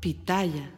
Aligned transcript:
Pitaya. 0.00 0.70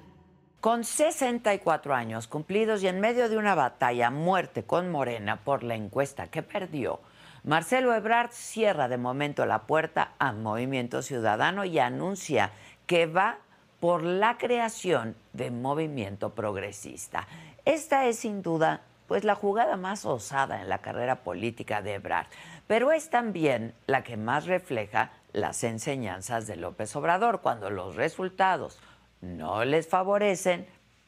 Con 0.60 0.82
64 0.82 1.94
años 1.94 2.26
cumplidos 2.26 2.82
y 2.82 2.88
en 2.88 2.98
medio 2.98 3.28
de 3.28 3.38
una 3.38 3.54
batalla 3.54 4.10
muerte 4.10 4.64
con 4.64 4.90
Morena 4.90 5.36
por 5.44 5.62
la 5.62 5.76
encuesta 5.76 6.26
que 6.26 6.42
perdió, 6.42 6.98
Marcelo 7.44 7.94
Ebrard 7.94 8.32
cierra 8.32 8.88
de 8.88 8.98
momento 8.98 9.46
la 9.46 9.62
puerta 9.62 10.14
a 10.18 10.32
Movimiento 10.32 11.02
Ciudadano 11.02 11.64
y 11.64 11.78
anuncia 11.78 12.50
que 12.86 13.06
va 13.06 13.38
por 13.78 14.02
la 14.02 14.38
creación 14.38 15.14
de 15.32 15.52
Movimiento 15.52 16.30
Progresista. 16.30 17.28
Esta 17.64 18.06
es 18.06 18.18
sin 18.18 18.42
duda 18.42 18.80
pues 19.06 19.22
la 19.22 19.36
jugada 19.36 19.76
más 19.76 20.04
osada 20.04 20.62
en 20.62 20.68
la 20.68 20.78
carrera 20.78 21.16
política 21.22 21.80
de 21.80 21.94
Ebrard, 21.94 22.26
pero 22.66 22.90
es 22.90 23.08
también 23.08 23.72
la 23.86 24.02
que 24.02 24.16
más 24.16 24.46
refleja 24.46 25.12
las 25.32 25.62
enseñanzas 25.62 26.48
de 26.48 26.56
López 26.56 26.96
Obrador 26.96 27.40
cuando 27.40 27.70
los 27.70 27.94
resultados 27.94 28.80
no 29.22 29.64
les 29.64 29.88
favorecen, 29.88 30.66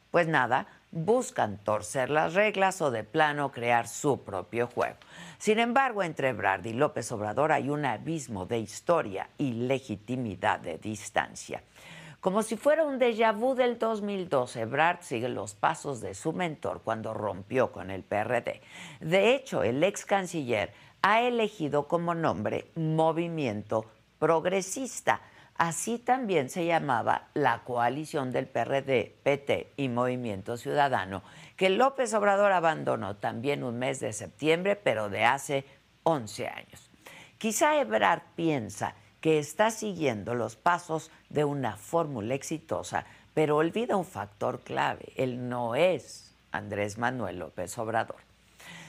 pues 0.09 0.27
nada, 0.27 0.67
buscan 0.91 1.57
torcer 1.57 2.09
las 2.09 2.33
reglas 2.33 2.81
o 2.81 2.89
de 2.89 3.03
plano 3.03 3.51
crear 3.51 3.87
su 3.87 4.23
propio 4.23 4.67
juego. 4.67 4.95
Sin 5.37 5.59
embargo, 5.59 6.01
entre 6.01 6.29
Ebrard 6.29 6.65
y 6.65 6.73
López 6.73 7.11
Obrador 7.11 7.51
hay 7.51 7.69
un 7.69 7.85
abismo 7.85 8.45
de 8.45 8.59
historia 8.59 9.29
y 9.37 9.51
legitimidad 9.51 10.59
de 10.59 10.77
distancia. 10.77 11.61
Como 12.21 12.41
si 12.41 12.55
fuera 12.55 12.85
un 12.85 12.97
déjà 12.97 13.37
vu 13.37 13.53
del 13.53 13.77
2012, 13.77 14.61
Ebrard 14.61 15.01
sigue 15.01 15.29
los 15.29 15.53
pasos 15.53 16.01
de 16.01 16.15
su 16.15 16.33
mentor 16.33 16.81
cuando 16.83 17.13
rompió 17.13 17.71
con 17.71 17.91
el 17.91 18.01
PRD. 18.01 18.61
De 19.01 19.35
hecho, 19.35 19.61
el 19.61 19.83
ex 19.83 20.05
canciller 20.05 20.73
ha 21.03 21.21
elegido 21.21 21.87
como 21.87 22.15
nombre 22.15 22.71
Movimiento 22.75 23.85
Progresista 24.17 25.21
Así 25.57 25.99
también 25.99 26.49
se 26.49 26.65
llamaba 26.65 27.29
la 27.33 27.63
coalición 27.63 28.31
del 28.31 28.47
PRD, 28.47 29.15
PT 29.23 29.73
y 29.77 29.87
Movimiento 29.87 30.57
Ciudadano, 30.57 31.23
que 31.55 31.69
López 31.69 32.13
Obrador 32.13 32.51
abandonó 32.51 33.15
también 33.15 33.63
un 33.63 33.79
mes 33.79 34.01
de 34.01 34.11
septiembre, 34.11 34.75
pero 34.75 35.09
de 35.09 35.23
hace 35.23 35.65
11 36.03 36.47
años. 36.49 36.91
Quizá 37.37 37.79
Ebrard 37.79 38.23
piensa 38.35 38.95
que 39.21 39.39
está 39.39 39.71
siguiendo 39.71 40.35
los 40.35 40.57
pasos 40.57 41.09
de 41.29 41.45
una 41.45 41.77
fórmula 41.77 42.35
exitosa, 42.35 43.05
pero 43.33 43.55
olvida 43.55 43.95
un 43.95 44.05
factor 44.05 44.59
clave. 44.59 45.13
Él 45.15 45.47
no 45.47 45.75
es 45.75 46.35
Andrés 46.51 46.97
Manuel 46.97 47.39
López 47.39 47.77
Obrador. 47.77 48.17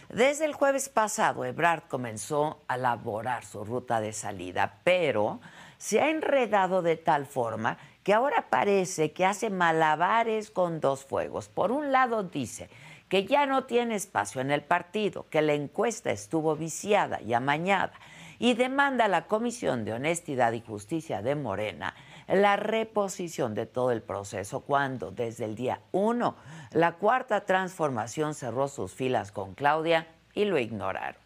Desde 0.08 0.44
el 0.44 0.52
jueves 0.52 0.88
pasado, 0.88 1.44
Ebrard 1.44 1.84
comenzó 1.88 2.62
a 2.68 2.76
elaborar 2.76 3.44
su 3.44 3.64
ruta 3.64 4.00
de 4.00 4.12
salida, 4.12 4.80
pero 4.84 5.40
se 5.86 6.00
ha 6.00 6.10
enredado 6.10 6.82
de 6.82 6.96
tal 6.96 7.26
forma 7.26 7.78
que 8.02 8.12
ahora 8.12 8.46
parece 8.50 9.12
que 9.12 9.24
hace 9.24 9.50
malabares 9.50 10.50
con 10.50 10.80
dos 10.80 11.04
fuegos. 11.04 11.48
Por 11.48 11.70
un 11.70 11.92
lado 11.92 12.24
dice 12.24 12.68
que 13.08 13.24
ya 13.24 13.46
no 13.46 13.66
tiene 13.66 13.94
espacio 13.94 14.40
en 14.40 14.50
el 14.50 14.62
partido, 14.62 15.26
que 15.30 15.42
la 15.42 15.52
encuesta 15.52 16.10
estuvo 16.10 16.56
viciada 16.56 17.22
y 17.22 17.34
amañada, 17.34 17.92
y 18.40 18.54
demanda 18.54 19.04
a 19.04 19.08
la 19.08 19.28
Comisión 19.28 19.84
de 19.84 19.92
Honestidad 19.92 20.54
y 20.54 20.60
Justicia 20.60 21.22
de 21.22 21.36
Morena 21.36 21.94
la 22.26 22.56
reposición 22.56 23.54
de 23.54 23.66
todo 23.66 23.92
el 23.92 24.02
proceso 24.02 24.62
cuando 24.62 25.12
desde 25.12 25.44
el 25.44 25.54
día 25.54 25.82
1 25.92 26.34
la 26.72 26.94
cuarta 26.94 27.44
transformación 27.44 28.34
cerró 28.34 28.66
sus 28.66 28.92
filas 28.92 29.30
con 29.30 29.54
Claudia 29.54 30.08
y 30.34 30.46
lo 30.46 30.58
ignoraron. 30.58 31.20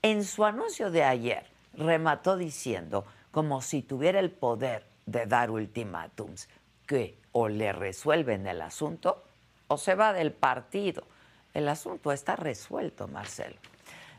En 0.00 0.24
su 0.24 0.46
anuncio 0.46 0.90
de 0.90 1.04
ayer 1.04 1.44
remató 1.74 2.38
diciendo 2.38 3.04
como 3.30 3.62
si 3.62 3.82
tuviera 3.82 4.20
el 4.20 4.30
poder 4.30 4.84
de 5.06 5.26
dar 5.26 5.50
ultimátums, 5.50 6.48
que 6.86 7.18
o 7.32 7.48
le 7.48 7.72
resuelven 7.72 8.46
el 8.46 8.62
asunto 8.62 9.22
o 9.68 9.76
se 9.78 9.94
va 9.94 10.12
del 10.12 10.32
partido. 10.32 11.04
El 11.54 11.68
asunto 11.68 12.12
está 12.12 12.36
resuelto, 12.36 13.08
Marcelo. 13.08 13.56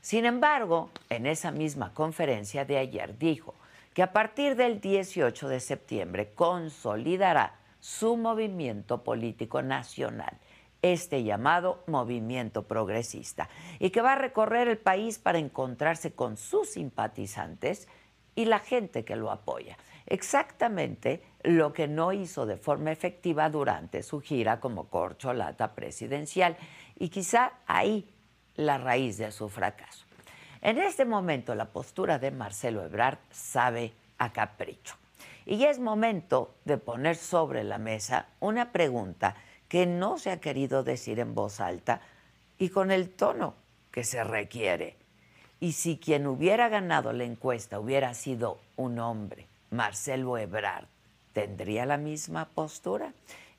Sin 0.01 0.25
embargo, 0.25 0.89
en 1.09 1.25
esa 1.25 1.51
misma 1.51 1.94
conferencia 1.94 2.66
de 2.66 2.77
ayer 2.77 3.17
dijo 3.17 3.53
que 3.94 4.03
a 4.03 4.13
partir 4.13 4.55
del 4.55 4.79
18 4.79 5.49
de 5.49 5.59
septiembre 5.59 6.31
consolidará 6.33 7.55
su 7.79 8.16
movimiento 8.16 9.03
político 9.03 9.61
nacional, 9.61 10.38
este 10.81 11.23
llamado 11.23 11.83
movimiento 11.88 12.63
progresista, 12.63 13.49
y 13.79 13.89
que 13.89 14.01
va 14.01 14.13
a 14.13 14.17
recorrer 14.17 14.67
el 14.67 14.78
país 14.78 15.19
para 15.19 15.39
encontrarse 15.39 16.13
con 16.13 16.38
sus 16.38 16.72
simpatizantes 16.72 17.88
y 18.35 18.45
la 18.45 18.59
gente 18.59 19.03
que 19.03 19.15
lo 19.15 19.31
apoya. 19.31 19.77
Exactamente 20.05 21.21
lo 21.43 21.73
que 21.73 21.87
no 21.87 22.11
hizo 22.11 22.45
de 22.45 22.57
forma 22.57 22.91
efectiva 22.91 23.49
durante 23.49 24.03
su 24.03 24.21
gira 24.21 24.59
como 24.59 24.89
corcholata 24.89 25.73
presidencial 25.73 26.57
y 26.97 27.09
quizá 27.09 27.53
ahí 27.65 28.07
la 28.55 28.77
raíz 28.77 29.17
de 29.17 29.31
su 29.31 29.49
fracaso. 29.49 30.05
En 30.61 30.77
este 30.77 31.05
momento 31.05 31.55
la 31.55 31.65
postura 31.65 32.19
de 32.19 32.31
Marcelo 32.31 32.83
Ebrard 32.83 33.17
sabe 33.31 33.93
a 34.17 34.31
capricho. 34.31 34.95
Y 35.45 35.57
ya 35.57 35.69
es 35.69 35.79
momento 35.79 36.53
de 36.65 36.77
poner 36.77 37.15
sobre 37.15 37.63
la 37.63 37.79
mesa 37.79 38.27
una 38.39 38.71
pregunta 38.71 39.35
que 39.67 39.85
no 39.87 40.17
se 40.19 40.29
ha 40.29 40.39
querido 40.39 40.83
decir 40.83 41.19
en 41.19 41.33
voz 41.33 41.59
alta 41.59 42.01
y 42.59 42.69
con 42.69 42.91
el 42.91 43.09
tono 43.09 43.55
que 43.89 44.03
se 44.03 44.23
requiere. 44.23 45.00
Y 45.63 45.73
si 45.73 45.97
quien 45.97 46.25
hubiera 46.25 46.69
ganado 46.69 47.13
la 47.13 47.23
encuesta 47.23 47.79
hubiera 47.79 48.16
sido 48.16 48.57
un 48.77 48.97
hombre, 48.97 49.45
Marcelo 49.69 50.39
Ebrard, 50.39 50.88
¿tendría 51.33 51.85
la 51.85 51.97
misma 51.97 52.49
postura? 52.49 53.13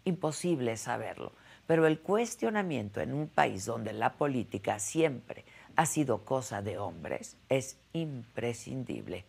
Imposible 0.04 0.76
saberlo. 0.76 1.30
Pero 1.68 1.86
el 1.86 2.00
cuestionamiento 2.00 3.00
en 3.00 3.14
un 3.14 3.28
país 3.28 3.66
donde 3.66 3.92
la 3.92 4.14
política 4.14 4.80
siempre 4.80 5.44
ha 5.76 5.86
sido 5.86 6.24
cosa 6.24 6.60
de 6.60 6.76
hombres 6.76 7.36
es 7.48 7.76
imprescindible. 7.92 9.24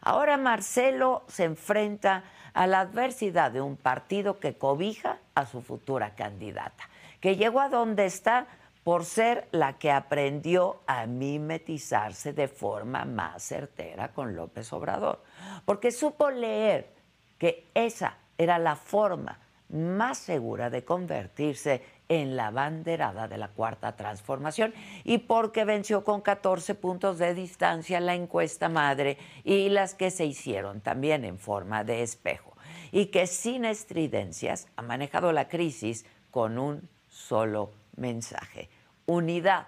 Ahora 0.00 0.38
Marcelo 0.38 1.24
se 1.28 1.44
enfrenta 1.44 2.24
a 2.54 2.66
la 2.66 2.80
adversidad 2.80 3.50
de 3.50 3.60
un 3.60 3.76
partido 3.76 4.40
que 4.40 4.56
cobija 4.56 5.18
a 5.34 5.44
su 5.44 5.60
futura 5.60 6.14
candidata, 6.14 6.88
que 7.20 7.36
llegó 7.36 7.60
a 7.60 7.68
donde 7.68 8.06
está 8.06 8.46
por 8.84 9.06
ser 9.06 9.48
la 9.50 9.78
que 9.78 9.90
aprendió 9.90 10.82
a 10.86 11.06
mimetizarse 11.06 12.34
de 12.34 12.48
forma 12.48 13.06
más 13.06 13.42
certera 13.42 14.12
con 14.12 14.36
López 14.36 14.70
Obrador, 14.74 15.22
porque 15.64 15.90
supo 15.90 16.30
leer 16.30 16.90
que 17.38 17.66
esa 17.74 18.18
era 18.36 18.58
la 18.58 18.76
forma 18.76 19.38
más 19.70 20.18
segura 20.18 20.68
de 20.68 20.84
convertirse 20.84 21.82
en 22.10 22.36
la 22.36 22.50
banderada 22.50 23.26
de 23.26 23.38
la 23.38 23.48
cuarta 23.48 23.96
transformación 23.96 24.74
y 25.04 25.18
porque 25.18 25.64
venció 25.64 26.04
con 26.04 26.20
14 26.20 26.74
puntos 26.74 27.18
de 27.18 27.32
distancia 27.32 27.98
la 28.00 28.14
encuesta 28.14 28.68
madre 28.68 29.16
y 29.42 29.70
las 29.70 29.94
que 29.94 30.10
se 30.10 30.26
hicieron 30.26 30.82
también 30.82 31.24
en 31.24 31.38
forma 31.38 31.82
de 31.82 32.02
espejo 32.02 32.54
y 32.92 33.06
que 33.06 33.26
sin 33.26 33.64
estridencias 33.64 34.68
ha 34.76 34.82
manejado 34.82 35.32
la 35.32 35.48
crisis 35.48 36.04
con 36.30 36.58
un 36.58 36.86
solo 37.08 37.70
mensaje 37.96 38.68
unidad 39.06 39.66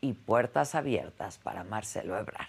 y 0.00 0.12
puertas 0.14 0.74
abiertas 0.74 1.38
para 1.38 1.64
Marcelo 1.64 2.18
Ebrard. 2.18 2.48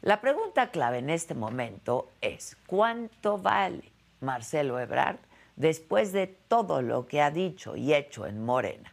La 0.00 0.20
pregunta 0.20 0.70
clave 0.70 0.98
en 0.98 1.10
este 1.10 1.34
momento 1.34 2.10
es, 2.20 2.56
¿cuánto 2.66 3.38
vale 3.38 3.90
Marcelo 4.20 4.78
Ebrard 4.78 5.18
después 5.56 6.12
de 6.12 6.26
todo 6.26 6.82
lo 6.82 7.06
que 7.06 7.20
ha 7.20 7.30
dicho 7.30 7.74
y 7.74 7.94
hecho 7.94 8.26
en 8.26 8.44
Morena? 8.44 8.92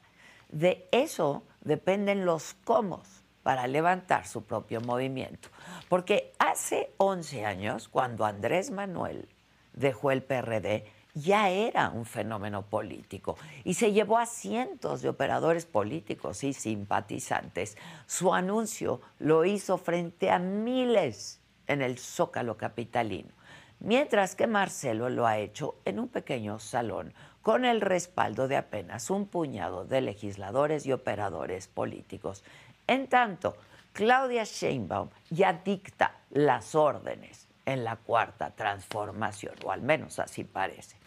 De 0.49 0.87
eso 0.91 1.43
dependen 1.61 2.25
los 2.25 2.55
cómo 2.63 3.03
para 3.43 3.67
levantar 3.67 4.25
su 4.25 4.43
propio 4.43 4.81
movimiento. 4.81 5.49
Porque 5.87 6.33
hace 6.39 6.91
11 6.97 7.45
años, 7.45 7.87
cuando 7.87 8.25
Andrés 8.25 8.71
Manuel 8.71 9.29
dejó 9.73 10.09
el 10.09 10.23
PRD, 10.23 10.91
ya 11.15 11.49
era 11.49 11.89
un 11.89 12.05
fenómeno 12.05 12.63
político 12.63 13.37
y 13.63 13.73
se 13.73 13.93
llevó 13.93 14.17
a 14.17 14.25
cientos 14.25 15.01
de 15.01 15.09
operadores 15.09 15.65
políticos 15.65 16.43
y 16.43 16.53
simpatizantes. 16.53 17.77
Su 18.05 18.33
anuncio 18.33 19.01
lo 19.19 19.45
hizo 19.45 19.77
frente 19.77 20.29
a 20.29 20.39
miles 20.39 21.39
en 21.67 21.81
el 21.81 21.97
Zócalo 21.97 22.57
capitalino, 22.57 23.31
mientras 23.79 24.35
que 24.35 24.45
Marcelo 24.45 25.09
lo 25.09 25.25
ha 25.25 25.39
hecho 25.39 25.75
en 25.85 25.99
un 25.99 26.09
pequeño 26.09 26.59
salón 26.59 27.13
con 27.41 27.63
el 27.63 27.79
respaldo 27.79 28.47
de 28.47 28.57
apenas 28.57 29.09
un 29.09 29.25
puñado 29.25 29.85
de 29.85 30.01
legisladores 30.01 30.85
y 30.85 30.91
operadores 30.91 31.67
políticos. 31.67 32.43
En 32.87 33.07
tanto, 33.07 33.55
Claudia 33.93 34.43
Sheinbaum 34.43 35.09
ya 35.29 35.53
dicta 35.53 36.17
las 36.29 36.75
órdenes 36.75 37.44
en 37.65 37.83
la 37.83 37.95
cuarta 37.95 38.51
transformación, 38.51 39.55
o 39.63 39.71
al 39.71 39.81
menos 39.81 40.19
así 40.19 40.43
parece. 40.43 40.97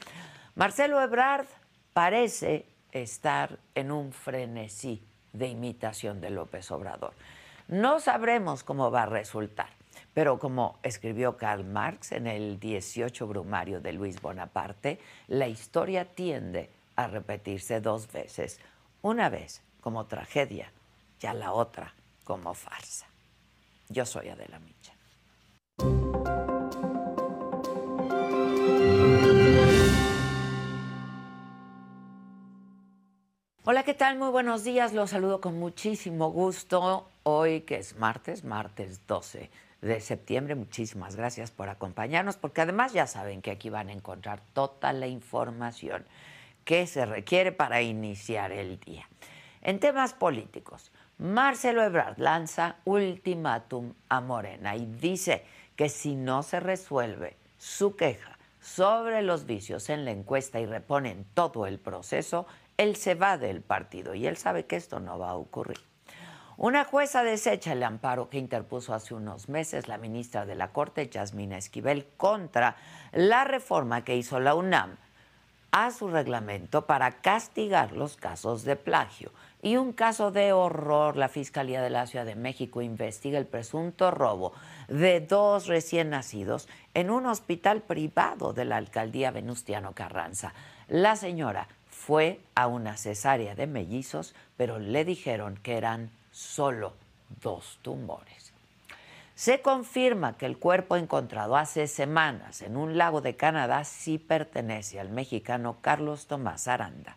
Marcelo 0.54 1.00
Ebrard 1.00 1.46
parece 1.92 2.66
estar 2.92 3.58
en 3.74 3.92
un 3.92 4.12
frenesí 4.12 5.02
de 5.32 5.48
imitación 5.48 6.20
de 6.20 6.30
López 6.30 6.70
Obrador. 6.70 7.12
No 7.68 8.00
sabremos 8.00 8.64
cómo 8.64 8.90
va 8.90 9.02
a 9.02 9.06
resultar, 9.06 9.68
pero 10.14 10.38
como 10.38 10.78
escribió 10.82 11.36
Karl 11.36 11.64
Marx 11.64 12.12
en 12.12 12.26
el 12.26 12.58
18 12.58 13.26
Brumario 13.26 13.80
de 13.80 13.92
Luis 13.92 14.20
Bonaparte, 14.20 14.98
la 15.28 15.46
historia 15.48 16.06
tiende 16.06 16.70
a 16.96 17.06
repetirse 17.06 17.80
dos 17.80 18.10
veces, 18.10 18.58
una 19.02 19.28
vez 19.28 19.62
como 19.80 20.06
tragedia 20.06 20.72
y 21.20 21.26
la 21.26 21.52
otra 21.52 21.94
como 22.24 22.54
farsa. 22.54 23.06
Yo 23.88 24.04
soy 24.04 24.28
Adela 24.28 24.58
Micha. 24.58 24.92
Hola, 33.70 33.82
¿qué 33.82 33.92
tal? 33.92 34.16
Muy 34.16 34.30
buenos 34.30 34.64
días. 34.64 34.94
Los 34.94 35.10
saludo 35.10 35.42
con 35.42 35.58
muchísimo 35.58 36.30
gusto. 36.30 37.10
Hoy 37.22 37.60
que 37.60 37.76
es 37.76 37.96
martes, 37.96 38.42
martes 38.42 39.06
12 39.06 39.50
de 39.82 40.00
septiembre. 40.00 40.54
Muchísimas 40.54 41.16
gracias 41.16 41.50
por 41.50 41.68
acompañarnos, 41.68 42.38
porque 42.38 42.62
además 42.62 42.94
ya 42.94 43.06
saben 43.06 43.42
que 43.42 43.50
aquí 43.50 43.68
van 43.68 43.90
a 43.90 43.92
encontrar 43.92 44.40
toda 44.54 44.94
la 44.94 45.06
información 45.06 46.06
que 46.64 46.86
se 46.86 47.04
requiere 47.04 47.52
para 47.52 47.82
iniciar 47.82 48.52
el 48.52 48.80
día. 48.80 49.06
En 49.60 49.80
temas 49.80 50.14
políticos, 50.14 50.90
Marcelo 51.18 51.82
Ebrard 51.82 52.18
lanza 52.18 52.76
ultimátum 52.86 53.92
a 54.08 54.22
Morena 54.22 54.76
y 54.76 54.86
dice 54.86 55.44
que 55.76 55.90
si 55.90 56.14
no 56.14 56.42
se 56.42 56.58
resuelve 56.60 57.36
su 57.58 57.96
queja 57.96 58.38
sobre 58.62 59.20
los 59.20 59.44
vicios 59.44 59.90
en 59.90 60.06
la 60.06 60.10
encuesta 60.10 60.58
y 60.58 60.64
reponen 60.64 61.26
todo 61.34 61.66
el 61.66 61.78
proceso, 61.78 62.46
él 62.78 62.96
se 62.96 63.14
va 63.14 63.36
del 63.36 63.60
partido 63.60 64.14
y 64.14 64.26
él 64.26 64.38
sabe 64.38 64.64
que 64.64 64.76
esto 64.76 65.00
no 65.00 65.18
va 65.18 65.30
a 65.30 65.34
ocurrir. 65.36 65.78
Una 66.56 66.84
jueza 66.84 67.22
desecha 67.22 67.72
el 67.72 67.82
amparo 67.82 68.30
que 68.30 68.38
interpuso 68.38 68.94
hace 68.94 69.14
unos 69.14 69.48
meses 69.48 69.86
la 69.86 69.98
ministra 69.98 70.46
de 70.46 70.54
la 70.54 70.72
Corte, 70.72 71.08
Yasmina 71.08 71.58
Esquivel, 71.58 72.06
contra 72.16 72.76
la 73.12 73.44
reforma 73.44 74.02
que 74.02 74.16
hizo 74.16 74.40
la 74.40 74.54
UNAM 74.54 74.96
a 75.70 75.90
su 75.90 76.08
reglamento 76.08 76.86
para 76.86 77.20
castigar 77.20 77.92
los 77.92 78.16
casos 78.16 78.64
de 78.64 78.76
plagio. 78.76 79.30
Y 79.60 79.76
un 79.76 79.92
caso 79.92 80.30
de 80.30 80.52
horror, 80.52 81.16
la 81.16 81.28
Fiscalía 81.28 81.82
de 81.82 81.90
la 81.90 82.06
Ciudad 82.06 82.24
de 82.24 82.36
México 82.36 82.80
investiga 82.80 83.38
el 83.38 83.46
presunto 83.46 84.10
robo 84.10 84.52
de 84.88 85.20
dos 85.20 85.66
recién 85.66 86.10
nacidos 86.10 86.68
en 86.94 87.10
un 87.10 87.26
hospital 87.26 87.82
privado 87.82 88.52
de 88.52 88.64
la 88.64 88.76
alcaldía 88.76 89.30
Venustiano 89.30 89.92
Carranza. 89.92 90.54
La 90.88 91.16
señora 91.16 91.68
fue 91.98 92.40
a 92.54 92.68
una 92.68 92.96
cesárea 92.96 93.54
de 93.54 93.66
mellizos, 93.66 94.34
pero 94.56 94.78
le 94.78 95.04
dijeron 95.04 95.58
que 95.62 95.76
eran 95.76 96.10
solo 96.30 96.94
dos 97.42 97.78
tumores. 97.82 98.52
Se 99.34 99.60
confirma 99.60 100.38
que 100.38 100.46
el 100.46 100.58
cuerpo 100.58 100.96
encontrado 100.96 101.56
hace 101.56 101.86
semanas 101.86 102.62
en 102.62 102.76
un 102.76 102.96
lago 102.96 103.20
de 103.20 103.36
Canadá 103.36 103.84
sí 103.84 104.18
pertenece 104.18 105.00
al 105.00 105.10
mexicano 105.10 105.78
Carlos 105.80 106.26
Tomás 106.26 106.68
Aranda. 106.68 107.16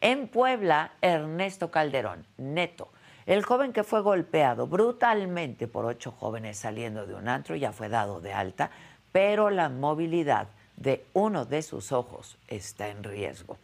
En 0.00 0.28
Puebla, 0.28 0.92
Ernesto 1.00 1.70
Calderón, 1.70 2.26
neto, 2.36 2.88
el 3.26 3.42
joven 3.42 3.72
que 3.72 3.82
fue 3.82 4.02
golpeado 4.02 4.66
brutalmente 4.66 5.68
por 5.68 5.84
ocho 5.84 6.12
jóvenes 6.12 6.58
saliendo 6.58 7.06
de 7.06 7.14
un 7.14 7.28
antro 7.28 7.56
ya 7.56 7.72
fue 7.72 7.88
dado 7.88 8.20
de 8.20 8.32
alta, 8.32 8.70
pero 9.10 9.50
la 9.50 9.68
movilidad 9.68 10.48
de 10.76 11.04
uno 11.12 11.44
de 11.44 11.62
sus 11.62 11.92
ojos 11.92 12.36
está 12.48 12.88
en 12.88 13.04
riesgo. 13.04 13.56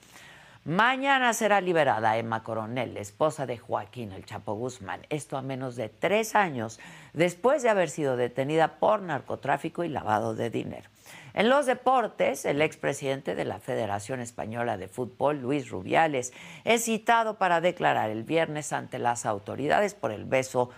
Mañana 0.68 1.32
será 1.32 1.62
liberada 1.62 2.18
Emma 2.18 2.42
Coronel, 2.42 2.98
esposa 2.98 3.46
de 3.46 3.56
Joaquín 3.56 4.12
El 4.12 4.26
Chapo 4.26 4.52
Guzmán. 4.52 5.00
Esto 5.08 5.38
a 5.38 5.40
menos 5.40 5.76
de 5.76 5.88
tres 5.88 6.34
años 6.34 6.78
después 7.14 7.62
de 7.62 7.70
haber 7.70 7.88
sido 7.88 8.18
detenida 8.18 8.78
por 8.78 9.00
narcotráfico 9.00 9.82
y 9.82 9.88
lavado 9.88 10.34
de 10.34 10.50
dinero. 10.50 10.90
En 11.32 11.48
los 11.48 11.64
deportes, 11.64 12.44
el 12.44 12.60
expresidente 12.60 13.34
de 13.34 13.46
la 13.46 13.60
Federación 13.60 14.20
Española 14.20 14.76
de 14.76 14.88
Fútbol, 14.88 15.40
Luis 15.40 15.70
Rubiales, 15.70 16.34
es 16.64 16.84
citado 16.84 17.38
para 17.38 17.62
declarar 17.62 18.10
el 18.10 18.24
viernes 18.24 18.74
ante 18.74 18.98
las 18.98 19.24
autoridades 19.24 19.94
por 19.94 20.12
el 20.12 20.26
beso 20.26 20.68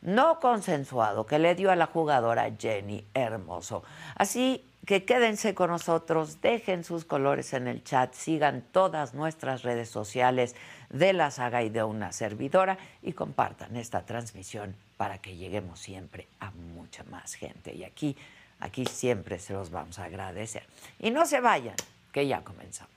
no 0.00 0.38
consensuado 0.38 1.26
que 1.26 1.40
le 1.40 1.56
dio 1.56 1.72
a 1.72 1.76
la 1.76 1.86
jugadora 1.86 2.48
Jenny 2.56 3.04
Hermoso. 3.14 3.82
Así 4.14 4.69
que 4.86 5.04
quédense 5.04 5.54
con 5.54 5.70
nosotros, 5.70 6.40
dejen 6.40 6.84
sus 6.84 7.04
colores 7.04 7.52
en 7.52 7.68
el 7.68 7.84
chat, 7.84 8.14
sigan 8.14 8.62
todas 8.72 9.14
nuestras 9.14 9.62
redes 9.62 9.88
sociales 9.88 10.56
de 10.88 11.12
la 11.12 11.30
saga 11.30 11.62
y 11.62 11.68
de 11.68 11.82
una 11.82 12.12
servidora 12.12 12.78
y 13.02 13.12
compartan 13.12 13.76
esta 13.76 14.04
transmisión 14.04 14.74
para 14.96 15.18
que 15.18 15.36
lleguemos 15.36 15.80
siempre 15.80 16.26
a 16.40 16.50
mucha 16.50 17.04
más 17.04 17.34
gente. 17.34 17.74
Y 17.74 17.84
aquí, 17.84 18.16
aquí 18.58 18.86
siempre 18.86 19.38
se 19.38 19.52
los 19.52 19.70
vamos 19.70 19.98
a 19.98 20.04
agradecer. 20.04 20.64
Y 20.98 21.10
no 21.10 21.26
se 21.26 21.40
vayan, 21.40 21.76
que 22.12 22.26
ya 22.26 22.42
comenzamos. 22.42 22.90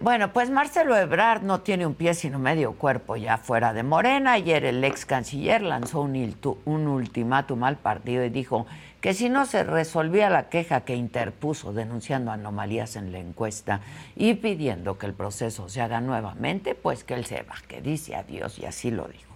Bueno, 0.00 0.32
pues 0.32 0.48
Marcelo 0.48 0.96
Ebrard 0.96 1.42
no 1.42 1.60
tiene 1.60 1.86
un 1.86 1.94
pie 1.94 2.14
sino 2.14 2.38
medio 2.38 2.72
cuerpo 2.72 3.16
ya 3.16 3.36
fuera 3.36 3.74
de 3.74 3.82
Morena. 3.82 4.32
Ayer 4.32 4.64
el 4.64 4.82
ex 4.82 5.04
canciller 5.04 5.60
lanzó 5.60 6.00
un, 6.00 6.34
un 6.64 6.86
ultimátum 6.86 7.64
al 7.64 7.76
partido 7.76 8.24
y 8.24 8.30
dijo 8.30 8.66
que 9.02 9.12
si 9.12 9.28
no 9.28 9.44
se 9.44 9.62
resolvía 9.62 10.30
la 10.30 10.48
queja 10.48 10.86
que 10.86 10.96
interpuso 10.96 11.74
denunciando 11.74 12.30
anomalías 12.30 12.96
en 12.96 13.12
la 13.12 13.18
encuesta 13.18 13.82
y 14.16 14.32
pidiendo 14.34 14.96
que 14.96 15.04
el 15.04 15.12
proceso 15.12 15.68
se 15.68 15.82
haga 15.82 16.00
nuevamente, 16.00 16.74
pues 16.74 17.04
que 17.04 17.12
él 17.12 17.26
se 17.26 17.42
va, 17.42 17.56
que 17.68 17.82
dice 17.82 18.16
adiós 18.16 18.58
y 18.58 18.64
así 18.64 18.90
lo 18.90 19.06
dijo. 19.06 19.34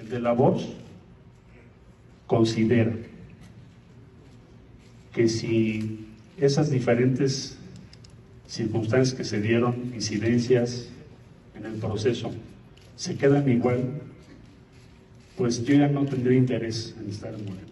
El 0.00 0.08
de 0.08 0.18
la 0.18 0.32
voz 0.32 0.68
considera 2.26 2.90
que 5.12 5.28
si 5.28 6.08
esas 6.36 6.70
diferentes 6.70 7.59
circunstancias 8.50 9.16
que 9.16 9.24
se 9.24 9.40
dieron, 9.40 9.92
incidencias 9.94 10.88
en 11.54 11.64
el 11.66 11.74
proceso, 11.74 12.30
se 12.96 13.16
quedan 13.16 13.48
igual, 13.48 14.00
pues 15.36 15.64
yo 15.64 15.74
ya 15.74 15.88
no 15.88 16.04
tendría 16.04 16.36
interés 16.36 16.94
en 17.00 17.10
estar 17.10 17.32
en 17.32 17.44
Morena. 17.44 17.66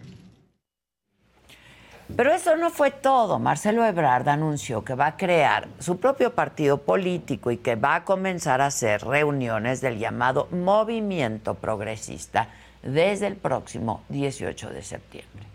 Pero 2.15 2.33
eso 2.33 2.57
no 2.57 2.71
fue 2.71 2.89
todo. 2.89 3.37
Marcelo 3.37 3.85
Ebrard 3.85 4.27
anunció 4.27 4.83
que 4.83 4.95
va 4.95 5.07
a 5.07 5.17
crear 5.17 5.67
su 5.77 5.99
propio 5.99 6.33
partido 6.33 6.79
político 6.79 7.51
y 7.51 7.57
que 7.57 7.75
va 7.75 7.95
a 7.95 8.03
comenzar 8.03 8.61
a 8.61 8.67
hacer 8.67 9.03
reuniones 9.03 9.81
del 9.81 9.99
llamado 9.99 10.47
movimiento 10.51 11.53
progresista 11.53 12.49
desde 12.81 13.27
el 13.27 13.35
próximo 13.35 14.03
18 14.09 14.71
de 14.71 14.81
septiembre. 14.81 15.48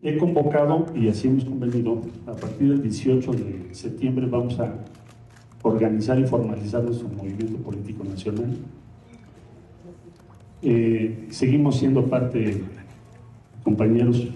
He 0.00 0.16
convocado 0.16 0.86
y 0.94 1.08
así 1.08 1.26
hemos 1.26 1.44
convenido, 1.44 2.00
a 2.28 2.32
partir 2.32 2.68
del 2.68 2.82
18 2.82 3.32
de 3.32 3.74
septiembre 3.74 4.26
vamos 4.26 4.60
a 4.60 4.72
organizar 5.62 6.20
y 6.20 6.24
formalizar 6.24 6.84
nuestro 6.84 7.08
movimiento 7.08 7.56
político 7.58 8.04
nacional. 8.04 8.56
Eh, 10.62 11.26
seguimos 11.30 11.78
siendo 11.78 12.06
parte, 12.06 12.62
compañeros 13.64 14.28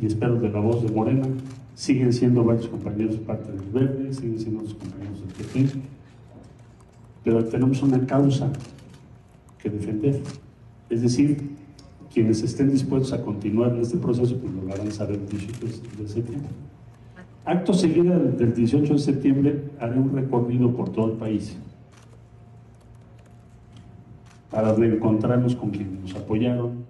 y 0.00 0.06
espero 0.06 0.36
de 0.36 0.50
la 0.50 0.60
voz 0.60 0.84
de 0.84 0.92
Morena, 0.92 1.26
siguen 1.74 2.12
siendo 2.12 2.44
varios 2.44 2.68
compañeros 2.68 3.16
parte 3.16 3.50
del 3.50 3.70
Verde, 3.72 4.14
siguen 4.14 4.38
siendo 4.38 4.62
los 4.62 4.74
compañeros 4.74 5.18
del 5.20 5.64
PP, 5.64 5.80
pero 7.24 7.44
tenemos 7.44 7.82
una 7.82 8.06
causa 8.06 8.52
que 9.58 9.68
defender. 9.68 10.20
Es 10.88 11.02
decir, 11.02 11.61
quienes 12.12 12.42
estén 12.42 12.70
dispuestos 12.70 13.12
a 13.12 13.22
continuar 13.22 13.72
en 13.72 13.80
este 13.80 13.96
proceso, 13.96 14.36
pues 14.36 14.52
lo 14.52 14.72
harán 14.72 14.90
saber 14.92 15.16
el 15.16 15.28
18 15.28 16.02
de 16.02 16.08
septiembre. 16.08 16.50
Acto 17.44 17.74
seguido 17.74 18.18
del 18.18 18.54
18 18.54 18.92
de 18.92 18.98
septiembre 18.98 19.64
haré 19.80 19.98
un 19.98 20.14
recorrido 20.14 20.70
por 20.72 20.92
todo 20.92 21.12
el 21.12 21.18
país 21.18 21.56
para 24.50 24.72
reencontrarnos 24.74 25.56
con 25.56 25.70
quienes 25.70 26.00
nos 26.00 26.14
apoyaron. 26.14 26.84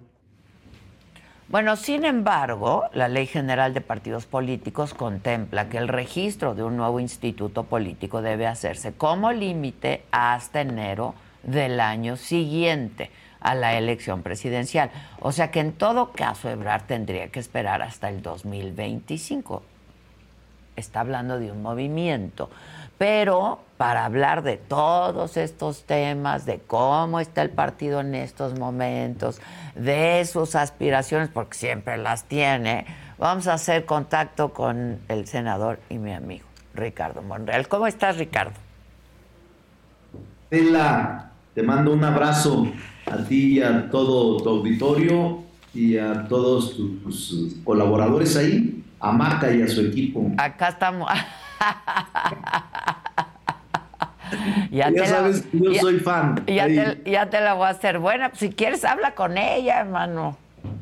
Bueno, 1.49 1.77
sin 1.77 2.05
embargo, 2.05 2.85
la 2.93 3.09
Ley 3.09 3.27
General 3.27 3.73
de 3.73 3.81
Partidos 3.81 4.27
Políticos 4.27 4.95
contempla 4.95 5.69
que 5.69 5.79
el 5.79 5.89
registro 5.89 6.55
de 6.55 6.65
un 6.65 6.77
nuevo 6.77 6.99
instituto 6.99 7.65
político 7.65 8.23
debe 8.23 8.47
hacerse 8.47 8.93
como 8.93 9.33
límite 9.33 10.03
hasta 10.11 10.63
enero 10.63 11.15
del 11.43 11.81
año 11.81 12.17
siguiente 12.17 13.11
a 13.43 13.55
la 13.55 13.77
elección 13.77 14.23
presidencial. 14.23 14.91
O 15.21 15.33
sea 15.33 15.51
que 15.51 15.61
en 15.61 15.73
todo 15.73 16.13
caso 16.13 16.49
Ebrard 16.49 16.85
tendría 16.85 17.29
que 17.29 17.41
esperar 17.41 17.83
hasta 17.83 18.09
el 18.09 18.23
2025 18.23 19.63
está 20.77 21.01
hablando 21.01 21.39
de 21.39 21.51
un 21.51 21.63
movimiento. 21.63 22.51
Pero 22.99 23.61
para 23.77 24.05
hablar 24.05 24.43
de 24.43 24.57
todos 24.57 25.37
estos 25.37 25.85
temas, 25.85 26.47
de 26.47 26.61
cómo 26.61 27.19
está 27.21 27.43
el 27.43 27.51
partido 27.51 28.01
en 28.01 28.15
estos 28.15 28.59
momentos, 28.59 29.41
de 29.75 30.25
sus 30.25 30.55
aspiraciones, 30.55 31.29
porque 31.29 31.57
siempre 31.57 31.99
las 31.99 32.25
tiene, 32.25 32.87
vamos 33.19 33.49
a 33.49 33.55
hacer 33.55 33.87
contacto 33.87 34.53
con 34.53 35.01
el 35.09 35.27
senador 35.27 35.81
y 35.89 35.99
mi 35.99 36.13
amigo, 36.13 36.47
Ricardo 36.75 37.23
Monreal. 37.23 37.67
¿Cómo 37.67 37.87
estás, 37.87 38.19
Ricardo? 38.19 38.55
Hola, 40.53 41.31
te 41.55 41.63
mando 41.63 41.93
un 41.93 42.05
abrazo 42.05 42.67
a 43.07 43.25
ti 43.25 43.59
y 43.59 43.63
a 43.63 43.91
todo 43.91 44.43
tu 44.43 44.49
auditorio 44.49 45.43
y 45.75 45.97
a 45.97 46.29
todos 46.29 46.77
tus 46.77 47.57
colaboradores 47.65 48.37
ahí 48.37 48.83
a 49.03 49.13
Maca 49.13 49.53
y 49.53 49.63
a 49.63 49.69
su 49.69 49.83
equipo. 49.83 50.31
Acá 50.39 50.69
estamos. 50.69 51.11
ya, 54.71 54.91
sabes, 55.07 55.45
yo 55.53 55.75
soy 55.75 55.99
fan. 55.99 56.43
Ya 56.47 57.29
te, 57.29 57.41
la 57.41 57.55
voy 57.55 57.67
a 57.67 57.71
hacer 57.71 57.99
buena. 57.99 58.31
Si 58.35 58.51
quieres, 58.51 58.85
habla 58.85 59.15
con 59.15 59.37
ella, 59.37 59.81
hermano. 59.81 60.39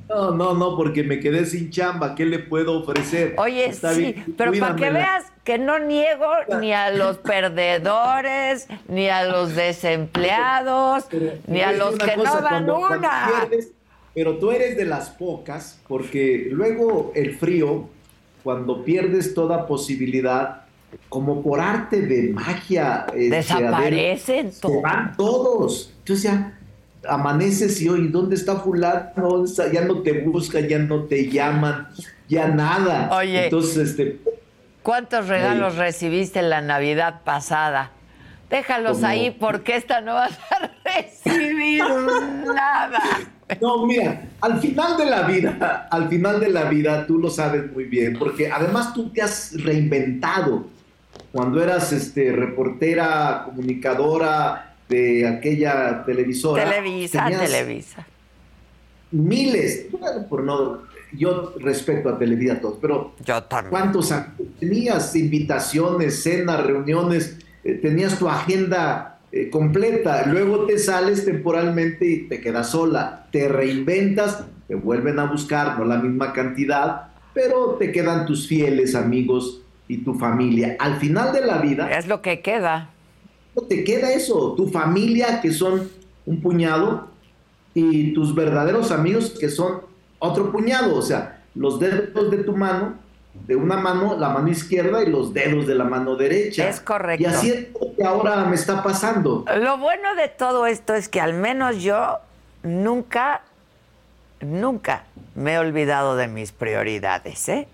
No, 0.09 0.33
no, 0.33 0.55
no, 0.55 0.77
porque 0.77 1.05
me 1.05 1.21
quedé 1.21 1.47
sin 1.47 1.71
chamba. 1.71 2.17
¿Qué 2.17 2.27
le 2.27 2.41
puedo 2.41 2.81
ofrecer? 2.81 3.35
Oye, 3.39 3.73
sí, 3.73 4.17
pero 4.37 4.53
para 4.59 4.75
que 4.75 4.91
veas 4.91 5.27
que 5.45 5.57
no 5.57 5.79
niego 5.79 6.31
ni 6.61 6.73
a 6.73 6.91
los 6.91 7.19
perdedores, 7.19 8.67
ni 8.89 9.09
a 9.09 9.25
los 9.25 9.55
desempleados, 9.55 11.07
ni 11.47 11.61
a 11.61 11.73
los 11.73 11.97
que 11.97 12.17
no 12.17 12.41
dan 12.41 12.69
una. 12.69 13.49
pero 14.13 14.37
tú 14.39 14.51
eres 14.51 14.77
de 14.77 14.85
las 14.85 15.11
pocas, 15.11 15.81
porque 15.87 16.49
luego 16.51 17.13
el 17.15 17.37
frío 17.37 17.89
cuando 18.43 18.85
pierdes 18.85 19.35
toda 19.35 19.67
posibilidad, 19.67 20.63
como 21.09 21.43
por 21.43 21.61
arte 21.61 22.03
de 22.03 22.33
magia, 22.33 23.07
este, 23.09 23.31
desaparecen 23.31 24.51
todos. 24.61 24.83
van 24.83 25.17
todos. 25.17 25.93
Entonces 25.99 26.25
ya 26.25 26.60
amaneces 27.09 27.81
y 27.81 27.89
hoy, 27.89 28.09
¿dónde 28.09 28.37
está 28.37 28.57
fulano? 28.57 29.45
Ya 29.73 29.85
no 29.85 30.03
te 30.03 30.21
buscan, 30.21 30.69
ya 30.69 30.79
no 30.79 31.05
te 31.05 31.29
llaman, 31.31 31.89
ya 32.29 32.49
nada. 32.49 33.11
Oye, 33.17 33.45
entonces 33.45 33.91
este 33.91 34.21
¿cuántos 34.83 35.29
regalos 35.29 35.77
recibiste 35.77 36.41
en 36.41 36.51
la 36.51 36.61
Navidad 36.61 37.23
pasada? 37.25 37.93
Déjalos 38.49 39.05
ahí 39.05 39.31
porque 39.31 39.77
esta 39.77 40.01
no 40.01 40.15
vas 40.15 40.37
a 40.51 40.71
recibir 40.85 41.85
nada. 42.45 43.01
No, 43.61 43.87
mira, 43.87 44.23
al 44.41 44.61
final 44.61 44.97
de 44.97 45.07
la 45.07 45.23
vida, 45.23 45.89
al 45.91 46.09
final 46.09 46.41
de 46.41 46.49
la 46.51 46.65
vida, 46.65 47.07
tú 47.07 47.19
lo 47.19 47.31
sabes 47.31 47.71
muy 47.73 47.85
bien, 47.85 48.17
porque 48.19 48.51
además 48.51 48.93
tú 48.93 49.11
te 49.11 49.23
has 49.23 49.53
reinventado. 49.63 50.67
Cuando 51.33 51.63
eras 51.63 51.93
este, 51.93 52.33
reportera, 52.33 53.43
comunicadora 53.47 54.70
de 54.91 55.27
aquella 55.27 56.05
televisora. 56.05 56.65
Televisa, 56.65 57.27
Televisa. 57.27 58.07
Miles, 59.13 59.87
por 60.29 60.43
no, 60.43 60.83
yo 61.17 61.55
respeto 61.59 62.09
a 62.09 62.19
Televisa 62.19 62.61
todos, 62.61 62.79
pero 62.81 63.15
yo 63.25 63.43
también. 63.45 63.71
¿cuántos 63.71 64.13
tenías 64.59 65.17
invitaciones, 65.17 66.23
cenas, 66.23 66.65
reuniones? 66.65 67.39
Eh, 67.65 67.75
tenías 67.75 68.19
tu 68.19 68.29
agenda 68.29 69.19
eh, 69.33 69.49
completa, 69.51 70.27
luego 70.27 70.67
te 70.67 70.79
sales 70.79 71.25
temporalmente 71.25 72.07
y 72.07 72.29
te 72.29 72.41
quedas 72.41 72.71
sola, 72.71 73.27
te 73.31 73.49
reinventas, 73.49 74.45
te 74.69 74.75
vuelven 74.75 75.19
a 75.19 75.25
buscar, 75.25 75.79
no 75.79 75.85
la 75.85 75.99
misma 75.99 76.33
cantidad, 76.33 77.09
pero 77.33 77.77
te 77.79 77.93
quedan 77.93 78.27
tus 78.27 78.47
fieles 78.47 78.95
amigos 78.95 79.63
y 79.89 79.99
tu 79.99 80.15
familia. 80.15 80.77
Al 80.79 80.97
final 80.97 81.33
de 81.33 81.45
la 81.45 81.59
vida... 81.59 81.91
Es 81.97 82.07
lo 82.07 82.23
que 82.23 82.41
queda. 82.41 82.91
Te 83.69 83.85
queda 83.85 84.13
eso, 84.13 84.55
tu 84.57 84.69
familia 84.69 85.41
que 85.41 85.53
son 85.53 85.91
un 86.27 86.41
puñado 86.41 87.09
y 87.75 88.13
tus 88.13 88.35
verdaderos 88.35 88.91
amigos 88.91 89.37
que 89.39 89.49
son 89.49 89.83
otro 90.19 90.51
puñado, 90.51 90.97
o 90.97 91.03
sea, 91.03 91.43
los 91.55 91.79
dedos 91.79 92.31
de 92.31 92.39
tu 92.39 92.57
mano 92.57 92.95
de 93.33 93.57
una 93.57 93.77
mano, 93.77 94.17
la 94.19 94.31
mano 94.31 94.49
izquierda 94.49 95.03
y 95.03 95.07
los 95.07 95.33
dedos 95.33 95.67
de 95.67 95.75
la 95.75 95.85
mano 95.85 96.17
derecha. 96.17 96.69
Es 96.69 96.81
correcto. 96.81 97.23
Y 97.23 97.27
así 97.27 97.51
es 97.51 97.69
lo 97.73 97.95
que 97.95 98.05
ahora 98.05 98.45
me 98.45 98.57
está 98.57 98.83
pasando. 98.83 99.45
Lo 99.57 99.79
bueno 99.79 100.15
de 100.15 100.29
todo 100.29 100.67
esto 100.67 100.95
es 100.95 101.09
que 101.09 101.21
al 101.21 101.35
menos 101.35 101.83
yo 101.83 102.19
nunca, 102.63 103.43
nunca 104.41 105.05
me 105.35 105.55
he 105.55 105.59
olvidado 105.59 106.17
de 106.17 106.29
mis 106.29 106.53
prioridades, 106.53 107.49
¿eh? 107.49 107.69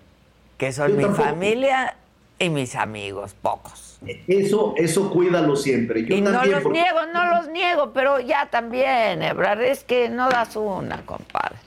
Que 0.57 0.71
son 0.71 0.95
mi 0.95 1.05
familia 1.05 1.95
y 2.39 2.49
mis 2.49 2.75
amigos, 2.75 3.35
pocos. 3.41 3.86
Eso, 4.27 4.75
eso 4.77 5.09
cuídalo 5.09 5.55
siempre. 5.55 6.01
y 6.01 6.21
no 6.21 6.31
los 6.31 6.65
niego, 6.69 6.99
no 7.13 7.25
los 7.35 7.49
niego, 7.49 7.91
pero 7.93 8.19
ya 8.19 8.47
también, 8.49 9.23
Ebrard, 9.23 9.61
es 9.61 9.83
que 9.83 10.09
no 10.09 10.29
das 10.29 10.55
una, 10.55 11.05
compadre. 11.05 11.57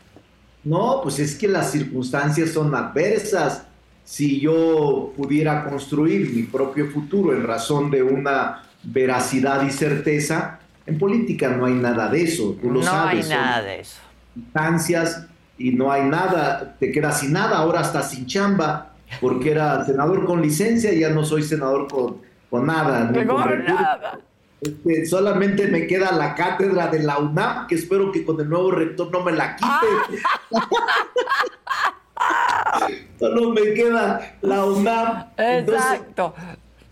No, 0.62 1.00
pues 1.02 1.18
es 1.18 1.34
que 1.34 1.48
las 1.48 1.72
circunstancias 1.72 2.50
son 2.50 2.74
adversas 2.74 3.64
si 4.04 4.40
yo 4.40 5.12
pudiera 5.16 5.64
construir 5.64 6.32
mi 6.32 6.42
propio 6.42 6.90
futuro 6.90 7.32
en 7.32 7.44
razón 7.44 7.90
de 7.90 8.02
una 8.02 8.64
veracidad 8.82 9.62
y 9.64 9.70
certeza, 9.70 10.58
en 10.86 10.98
política 10.98 11.48
no 11.48 11.66
hay 11.66 11.74
nada 11.74 12.08
de 12.08 12.22
eso, 12.22 12.56
tú 12.60 12.70
lo 12.70 12.82
sabes. 12.82 13.28
No 13.28 13.34
hay 13.34 13.40
nada 13.40 13.62
de 13.62 13.80
eso. 13.80 14.00
Instancias 14.34 15.26
y 15.58 15.70
no 15.72 15.92
hay 15.92 16.02
nada, 16.02 16.76
te 16.78 16.90
quedas 16.90 17.20
sin 17.20 17.32
nada, 17.32 17.58
ahora 17.58 17.80
hasta 17.80 18.02
sin 18.02 18.26
chamba, 18.26 18.89
porque 19.20 19.50
era 19.50 19.84
senador 19.84 20.24
con 20.24 20.42
licencia 20.42 20.92
y 20.92 21.00
ya 21.00 21.10
no 21.10 21.24
soy 21.24 21.42
senador 21.42 21.88
con, 21.88 22.18
con 22.48 22.66
nada. 22.66 23.04
No 23.04 23.34
con 23.34 23.64
nada. 23.64 24.20
Este, 24.60 25.06
solamente 25.06 25.68
me 25.68 25.86
queda 25.86 26.12
la 26.12 26.34
cátedra 26.34 26.88
de 26.88 27.02
la 27.02 27.18
UNAM, 27.18 27.66
que 27.66 27.76
espero 27.76 28.12
que 28.12 28.24
con 28.24 28.38
el 28.40 28.48
nuevo 28.48 28.70
rector 28.70 29.10
no 29.10 29.24
me 29.24 29.32
la 29.32 29.56
quite. 29.56 30.20
Solo 33.18 33.50
me 33.50 33.72
queda 33.72 34.36
la 34.42 34.64
UNAM. 34.66 35.24
Exacto. 35.38 36.34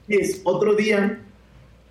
es 0.08 0.40
otro 0.44 0.74
día, 0.74 1.20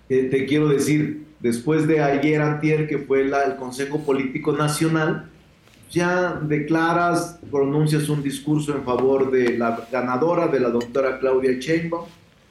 te 0.08 0.46
quiero 0.46 0.68
decir, 0.68 1.28
después 1.38 1.86
de 1.86 2.02
ayer 2.02 2.42
antier, 2.42 2.88
que 2.88 2.98
fue 2.98 3.22
el 3.22 3.56
Consejo 3.56 4.00
Político 4.00 4.52
Nacional, 4.52 5.30
ya 5.90 6.40
declaras, 6.42 7.38
pronuncias 7.50 8.08
un 8.08 8.22
discurso 8.22 8.74
en 8.74 8.84
favor 8.84 9.30
de 9.30 9.56
la 9.56 9.86
ganadora, 9.90 10.48
de 10.48 10.60
la 10.60 10.70
doctora 10.70 11.18
Claudia 11.18 11.52
Sheinbaum, 11.58 12.04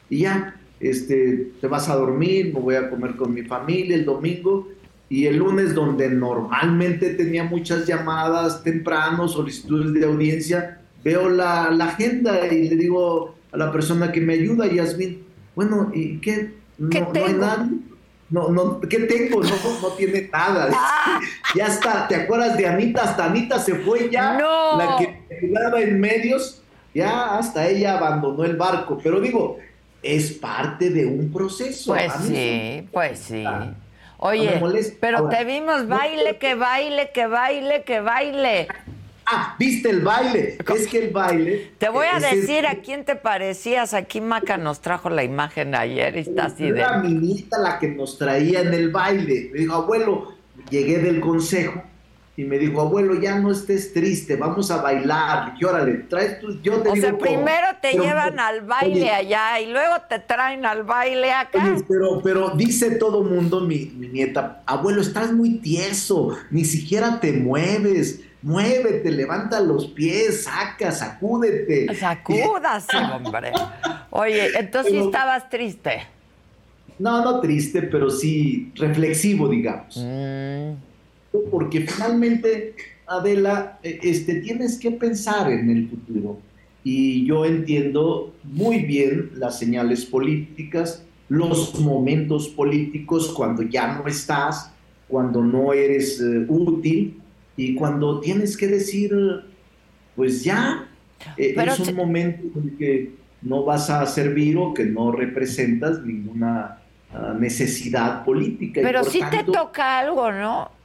y 0.09 0.19
ya, 0.19 0.55
este, 0.79 1.51
te 1.59 1.67
vas 1.67 1.89
a 1.89 1.95
dormir, 1.95 2.53
me 2.53 2.59
voy 2.59 2.75
a 2.75 2.89
comer 2.89 3.15
con 3.15 3.33
mi 3.33 3.43
familia 3.43 3.95
el 3.95 4.05
domingo, 4.05 4.67
y 5.09 5.25
el 5.25 5.37
lunes, 5.37 5.73
donde 5.73 6.09
normalmente 6.09 7.11
tenía 7.11 7.45
muchas 7.45 7.87
llamadas 7.87 8.63
temprano, 8.63 9.27
solicitudes 9.27 9.93
de 9.93 10.05
audiencia, 10.05 10.81
veo 11.03 11.29
la, 11.29 11.67
agenda 11.67 12.47
y 12.47 12.67
le 12.69 12.75
digo 12.75 13.35
a 13.51 13.57
la 13.57 13.71
persona 13.71 14.11
que 14.11 14.19
me 14.19 14.33
ayuda, 14.33 14.67
Yasmin, 14.67 15.23
bueno, 15.55 15.91
¿y 15.93 16.17
qué? 16.17 16.55
No, 16.77 16.89
¿Qué 16.89 17.19
hay 17.19 17.33
nada. 17.33 17.69
No, 18.29 18.49
no, 18.49 18.79
¿qué 18.81 18.99
tengo? 18.99 19.41
No, 19.41 19.55
no 19.81 19.87
tiene 19.89 20.29
nada. 20.31 20.69
Ah. 20.79 21.19
Ya 21.55 21.67
está, 21.67 22.07
¿te 22.07 22.15
acuerdas 22.15 22.57
de 22.57 22.67
Anita? 22.67 23.03
Hasta 23.03 23.25
Anita 23.25 23.57
se 23.59 23.75
fue 23.75 24.09
ya. 24.11 24.37
No. 24.37 24.77
La 24.77 24.97
que 24.97 25.23
ayudaba 25.41 25.81
en 25.81 25.99
medios, 25.99 26.61
ya 26.93 27.37
hasta 27.37 27.67
ella 27.67 27.97
abandonó 27.97 28.43
el 28.43 28.57
barco. 28.57 28.99
Pero 29.01 29.19
digo, 29.21 29.57
es 30.03 30.33
parte 30.33 30.89
de 30.89 31.05
un 31.05 31.31
proceso. 31.31 31.93
Pues 31.93 32.11
sí, 32.25 32.87
pues 32.91 33.19
sí. 33.19 33.45
Oye, 34.19 34.61
pero 34.99 35.29
te 35.29 35.43
vimos 35.45 35.87
baile, 35.87 36.37
que 36.37 36.55
baile, 36.55 37.11
que 37.13 37.27
baile, 37.27 37.83
que 37.83 37.99
baile. 38.01 38.67
Ah, 39.29 39.55
viste 39.59 39.89
el 39.89 40.01
baile. 40.01 40.57
Es 40.73 40.87
que 40.87 40.99
el 40.99 41.09
baile. 41.11 41.71
Te 41.77 41.89
voy 41.89 42.07
a 42.09 42.19
decir 42.19 42.65
a 42.65 42.75
quién 42.75 43.03
te 43.03 43.17
parecías. 43.17 43.93
Aquí 43.93 44.21
Maca 44.21 44.55
nos 44.57 44.79
trajo 44.79 45.09
la 45.09 45.23
imagen 45.23 45.75
ayer 45.75 46.15
y 46.15 46.19
está 46.21 46.45
así 46.45 46.71
de. 46.71 46.79
Era 46.79 46.99
minita 46.99 47.57
la 47.59 47.77
que 47.77 47.89
nos 47.89 48.17
traía 48.17 48.61
en 48.61 48.73
el 48.73 48.89
baile. 48.89 49.49
Me 49.51 49.59
dijo, 49.59 49.73
abuelo, 49.73 50.33
llegué 50.69 50.99
del 50.99 51.19
consejo 51.19 51.83
y 52.37 52.43
me 52.43 52.59
dijo, 52.59 52.81
abuelo, 52.81 53.19
ya 53.19 53.39
no 53.39 53.51
estés 53.51 53.91
triste, 53.93 54.35
vamos 54.35 54.69
a 54.69 54.79
bailar. 54.79 55.55
Y 55.59 55.65
órale, 55.65 55.93
traes 56.07 56.39
tu, 56.39 56.61
yo 56.61 56.83
te 56.83 56.89
o 56.89 56.95
sea, 56.95 57.17
primero 57.17 57.65
te 57.81 57.93
llevan 57.93 58.39
al 58.39 58.61
baile 58.61 59.09
allá 59.09 59.59
y 59.59 59.71
luego 59.71 59.95
te 60.07 60.19
traen 60.19 60.63
al 60.63 60.83
baile 60.83 61.33
acá. 61.33 61.75
pero, 61.87 62.21
pero 62.21 62.51
dice 62.51 62.91
todo 62.91 63.23
mundo, 63.23 63.61
mi, 63.61 63.91
mi, 63.97 64.09
nieta, 64.09 64.61
abuelo, 64.67 65.01
estás 65.01 65.33
muy 65.33 65.57
tieso, 65.57 66.37
ni 66.51 66.63
siquiera 66.63 67.19
te 67.19 67.33
mueves. 67.33 68.21
Muévete, 68.43 69.09
levanta 69.09 69.59
los 69.59 69.87
pies, 69.87 70.43
saca, 70.43 70.91
sacúdete. 70.91 71.93
Sacúdase, 71.95 72.97
hombre. 73.15 73.51
Oye, 74.11 74.51
entonces 74.59 74.91
sí 74.91 74.99
estabas 74.99 75.49
triste. 75.49 76.03
No, 76.99 77.23
no 77.23 77.39
triste, 77.39 77.81
pero 77.81 78.11
sí 78.11 78.71
reflexivo, 78.75 79.49
digamos. 79.49 79.97
Mm 79.97 80.86
porque 81.49 81.81
finalmente, 81.81 82.75
Adela, 83.05 83.79
e, 83.83 83.99
este, 84.03 84.35
tienes 84.35 84.77
que 84.77 84.91
pensar 84.91 85.51
en 85.51 85.69
el 85.69 85.89
futuro. 85.89 86.39
Y 86.83 87.25
yo 87.25 87.45
entiendo 87.45 88.33
muy 88.43 88.79
bien 88.79 89.31
las 89.35 89.59
señales 89.59 90.05
políticas, 90.05 91.03
los 91.29 91.79
momentos 91.79 92.47
políticos 92.47 93.33
cuando 93.35 93.61
ya 93.63 93.97
no 93.97 94.07
estás, 94.07 94.71
cuando 95.07 95.43
no 95.43 95.73
eres 95.73 96.21
eh, 96.21 96.45
útil 96.47 97.19
y 97.55 97.75
cuando 97.75 98.19
tienes 98.19 98.55
que 98.55 98.67
decir, 98.67 99.11
pues 100.15 100.43
ya, 100.43 100.87
eh, 101.35 101.55
es 101.57 101.79
un 101.79 101.95
momento 101.95 102.59
en 102.59 102.77
que 102.77 103.11
no 103.41 103.63
vas 103.63 103.89
a 103.89 104.05
servir 104.05 104.57
o 104.57 104.73
que 104.73 104.85
no 104.85 105.11
representas 105.11 106.01
ninguna 106.03 106.79
ah, 107.13 107.35
necesidad 107.37 108.23
política. 108.23 108.81
Pero 108.83 109.03
sí 109.03 109.21
te 109.31 109.43
toca 109.43 109.99
algo, 109.99 110.31
¿no? 110.31 110.76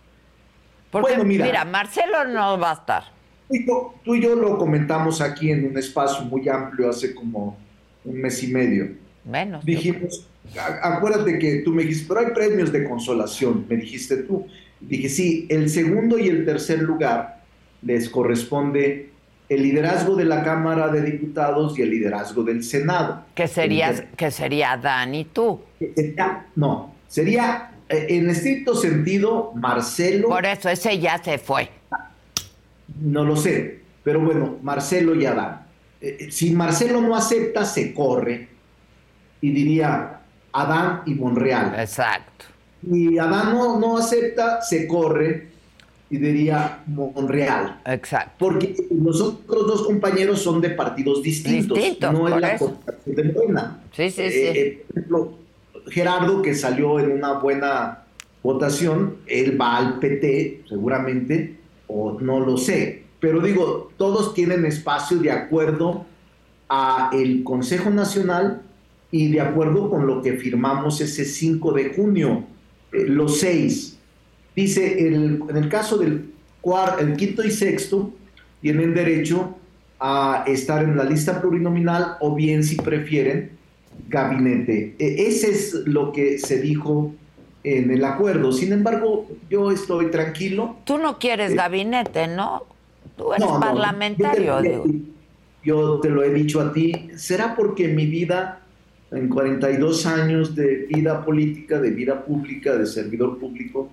Porque 0.92 1.24
mira, 1.24 1.64
Marcelo 1.64 2.24
no 2.26 2.58
va 2.58 2.70
a 2.70 2.74
estar. 2.74 3.04
Tú 4.04 4.14
y, 4.14 4.22
yo, 4.22 4.34
lo 4.34 4.58
comentamos 4.58 5.20
aquí 5.20 5.50
en 5.50 5.66
un 5.66 5.78
espacio 5.78 6.24
muy 6.24 6.48
amplio 6.48 6.90
hace 6.90 7.14
como 7.14 7.56
un 8.04 8.20
mes 8.20 8.42
y 8.42 8.48
medio. 8.48 8.90
Menos. 9.24 9.64
Dijimos, 9.64 10.28
acuérdate 10.82 11.38
que 11.38 11.62
tú 11.64 11.72
me 11.72 11.82
dijiste, 11.82 12.06
pero 12.08 12.20
hay 12.20 12.34
premios 12.34 12.70
de 12.70 12.84
consolación, 12.84 13.64
me 13.68 13.76
dijiste 13.76 14.18
tú. 14.18 14.46
Dije, 14.80 15.08
sí, 15.08 15.46
el 15.48 15.70
segundo 15.70 16.18
y 16.18 16.28
el 16.28 16.44
tercer 16.44 16.80
lugar 16.80 17.42
les 17.80 18.10
corresponde 18.10 19.10
el 19.48 19.62
liderazgo 19.62 20.14
de 20.14 20.24
la 20.26 20.42
Cámara 20.42 20.88
de 20.88 21.02
Diputados 21.02 21.78
y 21.78 21.82
el 21.82 21.90
liderazgo 21.90 22.42
del 22.42 22.62
Senado. 22.62 23.24
Que 23.34 23.48
sería, 23.48 24.08
que 24.16 24.30
sería 24.30 24.76
Dan 24.76 25.14
y 25.14 25.24
tú. 25.24 25.60
No, 26.56 26.94
sería 27.06 27.71
en 27.92 28.30
estricto 28.30 28.74
sentido, 28.74 29.52
Marcelo... 29.54 30.28
Por 30.28 30.46
eso, 30.46 30.68
ese 30.68 30.98
ya 30.98 31.22
se 31.22 31.38
fue. 31.38 31.68
No 33.00 33.24
lo 33.24 33.36
sé, 33.36 33.80
pero 34.02 34.20
bueno, 34.20 34.56
Marcelo 34.62 35.14
y 35.14 35.26
Adán. 35.26 35.66
Eh, 36.00 36.16
eh, 36.20 36.30
si 36.30 36.50
Marcelo 36.50 37.00
no 37.00 37.14
acepta, 37.14 37.64
se 37.64 37.94
corre 37.94 38.48
y 39.40 39.50
diría 39.50 40.20
Adán 40.52 41.02
y 41.06 41.14
Monreal. 41.14 41.74
Exacto. 41.78 42.46
Y 42.90 43.18
Adán 43.18 43.54
no, 43.54 43.78
no 43.78 43.98
acepta, 43.98 44.60
se 44.60 44.86
corre 44.86 45.48
y 46.10 46.18
diría 46.18 46.82
Monreal. 46.86 47.80
Exacto. 47.86 48.34
Porque 48.38 48.74
los 48.90 49.20
otros 49.20 49.66
dos 49.66 49.82
compañeros 49.84 50.42
son 50.42 50.60
de 50.60 50.70
partidos 50.70 51.22
distintos. 51.22 51.78
Distintos, 51.78 52.12
no 52.12 52.28
es 52.28 52.40
la 52.40 52.58
de 53.06 53.24
Morena. 53.32 53.80
Sí, 53.92 54.10
sí, 54.10 54.30
sí. 54.30 54.80
por 54.86 54.98
ejemplo, 54.98 55.38
Gerardo, 55.88 56.42
que 56.42 56.54
salió 56.54 56.98
en 57.00 57.12
una 57.12 57.34
buena 57.34 58.04
votación, 58.42 59.16
él 59.26 59.60
va 59.60 59.76
al 59.76 59.98
PT, 59.98 60.64
seguramente, 60.68 61.58
o 61.86 62.18
no 62.20 62.40
lo 62.40 62.56
sé. 62.56 63.04
Pero 63.20 63.40
digo, 63.40 63.92
todos 63.96 64.34
tienen 64.34 64.64
espacio 64.64 65.18
de 65.18 65.30
acuerdo 65.30 66.06
a 66.68 67.10
el 67.12 67.44
Consejo 67.44 67.90
Nacional 67.90 68.62
y 69.10 69.30
de 69.30 69.40
acuerdo 69.40 69.90
con 69.90 70.06
lo 70.06 70.22
que 70.22 70.34
firmamos 70.34 71.00
ese 71.00 71.24
5 71.24 71.72
de 71.72 71.94
junio, 71.94 72.44
eh, 72.92 73.06
los 73.06 73.38
seis. 73.38 73.98
Dice, 74.56 75.06
en 75.06 75.56
el 75.56 75.68
caso 75.68 75.98
del 75.98 76.32
el 77.00 77.16
quinto 77.16 77.44
y 77.44 77.50
sexto, 77.50 78.12
tienen 78.60 78.94
derecho 78.94 79.56
a 79.98 80.44
estar 80.46 80.82
en 80.84 80.96
la 80.96 81.04
lista 81.04 81.40
plurinominal 81.40 82.16
o 82.20 82.34
bien 82.34 82.62
si 82.62 82.76
prefieren 82.76 83.50
gabinete. 84.08 84.94
E, 84.98 85.26
ese 85.26 85.50
es 85.50 85.74
lo 85.86 86.12
que 86.12 86.38
se 86.38 86.60
dijo 86.60 87.14
en 87.64 87.90
el 87.90 88.04
acuerdo. 88.04 88.52
Sin 88.52 88.72
embargo, 88.72 89.26
yo 89.50 89.70
estoy 89.70 90.10
tranquilo. 90.10 90.76
Tú 90.84 90.98
no 90.98 91.18
quieres 91.18 91.52
eh, 91.52 91.56
gabinete, 91.56 92.26
¿no? 92.28 92.64
Tú 93.16 93.32
eres 93.32 93.46
parlamentario. 93.60 94.62
yo, 94.62 94.82
te, 94.82 95.00
yo, 95.64 96.00
te, 96.00 96.10
lo 96.10 96.22
he 96.22 96.32
dicho 96.32 96.60
a 96.60 96.72
ti. 96.72 97.10
¿Será 97.16 97.54
porque 97.54 97.88
mi 97.88 98.06
vida, 98.06 98.62
en 99.10 99.28
42 99.28 100.06
años 100.06 100.54
de 100.54 100.86
vida 100.88 101.24
política, 101.24 101.80
de 101.80 101.90
vida 101.90 102.24
pública, 102.24 102.76
de 102.76 102.86
servidor 102.86 103.38
público, 103.38 103.90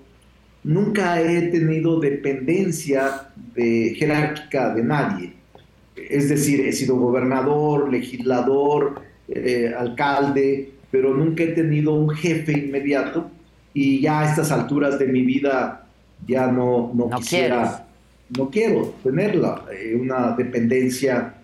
nunca 0.64 1.22
he 1.22 1.44
tenido 1.50 2.00
dependencia 2.00 3.30
de, 3.56 3.94
jerárquica 3.98 4.74
de 4.74 4.84
nadie? 4.84 5.34
Es 5.96 6.30
decir, 6.30 6.62
he 6.62 6.72
sido 6.72 6.96
gobernador, 6.96 7.92
legislador, 7.92 9.09
eh, 9.34 9.74
alcalde, 9.78 10.72
pero 10.92 11.14
nunca 11.14 11.44
he 11.44 11.48
tenido 11.48 11.94
un 11.94 12.10
jefe 12.10 12.54
inmediato 12.54 13.30
y 13.74 14.02
ya 14.02 14.22
a 14.22 14.30
estas 14.30 14.52
alturas 14.52 14.98
de 14.98 15.06
mi 15.08 15.22
vida 15.22 15.86
ya 16.28 16.48
no, 16.48 16.92
no, 16.94 17.10
quisiera, 17.18 17.86
no 18.38 18.50
quiero 18.50 18.96
tenerla, 19.04 19.66
eh, 19.72 19.96
una 19.96 20.32
dependencia 20.36 21.36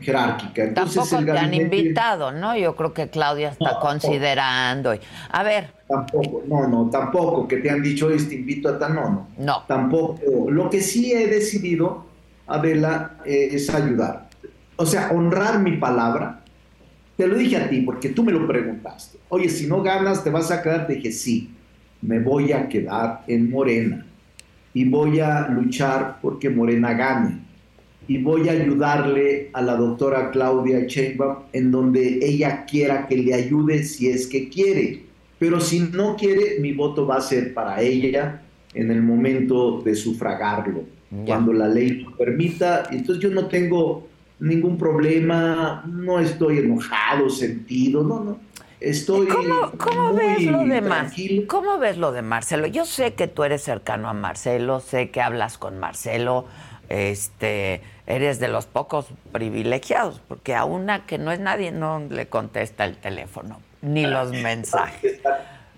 jerárquica. 0.00 0.64
Entonces, 0.64 1.10
Tampoco 1.10 1.32
te 1.32 1.38
han 1.38 1.54
invitado, 1.54 2.30
¿no? 2.30 2.56
Yo 2.56 2.76
creo 2.76 2.92
que 2.92 3.08
Claudia 3.08 3.50
está 3.50 3.78
considerando. 3.80 4.94
A 5.30 5.42
ver. 5.42 5.70
Tampoco, 5.88 6.42
no, 6.46 6.68
no, 6.68 6.90
tampoco, 6.90 7.48
que 7.48 7.58
te 7.58 7.70
han 7.70 7.82
dicho, 7.82 8.08
te 8.08 8.34
invito 8.34 8.68
a 8.68 8.78
tan, 8.78 8.94
no, 8.94 9.10
no. 9.10 9.28
No. 9.38 9.62
Tampoco. 9.66 10.50
Lo 10.50 10.70
que 10.70 10.80
sí 10.80 11.12
he 11.12 11.26
decidido, 11.26 12.06
Adela, 12.46 13.16
eh, 13.24 13.48
es 13.52 13.68
ayudar. 13.70 14.28
O 14.76 14.86
sea, 14.86 15.10
honrar 15.10 15.58
mi 15.58 15.76
palabra, 15.76 16.40
te 17.16 17.26
lo 17.26 17.36
dije 17.36 17.56
a 17.56 17.68
ti 17.68 17.80
porque 17.80 18.10
tú 18.10 18.22
me 18.22 18.32
lo 18.32 18.46
preguntaste. 18.46 19.18
Oye, 19.28 19.48
si 19.48 19.66
no 19.66 19.82
ganas, 19.82 20.22
¿te 20.22 20.30
vas 20.30 20.50
a 20.50 20.62
quedar? 20.62 20.86
Te 20.86 20.94
dije, 20.94 21.12
sí, 21.12 21.50
me 22.02 22.20
voy 22.20 22.52
a 22.52 22.68
quedar 22.68 23.22
en 23.26 23.50
Morena 23.50 24.04
y 24.74 24.84
voy 24.84 25.20
a 25.20 25.48
luchar 25.48 26.18
porque 26.20 26.50
Morena 26.50 26.92
gane. 26.92 27.38
Y 28.08 28.18
voy 28.18 28.48
a 28.48 28.52
ayudarle 28.52 29.50
a 29.52 29.62
la 29.62 29.74
doctora 29.74 30.30
Claudia 30.30 30.86
Sheinbaum 30.86 31.36
en 31.52 31.70
donde 31.70 32.20
ella 32.22 32.64
quiera 32.64 33.06
que 33.06 33.16
le 33.16 33.34
ayude 33.34 33.82
si 33.82 34.08
es 34.08 34.26
que 34.26 34.48
quiere. 34.48 35.02
Pero 35.38 35.60
si 35.60 35.80
no 35.80 36.14
quiere, 36.14 36.60
mi 36.60 36.72
voto 36.72 37.06
va 37.06 37.16
a 37.16 37.20
ser 37.20 37.52
para 37.52 37.80
ella 37.80 38.42
en 38.74 38.90
el 38.90 39.02
momento 39.02 39.80
de 39.80 39.94
sufragarlo, 39.94 40.84
cuando 41.24 41.52
la 41.52 41.66
ley 41.68 42.02
lo 42.02 42.16
permita. 42.16 42.84
Entonces 42.92 43.22
yo 43.22 43.30
no 43.30 43.46
tengo 43.46 44.06
ningún 44.38 44.78
problema, 44.78 45.84
no 45.86 46.18
estoy 46.20 46.58
enojado, 46.58 47.30
sentido, 47.30 48.02
no, 48.02 48.20
no. 48.20 48.38
Estoy 48.78 49.26
¿Cómo, 49.26 50.12
ves 50.12 50.44
lo 50.44 50.58
de 50.58 51.46
¿Cómo 51.46 51.78
ves 51.78 51.96
lo 51.96 52.12
de 52.12 52.20
Marcelo? 52.20 52.66
Yo 52.66 52.84
sé 52.84 53.14
que 53.14 53.26
tú 53.26 53.42
eres 53.42 53.62
cercano 53.62 54.08
a 54.08 54.12
Marcelo, 54.12 54.80
sé 54.80 55.10
que 55.10 55.22
hablas 55.22 55.56
con 55.56 55.78
Marcelo, 55.78 56.44
este, 56.90 57.80
eres 58.06 58.38
de 58.38 58.48
los 58.48 58.66
pocos 58.66 59.06
privilegiados, 59.32 60.20
porque 60.28 60.54
a 60.54 60.66
una 60.66 61.06
que 61.06 61.16
no 61.16 61.32
es 61.32 61.40
nadie 61.40 61.72
no 61.72 62.00
le 62.10 62.28
contesta 62.28 62.84
el 62.84 62.98
teléfono, 62.98 63.60
ni 63.80 64.06
los 64.06 64.30
mensajes. 64.32 65.20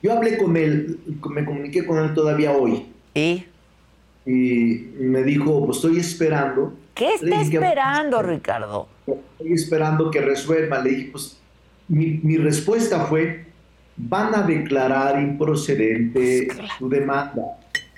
Yo 0.02 0.12
hablé 0.12 0.36
con 0.36 0.56
él, 0.56 0.98
me 1.30 1.44
comuniqué 1.44 1.86
con 1.86 2.04
él 2.04 2.14
todavía 2.14 2.50
hoy. 2.50 2.86
¿Y? 3.14 3.46
Y 4.26 4.90
me 4.98 5.22
dijo, 5.22 5.64
pues 5.64 5.78
estoy 5.78 6.00
esperando 6.00 6.74
¿Qué 6.98 7.14
está 7.14 7.40
esperando, 7.40 8.20
Ricardo? 8.22 8.88
Estoy 9.06 9.52
esperando 9.52 10.10
que 10.10 10.20
resuelva. 10.20 10.80
Le 10.80 10.90
dije, 10.90 11.08
pues 11.12 11.38
mi, 11.86 12.36
respuesta 12.36 13.06
fue, 13.06 13.46
van 13.96 14.34
a 14.34 14.42
declarar 14.42 15.22
improcedente 15.22 16.48
pues, 16.52 16.68
tu 16.76 16.88
demanda. 16.88 17.42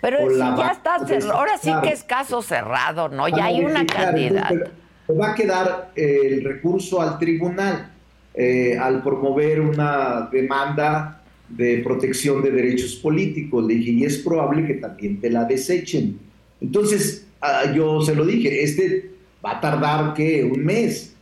Pero 0.03 0.31
ya 0.31 0.73
está 0.73 1.07
cerrado, 1.07 1.33
ahora 1.33 1.57
sí 1.57 1.73
que 1.83 1.93
es 1.93 2.05
caso 2.05 2.43
cerrado, 2.43 3.09
¿no? 3.09 3.27
Ya 3.29 3.47
hay 3.47 3.65
una 3.65 3.87
candidata. 3.87 4.71
va 5.19 5.33
a 5.33 5.35
quedar 5.35 5.93
el 5.97 6.45
recurso 6.45 7.01
al 7.01 7.19
tribunal 7.19 7.91
eh, 8.35 8.79
al 8.79 9.03
promover 9.03 9.61
una 9.61 10.29
demanda 10.31 11.23
de 11.49 11.79
protección 11.79 12.43
de 12.43 12.51
derechos 12.51 12.97
políticos. 12.97 13.65
Le 13.67 13.75
dije, 13.75 13.91
y 13.93 14.05
es 14.05 14.19
probable 14.19 14.67
que 14.67 14.75
también 14.75 15.21
te 15.21 15.31
la 15.31 15.45
desechen. 15.45 16.19
Entonces, 16.61 17.27
ah, 17.41 17.73
yo 17.75 18.01
se 18.03 18.15
lo 18.15 18.25
dije, 18.25 18.63
este 18.63 19.11
va 19.45 19.53
a 19.53 19.61
tardar, 19.61 20.15
¿qué? 20.15 20.45
Un 20.45 20.65
mes. 20.65 21.15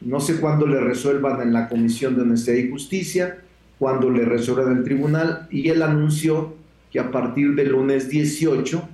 No 0.00 0.20
sé 0.20 0.40
cuándo 0.40 0.66
le 0.66 0.80
resuelvan 0.80 1.40
en 1.42 1.52
la 1.52 1.68
Comisión 1.68 2.14
de 2.14 2.22
Honestidad 2.22 2.56
y 2.56 2.70
Justicia, 2.70 3.38
cuándo 3.78 4.10
le 4.10 4.24
resuelvan 4.24 4.72
en 4.72 4.78
el 4.78 4.84
tribunal, 4.84 5.48
y 5.50 5.68
él 5.68 5.82
anunció 5.82 6.54
que 6.92 7.00
a 7.00 7.10
partir 7.10 7.54
del 7.54 7.70
lunes 7.70 8.08
18 8.08 8.88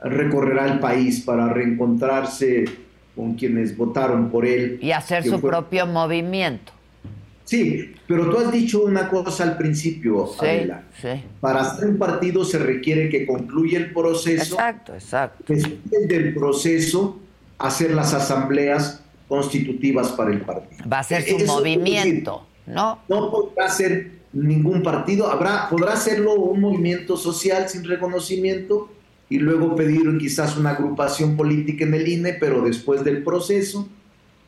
recorrerá 0.00 0.66
el 0.72 0.78
país 0.78 1.20
para 1.20 1.48
reencontrarse 1.48 2.64
con 3.14 3.34
quienes 3.34 3.76
votaron 3.76 4.30
por 4.30 4.44
él. 4.44 4.78
Y 4.82 4.90
hacer 4.92 5.24
su 5.24 5.40
propio 5.40 5.86
movimiento. 5.86 6.72
Sí, 7.46 7.94
pero 8.08 8.28
tú 8.28 8.38
has 8.38 8.50
dicho 8.50 8.82
una 8.82 9.08
cosa 9.08 9.44
al 9.44 9.56
principio, 9.56 10.28
sí, 10.40 11.08
Para 11.40 11.60
hacer 11.60 11.88
un 11.88 11.96
partido 11.96 12.44
se 12.44 12.58
requiere 12.58 13.08
que 13.08 13.24
concluya 13.24 13.78
el 13.78 13.92
proceso. 13.92 14.56
Exacto, 14.56 14.94
exacto. 14.94 15.44
Después 15.46 16.08
del 16.08 16.34
proceso, 16.34 17.20
hacer 17.56 17.94
las 17.94 18.12
asambleas 18.14 19.00
constitutivas 19.28 20.08
para 20.08 20.32
el 20.32 20.40
partido. 20.40 20.90
Va 20.92 20.98
a 20.98 21.02
ser 21.04 21.22
su 21.22 21.46
movimiento, 21.46 22.44
¿no? 22.66 22.98
No 23.08 23.30
podrá 23.30 23.68
ser 23.68 24.10
ningún 24.32 24.82
partido, 24.82 25.30
habrá, 25.30 25.68
podrá 25.70 25.92
hacerlo 25.92 26.34
un 26.34 26.60
movimiento 26.60 27.16
social 27.16 27.68
sin 27.68 27.84
reconocimiento 27.84 28.90
y 29.28 29.38
luego 29.38 29.76
pedir 29.76 30.02
quizás 30.18 30.56
una 30.56 30.70
agrupación 30.70 31.36
política 31.36 31.84
en 31.84 31.94
el 31.94 32.08
INE, 32.08 32.34
pero 32.34 32.62
después 32.62 33.04
del 33.04 33.22
proceso 33.22 33.88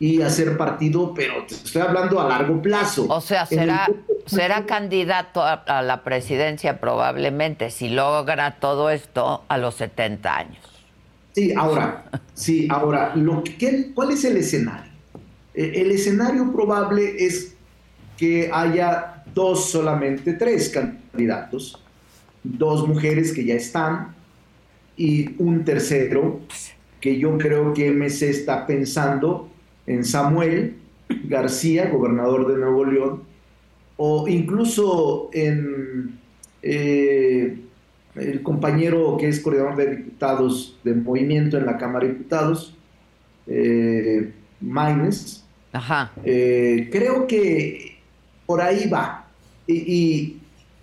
y 0.01 0.23
hacer 0.23 0.57
partido, 0.57 1.13
pero 1.15 1.45
te 1.47 1.55
estoy 1.55 1.83
hablando 1.83 2.21
a 2.21 2.29
largo 2.29 2.63
plazo. 2.63 3.07
O 3.09 3.21
sea, 3.21 3.47
será, 3.47 3.91
será 4.27 4.65
candidato 4.65 5.43
a, 5.43 5.83
la 5.83 6.05
presidencia 6.05 6.81
probablemente 6.81 7.71
si 7.71 7.89
logra 7.89 8.57
todo 8.61 8.91
esto 8.91 9.45
a 9.49 9.59
los 9.59 9.75
70 9.77 10.37
años. 10.37 10.65
Sí, 11.33 11.53
ahora, 11.57 12.05
sí, 12.35 12.69
ahora, 12.71 13.15
lo 13.17 13.43
que, 13.43 13.93
¿cuál 13.95 14.13
es 14.13 14.25
el 14.25 14.37
escenario? 14.37 14.91
E, 15.55 15.81
el 15.81 15.91
escenario 15.91 16.53
probable 16.53 17.25
es 17.25 17.55
que 18.17 18.51
haya 18.53 19.23
dos 19.35 19.71
solamente, 19.71 20.33
tres 20.35 20.69
candidatos, 20.69 21.81
dos 22.43 22.87
mujeres 22.87 23.33
que 23.33 23.45
ya 23.45 23.55
están 23.55 24.15
y 24.97 25.35
un 25.39 25.65
tercero 25.65 26.41
que 27.01 27.19
yo 27.19 27.39
creo 27.39 27.73
que 27.73 27.93
MC 27.93 28.31
está 28.31 28.67
pensando 28.67 29.49
en 29.89 30.05
Samuel 30.05 30.77
García, 31.25 31.89
gobernador 31.89 32.47
de 32.47 32.59
Nuevo 32.59 32.85
León, 32.85 33.23
o 33.97 34.29
incluso 34.29 35.31
en 35.33 36.19
eh, 36.63 37.59
el 38.15 38.43
compañero 38.43 39.17
que 39.19 39.29
es 39.29 39.41
coordinador 39.41 39.77
de 39.77 39.97
diputados 39.97 40.79
de 40.85 40.95
movimiento 40.95 41.57
en 41.57 41.65
la 41.65 41.79
Cámara 41.79 42.07
de 42.07 42.13
Diputados, 42.13 42.77
eh, 43.47 44.33
Maines. 44.61 45.47
Eh, 46.23 46.89
creo 46.93 47.27
que 47.27 47.97
por 48.47 48.61
ahí 48.61 48.89
va. 48.89 49.25
y, 49.67 50.37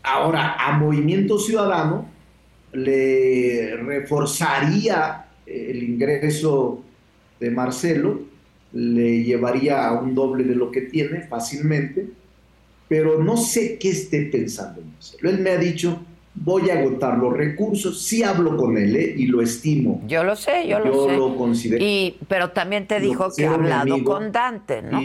ahora 0.07 0.55
a 0.59 0.77
Movimiento 0.77 1.39
Ciudadano 1.39 2.07
le 2.73 3.75
reforzaría 3.77 5.25
el 5.47 5.81
ingreso 5.81 6.83
de 7.39 7.49
Marcelo 7.49 8.34
le 8.75 9.23
llevaría 9.23 9.87
a 9.87 9.93
un 9.93 10.13
doble 10.13 10.43
de 10.43 10.53
lo 10.53 10.69
que 10.69 10.81
tiene 10.81 11.21
fácilmente, 11.21 12.07
pero 12.89 13.23
no 13.23 13.37
sé 13.37 13.77
qué 13.79 13.89
esté 13.89 14.23
pensando 14.25 14.83
Él 15.23 15.39
me 15.39 15.51
ha 15.51 15.57
dicho, 15.57 16.01
voy 16.33 16.69
a 16.69 16.79
agotar 16.79 17.17
los 17.17 17.31
recursos, 17.33 18.03
sí 18.03 18.21
hablo 18.21 18.57
con 18.57 18.77
él 18.77 18.93
¿eh? 18.97 19.15
y 19.17 19.27
lo 19.27 19.41
estimo. 19.41 20.03
Yo 20.05 20.25
lo 20.25 20.35
sé, 20.35 20.67
yo, 20.67 20.79
lo 20.79 21.07
sé. 21.07 21.15
Lo 21.15 21.37
considero. 21.37 21.83
Y, 21.83 22.17
pero 22.27 22.51
también 22.51 22.85
te 22.85 22.99
dijo 22.99 23.29
que 23.33 23.45
ha 23.45 23.53
hablado 23.53 24.03
con 24.03 24.31
Dante, 24.33 24.81
¿no? 24.81 25.01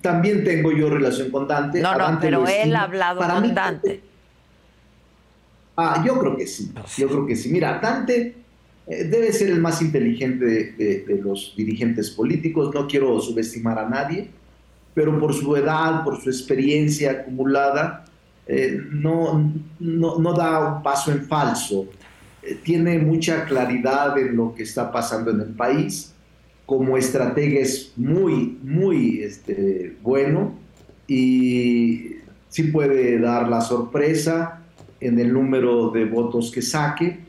también 0.00 0.44
tengo 0.44 0.70
yo 0.70 0.88
relación 0.88 1.28
con 1.32 1.48
Dante. 1.48 1.80
No, 1.80 1.92
no, 1.98 2.18
pero 2.20 2.46
él 2.46 2.76
ha 2.76 2.82
hablado 2.82 3.20
con 3.20 3.52
Dante. 3.52 4.00
Ah, 5.76 6.04
yo 6.06 6.16
creo 6.20 6.36
que 6.36 6.46
sí, 6.46 6.72
yo 6.96 7.08
creo 7.08 7.26
que 7.26 7.34
sí. 7.34 7.48
Mira, 7.48 7.80
Dante 7.80 8.37
debe 8.88 9.32
ser 9.32 9.50
el 9.50 9.60
más 9.60 9.82
inteligente 9.82 10.72
de, 10.76 11.20
los 11.22 11.54
dirigentes 11.56 12.10
políticos, 12.10 12.74
no 12.74 12.86
quiero 12.86 13.20
subestimar 13.20 13.78
a 13.78 13.88
nadie, 13.88 14.28
pero 14.94 15.18
por 15.20 15.34
su 15.34 15.54
edad, 15.56 16.02
por 16.04 16.20
su 16.20 16.30
experiencia 16.30 17.10
acumulada, 17.10 18.06
eh, 18.46 18.80
no, 18.90 19.52
no, 19.78 20.32
da 20.32 20.76
un 20.76 20.82
paso 20.82 21.12
en 21.12 21.26
falso. 21.26 21.86
Eh, 22.42 22.58
tiene 22.62 22.98
mucha 22.98 23.44
claridad 23.44 24.18
en 24.18 24.34
lo 24.36 24.54
que 24.54 24.62
está 24.62 24.90
pasando 24.90 25.30
en 25.30 25.40
el 25.40 25.50
país. 25.50 26.14
Como 26.64 26.96
estratega 26.96 27.60
es 27.60 27.92
muy, 27.96 28.58
muy 28.62 29.22
este, 29.22 29.96
bueno 30.02 30.54
y 31.06 32.16
sí 32.48 32.64
puede 32.64 33.18
dar 33.18 33.48
la 33.48 33.60
sorpresa 33.60 34.62
en 35.00 35.18
el 35.18 35.32
número 35.32 35.90
de 35.90 36.06
votos 36.06 36.50
que 36.50 36.62
saque 36.62 37.27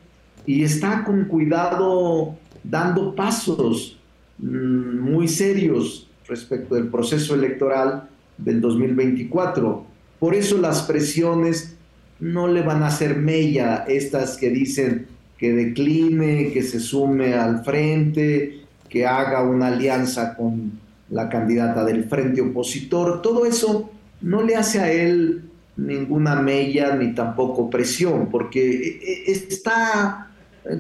y 0.50 0.64
está 0.64 1.04
con 1.04 1.26
cuidado 1.26 2.36
dando 2.64 3.14
pasos 3.14 4.00
mm, 4.40 5.00
muy 5.00 5.28
serios 5.28 6.10
respecto 6.28 6.74
del 6.74 6.88
proceso 6.88 7.36
electoral 7.36 8.10
del 8.36 8.60
2024. 8.60 9.86
Por 10.18 10.34
eso 10.34 10.58
las 10.58 10.82
presiones 10.82 11.76
no 12.20 12.48
le 12.48 12.64
van 12.64 12.82
a 12.82 12.88
hacer 12.88 13.16
mella 13.16 13.86
estas 13.88 14.38
que 14.38 14.50
dicen 14.50 15.06
que 15.38 15.54
decline, 15.54 16.52
que 16.52 16.64
se 16.64 16.80
sume 16.80 17.36
al 17.36 17.64
frente, 17.64 18.62
que 18.90 19.06
haga 19.06 19.44
una 19.44 19.68
alianza 19.68 20.36
con 20.36 20.80
la 21.12 21.30
candidata 21.30 21.86
del 21.86 22.06
frente 22.06 22.42
opositor. 22.42 23.22
Todo 23.22 23.46
eso 23.46 23.92
no 24.22 24.42
le 24.42 24.56
hace 24.56 24.80
a 24.80 24.92
él 24.92 25.44
ninguna 25.78 26.42
mella 26.42 26.96
ni 26.96 27.14
tampoco 27.14 27.70
presión, 27.70 28.30
porque 28.32 28.60
e, 28.68 29.32
e, 29.32 29.32
está 29.32 30.29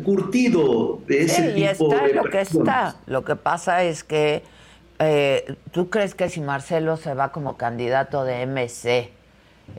curtido 0.03 0.99
de 1.07 1.23
ese 1.23 1.53
sí, 1.53 1.59
y 1.59 1.63
está 1.63 2.07
lo 2.07 2.23
que 2.23 2.41
está. 2.41 2.95
Lo 3.07 3.23
que 3.23 3.35
pasa 3.35 3.83
es 3.83 4.03
que 4.03 4.43
eh, 4.99 5.55
tú 5.71 5.89
crees 5.89 6.13
que 6.13 6.29
si 6.29 6.41
Marcelo 6.41 6.97
se 6.97 7.13
va 7.13 7.31
como 7.31 7.57
candidato 7.57 8.23
de 8.25 8.45
MC, 8.45 9.11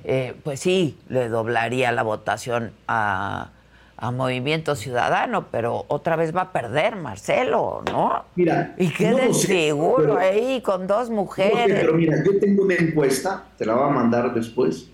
eh, 0.05 0.35
pues 0.43 0.61
sí, 0.61 0.99
le 1.09 1.29
doblaría 1.29 1.93
la 1.93 2.03
votación 2.03 2.73
a, 2.89 3.51
Movimiento 4.15 4.77
Ciudadano, 4.77 5.49
pero 5.51 5.85
otra 5.89 6.17
vez 6.17 6.35
va 6.35 6.41
a 6.41 6.53
perder 6.53 6.97
Marcelo, 6.97 7.83
¿no? 7.93 8.25
Mira, 8.35 8.75
y 8.79 8.89
quede 8.89 9.35
seguro 9.35 10.17
ahí 10.17 10.63
con 10.63 10.87
dos 10.87 11.11
mujeres. 11.11 11.67
pero 11.67 11.93
mira, 11.93 12.17
yo 12.25 12.39
tengo 12.41 12.63
una 12.63 12.77
encuesta, 12.77 13.45
te 13.59 13.67
la 13.67 13.75
voy 13.75 13.91
a 13.91 13.93
mandar 13.93 14.33
después, 14.33 14.89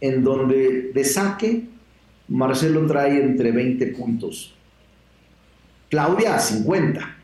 en 0.00 0.22
donde 0.22 0.92
de 0.92 1.04
saque 1.04 1.64
Marcelo 2.28 2.86
trae 2.86 3.22
entre 3.22 3.52
20 3.52 3.86
puntos. 3.88 4.54
Claudia 5.90 6.36
a 6.36 6.38
50, 6.38 7.16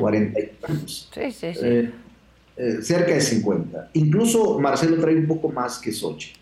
40 0.00 0.40
puntos. 0.66 1.10
Sí, 1.12 1.30
sí, 1.32 1.54
sí. 1.54 1.60
Eh, 1.62 1.90
eh, 2.56 2.78
cerca 2.82 3.14
de 3.14 3.20
50. 3.20 3.90
Incluso 3.94 4.58
Marcelo 4.58 5.00
trae 5.00 5.16
un 5.16 5.26
poco 5.26 5.48
más 5.50 5.78
que 5.78 5.90
Sochi. 5.92 6.32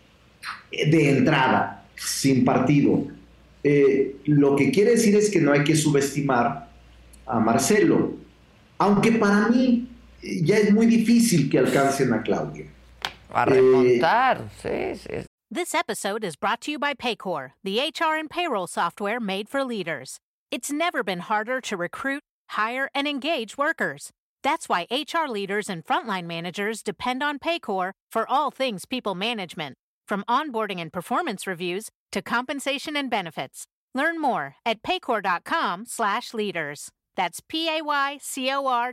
Eh, 0.70 0.90
de 0.90 1.18
entrada, 1.18 1.87
sin 1.96 2.44
partido. 2.44 3.07
lo 4.25 4.57
que 4.57 4.70
quiere 4.70 4.92
decir 4.92 5.14
es 5.14 5.31
que 5.31 5.40
no 5.40 5.53
hay 5.53 5.64
que 5.64 5.77
subestimar 5.77 6.68
a 7.27 7.38
Marcelo. 7.38 8.14
Aunque 8.79 9.12
para 9.12 9.49
mí 9.49 9.88
ya 10.23 10.57
es 10.59 10.73
muy 10.73 10.87
difícil 10.87 11.49
que 11.49 11.59
alcancen 11.59 12.12
a 12.12 12.23
Claudia. 12.23 12.66
A 13.33 13.44
remontar, 13.44 14.49
sí, 14.61 14.96
sí. 14.96 15.29
This 15.52 15.74
episode 15.74 16.22
is 16.22 16.36
brought 16.36 16.60
to 16.60 16.70
you 16.70 16.78
by 16.78 16.94
Paycor, 16.94 17.54
the 17.64 17.80
HR 17.80 18.14
and 18.14 18.30
payroll 18.30 18.68
software 18.68 19.18
made 19.18 19.48
for 19.48 19.64
leaders. 19.64 20.20
It's 20.52 20.70
never 20.70 21.02
been 21.02 21.18
harder 21.18 21.60
to 21.62 21.76
recruit, 21.76 22.22
hire, 22.50 22.88
and 22.94 23.08
engage 23.08 23.58
workers. 23.58 24.12
That's 24.44 24.68
why 24.68 24.86
HR 24.92 25.26
leaders 25.28 25.68
and 25.68 25.84
frontline 25.84 26.26
managers 26.26 26.84
depend 26.84 27.24
on 27.24 27.40
Paycor 27.40 27.90
for 28.12 28.30
all 28.30 28.52
things 28.52 28.84
people 28.84 29.16
management, 29.16 29.76
from 30.06 30.22
onboarding 30.28 30.80
and 30.80 30.92
performance 30.92 31.48
reviews 31.48 31.88
to 32.12 32.22
compensation 32.22 32.94
and 32.94 33.10
benefits. 33.10 33.64
Learn 33.92 34.20
more 34.20 34.54
at 34.64 34.84
paycor.com/leaders. 34.84 36.90
That's 37.16 37.40
p 37.48 37.68
a 37.68 37.82
y 37.82 38.18
c 38.22 38.52
o 38.52 38.68
r 38.68 38.92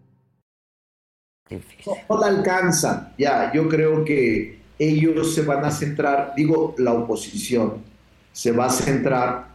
No, 2.09 2.19
la 2.19 2.27
alcanza. 2.27 3.13
Ya, 3.17 3.51
yo 3.53 3.67
creo 3.67 4.05
que 4.05 4.59
ellos 4.79 5.35
se 5.35 5.43
van 5.43 5.63
a 5.65 5.71
centrar, 5.71 6.33
digo, 6.35 6.75
la 6.77 6.93
oposición 6.93 7.91
se 8.31 8.51
va 8.51 8.65
a 8.65 8.69
centrar 8.69 9.47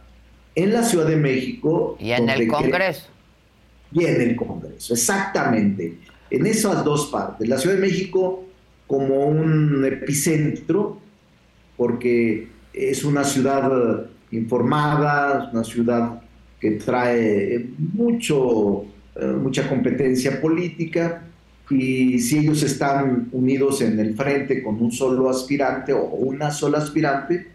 en 0.55 0.73
la 0.73 0.83
Ciudad 0.83 1.07
de 1.07 1.17
México. 1.17 1.97
Y 1.99 2.11
en 2.11 2.29
el 2.29 2.47
Congreso. 2.47 3.07
Y 3.91 4.05
en 4.05 4.21
el 4.21 4.35
Congreso, 4.35 4.93
exactamente. 4.93 5.97
En 6.29 6.45
esas 6.45 6.83
dos 6.83 7.07
partes. 7.07 7.47
La 7.47 7.57
Ciudad 7.57 7.75
de 7.75 7.81
México 7.81 8.43
como 8.85 9.25
un 9.25 9.83
epicentro, 9.85 10.99
porque 11.75 12.47
es 12.73 13.03
una 13.03 13.23
ciudad 13.23 14.07
informada, 14.31 15.49
una 15.51 15.63
ciudad 15.63 16.21
que 16.59 16.71
trae 16.71 17.69
mucho, 17.77 18.85
eh, 19.15 19.25
mucha 19.25 19.67
competencia 19.69 20.41
política, 20.41 21.26
y 21.69 22.19
si 22.19 22.37
ellos 22.39 22.63
están 22.63 23.27
unidos 23.31 23.81
en 23.81 23.99
el 23.99 24.15
frente 24.15 24.63
con 24.63 24.81
un 24.81 24.91
solo 24.91 25.29
aspirante 25.29 25.91
o 25.93 26.03
una 26.05 26.51
sola 26.51 26.77
aspirante, 26.77 27.47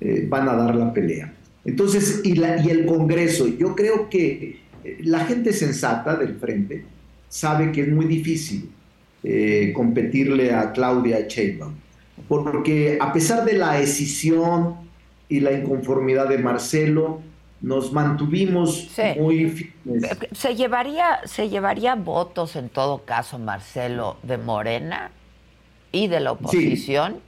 eh, 0.00 0.26
van 0.28 0.48
a 0.48 0.54
dar 0.54 0.74
la 0.74 0.92
pelea. 0.92 1.32
Entonces, 1.64 2.20
y, 2.22 2.34
la, 2.34 2.64
y 2.64 2.70
el 2.70 2.86
Congreso, 2.86 3.48
yo 3.48 3.74
creo 3.74 4.08
que 4.08 4.60
eh, 4.84 4.98
la 5.02 5.24
gente 5.24 5.52
sensata 5.52 6.16
del 6.16 6.36
frente 6.36 6.84
sabe 7.28 7.72
que 7.72 7.82
es 7.82 7.88
muy 7.88 8.06
difícil 8.06 8.70
eh, 9.24 9.72
competirle 9.74 10.54
a 10.54 10.70
Claudia 10.70 11.26
Sheinbaum, 11.26 11.74
porque 12.28 12.98
a 13.00 13.12
pesar 13.12 13.44
de 13.44 13.54
la 13.54 13.80
escisión 13.80 14.76
y 15.28 15.40
la 15.40 15.52
inconformidad 15.52 16.28
de 16.28 16.38
Marcelo, 16.38 17.20
nos 17.60 17.92
mantuvimos 17.92 18.90
muy 19.18 19.48
firmes. 19.48 20.10
¿Se 20.32 20.54
llevaría, 20.54 21.20
¿Se 21.24 21.48
llevaría 21.48 21.94
votos 21.94 22.56
en 22.56 22.68
todo 22.68 23.04
caso, 23.04 23.38
Marcelo, 23.38 24.16
de 24.22 24.38
Morena 24.38 25.10
y 25.92 26.08
de 26.08 26.20
la 26.20 26.32
oposición? 26.32 27.20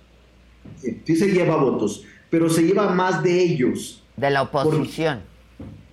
Sí, 0.77 1.01
sí, 1.05 1.17
se 1.17 1.29
lleva 1.29 1.57
votos, 1.57 2.05
pero 2.31 2.51
se 2.51 2.63
lleva 2.63 2.91
más 2.91 3.23
de 3.23 3.41
ellos. 3.43 4.03
De 4.17 4.31
la 4.31 4.43
oposición. 4.43 5.21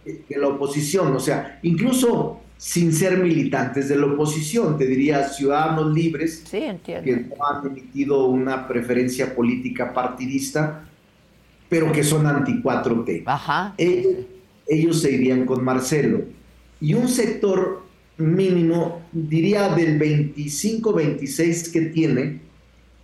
de 0.03 0.37
la 0.37 0.47
oposición, 0.47 1.15
o 1.15 1.19
sea, 1.19 1.59
incluso 1.63 2.41
sin 2.57 2.93
ser 2.93 3.17
militantes 3.17 3.89
de 3.89 3.97
la 3.97 4.05
oposición, 4.05 4.77
te 4.77 4.85
diría 4.85 5.27
ciudadanos 5.27 5.93
libres 5.93 6.43
sí, 6.45 6.63
que 6.83 7.27
no 7.29 7.45
han 7.45 7.67
emitido 7.67 8.27
una 8.27 8.67
preferencia 8.67 9.35
política 9.35 9.93
partidista, 9.93 10.87
pero 11.75 11.91
que 11.91 12.05
son 12.05 12.25
anti-4T. 12.25 13.23
Ajá. 13.25 13.75
Ellos, 13.77 14.13
ellos 14.65 15.01
se 15.01 15.11
irían 15.11 15.45
con 15.45 15.61
Marcelo. 15.61 16.23
Y 16.79 16.93
un 16.93 17.09
sector 17.09 17.83
mínimo, 18.15 19.01
diría 19.11 19.67
del 19.75 19.99
25-26 19.99 21.73
que 21.73 21.81
tiene, 21.81 22.39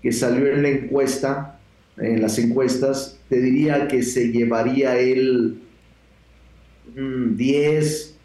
que 0.01 0.13
salió 0.13 0.47
en 0.53 0.63
la 0.63 0.69
encuesta, 0.69 1.59
en 1.97 2.21
las 2.21 2.39
encuestas, 2.39 3.19
te 3.27 3.41
diría 3.41 3.89
que 3.89 4.03
se 4.03 4.31
llevaría 4.31 4.97
el 4.97 5.61
10 6.95 8.15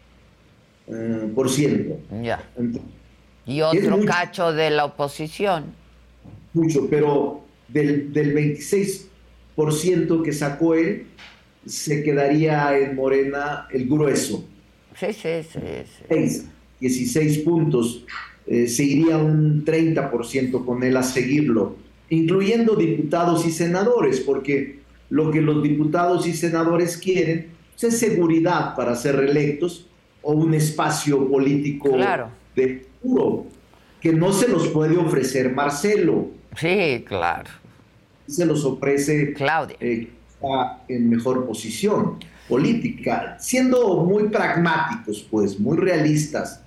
eh, 0.87 1.31
por 1.35 1.49
ciento. 1.49 1.99
Ya. 2.23 2.41
y 3.45 3.59
otro 3.59 3.99
cacho 4.05 4.53
de 4.53 4.69
la 4.69 4.85
oposición. 4.85 5.65
Mucho, 6.53 6.87
pero 6.89 7.43
del, 7.67 8.13
del 8.13 8.33
26% 8.33 9.07
que 10.23 10.33
sacó 10.33 10.75
él, 10.75 11.07
se 11.65 12.03
quedaría 12.03 12.77
en 12.77 12.95
Morena 12.95 13.67
el 13.71 13.87
grueso. 13.87 14.45
Sí, 14.95 15.07
sí, 15.13 15.43
sí. 15.51 15.59
sí. 16.29 16.47
16 16.79 17.39
puntos. 17.39 18.05
Eh, 18.45 18.67
se 18.67 18.83
iría 18.83 19.17
un 19.17 19.65
30% 19.65 20.63
con 20.63 20.83
él 20.83 20.95
a 20.95 21.03
seguirlo, 21.03 21.75
incluyendo 22.09 22.75
diputados 22.75 23.45
y 23.45 23.51
senadores, 23.51 24.21
porque 24.21 24.79
lo 25.09 25.31
que 25.31 25.41
los 25.41 25.61
diputados 25.61 26.25
y 26.27 26.33
senadores 26.33 26.95
quieren 26.97 27.47
es 27.81 27.99
seguridad 27.99 28.75
para 28.75 28.95
ser 28.95 29.17
reelectos 29.17 29.87
o 30.21 30.33
un 30.33 30.53
espacio 30.53 31.27
político 31.29 31.97
de 32.55 32.85
puro, 33.01 33.45
que 34.01 34.13
no 34.13 34.31
se 34.31 34.47
los 34.47 34.67
puede 34.69 34.97
ofrecer 34.97 35.53
Marcelo. 35.53 36.29
Sí, 36.55 37.03
claro. 37.05 37.49
Se 38.27 38.45
los 38.45 38.63
ofrece 38.65 39.33
Claudia. 39.33 39.77
Eh, 39.79 40.09
en 40.87 41.09
mejor 41.09 41.45
posición 41.45 42.19
política, 42.47 43.37
siendo 43.39 43.97
muy 44.03 44.29
pragmáticos, 44.29 45.25
pues, 45.29 45.59
muy 45.59 45.77
realistas. 45.77 46.61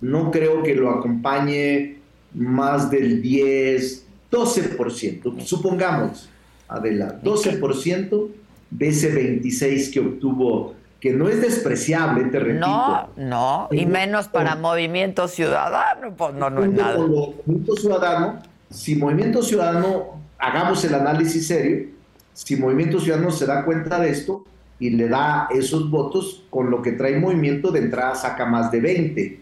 No 0.00 0.30
creo 0.30 0.62
que 0.62 0.74
lo 0.74 0.90
acompañe 0.90 1.98
más 2.34 2.90
del 2.90 3.20
10, 3.20 4.06
12%, 4.30 5.40
supongamos, 5.40 6.30
Adela, 6.68 7.20
12% 7.22 8.28
de 8.70 8.88
ese 8.88 9.10
26 9.10 9.90
que 9.90 10.00
obtuvo, 10.00 10.74
que 11.00 11.12
no 11.12 11.28
es 11.28 11.40
despreciable, 11.40 12.24
te 12.26 12.38
repito. 12.38 12.66
No, 12.66 13.08
no, 13.16 13.68
y 13.72 13.86
menos 13.86 14.28
para 14.28 14.54
Movimiento 14.54 15.26
Ciudadano, 15.26 16.14
pues 16.16 16.34
no, 16.34 16.48
no 16.48 16.64
es 16.64 16.70
nada. 16.70 16.98
Movimiento 16.98 17.76
Ciudadano, 17.76 18.42
si 18.70 18.94
Movimiento 18.94 19.42
Ciudadano, 19.42 20.20
hagamos 20.40 20.84
el 20.84 20.94
análisis 20.94 21.46
serio, 21.46 21.86
si 22.32 22.56
Movimiento 22.56 23.00
Ciudadano 23.00 23.30
se 23.30 23.46
da 23.46 23.64
cuenta 23.64 24.00
de 24.00 24.10
esto 24.10 24.44
y 24.78 24.90
le 24.90 25.08
da 25.08 25.48
esos 25.50 25.90
votos, 25.90 26.44
con 26.50 26.70
lo 26.70 26.80
que 26.80 26.92
trae 26.92 27.18
Movimiento 27.18 27.70
de 27.70 27.80
entrada 27.80 28.14
saca 28.14 28.46
más 28.46 28.70
de 28.70 28.80
20 28.80 29.40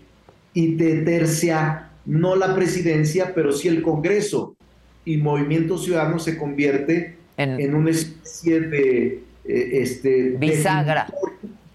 y 0.54 0.76
te 0.76 1.02
tercia 1.02 1.90
no 2.04 2.34
la 2.36 2.54
presidencia, 2.54 3.32
pero 3.34 3.52
sí 3.52 3.68
el 3.68 3.82
Congreso. 3.82 4.56
Y 5.04 5.18
Movimiento 5.18 5.78
Ciudadano 5.78 6.18
se 6.18 6.36
convierte 6.36 7.16
en, 7.36 7.74
una 7.74 7.90
especie 7.90 8.60
de... 8.60 9.22
Eh, 9.44 9.70
este, 9.80 10.30
bisagra. 10.30 11.06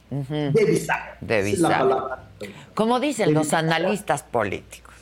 De, 0.10 0.66
bisagra. 0.66 1.18
De 1.22 1.44
bisagra. 1.44 2.30
Como 2.74 3.00
dicen 3.00 3.34
los 3.34 3.54
analistas 3.54 4.24
políticos. 4.24 4.94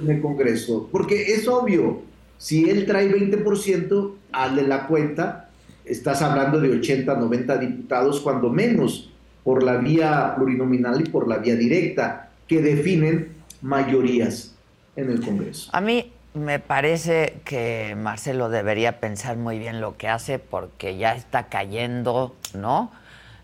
En 0.00 0.10
el 0.10 0.20
Congreso. 0.20 0.88
Porque 0.90 1.34
es 1.34 1.46
obvio, 1.46 2.02
si 2.38 2.70
él 2.70 2.86
trae 2.86 3.10
20%, 3.10 4.14
hazle 4.32 4.62
la 4.62 4.86
cuenta 4.86 5.48
estás 5.88 6.22
hablando 6.22 6.60
de 6.60 6.70
80, 6.70 7.14
90 7.14 7.56
diputados, 7.58 8.20
cuando 8.20 8.50
menos, 8.50 9.10
por 9.42 9.62
la 9.62 9.76
vía 9.78 10.34
plurinominal 10.36 11.00
y 11.00 11.08
por 11.08 11.26
la 11.26 11.38
vía 11.38 11.56
directa, 11.56 12.30
que 12.46 12.60
definen 12.60 13.32
mayorías 13.62 14.54
en 14.96 15.10
el 15.10 15.20
Congreso. 15.20 15.70
A 15.72 15.80
mí 15.80 16.12
me 16.34 16.58
parece 16.58 17.40
que 17.44 17.96
Marcelo 17.96 18.48
debería 18.48 19.00
pensar 19.00 19.36
muy 19.36 19.58
bien 19.58 19.80
lo 19.80 19.96
que 19.96 20.08
hace 20.08 20.38
porque 20.38 20.96
ya 20.98 21.14
está 21.14 21.48
cayendo, 21.48 22.36
¿no? 22.54 22.92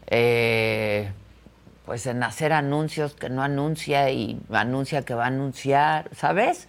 Eh, 0.09 1.11
pues 1.87 2.07
en 2.07 2.23
hacer 2.23 2.53
anuncios 2.53 3.15
que 3.15 3.31
no 3.31 3.43
anuncia 3.43 4.11
y 4.11 4.39
anuncia 4.51 5.03
que 5.03 5.15
va 5.15 5.25
a 5.25 5.29
anunciar, 5.29 6.11
¿sabes? 6.15 6.69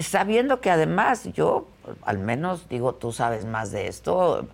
Sabiendo 0.00 0.60
que 0.60 0.70
además 0.70 1.28
yo, 1.34 1.66
al 2.02 2.18
menos 2.18 2.68
digo, 2.68 2.94
tú 2.94 3.12
sabes 3.12 3.44
más 3.44 3.72
de 3.72 3.88
esto, 3.88 4.46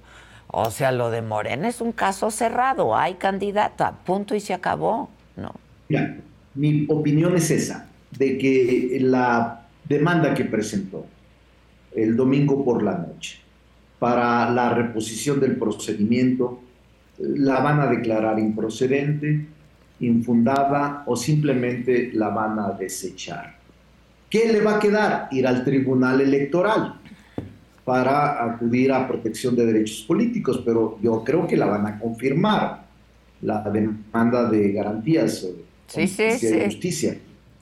o 0.48 0.70
sea, 0.70 0.92
lo 0.92 1.10
de 1.10 1.22
Morena 1.22 1.68
es 1.68 1.80
un 1.80 1.92
caso 1.92 2.30
cerrado, 2.30 2.96
hay 2.96 3.14
candidata, 3.14 3.92
punto 4.04 4.34
y 4.34 4.40
se 4.40 4.54
acabó, 4.54 5.10
¿no? 5.36 5.54
Mi 6.54 6.86
opinión 6.88 7.36
es 7.36 7.50
esa, 7.50 7.88
de 8.10 8.36
que 8.38 8.98
la 9.00 9.66
demanda 9.88 10.34
que 10.34 10.44
presentó 10.44 11.06
el 11.94 12.16
domingo 12.16 12.64
por 12.64 12.82
la 12.82 12.98
noche 12.98 13.38
para 13.98 14.50
la 14.50 14.70
reposición 14.70 15.38
del 15.38 15.56
procedimiento 15.56 16.60
la 17.18 17.60
van 17.60 17.80
a 17.80 17.86
declarar 17.86 18.38
improcedente, 18.38 19.46
infundada 20.00 21.04
o 21.06 21.14
simplemente 21.14 22.10
la 22.14 22.30
van 22.30 22.58
a 22.58 22.70
desechar. 22.70 23.59
¿Qué 24.30 24.52
le 24.52 24.60
va 24.60 24.76
a 24.76 24.78
quedar? 24.78 25.28
Ir 25.32 25.46
al 25.46 25.64
Tribunal 25.64 26.20
Electoral 26.20 26.94
para 27.84 28.44
acudir 28.44 28.92
a 28.92 29.08
protección 29.08 29.56
de 29.56 29.66
derechos 29.66 30.04
políticos, 30.06 30.62
pero 30.64 30.96
yo 31.02 31.24
creo 31.24 31.48
que 31.48 31.56
la 31.56 31.66
van 31.66 31.86
a 31.86 31.98
confirmar, 31.98 32.84
la 33.42 33.62
demanda 33.62 34.48
de 34.48 34.72
garantías 34.72 35.46
sí, 35.88 36.06
sí, 36.06 36.46
de 36.46 36.64
justicia. 36.66 37.18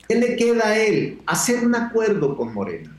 ¿Qué 0.07 0.15
le 0.17 0.37
queda 0.37 0.69
a 0.69 0.79
él? 0.79 1.21
Hacer 1.25 1.65
un 1.65 1.75
acuerdo 1.75 2.37
con 2.37 2.53
Morena. 2.53 2.95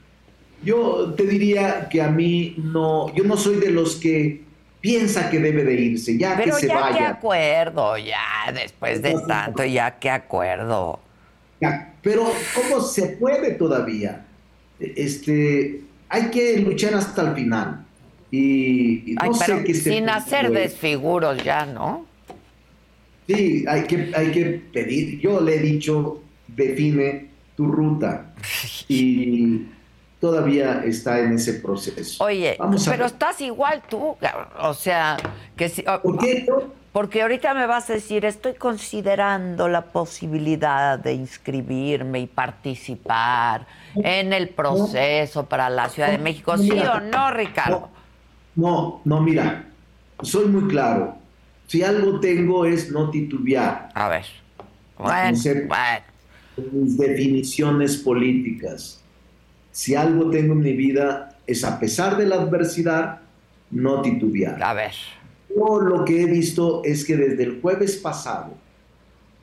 Yo 0.63 1.13
te 1.15 1.23
diría 1.23 1.87
que 1.89 2.01
a 2.01 2.09
mí 2.09 2.55
no, 2.57 3.13
yo 3.13 3.23
no 3.23 3.37
soy 3.37 3.57
de 3.57 3.69
los 3.69 3.97
que 3.97 4.41
piensa 4.81 5.29
que 5.29 5.39
debe 5.39 5.63
de 5.63 5.73
irse, 5.73 6.17
ya 6.17 6.37
que 6.41 6.51
se 6.51 6.67
ya 6.67 6.79
vaya. 6.79 6.97
qué 6.97 7.05
acuerdo, 7.05 7.97
ya 7.97 8.51
después 8.53 9.01
de 9.01 9.15
tanto, 9.27 9.63
ya 9.65 9.99
qué 9.99 10.09
acuerdo. 10.09 10.99
Pero 12.01 12.31
¿cómo 12.55 12.81
se 12.81 13.07
puede 13.09 13.51
todavía? 13.51 14.25
Este, 14.79 15.81
hay 16.07 16.29
que 16.29 16.57
luchar 16.59 16.93
hasta 16.95 17.29
el 17.29 17.35
final. 17.35 17.85
Y, 18.31 19.15
no 19.23 19.33
sé 19.33 19.63
qué 19.63 19.73
sin 19.73 20.07
hacer 20.09 20.51
desfiguros 20.51 21.43
ya, 21.43 21.65
¿no? 21.65 22.05
Sí, 23.27 23.65
hay 23.67 23.83
que, 23.83 24.11
hay 24.15 24.31
que 24.31 24.61
pedir. 24.71 25.19
Yo 25.19 25.41
le 25.41 25.55
he 25.55 25.59
dicho, 25.59 26.21
define 26.47 27.29
tu 27.55 27.67
ruta. 27.67 28.33
Y 28.91 29.67
todavía 30.19 30.81
está 30.83 31.19
en 31.19 31.33
ese 31.33 31.53
proceso. 31.53 32.23
Oye, 32.23 32.57
pero 32.87 33.05
estás 33.05 33.39
igual 33.41 33.83
tú, 33.87 34.15
o 34.59 34.73
sea, 34.73 35.17
que 35.55 35.69
si... 35.69 35.83
¿Por 35.83 36.17
qué? 36.17 36.47
Porque 36.99 37.21
ahorita 37.21 37.53
me 37.53 37.65
vas 37.65 37.89
a 37.89 37.93
decir, 37.93 38.25
estoy 38.25 38.55
considerando 38.55 39.69
la 39.69 39.85
posibilidad 39.85 40.99
de 40.99 41.13
inscribirme 41.13 42.19
y 42.19 42.27
participar 42.27 43.65
en 43.95 44.33
el 44.33 44.49
proceso 44.49 45.45
para 45.45 45.69
la 45.69 45.87
Ciudad 45.87 46.11
de 46.11 46.17
México, 46.17 46.57
¿sí 46.57 46.71
o 46.71 46.99
no, 46.99 47.31
Ricardo? 47.31 47.89
No, 48.57 48.99
no, 49.05 49.21
mira, 49.21 49.65
soy 50.21 50.47
muy 50.47 50.69
claro. 50.69 51.15
Si 51.67 51.81
algo 51.83 52.19
tengo 52.19 52.65
es 52.65 52.91
no 52.91 53.09
titubear. 53.09 53.91
A 53.93 54.09
ver. 54.09 54.25
Bueno, 54.97 55.37
bueno. 55.69 56.69
Mis 56.73 56.97
definiciones 56.97 57.95
políticas. 57.95 59.01
Si 59.71 59.95
algo 59.95 60.29
tengo 60.29 60.51
en 60.51 60.59
mi 60.59 60.73
vida 60.73 61.37
es 61.47 61.63
a 61.63 61.79
pesar 61.79 62.17
de 62.17 62.25
la 62.25 62.35
adversidad, 62.35 63.21
no 63.71 64.01
titubear. 64.01 64.61
A 64.61 64.73
ver. 64.73 65.18
Lo 65.59 66.05
que 66.05 66.21
he 66.21 66.25
visto 66.25 66.81
es 66.85 67.03
que 67.03 67.17
desde 67.17 67.43
el 67.43 67.61
jueves 67.61 67.97
pasado, 67.97 68.53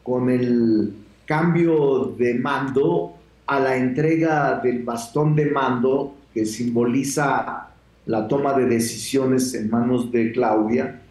con 0.02 0.30
el 0.30 0.94
cambio 1.26 2.14
de 2.18 2.34
mando 2.34 3.16
a 3.46 3.60
la 3.60 3.76
entrega 3.76 4.58
del 4.60 4.82
bastón 4.82 5.36
de 5.36 5.50
mando 5.50 6.14
que 6.32 6.46
simboliza 6.46 7.68
la 8.06 8.28
toma 8.28 8.54
de 8.54 8.64
decisiones 8.64 9.52
en 9.52 9.68
manos 9.68 10.10
de 10.10 10.32
Claudia, 10.32 11.02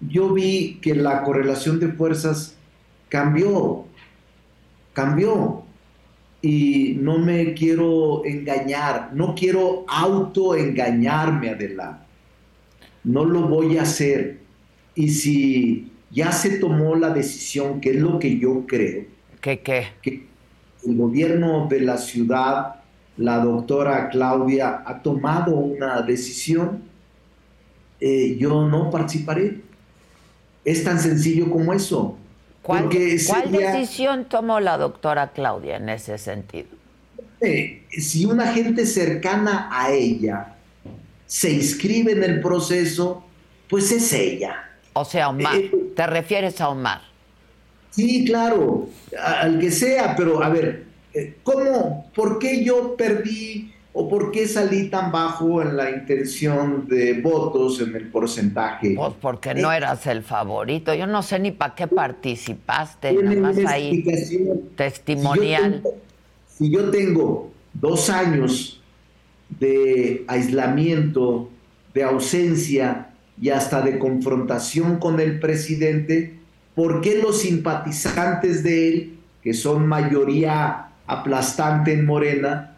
yo 0.00 0.34
vi 0.34 0.78
que 0.82 0.94
la 0.94 1.22
correlación 1.22 1.80
de 1.80 1.88
fuerzas 1.88 2.54
cambió, 3.08 3.86
cambió. 4.92 5.62
Y 6.44 6.98
no 7.00 7.18
me 7.18 7.54
quiero 7.54 8.24
engañar, 8.26 9.12
no 9.14 9.34
quiero 9.34 9.86
autoengañarme, 9.88 11.50
adelante. 11.50 12.04
No 13.04 13.24
lo 13.24 13.42
voy 13.48 13.78
a 13.78 13.82
hacer. 13.82 14.41
Y 14.94 15.08
si 15.08 15.92
ya 16.10 16.32
se 16.32 16.58
tomó 16.58 16.94
la 16.94 17.10
decisión, 17.10 17.80
que 17.80 17.90
es 17.90 17.96
lo 17.96 18.18
que 18.18 18.38
yo 18.38 18.64
creo, 18.66 19.04
¿Qué 19.40 19.60
qué? 19.60 19.88
Que 20.00 20.26
el 20.86 20.96
gobierno 20.96 21.66
de 21.68 21.80
la 21.80 21.98
ciudad 21.98 22.76
la 23.16 23.38
doctora 23.38 24.08
Claudia 24.08 24.82
ha 24.86 25.02
tomado 25.02 25.54
una 25.54 26.00
decisión, 26.02 26.82
eh, 28.00 28.36
yo 28.38 28.66
no 28.68 28.90
participaré. 28.90 29.60
Es 30.64 30.84
tan 30.84 30.98
sencillo 30.98 31.50
como 31.50 31.72
eso. 31.72 32.16
¿Cuál, 32.62 32.88
decisión 32.88 34.26
tomó 34.26 34.60
la 34.60 34.78
doctora 34.78 35.32
Claudia 35.32 35.76
en 35.76 35.88
ese 35.88 36.16
sentido? 36.16 36.68
Eh, 37.40 37.82
si 37.90 38.24
una 38.24 38.52
gente 38.52 38.86
cercana 38.86 39.68
a 39.72 39.90
ella 39.90 40.54
se 41.26 41.50
inscribe 41.50 42.12
en 42.12 42.22
el 42.22 42.40
proceso, 42.40 43.24
pues 43.68 43.90
es 43.90 44.12
ella. 44.12 44.71
O 44.94 45.04
sea, 45.04 45.30
Omar, 45.30 45.56
eh, 45.56 45.70
¿te 45.96 46.06
refieres 46.06 46.60
a 46.60 46.68
Omar? 46.68 47.02
Sí, 47.90 48.24
claro, 48.24 48.88
al 49.22 49.58
que 49.58 49.70
sea, 49.70 50.16
pero 50.16 50.42
a 50.42 50.48
ver, 50.48 50.86
eh, 51.12 51.36
¿cómo, 51.42 52.10
por 52.14 52.38
qué 52.38 52.64
yo 52.64 52.96
perdí 52.96 53.72
o 53.92 54.08
por 54.08 54.30
qué 54.30 54.48
salí 54.48 54.88
tan 54.88 55.12
bajo 55.12 55.60
en 55.60 55.76
la 55.76 55.90
intención 55.90 56.88
de 56.88 57.20
votos, 57.20 57.80
en 57.80 57.94
el 57.94 58.08
porcentaje? 58.08 58.94
Pues 58.96 59.12
porque 59.20 59.54
no 59.54 59.70
eh, 59.72 59.76
eras 59.76 60.06
el 60.06 60.22
favorito. 60.22 60.94
Yo 60.94 61.06
no 61.06 61.22
sé 61.22 61.38
ni 61.38 61.50
para 61.50 61.74
qué 61.74 61.86
participaste, 61.86 63.12
nada 63.12 63.36
más 63.36 63.58
ahí 63.66 64.04
testimonial. 64.74 65.82
Si 66.48 66.70
yo, 66.70 66.90
tengo, 66.90 67.50
dos 67.74 68.08
años 68.08 68.80
de 69.48 70.24
aislamiento, 70.28 71.50
de 71.92 72.04
ausencia 72.04 73.11
y 73.42 73.50
hasta 73.50 73.82
de 73.82 73.98
confrontación 73.98 74.98
con 75.00 75.18
el 75.18 75.40
presidente, 75.40 76.38
¿por 76.76 77.00
qué 77.00 77.20
los 77.20 77.40
simpatizantes 77.40 78.62
de 78.62 78.88
él, 78.88 79.18
que 79.42 79.52
son 79.52 79.88
mayoría 79.88 80.90
aplastante 81.08 81.92
en 81.92 82.06
Morena, 82.06 82.76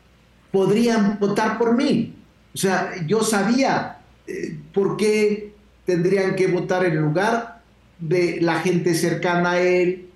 podrían 0.50 1.18
votar 1.20 1.58
por 1.58 1.76
mí. 1.76 2.14
O 2.54 2.56
sea, 2.56 2.92
yo 3.06 3.22
sabía 3.22 3.98
eh, 4.26 4.56
por 4.72 4.96
qué 4.96 5.52
tendrían 5.84 6.34
que 6.34 6.46
votar 6.46 6.86
en 6.86 6.96
lugar 6.96 7.60
de 7.98 8.38
la 8.40 8.60
gente 8.60 8.94
cercana 8.94 9.50
a 9.52 9.60
él, 9.60 10.06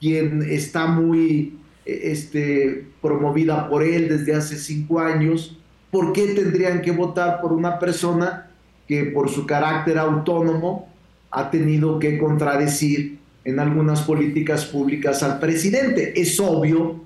quien 0.00 0.42
está 0.48 0.86
muy 0.86 1.58
eh, 1.84 2.00
este, 2.04 2.86
promovida 3.02 3.68
por 3.68 3.82
él 3.82 4.08
desde 4.08 4.34
hace 4.34 4.56
cinco 4.56 4.98
años, 4.98 5.58
¿por 5.90 6.14
qué 6.14 6.28
tendrían 6.28 6.80
que 6.80 6.90
votar 6.90 7.42
por 7.42 7.52
una 7.52 7.78
persona 7.78 8.49
que 8.90 9.04
por 9.04 9.30
su 9.30 9.46
carácter 9.46 9.96
autónomo 9.98 10.88
ha 11.30 11.48
tenido 11.48 12.00
que 12.00 12.18
contradecir 12.18 13.20
en 13.44 13.60
algunas 13.60 14.02
políticas 14.02 14.64
públicas 14.64 15.22
al 15.22 15.38
presidente? 15.38 16.20
Es 16.20 16.40
obvio 16.40 17.00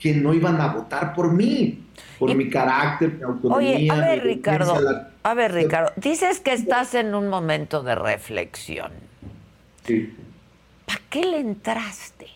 que 0.00 0.12
no 0.12 0.34
iban 0.34 0.60
a 0.60 0.72
votar 0.72 1.14
por 1.14 1.32
mí, 1.32 1.84
por 2.18 2.34
mi 2.34 2.50
carácter, 2.50 3.12
mi 3.14 3.22
autonomía. 3.22 3.76
Oye, 3.76 3.90
a 3.92 4.08
ver, 4.08 4.24
Ricardo, 4.24 4.74
a 5.22 5.34
ver, 5.34 5.52
Ricardo, 5.52 5.92
dices 5.94 6.40
que 6.40 6.52
estás 6.52 6.96
en 6.96 7.14
un 7.14 7.28
momento 7.28 7.84
de 7.84 7.94
reflexión. 7.94 8.90
Sí. 9.86 10.12
¿Para 10.84 11.00
qué 11.08 11.24
le 11.26 11.38
entraste? 11.38 12.26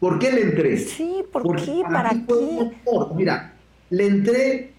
¿Por 0.00 0.18
qué 0.18 0.32
le 0.32 0.40
entré? 0.40 0.78
Sí, 0.78 1.22
¿por 1.30 1.62
qué? 1.62 1.82
¿Para, 1.82 2.12
qué? 2.12 2.70
Mira, 3.14 3.52
le 3.90 4.06
entré 4.06 4.72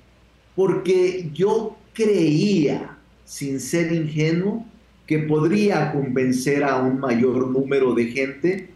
porque 0.56 1.30
yo 1.34 1.78
creía, 1.94 2.98
sin 3.26 3.60
ser 3.60 3.92
ingenuo, 3.92 4.66
que 5.06 5.20
podría 5.20 5.92
convencer 5.92 6.64
a 6.64 6.78
un 6.78 7.00
mayor 7.00 7.48
número 7.48 7.94
de 7.94 8.06
gente 8.06 8.70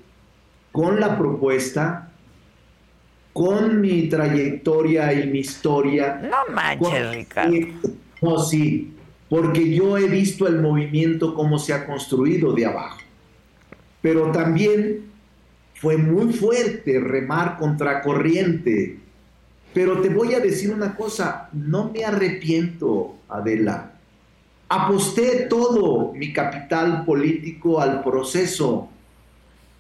con 0.71 0.99
la 0.99 1.17
propuesta 1.17 2.11
con 3.37 3.81
mi 3.81 4.09
trayectoria 4.09 5.13
y 5.13 5.27
mi 5.27 5.39
historia. 5.39 6.19
No 6.23 6.53
manches, 6.55 7.15
Ricardo. 7.15 7.55
No, 8.19 8.39
sí, 8.39 8.95
porque 9.29 9.75
yo 9.75 9.95
he 9.95 10.07
visto 10.07 10.47
el 10.47 10.59
movimiento 10.59 11.35
cómo 11.35 11.59
se 11.59 11.71
ha 11.71 11.85
construido 11.85 12.53
de 12.53 12.65
abajo. 12.65 12.97
Pero 14.01 14.31
también 14.31 15.11
fue 15.75 15.97
muy 15.97 16.33
fuerte 16.33 16.99
remar 16.99 17.57
contra 17.57 18.01
corriente. 18.01 18.97
Pero 19.77 20.01
te 20.01 20.09
voy 20.09 20.33
a 20.33 20.39
decir 20.39 20.73
una 20.73 20.95
cosa, 20.95 21.49
no 21.53 21.91
me 21.93 22.03
arrepiento, 22.03 23.13
Adela. 23.29 23.91
Aposté 24.69 25.45
todo 25.47 26.13
mi 26.13 26.33
capital 26.33 27.05
político 27.05 27.79
al 27.79 28.03
proceso. 28.03 28.89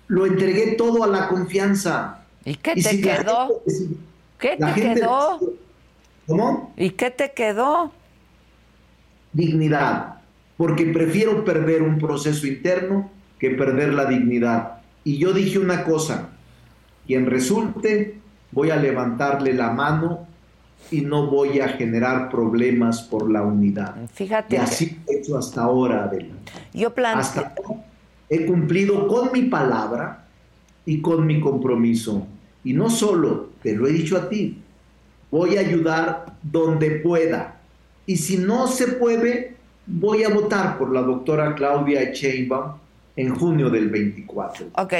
Lo 0.05 0.27
entregué 0.27 0.75
todo 0.75 1.03
a 1.03 1.07
la 1.07 1.27
confianza. 1.27 2.19
¿Y 2.45 2.53
qué 2.57 2.75
te 2.75 3.01
quedó? 3.01 3.63
¿Qué 4.37 4.55
te 4.55 4.73
quedó? 4.75 5.39
¿Cómo? 6.27 6.75
¿Y 6.77 6.91
qué 6.91 7.09
te 7.09 7.31
quedó? 7.31 7.91
Dignidad, 9.33 10.21
porque 10.57 10.85
prefiero 10.85 11.43
perder 11.43 11.81
un 11.81 11.97
proceso 11.97 12.45
interno 12.45 13.09
que 13.39 13.49
perder 13.49 13.95
la 13.95 14.05
dignidad. 14.05 14.83
Y 15.03 15.17
yo 15.17 15.33
dije 15.33 15.57
una 15.57 15.83
cosa, 15.83 16.29
quien 17.07 17.25
resulte, 17.25 18.19
voy 18.51 18.69
a 18.71 18.77
levantarle 18.77 19.53
la 19.53 19.71
mano 19.71 20.27
y 20.91 21.01
no 21.01 21.27
voy 21.27 21.59
a 21.59 21.69
generar 21.69 22.29
problemas 22.29 23.01
por 23.01 23.29
la 23.29 23.41
unidad. 23.43 23.95
Fíjate. 24.13 24.55
Y 24.55 24.59
así 24.59 24.99
he 25.07 25.17
hecho 25.17 25.37
hasta 25.37 25.63
ahora, 25.63 26.05
Adela. 26.05 26.35
Yo 26.73 26.93
planteo... 26.93 27.21
Hasta 27.21 27.55
he 28.29 28.45
cumplido 28.45 29.07
con 29.07 29.31
mi 29.31 29.43
palabra 29.43 30.25
y 30.85 31.01
con 31.01 31.25
mi 31.25 31.39
compromiso. 31.39 32.27
Y 32.63 32.73
no 32.73 32.89
solo, 32.89 33.49
te 33.61 33.75
lo 33.75 33.87
he 33.87 33.91
dicho 33.91 34.17
a 34.17 34.29
ti, 34.29 34.61
voy 35.31 35.57
a 35.57 35.61
ayudar 35.61 36.37
donde 36.41 36.91
pueda. 36.91 37.55
Y 38.05 38.17
si 38.17 38.37
no 38.37 38.67
se 38.67 38.87
puede, 38.87 39.55
voy 39.85 40.23
a 40.23 40.29
votar 40.29 40.77
por 40.77 40.91
la 40.91 41.01
doctora 41.01 41.55
Claudia 41.55 42.11
Sheinbaum 42.11 42.73
en 43.15 43.35
junio 43.35 43.69
del 43.69 43.89
24. 43.89 44.67
Ok, 44.75 44.93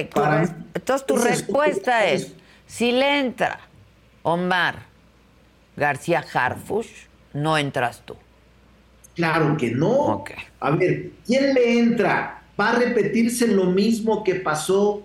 entonces 0.73 1.05
tu 1.05 1.17
respuesta 1.17 2.05
es, 2.09 2.33
Si 2.67 2.91
le 2.91 3.19
entra 3.19 3.59
Omar 4.23 4.85
García 5.75 6.23
Harfush, 6.33 7.07
no 7.33 7.57
entras 7.57 8.03
tú. 8.05 8.15
Claro 9.15 9.57
que 9.57 9.71
no. 9.71 10.23
A 10.59 10.71
ver, 10.71 11.11
¿quién 11.25 11.53
le 11.53 11.79
entra? 11.79 12.43
Va 12.59 12.71
a 12.71 12.75
repetirse 12.75 13.47
lo 13.47 13.65
mismo 13.65 14.23
que 14.23 14.35
pasó 14.35 15.03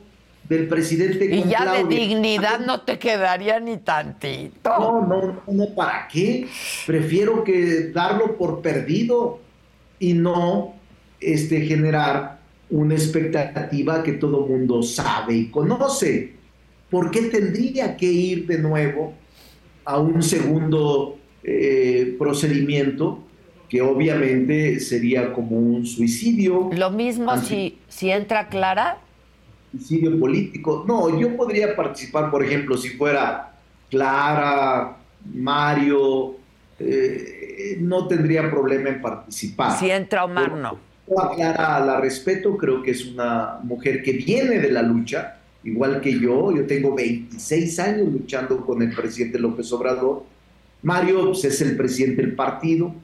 del 0.48 0.68
presidente 0.68 1.24
Y 1.34 1.44
ya 1.44 1.72
de 1.72 1.84
dignidad 1.84 2.60
no 2.60 2.82
te 2.82 2.98
quedaría 2.98 3.60
ni 3.60 3.78
tantito. 3.78 4.70
No, 4.78 5.06
no, 5.06 5.42
no, 5.46 5.66
¿para 5.74 6.08
qué? 6.08 6.48
Prefiero 6.86 7.44
que 7.44 7.90
darlo 7.90 8.36
por 8.36 8.60
perdido 8.60 9.40
y 9.98 10.14
no 10.14 10.74
este, 11.20 11.60
generar 11.62 12.40
una 12.70 12.94
expectativa 12.94 14.02
que 14.02 14.12
todo 14.12 14.46
mundo 14.46 14.82
sabe 14.82 15.34
y 15.34 15.46
conoce. 15.46 16.41
¿Por 16.92 17.10
qué 17.10 17.22
tendría 17.22 17.96
que 17.96 18.04
ir 18.04 18.46
de 18.46 18.58
nuevo 18.58 19.14
a 19.86 19.98
un 19.98 20.22
segundo 20.22 21.16
eh, 21.42 22.14
procedimiento 22.18 23.20
que 23.66 23.80
obviamente 23.80 24.78
sería 24.78 25.32
como 25.32 25.56
un 25.56 25.86
suicidio? 25.86 26.68
Lo 26.70 26.90
mismo 26.90 27.34
si, 27.38 27.78
si 27.88 28.10
entra 28.10 28.50
Clara. 28.50 28.98
Suicidio 29.70 30.20
político. 30.20 30.84
No, 30.86 31.18
yo 31.18 31.34
podría 31.34 31.74
participar, 31.74 32.30
por 32.30 32.44
ejemplo, 32.44 32.76
si 32.76 32.90
fuera 32.90 33.54
Clara, 33.90 34.98
Mario, 35.34 36.36
eh, 36.78 37.78
no 37.80 38.06
tendría 38.06 38.50
problema 38.50 38.90
en 38.90 39.00
participar. 39.00 39.78
Si 39.78 39.90
entra 39.90 40.26
Omar, 40.26 40.52
no 40.52 40.78
Clara 41.34 41.80
la 41.80 42.00
respeto, 42.00 42.56
creo 42.56 42.82
que 42.82 42.90
es 42.90 43.06
una 43.06 43.60
mujer 43.62 44.02
que 44.02 44.12
viene 44.12 44.58
de 44.58 44.70
la 44.70 44.82
lucha, 44.82 45.38
igual 45.64 46.00
que 46.00 46.18
yo. 46.18 46.54
Yo 46.54 46.66
tengo 46.66 46.94
26 46.94 47.78
años 47.78 48.12
luchando 48.12 48.64
con 48.64 48.82
el 48.82 48.94
presidente 48.94 49.38
López 49.38 49.72
Obrador. 49.72 50.24
Mario 50.82 51.26
pues, 51.26 51.44
es 51.44 51.60
el 51.60 51.76
presidente 51.76 52.22
del 52.22 52.34
partido. 52.34 52.94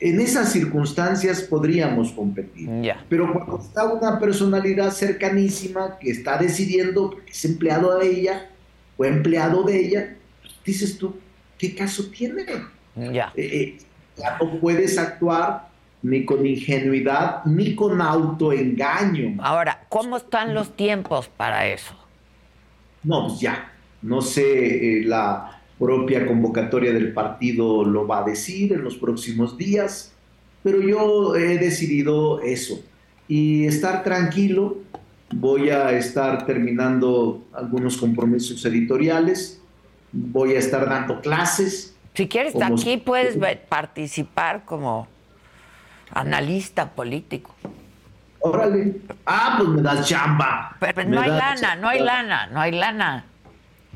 En 0.00 0.20
esas 0.20 0.52
circunstancias 0.52 1.42
podríamos 1.42 2.12
competir. 2.12 2.68
Pero 3.08 3.32
cuando 3.32 3.58
está 3.58 3.84
una 3.84 4.18
personalidad 4.18 4.90
cercanísima 4.90 5.98
que 5.98 6.10
está 6.10 6.36
decidiendo, 6.36 7.16
que 7.24 7.32
es 7.32 7.44
empleado 7.44 7.98
de 7.98 8.10
ella 8.10 8.50
o 8.96 9.04
empleado 9.04 9.62
de 9.62 9.80
ella, 9.80 10.16
pues, 10.42 10.54
dices 10.64 10.98
tú, 10.98 11.14
¿qué 11.58 11.74
caso 11.74 12.10
tiene? 12.10 12.44
Eh, 12.96 13.32
eh, 13.36 13.78
ya 14.16 14.36
no 14.40 14.60
puedes 14.60 14.98
actuar 14.98 15.68
ni 16.02 16.24
con 16.24 16.44
ingenuidad, 16.44 17.44
ni 17.46 17.74
con 17.74 18.00
autoengaño. 18.00 19.36
Ahora, 19.42 19.86
¿cómo 19.88 20.18
están 20.18 20.54
los 20.54 20.76
tiempos 20.76 21.28
para 21.28 21.66
eso? 21.66 21.94
No, 23.04 23.28
pues 23.28 23.40
ya, 23.40 23.70
no 24.02 24.20
sé, 24.20 24.98
eh, 25.00 25.04
la 25.04 25.60
propia 25.78 26.26
convocatoria 26.26 26.92
del 26.92 27.12
partido 27.12 27.84
lo 27.84 28.06
va 28.06 28.20
a 28.20 28.24
decir 28.24 28.72
en 28.72 28.84
los 28.84 28.96
próximos 28.96 29.56
días, 29.56 30.12
pero 30.62 30.80
yo 30.80 31.36
he 31.36 31.58
decidido 31.58 32.40
eso 32.40 32.80
y 33.28 33.66
estar 33.66 34.02
tranquilo. 34.02 34.78
Voy 35.34 35.70
a 35.70 35.90
estar 35.90 36.46
terminando 36.46 37.44
algunos 37.52 37.96
compromisos 37.96 38.64
editoriales, 38.64 39.60
voy 40.12 40.54
a 40.54 40.58
estar 40.58 40.88
dando 40.88 41.20
clases. 41.20 41.94
Si 42.14 42.28
quieres, 42.28 42.54
aquí 42.62 42.98
puedes 42.98 43.36
participar 43.68 44.64
como 44.64 45.08
analista 46.10 46.90
político. 46.90 47.54
Órale. 48.46 48.96
Ah, 49.24 49.54
pues 49.56 49.70
me 49.70 49.80
das 49.80 50.06
chamba. 50.06 50.76
Pero, 50.78 51.04
no 51.08 51.18
hay 51.18 51.30
lana, 51.30 51.76
no 51.76 51.88
hay 51.88 52.00
lana, 52.00 52.46
no 52.48 52.60
hay 52.60 52.72
lana. 52.72 53.24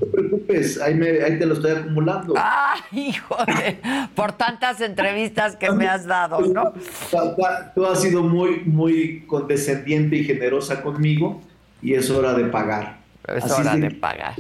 No 0.01 0.07
te 0.07 0.13
preocupes, 0.13 0.81
ahí, 0.81 0.99
te 1.39 1.45
lo 1.45 1.53
estoy 1.53 1.73
acumulando. 1.73 2.33
¡Ay, 2.35 2.81
híjole! 3.11 3.79
Por 4.15 4.33
tantas 4.33 4.81
entrevistas 4.81 5.55
que 5.57 5.71
me 5.71 5.87
has 5.87 6.07
dado, 6.07 6.41
¿no? 6.41 6.73
Tú 7.75 7.85
has 7.85 8.01
sido 8.01 8.23
muy, 8.23 8.61
muy 8.65 9.25
condescendiente 9.27 10.17
y 10.17 10.25
generosa 10.25 10.83
conmigo 10.83 11.43
y 11.83 11.93
es 11.93 12.09
hora 12.09 12.33
de 12.33 12.45
pagar. 12.47 13.01
Es 13.27 13.51
hora 13.51 13.77
de 13.77 13.91
pagar. 13.91 14.35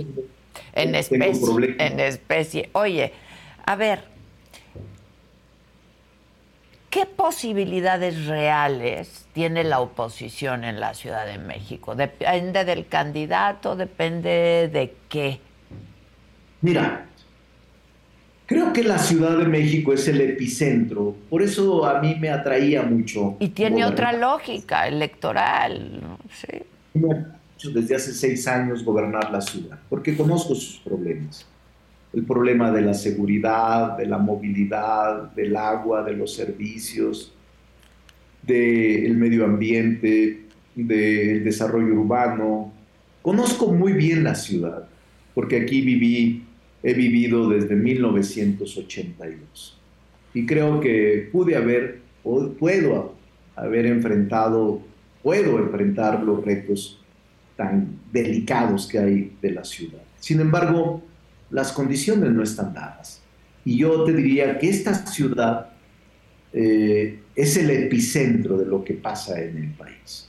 En 0.73 0.95
especie, 0.95 1.77
en 1.79 2.01
especie. 2.01 2.71
Oye, 2.73 3.13
a 3.67 3.77
ver, 3.77 4.05
¿Qué 6.91 7.05
posibilidades 7.05 8.27
reales 8.27 9.27
tiene 9.35 9.63
la 9.63 9.81
oposición 9.81 10.65
en 10.65 10.81
la 10.81 10.95
Ciudad 10.95 11.27
de 11.27 11.37
México? 11.37 11.95
¿Depende 11.95 12.65
del 12.65 12.87
candidato? 12.87 13.77
¿Depende 13.77 14.71
de 14.73 14.95
qué? 15.11 15.39
Mira, 16.63 17.07
creo 18.47 18.73
que 18.73 18.83
la 18.83 18.99
Ciudad 18.99 19.37
de 19.37 19.45
México 19.45 19.93
es 19.93 20.09
el 20.09 20.21
epicentro, 20.23 21.15
por 21.29 21.43
eso 21.43 21.85
a 21.85 22.01
mí 22.01 22.17
me 22.19 22.31
atraía 22.31 22.83
mucho. 22.83 23.37
Y 23.39 23.49
tiene 23.49 23.85
otra 23.85 24.15
lógica 24.15 24.89
electoral, 24.89 26.01
¿no? 26.01 26.19
Sí. 26.33 27.71
Desde 27.75 27.97
hace 27.97 28.13
seis 28.15 28.49
años 28.49 28.83
gobernar 28.83 29.31
la 29.31 29.43
ciudad, 29.43 29.79
porque 29.91 30.17
conozco 30.17 30.55
sus 30.55 30.79
problemas 30.79 31.47
el 32.19 32.25
problema 32.25 32.73
de 32.73 32.83
la 32.83 32.95
seguridad, 32.95 33.97
de 33.97 34.07
la 34.07 34.19
movilidad, 34.19 35.33
del 35.35 35.57
agua, 35.57 36.03
de 36.03 36.15
los 36.15 36.35
servicios, 36.35 37.33
del 38.43 39.17
medio 39.17 39.45
ambiente, 39.45 40.41
del 40.75 41.45
desarrollo 41.45 41.95
urbano. 41.95 42.73
Conozco 43.23 43.73
muy 43.73 43.93
bien 43.93 44.25
la 44.25 44.35
ciudad, 44.35 44.89
porque 45.33 45.59
aquí 45.59 45.81
viví, 45.81 46.43
he 46.83 46.93
vivido 46.93 47.49
desde 47.49 47.77
1982. 47.77 49.79
Y 50.35 50.45
creo 50.45 50.81
que 50.81 51.29
pude 51.31 51.55
haber, 51.55 52.01
o 52.25 52.49
puedo 52.49 53.15
haber 53.55 53.87
enfrentado, 53.87 54.83
puedo 55.23 55.57
enfrentar 55.59 56.25
los 56.25 56.45
retos 56.45 57.01
tan 57.55 58.01
delicados 58.13 58.89
que 58.89 58.99
hay 58.99 59.33
de 59.41 59.53
la 59.53 59.65
ciudad. 59.65 60.03
Sin 60.19 60.41
embargo, 60.41 61.05
las 61.51 61.73
condiciones 61.73 62.31
no 62.31 62.43
están 62.43 62.73
dadas. 62.75 63.23
Y 63.65 63.79
yo 63.79 64.05
te 64.05 64.13
diría 64.13 64.59
que 64.59 64.69
esta 64.69 64.95
ciudad 65.07 65.71
eh, 66.53 67.21
es 67.35 67.57
el 67.57 67.71
epicentro 67.71 68.57
de 68.57 68.67
lo 68.67 68.83
que 68.83 68.95
pasa 68.95 69.41
en 69.41 69.59
el 69.59 69.71
país. 69.73 70.29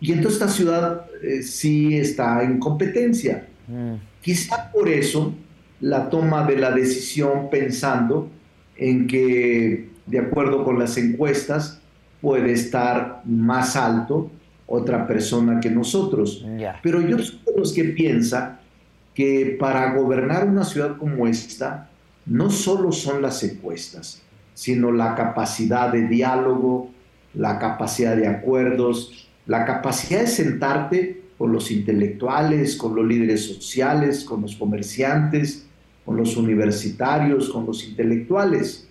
Y 0.00 0.12
entonces 0.12 0.40
esta 0.40 0.52
ciudad 0.52 1.06
eh, 1.22 1.42
sí 1.42 1.96
está 1.96 2.42
en 2.42 2.58
competencia. 2.58 3.46
Mm. 3.66 3.94
Quizá 4.20 4.70
por 4.72 4.88
eso 4.88 5.34
la 5.80 6.08
toma 6.08 6.46
de 6.46 6.56
la 6.56 6.70
decisión 6.70 7.50
pensando 7.50 8.28
en 8.76 9.06
que, 9.06 9.90
de 10.06 10.18
acuerdo 10.18 10.64
con 10.64 10.78
las 10.78 10.96
encuestas, 10.96 11.80
puede 12.20 12.52
estar 12.52 13.22
más 13.24 13.76
alto 13.76 14.30
otra 14.66 15.06
persona 15.06 15.60
que 15.60 15.70
nosotros. 15.70 16.44
Pero 16.82 17.00
yo 17.00 17.18
soy 17.18 17.40
de 17.46 17.58
los 17.58 17.72
que 17.72 17.84
piensa 17.84 18.60
que 19.16 19.56
para 19.58 19.94
gobernar 19.94 20.46
una 20.46 20.62
ciudad 20.62 20.98
como 20.98 21.26
esta 21.26 21.88
no 22.26 22.50
solo 22.50 22.92
son 22.92 23.22
las 23.22 23.42
encuestas, 23.42 24.22
sino 24.52 24.92
la 24.92 25.14
capacidad 25.14 25.90
de 25.90 26.06
diálogo, 26.06 26.90
la 27.32 27.58
capacidad 27.58 28.14
de 28.14 28.26
acuerdos, 28.26 29.26
la 29.46 29.64
capacidad 29.64 30.20
de 30.20 30.26
sentarte 30.26 31.22
con 31.38 31.50
los 31.50 31.70
intelectuales, 31.70 32.76
con 32.76 32.94
los 32.94 33.06
líderes 33.06 33.46
sociales, 33.46 34.22
con 34.22 34.42
los 34.42 34.54
comerciantes, 34.56 35.66
con 36.04 36.18
los 36.18 36.36
universitarios, 36.36 37.48
con 37.48 37.64
los 37.64 37.84
intelectuales. 37.88 38.86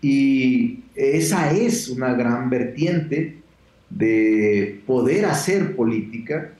Y 0.00 0.80
esa 0.96 1.52
es 1.52 1.88
una 1.88 2.14
gran 2.14 2.50
vertiente 2.50 3.38
de 3.90 4.82
poder 4.88 5.26
hacer 5.26 5.76
política 5.76 6.52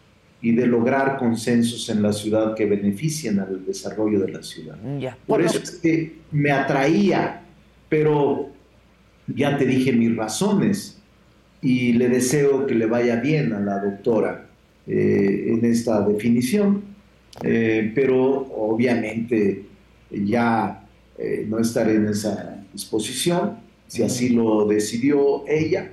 y 0.42 0.52
de 0.52 0.66
lograr 0.66 1.18
consensos 1.18 1.88
en 1.88 2.02
la 2.02 2.12
ciudad 2.12 2.54
que 2.56 2.66
beneficien 2.66 3.38
al 3.38 3.64
desarrollo 3.64 4.18
de 4.18 4.32
la 4.32 4.42
ciudad. 4.42 4.76
Por 5.26 5.40
eso 5.40 5.60
es 5.62 5.70
que 5.70 6.16
me 6.32 6.50
atraía, 6.50 7.42
pero 7.88 8.50
ya 9.28 9.56
te 9.56 9.64
dije 9.64 9.92
mis 9.92 10.16
razones 10.16 10.98
y 11.62 11.92
le 11.92 12.08
deseo 12.08 12.66
que 12.66 12.74
le 12.74 12.86
vaya 12.86 13.16
bien 13.16 13.52
a 13.52 13.60
la 13.60 13.78
doctora 13.78 14.48
eh, 14.88 15.44
en 15.46 15.64
esta 15.64 16.04
definición, 16.06 16.82
eh, 17.44 17.92
pero 17.94 18.20
obviamente 18.56 19.64
ya 20.10 20.84
eh, 21.16 21.46
no 21.48 21.60
estaré 21.60 21.94
en 21.94 22.08
esa 22.08 22.64
disposición, 22.72 23.58
si 23.86 24.02
así 24.02 24.30
lo 24.30 24.66
decidió 24.66 25.44
ella, 25.46 25.92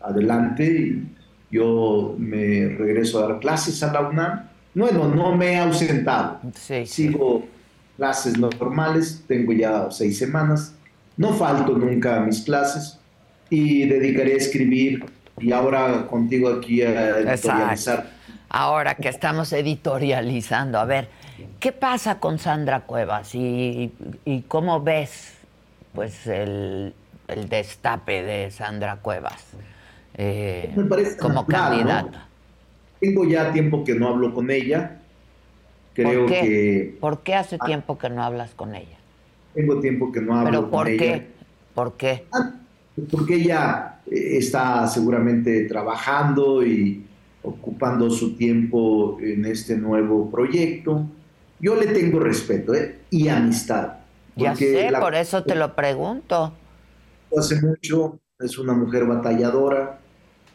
adelante 0.00 1.04
yo 1.50 2.14
me 2.18 2.68
regreso 2.68 3.22
a 3.22 3.28
dar 3.28 3.40
clases 3.40 3.82
a 3.82 3.92
la 3.92 4.00
UNAM. 4.08 4.48
Bueno, 4.74 5.08
no 5.08 5.34
me 5.36 5.52
he 5.52 5.58
ausentado. 5.58 6.40
Sigo 6.86 7.46
clases 7.96 8.38
normales, 8.38 9.24
tengo 9.26 9.52
ya 9.52 9.90
seis 9.90 10.18
semanas. 10.18 10.74
No 11.16 11.32
falto 11.32 11.76
nunca 11.76 12.16
a 12.16 12.20
mis 12.20 12.42
clases 12.42 12.98
y 13.50 13.86
dedicaré 13.86 14.34
a 14.34 14.36
escribir 14.36 15.04
y 15.40 15.52
ahora 15.52 16.06
contigo 16.06 16.48
aquí 16.48 16.82
a 16.82 17.18
editorializar 17.18 18.18
ahora 18.48 18.94
que 18.94 19.08
estamos 19.08 19.52
editorializando, 19.52 20.78
a 20.78 20.84
ver, 20.84 21.08
¿qué 21.60 21.72
pasa 21.72 22.18
con 22.18 22.38
Sandra 22.38 22.80
Cuevas 22.80 23.34
y, 23.34 23.92
cómo 24.48 24.80
ves 24.82 25.34
pues 25.94 26.26
el, 26.26 26.94
destape 27.48 28.22
de 28.22 28.50
Sandra 28.50 28.96
Cuevas 28.96 29.44
eh, 30.18 30.74
como 31.20 31.46
candidata? 31.46 32.26
Tengo 33.00 33.24
ya 33.24 33.52
tiempo 33.52 33.84
que 33.84 33.94
no 33.94 34.08
hablo 34.08 34.34
con 34.34 34.50
ella. 34.50 35.00
Creo 35.94 36.22
¿Por 36.22 36.28
qué? 36.28 36.40
que. 36.40 36.96
¿Por 37.00 37.22
qué 37.22 37.34
hace 37.34 37.56
ah. 37.60 37.64
tiempo 37.64 37.96
que 37.96 38.10
no 38.10 38.24
hablas 38.24 38.52
con 38.54 38.74
ella? 38.74 38.98
Tengo 39.54 39.80
tiempo 39.80 40.10
que 40.10 40.20
no 40.20 40.36
hablo 40.36 40.70
con 40.70 40.88
ella. 40.88 40.98
¿Pero 40.98 41.24
por 41.72 41.96
qué? 41.96 42.24
Ah, 42.32 42.52
porque 43.10 43.36
ella 43.36 44.00
eh, 44.10 44.38
está 44.38 44.88
seguramente 44.88 45.64
trabajando 45.66 46.66
y 46.66 47.06
ocupando 47.42 48.10
su 48.10 48.36
tiempo 48.36 49.18
en 49.20 49.44
este 49.44 49.76
nuevo 49.76 50.28
proyecto. 50.28 51.06
Yo 51.60 51.76
le 51.76 51.86
tengo 51.86 52.18
respeto 52.18 52.74
¿eh? 52.74 53.02
y 53.10 53.28
amistad. 53.28 53.98
Ya 54.34 54.54
sé, 54.56 54.90
por 55.00 55.14
eso 55.14 55.44
te 55.44 55.54
lo 55.54 55.76
pregunto. 55.76 56.52
Hace 57.36 57.60
mucho, 57.60 58.18
es 58.40 58.58
una 58.58 58.72
mujer 58.72 59.04
batalladora 59.06 60.00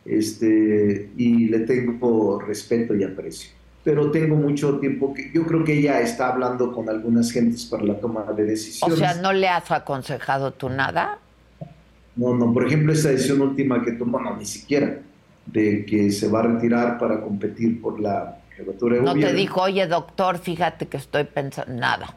este, 0.05 1.11
y 1.17 1.47
le 1.47 1.59
tengo 1.59 2.39
respeto 2.39 2.95
y 2.95 3.03
aprecio. 3.03 3.51
Pero 3.83 4.11
tengo 4.11 4.35
mucho 4.35 4.79
tiempo 4.79 5.13
que 5.13 5.31
yo 5.33 5.45
creo 5.45 5.63
que 5.63 5.77
ella 5.77 5.99
está 5.99 6.29
hablando 6.29 6.71
con 6.71 6.89
algunas 6.89 7.31
gentes 7.31 7.65
para 7.65 7.83
la 7.83 7.99
toma 7.99 8.23
de 8.31 8.45
decisiones. 8.45 8.95
O 8.95 8.97
sea, 8.97 9.15
¿no 9.15 9.33
le 9.33 9.49
has 9.49 9.69
aconsejado 9.71 10.51
tú 10.51 10.69
nada? 10.69 11.19
No, 12.15 12.35
no, 12.35 12.53
por 12.53 12.65
ejemplo, 12.65 12.93
esa 12.93 13.09
decisión 13.09 13.41
última 13.41 13.83
que 13.83 13.93
tomó, 13.93 14.19
no, 14.19 14.37
ni 14.37 14.45
siquiera 14.45 15.01
de 15.45 15.85
que 15.85 16.11
se 16.11 16.29
va 16.29 16.39
a 16.39 16.43
retirar 16.43 16.97
para 16.97 17.21
competir 17.21 17.81
por 17.81 17.99
la 17.99 18.39
jefatura 18.55 18.97
de 18.97 19.01
no 19.01 19.13
te 19.13 19.33
dijo, 19.33 19.61
oye 19.61 19.87
doctor, 19.87 20.37
fíjate 20.37 20.87
que 20.87 20.97
estoy 20.97 21.25
pensando, 21.25 21.73
nada. 21.73 22.15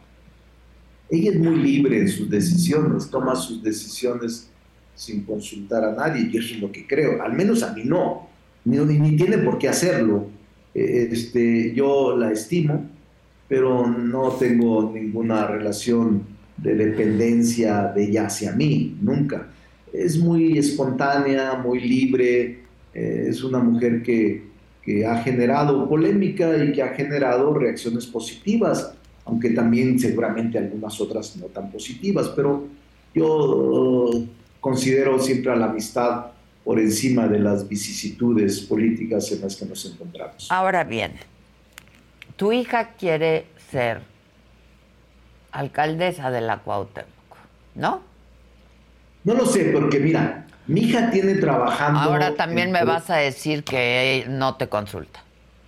Ella 1.09 1.31
es 1.31 1.39
muy 1.39 1.57
libre 1.57 1.99
en 2.01 2.09
sus 2.09 2.29
decisiones, 2.29 3.09
toma 3.11 3.35
sus 3.35 3.63
decisiones 3.63 4.51
sin 4.97 5.23
consultar 5.25 5.85
a 5.85 5.93
nadie, 5.93 6.29
y 6.33 6.37
eso 6.37 6.55
es 6.55 6.61
lo 6.61 6.73
que 6.73 6.87
creo, 6.87 7.23
al 7.23 7.35
menos 7.35 7.63
a 7.63 7.73
mí 7.73 7.83
no, 7.85 8.29
ni, 8.65 8.79
ni 8.79 9.17
tiene 9.17 9.39
por 9.39 9.59
qué 9.59 9.69
hacerlo. 9.69 10.27
Eh, 10.75 11.09
este, 11.13 11.73
yo 11.75 12.17
la 12.17 12.33
estimo, 12.33 12.85
pero 13.49 13.87
no 13.87 14.31
tengo 14.33 14.91
ninguna 14.93 15.47
relación 15.47 16.23
de 16.57 16.75
dependencia 16.75 17.93
de 17.95 18.05
ella 18.05 18.27
hacia 18.27 18.53
mí, 18.53 18.97
nunca. 19.01 19.49
Es 19.93 20.19
muy 20.19 20.59
espontánea, 20.59 21.55
muy 21.55 21.81
libre, 21.81 22.59
eh, 22.93 23.27
es 23.29 23.45
una 23.45 23.59
mujer 23.59 24.03
que, 24.03 24.45
ha 25.05 25.17
generado 25.17 25.89
polémica 25.89 26.63
y 26.63 26.71
que 26.71 26.81
ha 26.81 26.95
generado 26.95 27.53
reacciones 27.53 28.07
positivas, 28.07 28.95
aunque 29.25 29.51
también 29.51 29.99
seguramente 29.99 30.59
algunas 30.59 31.01
otras 31.01 31.37
no 31.39 31.47
tan 31.47 31.73
positivas, 31.73 32.29
pero 32.37 32.69
yo 33.13 34.11
considero 34.61 35.19
siempre 35.19 35.53
a 35.53 35.57
la 35.57 35.67
amistad 35.67 36.27
por 36.65 36.81
encima 36.81 37.29
de 37.29 37.39
las 37.39 37.69
vicisitudes 37.69 38.61
políticas 38.61 39.31
en 39.31 39.41
las 39.43 39.55
que 39.55 39.67
nos 39.67 39.85
encontramos. 39.85 40.49
Ahora 40.51 40.83
bien, 40.83 41.13
tu 42.37 42.53
hija 42.53 42.95
quiere 42.99 43.47
ser 43.71 44.01
alcaldesa 45.53 46.31
de 46.31 46.41
la 46.41 46.59
Cuauhtémoc, 46.59 47.37
¿no? 47.77 48.03
No 49.25 49.35
lo 49.35 49.47
sé, 49.47 49.71
porque 49.73 50.01
mira, 50.01 50.47
mi 50.67 50.83
hija 50.83 51.11
tiene 51.11 51.35
trabajando. 51.35 52.01
Ahora 52.01 52.35
también 52.35 52.73
me 52.73 52.85
vas 52.85 53.11
a 53.11 53.17
decir 53.17 53.63
que 53.63 54.25
no 54.29 54.57
te 54.57 54.69
consulta. 54.69 55.23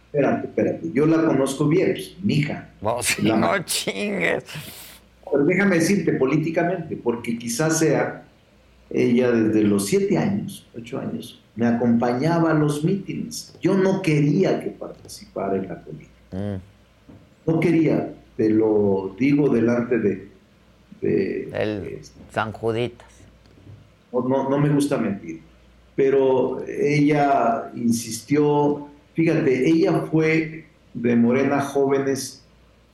Espérate, 0.07 0.47
espérate. 0.47 0.91
Yo 0.93 1.07
la 1.07 1.25
conozco 1.25 1.69
bien, 1.69 1.93
pues, 1.93 2.17
mi 2.23 2.35
hija. 2.35 2.71
no 2.81 3.59
chingues. 3.65 4.45
Pero 5.31 5.45
déjame 5.45 5.77
decirte 5.77 6.13
políticamente, 6.15 6.97
porque 6.97 7.39
quizás 7.39 7.79
sea 7.79 8.25
ella 8.91 9.31
desde 9.31 9.63
los 9.63 9.87
siete 9.87 10.17
años, 10.19 10.67
ocho 10.77 10.99
años, 10.99 11.43
me 11.57 11.67
acompañaba 11.67 12.53
a 12.53 12.55
los 12.55 12.85
mítines. 12.85 13.55
Yo 13.61 13.75
no 13.75 14.03
quería 14.03 14.61
que 14.61 14.71
participara 14.71 15.57
en 15.57 15.69
la 15.69 15.83
política. 15.83 16.11
Mm. 16.33 17.51
No 17.51 17.61
quería, 17.61 18.15
te 18.37 18.51
lo 18.51 19.15
digo 19.19 19.49
delante 19.49 19.99
de. 19.99 20.29
de 21.01 21.51
El 21.53 22.01
San 22.31 22.53
Judita 22.53 23.05
no, 24.13 24.49
no 24.49 24.59
me 24.59 24.69
gusta 24.69 24.99
mentir, 24.99 25.41
pero 25.95 26.65
ella 26.67 27.71
insistió, 27.75 28.89
fíjate, 29.15 29.69
ella 29.69 30.01
fue 30.11 30.67
de 30.95 31.17
Morena 31.17 31.61
Jóvenes 31.61 32.43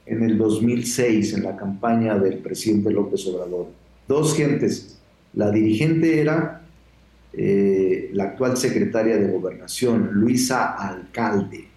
en 0.07 0.23
el 0.23 0.37
2006, 0.37 1.35
en 1.35 1.45
la 1.45 1.57
campaña 1.57 2.19
del 2.19 2.39
presidente 2.39 2.91
López 2.91 3.27
Obrador. 3.27 3.69
Dos 4.07 4.37
gentes, 4.37 4.94
la 5.37 5.51
dirigente 5.51 6.21
era 6.21 6.63
eh, 7.33 8.11
la 8.13 8.25
actual 8.25 8.57
secretaria 8.57 9.17
de 9.17 9.27
Gobernación, 9.29 10.11
Luisa 10.13 10.73
Alcalde, 10.73 11.69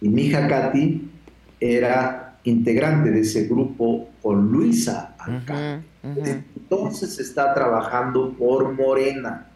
y 0.00 0.08
mi 0.08 0.26
hija 0.26 0.46
Katy 0.46 1.10
era 1.58 2.38
integrante 2.44 3.10
de 3.10 3.20
ese 3.20 3.46
grupo 3.46 4.10
con 4.22 4.50
Luisa 4.50 5.14
Alcalde. 5.18 5.84
Entonces 6.02 7.18
está 7.18 7.52
trabajando 7.54 8.32
por 8.32 8.72
Morena 8.72 9.46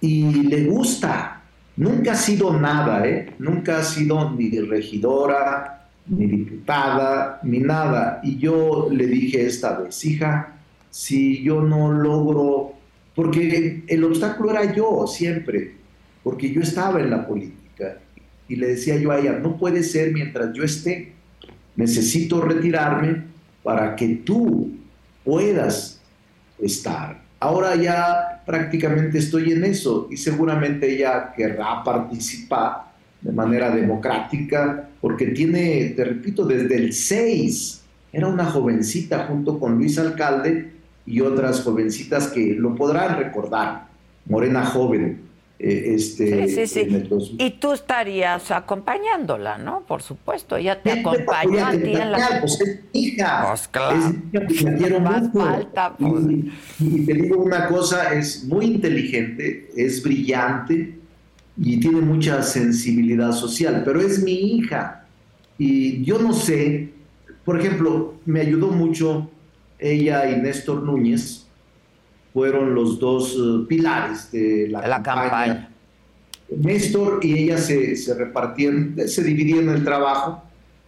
y 0.00 0.42
le 0.42 0.64
gusta. 0.64 1.42
Nunca 1.76 2.12
ha 2.12 2.16
sido 2.16 2.58
nada, 2.58 3.06
¿eh? 3.06 3.34
Nunca 3.38 3.78
ha 3.78 3.82
sido 3.82 4.30
ni 4.32 4.50
regidora, 4.60 5.88
ni 6.06 6.26
diputada, 6.26 7.40
ni 7.42 7.60
nada. 7.60 8.20
Y 8.22 8.36
yo 8.36 8.88
le 8.90 9.06
dije 9.06 9.46
esta 9.46 9.78
vez, 9.78 10.04
hija, 10.04 10.56
si 10.92 11.42
yo 11.42 11.62
no 11.62 11.90
logro, 11.90 12.74
porque 13.14 13.82
el 13.86 14.04
obstáculo 14.04 14.50
era 14.50 14.74
yo 14.74 15.06
siempre, 15.06 15.72
porque 16.22 16.52
yo 16.52 16.60
estaba 16.60 17.00
en 17.00 17.08
la 17.08 17.26
política. 17.26 17.98
Y 18.46 18.56
le 18.56 18.68
decía 18.68 18.96
yo 18.98 19.10
a 19.10 19.18
ella, 19.18 19.32
no 19.32 19.56
puede 19.56 19.82
ser 19.82 20.12
mientras 20.12 20.52
yo 20.52 20.62
esté, 20.62 21.14
necesito 21.76 22.42
retirarme 22.42 23.22
para 23.62 23.96
que 23.96 24.16
tú 24.16 24.70
puedas 25.24 25.98
estar. 26.60 27.22
Ahora 27.40 27.74
ya 27.74 28.42
prácticamente 28.44 29.16
estoy 29.16 29.52
en 29.52 29.64
eso 29.64 30.08
y 30.10 30.18
seguramente 30.18 30.94
ella 30.94 31.32
querrá 31.34 31.82
participar 31.82 32.92
de 33.22 33.32
manera 33.32 33.74
democrática 33.74 34.90
porque 35.00 35.28
tiene, 35.28 35.94
te 35.96 36.04
repito, 36.04 36.44
desde 36.44 36.76
el 36.76 36.92
6, 36.92 37.82
era 38.12 38.26
una 38.26 38.44
jovencita 38.44 39.24
junto 39.26 39.58
con 39.58 39.76
Luis 39.78 39.98
Alcalde 39.98 40.81
y 41.06 41.20
otras 41.20 41.62
jovencitas 41.62 42.28
que 42.28 42.54
lo 42.54 42.74
podrán 42.74 43.18
recordar, 43.18 43.88
Morena 44.26 44.64
Joven, 44.64 45.32
eh, 45.64 45.94
este, 45.94 46.48
sí, 46.48 46.66
sí, 46.66 46.86
sí. 46.88 47.36
Y 47.38 47.50
tú 47.50 47.72
estarías 47.72 48.50
acompañándola, 48.50 49.58
¿no? 49.58 49.82
Por 49.86 50.02
supuesto, 50.02 50.56
ella 50.56 50.82
te 50.82 50.90
acompañó 50.90 51.64
a 51.64 51.70
ti 51.70 51.92
en 51.94 52.10
la... 52.10 52.40
Pues 52.40 52.60
es 52.60 52.80
hija. 52.92 53.44
Pues 53.48 53.68
claro. 53.68 54.12
Es 54.32 54.50
hija, 54.50 54.74
quiero 54.76 54.98
Más 54.98 55.32
falta, 55.32 55.94
pues. 55.96 56.24
y, 56.80 57.06
te 57.06 57.14
digo 57.14 57.40
una 57.40 57.68
cosa, 57.68 58.12
es 58.12 58.42
muy 58.44 58.66
inteligente, 58.66 59.70
es 59.76 60.02
brillante 60.02 60.98
y 61.56 61.78
tiene 61.78 62.00
mucha 62.00 62.42
sensibilidad 62.42 63.30
social, 63.30 63.82
pero 63.84 64.00
es 64.00 64.20
mi 64.20 64.56
hija. 64.56 65.06
Y 65.58 66.02
yo 66.02 66.18
no 66.18 66.32
sé, 66.32 66.90
por 67.44 67.60
ejemplo, 67.60 68.14
me 68.24 68.40
ayudó 68.40 68.68
mucho 68.72 69.30
ella 69.82 70.30
y 70.30 70.40
Néstor 70.40 70.82
Núñez, 70.82 71.46
fueron 72.32 72.74
los 72.74 72.98
dos 72.98 73.36
eh, 73.36 73.66
pilares 73.68 74.30
de 74.32 74.68
la, 74.70 75.02
campaña. 75.02 75.68
Néstor 76.56 77.20
y 77.22 77.38
ella 77.38 77.58
se, 77.58 77.96
se, 77.96 78.14
repartían, 78.14 78.96
se 79.06 79.22
dividían 79.22 79.68
el 79.68 79.84
trabajo, 79.84 80.42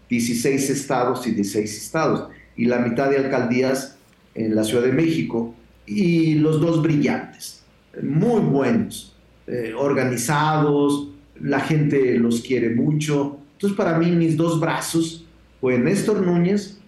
16 0.09 0.71
estados 0.71 1.27
y 1.27 1.33
16 1.33 1.77
estados, 1.77 2.29
y 2.57 2.67
la 2.67 2.79
mitad 2.79 3.11
de 3.11 3.19
alcaldías 3.19 3.97
en 4.35 4.55
la 4.55 4.65
Ciudad 4.65 4.85
de 4.85 4.93
México, 4.93 5.55
y 5.87 6.35
los 6.37 6.61
dos 6.61 6.83
brillantes, 6.83 7.63
muy 8.03 8.41
buenos, 8.41 9.15
eh, 9.47 9.75
organizados, 9.77 11.11
la 11.41 11.61
gente 11.61 12.15
los 12.19 12.41
quiere 12.41 12.71
mucho. 12.71 13.39
Entonces 13.53 13.77
para 13.77 13.99
mí 13.99 14.11
mis 14.11 14.37
dos 14.37 14.61
brazos 14.61 15.25
fue 15.61 15.79
Néstor 15.79 16.21
Núñez 16.25 16.79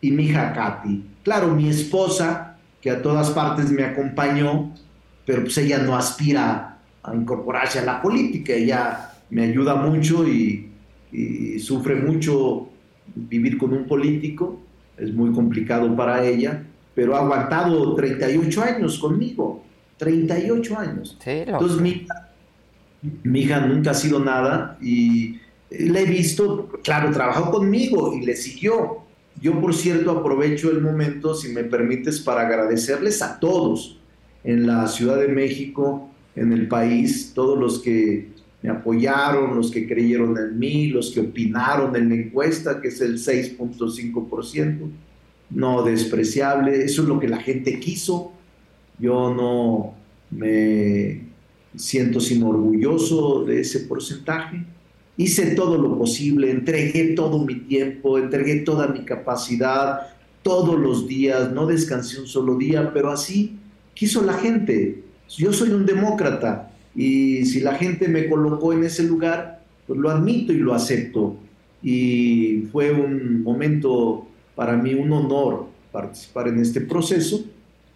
y 0.00 0.10
mi 0.10 0.24
hija 0.26 0.52
Katy. 0.52 1.04
Claro, 1.24 1.48
mi 1.48 1.68
esposa 1.68 2.58
que 2.80 2.90
a 2.90 3.00
todas 3.00 3.30
partes 3.30 3.70
me 3.70 3.82
acompañó, 3.82 4.70
pero 5.24 5.42
pues 5.42 5.56
ella 5.56 5.78
no 5.78 5.96
aspira 5.96 6.78
a 7.02 7.14
incorporarse 7.14 7.78
a 7.78 7.84
la 7.84 8.02
política, 8.02 8.52
ella 8.52 9.10
me 9.30 9.44
ayuda 9.44 9.74
mucho 9.74 10.28
y, 10.28 10.70
sufre 11.60 11.94
mucho 11.94 12.68
vivir 13.14 13.56
con 13.56 13.72
un 13.72 13.86
político, 13.86 14.60
es 14.98 15.14
muy 15.14 15.32
complicado 15.32 15.94
para 15.96 16.26
ella, 16.26 16.62
pero 16.94 17.16
ha 17.16 17.20
aguantado 17.20 17.94
38 17.94 18.62
años 18.62 18.98
conmigo, 18.98 19.62
38 19.96 20.78
años. 20.78 21.16
Entonces 21.24 21.80
mi, 21.80 22.06
mi, 23.22 23.40
hija 23.40 23.60
nunca 23.60 23.92
ha 23.92 23.94
sido 23.94 24.18
nada 24.18 24.76
y 24.82 25.38
Le 25.70 26.02
he 26.02 26.06
visto, 26.06 26.68
claro, 26.82 27.12
trabajó 27.12 27.50
conmigo 27.50 28.12
y 28.12 28.26
le 28.26 28.36
siguió. 28.36 29.03
Yo, 29.44 29.60
por 29.60 29.74
cierto, 29.74 30.10
aprovecho 30.10 30.70
el 30.70 30.80
momento, 30.80 31.34
si 31.34 31.50
me 31.50 31.64
permites, 31.64 32.18
para 32.18 32.46
agradecerles 32.46 33.20
a 33.20 33.38
todos 33.38 33.98
en 34.42 34.66
la 34.66 34.88
Ciudad 34.88 35.18
de 35.18 35.28
México, 35.28 36.08
en 36.34 36.50
el 36.54 36.66
país, 36.66 37.32
todos 37.34 37.58
los 37.58 37.78
que 37.80 38.28
me 38.62 38.70
apoyaron, 38.70 39.54
los 39.54 39.70
que 39.70 39.86
creyeron 39.86 40.38
en 40.38 40.58
mí, 40.58 40.86
los 40.86 41.10
que 41.10 41.20
opinaron 41.20 41.94
en 41.94 42.08
la 42.08 42.14
encuesta, 42.14 42.80
que 42.80 42.88
es 42.88 43.02
el 43.02 43.18
6.5%, 43.18 44.78
no 45.50 45.82
despreciable, 45.82 46.82
eso 46.82 47.02
es 47.02 47.08
lo 47.08 47.20
que 47.20 47.28
la 47.28 47.36
gente 47.36 47.78
quiso. 47.78 48.32
Yo 48.98 49.34
no 49.34 49.94
me 50.30 51.20
siento 51.76 52.18
sino 52.18 52.48
orgulloso 52.48 53.44
de 53.44 53.60
ese 53.60 53.80
porcentaje. 53.80 54.64
Hice 55.16 55.54
todo 55.54 55.78
lo 55.78 55.96
posible, 55.96 56.50
entregué 56.50 57.14
todo 57.14 57.38
mi 57.44 57.54
tiempo, 57.54 58.18
entregué 58.18 58.56
toda 58.60 58.88
mi 58.88 59.04
capacidad, 59.04 60.08
todos 60.42 60.78
los 60.78 61.06
días, 61.06 61.52
no 61.52 61.66
descansé 61.66 62.20
un 62.20 62.26
solo 62.26 62.56
día, 62.56 62.92
pero 62.92 63.10
así 63.10 63.56
quiso 63.94 64.22
la 64.22 64.34
gente. 64.34 65.04
Yo 65.28 65.52
soy 65.52 65.70
un 65.70 65.86
demócrata 65.86 66.70
y 66.94 67.46
si 67.46 67.60
la 67.60 67.74
gente 67.74 68.08
me 68.08 68.28
colocó 68.28 68.72
en 68.72 68.84
ese 68.84 69.04
lugar, 69.04 69.62
pues 69.86 69.98
lo 69.98 70.10
admito 70.10 70.52
y 70.52 70.58
lo 70.58 70.74
acepto. 70.74 71.36
Y 71.82 72.64
fue 72.72 72.92
un 72.92 73.42
momento 73.42 74.26
para 74.54 74.76
mí, 74.76 74.94
un 74.94 75.12
honor 75.12 75.66
participar 75.92 76.48
en 76.48 76.58
este 76.58 76.80
proceso 76.80 77.44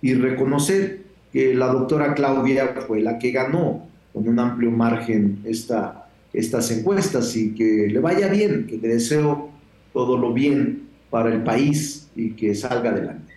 y 0.00 0.14
reconocer 0.14 1.02
que 1.32 1.54
la 1.54 1.66
doctora 1.66 2.14
Claudia 2.14 2.74
fue 2.86 3.00
la 3.00 3.18
que 3.18 3.32
ganó 3.32 3.86
con 4.12 4.28
un 4.28 4.38
amplio 4.38 4.70
margen 4.70 5.40
esta, 5.44 5.97
estas 6.32 6.70
encuestas 6.70 7.34
y 7.36 7.54
que 7.54 7.88
le 7.88 8.00
vaya 8.00 8.28
bien, 8.28 8.66
que 8.66 8.76
le 8.76 8.88
deseo 8.88 9.50
todo 9.92 10.16
lo 10.18 10.32
bien 10.32 10.88
para 11.10 11.30
el 11.30 11.42
país 11.42 12.10
y 12.14 12.32
que 12.32 12.54
salga 12.54 12.90
adelante. 12.90 13.34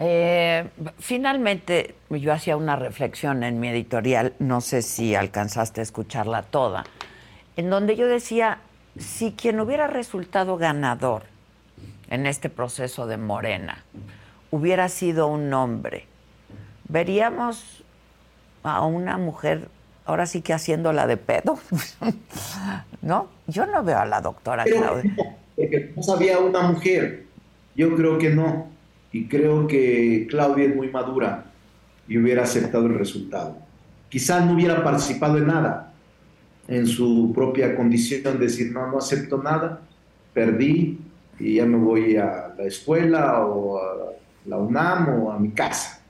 Eh, 0.00 0.68
finalmente, 0.98 1.94
yo 2.10 2.32
hacía 2.32 2.56
una 2.56 2.76
reflexión 2.76 3.44
en 3.44 3.60
mi 3.60 3.68
editorial, 3.68 4.34
no 4.38 4.60
sé 4.60 4.82
si 4.82 5.14
alcanzaste 5.14 5.80
a 5.80 5.84
escucharla 5.84 6.42
toda, 6.42 6.84
en 7.56 7.70
donde 7.70 7.96
yo 7.96 8.06
decía, 8.06 8.58
si 8.98 9.32
quien 9.32 9.60
hubiera 9.60 9.86
resultado 9.86 10.56
ganador 10.56 11.22
en 12.10 12.26
este 12.26 12.50
proceso 12.50 13.06
de 13.06 13.16
Morena 13.16 13.84
hubiera 14.50 14.88
sido 14.88 15.28
un 15.28 15.52
hombre, 15.52 16.06
veríamos 16.88 17.84
a 18.62 18.84
una 18.84 19.16
mujer 19.16 19.68
ahora 20.04 20.26
sí 20.26 20.42
que 20.42 20.52
haciéndola 20.52 21.06
de 21.06 21.16
pedo, 21.16 21.58
¿no? 23.02 23.28
Yo 23.46 23.66
no 23.66 23.82
veo 23.82 23.98
a 23.98 24.06
la 24.06 24.20
doctora 24.20 24.64
Claudia. 24.64 25.36
No, 25.96 26.02
sabía 26.02 26.38
una 26.38 26.62
mujer, 26.62 27.24
yo 27.74 27.94
creo 27.94 28.18
que 28.18 28.30
no 28.30 28.74
y 29.12 29.28
creo 29.28 29.66
que 29.68 30.26
Claudia 30.28 30.64
es 30.64 30.74
muy 30.74 30.88
madura 30.90 31.44
y 32.08 32.18
hubiera 32.18 32.42
aceptado 32.42 32.86
el 32.86 32.98
resultado. 32.98 33.56
Quizás 34.08 34.44
no 34.44 34.54
hubiera 34.54 34.82
participado 34.82 35.38
en 35.38 35.46
nada, 35.46 35.92
en 36.66 36.86
su 36.86 37.32
propia 37.32 37.76
condición, 37.76 38.40
decir, 38.40 38.72
no, 38.72 38.90
no 38.90 38.98
acepto 38.98 39.40
nada, 39.40 39.80
perdí 40.32 40.98
y 41.38 41.54
ya 41.54 41.66
me 41.66 41.76
voy 41.76 42.16
a 42.16 42.52
la 42.56 42.64
escuela 42.64 43.44
o 43.44 43.78
a 43.78 44.12
la 44.46 44.56
UNAM 44.56 45.22
o 45.22 45.30
a 45.30 45.38
mi 45.38 45.50
casa. 45.50 46.00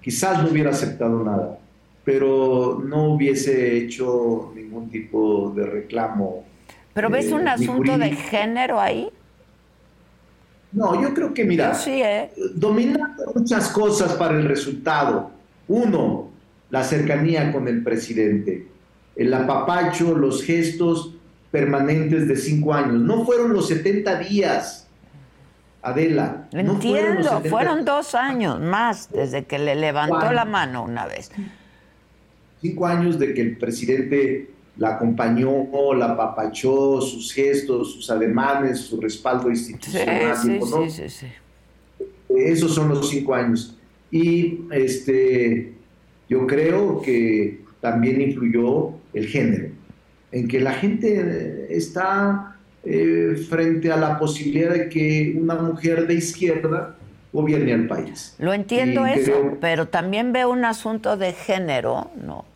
Quizás 0.00 0.42
no 0.42 0.50
hubiera 0.50 0.70
aceptado 0.70 1.24
nada, 1.24 1.58
pero 2.04 2.82
no 2.84 3.14
hubiese 3.14 3.78
hecho 3.78 4.52
ningún 4.54 4.90
tipo 4.90 5.52
de 5.56 5.66
reclamo. 5.66 6.44
¿Pero 6.92 7.10
ves 7.10 7.26
eh, 7.26 7.34
un 7.34 7.48
asunto 7.48 7.96
de 7.98 8.10
género 8.12 8.80
ahí? 8.80 9.08
No, 10.72 11.00
yo 11.00 11.14
creo 11.14 11.32
que, 11.32 11.44
mira, 11.44 11.74
sí, 11.74 12.02
¿eh? 12.02 12.30
domina 12.54 13.16
muchas 13.34 13.68
cosas 13.68 14.14
para 14.14 14.36
el 14.36 14.44
resultado. 14.44 15.30
Uno, 15.68 16.30
la 16.70 16.82
cercanía 16.82 17.52
con 17.52 17.68
el 17.68 17.82
presidente, 17.82 18.66
el 19.16 19.32
apapacho, 19.32 20.14
los 20.14 20.42
gestos 20.42 21.14
permanentes 21.52 22.26
de 22.26 22.36
cinco 22.36 22.74
años. 22.74 22.94
No 22.94 23.24
fueron 23.24 23.52
los 23.52 23.68
70 23.68 24.18
días, 24.18 24.88
Adela. 25.80 26.48
Entiendo, 26.50 27.40
fueron, 27.48 27.84
dos 27.84 28.16
años 28.16 28.60
más 28.60 29.08
desde 29.12 29.44
que 29.44 29.60
le 29.60 29.76
levantó 29.76 30.32
la 30.32 30.44
mano 30.44 30.82
una 30.82 31.06
vez. 31.06 31.30
Cinco 32.64 32.86
años 32.86 33.18
de 33.18 33.34
que 33.34 33.42
el 33.42 33.58
presidente 33.58 34.48
la 34.78 34.94
acompañó, 34.94 35.68
la 35.94 36.12
apapachó, 36.12 36.98
sus 37.02 37.30
gestos, 37.30 37.92
sus 37.92 38.10
ademanes, 38.10 38.78
su 38.78 38.98
respaldo 38.98 39.50
institucional. 39.50 40.34
Sí, 40.34 40.58
sí, 40.88 41.08
sí, 41.10 41.26
Esos 42.30 42.74
son 42.74 42.88
los 42.88 43.10
cinco 43.10 43.34
años. 43.34 43.76
Y 44.10 44.60
este, 44.70 45.74
yo 46.26 46.46
creo 46.46 47.02
que 47.02 47.60
también 47.82 48.22
influyó 48.22 48.92
el 49.12 49.26
género, 49.26 49.68
en 50.32 50.48
que 50.48 50.58
la 50.58 50.72
gente 50.72 51.66
está 51.68 52.56
eh, 52.82 53.44
frente 53.46 53.92
a 53.92 53.98
la 53.98 54.18
posibilidad 54.18 54.70
de 54.70 54.88
que 54.88 55.36
una 55.38 55.56
mujer 55.56 56.06
de 56.06 56.14
izquierda 56.14 56.96
gobierne 57.30 57.74
al 57.74 57.88
país. 57.88 58.34
Lo 58.38 58.54
entiendo 58.54 59.04
eso, 59.04 59.58
pero 59.60 59.88
también 59.88 60.32
veo 60.32 60.50
un 60.50 60.64
asunto 60.64 61.18
de 61.18 61.34
género, 61.34 62.10
¿no? 62.24 62.53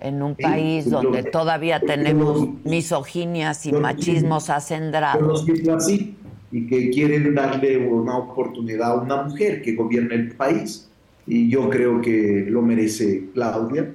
En 0.00 0.22
un 0.22 0.34
país 0.34 0.90
donde 0.90 1.22
todavía 1.24 1.80
tenemos 1.80 2.48
misoginias 2.64 3.66
y 3.66 3.72
machismos 3.72 4.50
acendrados. 4.50 5.44
así 5.76 6.16
y 6.52 6.66
que 6.66 6.90
quieren 6.90 7.34
darle 7.34 7.78
una 7.86 8.16
oportunidad 8.16 8.90
a 8.90 8.94
una 8.94 9.22
mujer 9.22 9.62
que 9.62 9.74
gobierne 9.74 10.14
el 10.14 10.32
país. 10.32 10.88
Y 11.26 11.48
yo 11.48 11.70
creo 11.70 12.00
que 12.00 12.46
lo 12.48 12.60
merece 12.62 13.28
Claudia 13.32 13.92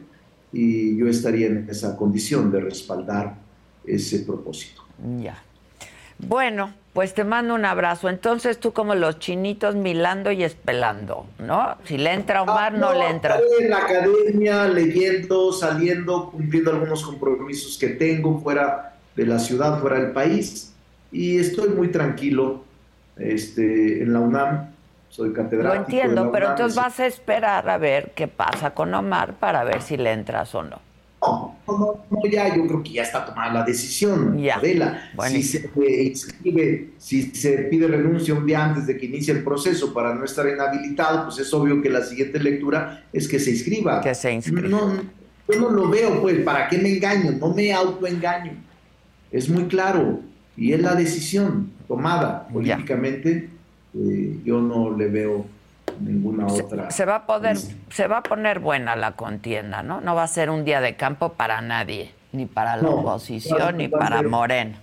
y 0.53 0.95
yo 0.95 1.07
estaría 1.07 1.47
en 1.47 1.67
esa 1.69 1.97
condición 1.97 2.51
de 2.51 2.61
respaldar 2.61 3.35
ese 3.85 4.19
propósito. 4.19 4.83
Ya. 5.21 5.43
Bueno, 6.17 6.73
pues 6.95 7.13
te 7.13 7.25
mando 7.25 7.53
un 7.53 7.65
abrazo. 7.65 8.07
Entonces 8.07 8.57
tú 8.57 8.71
como 8.71 8.95
los 8.95 9.19
chinitos 9.19 9.75
milando 9.75 10.31
y 10.31 10.45
espelando, 10.45 11.27
¿no? 11.39 11.75
Si 11.83 11.97
le 11.97 12.13
entra 12.13 12.41
Omar, 12.41 12.73
ah, 12.73 12.77
no, 12.77 12.93
no, 12.93 12.99
le 12.99 13.09
entra. 13.09 13.37
En 13.59 13.69
la 13.69 13.79
academia, 13.79 14.65
leyendo, 14.69 15.51
saliendo, 15.51 16.31
cumpliendo 16.31 16.71
algunos 16.71 17.03
compromisos 17.03 17.77
que 17.77 17.89
tengo 17.89 18.39
fuera 18.39 18.95
de 19.13 19.25
la 19.25 19.39
ciudad, 19.39 19.81
fuera 19.81 19.99
del 19.99 20.11
país. 20.13 20.73
Y 21.11 21.37
estoy 21.37 21.67
muy 21.67 21.89
tranquilo 21.89 22.63
este, 23.17 24.01
en 24.01 24.13
la 24.13 24.21
UNAM. 24.21 24.69
Soy 25.09 25.33
catedrático. 25.33 25.75
Lo 25.75 25.81
entiendo, 25.81 26.31
pero 26.31 26.51
entonces 26.51 26.77
vas 26.77 26.97
a 27.01 27.07
esperar 27.07 27.69
a 27.69 27.77
ver 27.77 28.13
qué 28.15 28.29
pasa 28.29 28.73
con 28.73 28.93
Omar 28.93 29.33
para 29.33 29.65
ver 29.65 29.81
si 29.81 29.97
le 29.97 30.13
entras 30.13 30.55
o 30.55 30.63
no. 30.63 30.79
No, 31.67 32.05
no, 32.09 32.29
ya, 32.29 32.55
yo 32.55 32.67
creo 32.67 32.83
que 32.83 32.91
ya 32.91 33.03
está 33.03 33.25
tomada 33.25 33.51
la 33.53 33.63
decisión, 33.63 34.37
ya. 34.37 34.57
Adela. 34.57 35.11
Si 35.27 35.43
se 35.43 35.69
inscribe, 36.03 36.89
si 36.97 37.23
se 37.35 37.57
pide 37.69 37.87
renuncia 37.87 38.33
un 38.33 38.45
día 38.45 38.63
antes 38.63 38.85
de 38.87 38.97
que 38.97 39.07
inicie 39.07 39.33
el 39.33 39.43
proceso 39.43 39.93
para 39.93 40.13
no 40.13 40.23
estar 40.23 40.47
inhabilitado, 40.47 41.23
pues 41.25 41.39
es 41.39 41.53
obvio 41.53 41.81
que 41.81 41.89
la 41.89 42.03
siguiente 42.03 42.39
lectura 42.39 43.05
es 43.11 43.27
que 43.27 43.39
se 43.39 43.51
inscriba. 43.51 44.01
Que 44.01 44.13
se 44.13 44.31
inscriba. 44.31 44.67
No, 44.67 44.93
yo 45.47 45.59
no 45.59 45.69
lo 45.69 45.89
veo, 45.89 46.21
pues, 46.21 46.39
¿para 46.39 46.67
qué 46.67 46.77
me 46.77 46.93
engaño? 46.93 47.31
No 47.31 47.53
me 47.53 47.73
autoengaño. 47.73 48.53
Es 49.31 49.49
muy 49.49 49.65
claro. 49.65 50.21
Y 50.57 50.73
es 50.73 50.81
la 50.81 50.95
decisión 50.95 51.71
tomada 51.87 52.47
políticamente. 52.47 53.49
Eh, 53.93 54.39
yo 54.43 54.61
no 54.61 54.95
le 54.95 55.07
veo 55.07 55.45
ninguna 55.99 56.47
otra. 56.47 56.91
Se, 56.91 57.05
va 57.05 57.15
a 57.15 57.25
poder, 57.25 57.57
se 57.57 58.07
va 58.07 58.17
a 58.17 58.23
poner 58.23 58.59
buena 58.59 58.95
la 58.95 59.13
contienda, 59.13 59.83
¿no? 59.83 60.01
No 60.01 60.15
va 60.15 60.23
a 60.23 60.27
ser 60.27 60.49
un 60.49 60.65
día 60.65 60.81
de 60.81 60.95
campo 60.95 61.33
para 61.33 61.61
nadie, 61.61 62.11
ni 62.31 62.45
para 62.45 62.77
la 62.77 62.89
oposición, 62.89 63.77
ni 63.77 63.87
para 63.87 64.21
Morena. 64.23 64.79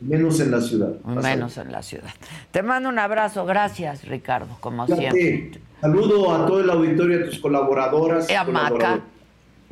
Menos 0.00 0.38
en 0.40 0.50
la 0.50 0.60
ciudad. 0.60 1.00
Menos 1.04 1.58
en 1.58 1.72
la 1.72 1.82
ciudad. 1.82 2.10
Te 2.50 2.62
mando 2.62 2.88
un 2.88 2.98
abrazo, 2.98 3.44
gracias 3.46 4.06
Ricardo, 4.06 4.56
como 4.60 4.86
siempre. 4.86 5.60
Saludo 5.80 6.34
a 6.34 6.46
todo 6.46 6.60
el 6.60 6.70
auditorio, 6.70 7.24
a 7.24 7.24
tus 7.26 7.38
colaboradoras. 7.38 8.30
Y 8.30 8.34
a 8.34 8.44
Maca. 8.44 9.00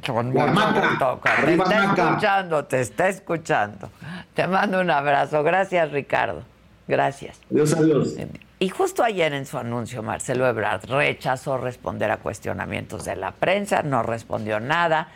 Te 0.03 1.55
está 1.55 1.85
escuchando, 1.85 2.65
te 2.65 2.81
está 2.81 3.09
escuchando. 3.09 3.91
Te 4.35 4.47
mando 4.47 4.81
un 4.81 4.91
abrazo. 4.91 5.43
Gracias, 5.43 5.91
Ricardo. 5.91 6.43
Gracias. 6.87 7.41
Adiós, 7.51 7.73
adiós. 7.73 8.15
Y 8.59 8.71
justo 8.71 9.05
ayer 9.05 9.35
en 9.35 9.45
su 9.45 9.59
anuncio, 9.59 10.03
Marcelo 10.03 10.47
Ebrard 10.47 10.87
rechazó 10.87 11.59
responder 11.59 12.11
a 12.11 12.17
cuestionamientos 12.17 13.05
de 13.05 13.15
la 13.15 13.33
prensa, 13.33 13.83
no 13.83 14.03
respondió 14.03 14.61
nada, 14.61 15.09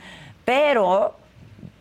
pero 0.45 1.17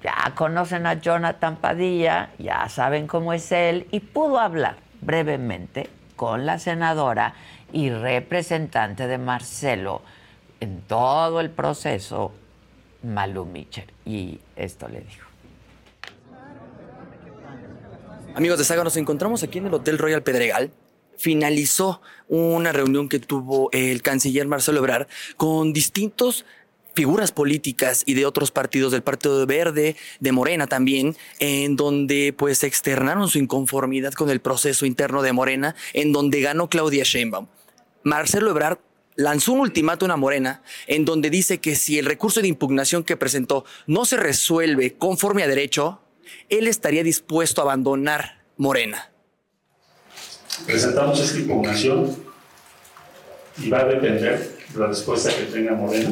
ya 0.02 0.32
conocen 0.36 0.86
a 0.86 0.94
Jonathan 0.94 1.58
Padilla, 1.58 2.30
ya 2.38 2.70
saben 2.70 3.08
cómo 3.08 3.34
es 3.34 3.52
él, 3.52 3.88
y 3.92 4.00
pudo 4.00 4.40
hablar 4.40 4.78
brevemente 5.02 5.90
con 6.16 6.46
la 6.46 6.60
senadora 6.60 7.34
y 7.74 7.90
representante 7.90 9.08
de 9.08 9.18
Marcelo 9.18 10.02
en 10.62 10.82
todo 10.82 11.42
el 11.42 11.50
proceso, 11.50 12.34
Malu 13.04 13.44
Mitchell. 13.46 13.92
Y 14.06 14.40
esto 14.56 14.88
le 14.88 15.02
dijo 15.02 15.28
Amigos 18.36 18.60
de 18.60 18.64
Saga, 18.64 18.86
nos 18.86 18.96
encontramos 18.96 19.44
aquí 19.44 19.58
en 19.58 19.68
el 19.68 19.74
Hotel 19.74 19.98
Royal 19.98 20.24
Pedregal. 20.24 20.72
Finalizó 21.20 22.02
una 22.30 22.72
reunión 22.72 23.10
que 23.10 23.20
tuvo 23.20 23.70
el 23.74 24.02
canciller 24.02 24.48
Marcelo 24.48 24.80
Ebrard 24.80 25.08
con 25.36 25.74
distintos 25.74 26.46
figuras 26.96 27.34
políticas 27.34 28.04
y 28.06 28.14
de 28.14 28.26
otros 28.26 28.52
partidos 28.52 28.94
del 28.94 29.04
Partido 29.04 29.46
Verde, 29.46 29.98
de 30.22 30.32
Morena 30.32 30.68
también, 30.68 31.18
en 31.40 31.76
donde 31.76 32.34
pues 32.38 32.64
externaron 32.64 33.28
su 33.28 33.38
inconformidad 33.38 34.14
con 34.14 34.30
el 34.30 34.40
proceso 34.40 34.86
interno 34.86 35.22
de 35.22 35.34
Morena, 35.34 35.76
en 35.94 36.14
donde 36.14 36.40
ganó 36.40 36.70
Claudia 36.70 37.04
Sheinbaum. 37.04 37.48
Marcelo 38.04 38.52
Ebrard 38.52 38.80
lanzó 39.16 39.52
un 39.52 39.60
ultimátum 39.60 40.12
a 40.12 40.16
Morena 40.16 40.64
en 40.88 41.04
donde 41.04 41.30
dice 41.30 41.58
que 41.58 41.76
si 41.76 42.00
el 42.00 42.06
recurso 42.06 42.42
de 42.42 42.48
impugnación 42.48 43.04
que 43.04 43.18
presentó 43.18 43.66
no 43.88 44.06
se 44.06 44.16
resuelve 44.16 44.94
conforme 44.94 45.44
a 45.44 45.48
derecho, 45.48 46.00
él 46.48 46.68
estaría 46.68 47.04
dispuesto 47.04 47.60
a 47.60 47.66
abandonar 47.66 48.42
Morena. 48.56 49.09
Presentamos 50.66 51.20
esta 51.20 51.40
impugnación 51.40 52.16
y 53.58 53.70
va 53.70 53.80
a 53.80 53.86
depender 53.86 54.58
de 54.74 54.80
la 54.80 54.88
respuesta 54.88 55.36
que 55.36 55.44
tenga 55.46 55.74
Morena, 55.74 56.12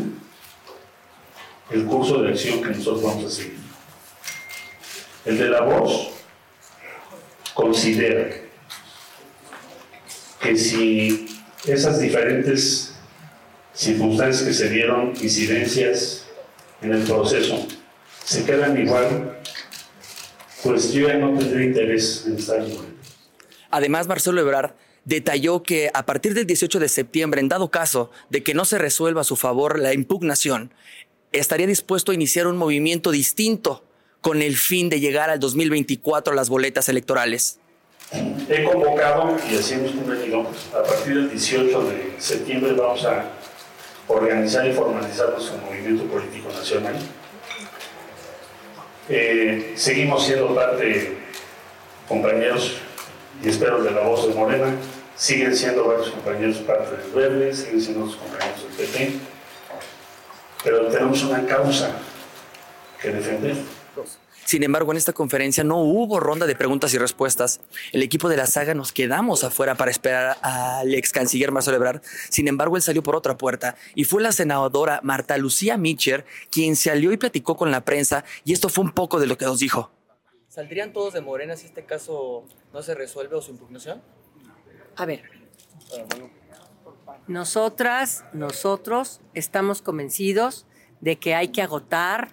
el 1.70 1.86
curso 1.86 2.22
de 2.22 2.30
acción 2.30 2.62
que 2.62 2.70
nosotros 2.70 3.04
vamos 3.04 3.26
a 3.26 3.36
seguir. 3.36 3.58
El 5.26 5.38
de 5.38 5.50
la 5.50 5.62
voz 5.62 6.10
considera 7.54 8.30
que 10.42 10.58
si 10.58 11.28
esas 11.66 12.00
diferentes 12.00 12.94
circunstancias 13.74 14.48
que 14.48 14.54
se 14.54 14.70
dieron, 14.70 15.14
incidencias 15.22 16.26
en 16.82 16.94
el 16.94 17.04
proceso, 17.04 17.68
se 18.24 18.46
quedan 18.46 18.78
igual, 18.78 19.40
pues 20.64 20.92
yo 20.92 21.08
ya 21.08 21.16
no 21.16 21.38
tendré 21.38 21.66
interés 21.66 22.24
en 22.26 22.38
estar 22.38 22.60
en 22.60 22.97
Además, 23.70 24.08
Marcelo 24.08 24.42
Ebrard 24.42 24.74
detalló 25.06 25.64
que 25.64 25.90
a 25.94 26.06
partir 26.06 26.34
del 26.34 26.46
18 26.46 26.80
de 26.80 26.90
septiembre, 26.90 27.40
en 27.40 27.48
dado 27.48 27.72
caso 27.72 28.12
de 28.30 28.44
que 28.44 28.54
no 28.54 28.66
se 28.66 28.78
resuelva 28.78 29.22
a 29.22 29.24
su 29.24 29.36
favor 29.36 29.80
la 29.80 29.94
impugnación, 29.94 30.74
estaría 31.32 31.68
dispuesto 31.68 32.12
a 32.12 32.16
iniciar 32.16 32.48
un 32.48 32.58
movimiento 32.58 33.12
distinto 33.12 33.84
con 34.22 34.42
el 34.42 34.58
fin 34.58 34.90
de 34.90 35.00
llegar 35.00 35.30
al 35.30 35.40
2024 35.40 36.34
a 36.34 36.36
las 36.36 36.50
boletas 36.50 36.90
electorales. 36.90 37.60
He 38.50 38.64
convocado 38.64 39.38
y 39.50 39.56
hacemos 39.56 39.94
un 39.94 40.08
venido. 40.08 40.42
A 40.74 40.84
partir 40.84 41.16
del 41.16 41.30
18 41.30 41.84
de 41.84 42.14
septiembre 42.18 42.74
vamos 42.74 43.06
a 43.06 43.32
organizar 44.08 44.66
y 44.68 44.74
formalizar 44.74 45.30
nuestro 45.32 45.58
movimiento 45.60 46.04
político 46.06 46.50
nacional. 46.52 46.96
Eh, 49.10 49.74
seguimos 49.76 50.26
siendo 50.26 50.54
parte, 50.54 51.18
compañeros, 52.08 52.78
y 53.44 53.50
espero 53.50 53.84
de 53.84 53.92
la 53.92 54.02
voz 54.02 54.28
de 54.28 54.34
Morena, 54.34 54.74
siguen 55.16 55.56
siendo 55.56 55.88
varios 55.88 56.10
compañeros 56.10 56.58
parte 56.58 56.96
del 56.98 57.12
Verde, 57.12 57.54
siguen 57.54 57.82
siendo 57.82 58.06
los 58.06 58.16
compañeros 58.16 58.62
del 58.78 58.88
PP, 58.88 59.20
pero 60.64 60.88
tenemos 60.88 61.24
una 61.24 61.46
causa 61.46 61.92
que 63.02 63.10
defender. 63.12 63.56
Sin 64.48 64.64
embargo, 64.64 64.92
en 64.92 64.98
esta 64.98 65.12
conferencia 65.12 65.66
no 65.66 65.80
hubo 65.80 66.22
ronda 66.22 66.46
de 66.46 66.56
preguntas 66.56 66.94
y 66.94 66.98
respuestas. 66.98 67.60
El 67.92 68.02
equipo 68.02 68.30
de 68.30 68.38
la 68.38 68.48
saga 68.48 68.74
nos 68.74 68.94
quedamos 68.94 69.44
afuera 69.44 69.76
para 69.76 69.92
esperar 69.92 70.38
al 70.42 70.94
ex 70.94 71.12
canciller 71.12 71.52
Marcelo 71.52 71.76
Ebrard. 71.76 72.02
Sin 72.30 72.48
embargo, 72.48 72.78
él 72.78 72.82
salió 72.82 73.04
por 73.04 73.18
otra 73.18 73.38
puerta 73.38 73.76
y 73.94 74.06
fue 74.06 74.24
la 74.24 74.32
senadora 74.32 75.02
Marta 75.04 75.38
Lucía 75.38 75.76
Mitcher 75.76 76.26
quien 76.50 76.78
salió 76.78 77.12
y 77.12 77.18
platicó 77.18 77.58
con 77.58 77.72
la 77.72 77.84
prensa 77.84 78.24
y 78.46 78.54
esto 78.54 78.70
fue 78.70 78.86
un 78.86 78.94
poco 78.94 79.20
de 79.20 79.28
lo 79.28 79.38
que 79.38 79.44
nos 79.44 79.60
dijo. 79.60 79.92
¿Saldrían 80.58 80.92
todos 80.92 81.14
de 81.14 81.22
Morena 81.22 81.56
si 81.56 81.68
este 81.68 81.86
caso 81.86 82.44
no 82.74 82.82
se 82.82 82.96
resuelve 82.96 83.36
o 83.36 83.44
su 83.44 83.52
impugnación? 83.52 84.02
A 84.96 85.06
ver. 85.06 85.22
Nosotras, 87.28 88.26
nosotros 88.34 89.22
estamos 89.36 89.84
convencidos 89.84 90.66
de 91.00 91.20
que 91.20 91.36
hay 91.36 91.50
que 91.50 91.62
agotar 91.62 92.32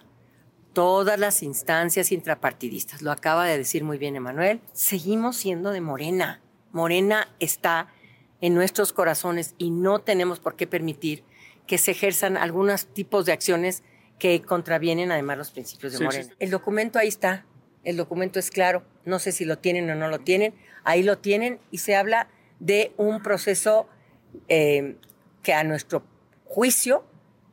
todas 0.73 1.19
las 1.19 1.43
instancias 1.43 2.11
intrapartidistas. 2.11 3.03
Lo 3.03 3.11
acaba 3.11 3.45
de 3.45 3.59
decir 3.59 3.83
muy 3.83 3.99
bien 3.99 4.15
Emanuel. 4.15 4.59
Seguimos 4.73 5.37
siendo 5.37 5.69
de 5.69 5.81
Morena. 5.81 6.41
Morena 6.71 7.27
está 7.39 7.93
en 8.41 8.55
nuestros 8.55 8.91
corazones 8.91 9.53
y 9.59 9.69
no 9.69 9.99
tenemos 9.99 10.39
por 10.39 10.55
qué 10.55 10.65
permitir 10.65 11.23
que 11.67 11.77
se 11.77 11.91
ejerzan 11.91 12.37
algunos 12.37 12.87
tipos 12.87 13.27
de 13.27 13.33
acciones 13.33 13.83
que 14.17 14.41
contravienen 14.41 15.11
además 15.11 15.37
los 15.37 15.51
principios 15.51 15.93
de 15.93 16.03
Morena. 16.03 16.33
El 16.39 16.49
documento 16.49 16.97
ahí 16.97 17.09
está, 17.09 17.45
el 17.85 17.97
documento 17.97 18.39
es 18.39 18.51
claro, 18.51 18.83
no 19.05 19.19
sé 19.19 19.31
si 19.31 19.45
lo 19.45 19.57
tienen 19.59 19.89
o 19.89 19.95
no 19.95 20.09
lo 20.09 20.19
tienen, 20.19 20.53
ahí 20.83 21.03
lo 21.03 21.17
tienen 21.17 21.59
y 21.71 21.77
se 21.77 21.95
habla 21.95 22.27
de 22.59 22.91
un 22.97 23.23
proceso 23.23 23.87
eh, 24.49 24.97
que 25.43 25.53
a 25.53 25.63
nuestro 25.63 26.03
juicio 26.45 27.05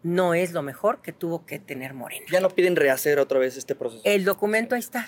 no 0.02 0.34
es 0.34 0.52
lo 0.52 0.62
mejor 0.62 1.00
que 1.02 1.12
tuvo 1.12 1.46
que 1.46 1.58
tener 1.58 1.94
Morena. 1.94 2.26
Ya 2.30 2.40
no 2.40 2.50
piden 2.50 2.74
rehacer 2.74 3.20
otra 3.20 3.38
vez 3.38 3.56
este 3.56 3.74
proceso. 3.74 4.02
El 4.04 4.24
documento 4.24 4.74
ahí 4.74 4.80
está. 4.80 5.06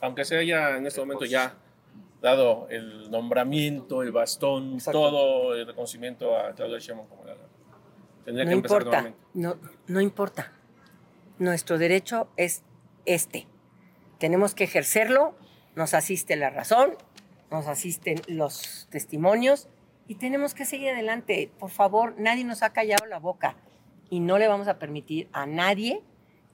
Aunque 0.00 0.24
se 0.24 0.36
haya 0.36 0.76
en 0.76 0.86
este 0.86 1.00
momento 1.00 1.24
ya 1.24 1.56
dado 2.22 2.68
el 2.70 3.10
nombramiento, 3.10 4.02
el 4.02 4.12
bastón, 4.12 4.78
todo 4.92 5.54
el 5.54 5.66
reconocimiento 5.66 6.36
a 6.36 6.54
Claudia 6.54 6.78
Sheinbaum 6.78 7.08
como 7.08 7.24
la 7.24 7.36
Tendría 8.24 8.44
no 8.44 8.50
que 8.50 8.56
empezar 8.56 8.82
importa, 8.82 9.14
no, 9.34 9.56
no 9.86 10.00
importa. 10.00 10.52
Nuestro 11.38 11.78
derecho 11.78 12.28
es 12.36 12.62
este. 13.04 13.46
Tenemos 14.18 14.54
que 14.54 14.64
ejercerlo, 14.64 15.34
nos 15.74 15.94
asiste 15.94 16.36
la 16.36 16.50
razón, 16.50 16.96
nos 17.50 17.66
asisten 17.66 18.20
los 18.26 18.88
testimonios 18.90 19.68
y 20.08 20.16
tenemos 20.16 20.54
que 20.54 20.64
seguir 20.64 20.90
adelante. 20.90 21.50
Por 21.58 21.70
favor, 21.70 22.14
nadie 22.18 22.44
nos 22.44 22.62
ha 22.62 22.72
callado 22.72 23.06
la 23.06 23.18
boca 23.18 23.56
y 24.10 24.20
no 24.20 24.38
le 24.38 24.48
vamos 24.48 24.68
a 24.68 24.78
permitir 24.78 25.28
a 25.32 25.46
nadie 25.46 26.02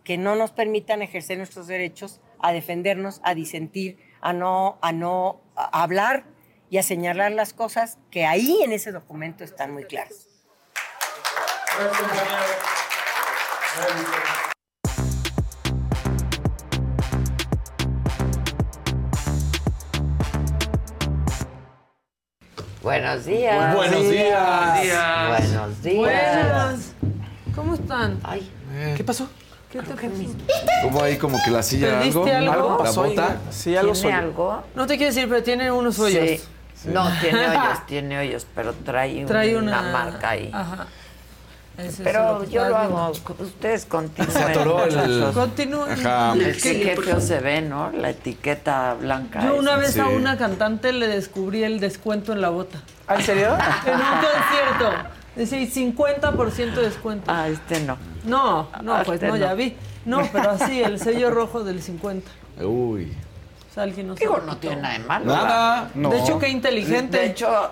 que 0.05 0.19
no 0.19 0.35
nos 0.35 0.51
permitan 0.51 1.03
ejercer 1.03 1.39
nuestros 1.39 1.67
derechos, 1.67 2.21
a 2.41 2.53
defendernos, 2.53 3.21
a 3.23 3.35
disentir, 3.35 3.99
a 4.21 4.33
no, 4.33 4.79
a 4.83 4.93
no 4.93 5.41
hablar 5.55 6.25
y 6.71 6.79
a 6.79 6.83
señalar 6.83 7.33
las 7.33 7.53
cosas 7.53 7.99
que 8.11 8.25
ahí 8.27 8.63
en 8.63 8.73
ese 8.73 8.91
documento 8.91 9.45
están 9.45 9.73
muy 9.73 9.85
claras. 9.85 10.29
Buenos 22.83 23.25
días. 23.25 23.77
Buenos 23.77 24.11
días. 24.11 25.29
Buenos 25.29 25.83
días. 25.83 25.97
Buenas. 25.97 26.93
¿Cómo 27.55 27.75
están? 27.75 28.19
Ay, 28.25 28.51
¿Qué 28.97 29.05
pasó? 29.05 29.29
¿Qué 29.71 29.81
te 29.81 29.95
pasó? 29.95 30.89
Hubo 30.89 31.03
ahí 31.03 31.17
como 31.17 31.39
que 31.45 31.51
la 31.51 31.63
silla 31.63 31.99
¿Perdiste 31.99 32.35
algo? 32.35 32.71
¿La 32.73 32.79
pasó 32.79 33.05
bota? 33.05 33.37
Sí, 33.51 33.77
algo 33.77 33.93
¿Tiene 33.93 34.13
algo? 34.15 34.63
No 34.75 34.87
te 34.87 34.97
quiero 34.97 35.15
decir, 35.15 35.29
pero 35.29 35.43
tiene 35.43 35.71
unos 35.71 35.99
hoyos. 35.99 36.41
Sí. 36.75 36.89
No, 36.93 37.09
tiene 37.21 37.49
hoyos, 37.49 37.87
tiene 37.87 38.19
hoyos, 38.19 38.47
pero 38.55 38.73
trae, 38.75 39.25
Trae 39.27 39.57
una, 39.57 39.81
una- 39.81 39.93
marca 39.93 40.31
ahí. 40.31 40.51
Ajá. 40.53 40.87
Eso 41.79 41.89
es 41.89 42.01
Pero 42.03 42.45
yo 42.45 42.69
lo 42.69 42.77
hago. 42.77 43.13
viendo. 43.13 43.45
Ustedes 43.45 43.87
continúen. 43.87 44.31
Se 44.31 44.43
atoró 44.43 44.85
el-. 44.85 45.25
Ajá. 45.25 46.35
Es 46.37 46.63
que 46.63 46.81
qué 46.81 46.97
feo 46.97 47.21
se 47.21 47.39
ve, 47.41 47.63
¿no? 47.63 47.91
La 47.93 48.11
etiqueta 48.11 48.95
blanca. 48.95 49.43
Yo 49.43 49.57
una 49.57 49.73
esa. 49.73 49.81
vez 49.81 49.93
Sí. 49.95 50.01
a 50.01 50.09
una 50.09 50.37
cantante 50.37 50.93
le 50.93 51.09
descubrí 51.09 51.65
el 51.65 51.81
descuento 51.81 52.33
en 52.33 52.41
la 52.43 52.51
bota. 52.51 52.79
¿Ah, 53.07 53.17
¿En 53.17 53.23
serio? 53.23 53.49
En 53.87 53.95
un 53.95 54.01
concierto. 54.01 55.09
Decía 55.35 55.59
50% 55.67 56.75
de 56.75 56.83
descuento. 56.83 57.25
Ah, 57.33 57.49
este 57.49 57.81
no. 57.81 57.97
No, 58.25 58.69
no, 58.83 58.95
Ah, 58.97 59.03
pues 59.05 59.17
este 59.17 59.29
no, 59.29 59.33
no. 59.35 59.39
ya 59.39 59.55
vi. 59.55 59.75
No, 60.05 60.21
pero 60.33 60.51
así, 60.51 60.83
el 60.83 60.99
sello 61.01 61.31
rojo 61.31 61.65
del 61.65 61.81
50. 61.83 62.31
Uy. 62.61 63.13
O 63.71 63.75
sea, 63.75 63.85
alguien 63.85 64.09
no 64.09 64.15
Digo, 64.15 64.35
sabe 64.35 64.47
no 64.47 64.57
tiene 64.59 64.77
todo. 64.77 64.83
nada 64.83 64.99
de 64.99 65.05
malo. 65.05 65.25
Nada. 65.25 65.91
No. 65.95 66.11
De 66.11 66.19
hecho, 66.21 66.39
qué 66.39 66.49
inteligente. 66.51 67.17
De 67.19 67.27
hecho, 67.27 67.71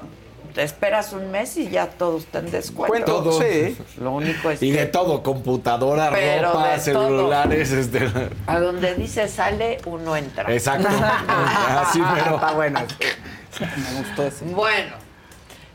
te 0.60 0.64
esperas 0.64 1.14
un 1.14 1.30
mes 1.30 1.56
y 1.56 1.70
ya 1.70 1.86
todo 1.86 2.18
está 2.18 2.40
en 2.40 2.50
descuento. 2.50 3.22
Todo. 3.22 3.40
Sí. 3.40 3.78
Lo 3.98 4.12
único 4.12 4.50
es 4.50 4.62
Y 4.62 4.70
que 4.70 4.80
de 4.80 4.86
todo, 4.88 5.22
computadora, 5.22 6.10
Pero 6.12 6.52
ropa, 6.52 6.78
celulares, 6.78 7.72
este. 7.72 8.10
a 8.46 8.60
donde 8.60 8.94
dice 8.94 9.26
sale, 9.26 9.78
uno 9.86 10.14
entra. 10.14 10.52
Exacto. 10.52 10.86
Así 11.28 12.02
pero. 12.14 12.34
Está 12.34 12.52
bueno. 12.52 12.80
Me 13.60 14.00
gustó 14.00 14.26
eso. 14.26 14.44
Bueno, 14.54 14.96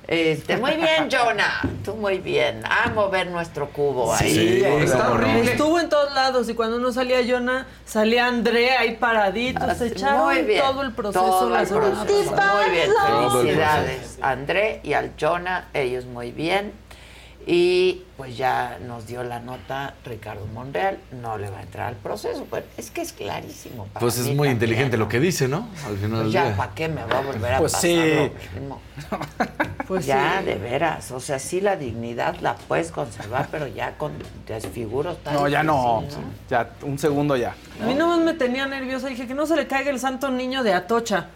este, 0.07 0.57
muy 0.57 0.75
bien, 0.75 1.07
Jonah. 1.11 1.61
Tú 1.83 1.95
muy 1.95 2.19
bien. 2.19 2.63
Amo 2.85 3.09
ver 3.09 3.27
nuestro 3.27 3.69
cubo 3.69 4.13
ahí. 4.13 4.33
Sí, 4.33 4.63
está 4.63 5.11
horrible. 5.11 5.51
Estuvo 5.51 5.79
en 5.79 5.89
todos 5.89 6.13
lados 6.13 6.49
y 6.49 6.53
cuando 6.53 6.79
no 6.79 6.91
salía 6.91 7.19
Jonah, 7.27 7.67
salía 7.85 8.27
Andrea 8.27 8.81
ahí 8.81 8.95
paradito. 8.95 9.73
Se 9.75 9.87
echaron 9.87 10.25
Muy 10.25 10.41
bien. 10.43 10.61
todo 10.61 10.81
el 10.83 10.91
proceso 10.93 11.25
Todo 11.25 11.49
la 11.49 11.61
el 11.61 11.67
proceso. 11.67 12.05
Muy 12.05 12.71
bien. 12.71 12.89
Felicidades 13.31 14.19
a 14.21 14.29
André 14.31 14.79
y 14.83 14.93
al 14.93 15.11
Jonah. 15.19 15.67
Ellos 15.73 16.05
muy 16.05 16.31
bien. 16.31 16.73
Y 17.47 18.01
pues 18.17 18.35
ya 18.37 18.79
nos 18.87 19.05
dio 19.05 19.23
la 19.23 19.39
nota 19.39 19.93
Ricardo 20.03 20.47
Monreal, 20.47 20.97
no 21.21 21.37
le 21.37 21.51
va 21.51 21.59
a 21.59 21.61
entrar 21.61 21.89
al 21.89 21.95
proceso. 21.95 22.45
Pues 22.49 22.63
es 22.75 22.89
que 22.89 23.01
es 23.01 23.13
clarísimo. 23.13 23.85
para 23.93 23.99
Pues 23.99 24.17
es 24.17 24.21
mí 24.25 24.29
muy 24.29 24.47
también, 24.47 24.53
inteligente 24.53 24.97
¿no? 24.97 25.03
lo 25.03 25.09
que 25.09 25.19
dice, 25.19 25.47
¿no? 25.47 25.69
Al 25.85 25.95
final 25.97 26.09
Pues 26.11 26.23
del 26.23 26.31
ya, 26.31 26.45
día. 26.45 26.57
¿para 26.57 26.73
qué 26.73 26.87
me 26.87 27.03
va 27.05 27.19
a 27.19 27.21
volver 27.21 27.53
a 27.53 27.57
Pues 27.59 27.73
pasar 27.73 27.81
sí. 27.89 27.95
lo 27.97 28.59
mismo? 28.61 28.81
Pues 29.87 30.07
ya, 30.07 30.37
sí. 30.39 30.45
de 30.47 30.55
veras. 30.55 31.11
O 31.11 31.19
sea, 31.19 31.37
sí 31.37 31.61
la 31.61 31.75
dignidad 31.75 32.37
la 32.41 32.55
puedes 32.55 32.91
conservar, 32.91 33.49
pero 33.51 33.67
ya 33.67 33.95
con 33.99 34.13
desfiguro 34.47 35.11
está 35.11 35.31
No, 35.33 35.47
ya 35.47 35.61
no. 35.61 36.03
Ya, 36.49 36.71
un 36.81 36.97
segundo 36.97 37.35
ya. 37.35 37.53
A 37.79 37.85
mí 37.85 37.93
nomás 37.93 38.21
me 38.21 38.33
tenía 38.33 38.65
nerviosa. 38.65 39.07
Dije 39.07 39.27
que 39.27 39.35
no 39.35 39.45
se 39.45 39.55
le 39.55 39.67
caiga 39.67 39.91
el 39.91 39.99
santo 39.99 40.31
niño 40.31 40.63
de 40.63 40.73
Atocha. 40.73 41.27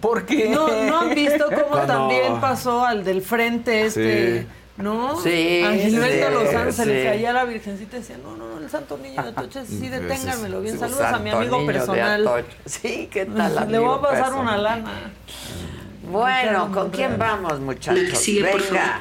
¿Por 0.00 0.24
qué? 0.24 0.48
No, 0.50 0.68
¿no 0.84 1.00
han 1.00 1.14
visto 1.16 1.46
cómo 1.46 1.66
Cuando- 1.70 1.92
también 1.94 2.40
pasó 2.40 2.84
al 2.84 3.02
del 3.02 3.20
frente 3.22 3.86
este? 3.86 4.42
Sí. 4.42 4.46
¿No? 4.82 5.20
Sí, 5.20 5.62
A 5.64 5.72
Gilberto 5.72 6.26
sí, 6.28 6.34
Lozano 6.44 6.72
se 6.72 6.86
le 6.86 7.02
sí. 7.02 7.08
caía 7.08 7.30
a 7.30 7.32
la 7.32 7.44
virgencita 7.44 7.96
y 7.96 8.00
decía, 8.00 8.16
no, 8.22 8.36
no, 8.36 8.48
no, 8.54 8.58
el 8.58 8.70
santo 8.70 8.98
niño 8.98 9.22
de 9.22 9.28
Atocha, 9.28 9.64
sí, 9.64 9.88
deténganmelo 9.88 10.60
bien. 10.60 10.78
Saludos 10.78 11.02
a 11.02 11.18
mi 11.18 11.30
amigo 11.30 11.66
personal. 11.66 12.44
Sí, 12.64 13.08
¿qué 13.12 13.26
tal, 13.26 13.54
Le 13.70 13.78
voy 13.78 13.88
a 13.88 13.92
amigo 13.92 14.02
pasar 14.02 14.16
personal? 14.24 14.42
una 14.42 14.56
lana. 14.58 15.12
Bueno, 16.10 16.72
¿con 16.72 16.90
quién 16.90 17.18
vamos, 17.18 17.60
muchachos? 17.60 18.26
Venga. 18.26 19.00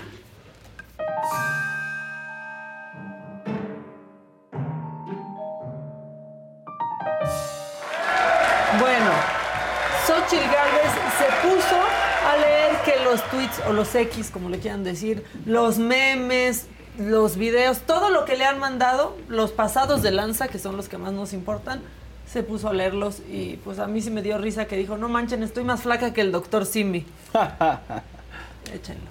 Los 13.09 13.27
tweets 13.31 13.59
o 13.67 13.73
los 13.73 13.95
X, 13.95 14.29
como 14.29 14.49
le 14.49 14.59
quieran 14.59 14.83
decir, 14.83 15.25
los 15.45 15.79
memes, 15.79 16.67
los 16.99 17.37
videos, 17.37 17.79
todo 17.79 18.11
lo 18.11 18.23
que 18.25 18.37
le 18.37 18.45
han 18.45 18.59
mandado, 18.59 19.17
los 19.27 19.51
pasados 19.51 20.03
de 20.03 20.11
lanza, 20.11 20.47
que 20.47 20.59
son 20.59 20.77
los 20.77 20.89
que 20.89 20.99
más 20.99 21.11
nos 21.11 21.33
importan, 21.33 21.81
se 22.27 22.43
puso 22.43 22.69
a 22.69 22.73
leerlos 22.73 23.21
y 23.27 23.57
pues 23.63 23.79
a 23.79 23.87
mí 23.87 24.01
sí 24.01 24.11
me 24.11 24.21
dio 24.21 24.37
risa 24.37 24.65
que 24.65 24.77
dijo, 24.77 24.95
no 24.95 25.09
manchen, 25.09 25.41
estoy 25.41 25.63
más 25.63 25.81
flaca 25.81 26.13
que 26.13 26.21
el 26.21 26.31
doctor 26.31 26.67
Simi. 26.67 27.07
Échenlo. 28.73 29.09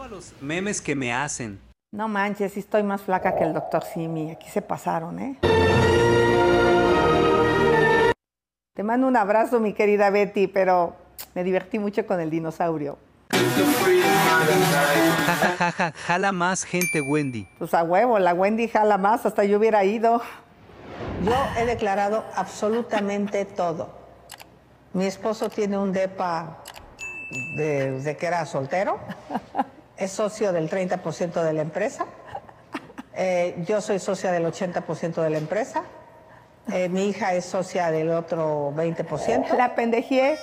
a 0.00 0.06
los 0.06 0.32
memes 0.40 0.80
que 0.80 0.94
me 0.94 1.12
hacen. 1.12 1.58
No 1.90 2.06
manches, 2.06 2.52
sí 2.52 2.60
estoy 2.60 2.84
más 2.84 3.02
flaca 3.02 3.34
que 3.34 3.42
el 3.42 3.52
doctor 3.52 3.82
Simi. 3.82 4.30
Aquí 4.30 4.48
se 4.50 4.62
pasaron, 4.62 5.18
¿eh? 5.18 5.38
Te 8.74 8.82
mando 8.84 9.08
un 9.08 9.16
abrazo, 9.16 9.58
mi 9.58 9.72
querida 9.72 10.10
Betty, 10.10 10.46
pero 10.46 10.94
me 11.34 11.42
divertí 11.42 11.80
mucho 11.80 12.06
con 12.06 12.20
el 12.20 12.30
dinosaurio. 12.30 12.98
Ja, 15.26 15.34
ja, 15.34 15.56
ja, 15.56 15.72
ja, 15.72 15.92
jala 16.06 16.32
más 16.32 16.64
gente 16.64 17.00
Wendy. 17.00 17.46
Pues 17.58 17.74
a 17.74 17.82
huevo, 17.82 18.18
la 18.18 18.34
Wendy 18.34 18.68
jala 18.68 18.98
más, 18.98 19.24
hasta 19.26 19.44
yo 19.44 19.58
hubiera 19.58 19.84
ido. 19.84 20.20
Yo 21.24 21.32
he 21.56 21.64
declarado 21.64 22.24
absolutamente 22.34 23.44
todo. 23.44 23.90
Mi 24.92 25.06
esposo 25.06 25.48
tiene 25.48 25.78
un 25.78 25.92
DEPA 25.92 26.58
de, 27.56 28.00
de 28.00 28.16
que 28.16 28.26
era 28.26 28.44
soltero. 28.46 28.98
Es 29.96 30.12
socio 30.12 30.52
del 30.52 30.68
30% 30.68 31.42
de 31.42 31.52
la 31.52 31.62
empresa. 31.62 32.06
Eh, 33.14 33.62
yo 33.66 33.80
soy 33.80 33.98
socia 33.98 34.32
del 34.32 34.44
80% 34.44 35.22
de 35.22 35.30
la 35.30 35.38
empresa. 35.38 35.84
Eh, 36.72 36.88
mi 36.88 37.08
hija 37.08 37.34
es 37.34 37.44
socia 37.44 37.90
del 37.90 38.10
otro 38.10 38.72
20%. 38.74 39.56
La 39.56 39.74
pendejé. 39.74 40.38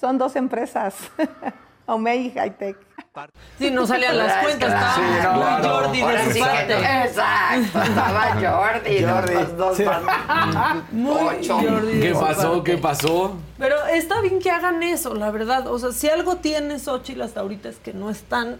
Son 0.00 0.18
dos 0.18 0.36
empresas. 0.36 0.94
Omei 1.94 2.26
y 2.26 2.30
Hightech. 2.30 2.76
Sí, 3.58 3.70
no 3.70 3.86
salían 3.86 4.16
las 4.16 4.42
cuentas, 4.42 4.70
claro. 4.70 4.86
estaba 4.86 4.94
Sí, 4.94 5.00
muy 5.02 5.60
claro. 5.60 5.74
Jordi 5.74 6.00
de 6.00 6.32
su 6.34 6.40
parte. 6.40 6.72
Exacto, 7.04 7.82
estaba 7.82 8.22
Jordi, 8.32 9.04
Jordi, 9.04 9.34
los 9.34 9.56
dos 9.58 9.76
sí. 9.76 9.84
Muy 10.92 11.12
ocho. 11.38 11.58
Jordi 11.58 11.98
de 11.98 12.00
¿Qué 12.08 12.14
pasó? 12.14 12.52
parte. 12.54 12.70
¿Qué 12.70 12.78
pasó? 12.78 13.36
Pero 13.58 13.86
está 13.86 14.20
bien 14.22 14.38
que 14.38 14.50
hagan 14.50 14.82
eso, 14.82 15.14
la 15.14 15.30
verdad. 15.30 15.66
O 15.66 15.78
sea, 15.78 15.92
si 15.92 16.08
algo 16.08 16.36
tiene 16.36 16.78
Xochitl 16.78 17.20
hasta 17.22 17.40
ahorita 17.40 17.68
es 17.68 17.76
que 17.76 17.92
no 17.92 18.08
es 18.08 18.22
tan 18.22 18.58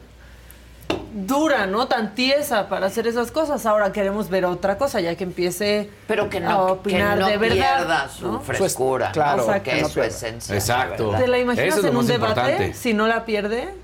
dura, 1.12 1.66
¿no? 1.66 1.86
Tan 1.88 2.14
tiesa 2.14 2.68
para 2.68 2.86
hacer 2.86 3.06
esas 3.06 3.30
cosas. 3.30 3.64
Ahora 3.66 3.92
queremos 3.92 4.28
ver 4.28 4.44
otra 4.44 4.78
cosa, 4.78 5.00
ya 5.00 5.14
que 5.16 5.24
empiece 5.24 5.90
Pero 6.06 6.28
que 6.30 6.38
a 6.38 6.40
no, 6.40 6.66
que 6.66 6.72
opinar 6.72 7.18
no 7.18 7.26
de 7.26 7.36
verdad. 7.36 7.76
pierda 7.78 8.08
su 8.08 8.32
¿no? 8.32 8.40
frescura. 8.40 9.10
claro, 9.12 9.42
o 9.44 9.46
sea, 9.46 9.62
que 9.62 9.70
que 9.72 9.80
no 9.82 9.86
es 9.86 9.92
su 9.92 10.02
esencia. 10.02 10.54
Exacto. 10.54 11.14
¿Te 11.18 11.26
la 11.28 11.38
imaginas 11.38 11.68
Eso 11.68 11.78
es 11.78 11.82
lo 11.84 11.90
en 11.90 11.96
un 11.96 12.06
debate? 12.06 12.32
importante. 12.40 12.74
Si 12.74 12.94
no 12.94 13.06
la 13.06 13.24
pierde, 13.24 13.74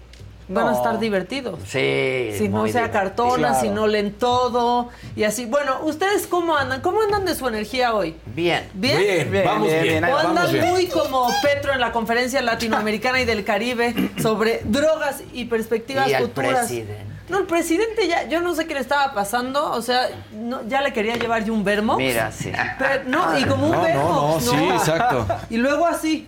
van 0.48 0.68
a 0.68 0.72
estar 0.72 0.98
divertidos. 0.98 1.58
Sí. 1.66 2.30
Si 2.36 2.48
no 2.48 2.66
se 2.66 2.78
acartonan, 2.78 3.38
Claro. 3.52 3.60
si 3.60 3.68
no 3.68 3.86
leen 3.86 4.12
todo 4.14 4.88
y 5.14 5.24
así. 5.24 5.46
Bueno, 5.46 5.80
¿ustedes 5.82 6.26
cómo 6.26 6.56
andan? 6.56 6.80
¿Cómo 6.80 7.02
andan 7.02 7.24
de 7.24 7.34
su 7.34 7.46
energía 7.46 7.94
hoy? 7.94 8.16
Bien. 8.26 8.68
¿Bien? 8.74 8.98
Bien, 8.98 9.30
Bien, 9.30 9.44
vamos 9.44 9.68
bien, 9.68 9.82
bien. 9.82 10.04
O 10.04 10.16
andan 10.16 10.34
Vamos 10.34 10.52
bien. 10.52 10.68
muy 10.68 10.86
como 10.86 11.28
Petro 11.42 11.72
en 11.72 11.80
la 11.80 11.92
conferencia 11.92 12.40
latinoamericana 12.42 13.20
y 13.20 13.24
del 13.24 13.44
Caribe 13.44 13.94
sobre 14.22 14.62
drogas 14.64 15.22
y 15.32 15.44
perspectivas 15.44 16.08
Y 16.10 16.14
futuras. 16.14 16.58
presidente. 16.66 17.04
No, 17.28 17.38
el 17.40 17.44
presidente 17.44 18.08
ya, 18.08 18.26
yo 18.26 18.40
no 18.40 18.54
sé 18.54 18.66
qué 18.66 18.72
le 18.72 18.80
estaba 18.80 19.12
pasando, 19.12 19.70
o 19.72 19.82
sea, 19.82 20.08
no, 20.32 20.66
ya 20.66 20.80
le 20.80 20.94
quería 20.94 21.14
llevar 21.16 21.44
yo 21.44 21.52
un 21.52 21.62
vermo. 21.62 21.98
Mira, 21.98 22.32
sí. 22.32 22.50
Pero- 22.78 23.02
no, 23.06 23.38
y 23.38 23.44
como 23.44 23.66
un 23.66 23.72
No, 23.72 23.82
vermo. 23.82 24.02
no, 24.02 24.40
no, 24.40 24.40
sí, 24.40 24.68
exacto. 24.70 25.26
Y 25.50 25.58
luego 25.58 25.84
así, 25.84 26.26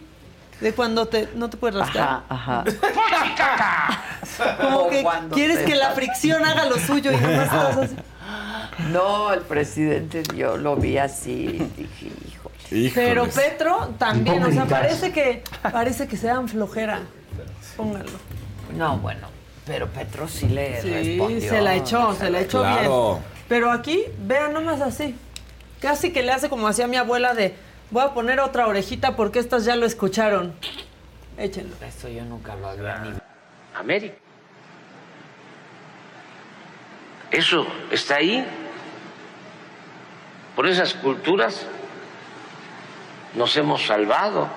de 0.60 0.74
cuando 0.74 1.08
te, 1.08 1.30
no 1.36 1.48
te 1.48 1.56
puedes 1.56 1.74
rascar. 1.78 2.24
Ajá, 2.28 2.64
ajá. 2.68 4.02
Como 4.60 4.88
que 4.88 5.04
quieres 5.32 5.58
que 5.60 5.74
la 5.76 5.90
fricción 5.90 6.44
haga 6.44 6.64
lo 6.66 6.78
suyo 6.78 7.10
y 7.12 7.16
nomás 7.16 7.44
estás 7.44 7.76
así. 7.76 7.96
No, 8.92 9.32
el 9.32 9.40
presidente, 9.40 10.22
yo 10.34 10.56
lo 10.56 10.76
vi 10.76 10.96
así 10.98 11.60
dije, 11.76 12.10
hijo. 12.28 12.50
Pero 12.94 13.26
Petro 13.28 13.94
también, 13.98 14.42
o 14.42 14.50
sea, 14.52 14.64
parece 14.64 15.12
que 15.12 15.42
parece 15.70 16.06
que 16.08 16.16
se 16.16 16.28
dan 16.28 16.48
flojera. 16.48 17.00
Pónganlo. 17.76 18.18
No, 18.76 18.98
bueno, 18.98 19.26
pero 19.66 19.88
Petro 19.88 20.28
sí 20.28 20.48
le 20.48 20.80
Sí, 20.80 20.90
respondió. 20.90 21.50
se 21.50 21.60
la 21.60 21.74
echó, 21.74 22.14
se 22.14 22.30
la 22.30 22.40
echó 22.40 22.60
Claro. 22.60 23.12
bien. 23.14 23.24
Pero 23.48 23.70
aquí, 23.72 24.04
vean 24.20 24.52
nomás 24.52 24.80
así. 24.80 25.16
Casi 25.80 26.12
que 26.12 26.22
le 26.22 26.30
hace 26.32 26.48
como 26.48 26.68
hacía 26.68 26.86
mi 26.86 26.96
abuela 26.96 27.34
de 27.34 27.54
voy 27.90 28.04
a 28.04 28.14
poner 28.14 28.38
otra 28.40 28.66
orejita 28.68 29.16
porque 29.16 29.40
estas 29.40 29.64
ya 29.64 29.74
lo 29.76 29.84
escucharon. 29.86 30.52
Échenlo. 31.36 31.74
Eso 31.86 32.08
yo 32.08 32.24
nunca 32.24 32.54
lo 32.54 32.68
había 32.68 32.98
ni 32.98 33.10
América. 33.74 34.14
Eso 37.30 37.66
está 37.90 38.16
ahí. 38.16 38.44
Por 40.56 40.66
esas 40.66 40.94
culturas 40.94 41.66
nos 43.34 43.56
hemos 43.56 43.86
salvado 43.86 44.48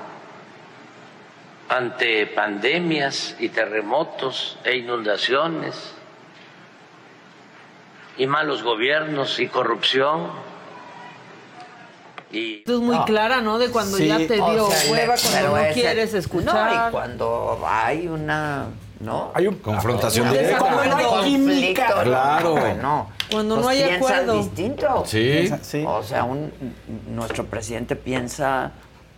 ante 1.70 2.26
pandemias 2.28 3.36
y 3.40 3.50
terremotos 3.50 4.58
e 4.64 4.78
inundaciones 4.78 5.94
y 8.18 8.28
malos 8.28 8.64
gobiernos 8.64 9.40
y 9.40 9.48
corrupción. 9.48 10.32
Y 12.32 12.64
es 12.66 12.80
muy 12.80 12.98
clara, 13.06 13.42
¿no? 13.42 13.60
De 13.60 13.70
cuando 13.70 14.00
ya 14.00 14.18
te 14.18 14.36
dio 14.36 14.66
O 14.66 14.72
sea, 14.72 14.92
hueva, 14.92 15.16
cuando 15.16 15.54
pero 15.54 15.68
no 15.68 15.74
quieres 15.74 16.14
escuchar. 16.14 16.76
No, 16.76 16.88
y 16.88 16.92
cuando 16.92 17.64
hay 17.66 18.08
una, 18.08 18.68
¿no? 19.04 19.32
Hay 19.34 19.48
un 19.48 19.56
confrontación 19.56 20.28
Una 20.28 20.38
directa. 20.40 20.64
desacuerdo. 20.64 21.10
Conflicto, 21.10 21.24
química. 21.24 21.90
no, 21.96 22.04
Claro. 22.04 22.52
Bueno, 22.52 23.10
Cuando 23.32 23.56
pues 23.56 23.66
no 23.66 23.70
hay 23.70 23.84
acuerdo. 23.84 24.38
distinto. 24.38 25.04
Sí. 25.06 25.50
Sí. 25.62 25.84
O 25.88 26.02
sea, 26.04 26.24
un, 26.24 26.52
nuestro 27.10 27.46
presidente 27.46 27.96
piensa 27.96 28.72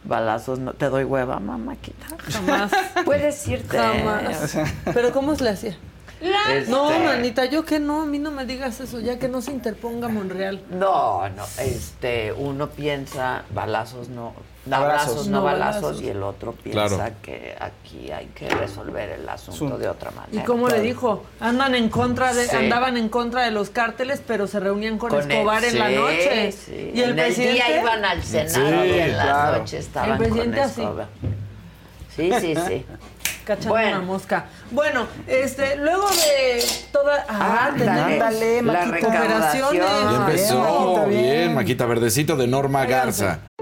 balazos, 0.04 0.60
no 0.60 0.74
te 0.74 0.90
doy 0.90 1.04
hueva, 1.04 1.40
mamá, 1.40 1.76
quita. 1.78 2.06
Jamás. 2.32 2.72
Puedes 3.06 3.48
irte. 3.48 3.78
Jamás. 3.78 4.58
Pero 4.94 5.12
¿cómo 5.12 5.36
se 5.36 5.44
le 5.44 5.50
hacía? 5.52 5.78
Este- 6.22 6.72
No, 6.72 6.90
manita, 7.00 7.46
yo 7.46 7.66
que 7.66 7.80
no, 7.80 8.04
a 8.04 8.06
mí 8.06 8.20
no 8.20 8.32
me 8.32 8.46
digas 8.46 8.80
eso, 8.80 9.00
ya 9.00 9.20
que 9.20 9.28
no 9.28 9.42
se 9.42 9.52
interponga 9.52 10.08
Monreal. 10.08 10.62
No, 10.72 11.28
no, 11.30 11.44
este, 11.60 12.32
uno 12.34 12.70
piensa 12.70 13.44
balazos 13.54 14.10
no, 14.10 14.34
Abrazos. 14.72 15.10
abrazos 15.10 15.28
no, 15.28 15.38
No 15.40 15.44
balazos, 15.44 15.82
balazos. 15.84 16.02
y 16.02 16.10
el 16.10 16.24
otro 16.24 16.52
piensa 16.54 16.88
Claro. 16.88 17.14
que 17.22 17.56
aquí 17.60 18.12
hay 18.12 18.26
que 18.28 18.50
resolver 18.50 19.10
el 19.12 19.30
asunto 19.30 19.78
de 19.78 19.88
otra 19.88 20.12
¿Y 20.12 20.16
manera. 20.16 20.44
cómo 20.46 20.68
le 20.70 20.82
dijo? 20.82 21.24
Andan 21.40 21.76
en 21.76 21.90
contra 21.90 22.34
de, 22.34 22.48
Sí. 22.48 22.56
andaban 22.56 22.98
en 22.98 23.10
contra 23.10 23.44
de 23.44 23.52
los 23.52 23.70
cárteles, 23.70 24.22
pero 24.26 24.48
se 24.48 24.60
reunían 24.60 24.98
con, 24.98 25.10
Con 25.12 25.32
Escobar 25.32 25.64
el- 25.64 25.74
en 25.74 25.80
la 25.80 25.90
noche. 25.90 26.52
sí. 26.52 26.92
Y 26.96 27.02
el 27.02 27.10
en 27.12 27.16
presidente. 27.16 27.50
el 27.50 27.56
día 27.56 27.82
iban 27.82 28.06
al 28.06 28.24
Senado 28.24 28.84
Sí, 28.84 28.90
y 28.90 29.00
en 29.00 29.18
la 29.18 29.24
claro. 29.24 29.58
noche 29.60 29.78
estaban 29.78 30.12
El 30.12 30.18
presidente 30.18 30.58
con 30.58 30.66
así. 30.66 30.82
Sí, 32.16 32.32
sí, 32.42 32.56
sí. 32.68 32.86
Cachando 33.46 33.70
Bueno. 33.70 33.98
una 33.98 34.02
mosca. 34.08 34.46
Bueno, 34.72 35.06
este, 35.28 35.76
luego 35.76 36.10
de 36.10 36.66
toda. 36.92 37.26
Ah, 37.30 37.68
Ándale. 37.68 38.64
La 38.64 38.86
recaudación. 38.86 39.66
operaciones. 39.66 39.82
Ya 40.12 40.16
empezó. 40.18 41.06
bien, 41.08 41.54
Maquita. 41.54 41.54
Maquita 41.54 41.86
Verdecito 41.86 42.36
de 42.38 42.48
Norma. 42.48 42.86
Garza. 42.86 43.42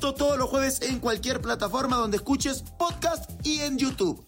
Esto 0.00 0.14
todos 0.14 0.38
los 0.38 0.48
jueves 0.48 0.80
en 0.80 0.98
cualquier 0.98 1.42
plataforma 1.42 1.96
donde 1.96 2.16
escuches 2.16 2.64
podcast 2.78 3.30
y 3.44 3.60
en 3.60 3.76
YouTube. 3.76 4.24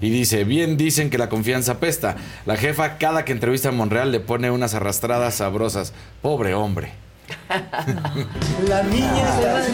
Y 0.00 0.10
dice, 0.10 0.42
bien 0.42 0.76
dicen 0.76 1.08
que 1.08 1.18
la 1.18 1.28
confianza 1.28 1.78
pesta. 1.78 2.16
La 2.46 2.56
jefa 2.56 2.98
cada 2.98 3.24
que 3.24 3.30
entrevista 3.30 3.68
a 3.68 3.72
Monreal 3.72 4.10
le 4.10 4.18
pone 4.18 4.50
unas 4.50 4.74
arrastradas 4.74 5.36
sabrosas. 5.36 5.92
Pobre 6.20 6.52
hombre. 6.52 6.94
La 8.68 8.82
niña 8.82 9.36
de 9.36 9.42
la 9.46 9.66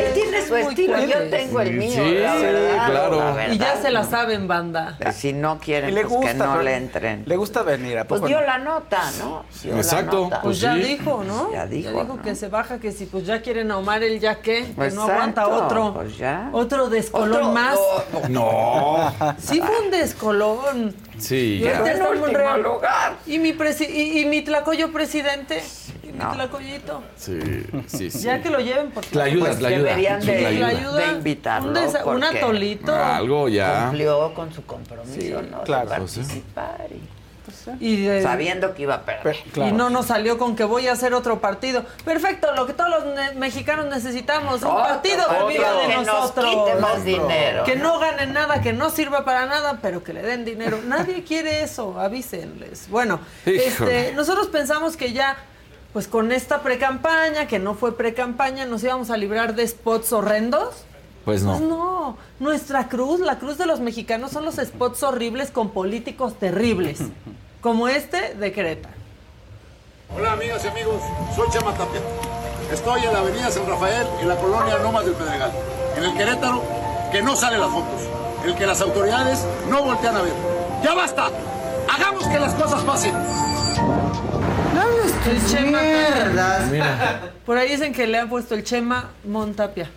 Él 0.00 0.12
tiene 0.14 0.46
su 0.46 0.56
estilo, 0.56 0.98
yo 1.04 1.28
tengo 1.30 1.60
el 1.60 1.74
mío. 1.74 1.92
Sí, 2.04 2.14
la 2.14 2.34
verdad, 2.36 2.86
claro. 2.90 3.18
la 3.18 3.30
verdad. 3.32 3.52
Y 3.54 3.58
ya 3.58 3.76
se 3.76 3.90
la 3.90 4.04
saben, 4.04 4.48
banda. 4.48 4.98
Si 5.12 5.32
no 5.32 5.58
quieren, 5.58 5.94
le 5.94 6.04
pues 6.06 6.26
que 6.26 6.34
no 6.34 6.62
le 6.62 6.76
entren. 6.76 7.22
Le 7.26 7.36
gusta 7.36 7.62
venir, 7.62 7.98
¿a 7.98 8.04
Pues 8.04 8.22
dio 8.22 8.40
no? 8.40 8.46
la 8.46 8.58
nota, 8.58 9.02
¿no? 9.18 9.44
Dio 9.62 9.72
la 9.74 9.80
Exacto, 9.80 10.16
nota. 10.24 10.40
Pues 10.42 10.42
Pues 10.42 10.60
ya 10.60 10.74
sí. 10.74 10.80
dijo, 10.80 11.22
¿no? 11.24 11.52
Ya 11.52 11.66
dijo, 11.66 12.04
¿no? 12.04 12.20
que 12.22 12.34
se 12.34 12.48
baja, 12.48 12.78
que 12.78 12.92
si 12.92 13.06
pues 13.06 13.26
ya 13.26 13.40
quieren 13.42 13.70
ahumar 13.70 14.02
el 14.02 14.18
ya 14.20 14.36
qué, 14.40 14.64
que 14.64 14.70
Exacto, 14.70 14.94
no 14.94 15.02
aguanta 15.02 15.48
otro. 15.48 15.94
pues 15.94 16.16
ya. 16.18 16.48
Otro 16.52 16.88
descolón 16.88 17.32
Otro- 17.42 17.52
más. 17.52 17.78
No. 18.28 19.12
Sí 19.38 19.60
fue 19.60 19.80
un 19.84 19.90
descolón. 19.90 20.94
Sí, 21.20 21.56
Y 21.56 21.60
ya. 21.60 21.78
en 21.78 22.02
último 22.02 22.26
Monreal. 22.26 22.62
lugar. 22.62 23.16
Y 23.26 23.38
mi, 23.38 23.52
presi- 23.52 23.88
y, 23.88 24.20
y 24.20 24.24
mi 24.26 24.42
tlacoyo 24.42 24.90
presidente. 24.92 25.62
Y 26.02 26.06
mi 26.12 26.18
No. 26.18 26.32
tlacoyito. 26.32 27.02
Sí, 27.16 27.38
sí, 27.86 28.10
sí. 28.10 28.20
Ya 28.22 28.42
que 28.42 28.50
lo 28.50 28.58
lleven 28.58 28.90
por 28.90 29.04
La 29.14 29.24
ayudas, 29.24 29.50
Pues 29.50 29.60
la 29.62 29.68
ayuda. 29.68 29.82
deberían 29.90 30.20
Sí, 30.22 30.26
de- 30.28 30.40
la 30.40 30.50
La 30.50 30.66
ayuda. 30.68 30.80
ayuda. 30.80 31.06
de 31.06 31.12
invitarlo, 31.18 31.68
Un, 31.68 31.74
desa- 31.76 31.98
un 32.04 32.20
porque- 32.20 32.38
atolito. 32.38 32.94
Algo 32.94 33.48
ya. 33.48 33.84
Cumplió 33.86 34.34
con 34.34 34.52
su 34.52 34.64
compromiso, 34.66 35.42
¿no? 35.42 35.62
claro. 35.62 35.88
De 35.90 36.08
sí. 36.08 36.20
participar 36.20 36.86
y- 36.90 37.19
Y, 37.78 38.04
de- 38.04 38.22
sabiendo 38.22 38.74
que 38.74 38.82
iba 38.82 38.94
a 38.96 39.02
perder. 39.02 39.36
Claro. 39.52 39.70
y 39.70 39.72
no 39.72 39.90
nos 39.90 40.06
salió 40.06 40.38
con 40.38 40.56
que 40.56 40.64
voy 40.64 40.88
a 40.88 40.92
hacer 40.92 41.14
otro 41.14 41.40
partido. 41.40 41.84
Perfecto, 42.04 42.48
lo 42.54 42.66
que 42.66 42.72
todos 42.72 42.90
los 42.90 43.04
ne- 43.14 43.34
mexicanos 43.34 43.86
necesitamos. 43.86 44.62
Un 44.62 44.68
Otro 44.68 44.82
partido 44.82 45.24
que 45.28 45.52
viva 45.54 45.72
de 45.72 45.86
que 45.88 45.94
nos 45.96 46.06
nosotros. 46.06 46.46
quite 46.66 46.80
más 46.80 47.04
dinero. 47.04 47.64
Que 47.64 47.76
no 47.76 47.98
gane 47.98 48.26
nada, 48.26 48.60
que 48.62 48.72
no 48.72 48.90
sirva 48.90 49.24
para 49.24 49.46
nada, 49.46 49.78
pero 49.82 50.02
que 50.02 50.12
le 50.12 50.22
den 50.22 50.44
dinero. 50.44 50.78
Nadie 50.86 51.22
quiere 51.24 51.62
eso, 51.62 51.98
avísenles. 52.00 52.88
Bueno, 52.90 53.20
este, 53.46 54.12
nosotros 54.14 54.48
pensamos 54.48 54.96
que 54.96 55.12
ya, 55.12 55.36
pues 55.92 56.08
con 56.08 56.32
esta 56.32 56.60
precampaña, 56.62 57.46
que 57.46 57.58
no 57.58 57.74
fue 57.74 57.96
precampaña, 57.96 58.64
nos 58.66 58.82
íbamos 58.82 59.10
a 59.10 59.16
librar 59.16 59.54
de 59.54 59.66
spots 59.68 60.12
horrendos. 60.12 60.84
Pues 61.24 61.42
Pues 61.42 61.60
no. 61.60 61.60
no, 61.60 62.18
nuestra 62.38 62.88
cruz, 62.88 63.20
la 63.20 63.38
cruz 63.38 63.58
de 63.58 63.66
los 63.66 63.80
mexicanos 63.80 64.30
son 64.32 64.46
los 64.46 64.54
spots 64.56 65.02
horribles 65.02 65.50
con 65.50 65.68
políticos 65.70 66.38
terribles, 66.38 67.00
como 67.60 67.88
este 67.88 68.34
de 68.34 68.52
Querétaro. 68.52 68.94
Hola 70.16 70.32
amigas 70.32 70.64
y 70.64 70.68
amigos, 70.68 71.02
soy 71.34 71.48
Chema 71.50 71.72
Tapia. 71.74 72.00
Estoy 72.72 73.04
en 73.04 73.12
la 73.12 73.20
avenida 73.20 73.50
San 73.50 73.66
Rafael, 73.66 74.06
en 74.20 74.28
la 74.28 74.36
colonia 74.36 74.78
Lomas 74.78 75.04
del 75.04 75.14
Pedregal, 75.14 75.52
en 75.96 76.04
el 76.04 76.14
Querétaro 76.14 76.62
que 77.12 77.22
no 77.22 77.36
sale 77.36 77.58
las 77.58 77.70
fotos, 77.70 78.00
el 78.44 78.54
que 78.54 78.66
las 78.66 78.80
autoridades 78.80 79.44
no 79.68 79.82
voltean 79.82 80.16
a 80.16 80.22
ver. 80.22 80.32
¡Ya 80.82 80.94
basta! 80.94 81.28
¡Hagamos 81.92 82.26
que 82.26 82.38
las 82.38 82.54
cosas 82.54 82.82
pasen! 82.82 83.14
El 85.26 85.46
Chema 85.46 85.80
Mira. 86.70 87.32
Por 87.44 87.58
ahí 87.58 87.68
dicen 87.70 87.92
que 87.92 88.06
le 88.06 88.18
han 88.18 88.28
puesto 88.28 88.54
el 88.54 88.64
Chema 88.64 89.10
Montapia. 89.24 89.90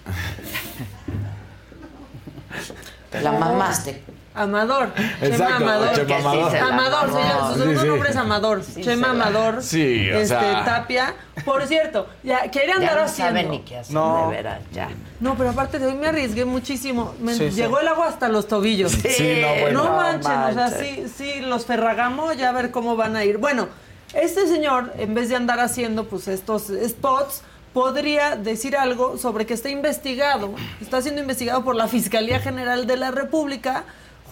La 3.21 3.31
mamaste. 3.31 4.03
Amador. 4.35 4.89
Exacto, 5.21 5.37
Chema 5.37 5.55
Amador. 5.57 5.93
Chema 5.95 6.07
Que 6.07 6.13
sí 6.13 6.17
Amador. 6.27 6.55
Amador, 6.57 7.09
señor. 7.09 7.53
Su 7.53 7.59
segundo 7.59 7.81
sí. 7.81 7.87
nombre 7.87 8.09
es 8.09 8.15
Amador. 8.15 8.63
Sí, 8.63 8.81
Chema 8.81 9.09
Amador. 9.11 9.63
Sí, 9.63 10.09
o 10.09 10.15
este, 10.15 10.27
sea. 10.27 10.65
Tapia. 10.65 11.13
Por 11.45 11.65
cierto, 11.67 12.07
ya 12.23 12.49
quería 12.49 12.75
andar 12.75 12.89
Ya 12.89 12.95
no 12.95 13.01
haciendo. 13.03 13.39
sabe 13.41 13.49
ni 13.49 13.59
qué 13.61 13.77
hacer, 13.77 13.93
No. 13.93 14.29
de 14.29 14.35
veras, 14.35 14.61
ya. 14.71 14.89
No, 15.19 15.35
pero 15.35 15.49
aparte 15.51 15.79
de 15.79 15.87
hoy 15.87 15.95
me 15.95 16.07
arriesgué 16.07 16.45
muchísimo. 16.45 17.13
Me 17.19 17.33
Sí, 17.35 17.49
sí. 17.49 17.55
llegó 17.55 17.79
el 17.79 17.87
agua 17.87 18.07
hasta 18.07 18.27
los 18.29 18.47
tobillos. 18.47 18.91
Sí, 18.91 19.39
no, 19.41 19.47
bueno. 19.61 19.83
No 19.83 19.89
No 19.89 19.95
manchen, 19.97 20.31
o 20.31 20.53
sea, 20.53 20.69
sí, 20.69 21.05
sí, 21.15 21.41
los 21.41 21.65
ferragamo, 21.65 22.33
ya 22.33 22.49
a 22.49 22.51
ver 22.53 22.71
cómo 22.71 22.95
van 22.95 23.15
a 23.15 23.23
ir. 23.25 23.37
Bueno, 23.37 23.67
este 24.13 24.47
señor, 24.47 24.93
en 24.97 25.13
vez 25.13 25.29
de 25.29 25.35
andar 25.35 25.59
haciendo 25.59 26.05
pues 26.05 26.27
estos 26.27 26.71
spots, 26.87 27.41
podría 27.73 28.35
decir 28.35 28.77
algo 28.77 29.17
sobre 29.17 29.45
que 29.47 29.55
está 29.55 29.69
investigado, 29.69 30.53
está 30.79 31.01
siendo 31.01 31.21
investigado 31.21 31.63
por 31.63 31.75
la 31.75 31.87
Fiscalía 31.87 32.39
General 32.39 32.85
de 32.85 32.97
la 32.97 33.09
República 33.11 33.83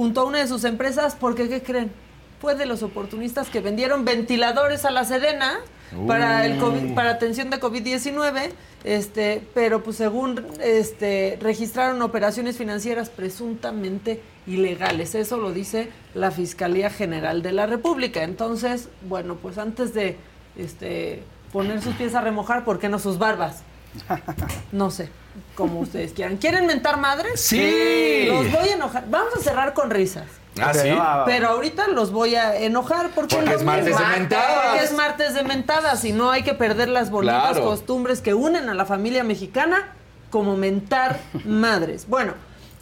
junto 0.02 0.22
a 0.22 0.24
una 0.24 0.40
de 0.40 0.48
sus 0.48 0.64
empresas, 0.64 1.16
porque 1.16 1.48
¿qué 1.48 1.62
creen? 1.62 1.92
Fue 2.40 2.56
de 2.56 2.66
los 2.66 2.82
oportunistas 2.82 3.50
que 3.50 3.60
vendieron 3.60 4.04
ventiladores 4.04 4.84
a 4.86 4.90
la 4.90 5.06
Sedena 5.06 5.60
para 6.08 6.44
el 6.48 6.60
COVID- 6.60 6.96
para 6.96 7.12
atención 7.12 7.52
de 7.52 7.60
COVID-19, 7.60 8.50
este, 8.84 9.44
pero 9.54 9.84
pues 9.84 9.98
según 9.98 10.44
este 10.60 11.38
registraron 11.40 12.02
operaciones 12.02 12.58
financieras 12.58 13.12
presuntamente 13.12 14.24
ilegales. 14.48 15.14
Eso 15.14 15.38
lo 15.38 15.52
dice 15.52 15.90
la 16.16 16.32
Fiscalía 16.32 16.90
General 16.90 17.44
de 17.44 17.52
la 17.52 17.68
República. 17.68 18.24
Entonces, 18.24 18.90
bueno, 19.08 19.36
pues 19.36 19.60
antes 19.60 19.94
de 19.94 20.18
este 20.58 21.22
poner 21.54 21.80
sus 21.80 21.94
pies 21.94 22.16
a 22.16 22.22
remojar, 22.22 22.66
¿por 22.66 22.80
qué 22.80 22.90
no 22.90 22.98
sus 22.98 23.20
barbas? 23.20 23.62
No 24.72 24.90
sé, 24.90 25.10
como 25.56 25.80
ustedes 25.80 26.14
quieran. 26.14 26.38
¿Quieren 26.38 26.66
mentar 26.66 26.98
madres? 26.98 27.42
Sí. 27.42 28.26
Los 28.28 28.52
voy 28.52 28.70
a 28.70 28.74
enojar. 28.74 29.04
Vamos 29.10 29.34
a 29.36 29.40
cerrar 29.40 29.74
con 29.74 29.90
risas. 29.90 30.26
Ah, 30.62 30.74
sí. 30.74 30.90
Pero 31.26 31.48
ahorita 31.50 31.88
los 31.88 32.12
voy 32.12 32.36
a 32.36 32.56
enojar 32.58 33.10
porque, 33.16 33.36
Porque 33.38 33.54
es 33.54 33.64
martes 33.64 33.98
de 33.98 34.06
mentadas. 34.06 34.66
Porque 34.70 34.84
es 34.84 34.94
martes 34.94 35.34
de 35.34 35.44
mentadas 35.44 36.04
y 36.04 36.12
no 36.14 36.30
hay 36.32 36.44
que 36.44 36.54
perder 36.54 36.90
las 36.90 37.10
bonitas 37.10 37.52
Claro. 37.52 37.64
costumbres 37.66 38.20
que 38.22 38.34
unen 38.34 38.68
a 38.70 38.74
la 38.74 38.86
familia 38.86 39.24
mexicana 39.24 39.94
como 40.30 40.58
mentar 40.58 41.20
madres. 41.46 42.06
Bueno, 42.08 42.34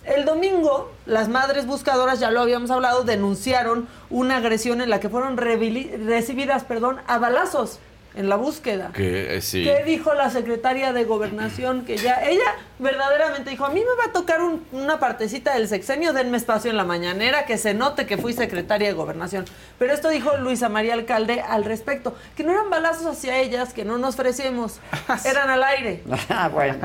el 0.06 0.26
domingo 0.26 0.92
las 1.06 1.30
madres 1.30 1.68
buscadoras, 1.68 2.20
ya 2.20 2.32
lo 2.32 2.42
habíamos 2.42 2.72
hablado, 2.72 3.04
denunciaron 3.04 3.88
una 4.10 4.38
agresión 4.38 4.82
en 4.82 4.90
la 4.90 5.00
que 5.00 5.10
fueron 5.10 5.38
recibidas 5.38 6.64
perdón, 6.64 7.00
a 7.08 7.20
balazos 7.20 7.80
en 8.16 8.28
la 8.28 8.36
búsqueda. 8.38 8.92
Que 8.94 9.38
eh, 9.38 9.42
sí. 9.42 9.64
¿Qué 9.64 9.84
dijo 9.86 10.14
la 10.14 10.30
secretaria 10.30 10.92
de 10.94 11.04
Gobernación? 11.06 11.86
Que 11.86 11.98
ya, 11.98 12.22
ella 12.24 12.56
verdaderamente 12.80 13.50
dijo, 13.52 13.66
a 13.66 13.70
mí 13.70 13.80
me 13.82 13.96
va 14.04 14.10
a 14.10 14.14
tocar 14.14 14.42
un- 14.42 14.64
una 14.72 15.00
partecita 15.00 15.54
del 15.54 15.68
sexenio, 15.68 16.12
denme 16.12 16.38
espacio 16.38 16.72
en 16.72 16.78
la 16.78 16.84
mañanera, 16.86 17.46
que 17.46 17.58
se 17.58 17.74
note 17.74 18.06
que 18.06 18.18
fui 18.18 18.34
secretaria 18.34 18.88
de 18.88 18.94
Gobernación. 18.94 19.46
Pero 19.78 19.94
esto 19.94 20.10
dijo 20.10 20.36
Luisa 20.38 20.70
María 20.70 20.96
Alcalde 20.96 21.42
al 21.42 21.64
respecto, 21.66 22.16
que 22.36 22.44
no 22.44 22.52
eran 22.52 22.70
balazos 22.70 23.06
hacia 23.06 23.38
ellas, 23.38 23.74
que 23.74 23.86
no 23.86 23.98
nos 23.98 24.16
ofrecemos, 24.16 24.80
eran 25.26 25.50
al 25.50 25.64
aire. 25.64 26.04
Ah, 26.30 26.50
bueno. 26.50 26.78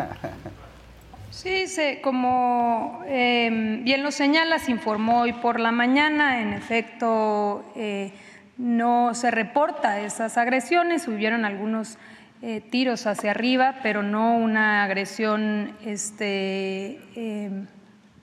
Sí, 1.30 1.66
se, 1.66 2.00
como 2.00 3.02
eh, 3.06 3.48
bien 3.82 4.02
lo 4.02 4.12
señala, 4.12 4.58
se 4.60 4.70
informó 4.70 5.22
hoy 5.22 5.32
por 5.32 5.58
la 5.58 5.72
mañana, 5.72 6.40
en 6.40 6.52
efecto 6.54 7.64
eh, 7.76 8.12
no 8.56 9.14
se 9.14 9.30
reporta 9.30 10.00
esas 10.00 10.36
agresiones, 10.38 11.08
hubieron 11.08 11.44
algunos 11.44 11.98
eh, 12.42 12.60
tiros 12.60 13.06
hacia 13.06 13.30
arriba, 13.30 13.76
pero 13.82 14.02
no 14.02 14.36
una 14.36 14.84
agresión, 14.84 15.76
este, 15.84 17.00
eh, 17.16 17.50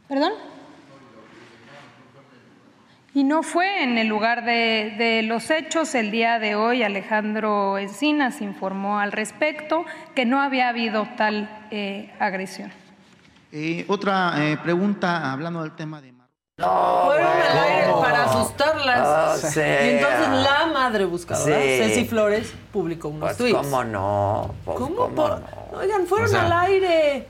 ¿perdón? 0.08 0.34
Y 3.14 3.26
no 3.26 3.44
fue 3.44 3.84
en 3.84 3.98
el 3.98 4.08
lugar 4.08 4.46
de, 4.46 4.94
de 4.98 5.24
los 5.24 5.50
hechos. 5.50 5.96
El 5.96 6.12
día 6.12 6.40
de 6.40 6.56
hoy 6.56 6.82
Alejandro 6.82 7.78
Encinas 7.78 8.42
informó 8.42 9.00
al 9.00 9.12
respecto 9.12 9.86
que 10.16 10.26
no 10.26 10.40
había 10.40 10.70
habido 10.70 11.08
tal 11.18 11.50
eh, 11.72 12.14
agresión. 12.20 12.72
Otra 13.88 14.34
pregunta, 14.64 15.30
hablando 15.34 15.64
del 15.64 15.74
tema 15.74 16.00
de... 16.00 16.11
Fueron 16.62 17.28
al 17.28 17.60
aire 17.60 17.92
para 18.02 18.24
asustarlas. 18.26 19.08
Oh, 19.08 19.48
y 19.58 19.90
entonces 19.90 20.28
la 20.30 20.70
madre 20.74 21.06
buscadora, 21.06 21.56
Sí. 21.56 21.62
Ceci 21.78 22.06
Flores, 22.06 22.54
publicó 22.72 23.10
unos 23.10 23.22
Pues 23.30 23.38
tweets. 23.38 23.58
cómo 23.58 23.84
no, 23.84 24.54
pues, 24.66 24.78
¿Cómo? 24.78 24.96
cómo 24.96 25.16
por- 25.16 25.40
no. 25.40 25.78
Oigan, 25.80 26.06
fueron 26.08 26.28
O 26.28 26.30
sea- 26.30 26.46
al 26.46 26.54
aire. 26.68 27.28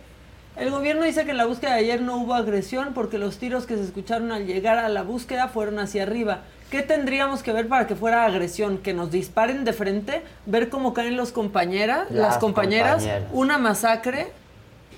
El 0.58 0.70
gobierno 0.70 1.04
dice 1.06 1.24
que 1.24 1.32
en 1.32 1.38
la 1.38 1.46
búsqueda 1.46 1.74
de 1.76 1.80
ayer 1.80 2.02
no 2.02 2.18
hubo 2.18 2.34
agresión 2.34 2.94
porque 2.94 3.18
los 3.18 3.38
tiros 3.38 3.66
que 3.66 3.78
se 3.78 3.84
escucharon 3.84 4.32
al 4.34 4.46
llegar 4.46 4.78
a 4.80 4.90
la 4.90 5.02
búsqueda 5.02 5.48
fueron 5.48 5.80
hacia 5.80 6.04
arriba. 6.04 6.40
¿Qué 6.70 6.82
tendríamos 6.82 7.42
que 7.42 7.52
ver 7.54 7.68
para 7.68 7.88
que 7.88 7.96
fuera 7.96 8.26
agresión? 8.26 8.78
¿Que 8.78 8.94
nos 8.94 9.12
disparen 9.12 9.64
de 9.66 9.74
frente? 9.74 10.22
¿Ver 10.46 10.70
cómo 10.70 10.94
caen 10.94 11.16
los 11.18 11.32
compañeras, 11.32 12.12
las, 12.12 12.28
Las 12.34 12.38
compañeras? 12.38 12.96
compañeras. 12.96 13.30
¿Una 13.34 13.58
masacre? 13.58 14.32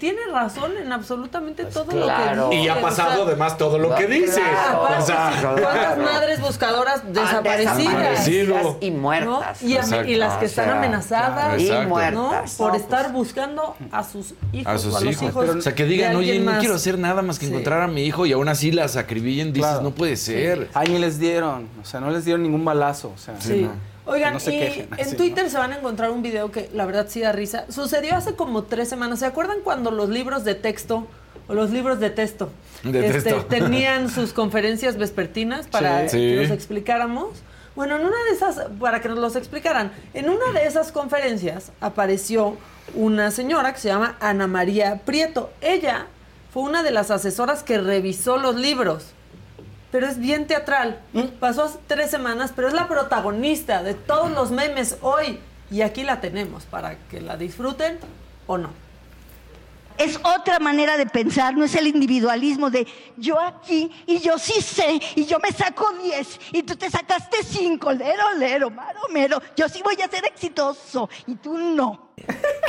Tiene 0.03 0.19
razón 0.33 0.73
en 0.75 0.91
absolutamente 0.91 1.63
todo 1.63 1.85
Pues 1.85 2.03
claro. 2.03 2.35
lo 2.35 2.49
que 2.49 2.55
dice. 2.57 2.65
Y 2.65 2.67
ha 2.67 2.75
o 2.77 2.81
pasado 2.81 3.15
sea, 3.15 3.23
además 3.25 3.57
todo 3.57 3.79
lo 3.79 3.95
que 3.95 4.05
dice. 4.07 4.41
Aparte, 4.41 5.01
O 5.01 5.05
sea, 5.05 5.31
¿Cuántas 5.41 5.97
madres 5.97 6.41
buscadoras 6.41 7.13
desaparecidas? 7.13 7.77
desaparecido. 8.25 8.77
y 8.81 8.91
muertas. 8.91 9.61
¿no? 9.61 9.67
Y, 9.69 9.73
ame- 9.75 9.79
Exacto. 9.85 10.09
y 10.11 10.15
las 10.15 10.37
que 10.39 10.45
están 10.45 10.65
sea, 10.65 10.77
amenazadas 10.77 11.61
y 11.61 11.71
muertas. 11.87 12.13
¿no? 12.13 12.57
por 12.57 12.71
No, 12.71 12.77
estar 12.77 13.01
pues, 13.03 13.13
buscando 13.13 13.75
a 13.93 14.03
sus 14.03 14.33
hijos 14.51 14.73
A 14.73 14.77
sus 14.77 14.93
o 14.93 14.97
a 14.97 15.01
los 15.01 15.21
hijos. 15.21 15.49
o 15.49 15.61
sea, 15.61 15.73
que 15.73 15.85
digan, 15.85 16.15
oye, 16.17 16.37
no 16.39 16.51
más". 16.51 16.59
quiero 16.59 16.75
hacer 16.75 16.99
nada 16.99 17.21
más 17.21 17.39
que 17.39 17.45
Sí. 17.45 17.51
encontrar 17.53 17.81
a 17.81 17.87
mi 17.87 18.03
hijo 18.03 18.25
y 18.25 18.33
aún 18.33 18.49
así 18.49 18.73
las 18.73 18.97
acribillen. 18.97 19.53
Dices, 19.53 19.69
Claro. 19.69 19.83
no 19.83 19.91
puede 19.91 20.17
ser. 20.17 20.67
Ahí 20.73 20.89
ni 20.89 20.99
les 20.99 21.17
dieron, 21.17 21.69
o 21.81 21.85
sea, 21.85 22.01
no 22.01 22.09
les 22.11 22.25
dieron 22.25 22.43
ningún 22.43 22.65
balazo, 22.65 23.13
o 23.15 23.17
sea. 23.17 23.35
Sí. 23.39 23.69
Oigan, 24.05 24.33
no 24.33 24.39
se 24.39 24.53
y 24.55 24.59
quejen, 24.59 24.89
en 24.97 25.15
Twitter 25.17 25.49
se 25.49 25.57
van 25.57 25.71
a 25.71 25.77
encontrar 25.77 26.11
un 26.11 26.21
video 26.21 26.51
que 26.51 26.69
la 26.73 26.85
verdad 26.85 27.05
sí 27.09 27.21
da 27.21 27.31
risa. 27.31 27.65
Sucedió 27.69 28.15
hace 28.15 28.35
como 28.35 28.63
tres 28.63 28.89
semanas. 28.89 29.19
¿Se 29.19 29.25
acuerdan 29.25 29.57
cuando 29.63 29.91
los 29.91 30.09
libros 30.09 30.43
de 30.43 30.55
texto 30.55 31.07
o 31.47 31.53
los 31.53 31.71
libros 31.71 31.99
de 31.99 32.09
texto, 32.09 32.49
De 32.83 33.05
este, 33.07 33.21
texto. 33.31 33.45
tenían 33.49 34.09
sus 34.09 34.33
conferencias 34.33 34.97
vespertinas 34.97 35.67
para 35.67 36.07
Sí. 36.09 36.17
que 36.17 36.35
Sí. 36.35 36.35
los 36.35 36.51
explicáramos? 36.51 37.29
Bueno, 37.75 37.95
en 37.95 38.01
una 38.05 38.15
de 38.29 38.35
esas, 38.35 38.67
para 38.79 39.01
que 39.01 39.09
nos 39.09 39.17
los 39.17 39.35
explicaran, 39.35 39.91
en 40.13 40.29
una 40.29 40.51
de 40.53 40.67
esas 40.67 40.91
conferencias 40.91 41.71
apareció 41.81 42.55
una 42.93 43.31
señora 43.31 43.73
que 43.73 43.79
se 43.79 43.87
llama 43.87 44.15
Ana 44.19 44.45
María 44.47 45.01
Prieto. 45.05 45.51
Ella 45.61 46.05
fue 46.53 46.63
una 46.63 46.83
de 46.83 46.91
las 46.91 47.09
asesoras 47.09 47.63
que 47.63 47.79
revisó 47.79 48.37
los 48.37 48.55
libros 48.55 49.05
pero 49.93 50.07
es 50.07 50.17
bien 50.17 50.47
teatral. 50.47 50.97
Pasó 51.39 51.65
hace 51.65 51.77
tres 51.85 52.09
semanas, 52.09 52.51
pero 52.55 52.67
es 52.67 52.73
la 52.73 52.87
protagonista 52.87 53.83
de 53.83 53.93
todos 53.93 54.31
los 54.31 54.49
memes 54.49 54.97
hoy. 55.01 55.37
Y 55.69 55.83
aquí 55.83 56.01
la 56.01 56.19
tenemos 56.19 56.65
para 56.65 56.95
que 57.11 57.21
la 57.21 57.37
disfruten 57.37 57.99
o 58.47 58.57
no. 58.57 58.69
Es 59.97 60.19
otra 60.23 60.59
manera 60.59 60.97
de 60.97 61.05
pensar, 61.05 61.55
no 61.55 61.63
es 61.65 61.75
el 61.75 61.87
individualismo 61.87 62.69
de 62.71 62.87
yo 63.17 63.39
aquí 63.39 63.91
y 64.07 64.19
yo 64.19 64.37
sí 64.39 64.59
sé 64.61 64.99
y 65.15 65.25
yo 65.25 65.37
me 65.39 65.51
saco 65.51 65.87
10 66.01 66.39
y 66.51 66.63
tú 66.63 66.75
te 66.75 66.89
sacaste 66.89 67.37
5, 67.43 67.91
lero, 67.93 68.23
lero, 68.37 68.69
maro, 68.71 68.99
mero. 69.11 69.41
Yo 69.55 69.69
sí 69.69 69.81
voy 69.83 69.95
a 70.01 70.09
ser 70.09 70.25
exitoso 70.25 71.09
y 71.27 71.35
tú 71.35 71.57
no. 71.57 72.09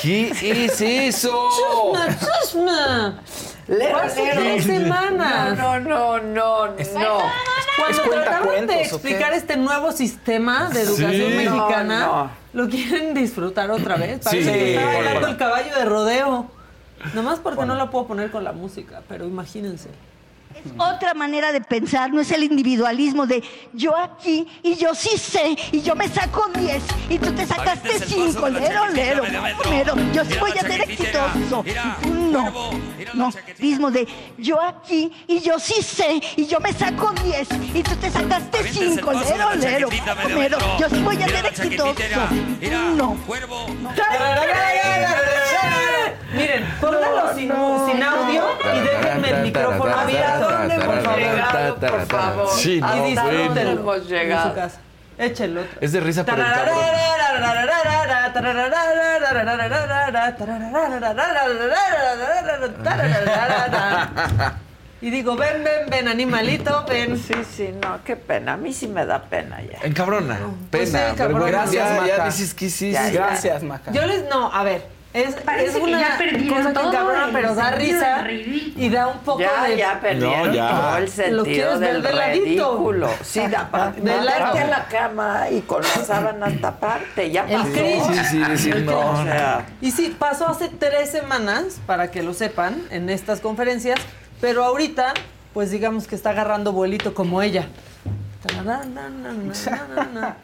¿Qué 0.03 0.29
es 0.31 0.81
eso? 0.81 1.49
¡Chusma, 1.51 2.19
chusma! 2.19 3.23
Lero, 3.69 3.99
lero. 4.15 4.41
tres 4.43 4.65
semanas. 4.65 5.57
No, 5.59 5.81
no, 5.81 6.19
no, 6.21 6.67
no. 6.69 6.75
Cuando 7.77 8.03
¿Es 8.05 8.11
trataron 8.11 8.67
de 8.67 8.83
explicar 8.83 9.33
este 9.33 9.57
nuevo 9.57 9.91
sistema 9.93 10.69
de 10.69 10.83
educación 10.83 11.31
Sí. 11.31 11.37
mexicana, 11.37 12.01
No, 12.01 12.25
no. 12.25 12.31
lo 12.53 12.69
quieren 12.69 13.15
disfrutar 13.15 13.71
otra 13.71 13.97
vez. 13.97 14.21
Parece 14.23 14.45
Sí. 14.45 14.59
que 14.59 14.75
está 14.77 14.87
bailando 14.87 15.27
el 15.29 15.37
caballo 15.39 15.75
de 15.75 15.85
rodeo. 15.87 16.51
Nomás 17.13 17.39
porque 17.39 17.67
no 17.67 17.75
la 17.75 17.91
puedo 17.91 18.07
poner 18.07 18.31
con 18.31 18.45
la 18.45 18.53
música, 18.53 19.03
pero 19.09 19.27
imagínense. 19.27 19.91
Es 20.55 20.73
otra 20.79 21.15
manera 21.15 21.53
de 21.53 21.61
pensar, 21.61 22.13
no 22.13 22.21
es 22.21 22.31
el 22.31 22.45
individualismo 22.45 23.27
de 23.27 23.43
yo 23.73 23.97
aquí 23.97 24.47
y 24.63 24.77
yo 24.77 24.95
sí 24.95 25.19
sé 25.19 25.57
y 25.73 25.83
yo 25.83 25.97
me 25.97 26.09
saco 26.09 26.49
10 26.57 26.83
y 27.11 27.19
tú 27.19 27.33
te 27.33 27.45
sacaste 27.45 27.99
5, 27.99 28.49
lero, 28.51 28.87
lero, 28.91 29.25
mero. 29.69 29.95
Yo 30.13 30.25
sí 30.25 30.35
voy 30.39 30.53
a 30.53 30.61
ser 30.61 30.83
exitoso 30.83 31.65
no. 32.07 32.75
No, 33.15 33.31
mismo 33.59 33.91
de 33.91 34.07
yo 34.39 34.61
aquí 34.61 35.13
y 35.27 35.41
yo 35.41 35.59
sí 35.59 35.83
sé 35.83 36.21
y 36.37 36.47
yo 36.47 36.61
me 36.61 36.73
saco 36.73 37.13
10 37.25 37.49
y 37.75 37.83
tú 37.83 37.95
te 37.97 38.11
sacaste 38.11 38.59
5, 38.73 39.13
lero, 39.13 39.55
lero, 39.57 39.89
mero. 40.37 40.59
Yo 40.79 40.89
sí 40.89 41.03
voy 41.03 41.21
a 41.21 41.29
ser 41.29 41.47
exitoso 41.47 41.95
no. 42.97 43.17
Miren, 46.37 46.65
pónganlo 46.81 47.35
sin, 47.35 47.53
sin 47.87 48.03
audio 48.03 48.45
y 48.75 48.81
déjenme 48.81 49.31
el 49.31 49.43
micrófono 49.43 49.97
abierto. 49.97 50.51
dónde 50.51 50.75
hemos 50.75 51.17
llegado, 51.17 51.77
por 51.77 52.07
favor? 52.07 52.49
Sí, 52.57 52.81
no, 52.81 53.09
y 53.09 53.15
bueno. 53.15 53.61
hemos 53.61 53.97
en 53.99 54.05
llegado. 54.07 54.51
su 54.51 54.55
casa. 54.55 54.81
Échenlo 55.17 55.61
otro. 55.61 55.79
Es 55.81 55.93
de 55.93 56.01
risa, 56.01 56.25
pero 56.25 56.43
cabrón. 56.43 56.75
Y 65.01 65.11
digo, 65.11 65.37
ven, 65.37 65.63
ven, 65.63 65.91
ven, 65.91 66.09
animalito, 66.09 66.85
ven. 66.89 67.19
Sí, 67.19 67.35
sí, 67.55 67.75
no, 67.83 68.03
qué 68.05 68.17
pena. 68.17 68.55
A 68.55 68.57
mí 68.57 68.73
sí 68.73 68.89
me 68.89 69.05
da 69.05 69.23
pena 69.23 69.61
ya. 69.61 69.87
Encabrona. 69.87 70.39
Pues 70.71 70.91
Pena. 70.91 71.11
sí, 71.11 71.17
cabrón. 71.17 71.43
vergüenza. 71.43 71.73
Gracias, 71.73 71.89
ya, 71.89 72.07
ya 72.07 72.13
Maca. 72.17 72.25
dices 72.31 72.55
que 72.55 72.71
sí. 72.71 72.91
Ya, 72.91 73.07
sí. 73.09 73.13
ya. 73.13 73.27
Gracias, 73.27 73.63
Maca. 73.65 73.93
Yo 73.93 74.07
les, 74.07 74.25
no, 74.31 74.51
a 74.51 74.65
ver, 74.65 74.87
es, 75.15 75.37
Parece 75.37 75.69
es 75.71 75.77
que 75.77 75.81
una 75.83 76.01
ya 76.01 76.19
perdieron 76.19 76.49
cosa 76.59 76.69
que 76.69 76.75
todo 76.75 76.91
pero 77.33 77.55
da 77.55 77.71
risa 77.71 78.25
y 78.31 78.89
da 78.91 79.07
un 79.07 79.19
poco 79.21 79.41
Ya, 79.41 79.65
de... 79.65 79.77
ya 79.77 80.01
perdieron 80.01 80.49
No, 80.49 80.55
ya. 80.55 80.69
todo 80.71 80.97
el 80.97 81.05
Lo 81.05 81.09
sentido 81.45 81.79
del 81.79 82.03
de 82.03 82.11
ridículo. 82.33 83.09
Sí, 83.23 83.41
da 83.51 83.69
a 84.61 84.65
la 84.67 84.85
cama 84.91 85.49
y 85.51 85.61
con 85.61 85.83
las 85.83 86.07
sábanas 86.07 86.61
taparte. 86.61 87.31
Ya 87.31 87.45
El 87.45 87.61
pasó. 87.61 87.73
cringe. 87.73 88.05
Sí, 88.05 88.25
sí, 88.31 88.39
decir 88.39 88.77
El 88.77 88.87
no. 88.87 88.99
O 88.99 89.13
cringe. 89.15 89.31
sea, 89.33 89.67
Y 89.81 89.91
sí, 89.93 90.15
pasó 90.19 90.49
hace 90.49 90.69
tres 90.69 91.11
semanas, 91.11 91.81
para 91.87 92.11
que 92.11 92.23
lo 92.25 92.35
sepan, 92.35 92.83
en 92.91 93.09
estas 93.09 93.41
conferencias, 93.41 94.01
pero 94.41 94.65
ahorita, 94.65 95.15
pues 95.53 95.71
digamos 95.71 96.09
que 96.09 96.17
está 96.17 96.31
agarrando 96.31 96.73
vuelito 96.73 97.15
como 97.15 97.41
ella. 97.41 97.69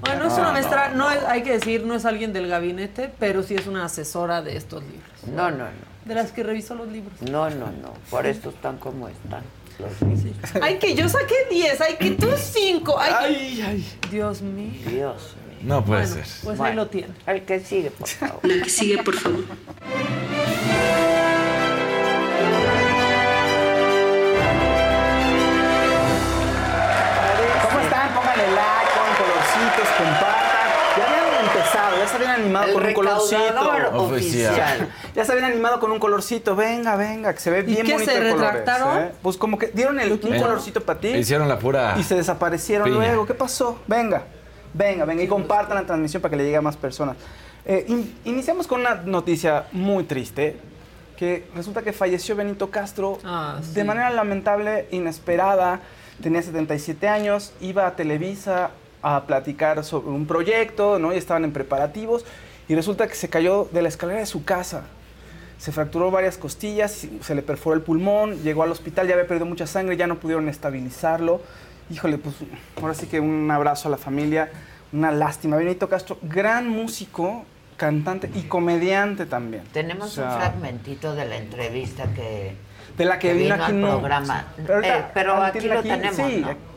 Bueno, 0.00 0.26
es 0.28 0.34
una 0.34 0.52
maestra, 0.52 0.90
no 0.90 1.10
es, 1.10 1.22
hay 1.24 1.42
que 1.42 1.52
decir, 1.52 1.84
no 1.84 1.94
es 1.94 2.04
alguien 2.04 2.32
del 2.32 2.46
gabinete, 2.48 3.10
pero 3.18 3.42
sí 3.42 3.54
es 3.56 3.66
una 3.66 3.84
asesora 3.84 4.40
de 4.42 4.56
estos 4.56 4.82
libros. 4.82 5.10
no, 5.26 5.50
no, 5.50 5.64
no. 5.64 5.92
De 6.04 6.16
las 6.16 6.32
que 6.32 6.42
revisó 6.42 6.74
los 6.74 6.88
libros. 6.88 7.12
No, 7.22 7.48
no, 7.48 7.66
no. 7.66 7.92
Por 8.10 8.26
eso 8.26 8.50
están 8.50 8.76
como 8.78 9.08
están. 9.08 9.42
Los 9.78 10.00
libros. 10.02 10.50
Ay, 10.60 10.78
que 10.78 10.94
yo 10.96 11.08
saqué 11.08 11.34
10, 11.48 11.80
ay, 11.80 11.94
que 11.98 12.10
tú 12.12 12.28
5. 12.36 12.98
Ay, 12.98 13.12
Ay, 13.16 13.64
ay. 13.64 13.98
Dios 14.10 14.42
mío. 14.42 14.72
Dios 14.88 15.36
mío. 15.48 15.58
No 15.62 15.84
puede 15.84 16.06
Bueno, 16.08 16.14
ser. 16.24 16.24
pues 16.42 16.54
ahí 16.54 16.56
Bueno, 16.58 16.74
lo 16.82 16.88
tiene. 16.88 17.14
El 17.24 17.42
que 17.44 17.60
sigue, 17.60 17.90
por 17.92 18.08
favor. 18.08 18.40
La 18.42 18.64
que 18.64 18.68
sigue, 18.70 19.00
por 19.02 19.14
favor. 19.14 19.44
Habían 32.22 32.40
animado 32.42 32.66
El 32.66 32.72
con 32.74 32.86
un 32.86 32.92
colorcito. 32.94 33.36
Oficial. 33.92 33.96
oficial. 33.96 34.88
Ya 35.14 35.24
se 35.24 35.32
habían 35.32 35.50
animado 35.52 35.80
con 35.80 35.92
un 35.92 35.98
colorcito. 35.98 36.56
Venga, 36.56 36.96
venga, 36.96 37.32
que 37.34 37.40
se 37.40 37.50
ve 37.50 37.62
bien 37.62 37.84
qué, 37.86 37.92
bonito 37.94 38.10
se 38.10 38.16
colores. 38.18 38.34
retractaron? 38.40 38.98
¿eh? 39.02 39.12
Pues 39.22 39.36
como 39.36 39.58
que 39.58 39.68
dieron 39.68 39.98
el, 40.00 40.12
un 40.12 40.18
colorcito 40.18 40.80
para 40.82 40.98
ti 41.00 41.08
Hicieron 41.08 41.48
la 41.48 41.58
pura. 41.58 41.94
y 41.98 42.02
se 42.02 42.14
desaparecieron 42.14 42.84
piña. 42.86 42.96
luego. 42.98 43.26
¿Qué 43.26 43.34
pasó? 43.34 43.78
Venga, 43.86 44.22
venga, 44.74 45.04
venga 45.04 45.22
y 45.22 45.28
compartan 45.28 45.76
la 45.76 45.84
transmisión 45.86 46.22
para 46.22 46.30
que 46.30 46.36
le 46.36 46.44
llegue 46.44 46.56
a 46.56 46.62
más 46.62 46.76
personas. 46.76 47.16
Eh, 47.64 47.84
in- 47.88 48.18
iniciamos 48.24 48.66
con 48.66 48.80
una 48.80 48.94
noticia 48.96 49.64
muy 49.72 50.04
triste. 50.04 50.56
Que 51.16 51.46
resulta 51.54 51.82
que 51.82 51.92
falleció 51.92 52.34
Benito 52.34 52.68
Castro 52.70 53.18
Ah, 53.22 53.60
de 53.74 53.84
manera 53.84 54.10
lamentable, 54.10 54.88
inesperada. 54.90 55.78
Tenía 56.20 56.42
77 56.42 57.06
años, 57.08 57.52
iba 57.60 57.86
a 57.86 57.94
Televisa 57.94 58.70
a 59.02 59.24
platicar 59.26 59.82
sobre 59.84 60.08
un 60.10 60.26
proyecto, 60.26 60.98
¿no? 60.98 61.12
Y 61.12 61.16
estaban 61.16 61.44
en 61.44 61.52
preparativos. 61.52 62.24
Y 62.68 62.74
resulta 62.74 63.06
que 63.08 63.14
se 63.14 63.28
cayó 63.28 63.68
de 63.72 63.82
la 63.82 63.88
escalera 63.88 64.20
de 64.20 64.26
su 64.26 64.44
casa. 64.44 64.84
Se 65.58 65.70
fracturó 65.72 66.10
varias 66.10 66.38
costillas, 66.38 67.06
se 67.20 67.34
le 67.34 67.42
perforó 67.42 67.76
el 67.76 67.82
pulmón, 67.82 68.42
llegó 68.42 68.62
al 68.62 68.70
hospital, 68.72 69.06
ya 69.06 69.14
había 69.14 69.26
perdido 69.26 69.46
mucha 69.46 69.66
sangre, 69.66 69.96
ya 69.96 70.06
no 70.06 70.16
pudieron 70.16 70.48
estabilizarlo. 70.48 71.40
Híjole, 71.90 72.18
pues 72.18 72.34
ahora 72.80 72.94
sí 72.94 73.06
que 73.06 73.20
un 73.20 73.50
abrazo 73.50 73.88
a 73.88 73.90
la 73.90 73.96
familia, 73.98 74.50
una 74.92 75.10
lástima. 75.12 75.56
Benito 75.56 75.88
Castro, 75.88 76.18
gran 76.22 76.68
músico, 76.68 77.44
cantante 77.76 78.30
y 78.34 78.42
comediante 78.42 79.26
también. 79.26 79.62
Tenemos 79.72 80.12
O 80.12 80.14
sea, 80.22 80.24
un 80.34 80.40
fragmentito 80.40 81.14
de 81.14 81.26
la 81.26 81.36
entrevista 81.36 82.04
que, 82.14 82.54
De 82.96 83.04
la 83.04 83.18
que, 83.18 83.32
vino 83.34 83.54
aquí 83.54 83.64
al 83.66 83.80
no. 83.80 83.90
programa. 83.98 84.46
Pero, 84.56 84.74
ahorita, 84.74 84.98
Eh, 84.98 85.04
pero 85.14 85.42
aquí 85.42 85.68
lo 85.68 85.82
tenemos, 85.82 86.16
sí. 86.16 86.38
¿no? 86.40 86.71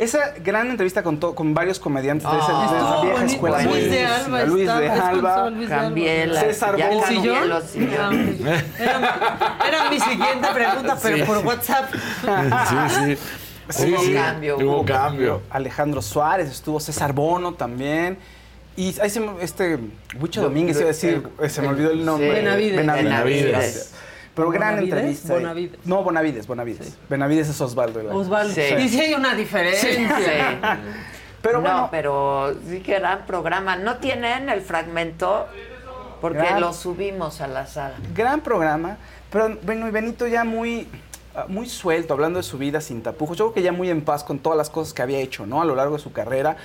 Esa 0.00 0.32
gran 0.42 0.70
entrevista 0.70 1.02
con, 1.02 1.20
to- 1.20 1.34
con 1.34 1.52
varios 1.52 1.78
comediantes 1.78 2.26
de, 2.30 2.38
esa, 2.38 2.58
de 2.58 2.64
esa 2.64 2.78
estuvo 2.78 3.00
vieja 3.02 3.16
bonito. 3.18 3.32
escuela. 3.34 3.62
Luis 3.62 3.90
de. 3.90 4.06
Alba 4.06 4.44
Luis 4.44 4.66
de 4.66 4.88
Alba. 4.88 5.34
Sol 5.36 5.54
Luis 5.54 5.68
de 5.68 5.74
Alba. 5.74 5.82
Cambié 5.84 6.26
la- 6.26 6.40
César. 6.40 6.74
Era, 8.78 9.68
era 9.68 9.90
mi 9.90 10.00
siguiente 10.00 10.48
pregunta, 10.54 10.98
pero 11.02 11.16
Sí. 11.16 11.22
por 11.24 11.38
WhatsApp. 11.38 11.92
Sí, 11.92 12.76
sí. 13.16 13.18
Sí, 13.68 13.92
Hubo 13.94 14.02
sí. 14.02 14.14
cambio. 14.14 14.56
Hubo 14.58 14.84
cambio. 14.84 15.42
Alejandro 15.50 16.02
Suárez, 16.02 16.50
estuvo 16.50 16.80
César 16.80 17.12
Bono 17.12 17.54
también. 17.54 18.18
Y 18.76 18.98
ahí 19.00 19.10
se 19.10 19.20
me- 19.20 19.42
este 19.42 19.78
Huicho 20.20 20.42
Domínguez 20.42 20.76
iba 20.78 20.84
a 20.86 20.88
decir, 20.88 21.28
se 21.48 21.62
me 21.62 21.68
olvidó 21.68 21.90
el 21.90 22.04
nombre. 22.04 22.30
Benavides. 22.32 22.76
Benavides. 22.78 23.04
Benavides. 23.44 23.92
Pero 24.34 24.50
gran 24.50 24.74
¿Bonavides? 24.76 24.92
entrevista. 24.98 25.34
Bonavides. 25.34 25.86
No, 25.86 26.02
Bonavides, 26.04 26.46
Bonavides. 26.46 26.96
Benavides 27.08 27.48
es 27.48 27.60
Osvaldo. 27.60 28.00
Osvaldo. 28.16 28.54
Sí. 28.54 28.62
Y 28.78 28.88
sí 28.88 29.00
hay 29.00 29.14
una 29.14 29.34
diferencia. 29.34 29.90
Pero 31.42 31.54
no, 31.58 31.62
bueno. 31.62 31.88
pero 31.90 32.54
sí 32.68 32.80
que 32.80 32.98
gran 32.98 33.24
programa. 33.24 33.74
¿No 33.76 33.96
tienen 33.96 34.50
el 34.50 34.60
fragmento? 34.60 35.46
Porque 36.20 36.36
Gran- 36.36 36.60
lo 36.60 36.74
subimos 36.74 37.40
a 37.40 37.46
la 37.48 37.66
sala. 37.66 37.94
Gran 38.14 38.42
programa, 38.42 38.98
pero 39.32 39.56
bueno, 39.62 39.88
y 39.88 39.90
Benito 39.90 40.26
ya 40.26 40.44
muy, 40.44 40.86
ah, 41.34 41.46
muy 41.48 41.66
suelto, 41.66 42.12
hablando 42.12 42.38
de 42.38 42.42
su 42.42 42.58
vida 42.58 42.82
sin 42.82 43.02
tapujos. 43.02 43.38
Yo 43.38 43.46
creo 43.46 43.54
que 43.54 43.62
ya 43.62 43.72
muy 43.72 43.88
en 43.88 44.02
paz 44.02 44.22
con 44.22 44.38
todas 44.38 44.58
las 44.58 44.68
cosas 44.68 44.92
que 44.92 45.00
había 45.00 45.18
hecho, 45.18 45.46
¿no? 45.46 45.62
A 45.62 45.64
lo 45.64 45.74
largo 45.74 45.96
de 45.96 46.02
su 46.02 46.12
carrera, 46.12 46.58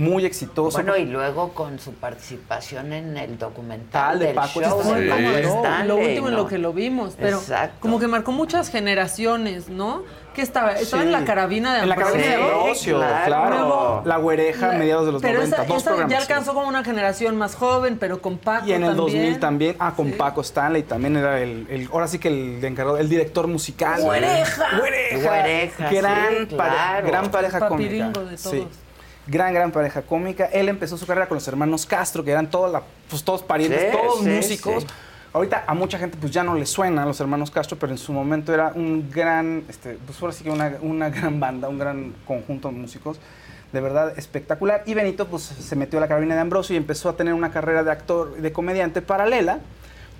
muy 0.00 0.24
exitoso. 0.24 0.78
Bueno, 0.78 0.96
y 0.96 1.04
luego 1.04 1.50
con 1.52 1.78
su 1.78 1.92
participación 1.94 2.92
en 2.92 3.16
el 3.16 3.38
documental 3.38 3.90
Tal 4.10 4.18
de 4.18 4.26
del 4.26 4.34
Paco 4.34 4.60
show 4.62 4.94
de 4.94 5.08
Paco 5.08 5.20
Sí. 5.20 5.44
Stanley, 5.44 5.88
lo 5.88 5.96
último 5.96 6.28
en 6.28 6.36
lo 6.36 6.46
que 6.46 6.58
lo 6.58 6.72
vimos, 6.72 7.14
pero 7.18 7.38
Exacto. 7.38 7.76
como 7.80 7.98
que 8.00 8.06
marcó 8.08 8.32
muchas 8.32 8.70
generaciones, 8.70 9.68
¿no? 9.68 10.02
Que 10.34 10.42
estaba, 10.42 10.72
estaba 10.74 11.02
Sí. 11.02 11.08
en 11.08 11.12
la 11.12 11.24
carabina 11.24 11.74
de 11.74 11.82
En 11.82 11.88
la 11.88 11.96
carabina 11.96 12.24
de 12.24 12.34
Ambrosio. 12.36 12.96
Claro. 12.98 13.24
claro. 13.26 13.50
Luego- 13.58 14.02
la 14.06 14.16
güereja, 14.18 14.72
mediados 14.72 15.04
de 15.06 15.12
los 15.12 15.22
pero 15.22 15.38
90, 15.38 15.56
esa, 15.56 15.64
dos 15.66 15.76
esa 15.78 15.90
programas. 15.90 16.12
ya 16.12 16.16
sí. 16.18 16.22
alcanzó 16.32 16.54
como 16.54 16.68
una 16.68 16.84
generación 16.84 17.36
más 17.36 17.54
joven, 17.56 17.98
pero 17.98 18.22
con 18.22 18.38
Paco 18.38 18.66
Y 18.66 18.72
en 18.72 18.84
el 18.84 18.96
también. 18.96 18.96
2000 19.22 19.40
también, 19.40 19.76
ah, 19.80 19.92
con 19.96 20.12
Paco 20.12 20.40
Stanley 20.42 20.84
también 20.84 21.16
era 21.16 21.40
el, 21.40 21.66
el- 21.68 21.88
ahora 21.92 22.06
sí 22.06 22.18
que 22.20 22.28
el 22.28 22.64
encargado, 22.64 22.96
el 22.96 23.08
director 23.08 23.48
musical. 23.48 24.00
¡Güereja! 24.02 24.78
¡Güereja! 24.78 25.28
Güereja, 25.28 25.90
gran, 25.90 26.28
sí, 26.48 26.56
pare- 26.56 26.74
claro. 26.74 27.06
gran 27.08 27.30
pareja 27.30 27.68
cómica. 27.68 28.06
de 28.06 28.12
todos. 28.12 28.54
Gran, 29.26 29.54
gran 29.54 29.70
pareja 29.70 30.02
cómica. 30.02 30.46
Él 30.46 30.68
empezó 30.68 30.96
su 30.96 31.06
carrera 31.06 31.28
con 31.28 31.36
los 31.36 31.46
hermanos 31.46 31.86
Castro, 31.86 32.24
que 32.24 32.30
eran 32.32 32.50
toda 32.50 32.68
la- 32.68 32.82
pues, 33.08 33.22
todos 33.22 33.42
parientes, 33.42 33.80
Sí, 33.92 33.96
todos 33.96 34.20
sí, 34.20 34.28
músicos. 34.28 34.82
sí. 34.82 34.88
Ahorita 35.32 35.62
a 35.66 35.74
mucha 35.74 35.96
gente 35.98 36.16
pues 36.20 36.32
ya 36.32 36.42
no 36.42 36.56
le 36.56 36.66
suena 36.66 37.04
a 37.04 37.06
los 37.06 37.20
hermanos 37.20 37.52
Castro, 37.52 37.78
pero 37.78 37.92
en 37.92 37.98
su 37.98 38.12
momento 38.12 38.52
era 38.52 38.72
un 38.74 39.08
gran, 39.10 39.62
este, 39.68 39.96
pues 40.04 40.20
ahora 40.20 40.32
sí 40.32 40.42
que 40.42 40.50
una, 40.50 40.72
una 40.80 41.08
gran 41.10 41.38
banda, 41.38 41.68
un 41.68 41.78
gran 41.78 42.12
conjunto 42.26 42.66
de 42.68 42.74
músicos, 42.74 43.20
de 43.72 43.80
verdad 43.80 44.18
espectacular. 44.18 44.82
Y 44.86 44.94
Benito 44.94 45.28
pues 45.28 45.42
se 45.44 45.76
metió 45.76 46.00
a 46.00 46.02
la 46.02 46.08
carabina 46.08 46.34
de 46.34 46.40
Ambrosio 46.40 46.74
y 46.74 46.78
empezó 46.78 47.08
a 47.08 47.16
tener 47.16 47.32
una 47.34 47.52
carrera 47.52 47.84
de 47.84 47.92
actor 47.92 48.34
y 48.38 48.40
de 48.40 48.50
comediante 48.50 49.02
paralela, 49.02 49.60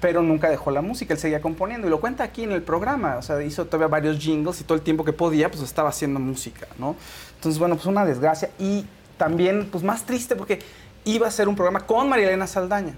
pero 0.01 0.23
nunca 0.23 0.49
dejó 0.49 0.71
la 0.71 0.81
música, 0.81 1.13
él 1.13 1.19
seguía 1.19 1.41
componiendo 1.43 1.89
y 1.89 1.91
lo 1.91 2.01
cuenta 2.01 2.23
aquí 2.23 2.45
en 2.45 2.53
el 2.53 2.63
programa, 2.63 3.17
o 3.19 3.23
sea, 3.23 3.43
hizo 3.43 3.67
todavía 3.67 3.89
varios 3.89 4.19
jingles 4.19 4.61
y 4.61 4.65
todo 4.65 4.77
el 4.77 4.83
tiempo 4.83 5.05
que 5.05 5.13
podía 5.13 5.51
pues 5.51 5.63
estaba 5.63 5.89
haciendo 5.89 6.21
música, 6.21 6.69
¿no? 6.79 6.95
Entonces, 7.41 7.59
bueno, 7.59 7.77
pues 7.77 7.87
una 7.87 8.05
desgracia 8.05 8.51
y 8.59 8.85
también 9.17 9.71
pues 9.73 9.83
más 9.83 10.05
triste 10.05 10.37
porque 10.37 10.59
iba 11.07 11.27
a 11.27 11.31
ser 11.31 11.49
un 11.49 11.57
programa 11.57 11.87
con 11.87 12.07
María 12.07 12.27
Elena 12.27 12.47
Saldaña. 12.47 12.93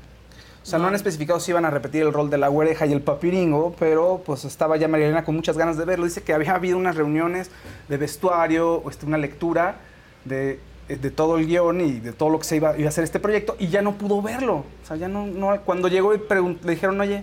O 0.65 0.67
sea, 0.67 0.81
no 0.81 0.89
han 0.89 0.97
especificado 0.97 1.39
si 1.39 1.53
iban 1.53 1.65
a 1.65 1.71
repetir 1.71 2.03
el 2.03 2.13
rol 2.13 2.29
de 2.29 2.39
la 2.39 2.49
güereja 2.49 2.87
y 2.87 2.93
el 2.93 3.01
papiringo, 3.01 3.77
pero 3.79 4.21
pues 4.27 4.45
estaba 4.45 4.77
ya 4.77 4.89
María 4.89 5.07
Elena 5.07 5.25
con 5.25 5.37
muchas 5.37 5.57
ganas 5.57 5.77
de 5.77 5.85
verlo. 5.85 6.07
Dice 6.07 6.25
que 6.25 6.33
había 6.33 6.57
habido 6.57 6.77
unas 6.77 6.97
reuniones 6.97 7.53
de 7.89 7.97
vestuario, 7.97 8.83
este, 8.91 9.07
una 9.07 9.17
lectura 9.17 9.77
de, 10.25 10.59
de 10.89 11.11
todo 11.13 11.39
el 11.39 11.47
guion 11.47 11.81
y 11.81 12.01
de 12.01 12.13
todo 12.13 12.31
lo 12.31 12.41
que 12.41 12.45
se 12.45 12.57
iba, 12.57 12.77
iba 12.77 12.87
a 12.87 12.89
hacer 12.89 13.05
este 13.05 13.21
proyecto 13.21 13.55
y 13.61 13.69
ya 13.69 13.81
no 13.81 13.93
pudo 13.93 14.21
verlo. 14.23 14.65
O 14.83 14.87
sea, 14.89 14.97
ya 14.97 15.07
no, 15.07 15.25
no 15.29 15.61
cuando 15.61 15.87
llegó 15.87 16.17
y 16.17 16.19
le 16.19 16.71
dijeron, 16.73 17.01
oye, 17.01 17.23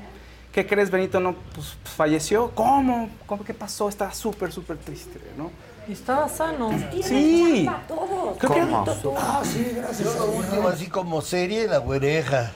¿qué 0.54 0.66
crees, 0.66 0.90
Benito? 0.90 1.20
No, 1.20 1.36
pues, 1.54 1.76
pues, 1.84 1.94
falleció. 1.96 2.52
¿Cómo? 2.56 3.10
¿Cómo? 3.26 3.44
¿Qué 3.44 3.54
pasó? 3.54 3.90
Estaba 3.90 4.14
súper, 4.14 4.54
súper 4.54 4.78
triste, 4.78 5.20
¿no? 5.38 5.52
Estaba 5.90 6.30
sano. 6.30 6.70
Sí. 7.04 7.68
Creo 8.38 8.54
que- 8.54 8.60
¿Cómo? 8.62 8.86
Ah, 9.18 9.42
sí, 9.44 9.72
gracias. 9.76 10.14
Yo 10.14 10.20
lo 10.26 10.32
último, 10.32 10.68
así 10.68 10.88
como 10.88 11.22
serie, 11.22 11.68
La 11.68 11.80
Güereja. 11.80 12.52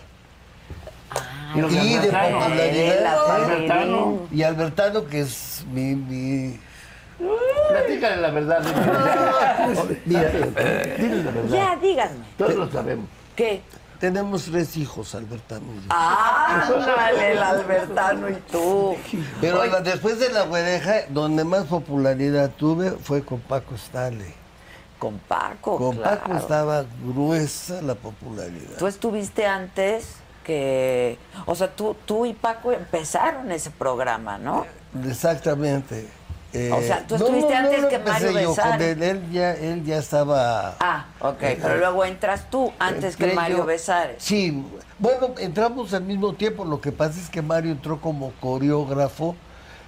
y 1.56 1.60
y 1.60 1.62
de 1.62 1.98
Albertano. 1.98 2.40
popularidad. 2.40 4.06
Y 4.32 4.44
Albertano, 4.44 5.06
que 5.06 5.22
es 5.22 5.64
mi... 5.72 5.96
mi... 5.96 6.60
Platícale 7.70 8.18
la 8.18 8.32
verdad. 8.32 8.62
Mira, 10.06 10.30
dile 10.30 11.24
la 11.24 11.32
verdad. 11.32 11.50
Ya, 11.50 11.76
díganme. 11.78 12.26
Todos 12.38 12.56
lo 12.56 12.70
sabemos. 12.72 13.06
¿Qué? 13.36 13.62
Tenemos 14.04 14.44
tres 14.44 14.76
hijos, 14.76 15.16
Albertano 15.16 15.64
y 15.74 15.78
yo. 15.78 15.88
Ah, 15.90 16.68
ándale, 16.68 17.32
el 17.32 17.38
Albertano 17.38 18.30
y 18.30 18.36
tú. 18.52 18.98
Pero 19.40 19.62
Oye, 19.62 19.72
después 19.82 20.20
de 20.20 20.28
la 20.28 20.42
güereja, 20.42 21.04
donde 21.08 21.46
más 21.46 21.68
popularidad 21.68 22.52
tuve 22.58 22.92
fue 22.92 23.24
con 23.24 23.40
Paco 23.40 23.76
Stanley. 23.76 24.34
Con 25.00 25.20
Paco, 25.20 25.78
Con 25.78 25.96
claro. 25.96 26.20
Paco 26.20 26.34
estaba 26.36 26.84
gruesa 27.02 27.82
la 27.82 27.96
popularidad. 27.96 28.78
Tú 28.78 28.88
estuviste 28.88 29.46
antes 29.46 30.16
que... 30.44 31.18
O 31.46 31.56
sea, 31.56 31.74
tú, 31.74 31.96
tú 32.06 32.26
y 32.26 32.34
Paco 32.34 32.74
empezaron 32.74 33.54
ese 33.54 33.72
programa, 33.72 34.38
¿no? 34.38 34.66
Exactamente. 35.08 36.10
Eh, 36.54 36.72
O 36.72 36.82
sea, 36.82 37.06
tú 37.08 37.16
estuviste 37.16 37.56
antes 37.56 37.86
que 37.86 37.98
Mario 38.00 38.32
yo 38.40 38.56
él, 38.80 39.02
él 39.02 39.32
ya, 39.32 39.54
él 39.54 39.84
ya 39.84 39.98
estaba... 39.98 40.76
Ah, 40.80 41.06
ok, 41.20 41.38
pero 41.40 41.78
luego 41.78 42.06
entras 42.06 42.48
tú 42.52 42.72
antes 42.78 43.16
que 43.18 43.34
Mario 43.34 43.58
yo- 43.58 43.66
Besares. 43.66 44.22
Sí, 44.24 44.64
bueno, 45.00 45.30
entramos 45.40 45.94
al 45.96 46.04
mismo 46.04 46.34
tiempo. 46.34 46.64
Lo 46.64 46.80
que 46.80 46.92
pasa 46.92 47.20
es 47.20 47.30
que 47.30 47.42
Mario 47.42 47.72
entró 47.72 48.00
como 48.00 48.32
coreógrafo 48.40 49.36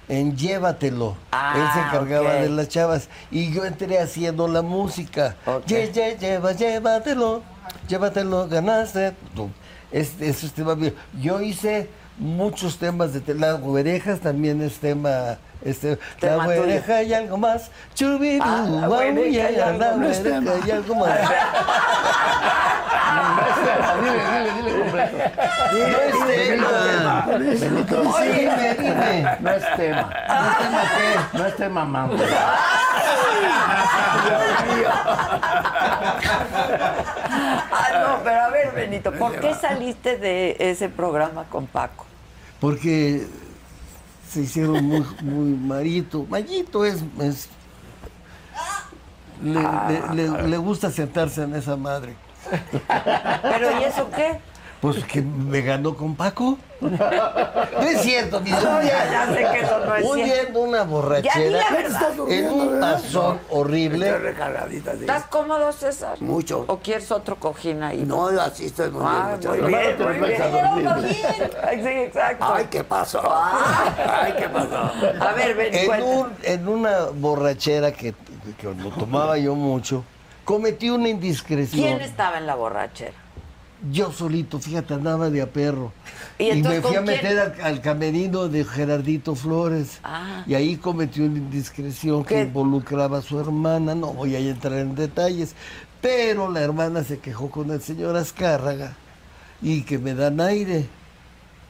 en 0.08 0.36
Llévatelo. 0.36 1.16
Ah, 1.30 1.54
Él 1.56 1.68
se 1.72 1.78
encargaba 1.86 2.34
ok. 2.34 2.40
de 2.40 2.48
las 2.48 2.68
chavas. 2.68 3.08
Y 3.30 3.52
yo 3.52 3.64
entré 3.64 4.00
haciendo 4.00 4.48
la 4.48 4.62
música. 4.62 5.36
Lle- 5.46 5.92
lle- 5.92 6.18
lleva, 6.18 6.52
llévatelo. 6.52 7.42
Llévatelo, 7.88 8.48
ganaste. 8.48 9.14
Tema 10.54 10.74
mío. 10.74 10.92
Yo 11.20 11.40
hice 11.40 11.88
muchos 12.18 12.78
temas 12.78 13.12
de 13.12 13.34
las 13.34 13.60
güerejas 13.60 14.20
también 14.20 14.60
es 14.62 14.78
tema 14.78 15.38
este 15.70 15.98
la 16.20 16.36
güereja 16.44 17.02
y 17.02 17.14
algo 17.14 17.36
más 17.36 17.70
Chubirú, 17.94 18.42
Ah, 18.46 18.66
la 18.68 18.86
guau, 18.86 19.00
güereja 19.12 19.50
y 19.50 19.56
ya, 19.56 19.66
algo 19.66 19.78
la 19.78 19.96
más. 19.96 20.22
güereja 20.22 20.66
y 20.66 20.70
algo 20.70 20.94
más 20.94 21.18
Dile, 23.96 24.12
dile, 24.12 24.50
dile 24.52 24.70
completo. 24.80 25.16
no 25.72 27.38
es 27.50 27.56
tema 27.60 28.20
dime, 28.20 28.74
dime 28.78 29.36
No 29.40 29.50
es 29.50 29.76
tema. 29.76 30.02
¿No 30.28 30.50
es 30.50 30.58
tema 30.58 30.82
qué? 30.96 31.38
No 31.38 31.46
es 31.46 31.56
tema, 31.56 31.84
mamá. 31.84 32.14
Ah, 37.28 37.88
no, 38.00 38.24
pero 38.24 38.40
a 38.42 38.48
ver, 38.50 38.72
Benito, 38.72 39.12
¿por 39.12 39.38
qué 39.40 39.54
saliste 39.54 40.16
de 40.18 40.56
ese 40.58 40.88
programa 40.88 41.44
con 41.44 41.66
Paco? 41.66 42.04
porque 42.60 43.26
se 44.28 44.40
hicieron 44.40 44.84
muy, 44.84 45.04
muy 45.22 45.50
marito. 45.56 46.26
Mayito 46.28 46.84
es, 46.84 47.02
es- 47.20 47.48
le, 49.42 49.60
le- 50.14 50.28
le- 50.28 50.48
le 50.48 50.56
gusta 50.56 50.90
sentarse 50.90 51.42
en 51.42 51.54
esa 51.54 51.76
madre. 51.76 52.16
¿Pero 53.42 53.80
y 53.80 53.84
eso 53.84 54.08
qué? 54.14 54.40
Pues 54.92 55.04
que 55.04 55.20
me 55.22 55.62
ganó 55.62 55.94
con 55.96 56.14
Paco. 56.14 56.58
No 56.80 57.82
es 57.82 58.02
cierto, 58.02 58.40
mi 58.40 58.50
No, 58.50 58.60
ya, 58.82 59.10
ya 59.10 59.26
sé 59.34 59.46
que 59.52 59.60
eso 59.64 59.80
no 59.84 59.94
es 59.96 60.04
Un 60.04 60.16
día 60.16 60.26
cierto. 60.26 60.58
en 60.58 60.68
una 60.68 60.78
Ya 60.78 60.84
di 60.84 60.90
borrachera, 60.90 61.50
la 61.58 61.70
verdad. 61.76 62.12
en 62.28 62.50
un 62.52 62.80
tazón 62.80 63.40
horrible. 63.50 64.18
recargadita, 64.18 64.92
sí. 64.92 65.00
¿Estás 65.00 65.24
cómodo, 65.24 65.72
César? 65.72 66.20
Mucho. 66.20 66.64
¿O 66.68 66.78
quieres 66.78 67.10
otro 67.10 67.36
cojín 67.36 67.82
ahí? 67.82 68.04
No, 68.06 68.26
así 68.28 68.66
estoy 68.66 68.90
muy 68.90 69.00
bien. 69.00 69.12
Ah, 69.12 69.28
muchachos. 69.36 69.58
muy 69.62 69.68
bien, 69.74 69.96
muy 69.98 70.28
bien. 70.28 70.40
vas 70.40 70.40
a 70.40 70.92
dormir. 70.92 71.56
Ay, 71.66 71.82
sí, 71.82 71.88
exacto. 71.88 72.44
Ay, 72.54 72.66
¿qué 72.70 72.84
pasó? 72.84 73.22
Ay, 73.24 74.34
¿qué 74.38 74.48
pasó? 74.48 74.76
A 75.20 75.32
ver, 75.32 75.54
ven, 75.56 75.74
En, 75.74 75.86
cuenta. 75.86 76.06
un- 76.06 76.32
en 76.42 76.68
una 76.68 76.98
borrachera 77.14 77.90
que, 77.92 78.14
que 78.60 78.66
lo 78.74 78.90
tomaba 78.90 79.38
yo 79.38 79.54
mucho, 79.54 80.04
cometí 80.44 80.90
una 80.90 81.08
indiscreción. 81.08 81.82
¿Quién 81.84 82.00
estaba 82.02 82.38
en 82.38 82.46
la 82.46 82.54
borrachera? 82.54 83.12
Yo 83.92 84.10
solito, 84.10 84.58
fíjate, 84.58 84.94
andaba 84.94 85.28
de 85.28 85.42
a 85.42 85.46
perro. 85.52 85.92
¿Y 86.38 86.62
me 86.62 86.80
fui 86.80 86.96
a 86.96 87.02
meter 87.02 87.38
al, 87.38 87.60
al 87.60 87.80
camerino 87.82 88.48
de 88.48 88.64
Gerardito 88.64 89.34
Flores. 89.34 90.00
Ah. 90.02 90.42
Y 90.46 90.54
ahí 90.54 90.76
cometí 90.76 91.20
una 91.20 91.38
indiscreción 91.38 92.24
que 92.24 92.42
involucraba 92.42 93.18
a 93.18 93.22
su 93.22 93.38
hermana. 93.38 93.94
No 93.94 94.12
voy 94.14 94.34
a 94.34 94.38
entrar 94.38 94.74
en 94.74 94.94
detalles. 94.94 95.54
Pero 96.00 96.50
la 96.50 96.60
hermana 96.60 97.04
se 97.04 97.18
quejó 97.18 97.50
con 97.50 97.70
el 97.70 97.80
señor 97.82 98.16
Azcárraga 98.16 98.94
y 99.60 99.82
que 99.82 99.98
me 99.98 100.14
dan 100.14 100.40
aire. 100.40 100.86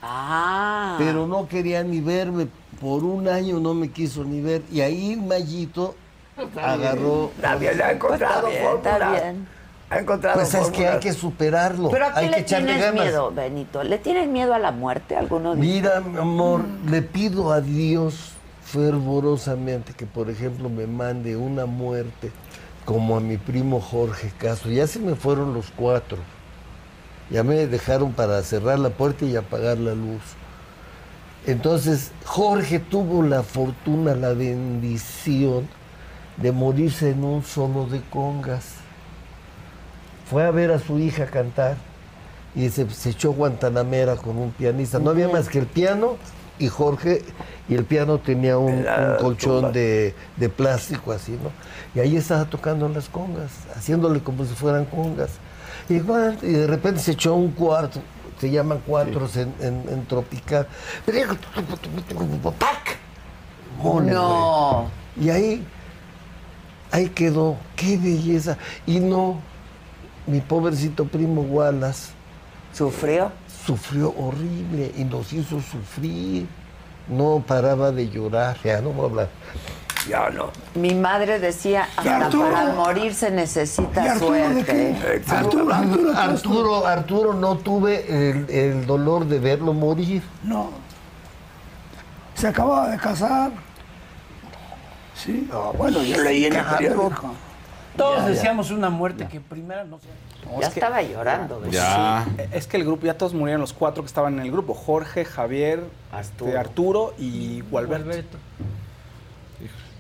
Ah. 0.03 0.97
Pero 0.99 1.27
no 1.27 1.49
quería 1.49 1.83
ni 1.83 2.01
verme. 2.01 2.47
Por 2.81 3.05
un 3.05 3.27
año 3.29 3.59
no 3.59 3.75
me 3.75 3.91
quiso 3.91 4.23
ni 4.25 4.41
ver. 4.41 4.63
Y 4.71 4.81
ahí 4.81 5.17
Mayito 5.17 5.95
agarró. 6.63 7.31
Está 7.37 7.57
bien, 7.57 7.81
ha 7.83 7.91
encontrado 7.93 8.49
Está 8.49 8.49
bien, 8.49 8.77
está 8.77 8.91
fórmulas. 8.99 9.23
bien. 9.23 9.56
Ha 9.89 9.99
encontrado 10.01 10.39
Pues 10.39 10.53
es 10.55 10.69
que 10.71 10.89
hay 10.89 10.99
que 10.99 11.13
superarlo. 11.13 11.91
¿Pero 11.91 12.07
a 12.07 12.15
qué 12.15 12.21
hay 12.21 12.25
que 12.27 12.31
le 12.33 12.41
echarle 12.41 12.67
tienes 12.67 12.85
ganas. 12.85 13.05
miedo, 13.05 13.31
Benito? 13.31 13.85
¿Le 13.85 13.99
tienes 13.99 14.29
miedo 14.29 14.55
a 14.55 14.59
la 14.59 14.73
muerte? 14.73 15.17
¿Alguno 15.17 15.55
dice? 15.55 15.67
Mira, 15.67 16.01
mi 16.01 16.19
amor, 16.19 16.65
le 16.89 17.03
pido 17.03 17.53
a 17.53 17.61
Dios 17.61 18.33
fervorosamente 18.65 19.93
que, 19.93 20.07
por 20.07 20.29
ejemplo, 20.29 20.69
me 20.69 20.89
mande 20.89 21.37
una 21.37 21.67
muerte 21.67 22.33
como 22.85 23.17
a 23.17 23.21
mi 23.21 23.37
primo 23.37 23.81
Jorge 23.81 24.33
Castro. 24.39 24.71
Ya 24.71 24.87
se 24.89 24.99
me 24.99 25.15
fueron 25.15 25.55
los 25.55 25.71
cuatro. 25.71 26.19
Ya 27.31 27.45
me 27.45 27.67
dejaron 27.67 28.13
para 28.13 28.43
cerrar 28.43 28.79
la 28.79 28.91
puerta 28.91 29.25
y 29.25 29.37
apagar 29.37 29.79
la 29.79 29.95
luz. 29.95 30.23
Entonces, 31.47 32.11
Jorge 32.25 32.81
tuvo 32.81 33.23
la 33.23 33.45
fortuna, 33.45 34.17
la 34.17 34.33
bendición 34.33 35.69
de 36.37 36.51
morirse 36.51 37.11
en 37.11 37.23
un 37.23 37.45
solo 37.45 37.87
de 37.87 38.01
congas. 38.11 38.76
Fue 40.31 40.45
a 40.45 40.51
ver 40.51 40.71
a 40.73 40.79
su 40.79 40.99
hija 40.99 41.27
cantar 41.27 41.77
y 42.55 42.69
se, 42.71 42.89
se 42.91 43.11
echó 43.11 43.33
Guantanamera 43.33 44.17
con 44.17 44.37
un 44.39 44.51
pianista. 44.51 44.99
No 44.99 45.11
había 45.11 45.29
más 45.29 45.49
que 45.49 45.59
el 45.59 45.67
piano 45.67 46.17
y 46.59 46.69
Jorge, 46.69 47.23
y 47.69 47.75
el 47.75 47.85
piano 47.85 48.19
tenía 48.19 48.57
un, 48.59 48.73
un 48.79 49.17
colchón 49.21 49.73
de, 49.73 50.15
de 50.37 50.49
plástico 50.49 51.13
así, 51.13 51.33
¿no? 51.33 51.51
Y 51.95 52.01
ahí 52.03 52.17
estaba 52.17 52.47
tocando 52.47 52.89
las 52.89 53.09
congas, 53.11 53.51
haciéndole 53.77 54.21
como 54.21 54.45
si 54.45 54.55
fueran 54.55 54.87
congas. 54.87 55.31
Y, 55.89 55.99
de 55.99 56.67
repente 56.67 57.01
se 57.01 57.13
echó 57.13 57.35
un 57.35 57.51
cuarto, 57.53 58.01
se 58.41 58.51
llaman 58.51 58.81
cuatros 58.87 59.37
en, 59.37 59.53
en- 59.61 59.85
en 59.89 60.07
tropical. 60.07 60.67
¡Pac! 62.59 62.97
Mole, 63.79 64.13
No. 64.13 64.87
Y 65.21 65.29
ahí, 65.31 65.63
ahí 66.91 67.09
quedó, 67.11 67.57
qué 67.77 67.99
belleza. 67.99 68.57
Y 68.87 68.99
no, 69.01 69.41
mi 70.27 70.41
pobrecito 70.41 71.05
primo 71.07 71.43
Wallace. 71.43 72.11
¿Sufrió? 72.73 73.33
Sufrió 73.65 74.15
horrible 74.19 74.93
y 74.97 75.05
nos 75.05 75.33
hizo 75.33 75.61
sufrir. 75.61 76.47
No 77.09 77.43
paraba 77.47 77.93
de 77.93 78.09
llorar, 78.09 78.57
ya 78.65 78.81
no 78.81 78.91
voy 78.91 79.05
a 79.07 79.09
hablar. 79.09 79.29
Ya 80.09 80.31
no. 80.31 80.51
Mi 80.75 80.95
madre 80.95 81.39
decía, 81.41 81.89
hasta 81.97 82.27
Arturo? 82.27 82.51
para 82.51 82.73
morir 82.75 83.15
se 83.15 83.29
¿Y 83.29 83.33
necesita 83.33 84.13
Arturo 84.13 84.27
suerte. 84.37 84.65
qué? 84.65 85.23
Arturo, 85.33 85.73
Arturo, 85.75 86.13
Arturo, 86.17 86.87
Arturo, 86.87 87.35
no 87.35 87.57
tuve 87.59 88.31
el, 88.31 88.51
el 88.51 88.87
dolor 88.87 89.25
de 89.27 89.39
verlo 89.41 89.73
morir. 89.73 90.23
No. 90.45 90.71
Se 92.35 92.49
acababa 92.49 92.91
de 92.91 92.99
casar. 92.99 93.51
Sí. 95.15 95.49
Ah, 95.53 95.73
bueno, 95.77 96.03
yo 96.03 96.23
leí 96.23 96.45
en 96.45 96.57
el 96.57 96.65
periódico. 96.65 97.35
Todos 97.97 98.17
Ya, 98.19 98.23
ya. 98.23 98.29
deseamos 98.29 98.71
una 98.71 98.91
muerte 98.91 99.27
que 99.29 99.41
primera 99.41 99.85
no 99.85 99.99
sé. 99.99 100.07
No, 100.45 100.61
Ya 100.61 100.69
es 100.69 100.75
que- 100.75 100.81
estaba 100.81 101.03
llorando. 101.03 101.63
Ya. 101.71 102.25
Sí, 102.37 102.43
es 102.53 102.67
que 102.67 102.77
el 102.77 102.85
grupo, 102.85 103.07
ya 103.07 103.15
todos 103.19 103.35
murieron 103.35 103.61
los 103.61 103.73
cuatro 103.73 104.03
que 104.03 104.07
estaban 104.07 104.35
en 104.35 104.41
el 104.47 104.53
grupo. 104.53 104.75
Jorge, 104.75 105.25
Javier, 105.25 105.83
Arturo, 106.13 106.59
Arturo 106.59 107.15
y 107.19 107.63
Gualberto. 107.71 108.05
Gualberto. 108.05 108.39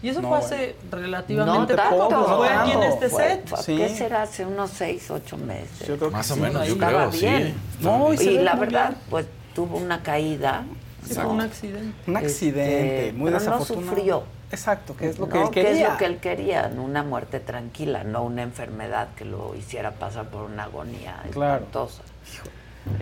Y 0.02 0.10
eso 0.10 0.20
No, 0.20 0.28
fue 0.28 0.38
bueno. 0.38 0.54
hace 0.54 0.76
relativamente 0.90 1.74
No 1.74 1.88
poco. 1.90 2.08
tanto. 2.08 2.36
Fue 2.36 2.48
aquí 2.50 2.70
en 2.72 2.82
este 2.82 3.08
Fue- 3.08 3.22
set. 3.24 3.48
fue- 3.48 3.62
Sí. 3.62 3.76
¿Qué 3.76 3.88
será? 3.88 4.22
Hace 4.22 4.44
unos 4.46 4.70
seis, 4.70 5.10
ocho 5.10 5.36
meses. 5.38 5.80
Yo 5.88 5.96
creo 5.96 6.10
que 6.10 6.16
Más 6.16 6.30
o 6.30 6.34
sí. 6.34 6.40
menos, 6.40 6.66
yo 6.66 6.74
Estaba 6.74 7.08
creo, 7.08 7.12
sí. 7.12 7.20
bien. 7.26 7.54
No, 7.80 8.12
y 8.12 8.38
la 8.38 8.54
verdad, 8.54 8.90
bien. 8.90 9.00
pues 9.10 9.26
tuvo 9.54 9.78
una 9.78 10.02
caída. 10.02 10.64
Sí, 11.08 11.14
fue 11.14 11.26
un 11.26 11.40
accidente. 11.40 11.94
Un 12.10 12.16
accidente, 12.16 13.06
Este, 13.06 13.12
muy 13.18 13.30
pero 13.30 13.38
no 13.38 13.44
desafortunado. 13.44 13.88
sufrió. 13.96 14.22
Exacto, 14.52 14.96
que 14.96 15.08
es 15.08 15.18
lo 15.18 15.28
que 15.28 15.38
No, 15.38 15.44
él 15.46 15.50
¿qué 15.50 15.62
quería. 15.64 15.86
es 15.86 15.92
lo 15.92 15.98
que 15.98 16.04
él 16.04 16.18
quería? 16.18 16.70
Una 16.76 17.02
muerte 17.02 17.40
tranquila, 17.40 18.04
no 18.04 18.22
una 18.22 18.42
enfermedad 18.42 19.08
que 19.16 19.24
lo 19.24 19.54
hiciera 19.56 19.90
pasar 19.92 20.26
por 20.28 20.42
una 20.44 20.64
agonía 20.64 21.20
Claro. 21.32 21.56
espantosa. 21.64 22.02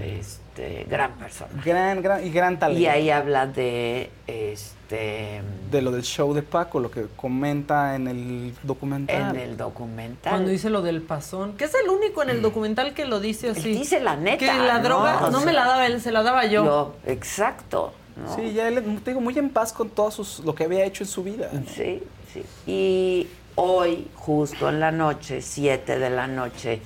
Este, 0.02 0.86
gran 0.88 1.12
persona. 1.12 1.50
Gran, 1.62 2.00
gran, 2.02 2.26
y 2.26 2.30
gran 2.30 2.58
talento. 2.58 2.80
Y 2.80 2.86
ahí 2.86 3.10
habla 3.10 3.46
de 3.46 4.10
este 4.26 5.42
De 5.70 5.82
lo 5.82 5.90
del 5.90 6.02
show 6.02 6.32
de 6.32 6.42
Paco, 6.42 6.80
lo 6.80 6.90
que 6.90 7.06
comenta 7.16 7.94
en 7.94 8.08
el 8.08 8.54
documental. 8.62 9.34
en 9.36 9.40
el 9.42 9.56
documental. 9.58 10.30
Cuando 10.32 10.50
dice 10.50 10.70
lo 10.70 10.80
del 10.80 11.02
pasón, 11.02 11.54
que 11.58 11.64
es 11.64 11.74
el 11.74 11.90
único 11.90 12.22
en 12.22 12.30
el 12.30 12.40
documental 12.40 12.94
que 12.94 13.04
lo 13.04 13.20
dice 13.20 13.50
así. 13.50 13.72
Él 13.72 13.78
dice 13.78 14.00
la 14.00 14.16
neta, 14.16 14.38
Que 14.38 14.46
la 14.46 14.78
¿no? 14.78 14.84
droga 14.84 15.26
O 15.26 15.30
no, 15.30 15.38
sea, 15.40 15.46
me 15.46 15.52
la 15.52 15.66
daba 15.66 15.86
él, 15.86 16.00
se 16.00 16.12
la 16.12 16.22
daba 16.22 16.46
yo. 16.46 16.64
Yo, 16.64 16.94
exacto. 17.04 17.92
¿No? 18.16 18.34
Sí, 18.36 18.52
ya 18.52 18.68
él, 18.68 18.82
te 19.02 19.10
digo, 19.10 19.20
muy 19.20 19.36
en 19.38 19.50
paz 19.50 19.72
con 19.72 19.90
todo 19.90 20.10
sus, 20.10 20.40
lo 20.40 20.54
que 20.54 20.64
había 20.64 20.84
hecho 20.84 21.04
en 21.04 21.08
su 21.08 21.22
vida. 21.22 21.50
¿no? 21.52 21.62
Sí, 21.68 22.02
sí. 22.32 22.44
Y 22.66 23.28
hoy, 23.56 24.08
justo 24.14 24.68
en 24.68 24.80
la 24.80 24.92
noche, 24.92 25.42
7 25.42 25.98
de 25.98 26.10
la 26.10 26.26
noche, 26.26 26.80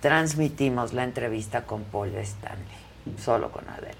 transmitimos 0.00 0.92
la 0.92 1.04
entrevista 1.04 1.64
con 1.66 1.82
Paul 1.84 2.14
Stanley, 2.16 2.66
solo 3.22 3.50
con 3.50 3.68
Adela. 3.68 3.94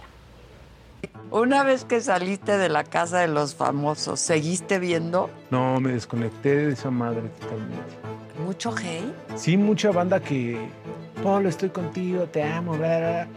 Una 1.31 1.63
vez 1.63 1.85
que 1.85 2.01
saliste 2.01 2.59
de 2.59 2.69
la 2.69 2.83
casa 2.85 3.21
de 3.21 3.29
los 3.29 3.55
famosos, 3.55 4.19
¿seguiste 4.19 4.79
viendo 4.81 5.31
No, 5.51 5.79
me 5.81 5.93
desconecté 5.93 6.57
de 6.57 6.73
esa 6.73 6.91
madre 6.91 7.23
totalmente. 7.41 7.95
mucho 8.45 8.71
hate? 8.71 9.15
Sí, 9.37 9.57
mucha 9.57 9.93
banda 9.93 10.19
que, 10.21 10.59
Pablo, 11.23 11.49
estoy 11.49 11.69
contigo, 11.69 12.25
te 12.25 12.43
amo, 12.43 12.73
bla, 12.73 12.99
bla, 12.99 13.11
bla", 13.11 13.29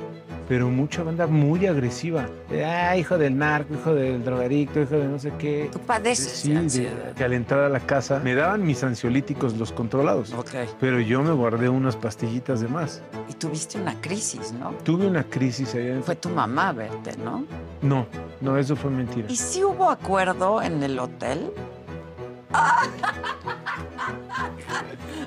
pero 0.48 0.70
mucha 0.70 1.04
banda 1.04 1.28
muy 1.28 1.66
agresiva. 1.66 2.28
De, 2.50 2.66
ah, 2.66 2.98
hijo 2.98 3.18
del 3.18 3.38
narco, 3.38 3.74
hijo 3.74 3.94
del 3.94 4.24
drogadicto, 4.24 4.82
hijo 4.82 4.96
de 4.96 5.08
no 5.08 5.20
sé 5.20 5.32
qué. 5.38 5.70
Tú 5.72 5.80
padeces 5.80 6.32
Sí, 6.34 6.54
de 6.54 6.90
que 7.16 7.24
al 7.24 7.34
entrar 7.34 7.62
a 7.62 7.70
la 7.70 7.80
casa 7.80 8.20
me 8.24 8.36
daban 8.36 8.64
mis 8.66 8.84
ansiolíticos, 8.84 9.58
los 9.58 9.72
controlados. 9.72 10.34
Pero 10.80 11.00
yo 11.00 11.22
me 11.24 11.32
guardé 11.32 11.70
unas 11.70 11.96
pastillitas 11.96 12.62
de 12.62 12.68
más. 12.68 13.02
Y 13.30 13.34
tuviste 13.34 13.80
una 13.80 14.00
crisis, 14.02 14.54
¿no? 14.54 14.72
Tuve 14.84 15.08
una 15.08 15.24
crisis 15.24 15.74
allá. 15.76 16.02
Fue 16.02 16.16
tu 16.16 16.30
mamá 16.30 16.70
a 16.70 16.74
verte, 16.74 17.16
¿no? 17.18 17.46
No, 17.82 18.08
no, 18.42 18.58
eso 18.58 18.76
fue 18.76 18.92
mentira. 18.92 19.28
¿Y 19.30 19.36
si 19.36 19.64
hubo 19.64 19.90
acuerdo 19.90 20.62
en 20.62 20.84
el 20.84 21.00
hotel? 21.00 21.52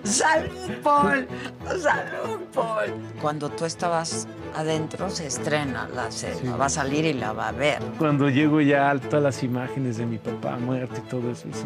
¡Salud, 0.04 0.70
Paul! 0.82 1.26
¡Salud, 1.66 2.40
Paul! 2.54 2.94
Cuando 3.20 3.48
tú 3.48 3.64
estabas 3.64 4.28
adentro 4.54 5.10
se 5.10 5.26
estrena 5.26 5.88
la 5.88 6.10
serie. 6.10 6.40
Sí. 6.42 6.48
Va 6.48 6.66
a 6.66 6.68
salir 6.68 7.04
y 7.04 7.12
la 7.12 7.32
va 7.32 7.48
a 7.48 7.52
ver. 7.52 7.82
Cuando 7.98 8.28
llego 8.28 8.60
ya 8.60 8.90
a 8.90 8.98
todas 8.98 9.22
las 9.22 9.42
imágenes 9.42 9.96
de 9.96 10.06
mi 10.06 10.18
papá 10.18 10.56
muerto 10.58 10.94
y 11.04 11.08
todo 11.08 11.30
eso, 11.30 11.48
sí, 11.52 11.64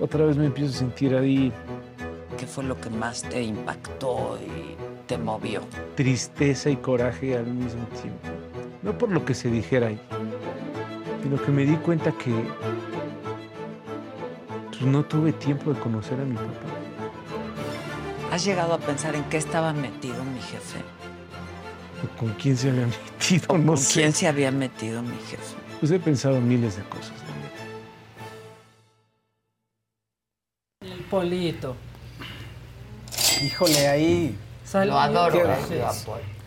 otra 0.00 0.24
vez 0.24 0.36
me 0.36 0.46
empiezo 0.46 0.74
a 0.74 0.78
sentir 0.78 1.14
ahí 1.14 1.52
¿Qué 2.40 2.46
fue 2.46 2.64
lo 2.64 2.80
que 2.80 2.88
más 2.88 3.22
te 3.22 3.42
impactó 3.42 4.38
y 4.40 4.74
te 5.06 5.18
movió? 5.18 5.60
tristeza 5.94 6.70
y 6.70 6.76
coraje 6.76 7.36
al 7.36 7.44
mismo 7.46 7.84
tiempo. 8.00 8.28
No 8.82 8.96
por 8.96 9.10
lo 9.10 9.26
que 9.26 9.34
se 9.34 9.50
dijera 9.50 9.88
ahí, 9.88 10.00
sino 11.22 11.36
que 11.42 11.50
me 11.50 11.66
di 11.66 11.76
cuenta 11.76 12.12
que 12.12 12.32
no 14.80 15.04
tuve 15.04 15.32
tiempo 15.32 15.72
de 15.72 15.80
conocer 15.80 16.20
a 16.20 16.24
mi 16.24 16.34
papá. 16.36 16.48
¿Has 18.32 18.44
llegado 18.44 18.74
a 18.74 18.78
pensar 18.78 19.14
en 19.14 19.24
qué 19.24 19.36
estaba 19.38 19.72
metido 19.72 20.22
mi 20.24 20.40
jefe? 20.40 20.78
¿Con 22.18 22.30
quién 22.34 22.56
se 22.56 22.70
había 22.70 22.86
metido? 23.18 23.58
No 23.58 23.66
¿Con 23.72 23.78
sé. 23.78 23.94
quién 24.00 24.12
se 24.12 24.28
había 24.28 24.50
metido 24.50 25.02
mi 25.02 25.16
jefe? 25.28 25.56
Pues 25.80 25.92
he 25.92 25.98
pensado 25.98 26.40
miles 26.40 26.76
de 26.76 26.82
cosas. 26.84 27.12
neta. 30.82 30.94
El 30.94 31.02
polito. 31.04 31.76
Híjole, 33.42 33.88
ahí. 33.88 34.36
Salió- 34.64 34.92
Lo 34.92 35.00
adoro, 35.00 35.32
Qué- 35.68 35.78
eh, 35.78 35.84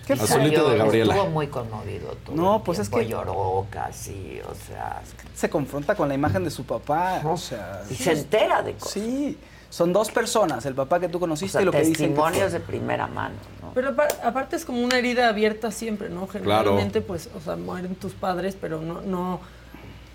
Qué 0.06 0.14
Azulito 0.14 0.70
de 0.70 0.78
Gabriela. 0.78 1.14
Estuvo 1.16 1.30
muy 1.32 1.48
conmovido. 1.48 2.10
todo 2.26 2.36
No, 2.36 2.56
el 2.58 2.62
pues 2.64 2.80
es 2.80 2.90
que- 2.90 3.08
Lloró 3.08 3.66
casi, 3.70 4.40
o 4.50 4.54
sea... 4.68 5.02
Se 5.36 5.50
confronta 5.50 5.96
con 5.96 6.08
la 6.10 6.16
imagen 6.16 6.44
de 6.44 6.52
su 6.52 6.66
papá. 6.66 7.22
O 7.24 7.38
sea, 7.38 7.84
Y 7.90 7.96
se 7.96 8.12
entera 8.12 8.62
de 8.62 8.74
cosas. 8.74 8.92
Sí, 8.92 9.38
son 9.70 9.92
dos 9.94 10.12
personas, 10.12 10.66
el 10.66 10.76
papá 10.76 11.00
que 11.00 11.08
tú 11.10 11.18
O 11.18 11.22
conociste 11.22 11.54
sea, 11.54 11.62
y 11.62 11.66
lo 11.66 11.72
que 11.72 11.80
dicen. 11.80 11.94
testimonios 11.94 12.52
de 12.52 12.60
primera 12.60 13.08
mano, 13.08 13.36
¿no? 13.62 13.72
Pero 13.74 13.90
apar- 13.96 14.16
aparte 14.24 14.56
es 14.56 14.66
como 14.66 14.84
una 14.84 14.98
herida 14.98 15.30
abierta 15.30 15.72
siempre, 15.72 16.10
¿no? 16.10 16.28
Generalmente, 16.28 17.02
pues, 17.02 17.30
o 17.36 17.40
sea, 17.42 17.56
mueren 17.56 17.96
tus 17.96 18.14
padres, 18.14 18.56
pero 18.60 18.82
no, 18.82 19.02
no, 19.02 19.40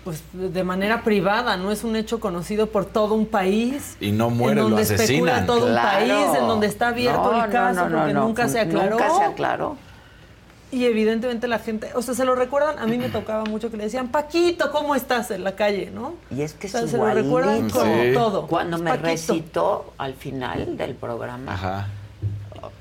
pues, 0.09 0.23
de 0.33 0.63
manera 0.63 1.03
privada, 1.03 1.55
no 1.55 1.71
es 1.71 1.83
un 1.83 1.95
hecho 1.95 2.19
conocido 2.19 2.67
por 2.67 2.85
todo 2.85 3.13
un 3.13 3.27
país. 3.27 3.95
Y 3.99 4.11
no 4.11 4.31
muere, 4.31 4.53
en 4.61 4.69
lo 4.69 4.75
donde 4.75 4.81
asesinan. 4.81 5.07
especula 5.35 5.45
todo 5.45 5.67
Claro. 5.67 5.99
un 6.05 6.07
país, 6.25 6.39
en 6.41 6.47
donde 6.47 6.67
está 6.67 6.87
abierto 6.87 7.31
No, 7.31 7.43
el 7.45 7.51
caso, 7.51 7.81
no, 7.83 7.89
no, 7.89 7.97
porque 7.99 8.13
no. 8.13 8.21
nunca 8.23 8.47
se 8.47 8.59
aclaró. 8.59 8.89
Nunca 8.91 9.09
se 9.15 9.23
aclaró. 9.23 9.77
Y 10.71 10.85
evidentemente 10.85 11.47
la 11.47 11.59
gente, 11.59 11.91
o 11.95 12.01
sea, 12.01 12.13
se 12.15 12.25
lo 12.25 12.33
recuerdan, 12.35 12.79
a 12.79 12.85
mí 12.87 12.97
me 12.97 13.09
tocaba 13.09 13.43
mucho 13.45 13.69
que 13.71 13.77
le 13.77 13.83
decían, 13.83 14.07
Paquito, 14.09 14.71
¿cómo 14.71 14.95
estás 14.95 15.29
en 15.31 15.43
la 15.43 15.55
calle, 15.55 15.91
no? 15.93 16.13
Y 16.31 16.41
es 16.41 16.53
que 16.53 16.65
O 16.67 16.69
sea, 16.69 16.81
es 16.81 16.91
se 16.91 16.97
lo 16.97 17.05
recuerdan 17.11 17.69
Sí. 17.69 18.13
todo. 18.13 18.47
Cuando 18.47 18.77
Es 18.77 18.81
me 18.83 18.89
Paquito. 18.91 19.07
recitó 19.07 19.93
al 19.99 20.13
final 20.15 20.75
del 20.77 20.95
programa, 20.95 21.53
Ajá. 21.53 21.87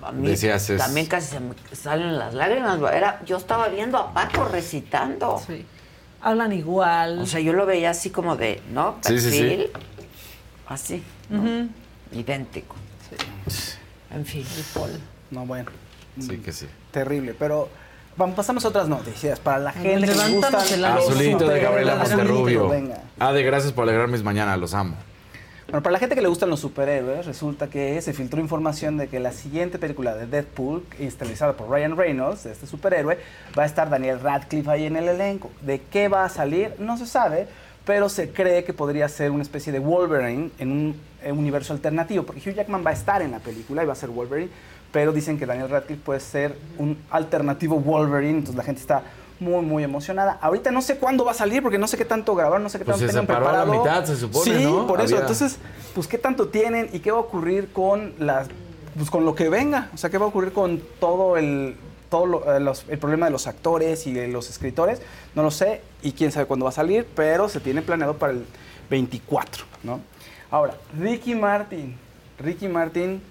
a 0.03 0.13
mí 0.13 0.29
Decías, 0.29 0.69
es- 0.71 0.79
también 0.79 1.07
casi 1.07 1.29
se 1.29 1.41
me 1.41 1.55
salen 1.73 2.19
las 2.19 2.33
lágrimas. 2.35 2.79
Era, 2.93 3.21
yo 3.25 3.37
estaba 3.39 3.69
viendo 3.69 3.97
a 3.99 4.13
Paco 4.13 4.45
recitando. 4.53 5.41
Sí. 5.47 5.65
Hablan 6.21 6.53
igual. 6.53 7.21
O 7.21 7.27
sea, 7.27 7.41
yo 7.41 7.53
lo 7.53 7.67
veía 7.67 7.91
así 7.91 8.11
como 8.11 8.37
de, 8.37 8.61
¿no? 8.73 8.97
Sí, 9.03 9.21
sí, 9.21 9.31
sí. 9.31 9.41
Perfil. 9.41 9.71
Así, 10.67 11.03
idéntico. 12.13 12.77
En 14.11 14.25
fin. 14.27 14.45
El 14.57 14.65
Paul. 14.75 14.91
No, 15.31 15.47
bueno. 15.47 15.71
Sí 16.21 16.39
que 16.39 16.53
sí. 16.53 16.67
Terrible, 16.91 17.35
pero 17.39 17.69
vamos, 18.17 18.35
pasamos 18.35 18.65
a 18.65 18.69
otras 18.69 18.89
noticias. 18.89 19.39
Para 19.39 19.59
la 19.59 19.73
gente 19.73 20.07
que 20.07 20.33
gusta 20.33 20.75
el 20.75 20.85
Azulito 20.85 21.49
de 21.49 21.61
Gabriela 21.61 21.97
Monterrubio. 21.97 22.73
Ah, 23.19 23.33
de 23.33 23.43
gracias 23.43 23.73
por 23.73 23.85
alegrarme 23.85 24.13
mis 24.15 24.25
mañanas, 24.25 24.59
los 24.59 24.75
amo. 24.75 24.97
Bueno, 25.71 25.83
para 25.83 25.93
la 25.93 25.99
gente 25.99 26.15
que 26.15 26.23
le 26.23 26.29
gustan 26.29 26.49
los 26.49 26.61
superhéroes, 26.61 27.27
resulta 27.27 27.69
que 27.69 28.01
se 28.01 28.15
filtró 28.15 28.41
información 28.41 28.97
de 28.97 29.09
que 29.09 29.21
la 29.21 29.33
siguiente 29.33 29.79
película 29.79 30.15
de 30.15 30.27
Deadpool, 30.27 30.83
estelarizada 30.99 31.59
por 31.59 31.69
Ryan 31.69 31.95
Reynolds, 31.95 32.47
este 32.47 32.67
superhéroe, 32.67 33.19
va 33.57 33.65
a 33.65 33.67
estar 33.67 33.91
Daniel 33.91 34.19
Radcliffe 34.19 34.71
ahí 34.71 34.87
en 34.87 34.97
el 34.97 35.09
elenco. 35.09 35.51
¿De 35.61 35.83
qué 35.83 36.09
va 36.09 36.25
a 36.25 36.31
salir? 36.31 36.73
No 36.79 36.97
se 36.97 37.05
sabe, 37.05 37.49
pero 37.85 38.09
se 38.09 38.31
cree 38.31 38.65
que 38.65 38.73
podría 38.73 39.11
ser 39.11 39.31
una 39.31 39.43
especie 39.43 39.71
de 39.71 39.79
Wolverine 39.79 40.53
en 40.59 40.73
un 40.73 40.97
universo 41.39 41.75
alternativo, 41.75 42.25
porque 42.25 42.49
Hugh 42.49 42.55
Jackman 42.55 42.83
va 42.83 42.89
a 42.89 42.95
estar 42.95 43.21
en 43.21 43.33
la 43.33 43.41
película 43.41 43.83
y 43.83 43.87
va 43.87 43.93
a 43.93 43.97
ser 43.97 44.09
Wolverine, 44.09 44.49
pero 44.91 45.13
dicen 45.13 45.39
que 45.39 45.45
Daniel 45.45 45.69
Radcliffe 45.69 46.03
puede 46.03 46.21
ser 46.21 46.57
un 46.79 46.97
alternativo 47.11 47.79
Wolverine, 47.79 48.39
entonces 48.39 48.57
la 48.57 48.65
gente 48.65 48.81
está 48.81 49.03
muy, 49.41 49.65
muy 49.65 49.85
emocionada. 49.85 50.39
Ahorita 50.41 50.71
no 50.71 50.83
sé 50.83 50.97
cuándo 50.97 51.25
va 51.25 51.31
a 51.33 51.35
salir, 51.35 51.63
porque 51.63 51.79
no 51.79 51.87
sé 51.87 51.97
qué 51.97 52.05
tanto 52.05 52.35
grabar, 52.35 52.61
no 52.61 52.69
sé 52.69 52.79
qué 52.79 52.85
Pues 52.85 52.97
tanto 52.99 53.07
se 53.13 53.19
tengan 53.19 53.27
separó 53.27 53.49
a 53.49 53.53
la 53.53 53.65
preparado. 53.65 53.85
mitad, 53.85 54.05
se 54.07 54.17
supone, 54.21 54.59
Sí, 54.59 54.65
¿no? 54.65 54.87
por 54.87 55.01
eso. 55.01 55.15
Había- 55.15 55.21
Entonces, 55.21 55.59
pues 55.95 56.07
qué 56.09 56.19
tanto 56.19 56.49
tienen 56.49 56.91
y 56.93 57.01
qué 57.01 57.11
va 57.11 57.19
a 57.19 57.21
ocurrir 57.21 57.73
con 57.73 58.15
las 58.19 58.49
pues 58.97 59.11
con 59.11 59.25
lo 59.25 59.37
que 59.37 59.49
venga, 59.49 59.91
o 59.95 59.97
sea, 59.97 60.11
qué 60.11 60.19
va 60.19 60.25
a 60.25 60.29
ocurrir 60.29 60.53
con 60.53 60.83
todo 60.99 61.37
el 61.37 61.77
todo 62.11 62.25
lo- 62.27 62.53
eh, 62.57 62.59
los- 62.59 62.85
el 62.89 62.99
problema 62.99 63.27
de 63.27 63.33
los 63.33 63.47
actores 63.47 64.07
y 64.09 64.13
de 64.15 64.27
los 64.29 64.49
escritores, 64.51 65.01
no 65.35 65.43
lo 65.43 65.51
sé 65.53 65.83
y 66.03 66.13
quién 66.13 66.33
sabe 66.33 66.47
cuándo 66.47 66.65
va 66.65 66.71
a 66.71 66.73
salir, 66.73 67.07
pero 67.15 67.49
se 67.51 67.61
tiene 67.61 67.83
planeado 67.83 68.17
para 68.17 68.33
el 68.33 68.45
24, 68.91 69.67
¿no? 69.85 70.01
Ahora, 70.51 70.75
Ricky 70.99 71.35
Martin, 71.35 71.97
Ricky 72.41 72.67
Martin 72.67 73.23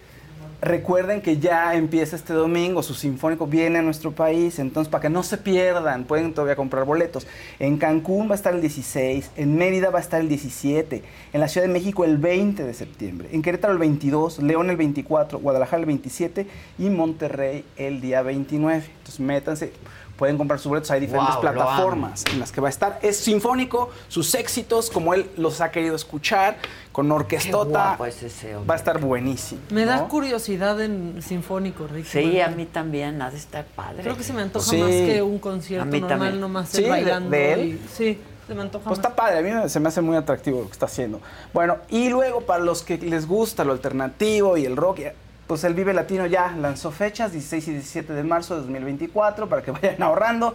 Recuerden 0.60 1.22
que 1.22 1.38
ya 1.38 1.76
empieza 1.76 2.16
este 2.16 2.34
domingo, 2.34 2.82
su 2.82 2.96
sinfónico 2.96 3.46
viene 3.46 3.78
a 3.78 3.84
nuestro 3.84 4.12
país, 4.14 4.58
entonces 4.58 4.90
para 4.90 5.04
que 5.04 5.10
no 5.10 5.22
se 5.22 5.38
pierdan, 5.38 6.06
pueden 6.06 6.34
todavía 6.34 6.56
comprar 6.56 6.84
boletos. 6.84 7.28
En 7.60 7.78
Cancún 7.78 8.28
va 8.28 8.32
a 8.32 8.36
estar 8.36 8.56
el 8.56 8.62
16, 8.62 9.30
en 9.36 9.56
Mérida 9.56 9.92
va 9.92 10.00
a 10.00 10.02
estar 10.02 10.20
el 10.20 10.28
17, 10.28 11.04
en 11.32 11.40
la 11.40 11.48
Ciudad 11.48 11.68
de 11.68 11.72
México 11.72 12.06
el 12.06 12.18
20 12.18 12.64
de 12.64 12.74
septiembre, 12.74 13.30
en 13.32 13.44
Querétaro 13.44 13.72
el 13.72 13.78
22, 13.78 14.40
León 14.40 14.72
el 14.72 14.78
24, 14.78 15.38
Guadalajara 15.38 15.80
el 15.80 15.86
27 15.86 16.48
y 16.80 16.90
Monterrey 16.90 17.64
el 17.76 18.02
día 18.02 18.24
29. 18.24 18.84
Entonces 18.98 19.20
métanse, 19.20 19.74
pueden 20.18 20.38
comprar 20.38 20.60
sus 20.60 20.70
boletos, 20.70 20.90
hay 20.92 21.00
diferentes 21.00 21.36
Wow, 21.36 21.42
plataformas 21.42 22.24
en 22.32 22.40
las 22.40 22.52
que 22.52 22.60
va 22.60 22.68
a 22.68 22.70
estar. 22.72 23.00
Es 23.02 23.18
sinfónico, 23.18 23.92
sus 24.08 24.34
éxitos, 24.36 24.90
como 24.90 25.14
él 25.14 25.30
los 25.38 25.62
ha 25.62 25.72
querido 25.72 25.96
escuchar, 25.96 26.58
con 26.92 27.12
orquestota. 27.12 27.90
guapo 27.90 28.06
es 28.08 28.24
ese 28.24 28.56
hombre. 28.56 28.68
Va 28.68 28.74
a 28.74 28.78
estar 28.78 29.00
buenísimo. 29.00 29.62
Me 29.70 29.86
da 29.86 30.08
curiosidad 30.08 30.82
en 30.82 31.22
sinfónico, 31.22 31.88
Ricky. 31.88 32.10
Sí, 32.10 32.42
a 32.42 32.48
mí 32.50 32.66
también 32.66 33.22
ha 33.22 33.30
de 33.30 33.38
estar 33.38 33.64
padre. 33.66 34.02
Creo 34.02 34.18
que 34.18 34.24
se 34.24 34.34
me 34.34 34.42
antoja 34.42 34.66
Sí. 34.70 34.78
más 34.78 34.90
que 34.90 35.22
un 35.22 35.38
concierto 35.38 35.84
A 35.84 35.86
mí 35.86 36.00
normal, 36.02 36.20
también. 36.20 36.42
nomás 36.42 36.70
Sí, 36.70 36.82
de- 36.82 36.90
bailando. 36.90 37.30
de 37.30 37.54
él. 37.54 37.60
y- 37.84 37.88
sí, 37.96 38.20
se 38.48 38.56
me 38.56 38.62
antoja 38.62 38.86
Pues 38.86 38.98
más. 38.98 39.06
está 39.06 39.16
padre, 39.16 39.38
a 39.40 39.42
mí 39.64 39.70
se 39.70 39.80
me 39.80 39.90
hace 39.90 40.02
muy 40.02 40.16
atractivo 40.16 40.62
lo 40.62 40.66
que 40.66 40.72
está 40.74 40.88
haciendo. 40.88 41.22
Bueno, 41.54 41.78
y 41.90 42.10
luego 42.10 42.42
para 42.42 42.64
los 42.64 42.82
que 42.82 42.98
les 42.98 43.28
gusta 43.28 43.64
lo 43.64 43.74
alternativo 43.74 44.58
y 44.58 44.66
el 44.66 44.76
rock, 44.76 45.00
pues 45.48 45.64
el 45.64 45.74
Vive 45.74 45.94
Latino 45.94 46.26
ya 46.26 46.52
lanzó 46.52 46.92
fechas, 46.92 47.32
16 47.32 47.68
y 47.70 47.72
17 47.72 48.14
de 48.14 48.24
marzo 48.24 48.56
de 48.56 48.62
2024, 48.62 49.48
para 49.48 49.62
que 49.62 49.72
vayan 49.82 50.04
ahorrando. 50.04 50.54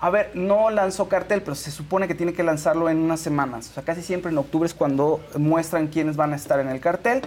A 0.00 0.10
ver, 0.10 0.32
no 0.34 0.70
lanzó 0.70 1.08
cartel, 1.08 1.40
pero 1.40 1.54
se 1.54 1.70
supone 1.70 2.08
que 2.08 2.14
tiene 2.14 2.34
que 2.34 2.42
lanzarlo 2.42 2.90
en 2.90 2.98
unas 2.98 3.20
semanas. 3.20 3.70
O 3.70 3.74
sea, 3.74 3.84
casi 3.84 4.02
siempre 4.02 4.32
en 4.32 4.38
octubre 4.38 4.66
es 4.66 4.74
cuando 4.74 5.20
muestran 5.38 5.86
quiénes 5.86 6.16
van 6.16 6.32
a 6.32 6.36
estar 6.36 6.60
en 6.60 6.68
el 6.68 6.80
cartel. 6.80 7.22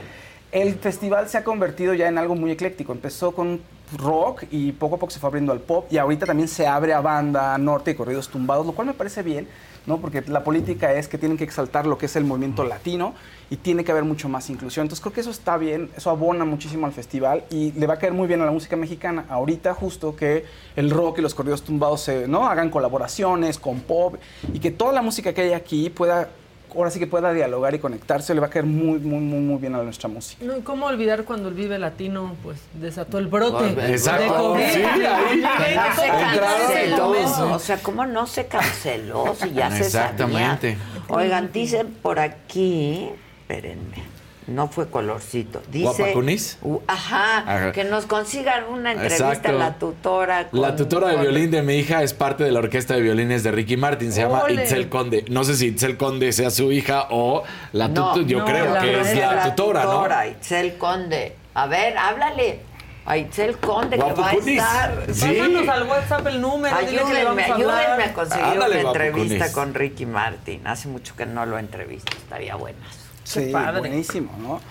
El 0.52 0.76
festival 0.76 1.28
se 1.28 1.38
ha 1.38 1.44
convertido 1.44 1.94
ya 1.94 2.08
en 2.08 2.18
algo 2.18 2.36
muy 2.36 2.52
ecléctico. 2.52 2.92
Empezó 2.92 3.32
con 3.32 3.62
rock 3.98 4.44
y 4.52 4.74
poco 4.74 4.96
a 4.96 5.00
poco 5.00 5.12
se 5.12 5.20
fue 5.20 5.30
abriendo 5.30 5.54
al 5.54 5.60
pop 5.60 5.88
y 5.90 5.98
ahorita 5.98 6.26
también 6.26 6.50
se 6.50 6.68
abre 6.68 6.94
a 6.94 7.00
banda, 7.00 7.58
norte 7.58 7.92
y 7.92 7.96
corridos 7.96 8.28
tumbados, 8.28 8.66
lo 8.66 8.74
cual 8.74 8.88
me 8.88 8.94
parece 8.94 9.24
bien, 9.24 9.48
¿no? 9.86 9.98
Porque 9.98 10.22
la 10.28 10.44
política 10.44 10.94
es 10.94 11.08
que 11.08 11.18
tienen 11.18 11.38
que 11.38 11.46
exaltar 11.46 11.88
lo 11.88 11.98
que 11.98 12.08
es 12.08 12.16
el 12.18 12.26
movimiento 12.26 12.64
latino 12.66 13.14
y 13.50 13.56
tiene 13.58 13.84
que 13.84 13.92
haber 13.92 14.04
mucho 14.04 14.28
más 14.30 14.50
inclusión. 14.50 14.86
Entonces 14.86 15.02
creo 15.02 15.14
que 15.14 15.22
eso 15.22 15.32
está 15.32 15.58
bien, 15.58 15.90
eso 15.96 16.10
abona 16.10 16.44
muchísimo 16.46 16.86
al 16.86 16.92
festival 16.92 17.44
y 17.50 17.72
le 17.74 17.88
va 17.88 17.94
a 17.94 17.98
caer 18.00 18.14
muy 18.14 18.28
bien 18.28 18.42
a 18.42 18.46
la 18.46 18.52
música 18.52 18.76
mexicana. 18.76 19.26
Ahorita 19.30 19.74
justo 19.74 20.16
que 20.16 20.46
el 20.76 20.90
rock 20.90 21.20
y 21.20 21.22
los 21.22 21.34
corridos 21.34 21.64
tumbados 21.64 22.02
se, 22.02 22.28
¿no? 22.28 22.48
hagan 22.48 22.70
colaboraciones 22.70 23.58
con 23.58 23.80
pop 23.80 24.16
y 24.54 24.60
que 24.60 24.72
toda 24.72 24.92
la 24.92 25.02
música 25.02 25.34
que 25.34 25.42
hay 25.42 25.54
aquí 25.54 25.90
pueda, 25.90 26.28
ahora 26.76 26.92
sí 26.92 27.00
que 27.00 27.08
pueda 27.08 27.32
dialogar 27.32 27.74
y 27.74 27.80
conectarse, 27.80 28.34
le 28.36 28.42
va 28.42 28.48
a 28.48 28.50
caer 28.50 28.66
muy, 28.66 29.00
muy, 29.00 29.20
muy, 29.22 29.40
muy 29.40 29.58
bien 29.62 29.76
a 29.76 29.82
nuestra 29.82 30.10
música. 30.10 30.44
No, 30.44 30.58
¿y 30.58 30.62
¿Cómo 30.62 30.86
olvidar 30.86 31.24
cuando 31.24 31.48
el 31.48 31.54
Vive 31.56 31.80
Latino 31.80 32.36
pues 32.44 32.60
desató 32.74 33.18
el 33.18 33.28
brote? 33.28 33.70
Exacto. 33.92 34.24
de 34.24 34.28
COVID? 34.28 34.64
Sí, 34.74 34.82
ahí. 34.84 35.42
Que 35.42 35.76
no 35.76 35.96
se 35.96 36.06
Entraron 36.06 36.68
canceló. 36.68 36.98
todos. 36.98 37.40
O 37.40 37.60
sea, 37.60 37.78
¿cómo 37.82 38.06
no 38.06 38.28
se 38.28 38.46
canceló? 38.48 39.34
Si 39.42 39.52
ya 39.54 39.72
se 39.72 39.84
Exactamente. 39.86 40.78
sabía. 40.78 41.08
Oigan, 41.10 41.52
dicen 41.54 41.88
por 42.02 42.20
aquí, 42.20 43.10
espérenme, 43.48 44.04
no 44.48 44.68
fue 44.68 44.90
colorcito. 44.90 45.62
Dice, 45.72 45.84
¿Guapacunis? 45.86 46.58
Uh, 46.62 46.80
ajá, 46.88 47.38
Ajá. 47.40 47.72
que 47.72 47.84
nos 47.86 48.06
consigan 48.06 48.66
una 48.70 48.92
entrevista 48.94 49.28
Exacto. 49.30 49.50
a 49.50 49.52
la 49.54 49.74
tutora. 49.80 50.48
con- 50.50 50.62
La 50.62 50.76
tutora 50.76 51.08
de 51.10 51.14
con- 51.16 51.22
violín 51.24 51.52
de 51.52 51.62
mi 51.64 51.76
hija 51.76 52.04
es 52.04 52.14
parte 52.14 52.44
de 52.44 52.52
la 52.52 52.60
orquesta 52.60 52.94
de 52.96 53.02
violines 53.02 53.44
de 53.44 53.52
Ricky 53.52 53.78
Martin. 53.78 54.12
Se 54.12 54.22
llama. 54.22 54.44
Itzel 54.50 54.90
Conde. 54.90 55.26
No 55.30 55.44
sé 55.44 55.56
si 55.56 55.68
Itzel 55.68 55.98
Conde 55.98 56.32
sea 56.34 56.50
su 56.50 56.72
hija 56.72 57.08
o 57.10 57.44
la 57.74 57.88
No, 57.88 58.12
tutora. 58.14 58.28
Yo 58.28 58.40
no, 58.40 58.46
creo 58.46 58.74
la 58.74 58.82
que 58.82 58.92
es 58.94 59.04
maestra, 59.06 59.36
la 59.36 59.56
tutora, 59.56 59.82
tutora, 59.84 60.28
Itzel 60.28 60.78
Conde. 60.78 61.36
A 61.54 61.68
ver, 61.68 61.98
háblale. 61.98 62.60
A 63.06 63.18
Itzel 63.18 63.58
Conde, 63.58 63.96
que 63.98 64.04
va 64.14 64.30
a 64.30 64.34
estar. 64.34 65.06
Sí. 65.14 65.22
Pásanos 65.40 65.68
al 65.70 65.84
WhatsApp 65.88 66.28
el 66.28 66.42
número. 66.42 66.78
que 66.78 66.86
Ayúdenme, 66.88 67.24
vamos 67.24 67.44
a 67.50 67.54
hablar. 67.54 67.80
ayúdenme 67.86 68.04
a 68.04 68.14
conseguir 68.14 68.44
Ándale, 68.46 68.74
una 68.76 68.84
Guapacunis. 68.84 69.08
entrevista 69.32 69.52
con 69.54 69.74
Ricky 69.74 70.06
Martin. 70.06 70.68
Hace 70.68 70.88
mucho 70.90 71.16
que 71.16 71.26
no 71.26 71.46
lo 71.46 71.58
entrevisto, 71.58 72.16
estaría 72.18 72.56
buenas. 72.56 73.07
Sí, 73.28 73.50
padre. 73.52 73.80
buenísimo, 73.80 74.32
¿no? 74.40 74.62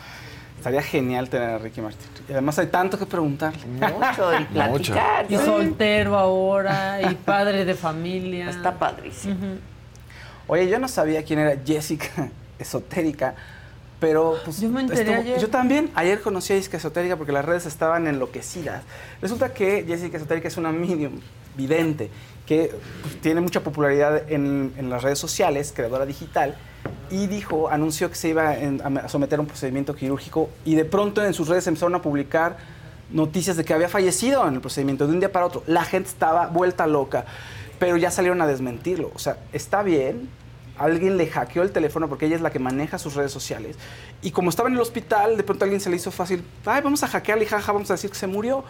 Estaría 0.57 0.83
genial 0.83 1.29
tener 1.29 1.51
a 1.51 1.59
Ricky 1.59 1.81
Martin. 1.81 2.09
Y 2.29 2.33
además 2.33 2.59
hay 2.59 2.69
tanto 2.69 2.99
que 2.99 3.07
preguntarle. 3.07 3.65
Mucho 3.67 4.41
y 4.41 4.45
platicar. 4.45 5.27
Y 5.29 5.37
soltero 5.37 6.17
ahora, 6.17 7.01
y 7.03 7.15
padre 7.15 7.65
de 7.65 7.75
familia. 7.75 8.49
Está 8.49 8.79
padrísimo. 8.79 9.37
Oye, 10.49 10.69
yo 10.69 10.79
no 10.79 10.89
sabía 10.89 11.23
quién 11.23 11.41
era 11.41 11.61
Jessica 11.65 12.31
Esotérica, 12.59 13.35
pero 14.01 14.39
pues 14.45 14.61
Yo 14.61 14.71
me 14.71 14.81
enteré 14.81 15.15
ayer. 15.15 15.39
Yo 15.39 15.49
también 15.49 15.91
ayer 15.95 16.21
conocí 16.21 16.53
a 16.55 16.57
Jessica 16.57 16.79
Esotérica 16.79 17.17
porque 17.17 17.33
las 17.33 17.45
redes 17.45 17.67
estaban 17.67 18.07
enloquecidas. 18.07 18.83
Resulta 19.21 19.53
que 19.53 19.85
Jessica 19.87 20.17
Esotérica 20.17 20.49
es 20.49 20.57
una 20.57 20.73
medium 20.73 21.21
vidente 21.57 22.11
que 22.47 22.73
pues, 23.03 23.21
tiene 23.21 23.41
mucha 23.41 23.61
popularidad 23.61 24.31
en, 24.31 24.73
en 24.79 24.89
las 24.89 25.03
redes 25.03 25.19
sociales, 25.19 25.73
creadora 25.75 26.07
digital, 26.07 26.57
y 27.11 27.27
dijo, 27.27 27.69
anunció 27.69 28.09
que 28.09 28.17
se 28.17 28.29
iba 28.29 28.51
a 28.51 29.09
someter 29.09 29.39
a 29.39 29.43
un 29.43 29.49
procedimiento 29.49 29.95
quirúrgico 29.95 30.51
y 30.65 30.75
de 30.75 30.85
pronto 30.85 31.25
en 31.25 31.35
sus 31.35 31.49
redes 31.49 31.67
empezaron 31.67 31.95
a 31.95 32.03
publicar 32.03 32.57
noticias 33.11 33.57
de 33.57 33.65
que 33.65 33.73
había 33.73 33.89
fallecido 33.89 34.47
en 34.49 34.55
el 34.55 34.61
procedimiento 34.61 35.07
de 35.07 35.15
un 35.15 35.21
día 35.21 35.33
para 35.33 35.47
otro. 35.47 35.63
La 35.67 35.85
gente 35.85 36.09
estaba 36.09 36.49
vuelta 36.49 36.87
loca, 36.87 37.25
pero 37.79 37.97
ya 37.97 38.11
salieron 38.11 38.41
a 38.43 38.47
desmentirlo. 38.47 39.11
O 39.15 39.19
sea, 39.19 39.39
está 39.53 39.83
bien. 39.83 40.29
Alguien 40.79 41.17
le 41.17 41.27
hackeó 41.27 41.63
el 41.63 41.73
teléfono 41.73 42.09
porque 42.09 42.27
ella 42.27 42.37
es 42.37 42.43
la 42.43 42.51
que 42.51 42.59
maneja 42.59 42.99
sus 42.99 43.15
redes 43.15 43.33
sociales. 43.33 43.77
Y 44.23 44.31
como 44.31 44.51
estaba 44.51 44.69
en 44.69 44.75
el 44.75 44.81
hospital, 44.81 45.37
de 45.37 45.43
pronto 45.43 45.65
alguien 45.65 45.81
se 45.81 45.91
le 45.91 45.97
hizo 45.97 46.11
fácil, 46.11 46.45
ay, 46.65 46.83
vamos 46.83 47.03
a 47.03 47.09
hackearle 47.09 47.47
jaja, 47.47 47.73
vamos 47.73 47.91
a 47.91 47.95
decir 47.95 48.11
que 48.11 48.17
se 48.17 48.27
murió. 48.27 48.65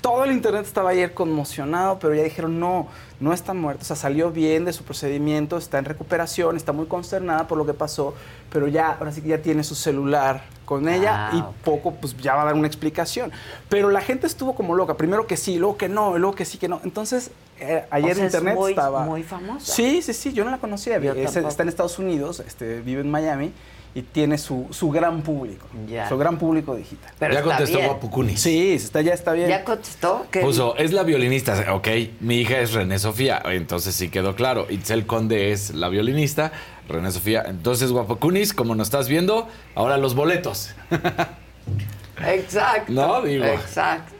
Todo 0.00 0.24
el 0.24 0.32
internet 0.32 0.66
estaba 0.66 0.90
ayer 0.90 1.14
conmocionado, 1.14 1.98
pero 1.98 2.14
ya 2.14 2.22
dijeron, 2.22 2.58
no, 2.60 2.88
no 3.18 3.32
está 3.32 3.54
muerto. 3.54 3.82
O 3.82 3.84
sea, 3.84 3.96
salió 3.96 4.30
bien 4.30 4.64
de 4.64 4.72
su 4.72 4.84
procedimiento, 4.84 5.58
está 5.58 5.78
en 5.78 5.84
recuperación, 5.84 6.56
está 6.56 6.72
muy 6.72 6.86
consternada 6.86 7.46
por 7.46 7.58
lo 7.58 7.66
que 7.66 7.74
pasó, 7.74 8.14
pero 8.52 8.68
ya, 8.68 8.92
ahora 8.92 9.12
sí 9.12 9.20
que 9.22 9.28
ya 9.28 9.42
tiene 9.42 9.64
su 9.64 9.74
celular 9.74 10.42
con 10.70 10.88
ella 10.88 11.28
Ah, 11.28 11.30
y 11.36 11.64
poco, 11.64 11.92
pues 11.94 12.16
ya 12.16 12.34
va 12.36 12.42
a 12.42 12.44
dar 12.46 12.54
una 12.54 12.68
explicación. 12.68 13.32
Pero 13.68 13.90
la 13.90 14.00
gente 14.00 14.26
estuvo 14.28 14.54
como 14.54 14.74
loca. 14.76 14.94
Primero 14.96 15.26
que 15.26 15.36
sí, 15.36 15.58
luego 15.58 15.76
que 15.76 15.88
no, 15.88 16.16
luego 16.16 16.36
que 16.36 16.44
sí, 16.44 16.56
que 16.58 16.68
no. 16.68 16.80
Entonces, 16.84 17.32
eh, 17.58 17.84
ayer 17.90 18.12
O 18.12 18.14
sea, 18.14 18.24
es 18.26 18.32
internet 18.34 18.54
muy- 18.54 18.70
estaba. 18.70 19.04
muy 19.04 19.22
famosa. 19.24 19.74
Sí, 19.74 20.00
sí, 20.00 20.14
sí, 20.14 20.32
yo 20.32 20.44
no 20.44 20.50
la 20.52 20.58
conocía. 20.58 20.96
Es- 20.96 21.34
está 21.36 21.62
en 21.64 21.68
Estados 21.68 21.98
Unidos, 21.98 22.40
este, 22.46 22.80
vive 22.82 23.00
en 23.00 23.10
Miami 23.10 23.52
y 23.92 24.02
tiene 24.02 24.38
su, 24.38 24.68
su 24.70 24.88
gran 24.90 25.22
público. 25.22 25.66
Ya. 25.88 26.08
Su 26.08 26.16
gran 26.16 26.38
público 26.38 26.76
digital. 26.76 27.12
Pero 27.18 27.34
ya 27.34 27.42
contestó 27.42 27.78
bien. 27.78 27.90
Guapucunis. 27.90 28.40
Sí, 28.40 28.74
está, 28.74 29.00
ya 29.02 29.12
está 29.12 29.32
bien. 29.32 29.48
¿Ya 29.48 29.64
contestó? 29.64 30.26
¿Qué 30.30 30.40
Puso, 30.42 30.76
es 30.76 30.92
la 30.92 31.02
violinista, 31.02 31.74
ok. 31.74 31.88
Mi 32.20 32.36
hija 32.36 32.60
es 32.60 32.72
René 32.72 33.00
Sofía, 33.00 33.42
entonces 33.46 33.96
sí 33.96 34.08
quedó 34.08 34.36
claro. 34.36 34.66
Itzel 34.70 35.06
Conde 35.06 35.50
es 35.50 35.74
la 35.74 35.88
violinista, 35.88 36.52
René 36.92 37.10
Sofía. 37.10 37.44
Entonces, 37.46 37.92
Guapacunis, 37.92 38.52
como 38.52 38.74
nos 38.74 38.88
estás 38.88 39.08
viendo, 39.08 39.48
ahora 39.74 39.96
los 39.96 40.14
boletos. 40.14 40.74
Exacto. 42.26 42.92
No, 42.92 43.22
digo. 43.22 43.44
Exacto. 43.44 44.14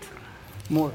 Muy, 0.69 0.91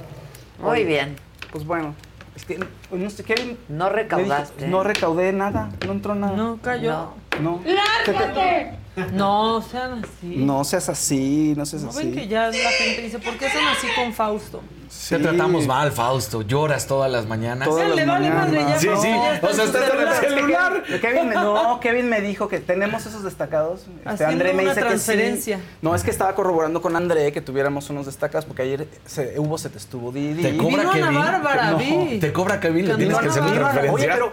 bien. 0.85 1.15
Pues 1.51 1.65
bueno, 1.65 1.93
es 2.35 2.45
que, 2.45 2.59
no 2.91 3.09
sé, 3.09 3.23
¿qué? 3.23 3.57
No 3.69 3.89
recaudaste. 3.89 4.67
No 4.67 4.83
recaudé 4.83 5.31
nada, 5.33 5.69
no 5.85 5.91
entró 5.91 6.15
nada. 6.15 6.35
No, 6.35 6.57
cayó. 6.61 6.91
No. 6.91 7.15
No. 7.41 7.61
¿Qué 8.05 8.11
te- 8.13 8.84
No 9.13 9.61
sean 9.61 10.03
así. 10.03 10.35
No 10.37 10.63
seas 10.63 10.89
así, 10.89 11.53
no 11.57 11.65
seas 11.65 11.83
¿No 11.83 11.89
así. 11.89 11.99
ven 11.99 12.13
que 12.15 12.27
ya 12.27 12.47
la 12.47 12.53
gente 12.71 13.01
dice, 13.01 13.19
¿por 13.19 13.33
qué 13.37 13.49
son 13.49 13.65
así 13.67 13.87
con 13.95 14.13
Fausto? 14.13 14.61
Te 15.09 15.19
tratamos 15.19 15.67
mal, 15.67 15.91
Fausto. 15.91 16.41
Lloras 16.43 16.87
todas 16.87 17.11
las 17.11 17.25
mañanas. 17.27 17.67
Todas 17.67 17.89
le 17.89 17.95
las 17.97 18.07
vale 18.07 18.29
madre, 18.29 18.51
mañanas. 18.59 18.79
Sí, 18.81 18.87
sí. 19.01 19.09
O 19.41 19.53
sea, 19.53 19.65
estás 19.65 19.89
en 19.91 20.07
el 20.07 20.13
celular. 20.13 20.83
Kevin, 21.01 21.27
me- 21.29 21.35
no, 21.35 21.79
Kevin 21.81 22.07
me 22.07 22.21
dijo 22.21 22.47
que 22.47 22.59
tenemos 22.59 23.05
esos 23.05 23.23
destacados. 23.23 23.81
Este, 24.09 24.23
André 24.25 24.53
me 24.53 24.63
dice 24.63 24.75
que 24.75 24.81
transferencia. 24.81 25.57
sí. 25.57 25.63
No, 25.81 25.93
es 25.95 26.03
que 26.03 26.11
estaba 26.11 26.33
corroborando 26.35 26.81
con 26.81 26.95
André 26.95 27.31
que 27.33 27.41
tuviéramos 27.41 27.89
unos 27.89 28.05
destacados 28.05 28.45
porque 28.45 28.61
ayer 28.61 28.87
se, 29.05 29.37
hubo 29.39 29.57
se 29.57 29.69
te 29.69 29.77
estuvo 29.79 30.11
Didi. 30.11 30.41
¿Te 30.41 30.55
cobra 30.55 30.77
Vino 30.83 30.91
Ana 30.91 31.01
Kevin? 31.03 31.19
Bárbara, 31.19 31.71
No. 31.71 31.77
vi. 31.77 32.19
Te 32.19 32.31
cobra 32.31 32.59
Kevin, 32.59 32.87
le 32.87 32.95
tienes 32.95 33.17
que 33.17 33.27
hacer 33.27 33.41
una 33.43 33.53
transferencia. 33.55 33.93
Oye, 33.93 34.07
pero 34.07 34.31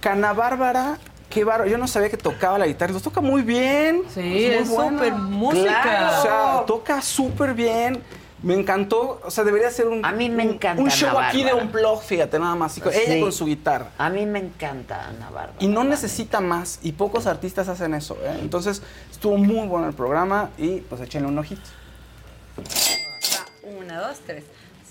Cana 0.00 0.32
Bárbara, 0.32 0.98
qué 1.34 1.44
bárbaro. 1.44 1.68
Yo 1.68 1.76
no 1.76 1.88
sabía 1.88 2.08
que 2.08 2.16
tocaba 2.16 2.56
la 2.58 2.66
guitarra. 2.66 2.92
Los 2.92 3.02
toca 3.02 3.20
muy 3.20 3.42
bien. 3.42 4.02
Sí, 4.08 4.46
es 4.46 4.68
súper 4.68 5.12
música. 5.12 5.82
Claro. 5.82 6.18
O 6.18 6.22
sea, 6.22 6.66
toca 6.66 7.02
súper 7.02 7.52
bien. 7.52 8.00
Me 8.40 8.54
encantó. 8.54 9.20
O 9.24 9.30
sea, 9.30 9.42
debería 9.42 9.70
ser 9.70 9.88
un. 9.88 10.04
A 10.04 10.12
mí 10.12 10.30
me 10.30 10.44
encanta 10.44 10.82
Un 10.82 10.90
show 10.90 11.18
Ana 11.18 11.28
aquí 11.28 11.42
de 11.42 11.52
un 11.52 11.72
blog, 11.72 12.02
fíjate, 12.02 12.38
nada 12.38 12.54
más. 12.54 12.72
Sí. 12.72 12.82
Ella 12.92 13.20
con 13.20 13.32
su 13.32 13.46
guitarra. 13.46 13.90
A 13.98 14.08
mí 14.10 14.24
me 14.26 14.38
encanta 14.38 15.08
Ana 15.08 15.30
Bárbara. 15.30 15.56
Y 15.58 15.66
no 15.66 15.82
necesita 15.82 16.40
más. 16.40 16.78
Y 16.82 16.92
pocos 16.92 17.26
artistas 17.26 17.68
hacen 17.68 17.94
eso. 17.94 18.16
¿eh? 18.22 18.38
Entonces, 18.40 18.82
estuvo 19.10 19.36
muy 19.36 19.66
bueno 19.66 19.88
el 19.88 19.94
programa. 19.94 20.50
Y 20.56 20.80
pues 20.82 21.00
échenle 21.00 21.28
un 21.28 21.38
ojito. 21.38 21.62
Una, 23.62 24.00
dos, 24.00 24.18
tres. 24.24 24.44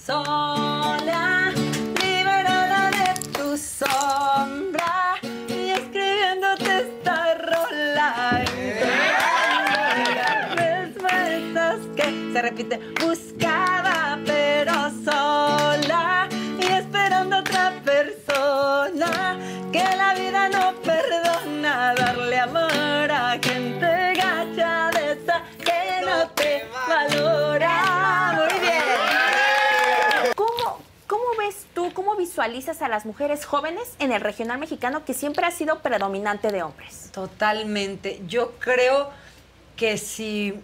Sola, 0.05 1.53
liberada 2.01 2.91
de 2.91 3.21
tu 3.31 3.55
sombra 3.55 5.21
repite 12.43 12.77
buscada 12.99 14.19
pero 14.25 14.73
sola 15.05 16.27
y 16.59 16.65
esperando 16.65 17.37
otra 17.37 17.71
persona 17.85 19.39
que 19.71 19.83
la 19.95 20.13
vida 20.13 20.49
no 20.49 20.73
perdona 20.81 21.95
darle 21.95 22.37
amor 22.37 23.09
a 23.09 23.39
gente 23.41 24.13
gacha 24.15 24.91
de 24.91 25.13
esa 25.13 25.43
que 25.57 26.05
no 26.05 26.29
te 26.31 26.65
valora. 26.85 28.33
Muy 28.35 28.59
bien. 28.59 30.33
¿Cómo, 30.35 30.79
¿Cómo 31.07 31.23
ves 31.39 31.65
tú, 31.73 31.93
cómo 31.93 32.17
visualizas 32.17 32.81
a 32.81 32.89
las 32.89 33.05
mujeres 33.05 33.45
jóvenes 33.45 33.95
en 33.99 34.11
el 34.11 34.19
regional 34.19 34.59
mexicano 34.59 35.05
que 35.05 35.13
siempre 35.13 35.45
ha 35.45 35.51
sido 35.51 35.79
predominante 35.79 36.51
de 36.51 36.61
hombres? 36.61 37.09
Totalmente. 37.13 38.21
Yo 38.27 38.51
creo 38.59 39.11
que 39.77 39.97
si 39.97 40.61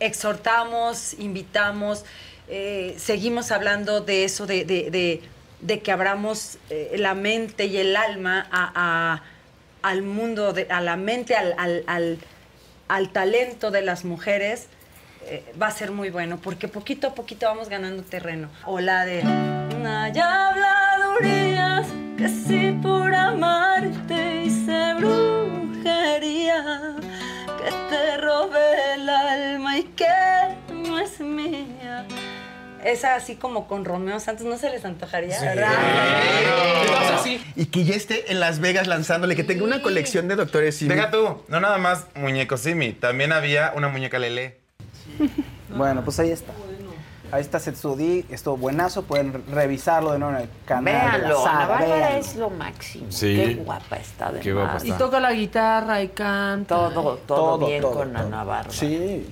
exhortamos, 0.00 1.14
invitamos, 1.18 2.04
eh, 2.48 2.96
seguimos 2.98 3.52
hablando 3.52 4.00
de 4.00 4.24
eso, 4.24 4.46
de, 4.46 4.64
de- 4.64 4.90
de- 5.60 5.80
que 5.80 5.92
abramos 5.92 6.58
eh, 6.70 6.96
la 6.98 7.14
mente 7.14 7.66
y 7.66 7.76
el 7.76 7.94
alma 7.96 8.48
a- 8.50 9.22
al 9.82 10.02
mundo, 10.02 10.52
a 10.68 10.80
la 10.80 10.96
mente, 10.96 11.36
al, 11.36 11.54
al- 11.58 11.84
al- 11.86 12.18
al 12.88 13.10
talento 13.12 13.70
de 13.70 13.82
las 13.82 14.04
mujeres, 14.04 14.66
eh, 15.26 15.44
va 15.60 15.68
a 15.68 15.70
ser 15.70 15.92
muy 15.92 16.10
bueno, 16.10 16.38
porque 16.42 16.66
poquito 16.66 17.06
a 17.08 17.14
poquito 17.14 17.46
vamos 17.46 17.68
ganando 17.68 18.02
terreno. 18.02 18.48
O 18.66 18.80
la 18.80 19.04
de... 19.04 19.22
Hay 19.22 20.18
habladurías 20.18 21.86
que 22.18 22.28
si 22.28 22.72
por 22.82 23.14
amarte 23.14 24.42
hice 24.44 24.94
brujería, 24.94 26.96
que 27.62 27.70
te 27.94 28.16
robé 28.18 28.94
el 28.94 29.08
alma 29.08 29.78
y 29.78 29.84
que 29.84 30.06
no 30.72 30.98
es 30.98 31.20
mía. 31.20 32.06
Esa 32.84 33.14
así 33.14 33.36
como 33.36 33.68
con 33.68 33.84
Romeo 33.84 34.18
Santos, 34.20 34.46
¿no 34.46 34.56
se 34.56 34.70
les 34.70 34.84
antojaría? 34.86 35.38
¿verdad? 35.40 35.72
Y 37.54 37.66
que 37.66 37.84
ya 37.84 37.94
esté 37.94 38.32
en 38.32 38.40
Las 38.40 38.60
Vegas 38.60 38.86
lanzándole, 38.86 39.36
que 39.36 39.44
tenga 39.44 39.64
una 39.64 39.82
colección 39.82 40.28
de 40.28 40.36
doctores 40.36 40.76
Simi. 40.78 40.94
Deja 40.94 41.10
tú, 41.10 41.42
no 41.48 41.60
nada 41.60 41.76
más 41.76 42.06
muñeco 42.14 42.56
Simi, 42.56 42.92
también 42.92 43.32
había 43.32 43.72
una 43.76 43.88
muñeca 43.88 44.18
Lele. 44.18 44.60
Bueno, 45.68 46.02
pues 46.04 46.18
ahí 46.20 46.30
está. 46.30 46.52
Ahí 47.32 47.40
está 47.40 47.60
Setsudi, 47.60 48.24
estuvo 48.30 48.56
buenazo, 48.56 49.02
pueden 49.02 49.44
revisarlo 49.48 50.12
de 50.12 50.18
nuevo 50.18 50.36
en 50.36 50.42
el 50.42 50.48
canal. 50.64 50.84
de 50.84 50.92
la 50.92 51.28
Véanlo, 51.28 51.46
Ana 51.46 51.66
Bárbara 51.66 52.18
es 52.18 52.36
lo 52.36 52.50
máximo. 52.50 53.06
Sí. 53.10 53.36
Qué 53.36 53.54
guapa 53.54 53.96
está 53.96 54.26
además. 54.26 54.44
Qué 54.44 54.52
guapa 54.52 54.78
Y 54.84 54.92
toca 54.92 55.20
la 55.20 55.32
guitarra 55.32 56.02
y 56.02 56.08
canta. 56.08 56.90
Todo, 56.90 57.16
todo, 57.26 57.66
bien 57.66 57.82
con 57.82 58.16
Ana 58.16 58.44
Bárbara. 58.44 58.70
Sí, 58.70 59.28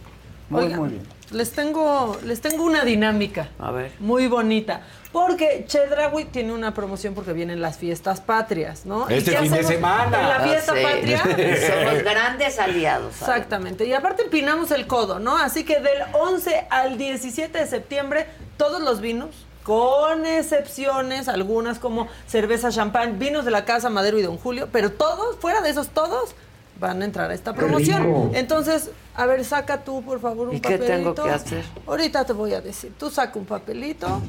muy, 0.48 0.64
Oigan, 0.64 0.80
muy 0.80 0.88
bien. 0.90 1.18
Les 1.30 1.52
tengo, 1.52 2.16
les 2.24 2.40
tengo 2.40 2.64
una 2.64 2.84
dinámica. 2.84 3.48
A 3.58 3.70
ver. 3.70 3.92
Muy 4.00 4.28
bonita. 4.28 4.80
Porque 5.12 5.64
Chedraui 5.66 6.26
tiene 6.26 6.52
una 6.52 6.74
promoción 6.74 7.14
porque 7.14 7.32
vienen 7.32 7.62
las 7.62 7.78
fiestas 7.78 8.20
patrias, 8.20 8.84
¿no? 8.84 9.06
¿Y 9.10 9.14
Este 9.14 9.36
fin 9.38 9.50
de 9.50 9.64
semana. 9.64 10.20
En 10.20 10.28
la 10.28 10.36
Ah, 10.36 10.40
fiesta 10.40 10.74
sí. 10.74 10.82
patria. 10.82 11.22
Somos 11.24 12.02
grandes 12.04 12.58
aliados. 12.58 13.14
¿sabes? 13.16 13.36
Exactamente. 13.36 13.86
Y 13.86 13.94
aparte 13.94 14.24
empinamos 14.24 14.70
el 14.70 14.86
codo, 14.86 15.18
¿no? 15.18 15.36
Así 15.38 15.64
que 15.64 15.80
del 15.80 16.02
11 16.12 16.66
al 16.68 16.98
17 16.98 17.58
de 17.58 17.66
septiembre, 17.66 18.26
todos 18.58 18.82
los 18.82 19.00
vinos, 19.00 19.30
con 19.62 20.26
excepciones, 20.26 21.28
algunas 21.28 21.78
como 21.78 22.08
cerveza, 22.26 22.70
champán, 22.70 23.18
vinos 23.18 23.44
de 23.46 23.50
la 23.50 23.64
casa 23.64 23.88
Madero 23.90 24.18
y 24.18 24.22
Don 24.22 24.36
Julio, 24.38 24.68
pero 24.72 24.92
todos, 24.92 25.36
fuera 25.36 25.60
de 25.62 25.70
esos 25.70 25.88
todos, 25.88 26.34
van 26.80 27.00
a 27.02 27.04
entrar 27.06 27.30
a 27.30 27.34
esta 27.34 27.54
promoción. 27.54 28.30
Entonces, 28.34 28.90
a 29.14 29.26
ver, 29.26 29.44
saca 29.44 29.84
tú, 29.84 30.02
por 30.02 30.20
favor, 30.20 30.48
un 30.48 30.56
¿Y 30.56 30.60
qué 30.60 30.78
papelito. 30.78 31.14
tengo 31.14 31.28
que 31.28 31.34
hacer? 31.34 31.64
Ahorita 31.86 32.24
te 32.24 32.32
voy 32.34 32.52
a 32.54 32.60
decir. 32.60 32.92
Tú 32.98 33.10
saca 33.10 33.38
un 33.38 33.46
papelito 33.46 34.20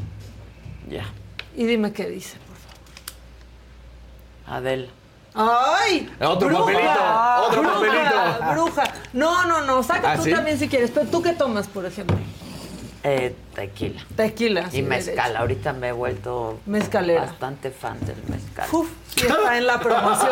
Ya. 0.90 1.06
y 1.56 1.66
dime 1.66 1.92
qué 1.94 2.08
dice. 2.10 2.38
Adela. 4.48 4.88
¡Ay! 5.36 6.12
Otro 6.20 6.48
bruja, 6.48 6.62
papelito, 6.62 7.48
otro 7.48 7.62
bruja, 7.62 7.76
papelito. 7.76 8.52
Bruja. 8.54 8.84
No, 9.14 9.46
no, 9.46 9.62
no. 9.62 9.84
Saca 9.84 10.14
¿Ah, 10.14 10.16
tú 10.18 10.24
sí? 10.24 10.32
también 10.32 10.58
si 10.58 10.68
quieres. 10.68 10.90
Pero 10.92 11.06
tú 11.08 11.22
qué 11.22 11.34
tomas, 11.34 11.68
por 11.68 11.86
ejemplo. 11.86 12.18
Eh, 13.04 13.34
tequila. 13.54 14.02
Tequila. 14.16 14.62
Y 14.70 14.72
sí, 14.72 14.82
mezcal. 14.82 15.38
Ahorita 15.38 15.72
me 15.72 15.90
he 15.90 15.92
vuelto 15.92 16.60
Mezcalera. 16.66 17.22
bastante 17.22 17.70
fan 17.72 17.98
del 18.06 18.18
mezcal. 18.28 18.68
Uf, 18.72 18.90
sí 19.16 19.26
está 19.28 19.58
en 19.58 19.68
la 19.68 19.80
promoción. 19.80 20.32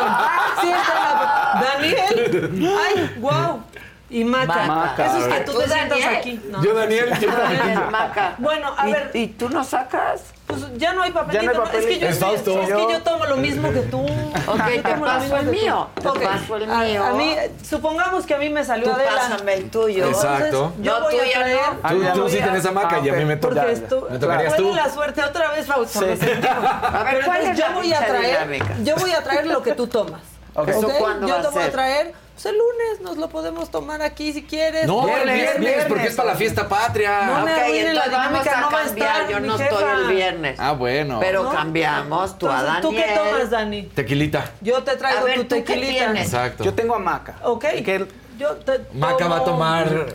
Sí 0.62 0.68
está 0.68 0.94
en 0.98 1.92
la 1.92 1.98
Daniel. 2.02 2.78
Ay, 2.88 3.16
wow. 3.20 3.62
Y 4.10 4.24
Maca. 4.24 4.64
Maca. 4.68 5.06
Eso 5.06 5.18
es 5.18 5.28
que 5.28 5.34
Ah, 5.34 5.46
tú 5.46 5.52
¿tú, 5.52 5.60
te 5.60 5.68
sientas 5.68 6.00
Daniel? 6.00 6.16
aquí. 6.18 6.42
Yo, 6.64 6.74
Daniel, 6.74 7.10
yo 7.20 7.28
Daniel. 7.32 7.58
también. 7.60 7.92
Maca. 7.92 8.36
Bueno, 8.38 8.74
a 8.78 8.88
¿Y- 8.88 8.92
ver. 8.94 9.12
¿Y 9.14 9.28
tú 9.28 9.50
no 9.50 9.64
sacas? 9.66 10.22
Pues 10.48 10.62
ya 10.78 10.94
no 10.94 11.04
hay 11.04 11.12
papelito. 11.12 11.44
Ya 11.44 11.46
no 11.46 11.52
hay 11.52 11.58
¿no? 11.58 11.64
Es 11.66 11.70
que 11.72 11.78
papelito. 11.78 12.02
yo, 12.02 12.08
Es 12.08 12.14
estoy- 12.14 12.30
Fausto. 12.38 12.62
es 12.62 12.68
que 12.88 12.94
yo 12.94 13.04
tomo 13.04 13.26
lo 13.26 13.36
mismo 13.36 13.70
que 13.74 13.82
tú. 13.82 14.00
Ok, 14.00 14.58
Yo 14.60 14.66
te 14.66 14.82
tomo 14.82 14.96
lo 15.06 15.12
paso 15.12 15.20
mismo 15.20 15.36
el 15.38 15.44
que 15.44 15.46
tú. 15.58 15.62
mío, 15.62 15.88
te 16.02 16.08
Ok. 16.08 16.24
paso 16.24 16.56
el 16.56 16.72
A- 16.72 16.78
mío. 16.84 17.04
A, 17.04 17.12
mí, 17.12 17.36
supongamos 17.70 18.26
que 18.26 18.34
a 18.34 18.38
mí 18.38 18.50
me 18.50 18.64
salió 18.64 18.86
Tú 18.86 18.92
Adela. 18.94 19.12
pásame 19.12 19.54
el 19.56 19.70
tuyo. 19.70 20.08
Exacto. 20.08 20.74
Yo 20.80 21.00
No, 21.00 21.06
voy 21.06 21.16
tú 21.18 21.22
a 21.22 21.40
traer. 21.42 21.58
no. 21.84 21.90
Tú- 21.90 22.14
tú 22.14 22.22
voy 22.22 22.32
sí 22.32 22.40
a- 22.40 22.44
tienes 22.44 22.66
hamaca 22.66 23.00
y 23.00 23.10
a 23.10 23.14
mí 23.14 23.26
me 23.26 23.36
toca. 23.36 23.56
Porque 23.66 24.14
Me 24.14 24.20
tocarías 24.20 24.56
tú. 24.56 24.74
la 24.74 24.90
suerte 24.90 25.22
otra 25.22 25.52
vez, 25.52 25.66
Fausto. 25.66 26.00
Sí. 26.00 26.06
A 26.06 27.04
ver, 27.04 27.26
¿cuál 27.26 27.42
entonces 27.42 27.50
es 27.52 27.60
la 27.60 27.68
yo 27.68 27.74
voy 27.74 27.94
a 27.94 28.06
traer, 28.06 28.64
yo 28.86 28.96
voy 28.96 29.12
a 29.12 29.22
traer 29.24 29.48
lo 29.48 29.62
que 29.62 29.74
tú 29.74 29.88
tomas. 29.88 30.22
Ok. 30.54 30.70
¿Eso 30.70 30.90
cuándo 30.98 31.28
yo 31.28 31.34
va 31.34 31.40
a 31.40 31.44
te 31.44 31.50
voy 31.50 31.64
a 31.64 31.72
traer, 31.72 32.14
pues 32.38 32.46
el 32.54 32.56
lunes 32.60 33.02
nos 33.02 33.18
lo 33.18 33.30
podemos 33.30 33.72
tomar 33.72 34.00
aquí 34.04 34.32
si 34.32 34.44
quieres. 34.44 34.86
No, 34.86 35.02
el 35.08 35.24
Viernes, 35.24 35.60
viernes, 35.60 35.86
porque 35.88 36.06
es 36.08 36.16
para 36.16 36.30
la 36.34 36.36
fiesta 36.36 36.70
patria. 36.70 37.22
No 37.26 37.46
me 37.46 37.52
Ok, 37.54 37.58
arruinen 37.60 37.96
la 37.96 38.06
entonces 38.06 38.12
vamos 38.12 38.44
dinámica, 38.44 38.58
a 38.58 38.62
no 38.62 38.72
va 38.72 38.80
a 38.82 38.84
cambiar. 38.86 39.10
estar 39.22 39.30
Yo 39.32 39.40
no 39.40 39.58
jefa. 39.58 39.64
estoy 39.76 40.02
el 40.02 40.16
viernes. 40.16 40.60
Ah, 40.60 40.72
bueno. 40.74 41.20
Pero 41.20 41.44
¿No? 41.44 41.52
cambiamos 41.52 42.38
tú 42.38 42.48
a 42.48 42.60
Entonces, 42.60 42.70
Daniel. 42.70 42.82
¿Tú 42.82 42.92
qué 42.92 43.32
tomas, 43.32 43.50
Dani? 43.50 43.84
Tequilita. 43.84 44.52
Yo 44.62 44.84
te 44.84 44.96
traigo 44.98 45.20
A 45.20 45.24
ver, 45.24 45.36
tu 45.38 45.44
¿tú 45.44 45.50
tequilita. 45.50 46.12
Exacto. 46.22 46.64
Yo 46.64 46.74
tengo 46.76 46.94
a 46.94 47.00
Maca. 47.00 47.38
Ok. 47.44 47.66
Yo 48.38 48.56
te 48.58 48.82
Maca 48.94 49.28
va 49.28 49.38
a 49.38 49.44
tomar, 49.44 50.14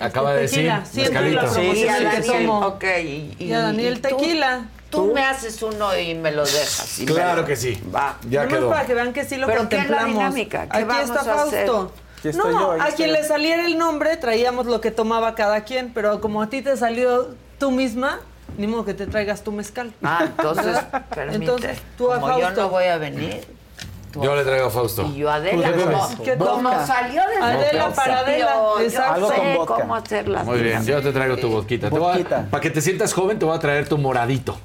acaba 0.00 0.32
de 0.34 0.40
decir, 0.42 0.58
tequila, 0.68 0.84
siempre 0.84 1.30
la 1.30 1.48
Sí, 1.48 1.86
que 2.16 2.22
tomo. 2.22 2.66
Ok, 2.66 2.84
y, 3.04 3.36
Y 3.38 3.52
a 3.52 3.60
Daniel 3.60 3.94
y 3.98 4.00
tequila. 4.00 4.64
Tú, 4.90 5.12
me 5.14 5.24
haces 5.24 5.62
uno 5.62 5.96
y 5.96 6.14
me 6.14 6.32
lo 6.32 6.44
dejas. 6.44 6.98
y 6.98 7.06
Claro 7.06 7.42
lo- 7.42 7.46
que 7.46 7.56
sí. 7.56 7.80
Va. 7.94 8.16
Ya 8.28 8.42
Nomás 8.44 8.58
quedó. 8.58 8.70
para 8.70 8.86
que 8.86 8.94
vean 8.94 9.12
que 9.12 9.24
sí 9.24 9.36
lo 9.36 9.46
¿Pero 9.46 9.68
qué 9.68 9.76
es 9.78 9.88
la 9.90 9.98
contemplamos. 9.98 10.14
dinámica? 10.34 10.68
¿Qué 10.68 10.76
Aquí 10.78 10.84
vamos 10.84 11.04
está 11.16 11.32
a 11.32 11.42
hacer? 11.44 11.66
Fausto. 11.66 11.92
Aquí 12.18 12.36
no, 12.36 12.50
yo, 12.50 12.72
aquí 12.72 12.80
a 12.82 12.94
quien 12.96 13.08
yo. 13.10 13.14
le 13.14 13.24
saliera 13.24 13.64
el 13.64 13.78
nombre 13.78 14.16
traíamos 14.18 14.66
lo 14.66 14.80
que 14.80 14.90
tomaba 14.90 15.34
cada 15.34 15.62
quien, 15.64 15.92
pero 15.94 16.20
como 16.20 16.42
a 16.42 16.48
ti 16.50 16.60
te 16.60 16.76
salió 16.76 17.28
tú 17.58 17.70
misma, 17.70 18.20
ni 18.58 18.66
modo 18.66 18.84
que 18.84 18.92
te 18.94 19.06
traigas 19.06 19.42
tu 19.42 19.52
mezcal. 19.52 19.92
Ah, 20.02 20.24
entonces, 20.26 20.76
permite. 21.14 21.36
Entonces, 21.36 21.78
tú 21.96 22.12
a 22.12 22.16
Como 22.20 22.34
yo 22.36 22.40
Fausto. 22.46 22.60
no 22.62 22.68
voy 22.68 22.84
a 22.86 22.98
venir, 22.98 23.42
Yo 24.20 24.34
le 24.34 24.42
traigo 24.44 24.66
a 24.66 24.70
Fausto. 24.70 25.06
y 25.06 25.18
yo 25.18 25.30
a 25.30 25.36
Adela, 25.36 25.68
¿Tú 25.70 25.72
qué 25.78 25.84
como? 25.84 26.24
¿Qué 26.24 26.36
como 26.36 26.86
salió 26.86 27.22
de 27.28 27.36
Adela 27.36 27.90
para 27.94 28.18
Adela, 28.18 28.48
Yo 28.54 28.80
exacto. 28.80 29.20
Con 29.20 29.30
sé 29.36 29.58
cómo 29.66 29.94
hacer 29.94 30.28
las 30.28 30.44
Muy 30.44 30.60
bien, 30.60 30.84
yo 30.84 31.00
te 31.00 31.12
traigo 31.12 31.36
tu 31.36 31.48
vodquita. 31.48 31.88
Te 31.90 31.98
voy 31.98 32.08
a- 32.10 32.16
Vodquita. 32.18 32.46
para 32.50 32.60
que 32.60 32.70
te 32.70 32.80
sientas 32.82 33.12
joven, 33.14 33.38
te 33.38 33.44
voy 33.46 33.56
a 33.56 33.60
traer 33.60 33.88
tu 33.88 33.96
moradito. 33.96 34.58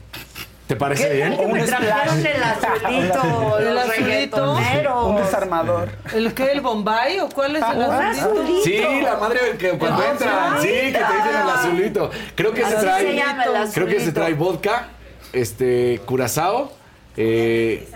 ¿Te 0.68 0.76
parece 0.76 1.08
¿Qué 1.08 1.14
bien? 1.14 1.52
me 1.52 1.64
trajeron 1.64 2.26
el 2.26 2.44
azulito, 2.44 3.60
El 3.60 3.78
azulito. 3.78 5.06
Un 5.06 5.16
desarmador. 5.18 5.90
¿El 6.12 6.34
qué? 6.34 6.52
¿El 6.54 6.62
Bombay 6.62 7.20
o 7.20 7.30
cuál 7.30 7.56
es 7.56 7.64
el 7.72 7.78
Un 7.78 7.84
azulito? 7.84 8.64
Sí, 8.64 9.02
la 9.04 9.16
madre 9.18 9.40
que 9.60 9.70
cuando 9.78 10.04
entran, 10.04 10.60
sí, 10.62 10.68
que 10.68 10.92
te 10.92 11.14
dicen 11.18 11.42
el 11.44 11.50
azulito. 11.50 12.12
Creo 12.34 12.52
que 12.54 12.66
se 12.66 12.76
trae, 12.78 13.02
se 13.04 13.16
llama 13.16 13.44
el 13.44 13.72
creo 13.74 13.88
que 13.88 14.00
se 14.00 14.12
trae 14.12 14.34
vodka, 14.34 14.88
este, 15.34 16.02
curazao, 16.06 16.72
eh, 17.16 17.88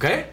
¿qué? 0.00 0.30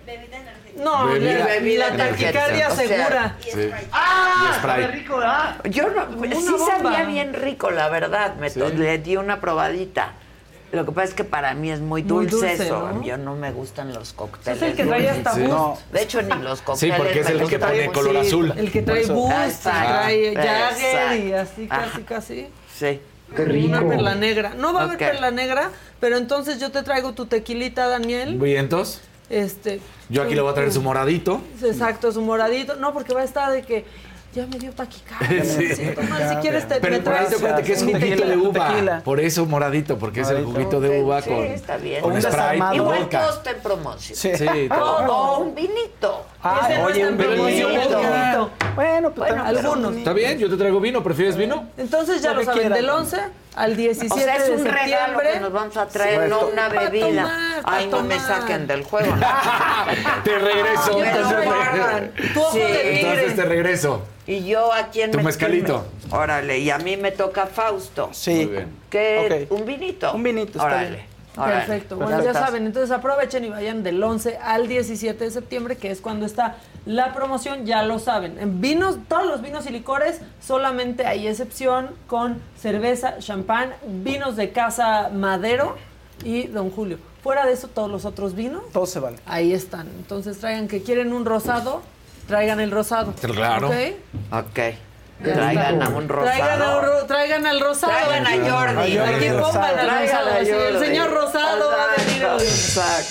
No, 0.78 1.06
Bebida. 1.08 1.40
la, 1.40 1.46
Bebida 1.46 1.90
la 1.92 1.98
taquicardia 2.10 2.66
energética, 2.68 2.68
o 2.72 2.76
sea, 2.76 2.88
segura. 2.88 3.36
Sí. 3.42 3.70
¡Ah! 3.92 4.52
Y 4.58 4.62
sabe 4.62 4.88
rico, 4.88 5.18
¿verdad? 5.18 5.56
Yo 5.66 5.84
no, 5.90 6.06
sí 6.42 6.52
bomba. 6.52 6.66
sabía 6.66 7.04
bien 7.06 7.34
rico, 7.34 7.70
la 7.72 7.90
verdad. 7.90 8.36
Me 8.38 8.50
to- 8.50 8.70
le 8.70 8.98
di 8.98 9.16
una 9.18 9.40
probadita. 9.40 10.14
Lo 10.74 10.86
que 10.86 10.92
pasa 10.92 11.10
es 11.10 11.14
que 11.14 11.24
para 11.24 11.54
mí 11.54 11.70
es 11.72 11.80
muy 11.82 12.02
Muy 12.04 12.26
dulce, 12.26 12.54
eso. 12.54 12.92
¿no? 12.94 13.04
Yo 13.04 13.16
no 13.18 13.36
me 13.36 13.52
gustan 13.52 13.94
los 13.94 14.12
cócteles. 14.14 14.62
Es 14.62 14.70
el 14.70 14.76
que 14.76 14.86
trae 14.86 15.08
hasta 15.08 15.34
Sí. 15.36 15.42
boost. 15.42 15.52
No. 15.54 15.78
De 15.92 16.02
hecho, 16.02 16.22
ni 16.24 16.36
los 16.44 16.60
Sí, 16.60 16.66
cócteles. 16.66 16.98
porque 16.98 17.20
es 17.20 17.30
el 17.30 17.48
que 17.48 17.60
pone 17.60 17.92
color 17.92 18.18
azul. 18.18 18.54
El 18.58 18.72
que 18.72 18.82
trae 18.82 19.06
boost, 19.06 19.32
Exacto. 19.46 19.80
trae 19.90 20.36
Jagger 20.36 21.26
y 21.28 21.34
así, 21.34 21.68
casi, 21.68 21.84
Ajá. 21.90 22.00
casi. 22.08 22.48
Sí. 22.76 23.00
Una 23.68 23.88
perla 23.88 24.16
negra. 24.16 24.54
No 24.58 24.74
va 24.74 24.82
a 24.82 24.84
haber 24.86 24.98
perla 24.98 25.30
negra, 25.32 25.70
pero 26.00 26.18
entonces 26.18 26.60
yo 26.60 26.72
te 26.72 26.82
traigo 26.84 27.14
tu 27.14 27.28
tequilita, 27.28 27.88
Daniel. 27.88 28.38
¿Vientos? 28.40 29.02
Este. 29.30 29.80
Yo 30.10 30.22
aquí 30.24 30.36
le 30.36 30.42
voy 30.42 30.52
a 30.52 30.54
traer 30.56 30.72
su 30.72 30.82
moradito. 30.82 31.42
Exacto, 31.64 32.12
su 32.12 32.22
moradito. 32.22 32.76
No, 32.76 32.94
porque 32.94 33.14
va 33.14 33.22
a 33.22 33.24
estar 33.24 33.52
de 33.52 33.62
que 33.64 33.86
ya 34.34 34.46
me 34.48 34.58
dio 34.60 34.72
taquicardia. 34.72 35.44
Sí. 35.74 35.94
mal. 36.10 36.30
Si 36.30 36.36
quieres 36.38 36.68
te 36.68 36.80
Pero 36.80 36.98
me 36.98 37.00
moradito, 37.02 37.04
traes 37.04 37.34
acuérdate 37.34 37.64
que 37.64 37.74
es 37.74 37.82
Un 37.82 37.88
juguito 37.92 38.06
tequila, 38.10 38.26
de 38.28 38.38
uva. 38.38 38.68
tequila. 38.68 39.02
Por 39.04 39.20
eso 39.20 39.46
moradito, 39.46 39.98
porque 40.00 40.22
es 40.22 40.30
el 40.30 40.44
Moradito. 40.46 40.52
juguito 40.54 40.80
de 40.82 41.02
uva 41.02 41.22
Sí, 41.22 41.30
con, 41.30 41.44
está 41.44 41.78
bien. 41.78 42.02
con 42.02 42.12
Un 42.14 42.22
Sprite 42.22 42.76
Igual 42.76 43.02
está 43.12 43.52
en 43.52 43.60
promoción. 43.62 44.18
Sí. 44.18 44.32
Sí, 44.36 44.70
todo. 44.70 45.14
o 45.14 45.40
un 45.40 45.56
vinito. 45.56 46.26
Ah, 46.42 46.68
no 46.78 46.84
oye, 46.86 47.08
un 47.08 47.18
vinito. 47.18 47.68
vinito. 47.68 48.50
Bueno, 48.76 49.12
pues 49.12 49.30
Bueno, 49.30 49.46
algunos. 49.46 49.96
¿Está 49.96 50.14
bien? 50.14 50.38
Yo 50.40 50.50
te 50.50 50.58
traigo 50.58 50.80
vino. 50.80 51.04
¿Prefieres 51.04 51.36
vino? 51.38 51.70
Entonces 51.78 52.22
ya 52.22 52.34
Lo 52.34 52.44
saben, 52.44 52.74
del 52.74 52.90
11 52.90 53.18
al 53.56 53.76
17 53.78 54.14
O 54.14 54.18
sea, 54.18 54.36
es 54.38 54.48
de 54.48 54.52
un 54.56 54.66
regalo 54.66 54.88
septiembre. 54.90 55.30
que 55.34 55.40
nos 55.40 55.54
vamos 55.54 55.78
a 55.78 55.88
traer, 55.88 56.24
Sí. 56.24 56.30
no 56.30 56.48
una 56.48 56.70
bebida. 56.70 57.08
tomar, 57.08 57.62
Ay, 57.66 57.88
no 57.88 58.02
me 58.04 58.20
saquen 58.20 58.66
del 58.68 58.84
juego. 58.84 59.14
Te 60.24 60.38
regreso. 60.40 61.04
Entonces, 61.04 61.46
guardan. 61.46 62.12
Tu 62.34 62.42
ojo 62.42 62.52
Sí. 62.54 62.62
entonces 62.64 63.36
te 63.36 63.44
regreso. 63.46 64.04
Y 64.26 64.46
yo 64.46 64.72
aquí 64.74 65.02
en 65.02 65.12
Tu 65.12 65.20
mezcalito. 65.20 65.86
Órale, 66.12 66.60
y 66.60 66.70
a 66.70 66.78
mí 66.78 66.96
me 66.98 67.12
toca 67.12 67.46
Fausto. 67.48 68.10
Sí. 68.14 68.34
Muy 68.36 68.46
bien. 68.46 69.48
¿Un 69.50 69.66
vinito? 69.66 70.14
Un 70.14 70.24
vinito, 70.24 70.52
está 70.54 70.66
Órale. 70.66 70.90
bien. 70.90 71.06
órale. 71.36 71.56
Perfecto. 71.66 71.96
Bueno, 71.98 72.24
ya 72.24 72.34
saben, 72.34 72.66
entonces 72.66 72.92
aprovechen 72.92 73.44
y 73.44 73.50
vayan 73.50 73.84
del 73.84 74.02
11 74.02 74.38
al 74.38 74.68
17 74.68 75.24
de 75.26 75.32
septiembre, 75.32 75.76
que 75.76 75.92
es 75.92 76.00
cuando 76.00 76.26
está 76.26 76.56
la 76.86 77.14
promoción, 77.14 77.66
ya 77.66 77.84
lo 77.84 78.00
saben. 78.00 78.38
En 78.40 78.62
vinos, 78.62 78.98
todos 79.10 79.26
los 79.26 79.42
vinos 79.42 79.66
y 79.66 79.72
licores, 79.72 80.22
solamente 80.42 81.06
hay 81.06 81.28
excepción 81.28 81.90
con 82.08 82.40
cerveza, 82.58 83.18
champán, 83.20 83.74
vinos 83.86 84.36
de 84.38 84.52
casa 84.52 85.10
Madero 85.14 85.76
y 86.24 86.44
Don 86.48 86.70
Julio. 86.72 86.98
Fuera 87.24 87.46
de 87.46 87.54
eso, 87.54 87.68
todos 87.70 87.90
los 87.90 88.04
otros 88.06 88.36
vinos, 88.36 88.64
Todo 88.74 88.86
se 88.86 89.00
vale. 89.00 89.18
ahí 89.26 89.54
están. 89.54 89.88
Entonces 89.98 90.38
traigan 90.40 90.68
que 90.68 90.82
quieren 90.84 91.14
un 91.14 91.24
rosado, 91.26 91.82
traigan 92.28 92.60
el 92.60 92.72
rosado. 92.72 93.14
Claro. 93.22 93.68
¿Ok? 93.70 93.76
Ok. 94.32 94.60
Traigan 95.24 95.82
a 95.82 95.88
un 95.90 96.08
Traigan, 96.08 96.52
a 96.52 96.56
rosado. 96.66 96.82
ro- 96.82 97.06
traigan 97.06 97.46
al 97.46 97.60
rosado. 97.62 97.94
Traigan 97.94 98.26
a 98.28 98.52
Jordi. 98.52 98.98
Aquí 98.98 99.26
pongan 99.30 99.80
al 99.80 100.00
rosado. 100.02 100.30
a 100.30 100.44
sí, 100.44 100.50
el 100.52 100.80
señor 100.80 101.12
rosado 101.12 101.70
va 101.70 101.84
a 101.94 102.04
venir 102.04 102.26
hoy. 102.26 102.42
Exacto. 102.44 103.10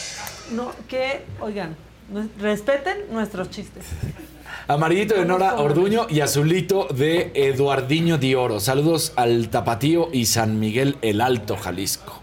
No, 0.52 0.72
que, 0.89 1.24
oigan, 1.40 1.74
no- 2.10 2.28
respeten 2.39 2.98
nuestros 3.10 3.48
chistes. 3.51 3.86
Amarillito 4.68 5.14
de 5.14 5.24
Nora 5.24 5.55
Orduño 5.56 6.06
y 6.10 6.20
azulito 6.20 6.86
de 6.94 7.32
Eduardiño 7.34 8.18
Dioro. 8.18 8.60
Saludos 8.60 9.12
al 9.16 9.48
Tapatío 9.48 10.09
y 10.12 10.26
San 10.26 10.60
Miguel 10.60 10.97
el 11.02 11.20
Alto, 11.20 11.56
Jalisco. 11.56 12.20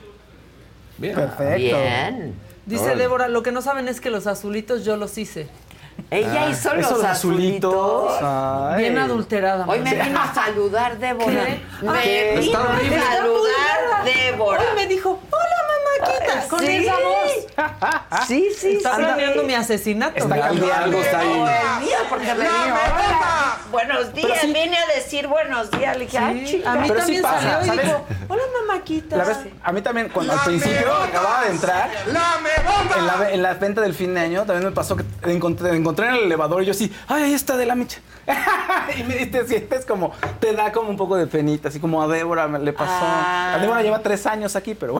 Bien. 0.97 1.15
Perfecto. 1.15 1.55
Bien. 1.57 2.35
Dice 2.65 2.83
Órale. 2.83 3.01
Débora, 3.01 3.27
lo 3.27 3.41
que 3.41 3.51
no 3.51 3.61
saben 3.63 3.87
es 3.87 3.99
que 3.99 4.09
los 4.11 4.27
azulitos 4.27 4.85
yo 4.85 4.95
los 4.97 5.17
hice. 5.17 5.47
Ella 6.11 6.43
Ah. 6.45 6.49
hizo 6.49 6.73
los 6.75 7.03
azulitos. 7.03 8.11
Ay. 8.21 8.83
Bien 8.83 8.97
adulterada. 8.97 9.65
Hoy 9.67 9.79
me 9.79 9.93
vino 9.95 10.19
a 10.19 10.33
saludar 10.33 10.97
Débora. 10.97 11.45
¿Qué? 11.45 11.59
Me 11.81 12.01
¿Qué? 12.01 12.37
vino 12.39 12.59
a 12.59 13.15
saludar 13.15 14.03
Débora. 14.05 14.59
Hoy 14.61 14.67
me 14.75 14.87
dijo, 14.87 15.19
hola 15.31 15.68
con 16.49 16.59
Sí. 16.59 16.67
esa 16.77 16.93
voz. 16.93 17.31
Sí, 18.27 18.49
sí, 18.57 18.75
Está 18.77 18.95
sí. 18.95 19.01
planeando 19.01 19.43
mi 19.43 19.53
asesinato. 19.53 20.15
Está. 20.17 20.35
Algo, 20.47 20.99
está 21.01 21.19
ahí. 21.19 21.89
porque 22.09 22.31
hola, 22.31 23.57
buenos 23.71 24.13
días. 24.13 24.41
Vine 24.43 24.77
a 24.77 24.85
decir 24.95 25.27
buenos 25.27 25.69
días. 25.71 25.97
Le 25.97 26.05
dije, 26.05 26.17
ay, 26.17 26.45
chica. 26.45 26.71
a 26.71 26.75
mí 26.75 26.87
Pero 26.87 26.99
sí 27.01 27.21
también 27.21 27.23
pasa, 27.23 27.51
salió 27.65 27.73
y 27.73 27.77
dijo, 27.85 28.05
hola 28.27 28.43
mamáquita. 28.61 29.25
A 29.63 29.71
mí 29.71 29.81
también, 29.81 30.09
cuando 30.09 30.33
al 30.33 30.39
principio 30.39 30.93
acababa 30.93 31.43
de 31.45 31.51
entrar, 31.51 31.89
en 32.07 32.13
la, 33.07 33.29
en 33.31 33.41
la 33.43 33.53
venta 33.55 33.81
del 33.81 33.93
fin 33.93 34.13
de 34.13 34.21
año, 34.21 34.45
también 34.45 34.65
me 34.65 34.71
pasó 34.71 34.95
que 34.95 35.03
te 35.03 35.31
encontré, 35.31 35.75
encontré 35.75 36.07
en 36.07 36.15
el 36.15 36.23
elevador 36.23 36.63
y 36.63 36.65
yo 36.65 36.73
sí, 36.73 36.91
ay, 37.07 37.23
ahí 37.23 37.33
está 37.33 37.57
de 37.57 37.65
la 37.65 37.75
micha. 37.75 37.99
y 38.97 39.03
me, 39.03 39.25
te 39.25 39.45
sientes 39.47 39.85
como, 39.85 40.11
te 40.39 40.53
da 40.53 40.71
como 40.71 40.89
un 40.89 40.97
poco 40.97 41.15
de 41.15 41.27
penita, 41.27 41.69
así 41.69 41.79
como 41.79 42.01
a 42.01 42.07
Débora 42.07 42.47
me- 42.47 42.59
le 42.59 42.73
pasó. 42.73 42.91
Ah. 42.93 43.53
A 43.55 43.59
Débora 43.59 43.81
lleva 43.81 43.99
tres 43.99 44.25
años 44.25 44.55
aquí, 44.55 44.75
pero 44.75 44.93
bueno. 44.93 44.99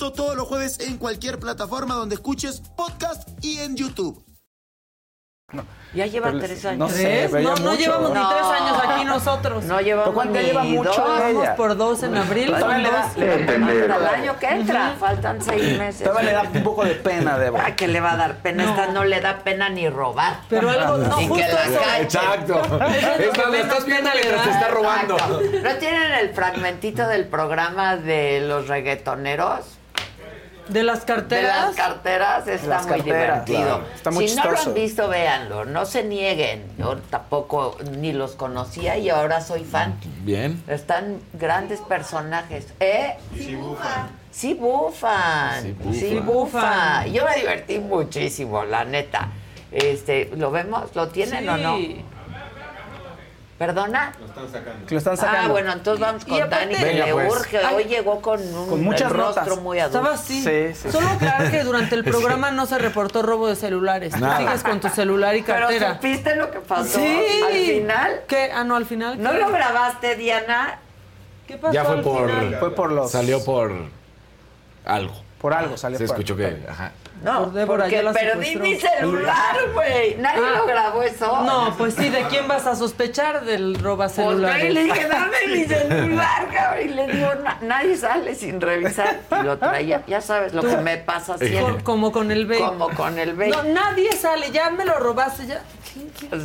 Esto 0.01 0.13
todos 0.13 0.35
los 0.35 0.47
jueves 0.47 0.79
en 0.79 0.97
cualquier 0.97 1.37
plataforma 1.37 1.93
donde 1.93 2.15
escuches 2.15 2.59
podcast 2.75 3.29
y 3.43 3.59
en 3.59 3.75
YouTube. 3.75 4.25
Ya 5.93 6.07
lleva 6.07 6.27
Pero 6.31 6.39
tres 6.39 6.65
años. 6.65 6.79
no 6.79 6.89
sé, 6.89 7.29
No, 7.31 7.39
no 7.57 7.71
mucho. 7.71 7.75
llevamos 7.75 8.09
ni 8.09 8.15
No. 8.19 8.29
tres 8.29 8.41
años 8.61 8.77
aquí 8.83 9.05
nosotros. 9.05 9.63
No 9.65 9.79
llevamos 9.79 10.15
¿Cuánto 10.15 10.39
ni 10.39 10.45
lleva 10.45 10.63
mucho 10.63 10.89
dos. 10.89 11.07
Vamos 11.19 11.47
por 11.49 11.77
dos 11.77 12.01
en 12.01 12.17
abril. 12.17 12.47
Todavía 12.47 12.77
le 12.79 12.89
da- 12.91 13.11
le 13.15 14.07
año 14.15 14.39
que 14.39 14.47
entra. 14.47 14.95
Faltan 14.99 15.39
seis 15.39 15.77
meses. 15.77 16.01
Todavía 16.07 16.29
le 16.31 16.33
da 16.33 16.41
un 16.51 16.63
poco 16.63 16.83
de 16.83 16.95
pena, 16.95 17.37
Débora. 17.37 17.65
Ah, 17.67 17.75
que 17.75 17.87
le 17.87 17.99
va 18.01 18.13
a 18.13 18.17
dar 18.17 18.37
pena. 18.37 18.63
Esta 18.63 18.87
no 18.87 19.03
le 19.03 19.21
da 19.21 19.43
pena 19.43 19.69
ni 19.69 19.87
robar. 19.87 20.39
Pero 20.49 20.67
algo, 20.67 20.97
no, 20.97 21.15
Ni 21.17 21.27
justo 21.27 21.45
que 21.45 21.53
la 21.53 21.63
eso. 21.65 22.01
Exacto. 22.01 22.59
Eso 22.63 22.75
es 22.75 22.81
lo 22.81 22.87
Es 22.87 23.29
que 23.29 23.37
más, 23.37 23.45
lo 23.45 23.51
menos 23.51 23.67
estás 23.67 23.85
viendo 23.85 24.09
pena 24.09 24.15
le 24.15 24.21
mientras 24.23 24.43
te 24.45 24.49
está 24.51 24.67
robando. 24.69 25.13
Exacto. 25.15 25.41
¿No 25.63 25.75
tienen 25.75 26.11
el 26.13 26.33
fragmentito 26.33 27.07
del 27.07 27.27
programa 27.27 27.97
de 27.97 28.41
los 28.41 28.67
reggaetoneros? 28.67 29.77
De 30.71 30.83
las 30.83 31.01
De 31.01 31.05
carteras. 31.05 31.67
las 31.67 31.75
carteras 31.75 32.47
está 32.47 32.67
Las 32.67 32.87
muy 32.87 32.97
carteras, 32.97 33.45
divertido. 33.45 33.77
claro. 33.79 33.93
Está 33.95 34.11
muy 34.11 34.27
si 34.27 34.35
no 34.35 34.51
lo 34.51 34.57
han 34.59 34.73
visto, 34.73 35.07
véanlo. 35.09 35.65
No 35.65 35.85
se 35.85 36.03
nieguen. 36.03 36.65
Yo 36.77 36.97
tampoco 37.09 37.77
ni 37.97 38.13
los 38.13 38.33
conocía 38.33 38.97
y 38.97 39.09
ahora 39.09 39.41
soy 39.41 39.63
fan. 39.65 39.99
Bien. 40.23 40.63
Están 40.67 41.19
grandes 41.33 41.79
personajes. 41.81 42.67
¿Eh? 42.79 43.15
Sí 43.35 43.55
bufan. 43.55 44.09
Sí 44.31 44.53
bufan. 44.53 45.61
Sí 45.63 45.71
bufan. 45.73 45.93
Sí 45.93 46.19
bufan. 46.19 47.13
Yo 47.13 47.25
me 47.25 47.35
divertí 47.35 47.79
muchísimo, 47.79 48.63
la 48.63 48.85
neta. 48.85 49.29
Este, 49.71 50.31
¿lo 50.35 50.51
vemos? 50.51 50.95
¿Lo 50.95 51.07
tienen 51.09 51.43
Sí. 51.43 51.47
o 51.49 51.57
no? 51.57 51.77
¿Perdona? 53.61 54.11
Lo 54.19 54.25
están 54.25 54.49
sacando. 54.51 54.85
Que 54.87 54.95
lo 54.95 54.97
están 54.97 55.17
sacando. 55.17 55.39
Ah, 55.39 55.51
bueno, 55.51 55.71
entonces 55.71 55.99
vamos 56.01 56.25
con 56.25 56.33
Y 56.33 56.41
aparte- 56.41 56.65
Dani, 56.65 56.75
que 56.77 56.83
Venga, 56.83 57.05
le 57.05 57.13
pues. 57.13 57.31
urge. 57.31 57.57
Ay. 57.59 57.75
Hoy 57.75 57.83
llegó 57.83 58.19
con 58.19 58.41
un 58.41 58.69
Con 58.69 58.83
muchas 58.83 59.11
rostro 59.11 59.43
notas. 59.45 59.59
muy 59.63 59.77
adulto. 59.77 59.97
Estaba 59.99 60.15
así. 60.15 60.41
Sí, 60.43 60.73
sí. 60.81 60.91
Solo 60.91 61.07
aclarar 61.09 61.51
que 61.51 61.63
durante 61.63 61.93
el 61.93 62.03
programa 62.03 62.49
no 62.49 62.65
se 62.65 62.79
reportó 62.79 63.21
robo 63.21 63.47
de 63.47 63.55
celulares. 63.55 64.13
Tú 64.15 64.19
Nada. 64.19 64.37
sigues 64.39 64.63
con 64.63 64.79
tu 64.79 64.89
celular 64.89 65.35
y 65.35 65.43
Pero 65.43 65.59
cartera. 65.59 65.93
¿supiste 65.93 66.35
lo 66.37 66.49
que 66.49 66.57
pasó 66.59 66.97
Sí. 66.99 67.21
al 67.45 67.53
final? 67.53 68.21
¿Qué? 68.27 68.49
Ah, 68.51 68.63
no, 68.63 68.75
al 68.77 68.87
final. 68.87 69.21
¿No 69.21 69.31
lo 69.31 69.49
grabaste, 69.51 70.15
Diana? 70.15 70.79
¿Qué 71.45 71.57
pasó 71.57 71.71
Ya 71.71 71.85
fue 71.85 71.93
al 71.97 72.01
por. 72.01 72.29
final? 72.31 72.55
Fue 72.59 72.73
por 72.73 72.91
los- 72.91 73.11
Salió 73.11 73.45
por 73.45 73.73
algo. 74.85 75.13
Por 75.39 75.53
algo 75.53 75.77
salió 75.77 75.99
Se 75.99 76.07
por- 76.07 76.15
escuchó 76.15 76.35
que. 76.35 76.57
Ajá. 76.67 76.93
No, 77.23 77.43
Por 77.43 77.53
Débora, 77.53 77.83
porque 77.83 78.01
perdí 78.13 78.55
mi 78.55 78.75
celular, 78.79 79.55
güey. 79.75 80.15
Nadie 80.17 80.41
Ah. 80.43 80.57
lo 80.57 80.65
grabó 80.65 81.03
eso. 81.03 81.41
No, 81.43 81.71
pues 81.77 81.93
sí, 81.93 82.09
¿de 82.09 82.23
quién 82.23 82.47
vas 82.47 82.65
a 82.65 82.75
sospechar 82.75 83.45
del 83.45 83.75
roba 83.79 84.05
Pues 84.05 84.13
celulares? 84.15 84.63
yo 84.67 84.73
le 84.73 84.83
dije, 84.85 85.07
dame 85.07 85.37
mi 85.47 85.65
celular, 85.65 86.47
cabrón. 86.51 86.83
Y 86.83 86.87
le 86.89 87.07
digo, 87.07 87.29
"Na- 87.43 87.59
nadie 87.61 87.95
sale 87.95 88.33
sin 88.33 88.59
revisar. 88.59 89.19
Y 89.39 89.43
lo 89.43 89.57
traía. 89.59 90.01
Ya 90.07 90.19
sabes 90.19 90.53
lo 90.55 90.63
que 90.63 90.77
me 90.77 90.97
pasa 90.97 91.37
siempre. 91.37 91.83
Como 91.83 92.11
con 92.11 92.31
el 92.31 92.47
vape. 92.47 92.57
Como 92.59 92.89
con 92.89 93.19
el 93.19 93.33
vape. 93.33 93.49
No, 93.49 93.63
nadie 93.65 94.11
sale, 94.13 94.49
ya 94.49 94.71
me 94.71 94.83
lo 94.83 94.97
robaste, 94.97 95.45
ya. 95.45 95.61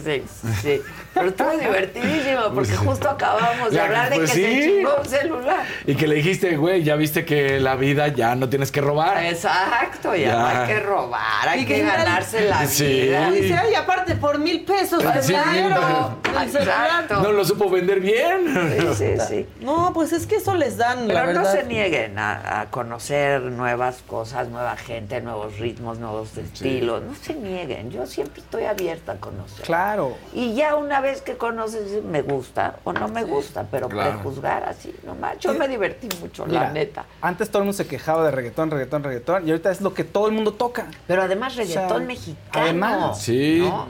Sí, 0.04 0.24
sí. 0.60 0.82
Pero 1.16 1.28
estuvo 1.28 1.50
divertidísimo 1.58 2.42
porque 2.54 2.76
justo 2.76 3.08
acabamos 3.08 3.70
de 3.70 3.80
hablar 3.80 4.10
de 4.10 4.16
pues 4.16 4.30
que 4.32 4.36
se 4.36 4.52
sí. 4.52 4.60
chingó 4.76 4.96
un 5.00 5.04
celular. 5.08 5.64
Y 5.86 5.94
que 5.96 6.06
le 6.06 6.14
dijiste, 6.16 6.56
güey, 6.56 6.82
ya 6.82 6.94
viste 6.96 7.24
que 7.24 7.58
la 7.58 7.74
vida 7.76 8.08
ya 8.08 8.34
no 8.34 8.48
tienes 8.48 8.70
que 8.70 8.80
robar. 8.80 9.24
Exacto, 9.24 10.14
ya, 10.14 10.28
Ya. 10.28 10.38
no 10.38 10.46
hay 10.46 10.66
que 10.68 10.80
robar, 10.80 11.48
hay 11.48 11.60
Y 11.62 11.66
que 11.66 11.82
ganarse 11.82 12.48
la 12.48 12.66
Sí. 12.66 12.84
vida. 12.84 13.30
Dice, 13.30 13.54
ay, 13.54 13.74
aparte, 13.74 14.14
por 14.16 14.38
mil 14.38 14.64
pesos. 14.64 15.02
Sí, 15.22 15.32
celular. 15.34 16.10
Exacto. 16.44 17.20
No 17.22 17.32
lo 17.32 17.44
supo 17.44 17.70
vender 17.70 18.00
bien. 18.00 18.54
Sí, 18.78 18.94
sí, 18.94 19.14
sí. 19.28 19.46
No, 19.60 19.92
pues 19.94 20.12
es 20.12 20.26
que 20.26 20.36
eso 20.36 20.54
les 20.54 20.76
dan, 20.76 21.08
la 21.08 21.24
Pero 21.26 21.40
no 21.40 21.44
se 21.50 21.64
nieguen 21.64 22.18
a, 22.18 22.60
a 22.60 22.66
conocer 22.70 23.40
nuevas 23.42 24.02
cosas, 24.06 24.48
nueva 24.48 24.76
gente, 24.76 25.20
nuevos 25.20 25.58
ritmos, 25.58 25.98
nuevos 25.98 26.36
estilos. 26.36 27.02
No 27.02 27.14
se 27.14 27.34
nieguen. 27.34 27.90
Yo 27.90 28.06
siempre 28.06 28.40
estoy 28.42 28.64
abierta 28.64 29.12
a 29.12 29.16
conocer. 29.16 29.64
Claro. 29.64 30.16
Y 30.34 30.54
ya 30.54 30.76
una 30.76 31.00
vez 31.06 31.22
que 31.22 31.36
conoces, 31.36 32.02
me 32.04 32.22
gusta 32.22 32.76
o 32.84 32.92
no 32.92 33.08
me 33.08 33.24
gusta, 33.24 33.66
pero 33.70 33.88
Claro. 33.88 34.10
prejuzgar 34.12 34.64
así, 34.64 34.94
nomás. 35.04 35.38
Yo 35.38 35.54
me 35.54 35.66
divertí 35.68 36.08
mucho, 36.20 36.46
la 36.46 36.70
neta. 36.72 37.04
Antes 37.20 37.48
todo 37.48 37.58
el 37.62 37.66
mundo 37.66 37.76
se 37.76 37.86
quejaba 37.86 38.24
de 38.24 38.30
reggaetón, 38.32 38.70
reggaetón, 38.70 39.02
reggaetón. 39.04 39.46
Y 39.48 39.50
ahorita 39.52 39.70
es 39.70 39.80
lo 39.80 39.94
que 39.94 40.04
todo 40.04 40.26
el 40.26 40.32
mundo 40.32 40.52
toca. 40.52 40.86
Pero 41.06 41.22
además 41.22 41.52
O 41.52 41.56
sea, 41.56 41.64
reggaetón 41.64 42.06
mexicano. 42.06 42.64
además. 42.64 43.20
Sí. 43.22 43.58
¿no? 43.60 43.86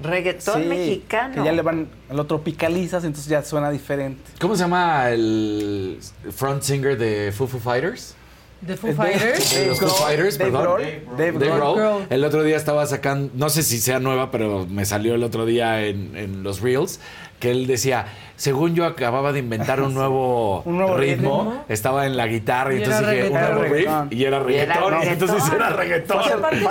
Reggaetón 0.00 0.62
Sí, 0.62 0.68
mexicano. 0.68 1.34
Que 1.34 1.44
ya 1.44 1.52
le 1.52 1.62
van, 1.62 1.88
lo 2.10 2.24
tropicalizas, 2.26 3.02
entonces 3.04 3.28
ya 3.28 3.42
suena 3.42 3.68
diferente. 3.70 4.22
¿Cómo 4.40 4.54
se 4.54 4.62
llama 4.62 5.10
el 5.10 5.98
front 6.34 6.62
singer 6.62 6.96
de 6.96 7.32
Foo 7.32 7.48
Foo 7.48 7.58
Fighters? 7.60 8.14
¿De 8.60 8.76
Foo 8.76 8.92
Fighters? 8.92 9.54
De 9.54 9.66
los 9.66 9.78
Foo 9.78 9.88
Fighters, 9.88 10.36
Dave 10.38 10.50
perdón. 10.50 10.62
Grohl, 10.64 10.82
Dave 11.16 11.32
Dave 11.32 11.46
Grohl. 11.46 11.58
Grohl. 11.58 11.76
Grohl. 11.76 12.06
El 12.10 12.24
otro 12.24 12.42
día 12.42 12.56
estaba 12.56 12.84
sacando, 12.86 13.30
no 13.34 13.50
sé 13.50 13.62
si 13.62 13.78
sea 13.78 14.00
nueva, 14.00 14.30
pero 14.30 14.66
me 14.68 14.84
salió 14.84 15.14
el 15.14 15.22
otro 15.22 15.46
día 15.46 15.84
en, 15.84 16.16
en 16.16 16.42
los 16.42 16.60
Reels, 16.60 16.98
que 17.38 17.52
él 17.52 17.68
decía, 17.68 18.06
según 18.36 18.74
yo 18.74 18.84
acababa 18.84 19.32
de 19.32 19.38
inventar 19.38 19.80
un 19.80 19.94
nuevo, 20.00 20.62
Un 20.64 20.78
nuevo 20.78 20.96
ritmo, 20.96 21.44
ritmo. 21.44 21.64
estaba 21.68 22.04
en 22.06 22.16
la 22.16 22.26
guitarra 22.26 22.74
y, 22.74 22.78
Y 22.78 22.82
entonces 22.82 23.08
dije, 23.08 23.26
un 23.28 23.32
nuevo 23.34 23.62
riff, 23.62 23.88
y 24.10 24.24
era 24.24 24.38
Y 24.38 24.42
reggaetón, 24.42 24.90
reggaetón. 24.92 25.02
entonces 25.12 25.52
era 25.52 25.68
reggaetón. 25.70 26.22
Y 26.52 26.64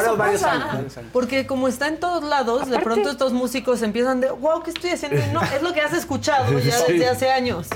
años. 0.43 0.99
Porque 1.13 1.47
como 1.47 1.69
está 1.69 1.87
en 1.87 2.01
todos 2.01 2.21
lados, 2.23 2.69
de 2.69 2.79
pronto 2.79 3.09
estos 3.09 3.31
músicos 3.31 3.81
empiezan 3.81 4.19
de, 4.19 4.29
wow, 4.29 4.61
¿qué 4.61 4.71
estoy 4.71 4.89
haciendo? 4.89 5.17
Y 5.19 5.33
no, 5.33 5.41
es 5.41 5.61
lo 5.61 5.73
que 5.73 5.79
has 5.79 5.93
escuchado 5.93 6.59
ya 6.59 6.71
Sí. 6.85 6.91
desde 6.93 7.07
hace 7.07 7.31
años. 7.31 7.67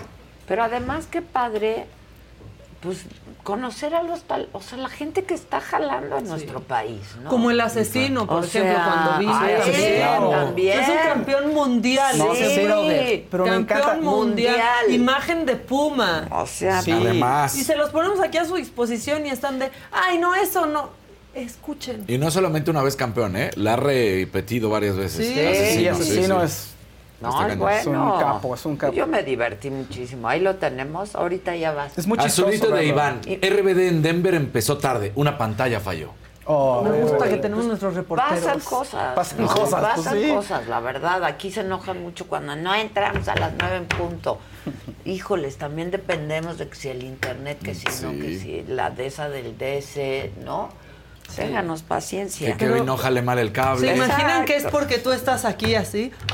Pero 0.49 0.63
además, 0.63 1.07
qué 1.09 1.21
padre, 1.21 1.85
pues, 2.82 2.99
conocer 3.44 3.95
a 3.95 4.03
los 4.03 4.24
tal, 4.24 4.49
o 4.53 4.62
sea, 4.62 4.78
la 4.78 4.90
gente 4.90 5.24
que 5.24 5.34
está 5.34 5.62
jalando 5.62 6.18
a 6.18 6.22
nuestro 6.22 6.62
país, 6.62 6.99
¿no? 7.24 7.30
Como 7.30 7.49
el 7.52 7.60
asesino, 7.62 8.28
por 8.28 8.44
O 8.44 8.45
ejemplo, 8.45 8.74
sea, 8.74 8.86
cuando 8.86 9.20
vino. 9.20 9.34
ay, 9.36 9.56
también. 9.56 9.76
sí, 9.76 10.32
también. 10.32 10.80
Es 10.80 10.90
un 10.90 10.95
campeón 10.98 11.53
mundial 11.53 12.16
Sí, 12.16 12.44
ese 12.44 12.66
brother. 12.66 13.24
pero 13.32 13.44
me 13.45 13.49
campeón 13.52 13.80
encanta. 13.80 14.02
mundial. 14.02 14.56
Mundial. 14.56 14.91
Imagen 14.91 15.45
de 15.45 15.56
Puma. 15.56 16.28
O 16.32 16.45
sea, 16.45 16.82
Sí. 16.82 16.91
Además. 16.91 17.56
Y 17.56 17.64
se 17.64 17.76
los 17.76 17.90
ponemos 17.90 18.20
aquí 18.20 18.38
a 18.38 18.45
su 18.45 18.56
disposición 18.56 19.26
y 19.26 19.30
están 19.30 19.60
de, 19.60 19.72
ay, 19.91 20.18
no, 20.18 20.36
eso 20.36 20.66
no. 20.66 20.90
Escuchen. 21.34 22.03
Y 22.10 22.18
no 22.18 22.30
solamente 22.30 22.70
una 22.72 22.84
vez 22.84 22.95
campeón, 22.98 23.38
¿eh? 23.38 23.52
La 23.56 23.74
ha 23.74 23.78
repetido 23.78 24.70
varias 24.70 24.98
veces. 24.98 25.26
Sí, 25.26 25.34
Sí, 25.34 25.40
Asesino, 25.48 25.95
sí, 25.95 26.02
asesino 26.03 26.40
sí. 26.41 26.45
es. 26.45 26.70
No, 27.22 27.30
Está 27.30 27.53
es 27.53 27.57
bueno. 27.60 27.80
Es 27.80 27.88
un 27.88 28.19
capo, 28.19 28.56
es 28.56 28.65
un 28.65 28.77
capo. 28.77 28.93
Yo 28.93 29.07
me 29.07 29.23
divertí 29.23 29.69
muchísimo. 29.69 30.27
Ahí 30.27 30.39
lo 30.39 30.56
tenemos. 30.56 31.15
Ahorita 31.15 31.56
ya 31.56 31.72
vas. 31.72 31.98
Es 31.98 32.07
muy 32.07 32.18
chistoso. 32.18 32.48
Azulito 32.48 32.72
de. 32.72 32.85
Iván. 32.85 33.22
RBD 33.22 33.88
en 33.88 34.02
Denver 34.02 34.34
empezó 34.34 34.77
tarde. 34.77 35.11
Una 35.15 35.38
pantalla 35.38 35.80
falló. 35.80 36.11
Oh, 36.45 36.81
Me 36.81 37.03
gusta 37.03 37.30
que 37.30 37.38
tenemos 37.38 37.65
nuestros 37.65 37.93
reporteros. 37.93 38.43
Pasan 38.43 38.60
cosas. 38.60 39.15
Pasan 39.15 39.45
pues 39.45 39.69
Pasan 39.69 40.22
sí. 40.22 40.30
cosas, 40.30 40.68
la 40.68 40.80
verdad. 40.80 41.23
Aquí 41.23 41.52
se 41.52 41.61
enojan 41.61 42.02
mucho 42.02 42.27
cuando 42.27 42.56
no 42.56 42.73
entramos 42.73 43.27
a 43.27 43.35
las 43.35 43.53
nueve 43.60 43.77
en 43.77 43.85
punto. 43.85 44.39
Híjoles, 45.06 45.57
también 45.57 45.91
dependemos 45.91 46.57
de 46.57 46.68
que 46.68 46.76
si 46.76 46.89
el 46.89 47.03
internet, 47.03 47.60
que 47.64 47.76
si 47.76 47.85
no, 48.03 48.11
que 48.11 48.38
si 48.39 48.64
la 48.68 48.89
de 48.89 49.06
esa 49.06 49.30
del 49.30 49.56
DS, 49.57 50.31
¿no? 50.43 50.69
Ténganos 51.36 51.82
paciencia. 51.84 52.52
Que 52.52 52.58
Kevin 52.66 52.86
no 52.86 52.98
jale 52.98 53.22
mal 53.22 53.40
el 53.40 53.48
¿Se 53.48 53.53
cable. 53.53 53.95
imaginan 53.95 54.45
que 54.45 54.56
es 54.58 54.66
porque 54.66 54.98
tú 54.98 55.12
estás 55.12 55.45
aquí 55.45 55.76
así? 55.76 56.12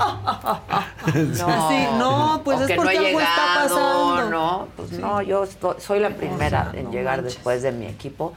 No, 1.08 1.48
Así, 1.48 1.88
no, 1.98 2.42
pues 2.44 2.60
o 2.60 2.62
es 2.64 2.68
que 2.68 2.76
porque 2.76 3.00
no 3.00 3.06
algo 3.06 3.20
está 3.20 3.36
llegado, 3.36 3.76
pasando. 4.16 4.30
No, 4.30 4.68
pues 4.76 4.92
no, 4.94 5.22
yo 5.22 5.44
estoy- 5.44 5.80
soy 5.80 6.00
la 6.00 6.10
primera 6.10 6.72
en 6.74 6.86
no 6.86 6.92
llegar 6.92 7.18
manches. 7.18 7.36
después 7.36 7.62
de 7.64 7.72
mi 7.72 7.86
equipo. 7.88 8.34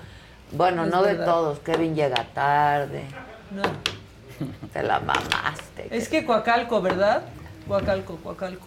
Bueno, 0.52 0.84
Es 0.84 0.90
no 0.90 1.02
de 1.02 1.14
todos. 1.16 1.58
Kevin 1.60 1.94
llega 1.94 2.24
tarde. 2.34 3.04
No. 3.50 3.62
Te 4.72 4.82
la 4.82 5.00
mamaste. 5.00 5.88
Es 5.90 6.08
que 6.08 6.24
Coacalco, 6.24 6.80
¿verdad? 6.80 7.22
Coacalco, 7.68 8.16
Coacalco. 8.16 8.66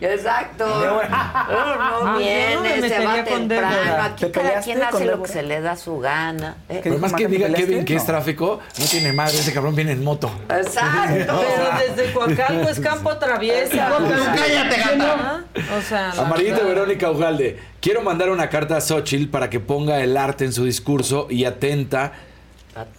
Exacto. 0.00 0.66
No, 0.66 0.94
no 0.94 1.00
Ah, 1.10 2.00
no 2.04 2.18
viene, 2.18 2.88
se 2.88 3.04
va 3.04 3.24
temprano. 3.24 4.02
Aquí 4.02 4.24
¿Te 4.26 4.30
cada 4.30 4.60
quien 4.60 4.82
hace 4.82 5.04
lo 5.06 5.22
que 5.22 5.28
se 5.28 5.42
le 5.42 5.60
da 5.60 5.76
su 5.76 5.98
gana. 5.98 6.56
¿eh? 6.68 6.74
¿Qué 6.76 6.80
Pero 6.84 6.94
dijo 6.96 7.06
más 7.06 7.12
que 7.14 7.28
diga? 7.28 7.48
Kevin 7.52 7.84
que 7.84 7.94
es 7.96 8.04
tráfico, 8.06 8.60
no 8.78 8.84
tiene 8.86 9.12
madre. 9.12 9.38
Ese 9.38 9.52
cabrón 9.52 9.74
viene 9.74 9.92
en 9.92 10.04
moto. 10.04 10.30
Exacto. 10.48 11.40
Pero 11.86 11.96
desde 11.96 12.12
Coacalco 12.12 12.68
es 12.68 12.80
campo 12.80 13.16
traviesa. 13.16 13.90
cállate, 14.34 14.76
Ajá. 14.82 15.44
O 15.76 15.80
sea, 15.82 16.10
Amarillito. 16.10 16.66
Verónica 16.66 17.10
Ugalde. 17.10 17.58
Quiero 17.80 18.02
mandar 18.02 18.30
una 18.30 18.48
carta 18.48 18.76
a 18.76 18.80
Xochitl 18.80 19.30
para 19.30 19.48
que 19.50 19.60
ponga 19.60 20.00
el 20.00 20.16
arte 20.16 20.44
en 20.44 20.52
su 20.52 20.64
discurso 20.64 21.26
y 21.30 21.44
atenta 21.44 22.12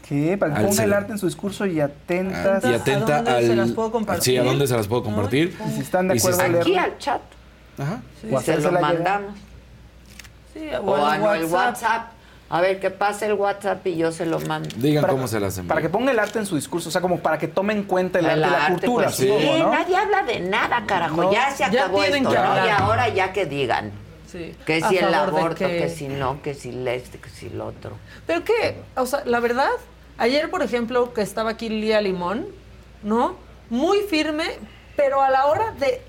¿Qué? 0.07 0.37
Para 0.37 0.55
que 0.55 0.63
ponga 0.65 0.83
el 0.83 0.93
arte 0.93 1.11
en 1.13 1.17
su 1.19 1.25
discurso 1.27 1.65
y 1.65 1.79
atentas. 1.79 2.63
y 2.65 2.73
atenta 2.73 3.17
¿A 3.17 3.21
dónde 3.21 3.31
al 3.31 3.43
se 3.47 3.55
las 3.55 3.71
puedo 3.71 3.91
compartir? 3.91 4.23
Sí, 4.23 4.37
a 4.37 4.43
dónde 4.43 4.67
se 4.67 4.75
las 4.75 4.87
puedo 4.87 5.03
compartir. 5.03 5.55
Y 5.67 5.71
si 5.71 5.81
están 5.81 6.07
de 6.07 6.19
si 6.19 6.27
acuerdo, 6.27 6.41
están- 6.45 6.61
Aquí 6.61 6.77
al 6.77 6.97
chat. 6.97 7.21
Ajá. 7.77 8.01
O 8.31 8.41
Se 8.41 8.57
lo 8.59 8.71
mandamos. 8.71 9.33
Sí, 10.53 10.67
O 10.81 10.91
o 10.91 10.95
a 10.95 11.13
al 11.13 11.21
WhatsApp. 11.21 11.51
WhatsApp. 11.53 12.11
A 12.49 12.61
ver, 12.61 12.79
que 12.79 12.89
pase 12.89 13.25
el 13.25 13.33
WhatsApp 13.33 13.85
y 13.87 13.97
yo 13.97 14.11
se 14.13 14.25
lo 14.25 14.39
mando. 14.39 14.69
Digan 14.77 15.01
Para- 15.01 15.13
cómo 15.13 15.27
se 15.27 15.37
las 15.39 15.57
envío. 15.57 15.67
Para 15.67 15.81
que 15.81 15.89
ponga 15.89 16.11
el 16.11 16.17
arte 16.17 16.39
en 16.39 16.45
su 16.45 16.55
discurso, 16.55 16.87
o 16.87 16.91
sea, 16.93 17.01
como 17.01 17.19
para 17.19 17.37
que 17.37 17.49
tome 17.49 17.73
en 17.73 17.83
cuenta 17.83 18.19
el, 18.19 18.25
El 18.25 18.31
arte 18.43 18.47
y 18.47 18.51
la 18.51 18.65
arte, 18.67 18.87
cultura, 18.87 19.05
pues, 19.07 19.15
sí, 19.17 19.27
¿no? 19.59 19.69
nadie 19.73 19.97
habla 19.97 20.23
de 20.23 20.39
nada, 20.39 20.83
carajo. 20.87 21.23
No. 21.23 21.31
Ya 21.33 21.51
se 21.51 21.69
Ya 21.69 21.81
acabó 21.83 21.99
tienen 21.99 22.23
esto, 22.23 22.29
que 22.29 22.35
¿no? 22.37 22.65
Y 22.65 22.69
ahora 22.69 23.09
ya 23.09 23.33
que 23.33 23.45
digan. 23.45 23.91
Sí, 24.31 24.55
Que 24.65 24.81
si 24.81 24.97
el 24.97 25.13
aborto, 25.13 25.55
que... 25.67 25.89
si 25.89 26.07
no, 26.07 26.41
que 26.41 26.53
si 26.53 26.69
el 26.69 26.87
este, 26.87 27.17
que 27.19 27.29
si 27.29 27.47
el 27.47 27.61
otro. 27.61 27.91
Pero 28.25 28.43
que, 28.43 28.75
o 28.95 29.05
sea, 29.05 29.23
la 29.25 29.39
verdad, 29.39 29.69
ayer, 30.17 30.49
por 30.49 30.61
ejemplo, 30.63 31.13
que 31.13 31.21
estaba 31.21 31.51
aquí 31.51 31.69
Lía 31.69 32.01
Limón, 32.01 32.47
¿no? 33.03 33.35
Muy 33.69 33.99
firme, 34.09 34.45
pero 34.95 35.21
a 35.21 35.29
la 35.29 35.45
hora 35.45 35.71
de 35.79 36.01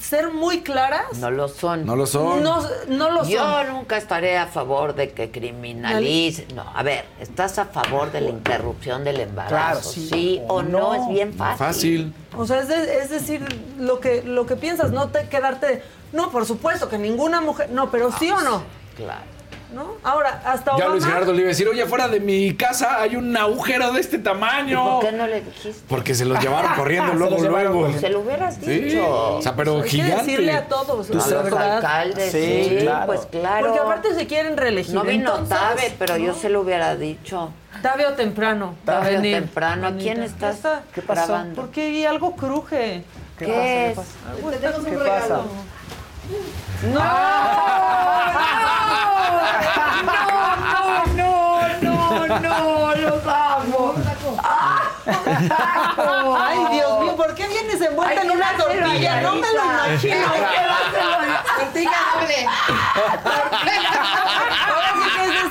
ser 0.00 0.30
muy 0.30 0.60
claras, 0.60 1.16
No 1.18 1.30
lo 1.30 1.48
son. 1.48 1.86
No 1.86 1.96
lo 1.96 2.06
son. 2.06 2.42
no, 2.42 2.60
no 2.88 3.10
lo 3.10 3.24
Yo 3.26 3.38
son. 3.40 3.68
nunca 3.68 3.96
estaré 3.96 4.36
a 4.36 4.46
favor 4.46 4.94
de 4.94 5.12
que 5.12 5.30
criminalice. 5.30 6.46
No, 6.54 6.70
a 6.74 6.82
ver, 6.82 7.04
¿estás 7.20 7.58
a 7.58 7.64
favor 7.66 8.12
de 8.12 8.20
la 8.20 8.28
interrupción 8.30 9.04
del 9.04 9.20
embarazo? 9.20 9.54
Claro, 9.54 9.80
sí 9.82 10.08
sí 10.12 10.40
o 10.48 10.56
o 10.56 10.62
no, 10.62 10.94
no. 10.94 11.02
es 11.02 11.08
bien 11.08 11.32
fácil. 11.34 11.56
Fácil. 11.58 12.14
O 12.36 12.46
sea, 12.46 12.60
es, 12.60 12.68
de- 12.68 12.98
es 12.98 13.08
decir, 13.10 13.42
lo 13.78 13.98
que, 14.00 14.22
lo 14.22 14.44
que 14.46 14.56
piensas, 14.56 14.92
no 14.92 15.08
te 15.08 15.28
quedarte, 15.30 15.82
no, 16.16 16.30
por 16.30 16.44
supuesto, 16.46 16.88
que 16.88 16.98
ninguna 16.98 17.40
mujer, 17.40 17.70
no, 17.70 17.90
pero 17.90 18.10
sí 18.12 18.30
o 18.30 18.40
no, 18.40 18.62
Claro. 18.96 19.20
¿no? 19.74 19.94
Ahora, 20.04 20.40
hasta 20.46 20.70
Ya 20.70 20.76
Obama, 20.76 20.90
Luis 20.92 21.04
Gerardo 21.04 21.32
le 21.32 21.38
iba 21.40 21.46
a 21.48 21.50
decir, 21.50 21.68
oye, 21.68 21.84
fuera 21.86 22.08
de 22.08 22.20
mi 22.20 22.54
casa 22.54 23.00
hay 23.02 23.16
un 23.16 23.36
agujero 23.36 23.92
de 23.92 24.00
este 24.00 24.16
¿Y 24.16 24.20
tamaño. 24.20 25.00
por 25.00 25.04
qué 25.10 25.12
no 25.12 25.26
le 25.26 25.40
dijiste? 25.42 25.82
Porque 25.88 26.14
se 26.14 26.24
los 26.24 26.40
llevaron 26.40 26.72
corriendo 26.76 27.12
Se 27.12 27.18
luego, 27.18 27.36
luego. 27.42 27.74
corriendo. 27.80 28.00
Se 28.00 28.08
lo 28.08 28.20
hubieras 28.20 28.54
Sí. 28.54 28.70
dicho. 28.70 29.36
O 29.36 29.42
sea, 29.42 29.54
pero 29.56 29.76
hay 29.76 29.82
que 29.82 29.88
gigante. 29.88 30.16
decirle 30.18 30.52
a 30.52 30.68
todos, 30.68 31.10
a 31.10 31.12
los 31.14 31.28
verdad. 31.28 31.76
alcaldes, 31.76 32.32
Sí, 32.32 32.66
sí, 32.70 32.76
claro. 32.80 33.06
pues 33.06 33.26
claro. 33.26 33.66
Porque 33.66 33.80
aparte 33.80 34.14
se 34.14 34.26
quieren 34.26 34.56
reelegir. 34.56 34.94
no 34.94 35.02
vino 35.02 35.30
entonces, 35.36 35.58
Tabe, 35.58 35.94
pero 35.98 36.16
yo 36.16 36.32
se 36.32 36.48
lo 36.48 36.60
hubiera 36.62 36.94
dicho. 36.96 37.50
Tarde 37.82 38.06
o 38.06 38.12
temprano. 38.12 38.76
Tarde 38.84 39.18
o 39.18 39.20
temprano. 39.20 39.88
¿A 39.88 39.92
quién 39.96 40.22
estás 40.22 40.62
Ya 40.62 40.70
está. 40.70 40.82
¿Qué 40.94 41.02
pasó? 41.02 41.26
grabando? 41.26 41.60
Porque 41.60 42.06
algo 42.06 42.34
cruje. 42.36 43.02
¿Qué 43.38 43.44
¿Qué 43.44 43.90
es? 43.90 43.96
pasa? 43.96 44.08
Algo 44.30 44.48
¿Qué 44.48 44.56
está 44.56 44.70
pasa? 45.04 45.40
¡No! 46.82 47.00
¡No! 51.14 51.66
¡No! 51.80 52.26
¡No! 52.26 52.40
¡No! 52.40 52.94
¡Los 52.94 53.26
amo! 53.26 53.94
Ay, 56.38 56.58
Dios 56.72 57.00
mío, 57.00 57.16
¿por 57.16 57.34
qué 57.34 57.46
vienes 57.48 57.80
envuelta 57.80 58.22
en 58.22 58.30
una 58.30 58.52
tortilla? 58.56 59.20
No 59.22 59.34
me 59.36 59.52
lo 59.52 59.64
imagino. 59.64 60.26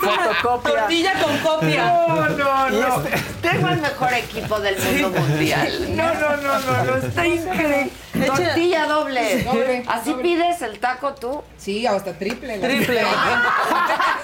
Fotocopia. 0.10 0.72
tortilla 0.80 1.14
con 1.22 1.38
copia. 1.40 1.86
No, 1.86 2.30
no, 2.30 2.69
no. 2.69 3.03
este- 3.03 3.23
Tengo 3.41 3.68
el 3.69 3.82
mejor 3.82 4.14
equipo 4.14 4.60
del 4.60 4.77
mundo 4.77 5.19
mundial. 5.19 5.88
No, 5.95 6.14
no, 6.14 6.38
no, 6.38 6.60
no, 6.60 6.84
no. 6.84 6.95
Está 7.07 7.26
increíble. 7.27 7.91
Tortilla 8.26 8.86
doble. 8.88 9.44
Doble, 9.44 9.84
¿Así 9.88 10.10
doble. 10.11 10.23
pides 10.23 10.61
el 10.61 10.80
taco 10.80 11.14
tú? 11.15 11.41
Sí, 11.57 11.86
hasta 11.86 12.14
triple. 12.14 12.57
Triple. 12.60 13.02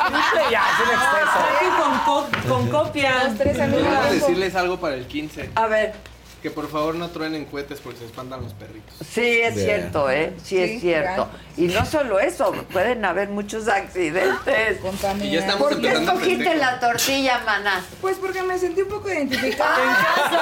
Triple 0.08 0.42
ya, 0.52 0.64
es 0.72 0.88
un 0.88 0.94
exceso. 0.94 1.82
Con, 1.82 2.00
co- 2.00 2.28
con 2.48 2.70
copia. 2.70 3.14
Dos, 3.26 3.38
tres 3.38 3.58
Quiero 3.58 4.12
decirles 4.12 4.56
algo 4.56 4.80
para 4.80 4.96
el 4.96 5.06
15. 5.08 5.50
A 5.56 5.68
ver. 5.68 5.94
Que 6.42 6.50
por 6.50 6.68
favor 6.72 6.96
no 6.96 7.10
truenen 7.10 7.46
cohetes 7.46 7.80
porque 7.80 8.00
se 8.00 8.06
espantan 8.06 8.42
los 8.42 8.54
perritos. 8.54 8.96
Sí, 9.08 9.42
es 9.42 9.54
cierto, 9.54 10.10
¿eh? 10.10 10.34
Sí, 10.38 10.56
Sí, 10.56 10.58
es 10.58 10.82
cierto. 10.82 11.30
Y 11.56 11.68
no 11.68 11.86
solo 11.86 12.20
eso, 12.20 12.52
pueden 12.74 13.06
haber 13.06 13.30
muchos 13.30 13.68
accidentes. 13.68 14.80
Y 15.22 15.30
ya 15.32 15.40
estamos 15.42 15.70
¿Por 15.70 15.80
qué 15.82 15.90
escogiste 15.92 16.56
la 16.56 16.80
tortilla, 16.80 17.42
maná? 17.46 17.86
Pues 18.02 18.18
porque 18.18 18.42
me 18.42 18.58
sentí 18.58 18.82
un 18.82 18.90
poco 18.90 19.10
identificada 19.10 19.84
en 19.84 19.90
casa. 19.94 20.42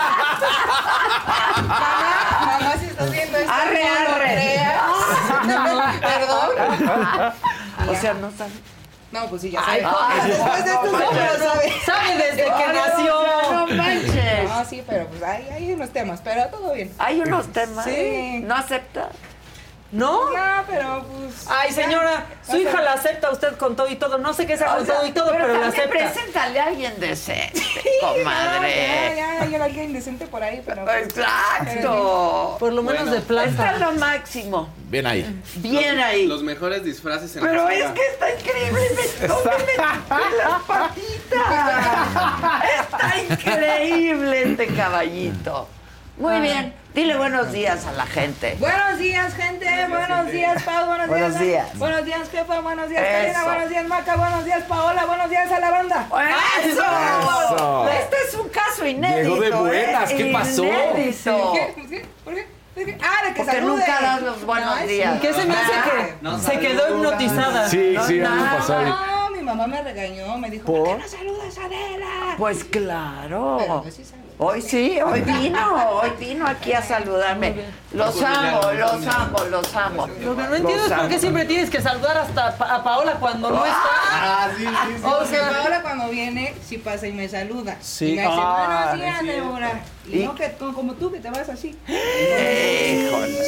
mamá, 1.57 2.45
mamá, 2.59 2.73
si 2.79 2.85
estás 2.85 3.11
viendo 3.11 3.37
esto, 3.37 3.51
Arre, 3.51 3.83
arre. 3.83 4.59
Perdón. 6.01 7.33
O 7.89 7.95
sea, 7.99 8.13
no 8.13 8.31
sabes. 8.37 8.53
No, 9.11 9.25
pues 9.27 9.41
sí, 9.41 9.49
ya 9.49 9.61
sabes. 9.63 9.83
ay, 9.85 10.29
Después 10.29 10.63
de 10.65 10.71
estos 10.71 10.91
¿sabes? 10.91 11.73
sabe 11.85 12.15
desde 12.15 12.43
que 12.43 12.73
nació. 12.73 13.15
No 13.51 13.67
manches. 13.67 14.28
No, 14.59 14.65
sí, 14.69 14.83
pero 14.85 15.07
pues 15.07 15.23
hay, 15.23 15.47
hay 15.49 15.71
unos 15.71 15.89
temas, 15.91 16.19
pero 16.23 16.47
todo 16.47 16.73
bien. 16.73 16.91
Hay 16.97 17.21
unos 17.21 17.47
temas. 17.53 17.85
Sí. 17.85 18.41
¿No 18.43 18.55
acepta? 18.55 19.09
¿No? 19.91 20.29
No, 20.29 20.63
pero 20.67 21.03
pues. 21.05 21.45
Ay, 21.49 21.69
ya. 21.69 21.75
señora, 21.83 22.25
su 22.47 22.57
hija 22.57 22.79
la 22.81 22.93
acepta 22.93 23.31
usted 23.31 23.55
con 23.57 23.75
todo 23.75 23.87
y 23.87 23.95
todo. 23.95 24.19
No 24.19 24.33
sé 24.35 24.45
qué 24.45 24.55
sea 24.55 24.75
con 24.75 24.85
sea, 24.85 24.97
todo 24.97 25.07
y 25.07 25.11
todo, 25.11 25.31
pero, 25.31 25.47
la 25.47 25.53
también 25.61 25.69
acepta. 25.71 25.89
preséntale 26.13 26.59
a 26.59 26.65
alguien 26.65 26.99
decente, 26.99 27.59
No, 28.03 28.13
comadre. 28.13 29.13
ya, 29.15 29.15
ya, 29.15 29.41
hay 29.41 29.55
alguien 29.55 29.85
indecente 29.85 30.27
por 30.27 30.43
ahí, 30.43 30.61
pero. 30.63 30.85
pues, 30.85 31.05
Exacto. 31.07 32.57
Por 32.59 32.71
lo 32.73 32.83
menos 32.83 33.01
Bueno. 33.05 33.15
de 33.15 33.21
planta. 33.21 33.49
Está 33.71 33.77
lo 33.79 33.91
máximo. 33.99 34.69
Bien 34.89 35.07
ahí. 35.07 35.41
Bien 35.55 35.99
ahí. 35.99 36.27
Los 36.27 36.43
mejores 36.43 36.83
disfraces 36.83 37.35
en 37.35 37.41
Pero 37.43 37.65
la 37.65 37.73
es 37.73 37.91
que 37.91 38.07
está 38.07 38.31
increíble. 38.31 38.81
Me, 38.91 39.27
metí 39.27 39.77
las 40.37 40.63
patitas. 40.67 42.63
Está 42.79 43.21
increíble 43.29 44.41
este 44.51 44.67
caballito. 44.67 45.67
Muy 46.19 46.35
Ah. 46.35 46.39
bien. 46.39 46.73
Dile 46.93 47.15
buenos 47.17 47.51
días 47.53 47.85
a 47.85 47.93
la 47.93 48.05
gente. 48.05 48.57
Buenos 48.59 48.97
días, 48.97 49.33
gente. 49.35 49.65
Buenos 49.87 50.31
días, 50.31 50.63
Pau. 50.63 50.85
Buenos, 50.87 51.07
Buenos 51.07 51.39
días. 51.39 51.41
días. 51.71 51.77
Buenos 51.79 52.03
días, 52.05 52.29
jefa. 52.29 52.59
Buenos 52.59 52.89
días, 52.89 53.01
Eso. 53.01 53.11
Karina. 53.21 53.43
Buenos 53.45 53.69
días, 53.69 53.87
Maca. 53.87 54.15
Buenos 54.17 54.45
días, 54.45 54.63
Paola. 54.63 55.05
Buenos 55.05 55.29
días 55.29 55.51
a 55.51 55.59
la 55.61 55.71
banda. 55.71 56.07
¡Eso! 56.65 56.81
Eso. 56.81 57.89
Este 57.89 58.15
es 58.27 58.33
un 58.35 58.49
caso 58.49 58.85
inédito. 58.85 59.35
Llegó 59.41 59.41
de 59.41 59.51
buenas, 59.69 60.11
¿eh? 60.11 60.15
¿qué 60.17 60.25
pasó? 60.33 60.63
Inédito. 60.65 61.37
¿Por 61.37 61.53
qué? 61.87 62.05
¿Por 62.25 62.33
qué? 62.35 62.47
Ah, 63.01 63.25
de 63.27 63.33
que 63.33 63.39
Porque 63.41 63.51
salude. 63.51 63.71
nunca 63.77 64.01
das 64.01 64.21
los 64.21 64.45
buenos 64.45 64.79
sí. 64.79 64.87
días. 64.87 65.21
¿Qué 65.21 65.33
se 65.33 65.45
me 65.45 65.53
hace 65.55 65.71
que 65.71 66.13
No 66.21 66.39
se 66.39 66.59
quedó 66.59 66.95
hipnotizada? 66.97 67.69
Sí, 67.69 67.77
sí, 67.91 67.95
a 67.97 68.01
mí 68.03 68.13
me 68.15 68.23
nada. 68.23 68.57
pasó 68.57 68.77
ahí. 68.77 68.85
No, 68.85 69.29
mi 69.31 69.41
mamá 69.41 69.67
me 69.67 69.81
regañó. 69.83 70.37
Me 70.37 70.49
dijo, 70.49 70.65
¿por, 70.65 70.97
qué 70.97 71.03
no 71.03 71.07
saludas 71.07 71.57
a 71.57 71.65
Adela? 71.65 72.35
Pues 72.37 72.63
claro. 72.65 73.57
Pero 73.59 73.81
pues 73.83 73.95
sí 73.95 74.03
saludo. 74.03 74.28
Hoy 74.41 74.61
sí, 74.61 74.97
hoy 75.05 75.19
vino, 75.19 75.99
hoy 76.01 76.11
vino 76.17 76.47
aquí 76.47 76.71
a 76.71 76.81
saludarme. 76.81 77.55
Los 77.91 78.21
amo, 78.23 78.71
los 78.71 79.05
amo, 79.05 79.37
los 79.51 79.75
amo. 79.75 80.07
Lo 80.21 80.33
que 80.33 80.43
no 80.43 80.55
entiendo 80.55 80.85
es 80.85 80.93
por 80.93 81.09
qué 81.09 81.19
siempre 81.19 81.43
tienes 81.43 81.69
que 81.69 81.81
saludar 81.81 82.17
hasta 82.19 82.47
a 82.47 82.81
Paola 82.81 83.15
cuando 83.19 83.49
no 83.49 83.65
está. 83.65 83.81
Ah, 84.13 84.49
sí, 84.57 84.63
sí, 84.63 84.93
sí. 84.97 85.03
O 85.03 85.25
sea, 85.25 85.49
Paola 85.49 85.81
cuando 85.81 86.07
viene, 86.07 86.53
sí 86.65 86.77
pasa 86.77 87.05
y 87.07 87.11
me 87.11 87.27
saluda. 87.27 87.75
Sí. 87.81 88.13
Y 88.13 88.15
me 88.15 88.21
dice, 88.21 88.33
Ah, 88.33 88.65
buenos 88.93 88.93
días, 88.95 89.15
es 89.15 89.21
cierto. 89.23 89.43
Débora. 89.45 89.81
Y, 90.07 90.19
Y- 90.19 90.25
no 90.25 90.35
que 90.35 90.47
tú, 90.49 90.73
como 90.73 90.93
tú, 90.93 91.11
que 91.11 91.19
te 91.19 91.29
vas 91.31 91.49
así. 91.49 91.77
Híjole. 91.85 93.39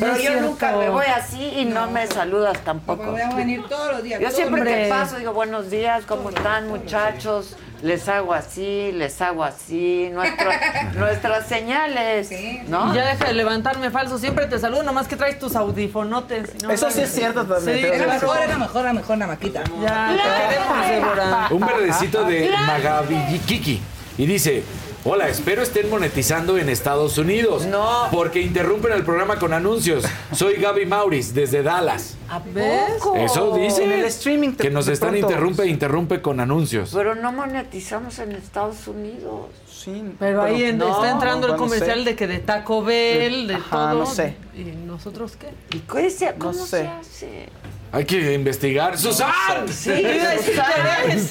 Pero 0.00 0.16
yo 0.16 0.40
nunca 0.40 0.72
me 0.74 0.88
voy 0.88 1.04
así 1.06 1.52
y 1.58 1.66
no, 1.66 1.90
me 1.90 2.06
saludas 2.06 2.56
tampoco. 2.64 3.10
voy 3.12 3.20
a 3.20 3.28
venir 3.34 3.62
todos 3.68 3.92
los 3.92 4.02
días. 4.02 4.22
Yo 4.22 4.30
siempre 4.30 4.64
que 4.64 4.74
días. 4.74 4.88
paso 4.88 5.18
digo 5.18 5.34
buenos 5.34 5.68
días, 5.70 6.04
¿cómo 6.06 6.30
están 6.30 6.68
muchachos? 6.68 7.56
Les 7.82 8.08
hago 8.08 8.32
así, 8.32 8.92
les 8.92 9.20
hago 9.20 9.42
así, 9.42 10.08
nuestra- 10.12 10.92
nuestras 10.94 11.46
señales, 11.48 12.30
¿no? 12.68 12.92
Y 12.92 12.96
ya 12.96 13.06
deja 13.08 13.24
de 13.26 13.32
levantarme 13.34 13.90
falso. 13.90 14.18
Siempre 14.18 14.46
te 14.46 14.58
saludo, 14.58 14.84
nomás 14.84 15.08
que 15.08 15.16
traes 15.16 15.38
tus 15.40 15.56
audifonotes. 15.56 16.62
no 16.62 16.70
Eso 16.70 16.90
sí 16.92 17.00
es 17.00 17.12
cierto 17.12 17.44
también. 17.44 17.78
Sí, 17.78 17.84
Era 17.84 18.06
mejor, 18.06 18.38
era 18.40 18.56
mejor, 18.56 18.82
era 18.82 18.92
mejor 18.92 19.18
la 19.18 19.26
maquita. 19.26 19.64
Ya, 19.82 20.14
te 20.16 20.22
queremos, 20.54 20.88
Débora. 20.88 21.48
Un 21.50 21.60
verdecito 21.66 22.24
de 22.24 22.50
Magavillikiki. 22.66 23.82
Y 24.18 24.26
dice, 24.26 24.62
hola, 25.04 25.28
espero 25.28 25.62
estén 25.62 25.90
monetizando 25.90 26.58
en 26.58 26.68
Estados 26.68 27.18
Unidos. 27.18 27.66
No. 27.66 28.08
Porque 28.10 28.40
interrumpen 28.40 28.92
el 28.92 29.02
programa 29.04 29.38
con 29.38 29.52
anuncios. 29.52 30.04
Soy 30.32 30.54
Gaby 30.54 30.86
Mauris, 30.86 31.34
desde 31.34 31.62
Dallas. 31.62 32.16
¿A 32.28 32.40
poco? 32.40 33.16
Eso 33.16 33.56
dice. 33.56 33.84
En 33.84 33.92
el 33.92 34.04
streaming 34.06 34.52
Que 34.52 34.70
nos 34.70 34.88
están 34.88 35.10
pronto- 35.10 35.26
interrumpe 35.28 35.62
e 35.64 35.66
interrumpe 35.68 36.22
con 36.22 36.40
anuncios. 36.40 36.90
Pero 36.94 37.14
no 37.14 37.32
monetizamos 37.32 38.18
en 38.18 38.32
Estados 38.32 38.86
Unidos. 38.88 39.46
Sí, 39.70 40.14
Pero 40.18 40.42
ahí 40.42 40.62
en- 40.64 40.78
no, 40.78 40.88
está 40.94 41.10
entrando 41.10 41.48
el 41.48 41.56
comercial 41.56 41.98
sé. 42.00 42.04
de 42.04 42.16
que 42.16 42.26
de 42.28 42.38
Taco 42.38 42.82
Bell, 42.84 43.48
de 43.48 43.54
Ajá, 43.54 43.68
todo. 43.90 43.94
no 43.94 44.06
sé. 44.06 44.36
¿Y 44.56 44.62
nosotros 44.86 45.32
qué? 45.36 45.48
¿Y 45.76 45.80
qué 45.80 46.08
se- 46.10 46.34
cómo 46.34 46.52
No 46.52 46.64
se 46.64 46.82
sé. 46.82 46.86
hace? 46.88 47.48
Hay 47.90 48.04
que 48.06 48.32
investigar. 48.32 48.96
¡Susan! 48.96 49.68
Sí, 49.68 49.90
Terés. 49.90 51.30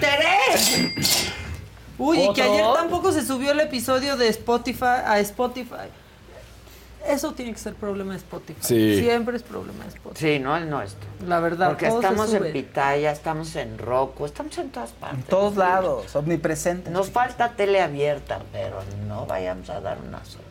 ¡Terés, 0.00 1.32
Uy, 2.00 2.20
y 2.22 2.32
que 2.32 2.42
ayer 2.42 2.64
tampoco 2.74 3.12
se 3.12 3.24
subió 3.26 3.52
el 3.52 3.60
episodio 3.60 4.16
de 4.16 4.28
Spotify 4.28 4.84
a 5.04 5.18
Spotify. 5.20 5.88
Eso 7.06 7.32
tiene 7.32 7.52
que 7.52 7.58
ser 7.58 7.74
problema 7.74 8.12
de 8.12 8.18
Spotify. 8.18 8.58
Sí. 8.60 9.00
Siempre 9.00 9.36
es 9.36 9.42
problema 9.42 9.84
de 9.84 9.90
Spotify. 9.90 10.34
Sí, 10.34 10.38
no 10.38 10.56
el 10.56 10.68
nuestro. 10.68 11.08
La 11.26 11.40
verdad, 11.40 11.68
Porque 11.68 11.86
estamos 11.88 12.32
en. 12.34 12.52
Pitaya, 12.52 13.10
estamos 13.10 13.56
en 13.56 13.78
Roku, 13.78 14.26
estamos 14.26 14.56
en 14.58 14.70
todas 14.70 14.90
partes. 14.92 15.20
En 15.20 15.24
todos 15.26 15.56
lados, 15.56 16.14
omnipresente. 16.14 16.90
Nos 16.90 17.10
falta 17.10 17.52
tele 17.52 17.80
abierta, 17.80 18.40
pero 18.52 18.80
no 19.08 19.24
vayamos 19.26 19.68
a 19.70 19.80
dar 19.80 19.98
una 20.06 20.22
sorpresa. 20.24 20.50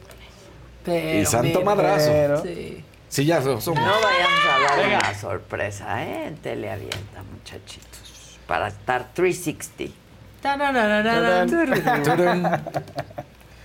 Pero, 0.85 1.19
Y 1.19 1.25
santo 1.25 1.47
mira, 1.59 1.65
madrazo. 1.65 2.09
Pero- 2.09 2.41
Sí. 2.43 2.83
Sí, 3.09 3.25
ya 3.25 3.41
somos. 3.41 3.65
No 3.67 3.73
vayamos 3.73 4.39
a 4.51 4.75
dar 4.77 4.87
una 4.87 5.19
sorpresa, 5.19 6.03
¿eh? 6.03 6.27
En 6.27 6.37
tele 6.37 6.71
abierta, 6.71 7.23
muchachitos. 7.31 8.37
Para 8.47 8.67
estar 8.69 9.07
360. 9.13 9.95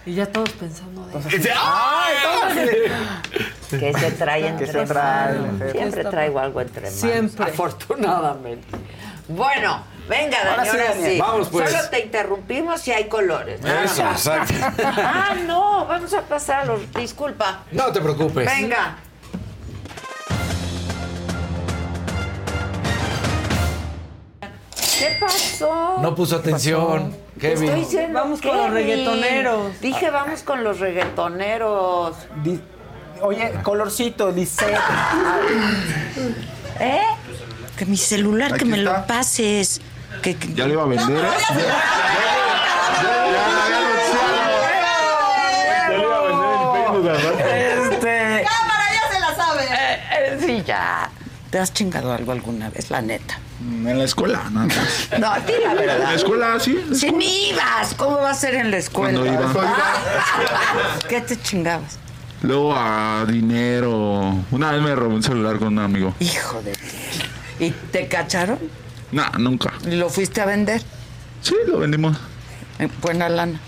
Y 0.07 0.15
ya 0.15 0.27
todos 0.27 0.51
pensando 0.51 1.07
de... 1.07 1.15
Que 3.79 3.93
se 3.95 4.11
trae 4.13 4.47
entre 4.49 4.67
se 4.67 4.85
trae, 4.85 5.39
manos. 5.39 5.73
Siempre 5.73 6.05
traigo 6.05 6.39
algo 6.39 6.61
entre 6.61 6.83
manos. 6.83 7.01
Siempre. 7.01 7.45
Afortunadamente. 7.47 8.67
Bueno, 9.29 9.83
venga, 10.07 10.37
Dani, 10.45 10.51
Ahora 10.51 10.65
sí, 10.65 10.71
ahora 10.79 10.85
Dani. 10.91 11.05
sí. 11.07 11.19
Vamos, 11.19 11.49
pues. 11.49 11.71
Solo 11.71 11.89
te 11.89 12.01
interrumpimos 12.01 12.81
si 12.83 12.93
hay 12.93 13.09
colores. 13.09 13.63
nada 13.63 13.85
Eso, 13.85 14.05
más. 14.05 14.27
exacto. 14.27 14.55
Ah, 15.03 15.35
no, 15.47 15.87
vamos 15.87 16.13
a 16.13 16.21
pasar 16.21 16.61
a 16.61 16.65
los... 16.67 16.93
Disculpa. 16.93 17.61
No 17.73 17.91
te 17.91 18.01
preocupes. 18.03 18.45
Venga. 18.47 18.97
¿Qué 25.05 25.17
pasó? 25.21 25.99
No 26.01 26.15
puso 26.15 26.37
atención. 26.37 27.15
Kevin. 27.39 27.65
Estoy 27.65 27.81
diciendo 27.81 28.21
Vamos 28.21 28.41
con 28.41 28.57
los 28.57 28.71
reggaetoneros. 28.71 29.81
Dije, 29.81 30.11
vamos 30.11 30.43
con 30.43 30.65
los 30.65 30.81
reggaetoneros. 30.81 32.17
Di- 32.43 32.61
Oye, 33.21 33.53
colorcito, 33.63 34.31
Lisette. 34.31 34.79
¿Eh? 36.81 37.01
Que 37.77 37.87
mi 37.87 37.97
celular, 37.97 38.49
que 38.51 38.55
Aquí 38.57 38.65
me 38.65 38.79
está. 38.79 39.01
lo 39.01 39.07
pases. 39.07 39.81
Que, 40.23 40.37
que- 40.37 40.55
Ya 40.55 40.67
le 40.67 40.73
iba 40.75 40.83
a 40.83 40.87
vender. 40.87 41.25
¿eh? 41.25 41.29
Ya, 41.39 41.55
ya, 41.55 41.61
ya, 41.61 41.67
ya, 43.35 43.69
ya 43.71 43.81
lo- 43.81 43.95
ya 45.79 45.89
le 45.89 46.03
iba 46.03 46.17
a 46.17 46.23
vender 46.23 46.51
el 46.55 46.67
Facebook, 46.73 47.05
¿verdad? 47.05 47.35
Este. 47.93 48.47
¡Cámara, 48.49 48.85
ya 48.95 49.13
se 49.13 49.21
la 49.21 49.35
sabe! 49.35 49.65
Eh, 49.65 50.01
eh, 50.13 50.39
sí, 50.45 50.63
ya. 50.67 51.11
¿Te 51.55 51.61
has 51.61 51.73
chingado 51.73 52.13
algo 52.13 52.33
alguna 52.33 52.69
vez, 52.69 52.91
la 52.91 53.01
neta? 53.01 53.39
En 53.61 53.97
la 53.97 54.03
escuela, 54.03 54.51
nada 54.51 54.67
más. 54.67 55.09
No, 55.21 55.33
di 55.47 55.53
la 55.63 55.75
verdad. 55.75 55.97
En 55.99 56.03
la 56.03 56.15
escuela, 56.15 56.59
sí. 56.59 56.85
la 56.89 56.97
Si 56.97 57.13
ni 57.13 57.51
ibas, 57.51 57.95
¿cómo 57.95 58.17
va 58.17 58.31
a 58.31 58.35
ser 58.35 58.57
en 58.57 58.73
la 58.73 58.79
escuela? 58.79 59.21
Cuando 59.21 59.33
iba. 59.33 59.77
¿Qué 61.09 61.21
te 61.21 61.41
chingabas? 61.41 62.01
Luego 62.43 62.75
a 62.75 63.25
dinero. 63.29 64.37
Una 64.51 64.73
vez 64.73 64.83
me 64.83 64.97
robé 64.97 65.15
un 65.15 65.23
celular 65.23 65.61
con 65.61 65.69
un 65.69 65.79
amigo. 65.79 66.13
Hijo 66.19 66.61
de 66.61 66.73
¿Y 67.65 67.71
te 67.71 68.09
cacharon? 68.09 68.59
No, 69.13 69.25
nunca. 69.39 69.75
¿Y 69.87 69.95
lo 69.95 70.11
fuiste 70.11 70.41
a 70.41 70.47
vender? 70.47 70.83
Sí, 71.41 71.55
lo 71.69 71.79
vendimos. 71.79 72.17
En 72.81 72.91
buena 73.01 73.29
lana. 73.29 73.61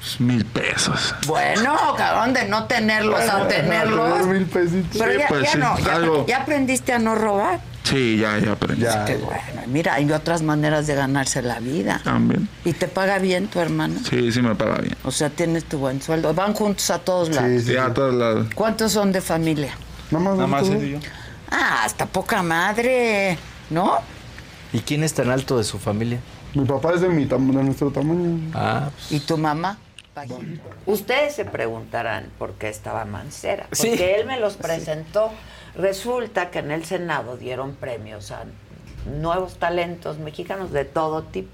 Pues, 0.00 0.18
mil 0.20 0.44
pesos. 0.46 1.14
Bueno, 1.26 1.76
cabrón, 1.96 2.32
de 2.32 2.46
no 2.48 2.64
tenerlos 2.64 3.20
a 3.28 3.46
tenerlos. 3.46 4.26
mil 4.26 4.46
pesitos. 4.46 4.96
Pero 4.98 5.12
Sí, 5.12 5.18
ya, 5.18 5.28
pues, 5.28 5.42
ya 5.42 5.52
sí, 5.52 5.58
no, 5.58 5.78
ya, 5.78 5.94
algo. 5.94 6.26
ya 6.26 6.36
aprendiste 6.42 6.92
a 6.94 6.98
no 6.98 7.14
robar. 7.14 7.60
Sí, 7.84 8.16
ya, 8.18 8.38
ya 8.38 8.52
aprendí. 8.52 8.84
Qué 9.06 9.16
bueno. 9.16 9.40
Mira, 9.66 9.94
hay 9.94 10.10
otras 10.12 10.42
maneras 10.42 10.86
de 10.86 10.94
ganarse 10.94 11.42
la 11.42 11.60
vida. 11.60 12.00
También. 12.04 12.48
¿Y 12.64 12.72
te 12.72 12.88
paga 12.88 13.18
bien 13.18 13.48
tu 13.48 13.58
hermano? 13.60 14.00
Sí, 14.08 14.32
sí 14.32 14.40
me 14.42 14.54
paga 14.54 14.76
bien. 14.78 14.96
O 15.04 15.10
sea, 15.10 15.28
tienes 15.28 15.64
tu 15.64 15.78
buen 15.78 16.00
sueldo. 16.00 16.32
Van 16.34 16.54
juntos 16.54 16.88
a 16.90 16.98
todos 17.00 17.28
lados. 17.30 17.62
Sí, 17.64 17.76
a 17.76 17.92
todos 17.92 18.14
lados. 18.14 18.48
¿Cuántos 18.54 18.92
son 18.92 19.12
de 19.12 19.20
familia? 19.20 19.72
Nada 20.10 20.46
más 20.46 20.68
él 20.68 20.84
y 20.84 20.90
yo. 20.92 20.98
Ah, 21.50 21.82
hasta 21.84 22.06
poca 22.06 22.42
madre, 22.42 23.36
¿no? 23.70 23.98
¿Y 24.72 24.80
quién 24.80 25.02
es 25.04 25.12
tan 25.14 25.30
alto 25.30 25.58
de 25.58 25.64
su 25.64 25.78
familia? 25.78 26.20
Mi 26.54 26.64
papá 26.64 26.92
es 26.94 27.00
de, 27.00 27.08
mi 27.08 27.26
tam- 27.26 27.52
de 27.52 27.62
nuestro 27.62 27.90
tamaño. 27.90 28.38
Ah, 28.54 28.88
¿Y 29.10 29.20
tu 29.20 29.36
mamá? 29.38 29.78
Ustedes 30.86 31.34
se 31.34 31.44
preguntarán 31.44 32.30
por 32.38 32.52
qué 32.54 32.68
estaba 32.68 33.04
Mancera. 33.04 33.64
Porque 33.70 33.96
Sí. 33.96 34.02
él 34.02 34.26
me 34.26 34.38
los 34.38 34.56
presentó. 34.56 35.30
Resulta 35.76 36.50
que 36.50 36.58
en 36.60 36.70
el 36.70 36.84
Senado 36.84 37.36
dieron 37.36 37.74
premios 37.74 38.30
a 38.30 38.44
nuevos 39.06 39.56
talentos 39.58 40.18
mexicanos 40.18 40.72
de 40.72 40.84
todo 40.84 41.22
tipo. 41.22 41.50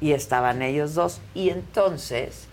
Y 0.00 0.12
estaban 0.12 0.62
ellos 0.62 0.94
dos. 0.94 1.20
Y 1.34 1.50
entonces 1.50 2.46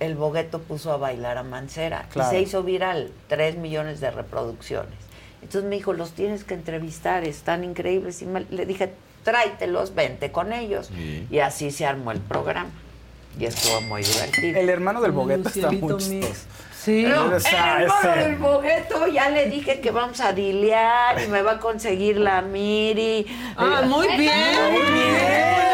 el 0.00 0.16
Bogueto 0.16 0.60
puso 0.60 0.92
a 0.92 0.96
bailar 0.96 1.38
a 1.38 1.42
Mancera. 1.44 2.06
Claro. 2.10 2.28
Y 2.30 2.34
se 2.34 2.40
hizo 2.42 2.62
viral. 2.62 3.12
Tres 3.28 3.56
millones 3.56 4.00
de 4.00 4.10
reproducciones. 4.10 4.98
Entonces 5.42 5.64
me 5.68 5.76
dijo, 5.76 5.92
los 5.92 6.12
tienes 6.12 6.44
que 6.44 6.54
entrevistar, 6.54 7.24
están 7.24 7.62
increíbles. 7.64 8.22
Y 8.22 8.26
me- 8.26 8.46
le 8.50 8.66
dije, 8.66 8.92
tráetelos, 9.24 9.94
vente 9.94 10.32
con 10.32 10.52
ellos. 10.52 10.88
Sí. 10.94 11.26
Y 11.30 11.38
así 11.38 11.70
se 11.70 11.86
armó 11.86 12.10
el 12.10 12.20
programa. 12.20 12.70
Y 13.38 13.46
estuvo 13.46 13.80
muy 13.82 14.02
divertido. 14.02 14.58
El 14.60 14.68
hermano 14.68 15.00
del 15.00 15.12
Bogueto 15.12 15.48
está 15.48 15.70
muy. 15.70 16.24
Sí. 16.82 17.04
No, 17.04 17.26
el 17.36 17.42
hermano 17.46 18.16
del 18.16 18.36
bogueto, 18.36 19.06
ya 19.06 19.30
le 19.30 19.46
dije 19.48 19.80
que 19.80 19.92
vamos 19.92 20.20
a 20.20 20.32
dilear 20.32 21.22
y 21.22 21.28
me 21.28 21.40
va 21.40 21.52
a 21.52 21.58
conseguir 21.60 22.16
la 22.16 22.42
Miri. 22.42 23.24
Ah, 23.56 23.82
muy 23.86 24.08
bien, 24.16 24.72
muy 24.72 24.82
bien. 24.82 25.14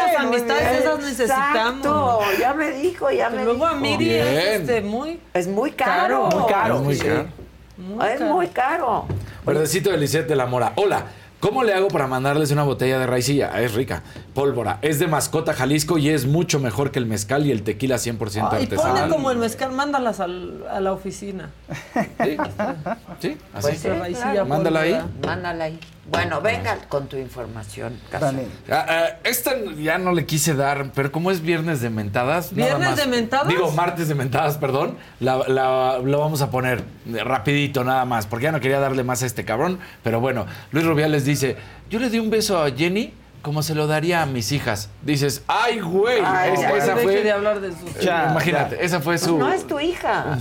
Las 0.05 0.15
amistades 0.17 0.69
bien. 0.69 0.75
esas 0.83 0.99
necesitamos. 0.99 1.55
Exacto, 1.55 2.19
ya 2.39 2.53
me 2.53 2.71
dijo, 2.73 3.09
ya 3.09 3.31
me 3.31 3.43
luego 3.43 3.65
dijo. 3.65 3.65
a 3.65 3.73
Miri 3.73 4.13
es 4.13 4.27
este, 4.59 4.81
muy 4.81 5.19
Es 5.33 5.47
muy 5.47 5.71
caro. 5.71 6.27
Muy 6.27 6.45
caro. 6.51 6.75
Es 6.75 6.81
muy 6.81 6.95
Sí. 6.95 7.07
caro. 7.07 8.05
es 8.05 8.21
muy 8.21 8.47
caro. 8.49 9.05
Verdecito 9.47 9.89
de 9.89 9.97
Lisette 9.97 10.27
de 10.27 10.35
la 10.35 10.45
Mora. 10.45 10.73
Hola. 10.75 11.05
¿Cómo 11.39 11.63
le 11.63 11.73
hago 11.73 11.87
para 11.87 12.05
mandarles 12.05 12.51
una 12.51 12.63
botella 12.63 12.99
de 12.99 13.07
raicilla? 13.07 13.61
Es 13.61 13.73
rica. 13.73 14.03
Pólvora. 14.33 14.77
Es 14.81 14.99
de 14.99 15.07
mascota 15.07 15.53
Jalisco 15.53 15.97
y 15.97 16.09
es 16.09 16.25
mucho 16.25 16.59
mejor 16.59 16.91
que 16.91 16.99
el 16.99 17.05
mezcal 17.05 17.45
y 17.45 17.51
el 17.51 17.63
tequila 17.63 17.95
100% 17.95 18.01
Ay, 18.11 18.17
ponle 18.17 18.57
artesanal. 18.63 19.09
como 19.09 19.31
el 19.31 19.37
mezcal, 19.37 19.71
mándalas 19.71 20.19
al- 20.19 20.65
a 20.69 20.81
la 20.81 20.91
oficina. 20.91 21.49
Sí, 21.95 22.37
así. 22.39 23.37
Pues 23.61 23.79
sí, 23.79 23.87
raicilla, 23.87 24.43
Mándala 24.43 24.81
ahí. 24.81 24.91
pólvora. 24.91 25.07
Mándala 25.27 25.63
ahí. 25.63 25.79
Bueno, 26.11 26.41
venga 26.41 26.77
con 26.89 27.07
tu 27.07 27.17
información. 27.17 27.99
Casa. 28.09 28.33
Ah, 28.69 28.85
ah, 28.89 29.05
esta 29.23 29.51
ya 29.77 29.97
no 29.97 30.11
le 30.11 30.25
quise 30.25 30.53
dar, 30.55 30.91
pero 30.93 31.11
como 31.11 31.29
es 31.31 31.41
viernes 31.41 31.81
de 31.81 31.89
mentadas. 31.89 32.51
nada 32.53 32.65
¿Viernes 32.77 32.89
más- 32.89 32.97
de 32.97 33.05
mentadas? 33.07 33.47
Digo, 33.47 33.71
martes 33.71 34.07
de 34.07 34.15
mentadas, 34.15 34.57
perdón. 34.57 34.97
La, 35.19 35.37
la- 35.47 35.99
lo 36.03 36.19
vamos 36.19 36.41
a 36.41 36.49
poner 36.49 36.83
rapidito 37.05 37.83
nada 37.83 38.05
más, 38.05 38.25
porque 38.27 38.45
ya 38.45 38.51
no 38.51 38.59
quería 38.59 38.79
darle 38.79 39.03
más 39.03 39.21
a 39.23 39.25
este 39.25 39.45
cabrón. 39.45 39.79
Pero 40.03 40.19
bueno, 40.19 40.45
Luis 40.71 40.85
Rubiales 40.85 41.25
dice, 41.25 41.57
yo 41.89 41.99
le 41.99 42.09
di 42.09 42.19
un 42.19 42.29
beso 42.29 42.61
a 42.63 42.71
Jenny 42.71 43.13
como 43.41 43.61
se 43.63 43.73
lo 43.75 43.87
daría 43.87 44.21
a 44.21 44.25
mis 44.25 44.51
hijas. 44.51 44.89
Dices, 45.01 45.43
ay, 45.47 45.79
güey. 45.79 46.21
Ay, 46.25 46.53
esa, 46.53 46.61
ya, 46.61 46.75
esa 46.77 46.95
deje 46.95 47.23
de 47.23 47.31
hablar 47.31 47.61
de 47.61 47.71
sus- 47.71 47.95
Eh, 47.95 48.01
Ya, 48.01 48.27
Imagínate, 48.31 48.75
ya. 48.77 48.81
esa 48.83 48.99
fue 48.99 49.17
su... 49.17 49.37
No 49.37 49.51
es 49.53 49.65
tu 49.65 49.79
hija. 49.79 50.37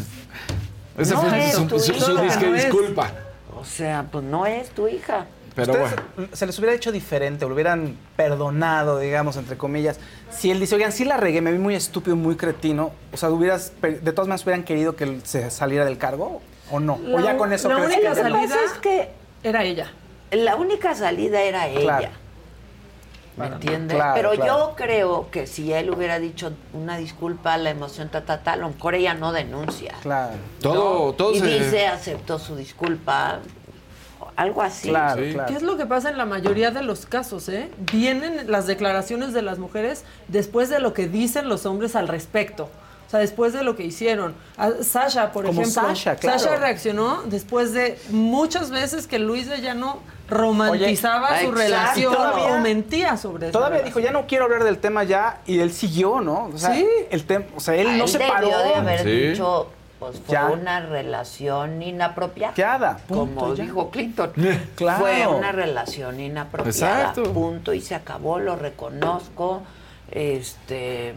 esa 0.97 1.15
no 1.15 1.21
fue 1.23 1.47
es 1.47 1.55
su, 1.55 1.67
tu 1.67 1.79
su- 1.79 1.93
su 1.95 2.13
hija. 2.13 2.23
disque 2.23 2.47
No 2.47 2.57
es. 2.57 2.65
disculpa. 2.65 3.11
O 3.57 3.65
sea, 3.65 4.05
pues 4.11 4.25
no 4.25 4.47
es 4.47 4.71
tu 4.71 4.89
hija. 4.89 5.27
Pero 5.67 5.79
bueno. 5.79 6.29
Se 6.33 6.47
les 6.47 6.59
hubiera 6.59 6.75
hecho 6.75 6.93
diferente, 6.93 7.47
lo 7.47 7.55
hubieran 7.55 7.97
perdonado, 8.17 8.99
digamos, 8.99 9.37
entre 9.37 9.57
comillas. 9.57 9.99
Si 10.31 10.51
él 10.51 10.61
dice, 10.61 10.75
oigan, 10.75 10.93
sí 10.93 11.05
la 11.05 11.17
regué, 11.17 11.41
me 11.41 11.53
vi 11.53 11.59
muy 11.59 11.75
estúpido, 11.75 12.17
muy 12.17 12.37
cretino. 12.37 12.93
O 13.13 13.17
sea, 13.17 13.31
hubieras, 13.31 13.73
de 13.83 14.13
todas 14.13 14.29
maneras, 14.29 14.45
hubieran 14.45 14.65
querido 14.65 14.95
que 14.97 15.05
él 15.05 15.21
se 15.25 15.51
saliera 15.51 15.85
del 15.85 15.99
cargo 15.99 16.41
o 16.71 16.81
no. 16.81 16.99
o 17.15 17.21
ya 17.21 17.37
con 17.37 17.53
eso 17.53 17.69
la 17.69 17.77
crees 17.77 17.97
única 17.97 18.11
que- 18.15 18.21
salida 18.21 18.55
es 18.65 18.73
que 18.81 19.09
era 19.43 19.65
ella. 19.65 19.93
La 20.31 20.57
única 20.57 20.95
salida 20.95 21.41
era 21.43 21.67
ella. 21.69 21.81
Claro. 21.99 22.09
¿Me 23.37 23.47
entiendes? 23.47 23.97
claro, 23.97 24.15
Pero 24.17 24.31
claro. 24.33 24.47
yo 24.69 24.75
creo 24.77 25.31
que 25.31 25.47
si 25.47 25.73
él 25.73 25.91
hubiera 25.91 26.19
dicho 26.19 26.53
una 26.73 26.99
disculpa, 26.99 27.57
la 27.57 27.71
emoción, 27.71 28.09
ta, 28.09 28.25
ta, 28.25 28.43
ta, 28.43 28.55
a 28.55 28.57
lo 28.57 28.69
mejor 28.71 28.97
ella 28.97 29.15
no 29.15 29.31
denuncia. 29.31 29.95
Claro. 30.03 30.35
Todo- 30.61 31.07
¿no? 31.07 31.13
todo 31.13 31.33
y 31.35 31.39
se- 31.39 31.47
dice, 31.47 31.87
aceptó 31.87 32.41
su 32.41 32.57
disculpa, 32.57 33.39
algo 34.39 34.63
así. 34.63 34.93
¿Qué 35.49 35.55
es 35.55 35.63
lo 35.63 35.77
que 35.77 35.85
pasa 35.85 36.09
en 36.11 36.17
la 36.17 36.25
mayoría 36.25 36.71
de 36.71 36.83
los 36.83 37.07
casos? 37.07 37.49
Eh? 37.49 37.71
Vienen 37.93 38.51
las 38.51 38.67
declaraciones 38.69 39.33
de 39.33 39.43
las 39.43 39.59
mujeres 39.59 40.05
después 40.29 40.69
de 40.69 40.79
lo 40.79 40.95
que 40.95 41.09
dicen 41.09 41.49
los 41.49 41.67
hombres 41.67 41.97
al 41.97 42.07
respecto. 42.09 42.71
O 43.07 43.11
sea, 43.11 43.21
después 43.21 43.53
de 43.53 43.65
lo 43.65 43.75
que 43.75 43.85
hicieron. 43.85 44.35
A 44.57 44.71
Sasha, 44.83 45.33
por 45.33 45.45
Como 45.47 45.63
ejemplo. 45.63 45.83
Sasha, 45.83 46.17
claro. 46.17 46.57
reaccionó 46.61 47.23
después 47.25 47.73
de 47.73 47.99
muchas 48.11 48.71
veces 48.71 49.07
que 49.07 49.19
Luis 49.19 49.49
de 49.49 49.61
Llano 49.61 49.99
romantizaba 50.29 51.31
Oye, 51.31 51.41
su 51.41 51.47
exacto. 51.49 51.59
relación 51.59 52.15
Todavía- 52.15 52.55
o 52.55 52.59
mentía 52.61 53.17
sobre 53.17 53.49
eso. 53.49 53.59
Todavía 53.59 53.81
dijo, 53.81 53.99
ya 53.99 54.13
no 54.13 54.27
quiero 54.27 54.45
hablar 54.45 54.63
del 54.63 54.79
tema 54.79 55.05
ya, 55.05 55.41
y 55.47 55.59
él 55.61 55.73
siguió, 55.73 56.21
¿no? 56.21 56.51
O 56.55 56.59
sea, 56.59 56.75
Sí. 56.75 56.87
el 57.11 57.25
tema, 57.25 57.47
o 57.57 57.61
sea, 57.61 57.75
él 57.77 57.87
Ah, 57.91 57.97
no 57.97 58.05
él 58.05 58.09
se 58.11 58.19
paró. 58.19 58.49
de 58.49 58.75
haber 58.75 59.05
dicho, 59.05 59.71
pues 59.99 60.21
fue 60.25 60.33
Ya. 60.35 60.47
una 60.47 60.81
relación 60.81 61.83
inapropiada. 61.83 62.99
Punto, 63.09 63.41
como 63.41 63.55
ya. 63.55 63.65
dijo 63.65 63.91
Clinton. 63.91 64.33
Claro. 64.77 65.01
Fue 65.01 65.27
una 65.27 65.53
relación 65.53 66.21
inapropiada. 66.21 66.71
Exacto. 67.13 67.33
Punto. 67.33 67.73
Y 67.75 67.81
se 67.81 67.95
acabó, 67.95 68.39
lo 68.39 68.57
reconozco. 68.57 69.63
Este, 70.11 71.15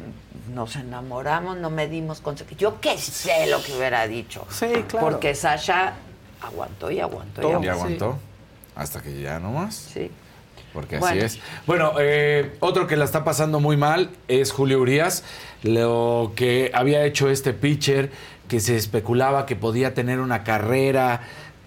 nos 0.53 0.75
enamoramos, 0.75 1.57
no 1.57 1.69
me 1.69 1.87
dimos 1.87 2.19
consecuencias. 2.21 2.59
Yo 2.59 2.81
qué 2.81 2.97
sé 2.97 3.47
lo 3.47 3.61
que 3.63 3.73
hubiera 3.77 4.05
dicho. 4.07 4.45
Sí, 4.49 4.67
claro. 4.87 5.07
Porque 5.09 5.33
Sasha 5.35 5.93
aguantó 6.41 6.91
y 6.91 6.99
aguantó 6.99 7.41
y 7.41 7.45
Y 7.45 7.47
aguantó. 7.67 7.71
aguantó. 7.71 8.19
Hasta 8.75 9.01
que 9.01 9.21
ya 9.21 9.39
no 9.39 9.51
más. 9.51 9.75
Sí. 9.75 10.11
Porque 10.73 10.97
Bueno. 10.99 11.25
así 11.25 11.37
es. 11.37 11.43
Bueno, 11.67 11.93
eh, 11.99 12.55
otro 12.61 12.87
que 12.87 12.95
la 12.95 13.05
está 13.05 13.23
pasando 13.23 13.59
muy 13.59 13.75
mal 13.77 14.09
es 14.27 14.51
Julio 14.51 14.79
Urias. 14.79 15.23
Lo 15.63 16.31
que 16.35 16.71
había 16.73 17.03
hecho 17.05 17.29
este 17.29 17.53
pitcher, 17.53 18.11
que 18.51 18.59
se 18.59 18.75
especulaba 18.75 19.45
que 19.45 19.55
podía 19.55 19.93
tener 19.93 20.19
una 20.19 20.43
carrera 20.43 21.21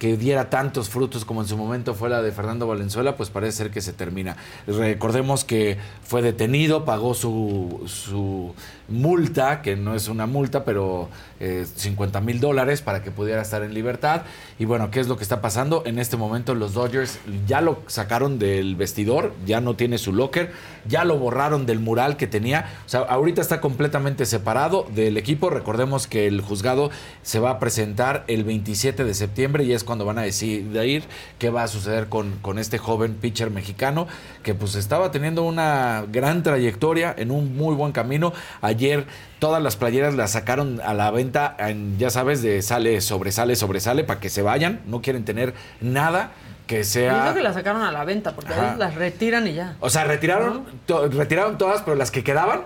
que 0.04 0.18
diera 0.18 0.50
tantos 0.50 0.90
frutos 0.90 1.24
como 1.24 1.40
en 1.40 1.48
su 1.48 1.56
momento 1.56 1.94
fue 1.94 2.10
la 2.10 2.20
de 2.20 2.30
Fernando 2.30 2.66
Valenzuela, 2.66 3.16
pues 3.16 3.30
parece 3.30 3.56
ser 3.56 3.70
que 3.70 3.80
se 3.80 3.94
termina. 3.94 4.36
Recordemos 4.66 5.44
que 5.44 5.78
fue 6.02 6.20
detenido, 6.20 6.84
pagó 6.84 7.14
su, 7.14 8.52
multa, 8.86 9.62
que 9.62 9.76
no 9.76 9.94
es 9.94 10.08
una 10.08 10.26
multa, 10.26 10.66
pero 10.66 11.08
eh, 11.40 11.64
50 11.74 12.20
mil 12.20 12.38
dólares 12.38 12.82
para 12.82 13.02
que 13.02 13.10
pudiera 13.10 13.40
estar 13.40 13.62
en 13.62 13.72
libertad. 13.72 14.24
Y 14.58 14.66
bueno, 14.66 14.90
¿qué 14.90 15.00
es 15.00 15.08
lo 15.08 15.16
que 15.16 15.22
está 15.22 15.40
pasando? 15.40 15.82
En 15.86 15.98
este 15.98 16.18
momento 16.18 16.54
los 16.54 16.74
Dodgers 16.74 17.18
ya 17.46 17.62
lo 17.62 17.80
sacaron 17.86 18.38
del 18.38 18.76
vestidor, 18.76 19.32
ya 19.46 19.62
no 19.62 19.74
tiene 19.74 19.96
su 19.96 20.12
locker, 20.12 20.52
ya 20.86 21.06
lo 21.06 21.16
borraron 21.16 21.64
del 21.64 21.80
mural 21.80 22.18
que 22.18 22.26
tenía. 22.26 22.70
O 22.84 22.90
sea, 22.90 23.00
ahorita 23.00 23.40
está 23.40 23.62
completamente 23.62 24.26
separado 24.26 24.86
del 24.94 25.16
equipo. 25.16 25.48
Recordemos 25.48 26.06
que 26.06 26.26
el 26.26 26.42
juzgado 26.42 26.90
se 27.22 27.38
va 27.38 27.52
a 27.52 27.58
presentar 27.58 28.24
el 28.26 28.44
27 28.44 29.04
de 29.04 29.14
septiembre 29.14 29.64
y 29.64 29.72
es 29.72 29.82
cuando 29.82 29.93
van 30.02 30.18
a 30.18 30.22
decidir 30.22 31.04
qué 31.38 31.50
va 31.50 31.62
a 31.62 31.68
suceder 31.68 32.08
con, 32.08 32.38
con 32.42 32.58
este 32.58 32.78
joven 32.78 33.14
pitcher 33.14 33.50
mexicano 33.50 34.08
que 34.42 34.54
pues 34.54 34.74
estaba 34.74 35.10
teniendo 35.12 35.44
una 35.44 36.04
gran 36.10 36.42
trayectoria 36.42 37.14
en 37.16 37.30
un 37.30 37.56
muy 37.56 37.74
buen 37.76 37.92
camino. 37.92 38.32
Ayer 38.62 39.06
todas 39.38 39.62
las 39.62 39.76
playeras 39.76 40.14
las 40.14 40.32
sacaron 40.32 40.80
a 40.84 40.94
la 40.94 41.10
venta, 41.10 41.54
en, 41.58 41.98
ya 41.98 42.10
sabes, 42.10 42.42
de 42.42 42.62
sale, 42.62 43.00
sobresale, 43.00 43.54
sobresale, 43.54 44.02
para 44.04 44.18
que 44.18 44.30
se 44.30 44.42
vayan. 44.42 44.80
No 44.86 45.02
quieren 45.02 45.24
tener 45.24 45.54
nada 45.80 46.32
que 46.66 46.78
Yo 46.78 46.84
sea... 46.84 47.20
creo 47.22 47.34
que 47.34 47.42
la 47.42 47.52
sacaron 47.52 47.82
a 47.82 47.92
la 47.92 48.04
venta 48.04 48.32
porque 48.34 48.54
Ajá. 48.54 48.72
ahí 48.72 48.78
las 48.78 48.94
retiran 48.94 49.46
y 49.46 49.52
ya. 49.52 49.76
O 49.80 49.90
sea, 49.90 50.04
retiraron, 50.04 50.64
to- 50.86 51.08
retiraron 51.08 51.58
todas, 51.58 51.82
pero 51.82 51.94
las 51.94 52.10
que 52.10 52.24
quedaban 52.24 52.62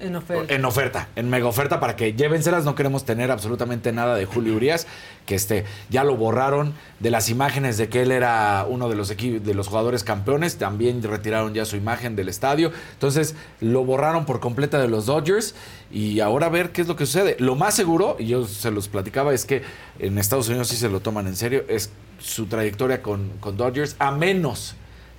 En 0.00 0.16
oferta. 0.16 0.54
En 0.54 0.64
oferta, 0.64 1.08
mega 1.16 1.46
oferta 1.46 1.80
para 1.80 1.96
que 1.96 2.12
llévenselas. 2.14 2.64
No 2.64 2.74
queremos 2.74 3.04
tener 3.04 3.30
absolutamente 3.30 3.92
nada 3.92 4.16
de 4.16 4.24
Julio 4.26 4.54
Urias, 4.54 4.86
que 5.26 5.34
este, 5.34 5.64
ya 5.90 6.04
lo 6.04 6.16
borraron 6.16 6.74
de 7.00 7.10
las 7.10 7.28
imágenes 7.28 7.76
de 7.78 7.88
que 7.88 8.02
él 8.02 8.12
era 8.12 8.66
uno 8.68 8.88
de 8.88 8.96
los, 8.96 9.08
de 9.08 9.54
los 9.54 9.68
jugadores 9.68 10.04
campeones. 10.04 10.56
También 10.56 11.02
retiraron 11.02 11.54
ya 11.54 11.64
su 11.64 11.76
imagen 11.76 12.16
del 12.16 12.28
estadio. 12.28 12.72
Entonces 12.92 13.34
lo 13.60 13.84
borraron 13.84 14.26
por 14.26 14.40
completa 14.40 14.80
de 14.80 14.88
los 14.88 15.06
Dodgers. 15.06 15.54
Y 15.90 16.20
ahora 16.20 16.46
a 16.46 16.50
ver 16.50 16.70
qué 16.70 16.82
es 16.82 16.88
lo 16.88 16.96
que 16.96 17.06
sucede. 17.06 17.36
Lo 17.38 17.54
más 17.54 17.74
seguro, 17.74 18.16
y 18.18 18.26
yo 18.26 18.46
se 18.46 18.70
los 18.70 18.88
platicaba, 18.88 19.32
es 19.32 19.44
que 19.44 19.62
en 19.98 20.18
Estados 20.18 20.48
Unidos 20.48 20.68
sí 20.68 20.76
se 20.76 20.88
lo 20.88 21.00
toman 21.00 21.26
en 21.26 21.36
serio, 21.36 21.64
es 21.68 21.90
su 22.18 22.46
trayectoria 22.46 23.02
con, 23.02 23.30
con 23.40 23.56
Dodgers, 23.56 23.96
a 23.98 24.10
menos 24.10 24.74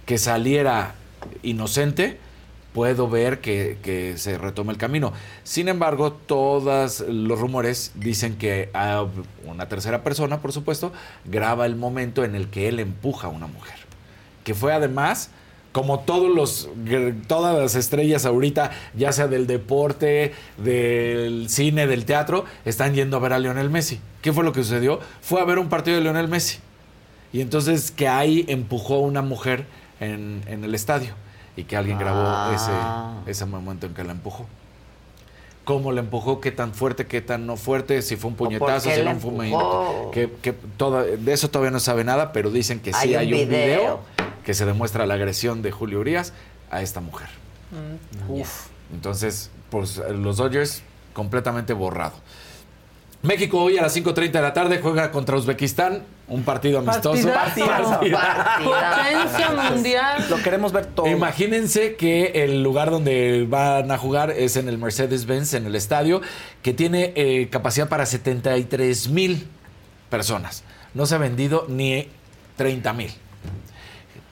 que 0.05 0.17
saliera 0.17 0.95
inocente 1.43 2.19
puedo 2.73 3.09
ver 3.09 3.39
que, 3.39 4.13
se 4.17 4.37
retome 4.37 4.71
el 4.71 4.77
camino. 4.77 5.13
Sin 5.43 5.67
embargo, 5.67 6.13
todos 6.13 7.01
los 7.01 7.39
rumores 7.39 7.91
dicen 7.95 8.37
que 8.37 8.69
una 9.45 9.67
tercera 9.67 10.03
persona, 10.03 10.41
por 10.41 10.53
supuesto, 10.53 10.91
graba 11.25 11.65
el 11.65 11.75
momento 11.75 12.23
en 12.23 12.35
el 12.35 12.49
que 12.49 12.67
él 12.67 12.79
empuja 12.79 13.27
a 13.27 13.29
una 13.29 13.47
mujer. 13.47 13.75
Que 14.43 14.53
fue 14.53 14.73
además, 14.73 15.31
como 15.71 15.99
todos 16.01 16.33
los, 16.33 16.69
todas 17.27 17.57
las 17.57 17.75
estrellas 17.75 18.25
ahorita, 18.25 18.71
ya 18.95 19.11
sea 19.11 19.27
del 19.27 19.47
deporte, 19.47 20.33
del 20.57 21.49
cine, 21.49 21.87
del 21.87 22.05
teatro, 22.05 22.45
están 22.65 22.93
yendo 22.93 23.17
a 23.17 23.19
ver 23.19 23.33
a 23.33 23.39
Lionel 23.39 23.69
Messi. 23.69 23.99
¿Qué 24.21 24.33
fue 24.33 24.43
lo 24.43 24.53
que 24.53 24.63
sucedió? 24.63 24.99
Fue 25.21 25.41
a 25.41 25.45
ver 25.45 25.59
un 25.59 25.69
partido 25.69 25.97
de 25.97 26.03
Lionel 26.03 26.27
Messi. 26.27 26.59
Y 27.31 27.41
entonces 27.41 27.91
que 27.91 28.07
ahí 28.07 28.45
empujó 28.47 28.95
a 28.95 28.99
una 28.99 29.21
mujer 29.21 29.65
en 29.99 30.41
el 30.47 30.73
estadio 30.73 31.13
y 31.59 31.63
que 31.65 31.75
alguien 31.77 31.97
grabó 31.99 32.21
Ah. 32.23 32.51
ese, 33.25 33.31
ese 33.31 33.45
momento 33.45 33.85
en 33.85 33.93
que 33.93 34.03
la 34.03 34.11
empujó. 34.13 34.45
¿Cómo 35.65 35.91
la 35.91 35.99
empujó? 35.99 36.41
¿Qué 36.41 36.51
tan 36.51 36.73
fuerte? 36.73 37.05
¿Qué 37.05 37.21
tan 37.21 37.45
no 37.45 37.55
fuerte? 37.55 38.01
Si 38.01 38.15
fue 38.15 38.29
un 38.31 38.35
puñetazo, 38.35 38.89
si 38.89 39.01
no 39.03 39.15
fue 39.17 39.31
un 39.31 40.11
que, 40.11 40.31
que 40.41 40.53
toda- 40.53 41.03
De 41.03 41.31
eso 41.33 41.49
todavía 41.49 41.69
no 41.71 41.79
sabe 41.79 42.03
nada, 42.03 42.31
pero 42.31 42.49
dicen 42.49 42.79
que 42.79 42.91
sí 42.93 42.99
Hay 43.09 43.15
hay 43.15 43.33
un 43.33 43.41
un 43.41 43.49
video. 43.49 43.79
video. 43.79 43.99
que 44.43 44.53
se 44.55 44.65
demuestra 44.65 45.05
la 45.05 45.13
agresión 45.13 45.61
de 45.61 45.69
Julio 45.69 45.99
Urias 45.99 46.33
a 46.71 46.81
esta 46.81 47.01
mujer. 47.01 47.27
Mm. 48.27 48.31
Uf. 48.31 48.67
Entonces, 48.91 49.51
pues 49.69 50.01
los 50.11 50.37
Dodgers 50.37 50.81
completamente 51.13 51.73
borrado. 51.73 52.13
México 53.21 53.61
hoy 53.61 53.77
a 53.77 53.81
las 53.81 53.97
5.30 53.97 54.31
de 54.31 54.41
la 54.41 54.53
tarde 54.53 54.79
juega 54.81 55.11
contra 55.11 55.35
Uzbekistán, 55.35 56.03
un 56.29 56.43
partido 56.43 56.79
amistoso. 56.79 57.27
Partidazo. 57.27 57.99
Potencia 57.99 59.71
mundial. 59.71 60.25
Lo 60.29 60.41
queremos 60.41 60.71
ver 60.71 60.85
todo. 60.85 61.05
Imagínense 61.07 61.95
que 61.95 62.31
el 62.43 62.63
lugar 62.63 62.91
donde 62.91 63.45
van 63.49 63.91
a 63.91 63.97
jugar 63.97 64.31
es 64.31 64.55
en 64.55 64.69
el 64.69 64.77
Mercedes-Benz, 64.77 65.53
en 65.53 65.65
el 65.65 65.75
estadio, 65.75 66.21
que 66.61 66.73
tiene 66.73 67.11
eh, 67.15 67.49
capacidad 67.51 67.89
para 67.89 68.05
73 68.05 69.09
mil 69.09 69.47
personas. 70.09 70.63
No 70.93 71.05
se 71.05 71.15
ha 71.15 71.17
vendido 71.17 71.65
ni 71.67 72.07
30 72.55 72.93
mil. 72.93 73.11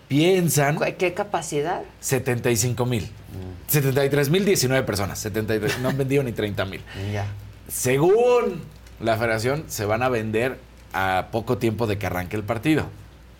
Piensan... 0.07 0.79
¿Qué 0.97 1.13
capacidad? 1.13 1.81
75 1.99 2.85
mil. 2.85 3.11
73 3.67 4.29
mil 4.29 4.45
19 4.45 4.85
personas. 4.85 5.19
73, 5.19 5.79
no 5.79 5.89
han 5.89 5.97
vendido 5.97 6.23
ni 6.23 6.31
30 6.31 6.63
mil. 6.63 6.81
Según 7.67 8.61
la 8.99 9.15
federación, 9.17 9.65
se 9.67 9.85
van 9.85 10.03
a 10.03 10.09
vender 10.09 10.59
a 10.93 11.27
poco 11.31 11.57
tiempo 11.57 11.87
de 11.87 11.97
que 11.97 12.05
arranque 12.07 12.35
el 12.35 12.43
partido. 12.43 12.85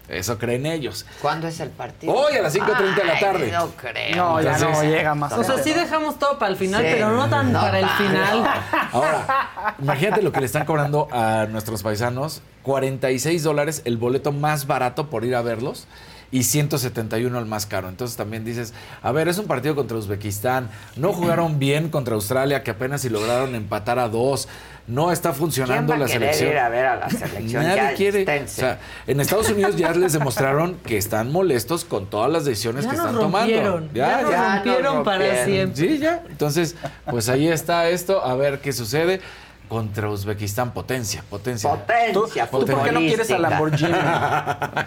Eso 0.08 0.38
creen 0.38 0.66
ellos. 0.66 1.06
¿Cuándo 1.22 1.50
es 1.50 1.60
el 1.60 1.70
partido? 1.70 2.14
Hoy 2.14 2.38
a 2.38 2.42
las 2.42 2.54
5:30 2.56 2.96
de 2.96 3.04
la 3.04 3.20
tarde. 3.20 3.52
No 3.52 3.68
creo. 3.72 4.16
No, 4.16 4.42
ya 4.42 4.58
no 4.58 4.82
llega 4.82 5.14
más. 5.16 5.34
O 5.34 5.44
sea, 5.44 5.58
sí 5.58 5.74
dejamos 5.74 6.18
todo 6.18 6.40
para 6.40 6.50
el 6.50 6.56
final, 6.58 6.82
Sí. 6.82 6.88
pero 6.94 7.12
no 7.12 7.30
tan 7.30 7.52
No 7.52 7.60
para 7.60 7.80
el 7.80 7.90
final. 7.90 8.48
Ahora, 8.94 9.76
imagínate 9.80 10.22
lo 10.22 10.32
que 10.32 10.40
le 10.40 10.46
están 10.46 10.64
cobrando 10.66 11.10
a 11.12 11.46
nuestros 11.50 11.84
paisanos. 11.84 12.42
46 12.64 13.44
dólares 13.44 13.82
el 13.84 13.98
boleto 13.98 14.32
más 14.32 14.66
barato 14.66 15.10
por 15.10 15.26
ir 15.26 15.36
a 15.36 15.42
verlos 15.42 15.88
y 16.32 16.44
171 16.44 17.38
el 17.40 17.46
más 17.46 17.66
caro. 17.66 17.90
Entonces 17.90 18.18
también 18.18 18.44
dices, 18.46 18.74
a 19.02 19.12
ver, 19.12 19.28
es 19.28 19.38
un 19.38 19.46
partido 19.46 19.76
contra 19.76 19.98
Uzbekistán. 19.98 20.70
No 20.96 21.14
jugaron 21.14 21.60
bien 21.60 21.90
contra 21.90 22.16
Australia, 22.16 22.64
que 22.64 22.72
apenas 22.72 23.02
si 23.02 23.10
lograron 23.10 23.56
empatar 23.56 24.00
a 24.00 24.10
dos. 24.10 24.48
No 24.88 25.12
está 25.12 25.32
¿Quién 25.32 25.40
funcionando 25.42 25.90
va 25.92 25.96
a 25.98 26.00
la 26.00 26.08
selección. 26.08 26.52
ir 26.52 26.58
a 26.60 26.70
ver 26.70 26.86
a 26.86 26.96
la 26.96 27.10
selección? 27.10 27.62
Nadie 27.62 27.76
Ya, 27.76 27.94
quiere. 27.94 28.24
O 28.24 28.48
sea, 28.48 28.80
en 29.06 29.20
Estados 29.20 29.50
Unidos 29.50 29.76
ya 29.76 29.92
les 29.92 30.14
demostraron 30.14 30.76
que 30.86 30.98
están 30.98 31.30
molestos 31.30 31.84
con 31.84 32.06
todas 32.10 32.32
las 32.32 32.46
decisiones 32.46 32.86
Ya 32.86 32.92
que 32.92 32.96
nos 32.98 33.06
están 33.08 33.22
tomando. 33.22 33.54
rompieron, 33.54 33.90
ya 33.94 34.22
nos 34.22 34.34
rompieron 34.34 35.04
para 35.04 35.44
siempre. 35.44 35.76
Sí, 35.90 35.98
ya. 35.98 36.24
Entonces, 36.30 36.76
pues 37.12 37.28
ahí 37.28 37.50
está 37.50 37.90
esto, 37.90 38.24
a 38.24 38.34
ver 38.36 38.60
qué 38.62 38.72
sucede. 38.72 39.20
Contra 39.68 40.10
Uzbekistán, 40.10 40.74
potencia, 40.74 41.24
potencia. 41.30 41.70
Potencia, 41.70 42.48
¿Tú 42.50 42.66
por 42.66 42.84
qué 42.84 42.92
no 42.94 43.00
quieres 43.02 43.30
a 43.32 43.38
Lamborghini? 43.38 43.92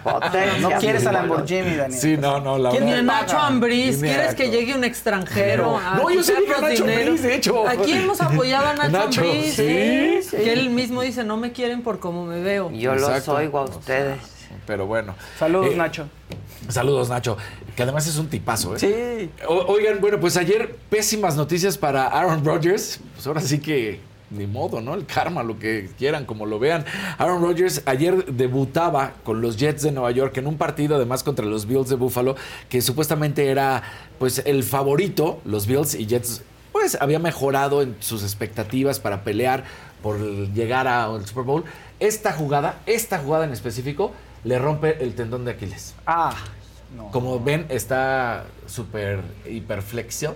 Potencia 0.03 0.57
No 0.59 0.79
quieres 0.79 1.05
a. 1.05 1.11
Lamborghini, 1.11 1.75
Daniel. 1.75 1.99
Sí, 2.01 2.17
no, 2.17 2.39
no, 2.39 2.57
la 2.57 2.71
Que 2.71 2.79
ni 2.81 2.91
verdad. 2.91 2.99
a 3.17 3.21
Nacho 3.21 3.37
Ambriz, 3.37 3.99
¿quieres 3.99 4.33
que 4.33 4.49
llegue 4.49 4.73
un 4.73 4.83
extranjero? 4.83 5.77
a 5.77 5.95
No, 5.97 6.09
yo 6.09 6.21
dije 6.21 6.33
quitarnos 6.33 6.61
Nacho? 6.71 6.83
Ambriz, 6.85 7.21
de 7.21 7.35
hecho. 7.35 7.67
Aquí 7.67 7.91
hemos 7.93 8.21
apoyado 8.21 8.67
a 8.67 8.73
Nacho, 8.73 8.89
Nacho, 8.91 9.21
Ambriz, 9.21 9.53
sí, 9.55 9.61
¿eh? 9.67 10.21
sí. 10.27 10.37
que 10.37 10.53
él 10.53 10.69
mismo 10.71 11.01
dice, 11.03 11.23
no 11.23 11.37
me 11.37 11.51
quieren 11.51 11.83
por 11.83 11.99
cómo 11.99 12.25
me 12.25 12.41
veo. 12.41 12.71
Yo 12.71 12.93
Exacto. 12.93 13.33
los 13.33 13.39
oigo 13.39 13.59
a 13.59 13.63
ustedes. 13.65 14.17
Pero 14.65 14.85
bueno. 14.87 15.15
Saludos, 15.37 15.67
Eh, 15.73 15.75
Nacho. 15.75 16.07
Saludos, 16.69 17.09
Nacho. 17.09 17.37
Que 17.75 17.83
además 17.83 18.05
es 18.07 18.17
un 18.17 18.27
tipazo, 18.29 18.75
¿eh? 18.75 18.79
Sí. 18.79 19.45
O- 19.47 19.65
oigan, 19.73 19.99
bueno, 20.01 20.19
pues 20.19 20.37
ayer 20.37 20.75
pésimas 20.89 21.35
noticias 21.35 21.77
para 21.77 22.07
Aaron 22.07 22.43
Rodgers. 22.43 22.99
Pues 23.15 23.27
ahora 23.27 23.41
sí 23.41 23.59
que 23.59 23.99
ni 24.31 24.47
modo, 24.47 24.81
¿no? 24.81 24.93
El 24.93 25.05
karma, 25.05 25.43
lo 25.43 25.59
que 25.59 25.89
quieran, 25.97 26.25
como 26.25 26.45
lo 26.45 26.59
vean. 26.59 26.85
Aaron 27.17 27.41
Rodgers 27.41 27.83
ayer 27.85 28.25
debutaba 28.25 29.13
con 29.23 29.41
los 29.41 29.57
Jets 29.57 29.83
de 29.83 29.91
Nueva 29.91 30.11
York 30.11 30.37
en 30.37 30.47
un 30.47 30.57
partido 30.57 30.95
además 30.95 31.23
contra 31.23 31.45
los 31.45 31.65
Bills 31.65 31.89
de 31.89 31.95
Buffalo, 31.95 32.35
que 32.69 32.81
supuestamente 32.81 33.49
era 33.49 33.83
pues 34.17 34.41
el 34.45 34.63
favorito, 34.63 35.41
los 35.45 35.67
Bills 35.67 35.95
y 35.95 36.05
Jets 36.07 36.43
pues 36.71 36.97
había 36.99 37.19
mejorado 37.19 37.81
en 37.81 37.95
sus 37.99 38.23
expectativas 38.23 38.99
para 38.99 39.23
pelear 39.23 39.65
por 40.01 40.17
llegar 40.53 40.87
al 40.87 41.25
Super 41.25 41.43
Bowl. 41.43 41.63
Esta 41.99 42.31
jugada, 42.31 42.79
esta 42.85 43.19
jugada 43.19 43.45
en 43.45 43.51
específico, 43.51 44.11
le 44.43 44.57
rompe 44.57 45.03
el 45.03 45.13
tendón 45.13 45.45
de 45.45 45.51
Aquiles. 45.51 45.93
Ah, 46.07 46.35
no. 46.95 47.11
Como 47.11 47.39
ven, 47.39 47.65
está 47.69 48.45
súper 48.65 49.21
hiperflexión 49.45 50.35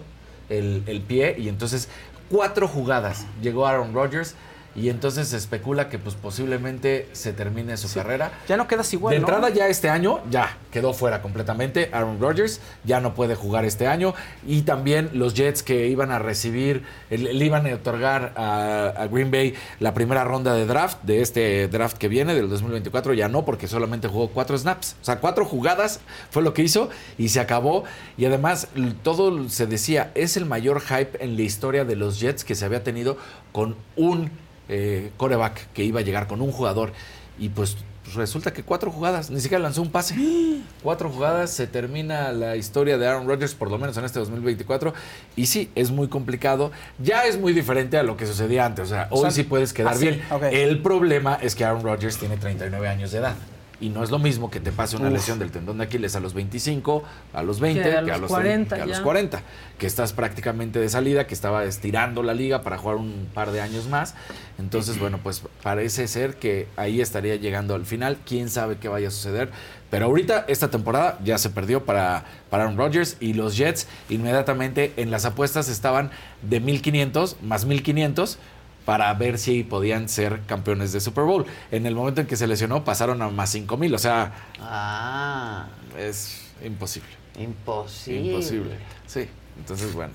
el, 0.50 0.84
el 0.88 1.02
pie 1.02 1.36
y 1.40 1.50
entonces 1.50 1.90
cuatro 2.30 2.68
jugadas. 2.68 3.26
Llegó 3.42 3.68
Aaron 3.68 3.94
Rodgers 3.94 4.36
y 4.76 4.90
entonces 4.90 5.30
se 5.30 5.38
especula 5.38 5.90
que 5.90 5.98
pues 5.98 6.16
posiblemente 6.16 7.08
se 7.14 7.34
termine 7.34 7.78
su 7.78 7.92
carrera. 7.94 8.32
Ya 8.48 8.58
no 8.58 8.68
quedas 8.68 8.92
igual, 8.94 9.14
de 9.14 9.20
¿no? 9.20 9.28
entrada 9.28 9.50
ya 9.50 9.68
este 9.68 9.90
año 9.90 10.20
ya 10.30 10.58
quedó 10.72 10.94
fuera 10.94 11.22
completamente 11.22 11.90
Aaron 11.94 12.20
Rodgers, 12.20 12.60
ya 12.84 13.00
no 13.00 13.14
puede 13.14 13.36
jugar 13.36 13.66
este 13.66 13.88
año 13.88 14.14
y 14.46 14.64
también 14.64 15.10
los 15.14 15.34
Jets 15.34 15.64
que 15.64 15.88
iban 15.88 16.12
a 16.12 16.20
recibir, 16.20 16.84
le 17.10 17.46
iban 17.46 17.66
a 17.68 17.74
otorgar 17.74 18.34
a, 18.36 18.88
a 18.98 19.08
Green 19.08 19.32
Bay 19.32 19.54
la 19.80 19.94
primera 19.94 20.24
ronda 20.24 20.54
de 20.54 20.66
draft, 20.66 21.02
de 21.04 21.22
este 21.22 21.68
draft 21.68 21.98
que 21.98 22.08
viene 22.08 22.36
del 22.36 22.50
2024, 22.50 23.14
ya 23.14 23.30
no 23.30 23.46
porque 23.46 23.68
solamente 23.68 24.08
jugó 24.08 24.30
cuatro 24.30 24.58
snaps, 24.58 24.96
o 25.02 25.06
sea, 25.06 25.20
cuatro 25.20 25.46
jugadas 25.46 26.02
fue 26.30 26.44
lo 26.44 26.54
que 26.54 26.64
hizo 26.64 26.90
y 27.18 27.30
se 27.30 27.40
acabó 27.40 27.86
y 28.18 28.26
además 28.26 28.68
todo 29.04 29.48
se 29.50 29.68
decía, 29.68 30.12
es 30.16 30.36
el 30.36 30.46
mayor 30.46 30.82
hype 30.82 31.24
en 31.24 31.38
la 31.38 31.44
historia 31.44 31.86
de 31.86 31.96
los 31.96 32.20
Jets 32.20 32.44
que 32.44 32.56
se 32.56 32.66
había 32.66 32.84
tenido 32.84 33.18
con 33.52 33.76
un 33.96 34.32
eh, 34.70 35.12
coreback 35.18 35.72
que 35.74 35.84
iba 35.84 36.00
a 36.00 36.04
llegar 36.04 36.28
con 36.28 36.42
un 36.42 36.52
jugador 36.52 36.92
y 37.38 37.50
pues 37.50 37.78
resulta 38.14 38.54
que 38.54 38.64
cuatro 38.64 38.92
jugadas, 38.92 39.30
ni 39.30 39.40
siquiera 39.40 39.62
lanzó 39.62 39.82
un 39.82 39.90
pase. 39.90 40.16
Cuatro 40.84 41.10
jugadas, 41.10 41.50
se 41.50 41.66
termina 41.66 42.32
la 42.32 42.56
historia 42.56 43.00
de 43.00 43.08
Aaron 43.08 43.28
Rodgers, 43.28 43.56
por 43.56 43.72
lo 43.72 43.80
menos 43.80 43.98
en 43.98 44.06
este 44.06 44.20
2024. 44.20 44.94
Y 45.36 45.48
sí, 45.48 45.72
es 45.74 45.90
muy 45.90 46.08
complicado. 46.08 46.72
Ya 47.00 47.26
es 47.26 47.40
muy 47.40 47.54
diferente 47.54 47.98
a 47.98 48.04
lo 48.04 48.16
que 48.16 48.28
sucedía 48.28 48.66
antes. 48.68 48.86
O 48.86 48.88
sea, 48.88 49.08
O 49.10 49.16
hoy 49.16 49.22
sea, 49.22 49.32
sí 49.32 49.44
puedes 49.44 49.74
quedar 49.74 49.94
así, 49.94 50.10
bien. 50.10 50.22
El 50.52 50.82
problema 50.84 51.40
es 51.42 51.56
que 51.56 51.66
Aaron 51.66 51.82
Rodgers 51.82 52.18
tiene 52.18 52.38
39 52.38 52.88
años 52.88 53.12
de 53.12 53.18
edad. 53.18 53.36
Y 53.82 53.90
no 53.90 54.04
es 54.04 54.12
lo 54.12 54.20
mismo 54.20 54.50
que 54.50 54.60
te 54.60 54.72
pase 54.72 54.96
una 54.96 55.08
Uf. 55.08 55.14
lesión 55.14 55.40
del 55.40 55.52
tendón 55.52 55.78
de 55.78 55.86
Aquiles 55.86 56.16
a 56.16 56.20
los 56.20 56.34
25, 56.34 57.04
a 57.34 57.44
los 57.44 57.60
20, 57.60 57.82
Que 57.82 57.90
a 57.90 57.92
que 57.92 58.12
a 58.12 58.18
los 58.18 58.22
los 58.22 58.32
40 58.32 58.70
30, 58.70 58.76
que 58.76 58.82
a 58.82 58.86
los 58.86 58.98
ya. 58.98 59.04
40, 59.04 59.42
que 59.78 59.88
estás 59.88 60.14
prácticamente 60.14 60.80
de 60.80 60.90
salida, 60.90 61.28
que 61.28 61.34
estaba 61.34 61.64
estirando 61.66 62.24
la 62.24 62.34
liga 62.34 62.64
para 62.64 62.78
jugar 62.78 62.98
un 62.98 63.28
par 63.34 63.52
de 63.52 63.62
años 63.62 63.88
más. 63.88 64.16
Entonces, 64.58 65.00
bueno, 65.00 65.20
pues 65.22 65.44
parece 65.62 66.08
ser 66.08 66.36
que 66.36 66.68
ahí 66.78 67.02
estaría 67.02 67.36
llegando 67.36 67.76
al 67.76 67.86
final. 67.86 68.18
Quién 68.26 68.50
sabe 68.50 68.78
qué 68.78 68.88
vaya 68.88 69.10
a 69.10 69.12
suceder. 69.12 69.50
Pero 69.90 70.08
ahorita, 70.08 70.46
esta 70.48 70.70
temporada 70.70 71.20
ya 71.24 71.38
se 71.38 71.50
perdió 71.50 71.86
para, 71.86 72.26
para 72.50 72.64
Aaron 72.64 72.78
Rodgers 72.78 73.18
y 73.20 73.34
los 73.34 73.56
Jets 73.56 73.88
inmediatamente 74.10 74.94
en 74.98 75.12
las 75.12 75.26
apuestas 75.26 75.70
estaban 75.70 76.12
de 76.42 76.60
1500 76.60 77.38
más 77.42 77.66
1500 77.66 78.38
para 78.86 79.14
ver 79.16 79.38
si 79.40 79.64
podían 79.64 80.08
ser 80.10 80.42
campeones 80.46 80.92
de 80.94 81.00
Super 81.00 81.24
Bowl. 81.24 81.46
En 81.72 81.86
el 81.86 81.96
momento 81.96 82.22
en 82.22 82.28
que 82.28 82.36
se 82.36 82.48
lesionó 82.48 82.84
pasaron 82.84 83.22
a 83.22 83.30
más 83.30 83.50
5000, 83.50 83.96
o 83.96 83.98
sea, 83.98 84.32
Ah, 84.62 85.68
es 85.98 86.42
imposible. 86.64 87.10
imposible. 87.40 88.32
Imposible. 88.32 88.76
Sí, 89.08 89.28
entonces 89.58 89.94
bueno. 89.94 90.14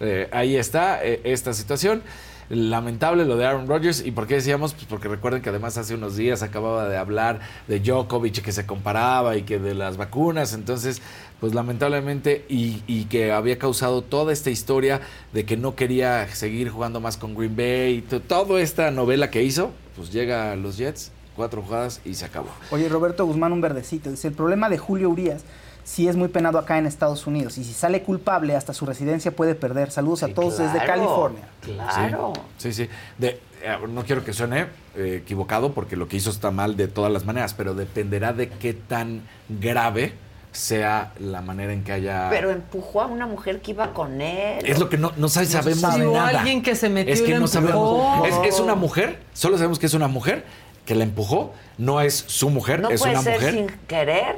eh, 0.00 0.28
ahí 0.32 0.56
está 0.56 1.04
eh, 1.04 1.20
esta 1.24 1.52
situación. 1.52 2.02
Lamentable 2.50 3.24
lo 3.24 3.36
de 3.38 3.46
Aaron 3.46 3.66
Rodgers. 3.66 4.04
¿Y 4.04 4.10
por 4.10 4.26
qué 4.26 4.34
decíamos? 4.34 4.74
Pues 4.74 4.84
porque 4.84 5.08
recuerden 5.08 5.40
que 5.40 5.48
además 5.48 5.78
hace 5.78 5.94
unos 5.94 6.14
días 6.14 6.42
acababa 6.42 6.86
de 6.90 6.98
hablar 6.98 7.40
de 7.68 7.80
Djokovic 7.80 8.42
que 8.42 8.52
se 8.52 8.66
comparaba 8.66 9.34
y 9.36 9.44
que 9.44 9.58
de 9.58 9.72
las 9.74 9.96
vacunas. 9.96 10.52
Entonces, 10.52 11.00
pues 11.40 11.54
lamentablemente, 11.54 12.44
y, 12.48 12.82
y 12.86 13.04
que 13.04 13.32
había 13.32 13.58
causado 13.58 14.02
toda 14.02 14.32
esta 14.32 14.50
historia 14.50 15.00
de 15.32 15.44
que 15.44 15.56
no 15.56 15.74
quería 15.74 16.26
seguir 16.34 16.70
jugando 16.70 17.00
más 17.00 17.16
con 17.16 17.34
Green 17.34 17.56
Bay. 17.56 18.02
to- 18.02 18.20
Toda 18.20 18.60
esta 18.60 18.90
novela 18.90 19.30
que 19.30 19.42
hizo, 19.42 19.70
pues 19.96 20.10
llega 20.12 20.52
a 20.52 20.56
los 20.56 20.76
Jets, 20.78 21.12
cuatro 21.36 21.62
jugadas 21.62 22.00
y 22.04 22.14
se 22.14 22.24
acabó. 22.24 22.48
Oye, 22.70 22.88
Roberto 22.88 23.26
Guzmán, 23.26 23.52
un 23.52 23.60
verdecito. 23.60 24.10
Dice, 24.10 24.28
el 24.28 24.34
problema 24.34 24.68
de 24.68 24.78
Julio 24.78 25.10
Urias 25.10 25.42
sí 25.82 26.08
es 26.08 26.16
muy 26.16 26.28
penado 26.28 26.58
acá 26.58 26.78
en 26.78 26.86
Estados 26.86 27.26
Unidos. 27.26 27.58
Y 27.58 27.64
si 27.64 27.74
sale 27.74 28.02
culpable, 28.02 28.56
hasta 28.56 28.72
su 28.72 28.86
residencia 28.86 29.32
puede 29.32 29.54
perder. 29.54 29.90
Saludos 29.90 30.22
a 30.22 30.28
todos 30.28 30.56
desde 30.56 30.78
California. 30.86 31.46
Claro. 31.60 32.32
Sí, 32.56 32.72
sí. 32.72 32.88
De, 33.18 33.40
eh, 33.62 33.76
no 33.90 34.02
quiero 34.04 34.24
que 34.24 34.32
suene 34.32 34.66
eh, 34.96 35.20
equivocado 35.22 35.72
porque 35.74 35.96
lo 35.96 36.08
que 36.08 36.16
hizo 36.16 36.30
está 36.30 36.50
mal 36.50 36.76
de 36.76 36.88
todas 36.88 37.12
las 37.12 37.26
maneras, 37.26 37.52
pero 37.52 37.74
dependerá 37.74 38.32
de 38.32 38.48
qué 38.48 38.72
tan 38.72 39.22
grave 39.48 40.14
sea 40.56 41.12
la 41.18 41.40
manera 41.40 41.72
en 41.72 41.82
que 41.84 41.92
haya... 41.92 42.28
Pero 42.30 42.50
empujó 42.50 43.00
a 43.02 43.06
una 43.06 43.26
mujer 43.26 43.60
que 43.60 43.72
iba 43.72 43.92
con 43.92 44.20
él. 44.20 44.64
es 44.64 44.78
lo 44.78 44.88
que 44.88 44.96
no, 44.96 45.12
no 45.16 45.28
sabe- 45.28 45.46
No 45.46 45.52
sabemos 45.52 45.80
sabe. 45.80 46.06
O 46.06 46.12
nada. 46.14 46.38
alguien 46.40 46.62
que 46.62 46.74
se 46.76 46.88
metió 46.88 47.12
Es 47.12 47.20
y 47.20 47.24
que 47.24 47.32
la 47.32 47.40
no 47.40 47.46
sabemos. 47.48 48.26
Es, 48.28 48.54
es 48.54 48.60
una 48.60 48.74
mujer, 48.76 49.18
solo 49.32 49.56
sabemos 49.56 49.78
que 49.78 49.86
es 49.86 49.94
una 49.94 50.08
mujer 50.08 50.44
que 50.86 50.94
la 50.94 51.04
empujó, 51.04 51.52
no 51.76 52.00
es 52.00 52.24
su 52.28 52.50
mujer, 52.50 52.80
No 52.80 52.90
es 52.90 53.00
puede 53.00 53.14
una 53.14 53.22
ser 53.22 53.34
mujer. 53.34 53.54
sin 53.54 53.66
querer. 53.88 54.36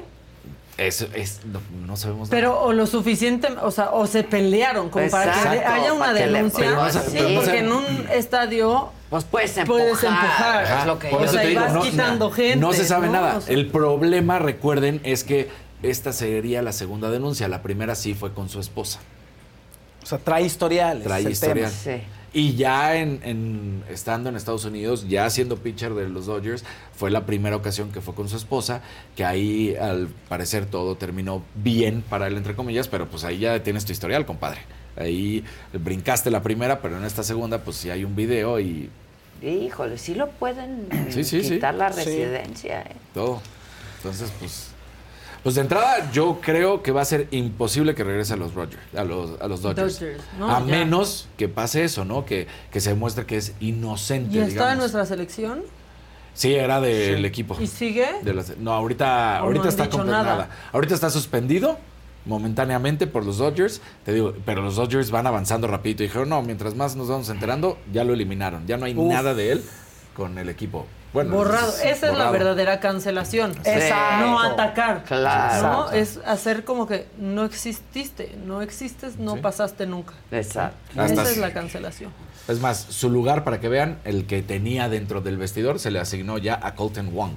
Es, 0.78 1.00
es- 1.14 1.40
no, 1.44 1.60
no 1.86 1.96
sabemos 1.96 2.28
nada. 2.28 2.30
Pero 2.30 2.60
o 2.60 2.72
lo 2.72 2.86
suficiente, 2.86 3.48
o 3.62 3.70
sea, 3.70 3.90
o 3.90 4.06
se 4.06 4.22
pelearon 4.24 4.88
como 4.90 5.08
para 5.10 5.32
que 5.32 5.48
haya 5.64 5.92
una 5.92 6.12
denuncia. 6.12 6.64
Pero 6.66 6.76
no 6.82 6.90
sa- 6.90 7.02
Sí, 7.02 7.08
pero 7.14 7.28
no 7.30 7.34
porque 7.40 7.58
en 7.58 7.72
un 7.72 7.84
estadio 8.12 8.88
Pues 9.10 9.24
puedes 9.24 9.52
puedes 9.66 10.02
empujar. 10.04 10.64
Ajá, 10.64 10.80
Es 10.80 10.86
lo 10.86 10.98
que 10.98 11.08
por 11.08 11.20
yo 11.20 11.24
eso 11.24 11.30
o 11.30 11.32
sea, 11.34 11.42
te 11.42 11.46
y 11.46 11.50
digo, 11.50 11.60
vas 11.62 11.72
no, 11.72 11.82
quitando 11.82 12.24
no, 12.28 12.34
gente. 12.34 12.56
no 12.56 12.72
se 12.74 12.84
sabe 12.84 13.06
¿no? 13.06 13.12
nada. 13.14 13.36
O 13.38 13.40
sea, 13.40 13.54
El 13.54 13.66
problema, 13.68 14.38
recuerden, 14.38 15.00
es 15.04 15.24
que 15.24 15.48
esta 15.82 16.12
sería 16.12 16.62
la 16.62 16.72
segunda 16.72 17.10
denuncia. 17.10 17.48
La 17.48 17.62
primera 17.62 17.94
sí 17.94 18.14
fue 18.14 18.32
con 18.32 18.48
su 18.48 18.60
esposa. 18.60 19.00
O 20.02 20.06
sea, 20.06 20.18
trae 20.18 20.44
historiales. 20.44 21.04
Trae 21.04 21.22
historial. 21.30 21.70
Sí. 21.70 22.02
Y 22.32 22.54
ya 22.54 22.96
en, 22.96 23.20
en- 23.24 23.82
estando 23.88 24.28
en 24.28 24.36
Estados 24.36 24.64
Unidos, 24.66 25.08
ya 25.08 25.28
siendo 25.30 25.56
pitcher 25.56 25.94
de 25.94 26.08
los 26.08 26.26
Dodgers, 26.26 26.64
fue 26.94 27.10
la 27.10 27.24
primera 27.24 27.56
ocasión 27.56 27.90
que 27.92 28.00
fue 28.02 28.14
con 28.14 28.28
su 28.28 28.36
esposa, 28.36 28.82
que 29.16 29.24
ahí 29.24 29.74
al 29.74 30.08
parecer 30.28 30.66
todo 30.66 30.96
terminó 30.96 31.42
bien 31.54 32.02
para 32.08 32.26
él, 32.26 32.36
entre 32.36 32.54
comillas, 32.54 32.88
pero 32.88 33.08
pues 33.08 33.24
ahí 33.24 33.38
ya 33.38 33.62
tienes 33.62 33.84
tu 33.86 33.92
historial, 33.92 34.26
compadre. 34.26 34.58
Ahí 34.96 35.44
brincaste 35.72 36.30
la 36.30 36.42
primera, 36.42 36.82
pero 36.82 36.98
en 36.98 37.04
esta 37.04 37.22
segunda, 37.22 37.58
pues 37.64 37.76
sí 37.78 37.90
hay 37.90 38.04
un 38.04 38.14
video 38.14 38.60
y 38.60 38.90
Híjole, 39.42 39.98
sí 39.98 40.14
lo 40.14 40.30
pueden 40.30 40.88
Sí, 41.10 41.22
sí, 41.24 41.42
sí. 41.42 41.54
quitar 41.54 41.74
la 41.74 41.92
Sí. 41.92 41.98
residencia. 42.04 42.82
¿eh? 42.82 42.96
todo. 43.12 43.40
Entonces, 43.98 44.32
pues. 44.38 44.68
Pues 45.46 45.54
de 45.54 45.60
entrada, 45.60 46.10
yo 46.10 46.40
creo 46.42 46.82
que 46.82 46.90
va 46.90 47.02
a 47.02 47.04
ser 47.04 47.28
imposible 47.30 47.94
que 47.94 48.02
regrese 48.02 48.32
a 48.32 48.36
los 48.36 48.52
Rogers, 48.54 48.82
a 48.96 49.04
los, 49.04 49.40
a 49.40 49.46
los 49.46 49.62
Dodgers. 49.62 50.00
Dodgers, 50.00 50.22
¿no? 50.40 50.50
a 50.50 50.58
Ya. 50.58 50.64
menos 50.64 51.28
que 51.36 51.46
pase 51.48 51.84
eso, 51.84 52.04
¿no? 52.04 52.24
Que, 52.24 52.48
que 52.72 52.80
se 52.80 52.90
demuestre 52.90 53.26
que 53.26 53.36
es 53.36 53.52
inocente. 53.60 54.34
¿Y 54.34 54.38
está 54.40 54.48
digamos. 54.50 54.72
en 54.72 54.78
nuestra 54.78 55.06
selección? 55.06 55.62
Sí, 56.34 56.52
era 56.52 56.80
del 56.80 57.24
equipo. 57.24 57.56
¿Y 57.60 57.68
sigue? 57.68 58.08
De 58.24 58.34
no, 58.58 58.72
ahorita, 58.72 59.36
¿O 59.36 59.38
no 59.42 59.46
ahorita 59.46 59.68
está 59.68 59.86
nada? 60.02 60.50
Ahorita 60.72 60.96
está 60.96 61.10
suspendido 61.10 61.78
momentáneamente 62.24 63.06
por 63.06 63.24
los 63.24 63.38
Dodgers. 63.38 63.80
Te 64.04 64.14
digo, 64.14 64.34
pero 64.44 64.62
los 64.62 64.74
Dodgers 64.74 65.12
van 65.12 65.28
avanzando 65.28 65.68
rapidito. 65.68 66.02
Y 66.02 66.06
dijeron, 66.08 66.28
no, 66.28 66.42
mientras 66.42 66.74
más 66.74 66.96
nos 66.96 67.06
vamos 67.06 67.28
enterando, 67.28 67.78
ya 67.92 68.02
lo 68.02 68.14
eliminaron. 68.14 68.66
Ya 68.66 68.78
no 68.78 68.86
hay 68.86 68.96
Uf. 68.96 69.12
nada 69.12 69.32
de 69.32 69.52
él 69.52 69.64
con 70.16 70.38
el 70.38 70.48
equipo. 70.48 70.86
Bueno, 71.16 71.34
Borrado. 71.34 71.68
es- 71.70 71.82
Esa 71.96 72.10
es 72.12 72.18
la 72.18 72.30
verdadera 72.30 72.78
cancelación. 72.78 73.52
Exacto. 73.64 74.26
No 74.26 74.38
atacar. 74.38 75.02
Claro. 75.04 75.66
¿no? 75.66 75.90
Es 75.92 76.20
hacer 76.26 76.64
como 76.66 76.86
que 76.86 77.06
no 77.16 77.46
exististe. 77.46 78.36
No 78.44 78.60
existes, 78.60 79.16
no 79.16 79.36
Sí. 79.36 79.40
pasaste 79.40 79.86
nunca. 79.86 80.12
Exacto. 80.30 80.76
Hasta 81.00 81.22
Esa 81.22 81.30
es 81.32 81.38
la 81.38 81.54
cancelación. 81.54 82.12
Es 82.48 82.60
más, 82.60 82.76
su 82.90 83.08
lugar, 83.08 83.44
para 83.44 83.60
que 83.60 83.68
vean, 83.70 83.98
el 84.04 84.26
que 84.26 84.42
tenía 84.42 84.90
dentro 84.90 85.22
del 85.22 85.38
vestidor 85.38 85.78
se 85.78 85.90
le 85.90 86.00
asignó 86.00 86.36
ya 86.36 86.60
a 86.62 86.74
Colton 86.74 87.10
Wong. 87.14 87.32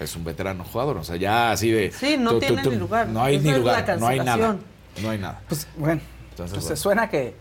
Es 0.00 0.16
un 0.16 0.24
veterano 0.24 0.64
jugador, 0.64 0.96
o 0.96 1.04
sea, 1.04 1.14
ya 1.14 1.52
así 1.52 1.70
de... 1.70 1.92
Sí, 1.92 2.16
no 2.18 2.40
tiene 2.40 2.60
ni 2.64 2.74
lugar. 2.74 3.06
No 3.06 3.22
hay 3.22 3.36
Esa 3.36 3.44
ni 3.44 3.56
lugar, 3.56 3.98
no 4.00 4.08
hay 4.08 4.18
nada. 4.18 4.30
cancelación. 4.32 4.60
No 5.00 5.10
hay 5.10 5.18
nada. 5.18 5.40
Pues 5.48 5.68
bueno, 5.76 6.00
Entonces, 6.30 6.54
pues, 6.54 6.64
bueno. 6.64 6.76
suena 6.76 7.08
que, 7.08 7.36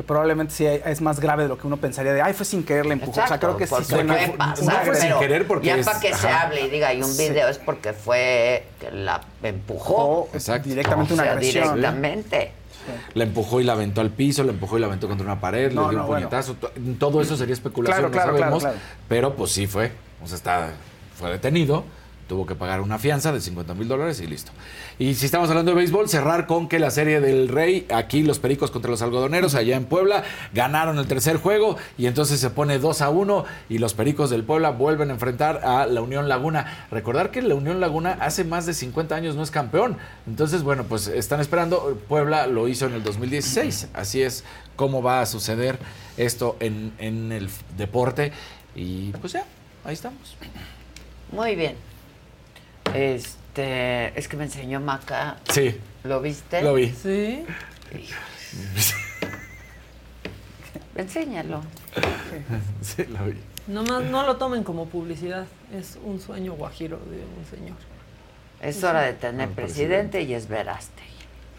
que 0.00 0.06
probablemente 0.06 0.54
sí 0.54 0.64
es 0.64 1.00
más 1.02 1.20
grave 1.20 1.42
de 1.42 1.50
lo 1.50 1.58
que 1.58 1.66
uno 1.66 1.76
pensaría 1.76 2.14
de, 2.14 2.22
ay, 2.22 2.32
fue 2.32 2.46
sin 2.46 2.64
querer, 2.64 2.86
le 2.86 2.94
empujó. 2.94 3.20
o 3.22 3.26
sea, 3.26 3.38
creo 3.38 3.56
que 3.58 3.66
sí 3.66 3.74
suena. 3.84 4.16
no 4.36 4.54
fue 4.84 4.94
sin 4.96 5.12
querer 5.18 5.46
porque 5.46 5.66
ya 5.66 5.76
es- 5.76 5.84
para 5.86 6.00
que 6.00 6.14
se 6.14 6.28
hable 6.28 6.62
y 6.62 6.70
diga 6.70 6.88
hay 6.88 7.02
un 7.02 7.14
video 7.18 7.48
es 7.48 7.58
porque 7.58 7.92
fue 7.92 8.64
que 8.80 8.90
la 8.90 9.20
empujó 9.42 10.28
Exacto. 10.32 10.68
directamente 10.70 11.12
o 11.12 11.14
una 11.16 11.24
agresión. 11.24 11.74
directamente 11.74 12.52
La 13.14 13.24
empujó 13.24 13.60
y 13.60 13.64
la 13.64 13.74
aventó 13.74 14.00
al 14.00 14.08
piso, 14.10 14.42
la 14.42 14.52
empujó 14.52 14.78
y 14.78 14.80
la 14.80 14.86
aventó 14.86 15.06
contra 15.06 15.24
una 15.26 15.38
pared, 15.38 15.70
No, 15.70 15.82
le 15.84 15.90
dio 15.90 15.98
no, 15.98 16.04
un 16.06 16.14
puñetazo. 16.14 16.54
to- 16.54 16.72
Todo 16.98 17.20
eso 17.20 17.36
sería 17.36 17.52
especulación, 17.52 18.10
Claro, 18.10 18.10
claro, 18.10 18.32
no 18.32 18.36
claro, 18.38 18.60
sabemos. 18.60 18.62
claro. 18.62 18.78
Pero 19.06 19.36
pues 19.36 19.52
sí 19.52 19.66
fue. 19.66 19.92
O 20.24 20.26
sea, 20.26 20.36
está, 20.36 20.70
fue 21.14 21.30
detenido, 21.30 21.84
tuvo 22.30 22.46
que 22.46 22.54
pagar 22.54 22.80
una 22.80 22.96
fianza 22.96 23.32
de 23.32 23.40
50 23.40 23.74
mil 23.74 23.88
dólares 23.88 24.20
y 24.20 24.26
listo. 24.28 24.52
Y 25.00 25.16
si 25.16 25.26
estamos 25.26 25.50
hablando 25.50 25.72
de 25.72 25.78
béisbol, 25.78 26.08
cerrar 26.08 26.46
con 26.46 26.68
que 26.68 26.78
la 26.78 26.92
serie 26.92 27.20
del 27.20 27.48
Rey, 27.48 27.88
aquí 27.92 28.22
los 28.22 28.38
Pericos 28.38 28.70
contra 28.70 28.88
los 28.88 29.02
Algodoneros, 29.02 29.56
allá 29.56 29.74
en 29.74 29.84
Puebla, 29.84 30.22
ganaron 30.54 30.96
el 31.00 31.08
tercer 31.08 31.38
juego 31.38 31.76
y 31.98 32.06
entonces 32.06 32.38
se 32.38 32.50
pone 32.50 32.78
2 32.78 33.02
a 33.02 33.10
1 33.10 33.44
y 33.68 33.78
los 33.78 33.94
Pericos 33.94 34.30
del 34.30 34.44
Puebla 34.44 34.70
vuelven 34.70 35.10
a 35.10 35.14
enfrentar 35.14 35.64
a 35.64 35.86
la 35.86 36.02
Unión 36.02 36.28
Laguna. 36.28 36.86
Recordar 36.92 37.32
que 37.32 37.42
la 37.42 37.56
Unión 37.56 37.80
Laguna 37.80 38.16
hace 38.20 38.44
más 38.44 38.64
de 38.64 38.74
50 38.74 39.12
años 39.12 39.34
no 39.34 39.42
es 39.42 39.50
campeón. 39.50 39.96
Entonces, 40.28 40.62
bueno, 40.62 40.84
pues 40.84 41.08
están 41.08 41.40
esperando. 41.40 41.98
Puebla 42.08 42.46
lo 42.46 42.68
hizo 42.68 42.86
en 42.86 42.92
el 42.92 43.02
2016. 43.02 43.88
Así 43.92 44.22
es 44.22 44.44
como 44.76 45.02
va 45.02 45.20
a 45.20 45.26
suceder 45.26 45.80
esto 46.16 46.56
en, 46.60 46.92
en 46.98 47.32
el 47.32 47.50
deporte. 47.76 48.30
Y 48.76 49.10
pues 49.14 49.32
ya, 49.32 49.44
ahí 49.84 49.94
estamos. 49.94 50.36
muy 51.32 51.56
bien 51.56 51.89
este 52.94 54.18
es 54.18 54.28
que 54.28 54.36
me 54.36 54.44
enseñó 54.44 54.80
Maca 54.80 55.36
Sí, 55.50 55.76
¿lo 56.04 56.20
viste? 56.20 56.62
lo 56.62 56.74
vi. 56.74 56.88
Sí. 56.90 57.44
enséñalo 60.96 61.62
Sí, 62.82 63.04
lo 63.04 63.26
vi. 63.26 63.36
Nomás 63.66 64.02
no 64.04 64.24
lo 64.24 64.36
tomen 64.36 64.64
como 64.64 64.86
publicidad. 64.86 65.46
Es 65.72 65.98
un 66.04 66.20
sueño 66.20 66.54
guajiro 66.54 66.98
de 66.98 67.16
un 67.18 67.44
señor. 67.48 67.76
es 68.60 68.82
hora 68.82 69.02
de 69.02 69.12
tener 69.12 69.48
No, 69.48 69.54
presidente 69.54 70.22
y 70.22 70.34
es 70.34 70.48
Veraste 70.48 71.02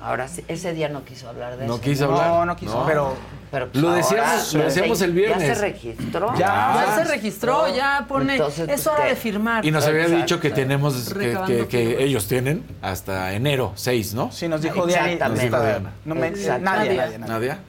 ahora 0.01 0.27
sí 0.27 0.43
ese 0.47 0.73
día 0.73 0.89
no 0.89 1.03
quiso 1.05 1.29
hablar 1.29 1.57
de 1.57 1.67
No 1.67 1.75
eso 1.75 1.83
quiso 1.83 2.07
No, 2.07 2.19
hablar. 2.19 2.47
no 2.47 2.55
quiso, 2.55 2.83
pero 2.87 3.13
pero 3.51 3.67
pues, 3.69 3.81
Lo 3.81 3.89
ahora 3.89 4.01
decíamos- 4.01 4.53
lo 4.53 4.63
decíamos 4.63 4.97
se- 4.99 5.05
el 5.05 5.11
viernes. 5.11 5.47
ya 5.47 5.55
se 5.55 5.61
registró 5.61 6.33
Ya. 6.37 6.85
Ya 6.85 6.95
se 6.95 7.03
registró, 7.03 7.75
ya 7.75 8.05
pone. 8.07 8.33
Entonces, 8.35 8.59
es 8.61 8.67
pues, 8.67 8.87
hora 8.87 9.03
¿qué? 9.03 9.09
de 9.09 9.15
firmar. 9.17 9.65
Y 9.65 9.71
nos 9.71 9.85
había 9.85 10.07
dicho 10.07 10.39
que 10.39 10.51
tenemos, 10.51 11.13
que, 11.13 11.67
que- 11.69 12.03
ellos 12.03 12.27
tienen 12.27 12.63
hasta 12.81 13.33
enero 13.33 13.73
6, 13.75 14.13
¿no? 14.13 14.31
sí 14.31 14.47
nos 14.47 14.61
dijo 14.61 14.85
Diana. 14.87 15.11
Exactamente. 15.11 15.49
Diana. 15.49 15.91
No 16.05 16.15
me, 16.15 16.27
Exacto. 16.27 16.61
nadie, 16.63 16.77
Nadie. 16.95 16.97
nadie, 16.97 17.19
nadie. 17.19 17.33
¿Nadia? 17.33 17.59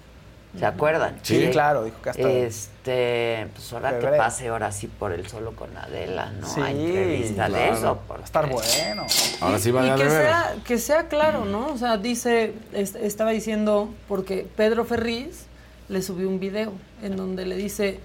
¿Se 0.59 0.66
acuerdan? 0.66 1.19
Sí, 1.23 1.49
claro, 1.51 1.85
dijo 1.85 1.97
que 2.03 2.11
hasta. 2.11 2.29
Este, 2.29 3.47
pues 3.55 3.73
ahora 3.73 3.99
que 3.99 4.07
pase 4.09 4.49
ahora 4.49 4.70
sí 4.70 4.87
por 4.87 5.12
el 5.12 5.27
solo 5.27 5.53
con 5.57 5.74
Adela, 5.77 6.31
¿no? 6.39 6.47
Sí, 6.47 6.61
Hay 6.61 6.85
entrevista 6.87 7.49
de 7.49 7.70
eso. 7.70 7.85
Va 7.87 7.91
a 7.91 7.95
Porque... 7.95 8.24
estar 8.24 8.49
bueno. 8.51 9.07
Ahora 9.41 9.59
sí 9.59 9.69
y 9.70 9.73
van 9.73 9.91
a 9.91 9.95
que 9.97 10.11
sea, 10.11 10.55
que 10.65 10.79
sea 10.79 11.09
claro, 11.09 11.47
¿no? 11.47 11.69
O 11.73 11.79
sea, 11.79 11.97
dice, 11.97 12.53
est- 12.74 12.97
estaba 12.97 13.31
diciendo, 13.31 13.89
porque 14.09 14.47
Pedro 14.57 14.85
Ferriz 14.85 15.47
le 15.89 16.03
subió 16.03 16.29
un 16.29 16.39
video 16.39 16.73
en 17.03 17.16
donde 17.16 17.47
le 17.47 17.57
dice, 17.57 18.01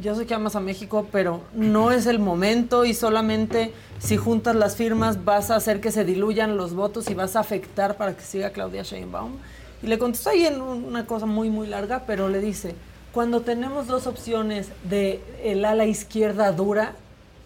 yo 0.00 0.14
sé 0.14 0.26
que 0.26 0.34
amas 0.34 0.54
a 0.54 0.60
México, 0.60 1.08
pero 1.10 1.42
no 1.54 1.90
es 1.90 2.06
el 2.06 2.20
momento 2.20 2.84
y 2.84 2.94
solamente 2.94 3.72
si 3.98 4.16
juntas 4.16 4.54
las 4.54 4.76
firmas 4.76 5.24
vas 5.24 5.50
a 5.50 5.56
hacer 5.56 5.80
que 5.80 5.90
se 5.90 6.04
diluyan 6.04 6.56
los 6.56 6.72
votos 6.74 7.10
y 7.10 7.14
vas 7.14 7.34
a 7.34 7.40
afectar 7.40 7.96
para 7.96 8.14
que 8.16 8.22
siga 8.22 8.50
Claudia 8.50 8.82
Sheinbaum. 8.84 9.32
Y 9.82 9.86
le 9.86 9.98
contestó 9.98 10.30
ahí 10.30 10.46
en 10.46 10.60
una 10.60 11.06
cosa 11.06 11.26
muy, 11.26 11.50
muy 11.50 11.66
larga, 11.66 12.04
pero 12.06 12.28
le 12.28 12.40
dice, 12.40 12.74
cuando 13.12 13.40
tenemos 13.40 13.86
dos 13.86 14.06
opciones 14.06 14.68
de 14.84 15.22
el 15.42 15.64
ala 15.64 15.86
izquierda 15.86 16.52
dura, 16.52 16.94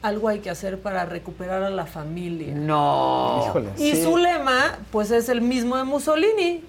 algo 0.02 0.28
hay 0.28 0.40
que 0.40 0.50
hacer 0.50 0.80
para 0.80 1.06
recuperar 1.06 1.62
a 1.62 1.70
la 1.70 1.86
familia. 1.86 2.54
No. 2.54 3.44
Híjole. 3.46 3.70
Y 3.78 3.92
sí. 3.92 4.02
su 4.02 4.16
lema, 4.18 4.78
pues 4.92 5.10
es 5.10 5.28
el 5.28 5.40
mismo 5.40 5.76
de 5.76 5.84
Mussolini. 5.84 6.62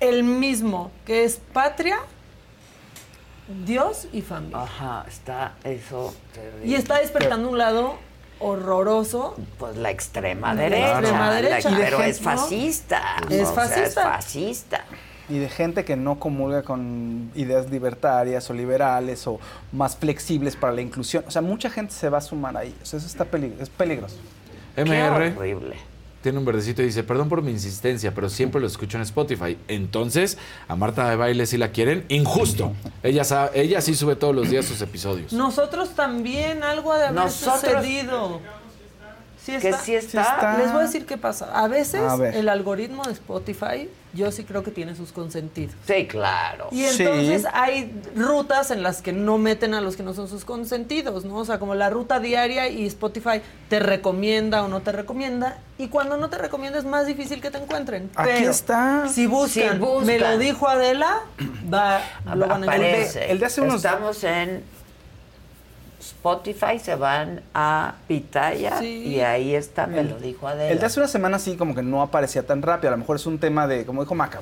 El 0.00 0.24
mismo, 0.24 0.90
que 1.06 1.22
es 1.22 1.40
patria, 1.52 1.98
Dios 3.64 4.08
y 4.12 4.22
familia. 4.22 4.62
Ajá, 4.62 5.04
está 5.06 5.54
eso. 5.62 6.14
terrible. 6.32 6.66
Y 6.66 6.74
está 6.74 6.98
despertando 6.98 7.48
un 7.48 7.58
lado 7.58 7.98
horroroso. 8.42 9.36
Pues 9.58 9.76
la 9.76 9.90
extrema 9.90 10.54
La 10.54 10.62
derecha. 10.62 11.00
la- 11.00 11.76
pero 11.76 11.98
Y 12.00 12.02
de 12.02 12.08
es 12.10 12.20
fascista. 12.20 13.00
es 13.30 13.42
o 13.42 13.46
sea, 13.46 13.54
fascista. 13.54 13.82
es 13.84 13.94
fascista. 13.94 14.84
Y 15.28 15.38
de 15.38 15.48
gente 15.48 15.84
que 15.84 15.96
no 15.96 16.18
comulga 16.18 16.62
con 16.62 17.30
ideas 17.34 17.70
libertarias 17.70 18.50
o 18.50 18.54
liberales 18.54 19.26
o 19.26 19.38
más 19.72 19.96
flexibles 19.96 20.56
para 20.56 20.72
la 20.74 20.82
inclusión. 20.82 21.24
O 21.26 21.30
sea, 21.30 21.40
mucha 21.40 21.70
gente 21.70 21.94
se 21.94 22.08
va 22.08 22.18
a 22.18 22.20
sumar 22.20 22.56
ahí. 22.56 22.74
O 22.82 22.84
sea, 22.84 22.98
eso 22.98 23.06
está 23.06 23.24
pelig- 23.24 23.58
es 23.60 23.70
peligroso. 23.70 24.16
MR. 24.76 25.32
horrible. 25.36 25.76
Tiene 26.22 26.38
un 26.38 26.44
verdecito 26.44 26.82
y 26.82 26.86
dice, 26.86 27.02
perdón 27.02 27.28
por 27.28 27.42
mi 27.42 27.50
insistencia, 27.50 28.14
pero 28.14 28.28
siempre 28.30 28.60
lo 28.60 28.66
escucho 28.68 28.96
en 28.96 29.02
Spotify. 29.02 29.58
Entonces, 29.68 30.38
a 30.68 30.76
Marta 30.76 31.10
de 31.10 31.16
Baile 31.16 31.46
si 31.46 31.58
la 31.58 31.72
quieren, 31.72 32.04
injusto. 32.08 32.72
Ella, 33.02 33.24
sa- 33.24 33.50
ella 33.54 33.80
sí 33.80 33.94
sube 33.94 34.14
todos 34.16 34.34
los 34.34 34.48
días 34.48 34.64
sus 34.64 34.80
episodios. 34.82 35.32
Nosotros 35.32 35.90
también, 35.96 36.62
algo 36.62 36.92
ha 36.92 36.98
de 36.98 37.04
haber 37.06 37.20
Nosotros- 37.22 37.60
sucedido. 37.60 38.40
Sí 39.44 39.52
Que 39.58 39.70
está. 39.70 39.82
sí 39.82 39.94
está. 39.96 40.56
Les 40.58 40.70
voy 40.72 40.82
a 40.82 40.86
decir 40.86 41.04
qué 41.04 41.16
pasa. 41.18 41.50
A 41.52 41.66
veces 41.66 42.00
A 42.00 42.14
el 42.28 42.48
algoritmo 42.48 43.02
de 43.02 43.12
Spotify, 43.12 43.88
yo 44.14 44.30
sí 44.30 44.44
creo 44.44 44.62
que 44.62 44.70
tiene 44.70 44.94
sus 44.94 45.10
consentidos. 45.10 45.74
Sí, 45.84 46.06
claro. 46.06 46.68
Y 46.70 46.84
entonces 46.84 47.44
hay 47.52 47.92
rutas 48.14 48.70
en 48.70 48.84
las 48.84 49.02
que 49.02 49.12
no 49.12 49.38
meten 49.38 49.74
a 49.74 49.80
los 49.80 49.96
que 49.96 50.04
no 50.04 50.14
son 50.14 50.28
sus 50.28 50.44
consentidos, 50.44 51.24
¿no? 51.24 51.38
O 51.38 51.44
sea, 51.44 51.58
como 51.58 51.74
la 51.74 51.90
ruta 51.90 52.20
diaria 52.20 52.68
y 52.68 52.86
Spotify 52.86 53.40
te 53.68 53.80
recomienda 53.80 54.62
o 54.62 54.68
no 54.68 54.80
te 54.80 54.92
recomienda. 54.92 55.58
Y 55.76 55.88
cuando 55.88 56.16
no 56.18 56.30
te 56.30 56.38
recomienda 56.38 56.78
es 56.78 56.84
más 56.84 57.06
difícil 57.06 57.40
que 57.40 57.50
te 57.50 57.58
encuentren. 57.58 58.10
Aquí 58.14 58.30
Pero 58.38 58.50
está. 58.52 59.08
Si 59.08 59.26
buscan, 59.26 59.72
Si 59.72 59.78
buscan. 59.78 60.06
me 60.06 60.18
lo 60.20 60.38
dijo 60.38 60.68
Adela, 60.68 61.20
va, 61.72 62.00
lo 62.34 62.46
van 62.46 62.62
a 62.62 62.66
Aparece. 62.66 63.24
encontrar. 63.32 63.74
Estamos 63.76 64.22
en 64.22 64.62
Spotify, 66.22 66.78
se 66.78 66.94
van 66.94 67.42
a 67.52 67.94
Pitaya 68.06 68.78
Sí. 68.78 69.02
y 69.08 69.20
ahí 69.22 69.56
está, 69.56 69.88
me 69.88 69.98
El- 70.00 70.10
lo 70.10 70.18
dijo 70.20 70.46
Adela. 70.46 70.70
El 70.70 70.78
de 70.78 70.86
hace 70.86 71.00
una 71.00 71.08
semana 71.08 71.40
sí 71.40 71.56
como 71.56 71.74
que 71.74 71.82
no 71.82 72.00
aparecía 72.00 72.46
tan 72.46 72.62
rápido. 72.62 72.90
A 72.90 72.92
lo 72.92 72.98
mejor 72.98 73.16
es 73.16 73.26
un 73.26 73.38
tema 73.40 73.66
de, 73.66 73.84
como 73.84 74.02
dijo 74.02 74.14
Maca, 74.14 74.38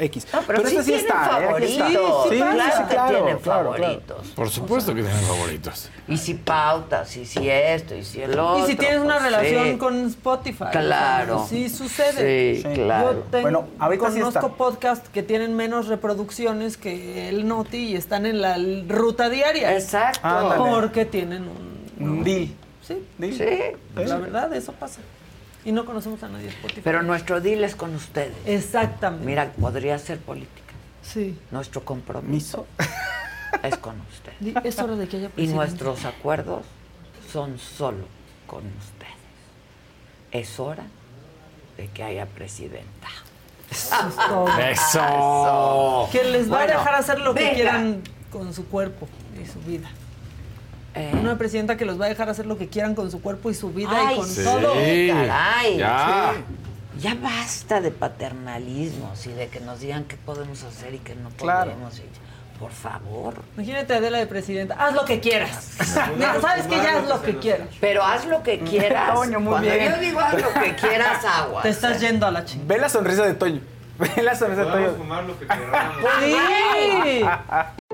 X. 0.00 0.26
No, 0.32 0.40
pero, 0.44 0.66
sí 0.68 0.76
este 0.76 0.82
tienen 0.90 1.04
está, 1.06 1.38
¿eh? 1.40 1.46
Favoritos. 1.46 1.70
está. 1.92 2.28
Sí, 2.28 2.36
claro 2.36 2.88
que 2.88 2.94
tienen 2.94 3.38
claro, 3.38 3.38
claro. 3.38 3.74
favoritos. 3.78 4.26
Por 4.34 4.50
supuesto 4.50 4.92
que 4.92 5.02
tienen 5.02 5.22
favoritos. 5.22 5.88
Y 6.08 6.16
si 6.16 6.34
pautas, 6.34 7.16
y 7.16 7.24
si 7.26 7.48
esto, 7.48 7.94
y 7.94 8.02
si 8.02 8.20
el 8.20 8.36
otro. 8.36 8.58
Y 8.64 8.70
si 8.70 8.74
tienes 8.76 8.98
una 9.00 9.18
pues, 9.18 9.24
relación 9.30 9.64
sí. 9.70 9.76
con 9.78 10.06
Spotify. 10.06 10.64
Claro. 10.72 11.46
sí 11.48 11.68
sucede. 11.68 12.56
Sí, 12.56 12.62
Sí. 12.62 12.68
claro. 12.74 13.12
Yo 13.12 13.18
tengo- 13.30 13.42
Bueno, 13.42 13.64
ahorita 13.78 14.10
sí 14.10 14.18
conozco 14.18 14.46
está. 14.46 14.56
podcasts 14.56 15.08
que 15.10 15.22
tienen 15.22 15.54
menos 15.54 15.86
reproducciones 15.86 16.76
que 16.76 17.28
el 17.28 17.46
Noti 17.46 17.90
y 17.90 17.96
están 17.96 18.26
en 18.26 18.40
la 18.42 18.56
ruta 18.88 19.28
diaria. 19.28 19.74
Exacto. 19.76 20.54
Porque 20.58 21.03
tienen 21.04 21.44
un... 21.48 21.84
Un 21.98 22.24
deal. 22.24 22.48
Sí. 22.82 23.06
Deal. 23.18 23.34
Sí. 23.34 24.04
La 24.04 24.16
verdad, 24.18 24.52
eso 24.54 24.72
pasa. 24.72 25.00
Y 25.64 25.72
no 25.72 25.84
conocemos 25.86 26.22
a 26.22 26.28
nadie 26.28 26.44
de 26.46 26.50
Spotify. 26.50 26.80
Pero 26.84 27.02
nuestro 27.02 27.40
deal 27.40 27.64
es 27.64 27.74
con 27.74 27.94
ustedes. 27.94 28.34
Exactamente. 28.44 29.24
Mira, 29.26 29.50
podría 29.52 29.98
ser 29.98 30.18
política. 30.18 30.60
Sí. 31.02 31.38
Nuestro 31.50 31.84
compromiso 31.84 32.66
es 33.62 33.76
con 33.78 33.94
ustedes. 34.00 34.64
Es 34.64 34.78
hora 34.78 34.96
de 34.96 35.08
que 35.08 35.16
haya 35.16 35.26
Y 35.26 35.30
presidente. 35.30 35.54
nuestros 35.56 36.04
acuerdos 36.04 36.64
son 37.32 37.58
solo 37.58 38.04
con 38.46 38.62
ustedes. 38.66 39.14
Es 40.32 40.58
hora 40.60 40.84
de 41.76 41.88
que 41.88 42.02
haya 42.02 42.26
presidenta. 42.26 43.08
Eso 43.70 43.94
es 44.08 44.16
todo. 44.16 44.48
Eso. 44.58 46.08
Que 46.12 46.24
les 46.30 46.46
va 46.52 46.58
Bueno, 46.58 46.74
a 46.74 46.76
dejar 46.78 46.94
hacer 46.96 47.20
lo 47.20 47.34
que 47.34 47.52
quieran 47.54 48.02
con 48.30 48.52
su 48.52 48.66
cuerpo 48.66 49.08
y 49.42 49.46
su 49.46 49.60
vida. 49.60 49.88
Eh. 50.94 51.10
Una 51.20 51.36
presidenta 51.36 51.76
que 51.76 51.84
los 51.84 52.00
va 52.00 52.06
a 52.06 52.08
dejar 52.08 52.28
hacer 52.28 52.46
lo 52.46 52.56
que 52.56 52.68
quieran 52.68 52.94
con 52.94 53.10
su 53.10 53.20
cuerpo 53.20 53.50
y 53.50 53.54
su 53.54 53.70
vida 53.72 53.90
Ay, 53.92 54.14
y 54.14 54.18
con 54.18 54.28
sí, 54.28 54.44
todo. 54.44 54.74
caray. 54.74 55.76
Ya. 55.78 56.32
Sí. 56.34 57.00
Ya 57.00 57.14
basta 57.16 57.80
de 57.80 57.90
paternalismos 57.90 59.26
y 59.26 59.32
de 59.32 59.48
que 59.48 59.58
nos 59.60 59.80
digan 59.80 60.04
qué 60.04 60.16
podemos 60.16 60.62
hacer 60.62 60.94
y 60.94 60.98
qué 60.98 61.14
no 61.16 61.30
Claro. 61.30 61.72
podemos. 61.72 61.98
y- 61.98 62.02
Por 62.60 62.70
favor. 62.70 63.34
Imagínate 63.56 63.94
Adela 63.94 64.18
de 64.18 64.26
presidenta. 64.28 64.76
Haz 64.78 64.94
lo 64.94 65.04
que 65.04 65.18
quieras. 65.18 65.50
Sabes 66.40 66.66
que 66.68 66.76
ya 66.76 66.98
haz 66.98 67.08
lo 67.08 67.20
que 67.20 67.36
quieras. 67.38 67.66
Pero 67.80 68.04
haz 68.04 68.26
lo 68.26 68.44
que 68.44 68.60
quieras. 68.60 69.12
Toño, 69.14 69.40
muy 69.40 69.50
Cuando 69.50 69.70
bien. 69.70 69.92
yo 69.92 69.98
digo 70.00 70.20
haz 70.20 70.34
lo 70.40 70.52
que 70.62 70.74
quieras, 70.80 71.24
agua. 71.24 71.62
Te 71.62 71.70
estás 71.70 72.00
yendo 72.00 72.26
a 72.26 72.30
la 72.30 72.44
chingada. 72.44 72.68
Ve 72.72 72.80
la 72.80 72.88
sonrisa 72.88 73.26
de 73.26 73.34
Toño. 73.34 73.60
Ve 73.98 74.22
la 74.22 74.36
sonrisa 74.36 74.64
de 74.64 74.70
Toño. 74.70 74.92
fumar 74.96 75.24
lo 75.24 75.36
que 75.38 75.46
queramos. 75.48 75.96
Sí. 76.22 77.24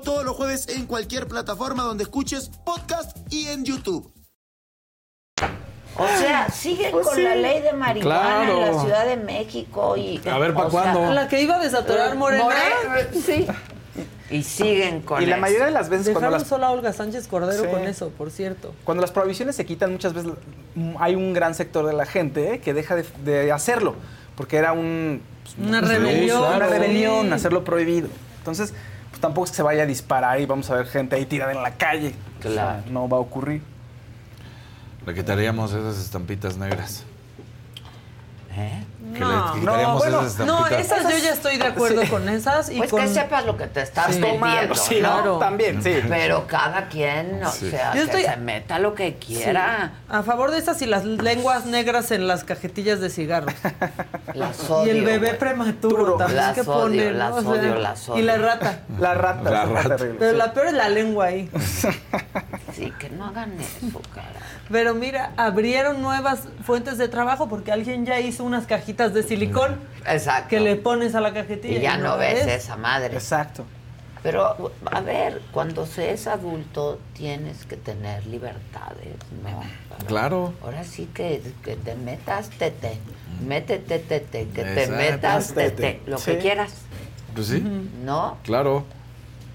todos 0.00 0.24
los 0.24 0.36
jueves 0.36 0.68
en 0.68 0.86
cualquier 0.86 1.26
plataforma 1.28 1.82
donde 1.82 2.04
escuches 2.04 2.50
podcast 2.64 3.16
y 3.30 3.48
en 3.48 3.64
YouTube. 3.64 4.10
O 5.96 6.06
sea, 6.18 6.48
siguen 6.50 6.90
Pues 6.90 7.06
con 7.06 7.14
sí. 7.16 7.22
la 7.22 7.36
ley 7.36 7.60
de 7.60 7.72
marihuana 7.72 8.50
en 8.50 8.60
la 8.60 8.80
Ciudad 8.80 9.06
de 9.06 9.16
México 9.16 9.96
y 9.96 10.20
A 10.28 10.38
ver, 10.38 10.52
¿pa' 10.52 10.66
o 10.66 10.70
sea, 10.70 10.82
cuándo? 10.92 11.12
La 11.14 11.28
que 11.28 11.40
iba 11.40 11.54
a 11.56 11.60
desatorar 11.60 12.16
Morena. 12.16 12.44
Morena, 12.44 13.08
sí. 13.24 13.46
Y 14.28 14.42
siguen 14.42 15.02
con 15.02 15.22
Y 15.22 15.26
la 15.26 15.36
eso. 15.36 15.40
mayoría 15.42 15.66
de 15.66 15.70
las 15.70 15.88
veces 15.88 16.06
cuando 16.06 16.20
Dejaron 16.22 16.40
las, 16.40 16.48
sola 16.48 16.66
a 16.66 16.70
Olga 16.72 16.92
Sánchez 16.92 17.28
Cordero 17.28 17.62
Sí. 17.62 17.68
con 17.70 17.82
eso, 17.84 18.08
por 18.08 18.32
cierto. 18.32 18.74
cuando 18.82 19.02
las 19.02 19.12
prohibiciones 19.12 19.54
se 19.54 19.64
quitan, 19.66 19.92
muchas 19.92 20.14
veces 20.14 20.32
hay 20.98 21.14
un 21.14 21.32
gran 21.32 21.54
sector 21.54 21.86
de 21.86 21.92
la 21.92 22.06
gente 22.06 22.54
eh, 22.54 22.60
que 22.60 22.74
deja 22.74 22.96
de, 22.96 23.04
de 23.24 23.52
hacerlo, 23.52 23.94
porque 24.34 24.56
era 24.56 24.72
un... 24.72 25.22
pues, 25.44 25.68
Una 25.68 25.78
pues, 25.80 25.92
rebelión. 25.92 26.42
Una 26.42 26.58
rebelión, 26.66 27.26
Sí. 27.28 27.32
hacerlo 27.34 27.62
prohibido. 27.62 28.08
Entonces, 28.38 28.74
tampoco 29.24 29.46
es 29.46 29.50
que 29.52 29.56
se 29.56 29.62
vaya 29.62 29.84
a 29.84 29.86
disparar 29.86 30.38
y 30.38 30.44
vamos 30.44 30.68
a 30.70 30.74
ver 30.74 30.86
gente 30.86 31.16
ahí 31.16 31.24
tirada 31.24 31.52
en 31.52 31.62
la 31.62 31.72
calle. 31.76 32.14
O 32.40 32.42
sea, 32.42 32.50
Claro. 32.52 32.82
no 32.90 33.08
va 33.08 33.16
a 33.16 33.20
ocurrir. 33.20 33.62
Le 35.06 35.14
quitaríamos 35.14 35.72
esas 35.72 35.98
estampitas 35.98 36.58
negras. 36.58 37.04
¿Eh? 38.56 38.84
Que 39.14 39.20
No. 39.20 39.54
le 39.54 39.60
quitaríamos 39.60 39.94
No, 39.94 39.98
bueno, 39.98 40.26
esas 40.26 40.46
No, 40.46 40.66
esas 40.66 41.02
yo 41.04 41.18
ya 41.18 41.32
estoy 41.32 41.56
de 41.56 41.66
acuerdo 41.66 42.02
Sí. 42.02 42.08
con 42.08 42.28
esas. 42.28 42.68
Y 42.70 42.78
Pues 42.78 42.90
con... 42.90 43.00
que 43.00 43.08
sepas 43.08 43.46
lo 43.46 43.56
que 43.56 43.66
te 43.68 43.80
estás 43.82 44.14
Sí. 44.14 44.20
Tomando, 44.20 44.74
sí, 44.74 44.94
¿no? 44.96 45.00
Claro. 45.12 45.38
También, 45.38 45.82
sí. 45.82 46.00
Pero 46.08 46.46
cada 46.46 46.88
quien, 46.88 47.42
o 47.44 47.50
Sí. 47.50 47.70
sea, 47.70 47.94
Yo 47.94 48.00
que 48.00 48.04
estoy- 48.06 48.22
se 48.24 48.36
meta 48.36 48.78
lo 48.78 48.94
que 48.94 49.14
quiera. 49.16 49.92
A 50.08 50.22
favor 50.22 50.50
de 50.50 50.58
esas 50.58 50.82
y 50.82 50.86
las 50.86 51.04
lenguas 51.04 51.64
negras 51.66 52.10
en 52.10 52.26
las 52.28 52.44
cajetillas 52.44 53.00
de 53.00 53.08
cigarros. 53.10 53.54
Las 54.34 54.58
y 54.68 54.72
odio, 54.72 54.92
el 54.92 55.04
bebé 55.04 55.28
güey. 55.28 55.38
prematuro 55.38 56.14
también 56.16 56.36
Las 56.36 56.54
que 56.54 56.60
odio, 56.62 57.10
las 57.12 57.30
¿no? 57.30 57.36
O 57.36 57.42
sea, 57.54 57.62
odio, 58.14 58.18
Y 58.18 58.22
la 58.22 58.36
rata. 58.36 58.80
La 58.98 59.14
rata, 59.14 59.50
La 59.50 59.64
rata. 59.64 59.96
Pero 60.18 60.32
la 60.36 60.52
peor 60.52 60.66
es 60.66 60.72
la 60.74 60.88
lengua 60.88 61.26
ahí. 61.26 61.48
Sí, 62.74 62.92
que 62.98 63.08
no 63.10 63.26
hagan 63.26 63.52
eso, 63.60 64.00
cara. 64.12 64.40
Pero 64.70 64.94
mira, 64.94 65.32
abrieron 65.36 66.00
nuevas 66.02 66.44
fuentes 66.64 66.96
de 66.98 67.08
trabajo 67.08 67.48
porque 67.48 67.70
alguien 67.72 68.06
ya 68.06 68.18
hizo 68.20 68.44
unas 68.44 68.66
cajitas 68.66 69.12
de 69.12 69.22
silicón 69.22 69.76
Exacto. 70.06 70.48
que 70.48 70.60
le 70.60 70.76
pones 70.76 71.14
a 71.14 71.20
la 71.20 71.32
cajetilla. 71.34 71.78
y 71.78 71.82
ya 71.82 71.96
no 71.98 72.16
ves 72.16 72.46
esa 72.46 72.76
madre. 72.76 73.14
Exacto. 73.14 73.64
Pero, 74.22 74.72
a 74.90 75.00
ver, 75.02 75.42
cuando 75.52 75.84
se 75.84 76.12
es 76.12 76.26
adulto 76.26 76.98
tienes 77.12 77.66
que 77.66 77.76
tener 77.76 78.26
libertades, 78.26 79.16
¿no? 79.42 79.62
Claro. 80.06 80.54
Ahora 80.62 80.82
sí 80.82 81.10
que, 81.12 81.42
que 81.62 81.76
te 81.76 81.94
metas 81.94 82.48
tete, 82.48 82.96
métete 83.46 83.98
tete, 83.98 84.48
que 84.48 84.64
te 84.64 84.86
metas 84.86 85.52
tete, 85.52 86.00
lo 86.06 86.16
que 86.16 86.38
quieras, 86.38 86.72
Pues 87.34 87.48
sí, 87.48 87.62
¿no? 88.02 88.38
claro. 88.44 88.84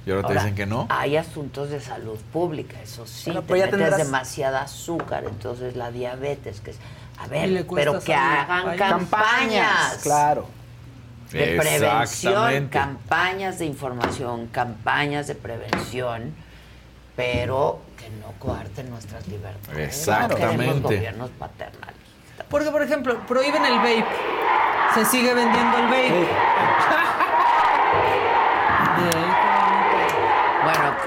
Y 0.10 0.11
ahora 0.11 0.27
te 0.27 0.34
dicen 0.34 0.56
que 0.56 0.65
no. 0.65 0.88
Hay 0.90 1.18
asuntos 1.18 1.69
de 1.69 1.80
salud 1.80 2.18
pública, 2.34 2.77
eso 2.81 3.06
sí, 3.06 3.26
Bueno, 3.31 3.41
te 3.41 3.48
pero 3.48 3.57
ya 3.60 3.65
metes 3.68 3.80
tendrás- 3.80 3.98
demasiada 4.06 4.61
azúcar, 4.64 5.23
entonces 5.26 5.76
la 5.76 5.91
diabetes, 5.91 6.61
que 6.61 6.72
es... 6.72 6.77
A 7.19 7.27
ver, 7.27 7.65
pero 7.76 7.99
que 7.99 8.14
hagan 8.15 8.76
campañas. 8.77 8.90
campañas. 8.90 9.99
Claro. 10.02 10.48
de 11.31 11.57
prevención, 11.60 12.69
campañas 12.69 13.60
de 13.60 13.65
información, 13.65 14.48
campañas 14.48 15.27
de 15.27 15.36
prevención, 15.36 16.34
pero 17.15 17.80
que 17.98 18.10
no 18.10 18.31
coarten 18.40 18.90
nuestras 18.90 19.27
libertades. 19.27 19.77
Exactamente. 19.99 20.45
No 20.45 20.57
queremos 20.57 20.81
gobiernos 20.81 21.30
paternales. 21.38 21.95
Porque, 22.49 22.72
por 22.72 22.81
ejemplo, 22.81 23.19
prohíben 23.27 23.64
el 23.65 23.76
vape. 23.77 24.06
Se 24.95 25.06
sigue 25.06 25.34
vendiendo 25.36 25.77
el 25.77 25.84
vape. 25.84 26.10
Bueno, 26.10 26.27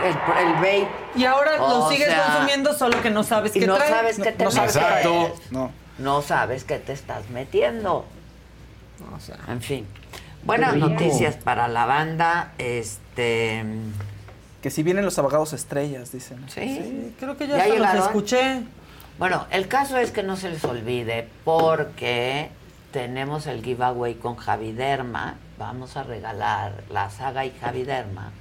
el, 0.03 0.47
el 0.47 0.55
vape. 0.55 0.89
Y 1.16 1.24
ahora 1.24 1.57
lo 1.59 1.89
sigues 1.89 2.09
sea, 2.09 2.24
consumiendo, 2.24 2.74
solo 2.74 3.01
que 3.03 3.11
no 3.11 3.23
sabes 3.23 3.55
y 3.57 3.61
qué 3.61 3.66
no 3.66 3.77
trae. 3.77 3.89
sabes 3.91 4.19
qué 4.19 4.33
te 4.33 4.45
no 4.45 4.51
sabes 4.51 4.73
qué 4.73 4.81
metes. 4.81 5.03
trae. 5.03 5.33
No. 5.51 5.70
No 5.99 6.23
sabes 6.23 6.65
qué 6.65 6.79
te 6.79 6.93
estás 6.93 7.29
metiendo. 7.31 8.05
O 9.15 9.20
sea, 9.20 9.37
En 9.49 9.61
fin. 9.61 9.87
Buenas 10.45 10.74
noticias 10.77 11.37
para 11.37 11.69
la 11.69 11.87
banda. 11.87 12.53
Este. 12.59 13.65
Que 14.61 14.70
si 14.70 14.83
vienen 14.83 15.05
los 15.05 15.19
abogados 15.19 15.53
estrellas, 15.53 16.12
dicen. 16.12 16.45
Sí. 16.49 17.15
creo 17.19 17.37
que 17.37 17.47
ya, 17.47 17.66
¿Ya 17.66 17.74
los 17.74 18.07
escuché. 18.07 18.62
Bueno, 19.19 19.47
el 19.51 19.69
caso 19.69 19.99
es 19.99 20.11
que 20.11 20.23
no 20.23 20.37
se 20.37 20.51
les 20.51 20.65
olvide 20.65 21.29
porque 21.45 22.49
tenemos 22.93 23.47
el 23.47 23.62
giveaway 23.62 24.15
con 24.15 24.37
Javiderma. 24.37 25.37
Vamos 25.59 25.97
a 25.97 26.03
regalar 26.03 26.73
la 26.91 27.11
saga 27.11 27.45
y 27.45 27.53
Javiderma. 27.61 28.33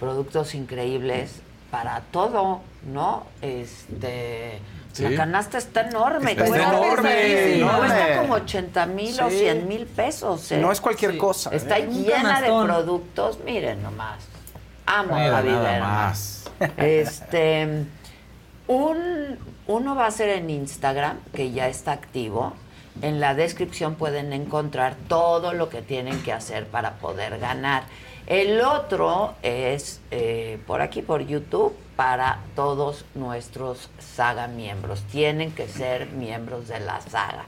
Productos 0.00 0.54
increíbles 0.54 1.40
para 1.70 2.00
todo, 2.10 2.60
¿no? 2.86 3.26
Este. 3.42 4.60
Sí. 4.92 5.02
La 5.02 5.14
canasta 5.14 5.58
está 5.58 5.82
enorme. 5.82 6.32
Está 6.32 6.46
cuesta 6.46 6.68
enorme, 6.72 7.10
pesadísimo, 7.10 7.70
enorme. 7.70 7.86
Cuesta 7.88 8.16
como 8.22 8.34
80 8.34 8.86
mil 8.86 9.20
o 9.20 9.30
Sí. 9.30 9.38
100 9.38 9.68
mil 9.68 9.86
pesos. 9.86 10.52
¿eh? 10.52 10.58
No 10.58 10.72
es 10.72 10.80
cualquier 10.80 11.18
cosa, 11.18 11.50
Está 11.50 11.78
¿eh? 11.78 11.86
Un 11.86 12.02
llena 12.04 12.40
de 12.40 12.46
productos. 12.46 13.38
Miren 13.44 13.82
nomás. 13.82 14.24
Amo 14.86 15.14
Mira, 15.16 15.42
nada 15.42 15.80
más. 15.80 16.44
Este, 16.78 17.84
un, 18.68 19.38
uno 19.66 19.94
va 19.94 20.06
a 20.06 20.10
ser 20.10 20.30
en 20.30 20.48
Instagram, 20.48 21.18
que 21.34 21.50
ya 21.52 21.68
está 21.68 21.92
activo. 21.92 22.54
En 23.02 23.20
la 23.20 23.34
descripción 23.34 23.96
pueden 23.96 24.32
encontrar 24.32 24.96
todo 25.08 25.52
lo 25.52 25.68
que 25.68 25.82
tienen 25.82 26.22
que 26.22 26.32
hacer 26.32 26.66
para 26.66 26.92
poder 26.94 27.38
ganar. 27.38 27.82
El 28.26 28.60
otro 28.60 29.34
es 29.42 30.00
eh, 30.10 30.58
por 30.66 30.80
aquí, 30.80 31.02
por 31.02 31.24
YouTube, 31.26 31.76
para 31.94 32.40
todos 32.56 33.04
nuestros 33.14 33.88
saga 34.00 34.48
miembros. 34.48 35.02
Tienen 35.10 35.52
que 35.52 35.68
ser 35.68 36.08
miembros 36.08 36.66
de 36.68 36.80
la 36.80 37.00
saga. 37.00 37.44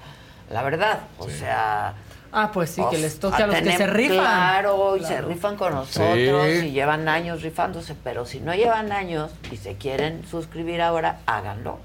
La 0.50 0.62
verdad, 0.62 1.00
o 1.18 1.28
sea... 1.28 1.94
Ah, 2.30 2.50
pues 2.52 2.70
sí, 2.70 2.82
que 2.90 2.98
les 2.98 3.18
toque 3.18 3.42
a 3.42 3.46
los 3.46 3.56
que 3.56 3.72
se 3.76 3.86
rifan. 3.86 4.18
Claro, 4.18 4.96
y 4.96 5.04
se 5.04 5.20
rifan 5.22 5.56
con 5.56 5.74
nosotros 5.74 6.46
Sí. 6.60 6.66
y 6.66 6.70
llevan 6.72 7.08
años 7.08 7.42
rifándose, 7.42 7.94
pero 8.04 8.26
si 8.26 8.38
no 8.40 8.54
llevan 8.54 8.92
años 8.92 9.30
y 9.50 9.56
se 9.56 9.76
quieren 9.76 10.26
suscribir 10.30 10.82
ahora, 10.82 11.20
háganlo. 11.26 11.78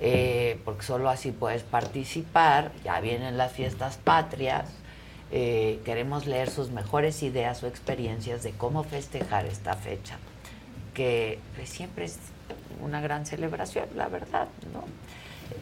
Eh, 0.00 0.60
porque 0.64 0.82
solo 0.82 1.08
así 1.08 1.32
puedes 1.32 1.62
participar. 1.62 2.70
Ya 2.84 3.00
vienen 3.00 3.38
las 3.38 3.52
fiestas 3.52 3.96
patrias. 4.02 4.68
Eh, 5.34 5.80
queremos 5.86 6.26
leer 6.26 6.50
sus 6.50 6.70
mejores 6.70 7.22
ideas 7.22 7.62
o 7.62 7.66
experiencias 7.66 8.42
de 8.42 8.52
cómo 8.52 8.84
festejar 8.84 9.46
esta 9.46 9.74
fecha, 9.74 10.18
que 10.92 11.38
pues, 11.56 11.70
siempre 11.70 12.04
es 12.04 12.18
una 12.82 13.00
gran 13.00 13.24
celebración, 13.24 13.88
la 13.96 14.08
verdad. 14.08 14.48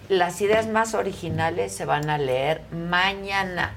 Las 0.09 0.41
ideas 0.41 0.67
más 0.67 0.95
originales 0.95 1.73
se 1.73 1.85
van 1.85 2.11
a 2.11 2.19
leer 2.19 2.63
mañana 2.73 3.75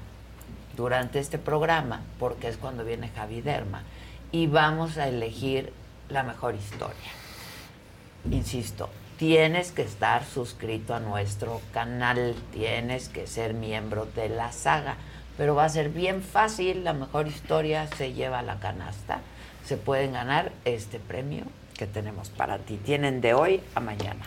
durante 0.76 1.20
este 1.20 1.38
programa, 1.38 2.02
porque 2.18 2.48
es 2.48 2.58
cuando 2.58 2.84
viene 2.84 3.10
Javi 3.10 3.42
Derma, 3.42 3.84
y 4.32 4.48
vamos 4.48 4.98
a 4.98 5.08
elegir 5.08 5.72
la 6.10 6.24
mejor 6.24 6.56
historia. 6.56 7.12
Insisto, 8.32 8.90
tienes 9.18 9.72
que 9.72 9.84
estar 9.84 10.26
suscrito 10.26 10.96
a 10.96 11.00
nuestro 11.00 11.62
canal, 11.72 12.36
tienes 12.52 13.10
que 13.10 13.28
ser 13.28 13.54
miembro 13.54 14.08
de 14.16 14.30
la 14.30 14.52
saga, 14.52 14.98
pero 15.38 15.56
va 15.56 15.66
a 15.66 15.70
ser 15.70 15.90
bien 15.90 16.22
fácil, 16.22 16.84
la 16.84 16.94
mejor 16.94 17.28
historia 17.28 17.88
se 17.98 18.14
lleva 18.14 18.40
a 18.40 18.44
la 18.44 18.60
canasta, 18.60 19.20
se 19.66 19.78
pueden 19.78 20.14
ganar 20.14 20.52
este 20.66 21.00
premio 21.00 21.46
que 21.84 21.88
tenemos 21.88 22.30
para 22.30 22.60
ti. 22.60 22.78
Tienen 22.78 23.20
de 23.20 23.34
hoy 23.34 23.62
a 23.76 23.82
mañana. 23.82 24.22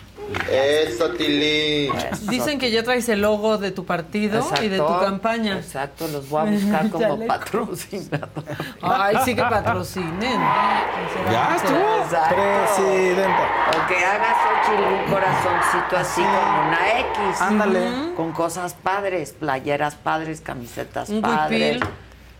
Eso, 0.53 1.09
Tili. 1.13 1.89
Dicen 2.29 2.59
que 2.59 2.71
ya 2.71 2.83
traes 2.83 3.09
el 3.09 3.23
logo 3.23 3.57
de 3.57 3.71
tu 3.71 3.87
partido 3.87 4.47
y 4.63 4.69
de 4.69 4.77
tu 4.77 5.01
campaña. 5.01 5.57
Exacto, 5.57 6.07
los 6.09 6.29
voy 6.29 6.41
a 6.43 6.51
buscar 6.51 6.91
como 6.91 7.27
patrocinador. 7.27 8.45
Ay, 8.83 9.17
sí 9.25 9.35
que 9.35 9.41
patrocinen. 9.41 10.39
Ya 11.31 11.57
estuvo. 11.57 12.05
Presidenta. 12.29 13.49
O 13.71 13.89
que 13.89 14.05
hagas 14.05 14.37
Xochitl, 14.45 14.83
un 14.83 15.11
corazoncito 15.11 15.97
así 15.97 16.21
con 16.21 16.67
una 16.67 17.01
X. 17.01 17.41
Ándale. 17.41 18.15
Con 18.17 18.33
cosas 18.33 18.75
padres, 18.75 19.33
playeras 19.33 19.95
padres, 19.95 20.43
camisetas 20.43 21.09
Un 21.09 21.23
padres. 21.23 21.77
huipil. 21.77 21.89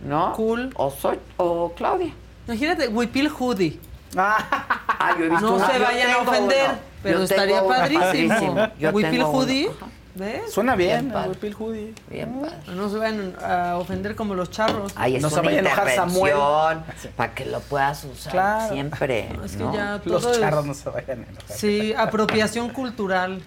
¿No? 0.01 0.35
Cool. 0.35 0.73
O, 0.77 0.91
soy, 0.91 1.19
o 1.39 1.73
Claudia. 1.75 2.13
Imagínate, 2.47 2.89
Huipil 2.89 3.31
Hoodie. 3.31 3.81
Ah, 4.17 5.15
yo 5.19 5.25
he 5.25 5.29
visto 5.29 5.47
No 5.47 5.57
uno. 5.57 5.67
se 5.67 5.79
vayan 5.79 6.11
a 6.11 6.19
ofender, 6.19 6.71
uno. 6.71 6.79
pero 7.03 7.19
Yo 7.19 7.25
estaría 7.25 7.63
padrísimo. 7.67 8.69
Yo 8.79 8.91
Huipil. 8.91 9.23
Hoodie. 9.23 9.71
¿Ves? 10.15 10.51
Suena 10.51 10.75
bien, 10.77 11.13
el 11.15 11.29
Huipil 11.29 11.55
Hoodie. 11.59 11.95
Bien 12.09 12.41
padre. 12.41 12.57
No 12.75 12.89
se 12.89 12.97
vayan 12.97 13.37
a 13.45 13.77
ofender 13.77 14.17
como 14.17 14.35
los 14.35 14.51
charros. 14.51 14.91
Ahí 14.97 15.17
es 15.17 15.23
No 15.23 15.29
se 15.29 15.35
una 15.41 15.43
vaya 15.43 15.57
a 15.59 15.61
enojar 15.61 15.89
intervención 15.89 16.85
para 17.17 17.35
que 17.35 17.45
lo 17.45 17.61
puedas 17.61 18.03
usar 18.05 18.33
Claro. 18.33 18.73
siempre. 18.73 19.29
No, 19.37 19.45
es 19.45 19.53
que 19.57 19.63
¿no? 19.65 19.75
ya 19.75 20.01
todo 20.03 20.15
Los 20.15 20.25
es- 20.27 20.41
charros 20.41 20.65
no 20.65 20.73
se 20.73 20.89
vayan 20.89 21.11
a 21.21 21.27
enojar. 21.31 21.57
Sí, 21.57 21.93
apropiación 21.95 22.71
cultural. 22.71 23.43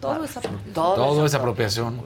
Todo 0.00 0.24
es 0.24 0.36
apropiación. 0.36 0.72
Todo 0.74 1.26
es 1.26 1.34
apropiación. 1.34 2.02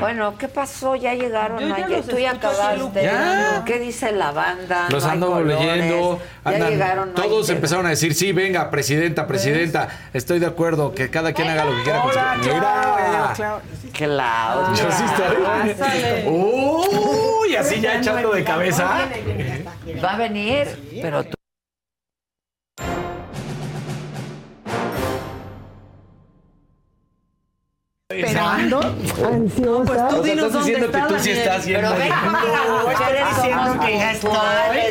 Bueno, 0.00 0.36
¿qué 0.38 0.48
pasó? 0.48 0.96
¿Ya 0.96 1.14
llegaron? 1.14 1.60
Yo 1.60 1.68
ya 1.68 1.86
Ayer? 1.86 2.02
Tú 2.02 2.18
ya 2.18 2.32
acabaste. 2.32 3.02
Ya. 3.04 3.62
¿Qué 3.64 3.78
dice 3.78 4.10
la 4.10 4.32
banda? 4.32 4.86
Los 4.90 5.04
No 5.04 5.08
hay 5.10 5.14
ando 5.14 5.26
colores. 5.30 5.60
leyendo. 5.60 6.20
Ya 6.44 6.58
llegaron. 6.68 7.08
no 7.14 7.22
todos 7.22 7.48
empezaron 7.50 7.86
a 7.86 7.90
decir, 7.90 8.14
sí, 8.14 8.32
venga, 8.32 8.70
presidenta, 8.70 9.26
presidenta, 9.28 9.88
estoy 10.12 10.40
de 10.40 10.46
acuerdo, 10.46 10.92
que 10.94 11.10
cada 11.10 11.32
quien 11.32 11.48
haga 11.48 11.64
lo 11.64 11.76
que 11.76 11.82
quiera. 11.84 12.00
con 12.02 12.12
su- 12.12 12.18
Hola, 12.18 13.34
Mira. 13.36 13.60
Claudia. 13.92 14.82
Yo 14.84 14.90
sí 14.90 15.04
estoy. 15.04 16.26
Uy, 16.28 17.56
así 17.56 17.80
ya 17.80 17.98
echando 17.98 18.32
de 18.32 18.42
cabeza. 18.44 19.06
Va 20.04 20.12
a 20.14 20.16
venir, 20.16 20.66
pero 21.00 21.22
tú. 21.24 21.34
Esperando. 28.20 28.80
Ansiosa. 28.80 29.84
Pues 29.84 30.08
tú 30.08 30.22
dinos 30.22 30.46
estás 30.46 30.52
dónde 30.52 30.70
diciendo 30.70 30.86
está 30.86 31.06
que 31.06 31.14
tú 31.14 31.20
sí 31.20 31.30
estás 31.30 31.64
yendo. 31.64 31.88
Pero 31.94 31.98
ven 31.98 32.12
mujeres 32.82 33.24
diciendo 33.36 33.80
que 33.84 33.98
ya 33.98 34.10
estoy, 34.12 34.32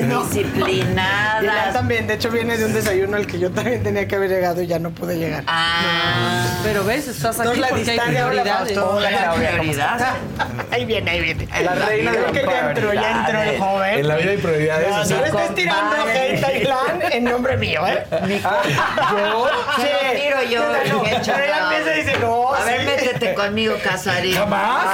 disciplinadas. 0.07 1.43
Y 1.43 1.45
la 1.45 1.71
también, 1.73 2.07
de 2.07 2.13
hecho 2.15 2.29
viene 2.29 2.57
de 2.57 2.65
un 2.65 2.73
desayuno 2.73 3.17
al 3.17 3.27
que 3.27 3.39
yo 3.39 3.51
también 3.51 3.83
tenía 3.83 4.07
que 4.07 4.15
haber 4.15 4.29
llegado 4.29 4.61
y 4.61 4.67
ya 4.67 4.79
no 4.79 4.91
pude 4.91 5.17
llegar. 5.17 5.43
Ah, 5.47 6.45
Pero 6.63 6.83
ves, 6.83 7.07
estás 7.07 7.39
aquí 7.39 7.49
Entonces 7.49 7.61
la 7.61 7.67
porque 7.69 7.91
hay 7.91 7.99
prioridades. 7.99 8.71
Claudia, 8.73 9.29
¿cómo 9.31 9.35
prioridad. 9.35 9.95
estás? 9.99 10.13
Ahí 10.71 10.85
viene, 10.85 11.11
ahí 11.11 11.19
viene. 11.21 11.47
La 11.63 11.75
reina 11.75 12.11
de 12.11 12.17
Creo 12.17 12.31
que 12.31 12.43
ya 12.45 12.69
entró, 12.69 12.93
ya 12.93 13.11
entró 13.25 13.41
el 13.41 13.59
joven. 13.59 13.99
En 13.99 14.07
la 14.07 14.15
vida 14.15 14.31
hay 14.31 14.37
prioridades. 14.37 14.87
No, 14.89 14.95
o 15.01 15.05
no 15.05 15.21
le 15.21 15.27
estés 15.27 15.55
tirando 15.55 15.95
hate 16.05 16.43
a 16.43 16.51
Ilan 16.53 17.01
en 17.11 17.23
nombre 17.25 17.57
mío, 17.57 17.81
¿eh? 17.87 18.05
Yo 18.11 19.47
Sí. 19.75 19.81
se 19.81 20.07
lo 20.07 20.21
tiro 20.21 20.43
yo. 20.49 20.61
Pero 20.71 21.03
ella 21.05 21.21
chaval. 21.21 21.73
empieza 21.75 21.97
y 21.97 22.03
dice, 22.03 22.19
no, 22.19 22.53
A 22.53 22.63
ver, 22.63 22.81
métete 23.13 23.33
conmigo, 23.33 23.75
Casarín. 23.83 24.35
Jamás. 24.35 24.85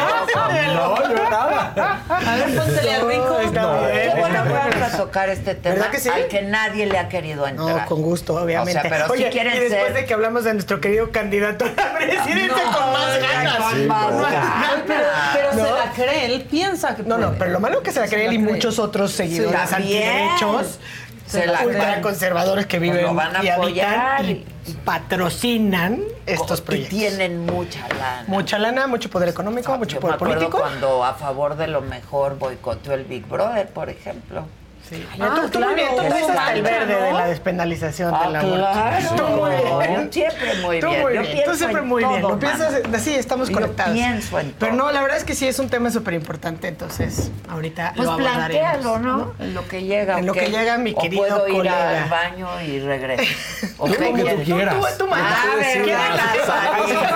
No, 0.74 1.10
yo 1.10 1.30
nada. 1.30 2.02
A 2.10 2.36
ver, 2.36 2.56
póntele 2.56 2.94
al 2.94 3.07
rico. 3.07 3.40
Está 3.40 3.80
bien. 3.88 4.12
Qué 4.14 4.20
bueno 4.20 4.44
que 4.44 4.49
vamos 4.53 4.94
a 4.94 4.98
tocar 4.98 5.30
este 5.30 5.56
tema 5.56 5.76
¿Verdad 5.76 5.90
que 5.91 5.99
sí? 5.99 6.10
al 6.10 6.28
que 6.28 6.41
nadie 6.44 6.86
le 6.86 6.98
ha 6.98 7.07
querido 7.10 7.48
entrar. 7.48 7.68
No, 7.82 7.86
con 7.86 8.02
gusto, 8.02 8.36
obviamente. 8.36 8.78
O 8.80 8.82
sea, 8.82 8.90
pero 8.91 9.06
si 9.07 9.12
Oye, 9.14 9.30
quieren 9.30 9.56
y 9.56 9.60
después 9.60 9.84
ser- 9.86 9.94
de 9.94 10.06
que 10.06 10.14
hablamos 10.14 10.44
de 10.44 10.53
nuestro 10.53 10.82
querido 10.82 11.12
candidato 11.12 11.66
a 11.66 11.70
la 11.70 11.94
presidencia 11.98 12.64
con 12.64 12.91
más 12.94 13.20
ganas. 13.22 13.57
Con 13.57 13.88
más 13.88 14.12
No, 14.12 14.22
ganas. 14.22 14.56
Pero, 14.88 15.03
pero 15.34 15.52
se 15.53 15.72
la 15.72 15.91
cree, 15.95 16.26
él 16.26 16.48
piensa 16.49 16.95
que 16.95 17.03
No, 17.03 17.34
pero 17.38 17.52
lo 17.52 17.60
malo 17.60 17.82
que 17.82 17.91
se 17.91 17.99
la 17.99 18.07
cree 18.07 18.28
él 18.28 18.34
y 18.34 18.41
cree. 18.41 18.53
muchos 18.53 18.80
otros 18.80 19.12
seguidores 19.12 19.60
Sí, 19.62 19.68
también. 19.70 20.03
antiderechos, 20.30 20.80
Se 21.27 21.45
la 21.47 21.57
creen. 21.60 21.69
ultraconservadores 21.76 22.65
que 22.68 22.77
Pues 22.77 22.89
viven 22.91 23.03
lo 23.06 23.14
van 23.15 23.35
a 23.35 23.43
y 23.43 23.49
apoyar 23.49 24.18
habitan 24.19 24.45
y 24.68 24.72
patrocinan 24.84 26.02
estos 26.26 26.60
y 26.60 26.61
proyectos. 26.64 26.97
tienen 26.99 27.45
mucha 27.45 27.88
lana. 27.89 28.23
Mucha 28.27 28.60
lana, 28.60 28.88
mucho 28.88 29.10
poder 29.10 29.30
económico, 29.30 29.76
mucho 29.77 29.95
Yo 29.95 29.97
me 29.97 30.02
poder 30.02 30.15
acuerdo 30.15 30.34
político. 30.35 30.57
cuando 30.60 31.03
a 31.03 31.14
favor 31.15 31.56
de 31.57 31.68
lo 31.68 31.81
mejor 31.81 32.38
boicoteó 32.38 32.93
el 32.93 33.06
Big 33.06 33.26
Brother, 33.27 33.68
por 33.69 33.89
ejemplo. 33.89 34.45
Mira, 34.91 35.34
tú, 35.36 35.49
tú 35.49 35.60
muy 35.60 35.74
bien, 35.76 35.90
tú 35.90 35.95
traes 36.03 36.30
hasta 36.30 36.53
el 36.53 36.62
verde 36.62 36.95
de 36.95 37.12
la 37.14 37.28
despenalización 37.28 38.14
Ah, 38.14 38.28
del 38.28 38.36
aborto. 38.36 38.56
claro. 38.57 39.07
Tú 39.16 39.24
muy 39.28 39.49
bien. 39.88 40.14
Siempre 40.14 40.56
muy 40.62 40.80
Tú 40.80 40.88
bien. 40.90 41.02
muy 41.02 41.14
Yo 41.16 41.22
bien. 41.22 41.44
Tú 41.45 41.56
siempre 41.56 41.82
muy 41.82 42.03
bien. 42.03 42.22
todo, 42.22 42.32
Lo 42.34 42.40
piensas, 42.40 42.74
sí, 43.02 43.16
estamos 43.16 43.49
Yo 43.49 43.56
conectados. 43.56 43.94
pienso 43.94 44.40
en 44.40 44.56
Pero 44.60 44.74
no, 44.74 44.91
la 44.91 45.02
verdad 45.02 45.18
es 45.18 45.24
que 45.24 45.34
sí 45.36 45.48
es 45.48 45.57
un 45.60 45.70
tema 45.70 45.90
súper 45.91 46.14
importante, 46.14 46.68
entonces 46.68 47.32
ahorita 47.49 47.94
Pues 47.95 48.06
lo 48.06 48.14
abordaremos. 48.14 48.48
plantéalo, 48.49 48.99
¿no? 48.99 49.34
En 49.40 49.53
lo 49.53 49.68
que 49.68 49.84
llega. 49.84 50.20
En 50.20 50.26
lo 50.28 50.32
¿o 50.32 50.36
que 50.36 50.49
llega 50.49 50.78
mi 50.78 50.94
O 50.95 51.02
querido 51.02 51.22
puedo 51.24 51.48
ir 51.48 51.53
colega. 51.56 52.03
al 52.03 52.10
baño 52.10 52.62
y 52.62 52.80
regreso. 52.80 53.24
¿O 53.78 53.88
Tú 53.88 53.95
como 53.95 54.18
tú 54.18 54.44
quieras. 54.44 54.76
Tú- 54.76 54.82
tú- 54.82 55.06
tú. 55.06 55.12
Ah, 55.14 55.44
Tú. 55.84 55.90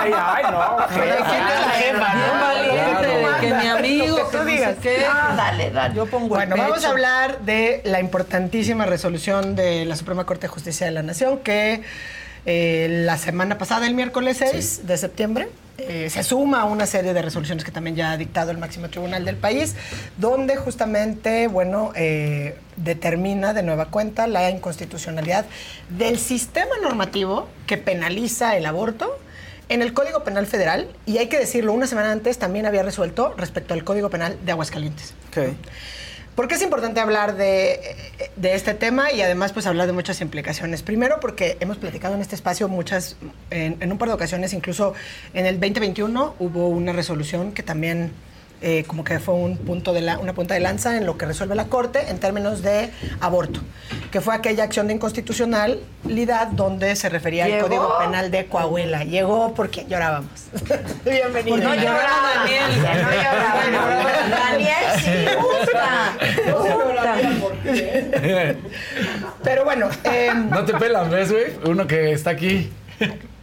Ay, 0.00 0.12
ay, 0.14 0.42
no. 0.50 0.76
¿Quién 0.88 1.08
es 1.08 1.20
la 1.20 1.70
jefa? 1.70 2.14
Bien 2.14 2.40
valiente 2.40 3.10
que 3.40 3.54
mi 3.54 3.66
amigo, 3.68 4.16
que 4.16 4.22
que 4.30 4.38
tú 4.38 4.44
digas. 4.44 4.76
Ah, 5.10 5.34
dale, 5.36 5.70
dale. 5.70 5.94
Yo 5.94 6.06
pongo 6.06 6.28
Bueno, 6.28 6.56
vamos 6.56 6.84
a 6.84 6.88
hablar 6.90 7.38
de 7.40 7.59
la 7.84 8.00
importantísima 8.00 8.86
resolución 8.86 9.56
de 9.56 9.84
la 9.84 9.96
Suprema 9.96 10.24
Corte 10.24 10.42
de 10.42 10.48
Justicia 10.48 10.86
de 10.86 10.92
la 10.92 11.02
Nación 11.02 11.38
que 11.38 11.82
eh, 12.46 13.02
la 13.04 13.18
semana 13.18 13.58
pasada, 13.58 13.86
el 13.86 13.94
miércoles 13.94 14.38
6 14.38 14.86
de 14.86 14.96
septiembre, 14.96 15.48
eh, 15.78 16.10
se 16.10 16.22
suma 16.22 16.62
a 16.62 16.64
una 16.64 16.86
serie 16.86 17.12
de 17.12 17.22
resoluciones 17.22 17.64
que 17.64 17.70
también 17.70 17.96
ya 17.96 18.12
ha 18.12 18.16
dictado 18.16 18.50
el 18.50 18.58
máximo 18.58 18.88
tribunal 18.88 19.24
del 19.24 19.36
país, 19.36 19.74
donde 20.16 20.56
justamente, 20.56 21.48
bueno, 21.48 21.92
eh, 21.96 22.56
determina 22.76 23.52
de 23.52 23.62
nueva 23.62 23.86
cuenta 23.86 24.26
la 24.26 24.50
inconstitucionalidad 24.50 25.46
del 25.90 26.18
sistema 26.18 26.76
normativo 26.82 27.48
que 27.66 27.76
penaliza 27.76 28.56
el 28.56 28.66
aborto 28.66 29.18
en 29.68 29.82
el 29.82 29.92
Código 29.92 30.24
Penal 30.24 30.46
Federal, 30.46 30.88
y 31.06 31.18
hay 31.18 31.28
que 31.28 31.38
decirlo, 31.38 31.72
una 31.72 31.86
semana 31.86 32.10
antes 32.10 32.38
también 32.38 32.66
había 32.66 32.82
resuelto 32.82 33.34
respecto 33.36 33.72
al 33.72 33.84
Código 33.84 34.10
Penal 34.10 34.36
de 34.44 34.52
Aguascalientes. 34.52 35.14
¿Por 35.32 35.54
qué 36.48 36.54
es 36.54 36.62
importante 36.62 37.00
hablar 37.00 37.36
de, 37.36 37.96
este 38.42 38.74
tema 38.74 39.12
y 39.12 39.20
además 39.22 39.52
pues 39.52 39.66
hablar 39.66 39.86
de 39.86 39.92
muchas 39.92 40.20
implicaciones? 40.20 40.82
Primero 40.82 41.20
porque 41.20 41.56
hemos 41.60 41.76
platicado 41.76 42.14
en 42.14 42.20
este 42.20 42.34
espacio 42.34 42.68
muchas, 42.68 43.16
en 43.50 43.92
un 43.92 43.98
par 43.98 44.08
de 44.08 44.14
ocasiones, 44.14 44.52
incluso 44.52 44.94
en 45.34 45.46
el 45.46 45.60
2021 45.60 46.36
hubo 46.38 46.68
una 46.68 46.92
resolución 46.92 47.52
que 47.52 47.62
también 47.62 48.12
eh, 48.62 48.84
como 48.86 49.04
que 49.04 49.18
fue 49.18 49.34
un 49.34 49.56
punto 49.56 49.92
de 49.92 50.02
la, 50.02 50.18
una 50.18 50.34
punta 50.34 50.54
de 50.54 50.60
lanza 50.60 50.96
en 50.96 51.06
lo 51.06 51.16
que 51.16 51.26
resuelve 51.26 51.54
la 51.54 51.66
Corte 51.66 52.10
en 52.10 52.18
términos 52.18 52.62
de 52.62 52.90
aborto, 53.20 53.60
que 54.10 54.20
fue 54.20 54.34
aquella 54.34 54.64
acción 54.64 54.86
de 54.86 54.94
inconstitucionalidad 54.94 56.48
donde 56.48 56.94
se 56.96 57.08
refería 57.08 57.46
al. 57.46 57.60
Código 57.60 57.98
Penal 57.98 58.30
de 58.30 58.46
Coahuila. 58.46 59.04
Llegó 59.04 59.54
porque 59.54 59.86
llorábamos. 59.88 60.30
Bienvenido. 61.04 61.56
Porque 61.56 61.68
no 61.68 61.74
lloraba 61.74 62.30
Daniel. 62.36 62.70
Que 62.70 63.02
no 63.02 63.10
lloraba, 63.10 63.64
no 63.64 63.70
lloraba. 63.72 64.28
Daniel 64.28 64.84
sí 64.98 65.10
gusta. 65.40 66.16
gusta. 66.52 67.16
Pero 69.42 69.64
bueno, 69.64 69.88
em, 70.04 70.50
No 70.50 70.64
te 70.64 70.74
pelan, 70.74 71.10
¿ves, 71.10 71.32
güey? 71.32 71.44
Uno 71.64 71.86
que 71.86 72.12
está 72.12 72.30
aquí. 72.30 72.70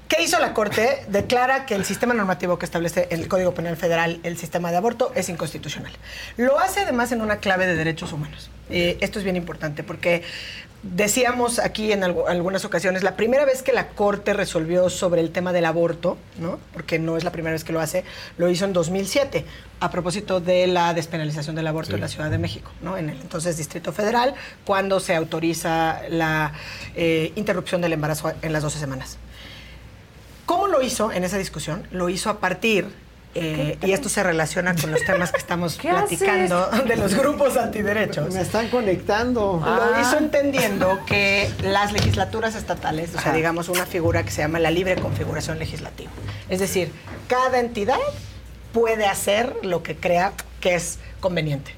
¿Qué 0.08 0.24
hizo 0.24 0.40
la 0.40 0.54
Corte? 0.54 1.04
Declara 1.10 1.66
que 1.66 1.76
el 1.76 1.84
sistema 1.84 2.14
normativo 2.14 2.58
que 2.58 2.66
establece 2.66 3.08
el 3.12 3.28
Código 3.28 3.54
Penal 3.54 3.76
Federal, 3.76 4.20
el 4.24 4.38
sistema 4.38 4.72
de 4.72 4.78
aborto, 4.78 5.12
es 5.16 5.28
inconstitucional. 5.28 5.92
Lo 6.38 6.60
hace 6.60 6.80
además 6.82 7.12
en 7.12 7.22
una 7.22 7.38
clave 7.38 7.68
de 7.68 7.76
derechos 7.76 8.14
humanos. 8.14 8.50
Eh, 8.70 8.98
esto 9.02 9.20
es 9.20 9.26
bien 9.26 9.36
importante 9.36 9.84
porque 9.84 10.24
decíamos 10.84 11.60
aquí 11.60 11.92
en 11.92 12.04
algu- 12.04 12.24
algunas 12.30 12.64
ocasiones, 12.64 13.04
la 13.04 13.18
primera 13.18 13.44
vez 13.44 13.64
que 13.64 13.74
la 13.74 13.90
Corte 13.90 14.34
resolvió 14.34 14.90
sobre 14.90 15.20
el 15.20 15.32
tema 15.32 15.52
del 15.52 15.66
aborto, 15.66 16.18
¿no? 16.40 16.60
porque 16.72 17.00
no 17.00 17.18
es 17.18 17.24
la 17.26 17.32
primera 17.32 17.52
vez 17.54 17.64
que 17.66 17.74
lo 17.74 17.82
hace, 17.82 18.06
lo 18.38 18.50
hizo 18.50 18.64
en 18.64 18.72
2007, 18.74 19.44
a 19.82 19.92
propósito 19.92 20.40
de 20.40 20.68
la 20.68 20.94
despenalización 20.94 21.56
del 21.56 21.68
aborto 21.68 21.96
en 21.96 22.02
la 22.02 22.08
Ciudad 22.08 22.30
de 22.30 22.38
México, 22.38 22.72
¿no? 22.82 22.98
en 22.98 23.10
el 23.10 23.20
entonces 23.20 23.58
Distrito 23.58 23.92
Federal, 23.92 24.36
cuando 24.64 25.00
se 25.02 25.16
autoriza 25.16 26.02
la 26.10 26.54
eh, 26.96 27.34
interrupción 27.36 27.82
del 27.82 27.92
embarazo 27.94 28.32
en 28.42 28.54
las 28.54 28.64
12 28.64 28.80
semanas. 28.80 29.18
¿Cómo 30.48 30.68
lo 30.68 30.82
hizo 30.82 31.12
en 31.12 31.26
esa 31.26 31.38
discusión? 31.38 31.86
Lo 31.92 32.08
hizo 32.08 32.30
a 32.30 32.40
partir, 32.40 32.88
eh, 33.36 33.78
y 33.84 33.92
esto 33.92 34.08
se 34.08 34.24
relaciona 34.24 34.74
con 34.76 34.92
los 34.92 35.04
temas 35.04 35.34
que 35.34 35.38
estamos 35.40 35.76
¿Qué 35.82 35.90
platicando 35.90 36.70
haces? 36.72 36.86
de 36.86 36.96
los 36.96 37.14
grupos 37.16 37.58
antiderechos. 37.58 38.34
Me 38.34 38.40
están 38.42 38.70
conectando. 38.70 39.62
Lo 39.64 40.02
hizo 40.02 40.18
entendiendo 40.18 41.02
que 41.06 41.52
las 41.64 41.92
legislaturas 41.92 42.56
estatales, 42.56 43.14
o 43.14 43.20
sea, 43.20 43.34
digamos 43.34 43.68
una 43.68 43.86
figura 43.86 44.24
que 44.24 44.32
se 44.32 44.42
llama 44.42 44.58
la 44.58 44.72
libre 44.72 44.96
configuración 44.96 45.60
legislativa. 45.60 46.10
Es 46.48 46.62
decir, 46.62 46.94
cada 47.28 47.60
entidad 47.60 48.00
puede 48.72 49.06
hacer 49.06 49.54
lo 49.64 49.84
que 49.84 49.98
crea 49.98 50.32
que 50.62 50.76
es 50.76 51.00
conveniente. 51.20 51.76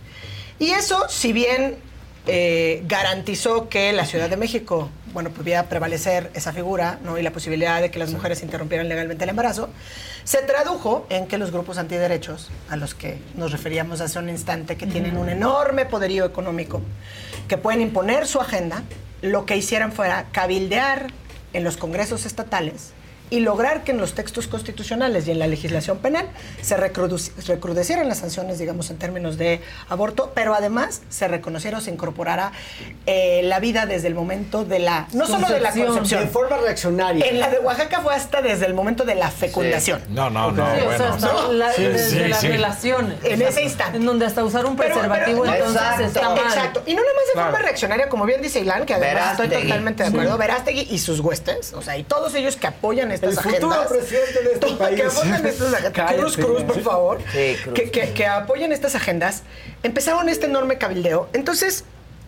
Y 0.60 0.70
eso, 0.72 1.10
si 1.10 1.34
bien 1.34 1.78
eh, 2.28 2.84
garantizó 2.86 3.68
que 3.68 3.92
la 3.94 4.06
Ciudad 4.06 4.30
de 4.30 4.38
México, 4.38 4.92
bueno, 5.14 5.30
pudiera 5.30 5.64
prevalecer 5.64 6.30
esa 6.34 6.54
figura, 6.54 7.00
¿no? 7.04 7.18
Y 7.18 7.24
la 7.24 7.32
posibilidad 7.32 7.82
de 7.82 7.92
que 7.92 8.00
las 8.00 8.12
mujeres 8.12 8.44
interrumpieran 8.44 8.88
legalmente 8.90 9.24
el 9.24 9.30
embarazo, 9.30 9.70
se 10.24 10.40
tradujo 10.44 11.06
en 11.10 11.28
que 11.28 11.38
los 11.38 11.52
grupos 11.52 11.78
antiderechos, 11.78 12.52
a 12.70 12.76
los 12.76 12.94
que 12.94 13.20
nos 13.36 13.52
referíamos 13.52 14.02
hace 14.02 14.20
un 14.20 14.30
instante, 14.30 14.78
que 14.78 14.88
tienen 14.88 15.18
un 15.18 15.30
enorme 15.30 15.86
poderío 15.86 16.26
económico, 16.26 16.82
que 17.48 17.58
pueden 17.58 17.82
imponer 17.82 18.28
su 18.28 18.40
agenda, 18.40 18.84
lo 19.22 19.46
que 19.46 19.58
hicieran 19.58 19.92
fuera 19.92 20.28
cabildear 20.32 21.08
en 21.54 21.64
los 21.64 21.78
congresos 21.78 22.26
estatales 22.26 22.94
y 23.30 23.40
lograr 23.42 23.84
que 23.84 23.92
en 23.92 23.98
los 24.00 24.14
textos 24.14 24.48
constitucionales 24.48 25.28
y 25.28 25.32
en 25.32 25.40
la 25.40 25.48
legislación 25.48 25.98
penal 26.00 26.28
se 26.62 26.76
recrudecieran 26.78 28.08
las 28.08 28.18
sanciones, 28.20 28.60
digamos, 28.60 28.90
en 28.90 28.98
términos 28.98 29.38
de 29.38 29.62
aborto, 29.88 30.32
pero 30.34 30.54
además 30.56 31.02
se 31.10 31.28
reconociera 31.28 31.78
o 31.78 31.82
se 31.82 31.92
incorporara 31.92 32.52
eh, 33.06 33.42
la 33.44 33.60
vida 33.60 33.86
desde 33.86 34.08
el 34.08 34.16
momento 34.16 34.66
de 34.66 34.80
la, 34.80 35.08
no 35.14 35.28
solo 35.28 35.48
de 35.48 35.60
la 35.60 35.72
Concepción, 35.72 36.22
de 36.22 36.28
forma 36.28 36.58
reaccionaria. 36.58 37.26
En 37.26 37.40
la 37.40 37.50
de 37.50 37.60
Oaxaca 37.60 38.02
fue 38.02 38.14
hasta 38.14 38.42
desde 38.42 38.66
el 38.66 38.74
momento 38.74 39.04
de 39.06 39.16
la 39.16 39.30
fecundación. 39.32 40.02
No, 40.10 40.30
no, 40.30 40.52
no. 40.52 40.66
Sí, 40.76 40.82
o 40.82 40.98
sea, 40.98 41.12
bueno. 41.12 41.16
hasta 41.28 41.48
la- 41.54 41.74
Sí, 41.74 41.84
desde 41.84 42.10
sí, 42.24 42.28
las 42.28 42.40
sí. 42.42 42.48
relaciones. 42.48 43.16
En 43.24 43.42
ese 43.42 43.64
instante. 43.64 43.98
En 43.98 44.06
donde 44.06 44.26
hasta 44.26 44.44
usar 44.44 44.66
un 44.66 44.76
preservativo 44.76 45.44
pero- 45.44 45.54
entonces 45.56 45.82
exacto, 45.82 46.06
está 46.06 46.30
mal. 46.30 46.38
Exacto. 46.40 46.84
Y 46.86 46.94
no 46.96 47.02
nada 47.02 47.14
más 47.16 47.26
de 47.28 47.34
Claro. 47.34 47.52
forma 47.52 47.66
reaccionaria, 47.66 48.10
como 48.10 48.26
bien 48.26 48.42
dice 48.42 48.60
Ilan, 48.60 48.86
que 48.86 48.94
además 48.96 49.32
estoy 49.40 49.50
totalmente 49.62 50.04
de 50.04 50.10
acuerdo. 50.10 50.32
Sí. 50.34 50.38
Verástegui 50.40 50.88
y 50.90 50.98
sus 51.00 51.20
huestes, 51.20 51.74
o 51.74 51.82
sea, 51.82 51.98
y 51.98 52.04
todos 52.04 52.34
ellos 52.36 52.56
que 52.56 52.68
apoyan 52.68 53.12
estas 53.22 53.46
El 53.46 53.52
futuro 53.54 53.72
agendas. 53.74 53.92
presidente 53.92 54.44
de 54.44 54.54
este 54.54 54.68
país. 54.76 54.96
Que 55.02 55.08
apoyan 55.08 55.46
estas 55.46 55.74
agendas. 55.74 56.14
Cruz, 56.16 56.38
Cruz, 56.38 56.64
por 56.64 56.82
favor. 56.82 57.20
Sí, 57.32 57.56
Cruz. 57.64 57.76
Que, 57.76 57.92
que- 57.92 58.14
que 58.14 58.26
apoyan 58.28 58.72
estas 58.72 58.96
agendas. 58.96 59.44
Empezaron 59.84 60.30
este 60.30 60.46
enorme 60.48 60.78
cabildeo. 60.78 61.30
Entonces, 61.34 61.84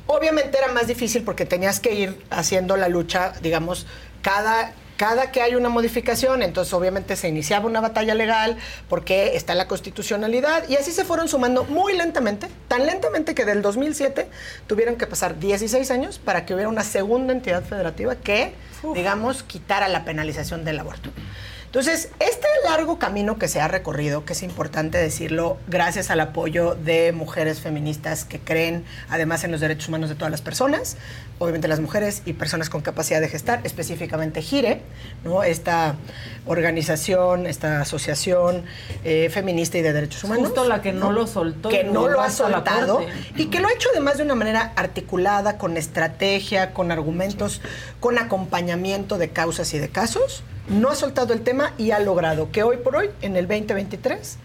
obviamente 0.07 0.57
era 0.57 0.67
más 0.69 0.87
difícil 0.87 1.23
porque 1.23 1.45
tenías 1.45 1.79
que 1.79 1.93
ir 1.93 2.21
haciendo 2.29 2.77
la 2.77 2.87
lucha, 2.89 3.33
digamos, 3.41 3.87
cada 4.21 4.73
cada 5.01 5.31
que 5.31 5.41
hay 5.41 5.55
una 5.55 5.67
modificación, 5.67 6.43
entonces 6.43 6.71
obviamente 6.75 7.15
se 7.15 7.27
iniciaba 7.27 7.65
una 7.65 7.81
batalla 7.81 8.13
legal 8.13 8.57
porque 8.87 9.35
está 9.35 9.55
la 9.55 9.67
constitucionalidad 9.67 10.69
y 10.69 10.75
así 10.75 10.91
se 10.91 11.05
fueron 11.05 11.27
sumando 11.27 11.63
muy 11.63 11.97
lentamente, 11.97 12.47
tan 12.67 12.85
lentamente 12.85 13.33
que 13.33 13.43
del 13.43 13.63
2007 13.63 14.27
tuvieron 14.67 14.97
que 14.97 15.07
pasar 15.07 15.39
16 15.39 15.89
años 15.89 16.19
para 16.19 16.45
que 16.45 16.53
hubiera 16.53 16.69
una 16.69 16.83
segunda 16.83 17.33
entidad 17.33 17.63
federativa 17.63 18.15
que, 18.15 18.53
digamos, 18.93 19.41
quitara 19.41 19.87
la 19.87 20.05
penalización 20.05 20.63
del 20.65 20.77
aborto. 20.77 21.09
Entonces, 21.71 22.09
este 22.19 22.47
largo 22.65 22.99
camino 22.99 23.37
que 23.37 23.47
se 23.47 23.61
ha 23.61 23.69
recorrido, 23.69 24.25
que 24.25 24.33
es 24.33 24.43
importante 24.43 24.97
decirlo, 24.97 25.57
gracias 25.69 26.09
al 26.11 26.19
apoyo 26.19 26.75
de 26.75 27.13
mujeres 27.13 27.61
feministas 27.61 28.25
que 28.25 28.39
creen 28.39 28.83
además 29.09 29.45
en 29.45 29.53
los 29.53 29.61
derechos 29.61 29.87
humanos 29.87 30.09
de 30.09 30.15
todas 30.15 30.31
las 30.31 30.41
personas, 30.41 30.97
obviamente 31.39 31.69
las 31.69 31.79
mujeres 31.79 32.23
y 32.25 32.33
personas 32.33 32.69
con 32.69 32.81
capacidad 32.81 33.21
de 33.21 33.29
gestar, 33.29 33.61
específicamente 33.63 34.41
GIRE, 34.41 34.81
¿no? 35.23 35.43
esta 35.43 35.95
organización, 36.45 37.47
esta 37.47 37.79
asociación 37.79 38.65
eh, 39.05 39.29
feminista 39.31 39.77
y 39.77 39.81
de 39.81 39.93
derechos 39.93 40.25
humanos. 40.25 40.47
Justo 40.47 40.67
la 40.67 40.81
que 40.81 40.91
no 40.91 41.13
lo 41.13 41.25
soltó 41.25 41.69
Que 41.69 41.85
no 41.85 42.09
lo 42.09 42.19
ha 42.19 42.31
soltado 42.31 42.99
y 43.37 43.45
que 43.45 43.61
lo 43.61 43.69
ha 43.69 43.71
hecho 43.71 43.87
además 43.93 44.17
de 44.17 44.23
una 44.23 44.35
manera 44.35 44.73
articulada, 44.75 45.57
con 45.57 45.77
estrategia, 45.77 46.73
con 46.73 46.91
argumentos, 46.91 47.61
con 48.01 48.17
acompañamiento 48.17 49.17
de 49.17 49.29
causas 49.29 49.73
y 49.73 49.79
de 49.79 49.87
casos. 49.87 50.43
No 50.71 50.89
ha 50.89 50.95
soltado 50.95 51.33
el 51.33 51.41
tema 51.41 51.73
y 51.77 51.91
ha 51.91 51.99
logrado 51.99 52.49
que 52.49 52.63
hoy 52.63 52.77
por 52.77 52.95
hoy, 52.95 53.09
en 53.21 53.35
el 53.35 53.45
2023, 53.45 54.37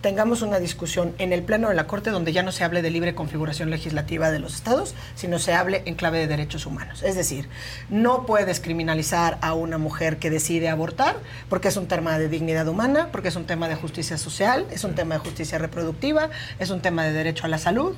tengamos 0.00 0.40
una 0.42 0.60
discusión 0.60 1.12
en 1.18 1.32
el 1.32 1.42
Pleno 1.42 1.70
de 1.70 1.74
la 1.74 1.88
Corte 1.88 2.10
donde 2.10 2.32
ya 2.32 2.44
no 2.44 2.52
se 2.52 2.62
hable 2.62 2.82
de 2.82 2.90
libre 2.90 3.16
configuración 3.16 3.68
legislativa 3.68 4.30
de 4.30 4.38
los 4.38 4.54
estados, 4.54 4.94
sino 5.16 5.40
se 5.40 5.54
hable 5.54 5.82
en 5.86 5.96
clave 5.96 6.20
de 6.20 6.28
derechos 6.28 6.66
humanos. 6.66 7.02
Es 7.02 7.16
decir, 7.16 7.48
no 7.90 8.26
puedes 8.26 8.60
criminalizar 8.60 9.38
a 9.40 9.54
una 9.54 9.76
mujer 9.76 10.18
que 10.18 10.30
decide 10.30 10.68
abortar 10.68 11.16
porque 11.48 11.66
es 11.66 11.76
un 11.76 11.88
tema 11.88 12.16
de 12.16 12.28
dignidad 12.28 12.68
humana, 12.68 13.08
porque 13.10 13.28
es 13.28 13.36
un 13.36 13.46
tema 13.46 13.68
de 13.68 13.74
justicia 13.74 14.18
social, 14.18 14.64
es 14.70 14.84
un 14.84 14.94
tema 14.94 15.16
de 15.16 15.20
justicia 15.20 15.58
reproductiva, 15.58 16.30
es 16.60 16.70
un 16.70 16.80
tema 16.80 17.02
de 17.02 17.12
derecho 17.12 17.46
a 17.46 17.48
la 17.48 17.58
salud, 17.58 17.96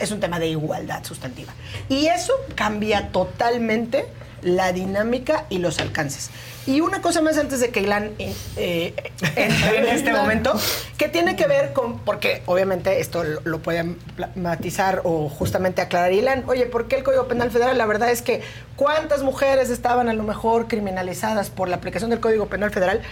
es 0.00 0.12
un 0.12 0.20
tema 0.20 0.38
de 0.38 0.46
igualdad 0.46 1.02
sustantiva. 1.02 1.52
Y 1.88 2.06
eso 2.06 2.34
cambia 2.54 3.08
totalmente 3.08 4.06
la 4.46 4.72
dinámica 4.72 5.44
y 5.50 5.58
los 5.58 5.78
alcances. 5.80 6.30
Y 6.66 6.80
una 6.80 7.02
cosa 7.02 7.20
más 7.20 7.36
antes 7.36 7.60
de 7.60 7.70
que 7.70 7.80
Ilan 7.80 8.12
eh, 8.18 8.34
eh, 8.56 8.94
entre 9.36 9.78
en 9.78 9.86
este 9.96 10.12
momento, 10.12 10.54
que 10.96 11.08
tiene 11.08 11.36
que 11.36 11.46
ver 11.46 11.72
con, 11.72 11.98
porque 11.98 12.42
obviamente 12.46 13.00
esto 13.00 13.24
lo, 13.24 13.40
lo 13.44 13.58
pueden 13.60 13.98
matizar 14.36 15.02
o 15.04 15.28
justamente 15.28 15.82
aclarar 15.82 16.12
Ilan, 16.12 16.44
oye, 16.46 16.66
¿por 16.66 16.88
qué 16.88 16.96
el 16.96 17.02
Código 17.02 17.28
Penal 17.28 17.50
Federal? 17.50 17.76
La 17.76 17.86
verdad 17.86 18.10
es 18.10 18.22
que 18.22 18.40
cuántas 18.76 19.22
mujeres 19.22 19.70
estaban 19.70 20.08
a 20.08 20.14
lo 20.14 20.22
mejor 20.22 20.68
criminalizadas 20.68 21.50
por 21.50 21.68
la 21.68 21.76
aplicación 21.76 22.10
del 22.10 22.20
Código 22.20 22.46
Penal 22.46 22.70
Federal, 22.70 23.02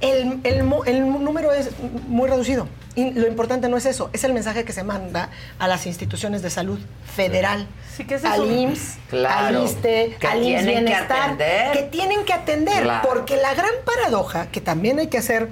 el, 0.00 0.40
el 0.44 0.64
el 0.86 1.24
número 1.24 1.52
es 1.52 1.70
muy 2.08 2.28
reducido. 2.28 2.66
Y 2.98 3.12
lo 3.12 3.28
importante 3.28 3.68
no 3.68 3.76
es 3.76 3.86
eso, 3.86 4.10
es 4.12 4.24
el 4.24 4.32
mensaje 4.32 4.64
que 4.64 4.72
se 4.72 4.82
manda 4.82 5.30
a 5.60 5.68
las 5.68 5.86
instituciones 5.86 6.42
de 6.42 6.50
salud 6.50 6.80
federal, 7.14 7.68
Sí, 7.96 8.04
que 8.04 8.16
es 8.16 8.24
al 8.24 8.44
IMSS, 8.50 8.98
Claro, 9.08 9.60
al 9.62 9.76
que 9.82 10.26
al 10.26 10.38
IMSS 10.42 10.64
tienen 10.64 10.64
que 10.64 10.70
Bienestar, 10.80 11.22
atender. 11.30 11.72
que 11.74 11.82
tienen 11.84 12.24
que 12.24 12.32
atender, 12.32 12.82
Claro. 12.82 13.08
porque 13.08 13.36
la 13.36 13.54
gran 13.54 13.70
paradoja, 13.84 14.48
que 14.50 14.60
también 14.60 14.98
hay 14.98 15.06
que 15.06 15.18
hacer 15.18 15.48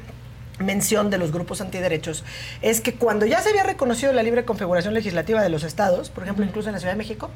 mención 0.59 1.09
de 1.09 1.19
los 1.19 1.31
grupos 1.31 1.61
antiderechos, 1.61 2.25
es 2.63 2.81
que 2.81 2.95
cuando 2.95 3.27
ya 3.27 3.41
se 3.43 3.51
había 3.51 3.63
reconocido 3.63 4.13
la 4.13 4.25
libre 4.25 4.45
configuración 4.45 4.93
legislativa 4.95 5.41
de 5.41 5.49
los 5.49 5.63
estados, 5.63 6.11
por 6.11 6.25
ejemplo, 6.25 6.45
incluso 6.45 6.69
en 6.69 6.73
la 6.73 6.81
Ciudad 6.81 6.95
de 6.95 6.99
México, 6.99 7.31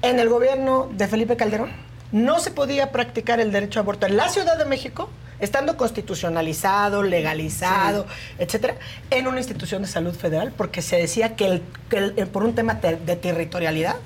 en 0.00 0.18
el 0.18 0.28
gobierno 0.28 0.88
de 0.92 1.06
Felipe 1.06 1.36
Calderón, 1.36 1.70
no 2.12 2.38
se 2.40 2.50
podía 2.50 2.92
practicar 2.92 3.40
el 3.40 3.50
derecho 3.52 3.80
a 3.80 3.82
aborto 3.82 4.06
en 4.06 4.16
la 4.16 4.28
Ciudad 4.28 4.56
de 4.58 4.64
México, 4.66 5.08
estando 5.40 5.76
constitucionalizado, 5.76 7.02
legalizado, 7.02 8.06
etcétera, 8.38 8.74
en 9.10 9.26
una 9.26 9.38
institución 9.38 9.82
de 9.82 9.88
salud 9.88 10.14
federal, 10.14 10.52
porque 10.56 10.82
se 10.82 10.96
decía 10.96 11.34
que, 11.36 11.46
el- 11.46 11.62
que 11.88 11.96
el- 11.98 12.14
eh, 12.16 12.26
por 12.26 12.44
un 12.44 12.54
tema 12.54 12.80
te- 12.80 12.96
de 12.96 13.16
territorialidad, 13.16 13.96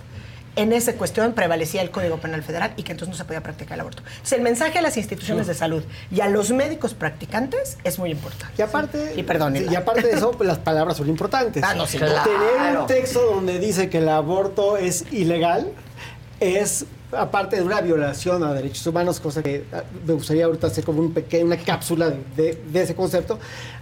en 0.55 0.73
esa 0.73 0.95
cuestión 0.95 1.35
prevalecía 1.35 1.83
el 1.83 1.91
Código 1.91 2.17
Penal 2.17 2.43
Federal 2.43 2.73
y 2.79 2.83
que 2.83 2.93
entonces 2.93 3.11
no 3.11 3.15
se 3.19 3.27
podía 3.27 3.43
practicar 3.43 3.75
el 3.75 3.81
aborto. 3.81 4.03
Entonces, 4.07 4.33
el 4.33 4.41
mensaje 4.41 4.79
a 4.79 4.81
las 4.83 4.97
instituciones 4.97 5.47
de 5.47 5.53
salud 5.53 5.83
y 6.11 6.23
a 6.23 6.29
los 6.31 6.51
médicos 6.51 6.95
practicantes 6.95 7.77
es 7.85 7.99
muy 7.99 8.11
importante. 8.11 8.55
Y 8.57 8.63
aparte, 8.63 9.13
Y 9.17 9.23
perdón, 9.23 9.55
sí, 9.55 9.67
y 9.71 9.75
aparte 9.75 10.07
de 10.07 10.13
eso, 10.15 10.31
pues, 10.31 10.47
las 10.47 10.57
palabras 10.57 10.97
son 10.97 11.11
importantes. 11.11 11.63
Ah, 11.63 11.75
no, 11.75 11.87
sin 11.87 12.01
Tener 12.01 12.79
un 12.81 12.87
texto 12.87 13.21
donde 13.35 13.59
dice 13.59 13.91
que 13.91 13.99
el 13.99 14.09
aborto 14.09 14.79
es 14.79 15.05
ilegal 15.13 15.73
es 16.41 16.85
aparte 17.13 17.57
de 17.57 17.63
una 17.63 17.81
violación 17.81 18.43
a 18.45 18.53
derechos 18.53 18.87
humanos, 18.87 19.21
cosa 19.21 19.43
que 19.43 19.65
ah, 19.73 19.85
me 20.07 20.13
gustaría 20.13 20.45
ahorita 20.45 20.67
hacer 20.67 20.85
como 20.85 21.01
un 21.01 21.15
pequeño, 21.15 21.47
una 21.47 21.57
cápsula 21.57 22.11
de, 22.11 22.19
de- 22.37 22.63
de 22.71 22.83
ese 22.83 22.95
concepto. 22.95 23.39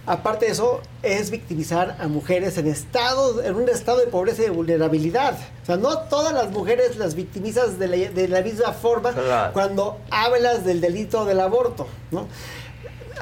Aparte 0.07 0.47
de 0.47 0.53
eso, 0.53 0.81
es 1.03 1.31
victimizar 1.31 1.97
a 1.99 2.07
mujeres 2.07 2.59
en 2.59 2.67
estado, 2.67 3.43
en 3.43 3.55
un 3.57 3.69
estado 3.71 3.99
de 3.99 4.07
pobreza 4.07 4.43
y 4.43 4.45
de 4.45 4.51
vulnerabilidad. 4.51 5.37
O 5.63 5.67
sea, 5.67 5.77
no 5.79 5.99
todas 6.01 6.35
las 6.35 6.51
mujeres 6.51 6.97
las 6.99 7.15
victimizas 7.15 7.79
de 7.79 7.89
la, 7.89 7.97
de 8.11 8.29
la 8.29 8.43
misma 8.43 8.73
forma 8.73 9.13
Claro. 9.13 9.53
cuando 9.55 9.99
hablas 10.11 10.65
del 10.67 10.81
delito 10.83 11.25
del 11.25 11.41
aborto, 11.41 11.87
¿no? 12.11 12.27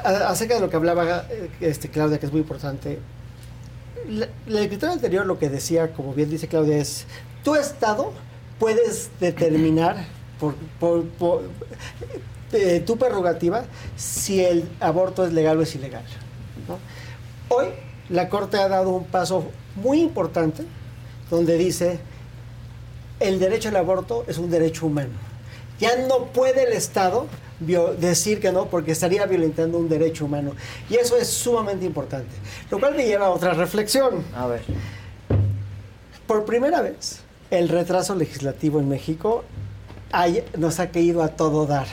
A- 0.03 0.29
acerca 0.29 0.55
de 0.55 0.59
lo 0.61 0.69
que 0.69 0.75
hablaba 0.75 1.25
eh, 1.29 1.49
este, 1.61 1.89
Claudia, 1.89 2.19
que 2.19 2.25
es 2.25 2.31
muy 2.31 2.41
importante. 2.41 2.99
La, 4.09 4.27
la 4.47 4.59
escritura 4.61 4.91
anterior 4.91 5.25
lo 5.25 5.39
que 5.39 5.49
decía, 5.49 5.93
como 5.93 6.13
bien 6.13 6.29
dice 6.29 6.49
Claudia, 6.49 6.77
es 6.77 7.05
tu 7.45 7.55
estado 7.55 8.11
puedes 8.59 9.09
determinar 9.19 10.05
por, 10.39 10.55
por- 10.79 11.05
por, 11.09 11.41
eh, 12.51 12.81
tu 12.85 12.97
prerrogativa 12.97 13.65
si 13.95 14.41
el 14.43 14.69
aborto 14.79 15.25
es 15.25 15.33
legal 15.33 15.57
o 15.59 15.61
es 15.63 15.73
ilegal. 15.75 16.03
¿no? 16.67 16.77
Hoy 17.55 17.67
la 18.09 18.29
Corte 18.29 18.57
ha 18.57 18.67
dado 18.67 18.89
un 18.91 19.05
paso 19.05 19.45
muy 19.75 20.01
importante 20.01 20.63
donde 21.29 21.57
dice 21.57 21.99
el 23.19 23.39
derecho 23.39 23.69
al 23.69 23.75
aborto 23.77 24.25
es 24.27 24.37
un 24.37 24.49
derecho 24.51 24.85
humano. 24.85 25.11
Ya 25.79 25.95
no 26.07 26.25
puede 26.25 26.63
el 26.63 26.73
Estado 26.73 27.27
decir 27.99 28.39
que 28.41 28.51
no 28.51 28.65
porque 28.67 28.91
estaría 28.91 29.25
violentando 29.25 29.77
un 29.77 29.87
derecho 29.87 30.25
humano. 30.25 30.51
Y 30.89 30.95
eso 30.95 31.15
es 31.17 31.27
sumamente 31.27 31.85
importante. 31.85 32.29
Lo 32.69 32.79
cual 32.79 32.95
me 32.95 33.05
lleva 33.05 33.27
a 33.27 33.29
otra 33.29 33.53
reflexión. 33.53 34.23
A 34.35 34.47
ver. 34.47 34.61
Por 36.27 36.45
primera 36.45 36.81
vez, 36.81 37.19
el 37.57 37.69
retraso 37.69 38.15
legislativo 38.15 38.79
en 38.79 38.89
México 38.89 39.43
hay- 40.11 40.43
nos 40.57 40.79
ha 40.79 40.89
caído 40.89 41.21
a 41.23 41.29
todo 41.29 41.65
dar. 41.65 41.87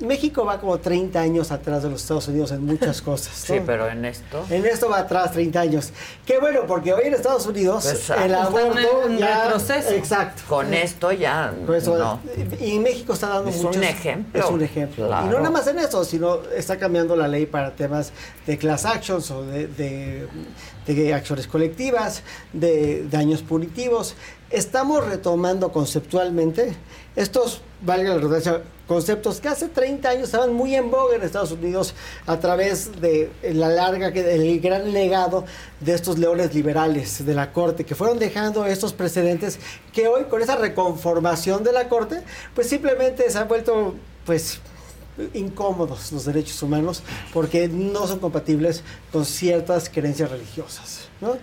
México 0.00 0.46
va 0.46 0.58
como 0.58 0.78
30 0.78 1.20
años 1.20 1.50
atrás 1.52 1.82
de 1.82 1.90
los 1.90 2.00
Estados 2.00 2.26
Unidos 2.28 2.52
en 2.52 2.64
muchas 2.64 3.02
cosas. 3.10 3.34
Sí, 3.34 3.60
pero 3.66 3.86
en 3.86 4.06
esto. 4.06 4.46
En 4.48 4.64
esto 4.64 4.88
va 4.88 5.00
atrás 5.00 5.30
30 5.32 5.60
años. 5.60 5.92
Qué 6.24 6.38
bueno, 6.38 6.60
porque 6.66 6.94
hoy 6.94 7.02
en 7.04 7.12
Estados 7.12 7.44
Unidos 7.46 7.84
Exacto. 7.86 8.24
el 8.24 8.34
aborto 8.34 9.02
en 9.06 9.18
ya... 9.18 9.44
retroceso. 9.44 9.90
Exacto. 9.90 10.42
Con 10.48 10.72
esto 10.72 11.12
ya. 11.12 11.52
Con 11.66 11.74
eso, 11.74 11.98
no. 11.98 12.18
Y 12.64 12.78
México 12.78 13.12
está 13.12 13.28
dando 13.28 13.50
Es 13.50 13.56
un 13.58 13.64
muchos... 13.66 13.82
ejemplo. 13.82 14.40
Es 14.42 14.50
un 14.50 14.62
ejemplo. 14.62 15.06
Claro. 15.06 15.26
Y 15.26 15.28
no 15.28 15.36
nada 15.36 15.50
más 15.50 15.66
en 15.66 15.78
eso, 15.78 16.02
sino 16.04 16.44
está 16.56 16.78
cambiando 16.78 17.14
la 17.14 17.28
ley 17.28 17.44
para 17.44 17.72
temas 17.72 18.10
de 18.46 18.56
class 18.56 18.86
actions 18.86 19.30
o 19.30 19.42
de, 19.44 19.66
de- 19.66 20.28
de 20.86 21.12
acciones 21.14 21.46
colectivas, 21.46 22.22
de 22.54 23.06
daños 23.10 23.42
punitivos. 23.42 24.14
Estamos 24.50 25.06
retomando 25.06 25.70
conceptualmente 25.70 26.74
estos, 27.14 27.62
valga 27.82 28.10
la 28.10 28.16
redundancia, 28.16 28.62
conceptos 28.88 29.40
que 29.40 29.46
hace 29.46 29.68
30 29.68 30.08
años 30.08 30.24
estaban 30.24 30.52
muy 30.52 30.74
en 30.74 30.90
boga 30.90 31.14
en 31.14 31.22
Estados 31.22 31.52
Unidos 31.52 31.94
a 32.26 32.36
través 32.40 33.00
de 33.00 33.30
la 33.52 33.68
larga, 33.68 34.10
del 34.10 34.60
gran 34.60 34.92
legado 34.92 35.44
de 35.78 35.94
estos 35.94 36.18
leones 36.18 36.52
liberales 36.52 37.24
de 37.24 37.32
la 37.32 37.52
Corte, 37.52 37.84
que 37.84 37.94
fueron 37.94 38.18
dejando 38.18 38.66
estos 38.66 38.92
precedentes 38.92 39.60
que 39.92 40.08
hoy 40.08 40.24
con 40.24 40.42
esa 40.42 40.56
reconformación 40.56 41.62
de 41.62 41.72
la 41.72 41.88
Corte, 41.88 42.20
pues 42.52 42.68
simplemente 42.68 43.30
se 43.30 43.38
han 43.38 43.46
vuelto, 43.46 43.94
pues 44.26 44.60
incómodos 45.32 46.10
los 46.10 46.24
derechos 46.24 46.60
humanos 46.62 47.02
porque 47.32 47.68
no 47.68 48.06
son 48.06 48.18
compatibles 48.18 48.82
con 49.12 49.24
ciertas 49.24 49.88
creencias 49.88 50.28
religiosas. 50.28 51.08
¿no? 51.20 51.36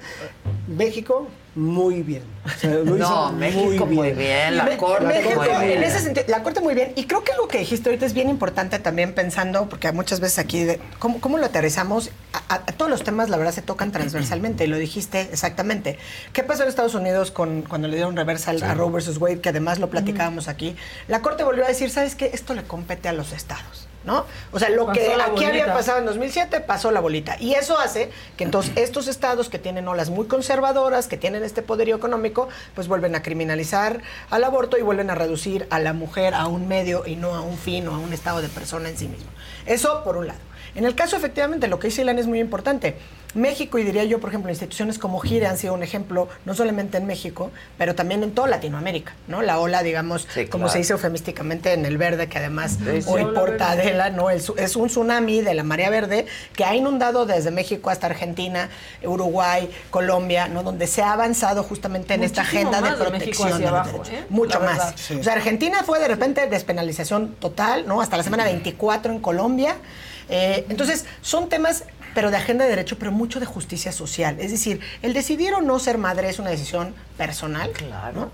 México, 0.67 1.27
muy 1.57 2.03
bien. 2.03 2.23
O 2.45 2.49
sea, 2.49 2.69
lo 2.69 2.83
hizo 2.95 2.97
No, 2.97 3.31
México 3.33 3.85
muy 3.87 4.11
bien, 4.11 4.55
la 4.55 4.63
Me- 4.63 4.77
Corte 4.77 5.05
México, 5.05 5.41
muy 5.41 5.65
bien. 5.65 5.77
En 5.79 5.83
ese 5.83 5.99
sentido, 5.99 6.25
la 6.29 6.43
Corte 6.43 6.61
muy 6.61 6.75
bien. 6.75 6.93
Y 6.95 7.05
creo 7.05 7.23
que 7.23 7.33
lo 7.35 7.47
que 7.47 7.57
dijiste 7.57 7.89
ahorita 7.89 8.05
es 8.05 8.13
bien 8.13 8.29
importante 8.29 8.77
también 8.79 9.13
pensando, 9.13 9.67
porque 9.67 9.91
muchas 9.91 10.19
veces 10.19 10.39
aquí, 10.39 10.63
de, 10.63 10.79
¿cómo, 10.99 11.19
cómo 11.19 11.37
lo 11.39 11.45
aterrizamos? 11.47 12.11
A, 12.33 12.53
a- 12.53 12.63
a 12.67 12.71
todos 12.73 12.89
los 12.91 13.03
temas, 13.03 13.29
la 13.29 13.37
verdad, 13.37 13.51
se 13.53 13.61
tocan 13.63 13.91
transversalmente. 13.91 14.63
y 14.63 14.67
Lo 14.67 14.77
dijiste 14.77 15.21
exactamente. 15.31 15.97
¿Qué 16.31 16.43
pasó 16.43 16.63
en 16.63 16.69
Estados 16.69 16.93
Unidos 16.95 17.31
con, 17.31 17.63
cuando 17.63 17.87
le 17.87 17.95
dieron 17.95 18.15
reversal 18.15 18.61
a 18.63 18.73
Roe 18.75 18.91
versus 18.91 19.17
Wade, 19.17 19.41
que 19.41 19.49
además 19.49 19.79
lo 19.79 19.89
platicábamos 19.89 20.47
aquí? 20.47 20.75
La 21.07 21.21
Corte 21.21 21.43
volvió 21.43 21.65
a 21.65 21.67
decir, 21.67 21.89
¿sabes 21.89 22.15
qué? 22.15 22.29
Esto 22.33 22.53
le 22.53 22.63
compete 22.63 23.09
a 23.09 23.13
los 23.13 23.33
estados. 23.33 23.86
¿No? 24.07 24.25
O 24.53 24.57
sea, 24.57 24.69
lo 24.69 24.85
Pasó 24.85 24.99
que 24.99 25.13
aquí 25.21 25.43
había 25.43 25.73
pasado 25.73 25.99
en 25.99 26.05
2007 26.05 26.61
pasó 26.61 26.91
la 26.91 27.01
bolita. 27.01 27.35
Y 27.41 27.55
eso 27.55 27.77
hace 27.77 28.09
que 28.37 28.45
entonces 28.45 28.71
estos 28.77 29.09
estados 29.09 29.49
que 29.49 29.59
tienen 29.59 29.85
olas 29.89 30.09
muy 30.09 30.27
conservadoras, 30.27 31.07
que 31.07 31.17
tienen 31.17 31.43
este 31.43 31.61
poderío 31.61 31.97
económico, 31.97 32.47
pues 32.73 32.87
vuelven 32.87 33.15
a 33.15 33.21
criminalizar 33.21 34.01
al 34.29 34.45
aborto 34.45 34.77
y 34.77 34.81
vuelven 34.81 35.09
a 35.09 35.15
reducir 35.15 35.67
a 35.71 35.79
la 35.79 35.91
mujer 35.91 36.35
a 36.35 36.47
un 36.47 36.69
medio 36.69 37.05
y 37.05 37.17
no 37.17 37.35
a 37.35 37.41
un 37.41 37.57
fin 37.57 37.85
o 37.89 37.95
a 37.95 37.97
un 37.97 38.13
estado 38.13 38.41
de 38.41 38.47
persona 38.47 38.87
en 38.87 38.97
sí 38.97 39.09
mismo. 39.09 39.29
Eso 39.65 40.05
por 40.05 40.15
un 40.15 40.27
lado. 40.27 40.39
En 40.73 40.85
el 40.85 40.95
caso, 40.95 41.17
efectivamente, 41.17 41.67
lo 41.67 41.79
que 41.79 41.87
dice 41.87 42.03
Ilan 42.03 42.19
es 42.19 42.27
muy 42.27 42.39
importante. 42.39 42.95
México, 43.37 43.77
y 43.77 43.83
diría 43.83 44.03
yo, 44.03 44.19
por 44.19 44.29
ejemplo, 44.29 44.49
instituciones 44.51 44.97
como 44.99 45.19
GIRE 45.19 45.47
han 45.47 45.57
sido 45.57 45.73
un 45.73 45.83
ejemplo, 45.83 46.27
no 46.45 46.53
solamente 46.55 46.97
en 46.97 47.05
México, 47.05 47.51
pero 47.77 47.95
también 47.95 48.23
en 48.23 48.31
toda 48.31 48.47
Latinoamérica, 48.47 49.13
¿no? 49.27 49.41
La 49.41 49.59
ola, 49.59 49.83
digamos, 49.83 50.27
como 50.49 50.63
claro. 50.65 50.69
se 50.69 50.77
dice 50.79 50.93
eufemísticamente 50.93 51.73
en 51.73 51.85
el 51.85 51.97
verde, 51.97 52.27
que 52.27 52.37
además 52.39 52.77
Sí, 52.83 53.01
sí. 53.01 53.07
hoy 53.09 53.25
porta. 53.25 53.71
Adela, 53.71 54.09
¿no? 54.09 54.29
El 54.29 54.41
su- 54.41 54.55
es 54.57 54.75
un 54.75 54.87
tsunami 54.87 55.41
de 55.41 55.53
la 55.53 55.63
marea 55.63 55.89
verde 55.89 56.25
que 56.55 56.63
ha 56.65 56.75
inundado 56.75 57.25
desde 57.25 57.51
México 57.51 57.89
hasta 57.89 58.07
Argentina, 58.07 58.69
Uruguay, 59.03 59.69
Colombia, 59.89 60.47
¿no? 60.47 60.63
Donde 60.63 60.87
se 60.87 61.01
ha 61.01 61.13
avanzado 61.13 61.63
justamente 61.63 62.13
en 62.13 62.23
esta 62.23 62.41
agenda 62.41 62.77
de 62.81 62.89
más 62.89 62.99
de 62.99 63.05
México 63.11 63.43
protección 63.43 63.59
de 63.61 63.67
abajo. 63.67 64.03
¿eh? 64.11 64.25
Mucho 64.29 64.59
más. 64.59 64.93
O 65.11 65.23
sea, 65.23 65.33
Argentina 65.33 65.83
fue 65.85 65.99
de 65.99 66.07
repente 66.07 66.47
despenalización 66.47 67.35
total, 67.35 67.87
¿no? 67.87 68.01
Hasta 68.01 68.17
la 68.17 68.23
semana 68.23 68.43
24 68.45 69.11
en 69.13 69.19
Colombia. 69.19 69.75
Eh, 70.29 70.65
entonces, 70.69 71.05
son 71.21 71.47
temas, 71.47 71.85
pero 72.17 72.31
de 72.31 72.37
agenda 72.37 72.63
de 72.63 72.71
derecho, 72.71 72.97
pero 72.97 73.11
mucho 73.11 73.39
de 73.39 73.45
justicia 73.45 73.91
social. 73.91 74.37
Es 74.39 74.49
decir, 74.49 74.79
el 75.03 75.13
decidir 75.13 75.53
o 75.53 75.61
no 75.61 75.77
ser 75.77 75.99
madre 75.99 76.27
es 76.29 76.39
una 76.39 76.49
decisión 76.49 76.95
personal. 77.15 77.69
Claro. 77.73 78.31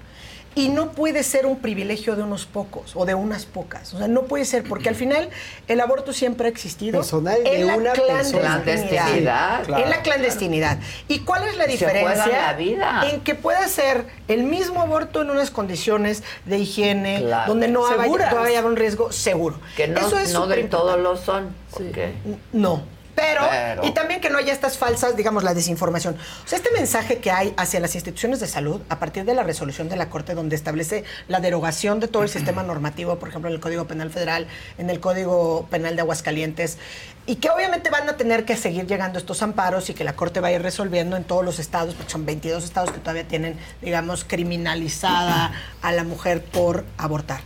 Y 0.56 0.70
no 0.70 0.92
puede 0.94 1.22
ser 1.24 1.46
un 1.46 1.58
privilegio 1.60 2.16
de 2.16 2.24
unos 2.24 2.46
pocos 2.46 2.94
o 2.96 3.06
de 3.06 3.14
unas 3.14 3.46
pocas. 3.46 3.94
O 3.94 3.98
sea, 3.98 4.08
no 4.08 4.22
puede 4.22 4.46
ser, 4.46 4.64
porque 4.64 4.88
al 4.88 4.96
final 4.96 5.30
el 5.68 5.82
aborto 5.82 6.14
siempre 6.14 6.48
ha 6.48 6.50
existido. 6.50 7.00
Personal 7.00 7.44
de 7.44 7.60
en 7.60 7.68
la 7.68 7.76
una. 7.76 7.92
Clandestinidad. 7.92 8.78
Sí, 9.14 9.20
claro. 9.68 9.84
En 9.84 9.90
la 9.90 10.02
clandestinidad. 10.02 10.78
¿Y 11.10 11.20
cuál 11.20 11.44
es 11.46 11.58
la 11.58 11.66
Se 11.66 11.72
diferencia? 11.72 12.24
juegan 12.24 12.42
la 12.42 12.54
vida. 12.54 13.04
En 13.12 13.20
que 13.20 13.36
pueda 13.36 13.68
ser 13.68 14.06
el 14.30 14.44
mismo 14.44 14.82
aborto 14.82 15.24
en 15.24 15.30
unas 15.30 15.52
condiciones 15.52 16.24
de 16.46 16.58
higiene, 16.58 17.20
Claro. 17.20 17.50
donde 17.52 17.68
no 17.68 17.86
haya, 17.86 18.42
haya 18.46 18.66
un 18.66 18.78
riesgo 18.78 19.12
seguro. 19.12 19.60
Que 19.76 19.90
no, 19.90 20.00
Eso 20.00 20.18
es 20.20 20.32
no 20.32 20.48
de 20.48 20.64
todos 20.64 20.96
importante. 20.96 21.02
lo 21.04 21.18
son. 21.18 21.54
porque- 21.72 22.14
No. 22.54 22.93
Pero, 23.16 23.42
Pero- 23.50 23.86
y 23.86 23.92
también 23.92 24.22
que 24.22 24.30
no 24.30 24.38
haya 24.40 24.52
estas 24.52 24.78
falsas, 24.78 25.16
digamos, 25.16 25.44
la 25.44 25.54
desinformación. 25.54 26.16
O 26.44 26.48
sea, 26.48 26.58
este 26.58 26.72
mensaje 26.72 27.20
que 27.20 27.30
hay 27.32 27.54
hacia 27.58 27.80
las 27.80 27.94
instituciones 27.96 28.40
de 28.40 28.48
salud 28.48 28.82
a 28.90 28.98
partir 29.00 29.24
de 29.26 29.34
la 29.36 29.44
resolución 29.44 29.88
de 29.90 29.96
la 29.96 30.10
Corte 30.10 30.34
donde 30.34 30.56
establece 30.56 31.04
la 31.28 31.40
derogación 31.40 32.00
de 32.00 32.08
todo 32.08 32.24
el 32.24 32.30
sistema 32.30 32.64
normativo, 32.64 33.20
por 33.20 33.30
ejemplo, 33.30 33.50
en 33.50 33.56
el 33.56 33.62
Código 33.62 33.86
Penal 33.86 34.10
Federal, 34.10 34.48
en 34.78 34.90
el 34.90 35.00
Código 35.00 35.68
Penal 35.70 35.96
de 35.96 36.02
Aguascalientes, 36.02 36.78
y 37.26 37.36
que 37.36 37.50
obviamente 37.50 37.90
van 37.90 38.10
a 38.10 38.18
tener 38.18 38.46
que 38.46 38.58
seguir 38.58 38.88
llegando 38.88 39.20
estos 39.20 39.42
amparos 39.44 39.90
y 39.90 39.94
que 39.94 40.04
la 40.04 40.16
Corte 40.16 40.40
va 40.40 40.48
a 40.48 40.52
ir 40.52 40.62
resolviendo 40.62 41.16
en 41.16 41.24
todos 41.24 41.46
los 41.46 41.60
estados, 41.60 41.94
porque 41.94 42.12
son 42.12 42.26
22 42.26 42.64
estados 42.64 42.92
que 42.92 43.00
todavía 43.00 43.28
tienen, 43.28 43.58
digamos, 43.82 44.26
criminalizada 44.26 45.52
a 45.82 45.92
la 45.92 46.04
mujer 46.04 46.44
por 46.44 46.84
abortar. 46.98 47.42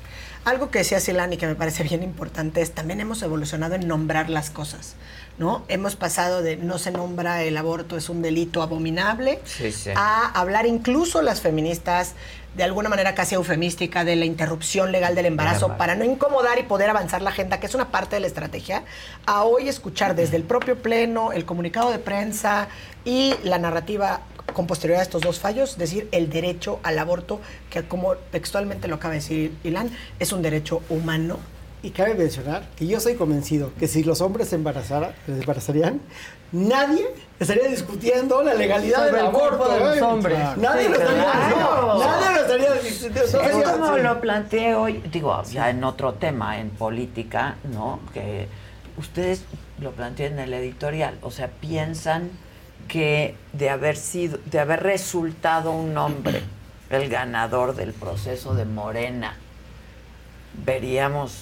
Algo 0.45 0.71
que 0.71 0.79
decía 0.79 0.99
Silani 1.01 1.35
que 1.35 1.45
me 1.45 1.55
parece 1.55 1.83
bien 1.83 2.03
importante 2.03 2.61
es 2.61 2.71
también 2.73 3.01
hemos 3.01 3.21
evolucionado 3.21 3.75
en 3.75 3.85
nombrar 3.85 4.29
las 4.29 4.49
cosas, 4.49 4.95
¿no? 5.37 5.63
Hemos 5.67 5.95
pasado 5.95 6.41
de 6.41 6.57
no 6.57 6.77
se 6.79 6.91
nombra 6.91 7.43
el 7.43 7.57
aborto 7.57 7.97
es 7.97 8.09
un 8.09 8.21
delito 8.21 8.61
abominable 8.61 9.39
Sí, 9.45 9.71
sí. 9.71 9.91
a 9.95 10.27
hablar 10.39 10.65
incluso 10.65 11.21
las 11.21 11.41
feministas 11.41 12.15
de 12.55 12.63
alguna 12.63 12.89
manera 12.89 13.13
casi 13.13 13.35
eufemística 13.35 14.03
de 14.03 14.15
la 14.15 14.25
interrupción 14.25 14.91
legal 14.91 15.13
del 15.13 15.27
embarazo 15.27 15.77
para 15.77 15.93
no 15.93 16.03
incomodar 16.03 16.57
y 16.57 16.63
poder 16.63 16.89
avanzar 16.89 17.21
la 17.21 17.29
agenda, 17.29 17.59
que 17.59 17.67
es 17.67 17.75
una 17.75 17.91
parte 17.91 18.15
de 18.15 18.19
la 18.21 18.27
estrategia, 18.27 18.83
a 19.27 19.43
hoy 19.43 19.69
escuchar 19.69 20.15
desde 20.15 20.37
el 20.37 20.43
propio 20.43 20.81
pleno, 20.81 21.31
el 21.31 21.45
comunicado 21.45 21.91
de 21.91 21.99
prensa 21.99 22.67
y 23.05 23.35
la 23.43 23.59
narrativa 23.59 24.21
con 24.53 24.65
posterioridad 24.65 25.01
a 25.01 25.03
estos 25.03 25.21
dos 25.21 25.39
fallos, 25.39 25.77
decir 25.77 26.07
el 26.11 26.31
derecho 26.31 26.79
al 26.81 26.97
aborto, 26.97 27.39
que 27.69 27.83
como 27.83 28.15
textualmente 28.15 28.87
lo 28.87 28.95
acaba 28.95 29.13
de 29.13 29.19
decir 29.19 29.53
Ilan, 29.63 29.91
es 30.17 30.31
un 30.31 30.41
derecho 30.41 30.81
humano. 30.89 31.37
Y 31.83 31.91
cabe 31.91 32.15
mencionar 32.15 32.67
que 32.75 32.87
yo 32.87 32.97
estoy 32.97 33.15
convencido 33.15 33.71
que 33.79 33.87
si 33.87 34.03
los 34.03 34.19
hombres 34.21 34.49
se 34.49 34.55
embarazara- 34.57 35.13
se 35.27 35.33
embarazarían, 35.33 36.01
nadie 36.51 37.05
estaría 37.39 37.67
discutiendo 37.67 38.41
la 38.41 38.55
legalidad 38.55 39.05
del 39.05 39.17
aborto. 39.27 39.69
de 39.71 39.79
los 39.79 40.01
hombres. 40.01 40.39
Nadie 40.57 40.85
Sí, 40.85 40.89
lo 40.89 40.95
estaría 40.95 41.23
claro. 41.31 41.93
no, 41.93 41.99
nadie 41.99 42.35
lo 42.35 42.41
estaría 42.41 42.73
discutiendo. 42.73 43.21
Es 43.41 43.69
como 43.69 43.95
sí. 43.95 44.01
lo 44.01 44.19
planteé 44.21 44.73
hoy, 44.75 45.03
digo, 45.11 45.41
ya 45.43 45.69
en 45.69 45.83
otro 45.83 46.15
tema, 46.15 46.59
en 46.59 46.71
política, 46.71 47.55
¿no? 47.71 47.99
Que 48.13 48.47
ustedes 48.97 49.43
lo 49.79 49.91
plantean 49.91 50.33
en 50.33 50.39
el 50.39 50.53
editorial, 50.55 51.19
o 51.21 51.29
sea, 51.29 51.47
piensan 51.47 52.31
que 52.87 53.35
de 53.53 53.69
haber 53.69 53.97
sido, 53.97 54.39
de 54.45 54.59
haber 54.59 54.81
resultado 54.81 55.71
un 55.71 55.95
hombre 55.97 56.41
el 56.89 57.07
ganador 57.09 57.75
del 57.75 57.93
proceso 57.93 58.55
de 58.55 58.65
Morena, 58.65 59.35
veríamos 60.65 61.33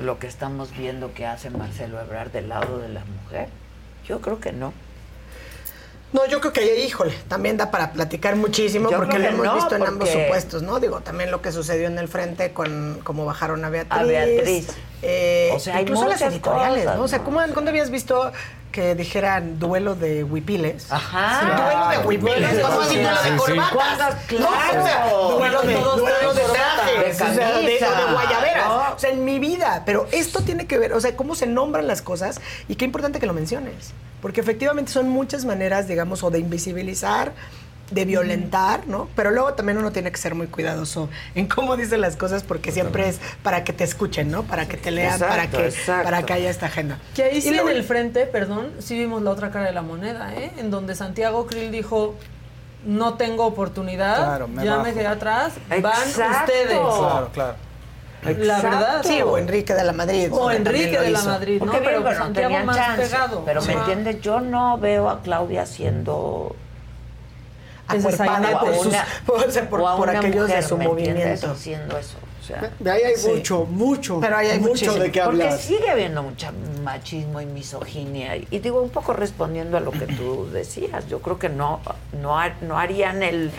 lo 0.00 0.18
que 0.18 0.26
estamos 0.26 0.76
viendo 0.76 1.12
que 1.14 1.26
hace 1.26 1.50
Marcelo 1.50 2.00
Ebrard 2.00 2.30
del 2.30 2.48
lado 2.48 2.78
de 2.78 2.88
la 2.88 3.02
mujer. 3.04 3.48
Yo 4.06 4.20
creo 4.20 4.40
que 4.40 4.52
no. 4.52 4.72
No, 6.12 6.26
yo 6.26 6.40
creo 6.40 6.52
que, 6.52 6.84
híjole, 6.84 7.14
también 7.28 7.56
da 7.56 7.70
para 7.70 7.92
platicar 7.92 8.34
muchísimo 8.34 8.90
Yo 8.90 8.96
porque 8.96 9.18
lo 9.20 9.26
hemos 9.28 9.46
no, 9.46 9.54
visto 9.54 9.76
en 9.76 9.86
ambos 9.86 10.08
supuestos, 10.08 10.62
¿no? 10.62 10.80
Digo, 10.80 11.00
también 11.02 11.30
lo 11.30 11.40
que 11.40 11.52
sucedió 11.52 11.86
en 11.86 11.98
el 11.98 12.08
frente 12.08 12.52
con 12.52 12.98
cómo 13.04 13.24
bajaron 13.24 13.64
a 13.64 13.70
Beatriz. 13.70 14.00
A 14.00 14.02
Beatriz. 14.02 14.68
eh, 15.02 15.50
O 15.54 15.60
sea, 15.60 15.76
hay 15.76 15.82
incluso 15.82 16.08
las 16.08 16.20
editoriales, 16.22 16.82
cosas, 16.84 16.98
¿no? 16.98 17.04
O 17.04 17.08
sea. 17.08 17.20
¿cómo, 17.20 17.40
¿cuándo 17.52 17.70
habías 17.70 17.90
visto 17.90 18.32
que 18.70 18.94
dijeran 18.94 19.58
duelo 19.58 19.94
de 19.94 20.24
huipiles? 20.24 20.90
Ajá. 20.90 21.40
Sí, 21.40 21.46
duelo 21.46 21.88
de 21.88 22.06
huipiles, 22.06 22.58
¿cómo 22.60 22.80
así 22.80 22.94
sí, 22.94 23.00
duelo 23.00 23.22
de 23.22 23.36
corbatas? 23.36 24.28
Duelo 24.28 25.62
de, 25.62 25.74
duelo 25.74 26.34
de 26.34 26.42
trajes, 26.42 27.20
o 27.20 27.34
sea, 27.34 27.58
de, 27.58 27.62
De 27.62 27.78
guayaberas. 28.12 28.68
No. 28.68 28.94
O 28.94 28.98
sea, 28.98 29.10
en 29.10 29.24
mi 29.24 29.38
vida. 29.38 29.82
Pero 29.84 30.06
esto 30.12 30.40
tiene 30.42 30.66
que 30.66 30.78
ver, 30.78 30.92
o 30.92 31.00
sea, 31.00 31.16
cómo 31.16 31.34
se 31.34 31.46
nombran 31.46 31.86
las 31.86 32.02
cosas 32.02 32.40
y 32.68 32.76
qué 32.76 32.84
importante 32.84 33.18
que 33.18 33.26
lo 33.26 33.34
menciones. 33.34 33.92
Porque 34.22 34.40
efectivamente 34.40 34.92
son 34.92 35.08
muchas 35.08 35.44
maneras, 35.44 35.88
digamos, 35.88 36.22
o 36.22 36.30
de 36.30 36.38
invisibilizar, 36.38 37.32
de 37.90 38.04
violentar, 38.04 38.86
¿no? 38.86 39.08
Pero 39.16 39.30
luego 39.30 39.54
también 39.54 39.78
uno 39.78 39.90
tiene 39.92 40.12
que 40.12 40.18
ser 40.18 40.34
muy 40.34 40.46
cuidadoso 40.46 41.08
en 41.34 41.46
cómo 41.48 41.76
dice 41.76 41.96
las 41.98 42.16
cosas 42.16 42.42
porque 42.42 42.70
siempre 42.72 43.08
es 43.08 43.20
para 43.42 43.64
que 43.64 43.72
te 43.72 43.84
escuchen, 43.84 44.30
¿no? 44.30 44.44
Para 44.44 44.66
que 44.68 44.76
te 44.76 44.90
lean, 44.90 45.18
para 45.18 45.48
que 45.50 45.66
exacto. 45.66 46.04
para 46.04 46.22
que 46.22 46.32
haya 46.32 46.50
esta 46.50 46.66
agenda. 46.66 46.98
Que 47.14 47.24
ahí 47.24 47.38
Y 47.38 47.40
sí 47.40 47.48
en 47.58 47.68
el 47.68 47.82
frente, 47.84 48.26
perdón, 48.26 48.70
sí 48.78 48.96
vimos 48.96 49.22
la 49.22 49.30
otra 49.30 49.50
cara 49.50 49.66
de 49.66 49.72
la 49.72 49.82
moneda, 49.82 50.32
¿eh? 50.34 50.52
En 50.58 50.70
donde 50.70 50.94
Santiago 50.94 51.46
Krill 51.46 51.72
dijo, 51.72 52.14
no 52.84 53.14
tengo 53.14 53.44
oportunidad, 53.44 54.16
Claro, 54.16 54.48
me 54.48 54.64
ya 54.64 54.72
bajo". 54.76 54.84
me 54.84 54.94
quedé 54.94 55.06
atrás, 55.08 55.54
van 55.68 55.78
Exacto. 55.78 56.52
ustedes. 56.52 56.78
Claro, 56.78 57.28
claro. 57.32 57.54
La 58.22 58.60
verdad. 58.60 59.02
Sí, 59.02 59.22
o 59.22 59.38
Enrique 59.38 59.72
de 59.74 59.82
la 59.82 59.92
Madrid. 59.94 60.28
O 60.30 60.50
Enrique 60.50 60.98
de 61.00 61.10
la. 61.10 61.22
Madrid, 61.22 61.58
¿no? 61.58 61.64
Porque 61.72 61.78
Pero 61.78 61.90
bien, 61.90 62.02
pero 62.04 62.18
no 62.18 62.24
Santiago 62.26 62.48
tenían 62.48 62.66
más 62.66 62.76
chance. 62.76 63.02
pegado. 63.02 63.42
Pero 63.46 63.62
me 63.62 63.72
entiendes, 63.72 64.20
yo 64.20 64.40
no 64.40 64.76
veo 64.78 65.08
a 65.08 65.22
Claudia 65.22 65.62
haciendo 65.62 66.54
Acuerpada 67.98 68.60
por, 68.60 68.74
sus, 68.76 68.86
una- 68.86 69.06
o 69.26 69.50
sea, 69.50 69.68
por, 69.70 69.80
o 69.80 69.96
por 69.96 70.10
aquellos 70.10 70.34
de 70.48 70.54
mujer, 70.54 70.62
su 70.64 70.76
¿me 70.78 70.84
entiendes? 70.84 71.14
movimiento. 71.16 71.50
haciendo 71.50 71.98
eso. 71.98 72.16
O 72.40 72.42
sea, 72.42 72.70
De 72.78 72.90
ahí 72.90 73.02
hay 73.02 73.16
Sí. 73.16 73.28
mucho, 73.28 73.64
mucho, 73.66 74.18
Pero 74.20 74.36
ahí 74.36 74.48
hay 74.48 74.58
mucho 74.58 74.70
muchísimo. 74.70 74.94
de 74.96 75.12
qué 75.12 75.20
porque 75.22 75.42
hablar. 75.44 75.58
sigue 75.58 75.88
habiendo 75.90 76.22
mucha 76.22 76.52
machismo 76.82 77.40
y 77.40 77.46
misoginia. 77.46 78.36
Y, 78.36 78.46
digo, 78.58 78.80
un 78.80 78.90
poco 78.90 79.12
respondiendo 79.12 79.76
a 79.76 79.80
lo 79.80 79.92
que 79.92 80.06
tú 80.06 80.48
decías, 80.50 81.06
yo 81.08 81.20
creo 81.20 81.38
que 81.38 81.48
no, 81.48 81.80
no, 82.20 82.36
no 82.62 82.78
harían 82.78 83.22
el, 83.22 83.50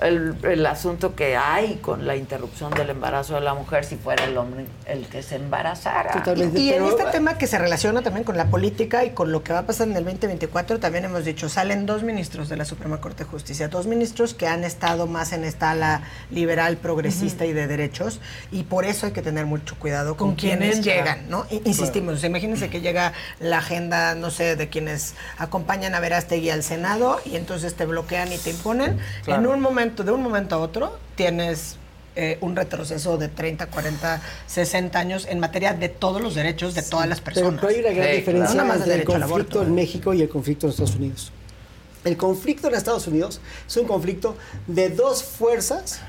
el, 0.00 0.34
el 0.42 0.66
asunto 0.66 1.14
que 1.14 1.36
hay 1.36 1.76
con 1.76 2.06
la 2.06 2.16
interrupción 2.16 2.72
del 2.72 2.90
embarazo 2.90 3.34
de 3.34 3.40
la 3.42 3.54
mujer 3.54 3.84
si 3.84 3.96
fuera 3.96 4.24
el 4.24 4.36
hombre 4.36 4.66
el 4.86 5.06
que 5.06 5.22
se 5.22 5.36
embarazara. 5.36 6.12
Totalmente. 6.12 6.58
Y 6.58 6.70
en 6.70 6.84
pero- 6.84 6.88
este 6.96 7.10
tema 7.10 7.38
que 7.38 7.46
se 7.46 7.58
relaciona 7.58 8.02
también 8.02 8.24
con 8.24 8.36
la 8.36 8.46
política 8.46 9.04
y 9.04 9.10
con 9.10 9.32
lo 9.32 9.42
que 9.42 9.52
va 9.52 9.60
a 9.60 9.66
pasar 9.66 9.88
en 9.88 9.96
el 9.96 10.04
2024, 10.04 10.78
también 10.80 11.04
hemos 11.04 11.24
dicho, 11.24 11.48
salen 11.48 11.86
dos 11.86 12.02
ministros 12.02 12.48
de 12.48 12.56
la 12.56 12.64
Suprema 12.64 13.00
Corte 13.00 13.24
de 13.24 13.30
Justicia, 13.30 13.68
dos 13.68 13.86
ministros 13.86 14.34
que 14.34 14.46
han 14.46 14.64
estado 14.64 15.06
más 15.06 15.32
en 15.32 15.44
esta 15.44 15.70
ala 15.72 16.02
liberal, 16.30 16.76
progresista 16.76 17.44
y 17.46 17.52
de 17.52 17.66
derechos, 17.66 18.20
y 18.50 18.64
por 18.64 18.84
eso 18.84 19.06
hay 19.06 19.12
que 19.12 19.22
tener 19.22 19.46
mucho 19.46 19.76
cuidado 19.78 20.16
con, 20.16 20.34
quienes 20.34 20.78
entra. 20.78 20.94
llegan, 20.94 21.28
¿no? 21.28 21.46
Insistimos, 21.64 22.24
imagínense 22.24 22.70
que 22.70 22.80
llega 22.80 23.12
la 23.40 23.58
agenda, 23.58 24.14
no 24.14 24.30
sé, 24.30 24.56
de 24.56 24.68
quienes 24.68 25.14
acompañan 25.38 25.94
a 25.94 26.00
Verástegui 26.00 26.50
al 26.50 26.62
Senado 26.62 27.20
y 27.24 27.36
entonces 27.36 27.74
te 27.74 27.86
bloquean 27.86 28.32
y 28.32 28.38
te 28.38 28.50
imponen. 28.50 28.98
Claro. 29.24 29.42
En 29.42 29.46
un 29.48 29.60
momento, 29.60 29.81
de 29.90 30.12
un 30.12 30.22
momento 30.22 30.54
a 30.54 30.58
otro, 30.58 30.98
tienes 31.14 31.76
eh, 32.14 32.38
un 32.40 32.54
retroceso 32.56 33.16
de 33.18 33.28
30, 33.28 33.66
40, 33.66 34.22
60 34.46 34.98
años 34.98 35.26
en 35.28 35.40
materia 35.40 35.72
de 35.74 35.88
todos 35.88 36.20
los 36.20 36.34
derechos 36.34 36.74
de 36.74 36.82
todas 36.82 37.08
las 37.08 37.20
personas. 37.20 37.54
pero 37.60 37.68
hay 37.72 37.80
una 37.80 37.90
gran 37.90 38.08
Sí, 38.10 38.16
diferencia 38.16 38.54
claro. 38.62 38.74
Entre 38.74 38.94
el 38.94 39.04
conflicto 39.04 39.62
en. 39.62 39.74
México 39.74 40.14
y 40.14 40.22
el 40.22 40.28
conflicto 40.28 40.66
en 40.66 40.70
Estados 40.70 40.94
Unidos. 40.96 41.32
El 42.04 42.16
conflicto 42.16 42.68
en 42.68 42.74
Estados 42.74 43.06
Unidos 43.06 43.40
es 43.66 43.76
un 43.76 43.86
conflicto 43.86 44.36
de 44.66 44.90
dos 44.90 45.22
fuerzas 45.22 46.00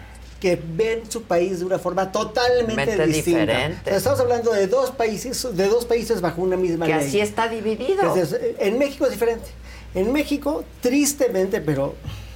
que 0.41 0.59
ven 0.61 1.09
su 1.09 1.23
país 1.23 1.59
de 1.59 1.65
una 1.65 1.79
forma 1.79 2.11
totalmente 2.11 2.75
Mente 2.85 3.07
distinta. 3.07 3.39
diferente. 3.39 3.81
O 3.81 3.85
sea, 3.85 3.97
estamos 3.97 4.19
hablando 4.19 4.51
de 4.51 4.67
dos 4.67 4.91
países, 4.91 5.47
de 5.55 5.67
dos 5.69 5.85
países 5.85 6.19
bajo 6.19 6.41
una 6.41 6.57
misma 6.57 6.85
que 6.85 6.95
ley. 6.95 7.07
así 7.07 7.21
está 7.21 7.47
dividido. 7.47 8.01
Entonces, 8.01 8.37
en 8.59 8.77
México 8.77 9.05
es 9.05 9.11
diferente. 9.11 9.45
En 9.95 10.11
México, 10.11 10.65
tristemente, 10.81 11.61
pero 11.61 11.95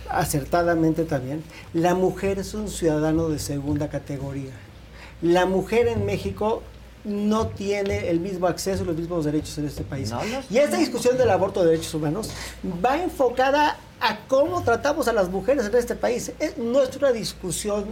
acertadamente 0.09 1.03
también, 1.03 1.43
la 1.73 1.95
mujer 1.95 2.39
es 2.39 2.53
un 2.53 2.67
ciudadano 2.69 3.29
de 3.29 3.39
segunda 3.39 3.89
categoría. 3.89 4.51
La 5.21 5.45
mujer 5.45 5.87
en 5.87 6.05
México 6.05 6.61
no 7.03 7.47
tiene 7.47 8.09
el 8.09 8.19
mismo 8.19 8.47
acceso 8.47 8.83
y 8.83 8.87
los 8.87 8.95
mismos 8.97 9.25
derechos 9.25 9.57
en 9.57 9.65
este 9.65 9.83
país. 9.83 10.11
No 10.11 10.19
y 10.49 10.57
esta 10.57 10.77
discusión 10.77 11.17
del 11.17 11.29
aborto 11.29 11.63
de 11.63 11.71
derechos 11.71 11.93
humanos 11.93 12.29
va 12.85 13.01
enfocada 13.01 13.77
a 13.99 14.19
cómo 14.27 14.61
tratamos 14.63 15.07
a 15.07 15.13
las 15.13 15.29
mujeres 15.29 15.65
en 15.65 15.75
este 15.75 15.95
país. 15.95 16.31
Es- 16.39 16.57
no 16.57 16.81
es 16.83 16.95
una 16.97 17.11
discusión 17.11 17.85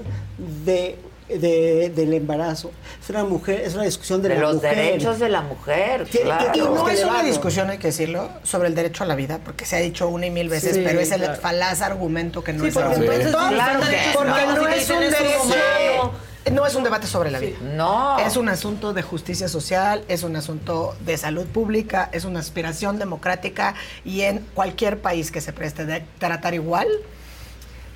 de, 0.66 0.98
de- 1.30 1.92
del 1.96 2.14
embarazo, 2.14 2.72
es 3.02 3.10
una 3.10 3.24
mujer, 3.24 3.62
es 3.62 3.74
una 3.74 3.84
discusión 3.84 4.22
de, 4.22 4.30
de 4.30 4.36
la 4.36 4.42
los 4.42 4.56
mujer. 4.56 4.76
derechos 4.76 5.20
de 5.20 5.30
la 5.30 5.42
mujer, 5.42 6.06
claro. 6.06 6.52
Y 6.54 6.60
no 6.60 6.86
que 6.86 6.94
es 6.94 7.04
una 7.04 7.24
discusión, 7.24 7.70
hay 7.70 7.78
que 7.80 7.88
decirlo, 7.88 8.30
sobre 8.44 8.68
el 8.68 8.76
derecho 8.76 9.04
a 9.04 9.08
la 9.08 9.16
vida, 9.16 9.40
porque 9.44 9.66
se 9.66 9.76
ha 9.76 9.80
dicho 9.80 10.08
una 10.08 10.28
y 10.28 10.32
mil 10.32 10.50
veces, 10.50 10.76
Sí, 10.76 10.84
pero 10.86 11.00
es 11.00 11.12
el 11.12 11.22
claro. 11.22 11.42
falaz 11.42 11.82
argumento 11.82 12.44
que 12.44 12.54
no 12.54 12.62
Sí, 12.64 12.68
es 12.70 12.74
porque 12.76 12.94
entonces 12.96 13.36
claro 13.36 13.80
que 13.82 13.98
porque 14.14 14.30
no 14.30 14.68
es 14.68 14.90
un 14.90 15.00
derecho, 15.00 16.12
no 16.52 16.66
es 16.68 16.76
un 16.76 16.84
debate 16.84 17.08
sobre 17.08 17.32
la 17.32 17.40
vida. 17.40 17.58
No. 17.76 18.20
Es 18.20 18.38
un 18.38 18.48
asunto 18.50 18.94
de 18.94 19.02
justicia 19.02 19.48
social, 19.48 20.04
es 20.08 20.22
un 20.22 20.36
asunto 20.36 20.96
de 21.04 21.18
salud 21.18 21.46
pública, 21.48 22.08
es 22.12 22.24
una 22.24 22.40
aspiración 22.40 23.00
democrática 23.00 23.74
y 24.04 24.22
en 24.22 24.46
cualquier 24.54 25.00
país 25.00 25.32
que 25.32 25.42
se 25.42 25.54
preste 25.54 25.86
de 25.88 26.04
tratar 26.20 26.54
igual 26.54 26.88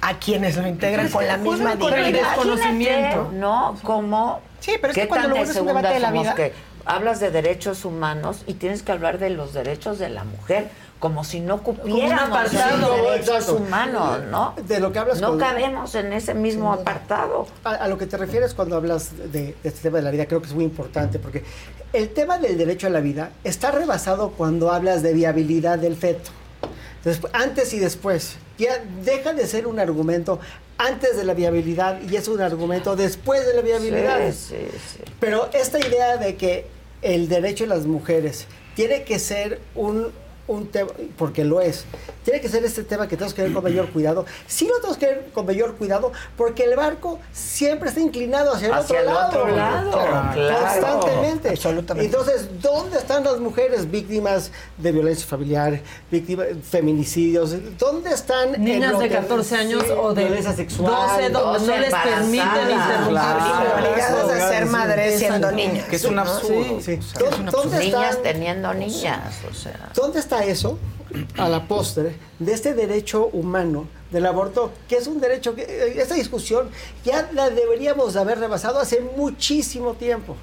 a 0.01 0.17
quienes 0.19 0.55
lo 0.57 0.67
integran 0.67 1.09
con 1.09 1.25
la 1.27 1.37
misma 1.37 1.77
con 1.77 1.93
el 1.93 2.05
dignidad. 2.05 2.29
desconocimiento. 2.29 3.29
¿no? 3.33 3.75
Como 3.83 4.41
Sí, 4.59 4.73
pero 4.79 4.91
es 4.91 4.95
¿qué 4.95 5.01
que 5.03 5.07
cuando 5.07 5.29
lo 5.29 5.35
vuelves 5.35 5.55
un 5.57 5.67
debate 5.67 5.93
de 5.93 5.99
la 5.99 6.11
vida- 6.11 6.35
que 6.35 6.53
hablas 6.85 7.19
de 7.19 7.31
derechos 7.31 7.85
humanos 7.85 8.43
y 8.47 8.53
tienes 8.55 8.81
que 8.83 8.91
hablar 8.91 9.19
de 9.19 9.29
los 9.29 9.53
derechos 9.53 9.99
de 9.99 10.09
la 10.09 10.23
mujer 10.23 10.69
como 10.99 11.23
si 11.23 11.39
no 11.39 11.63
cupiéramos 11.63 12.23
apartado. 12.37 12.93
en 12.97 13.03
derechos 13.03 13.29
Exacto. 13.35 13.55
humanos, 13.55 14.19
¿no? 14.29 14.53
De 14.67 14.81
lo 14.81 14.91
que 14.91 14.99
hablas 14.99 15.21
No 15.21 15.29
con- 15.29 15.39
cabemos 15.39 15.95
en 15.95 16.11
ese 16.11 16.33
mismo 16.33 16.73
apartado. 16.73 17.47
A, 17.63 17.69
a 17.75 17.87
lo 17.87 17.97
que 17.97 18.05
te 18.05 18.17
refieres 18.17 18.53
cuando 18.53 18.75
hablas 18.75 19.15
de, 19.17 19.27
de 19.31 19.55
este 19.63 19.81
tema 19.83 19.97
de 19.99 20.03
la 20.03 20.11
vida, 20.11 20.25
creo 20.25 20.41
que 20.41 20.47
es 20.47 20.53
muy 20.53 20.65
importante, 20.65 21.17
porque 21.19 21.45
el 21.93 22.09
tema 22.09 22.37
del 22.37 22.57
derecho 22.57 22.87
a 22.87 22.89
la 22.89 22.99
vida 22.99 23.29
está 23.45 23.71
rebasado 23.71 24.31
cuando 24.31 24.71
hablas 24.73 25.01
de 25.01 25.13
viabilidad 25.13 25.79
del 25.79 25.95
feto. 25.95 26.31
Antes 27.33 27.73
y 27.73 27.79
después. 27.79 28.35
Ya 28.57 28.83
deja 29.03 29.33
de 29.33 29.47
ser 29.47 29.67
un 29.67 29.79
argumento 29.79 30.39
antes 30.77 31.15
de 31.17 31.23
la 31.23 31.33
viabilidad 31.33 31.99
y 32.09 32.15
es 32.15 32.27
un 32.27 32.41
argumento 32.41 32.95
después 32.95 33.45
de 33.45 33.53
la 33.53 33.61
viabilidad. 33.61 34.31
Sí, 34.31 34.55
sí, 34.71 34.77
sí. 34.95 35.11
Pero 35.19 35.49
esta 35.53 35.79
idea 35.79 36.17
de 36.17 36.35
que 36.35 36.65
el 37.01 37.29
derecho 37.29 37.63
de 37.63 37.69
las 37.69 37.85
mujeres 37.85 38.47
tiene 38.75 39.03
que 39.03 39.19
ser 39.19 39.59
un, 39.75 40.11
un 40.49 40.67
tema, 40.67 40.89
porque 41.17 41.43
lo 41.45 41.61
es, 41.61 41.85
tiene 42.23 42.41
que 42.41 42.49
ser 42.49 42.63
este 42.65 42.83
tema 42.83 43.07
que 43.07 43.15
tenemos 43.15 43.33
que 43.33 43.43
ver 43.43 43.53
con 43.53 43.63
mayor 43.63 43.89
cuidado. 43.89 44.25
Sí 44.47 44.67
lo 44.67 44.75
tenemos 44.77 44.97
que 44.97 45.05
ver 45.05 45.29
con 45.33 45.45
mayor 45.45 45.75
cuidado 45.75 46.11
porque 46.37 46.63
el 46.63 46.75
barco 46.75 47.19
siempre 47.31 47.89
está 47.89 48.01
inclinado 48.01 48.53
hacia 48.53 48.67
el, 48.67 48.73
Hacia 48.73 48.99
otro, 49.01 49.47
el 49.47 49.55
lado, 49.55 49.89
otro 49.89 50.11
lado, 50.11 50.33
claro. 50.33 50.63
constantemente. 50.63 51.49
Absolutamente. 51.49 52.05
Entonces, 52.05 52.47
¿dónde 52.61 52.97
están 52.97 53.23
las 53.23 53.39
mujeres 53.39 53.89
víctimas 53.89 54.51
de 54.77 54.91
violencia 54.91 55.25
familiar, 55.27 55.79
víctimas 56.11 56.47
feminicidios? 56.69 57.55
¿Dónde 57.77 58.09
están 58.11 58.51
Niñas 58.63 58.97
de 58.99 59.07
que- 59.09 59.15
14 59.15 59.55
años 59.55 59.83
sí, 59.85 59.93
o 59.95 60.13
de 60.13 60.23
violencia 60.25 60.53
sexual? 60.53 60.91
12 60.91 61.29
donde 61.29 61.67
no 61.67 61.77
les 61.77 61.93
permiten 61.93 62.71
interrumpir. 62.71 63.19
Obligadas 63.77 64.29
a 64.29 64.49
ser 64.49 64.65
madres 64.65 65.19
siendo 65.19 65.51
niñas. 65.51 65.85
Que 65.87 65.95
es 65.95 66.05
un 66.05 66.19
absurdo. 66.19 66.79
Sí. 66.81 66.93
es 66.93 67.37
un 67.39 67.45
¿Dónde. 67.45 67.79
Niñas 67.79 68.09
están- 68.09 68.23
teniendo 68.23 68.73
niñas, 68.73 69.35
o 69.49 69.53
sea. 69.53 69.91
¿Dónde 69.93 70.19
eso, 70.45 70.77
a 71.37 71.49
la 71.49 71.67
postre, 71.67 72.15
de 72.39 72.53
este 72.53 72.73
derecho 72.73 73.27
humano 73.27 73.87
del 74.11 74.25
aborto, 74.25 74.71
que 74.87 74.97
es 74.97 75.07
un 75.07 75.19
derecho 75.19 75.55
que 75.55 75.63
eh, 75.63 76.01
esta 76.01 76.15
discusión 76.15 76.69
ya 77.03 77.29
la 77.33 77.49
deberíamos 77.49 78.15
haber 78.15 78.39
rebasado 78.39 78.79
hace 78.79 79.01
muchísimo 79.15 79.93
tiempo? 79.93 80.35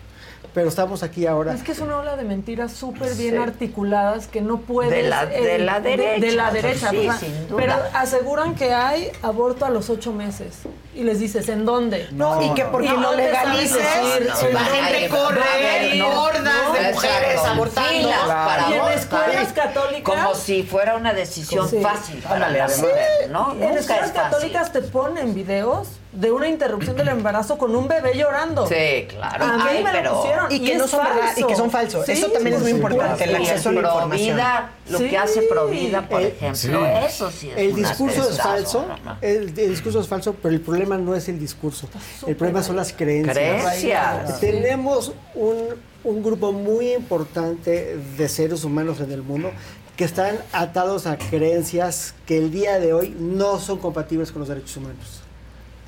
Pero 0.56 0.70
estamos 0.70 1.02
aquí 1.02 1.26
ahora. 1.26 1.52
Es 1.52 1.62
que 1.62 1.72
es 1.72 1.80
una 1.80 1.98
ola 1.98 2.16
de 2.16 2.24
mentiras 2.24 2.72
súper 2.72 3.12
bien 3.14 3.34
Sí. 3.34 3.42
articuladas 3.42 4.26
que 4.26 4.40
no 4.40 4.56
puedes... 4.60 4.90
De 4.90 5.02
la- 5.02 5.26
de 5.26 5.58
la 5.58 5.80
de- 5.80 5.90
derecha, 5.98 6.20
De, 6.26 6.32
la 6.32 6.50
derecha. 6.50 6.88
sí, 6.90 6.96
o 6.96 7.02
sea, 7.02 7.12
sin 7.18 7.48
duda. 7.48 7.56
Pero 7.58 7.74
aseguran 7.92 8.54
que 8.54 8.72
hay 8.72 9.12
aborto 9.20 9.66
a 9.66 9.68
los 9.68 9.90
ocho 9.90 10.14
meses. 10.14 10.60
Y 10.94 11.02
les 11.02 11.20
dices, 11.20 11.50
¿en 11.50 11.66
dónde? 11.66 12.08
No, 12.12 12.40
y 12.40 12.54
que 12.54 12.64
porque 12.64 12.88
no 12.88 13.12
legalices, 13.12 13.74
decir, 13.74 14.32
la 14.54 14.60
¿en 14.60 14.66
gente 14.66 15.08
corre, 15.10 15.96
no, 15.98 16.22
hordas 16.22 16.42
no, 16.68 16.72
de 16.72 16.92
mujeres 16.94 17.40
abortando. 17.44 18.08
Para 18.26 18.70
Y 18.70 18.72
en 18.72 18.98
escuelas 18.98 19.52
católicas... 19.52 20.02
Como 20.16 20.34
si 20.34 20.62
fuera 20.62 20.96
una 20.96 21.12
decisión 21.12 21.68
Sí. 21.68 21.82
fácil 21.82 22.16
para 22.22 22.36
Ándale, 22.36 22.58
la 22.60 22.64
además. 22.64 22.80
mujer, 22.82 23.30
¿no? 23.30 23.52
En 23.60 23.76
escuelas 23.76 24.10
católicas 24.12 24.72
te 24.72 24.80
ponen 24.80 25.34
videos 25.34 25.88
de 26.16 26.32
una 26.32 26.48
interrupción 26.48 26.96
del 26.96 27.08
embarazo 27.08 27.58
con 27.58 27.76
un 27.76 27.86
bebé 27.88 28.14
llorando. 28.16 28.66
Sí, 28.66 29.06
claro. 29.08 29.44
A 29.44 29.56
mí 29.58 29.62
Ay, 29.68 29.84
me 29.84 29.90
pero- 29.92 30.10
lo 30.10 30.16
pusieron. 30.22 30.50
Y 30.52 30.60
que 30.60 30.72
es 30.72 30.78
no 30.78 30.88
son 30.88 31.04
verdad, 31.04 31.32
y 31.36 31.44
que 31.44 31.54
son 31.56 31.70
falso. 31.70 31.98
falsos. 31.98 32.08
Eso 32.16 32.30
también 32.32 32.56
es 32.56 32.62
muy 32.62 32.74
por 32.74 32.92
importante, 32.92 33.24
el 33.24 33.36
acceso 33.36 33.68
a 33.68 33.72
la 33.72 33.80
información. 33.80 34.36
Provida, 34.36 34.70
lo 34.88 34.98
Sí. 34.98 35.08
que 35.10 35.18
hace 35.18 35.42
Provida, 35.42 36.08
por 36.08 36.22
ejemplo, 36.22 36.54
sí. 36.56 36.70
eso 37.06 37.30
sí 37.30 37.50
es 37.50 37.56
El 37.58 37.74
discurso 37.74 38.30
es 38.30 38.38
falso, 38.40 38.86
el 39.20 39.54
discurso 39.54 40.00
es 40.00 40.08
falso, 40.08 40.34
pero 40.42 40.54
el 40.54 40.60
problema 40.60 40.96
no 40.96 41.14
es 41.14 41.28
el 41.28 41.38
discurso, 41.38 41.88
el 42.26 42.34
problema 42.36 42.62
son 42.62 42.76
las 42.76 42.92
creencias. 42.92 43.36
Creencias. 43.36 44.40
Tenemos 44.40 45.12
un, 45.34 45.74
un 46.04 46.22
grupo 46.22 46.52
muy 46.52 46.94
importante 46.94 47.98
de 48.16 48.28
seres 48.28 48.64
humanos 48.64 49.00
en 49.00 49.12
el 49.12 49.22
mundo 49.22 49.50
que 49.96 50.04
están 50.04 50.38
atados 50.52 51.06
a 51.06 51.16
creencias 51.18 52.14
que 52.26 52.38
el 52.38 52.50
día 52.50 52.78
de 52.78 52.92
hoy 52.92 53.14
no 53.18 53.58
son 53.60 53.78
compatibles 53.78 54.30
con 54.32 54.40
los 54.40 54.48
derechos 54.48 54.76
humanos. 54.76 55.22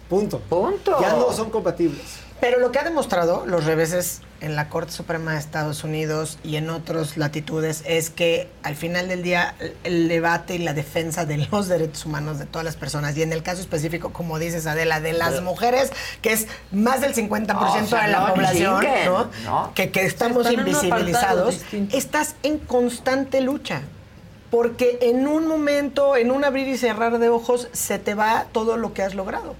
Punto. 0.08 0.40
Punto. 0.40 0.96
Ya 1.00 1.10
no 1.10 1.32
son 1.32 1.50
compatibles. 1.50 2.02
Pero 2.40 2.60
lo 2.60 2.70
que 2.70 2.78
ha 2.78 2.84
demostrado 2.84 3.44
los 3.46 3.64
reveses 3.64 4.20
en 4.40 4.54
la 4.54 4.68
Corte 4.68 4.92
Suprema 4.92 5.32
de 5.32 5.38
Estados 5.40 5.82
Unidos 5.82 6.38
y 6.44 6.54
en 6.54 6.70
otras 6.70 7.16
latitudes 7.16 7.82
es 7.84 8.10
que 8.10 8.48
al 8.62 8.76
final 8.76 9.08
del 9.08 9.24
día 9.24 9.56
el- 9.82 10.06
debate 10.08 10.54
y 10.54 10.58
la 10.58 10.72
defensa 10.72 11.26
de 11.26 11.38
los 11.50 11.66
derechos 11.66 12.06
humanos 12.06 12.38
de 12.38 12.46
todas 12.46 12.64
las 12.64 12.76
personas 12.76 13.16
y 13.16 13.22
en 13.22 13.32
el 13.32 13.42
caso 13.42 13.60
específico, 13.60 14.12
como 14.12 14.38
dices 14.38 14.68
Adela, 14.68 15.00
de 15.00 15.14
las 15.14 15.42
mujeres, 15.42 15.90
que 16.22 16.32
es 16.32 16.46
más 16.70 17.00
del 17.00 17.12
50% 17.12 17.84
O 17.84 17.86
sea, 17.88 18.06
de 18.06 18.12
la 18.12 18.20
no 18.20 18.34
población, 18.34 18.80
chinguen, 18.82 19.04
¿no? 19.06 19.28
¿no? 19.44 19.72
Que, 19.74 19.90
que 19.90 20.02
estamos 20.04 20.46
están 20.46 20.60
invisibilizados, 20.60 21.60
estás 21.92 22.36
en 22.44 22.58
constante 22.60 23.40
lucha. 23.40 23.82
Porque 24.50 24.98
en 25.02 25.26
un 25.26 25.46
momento, 25.48 26.16
en 26.16 26.30
un 26.30 26.44
abrir 26.44 26.68
y 26.68 26.78
cerrar 26.78 27.18
de 27.18 27.28
ojos, 27.28 27.68
se 27.72 27.98
te 27.98 28.14
va 28.14 28.46
todo 28.52 28.76
lo 28.76 28.94
que 28.94 29.02
has 29.02 29.14
logrado. 29.14 29.56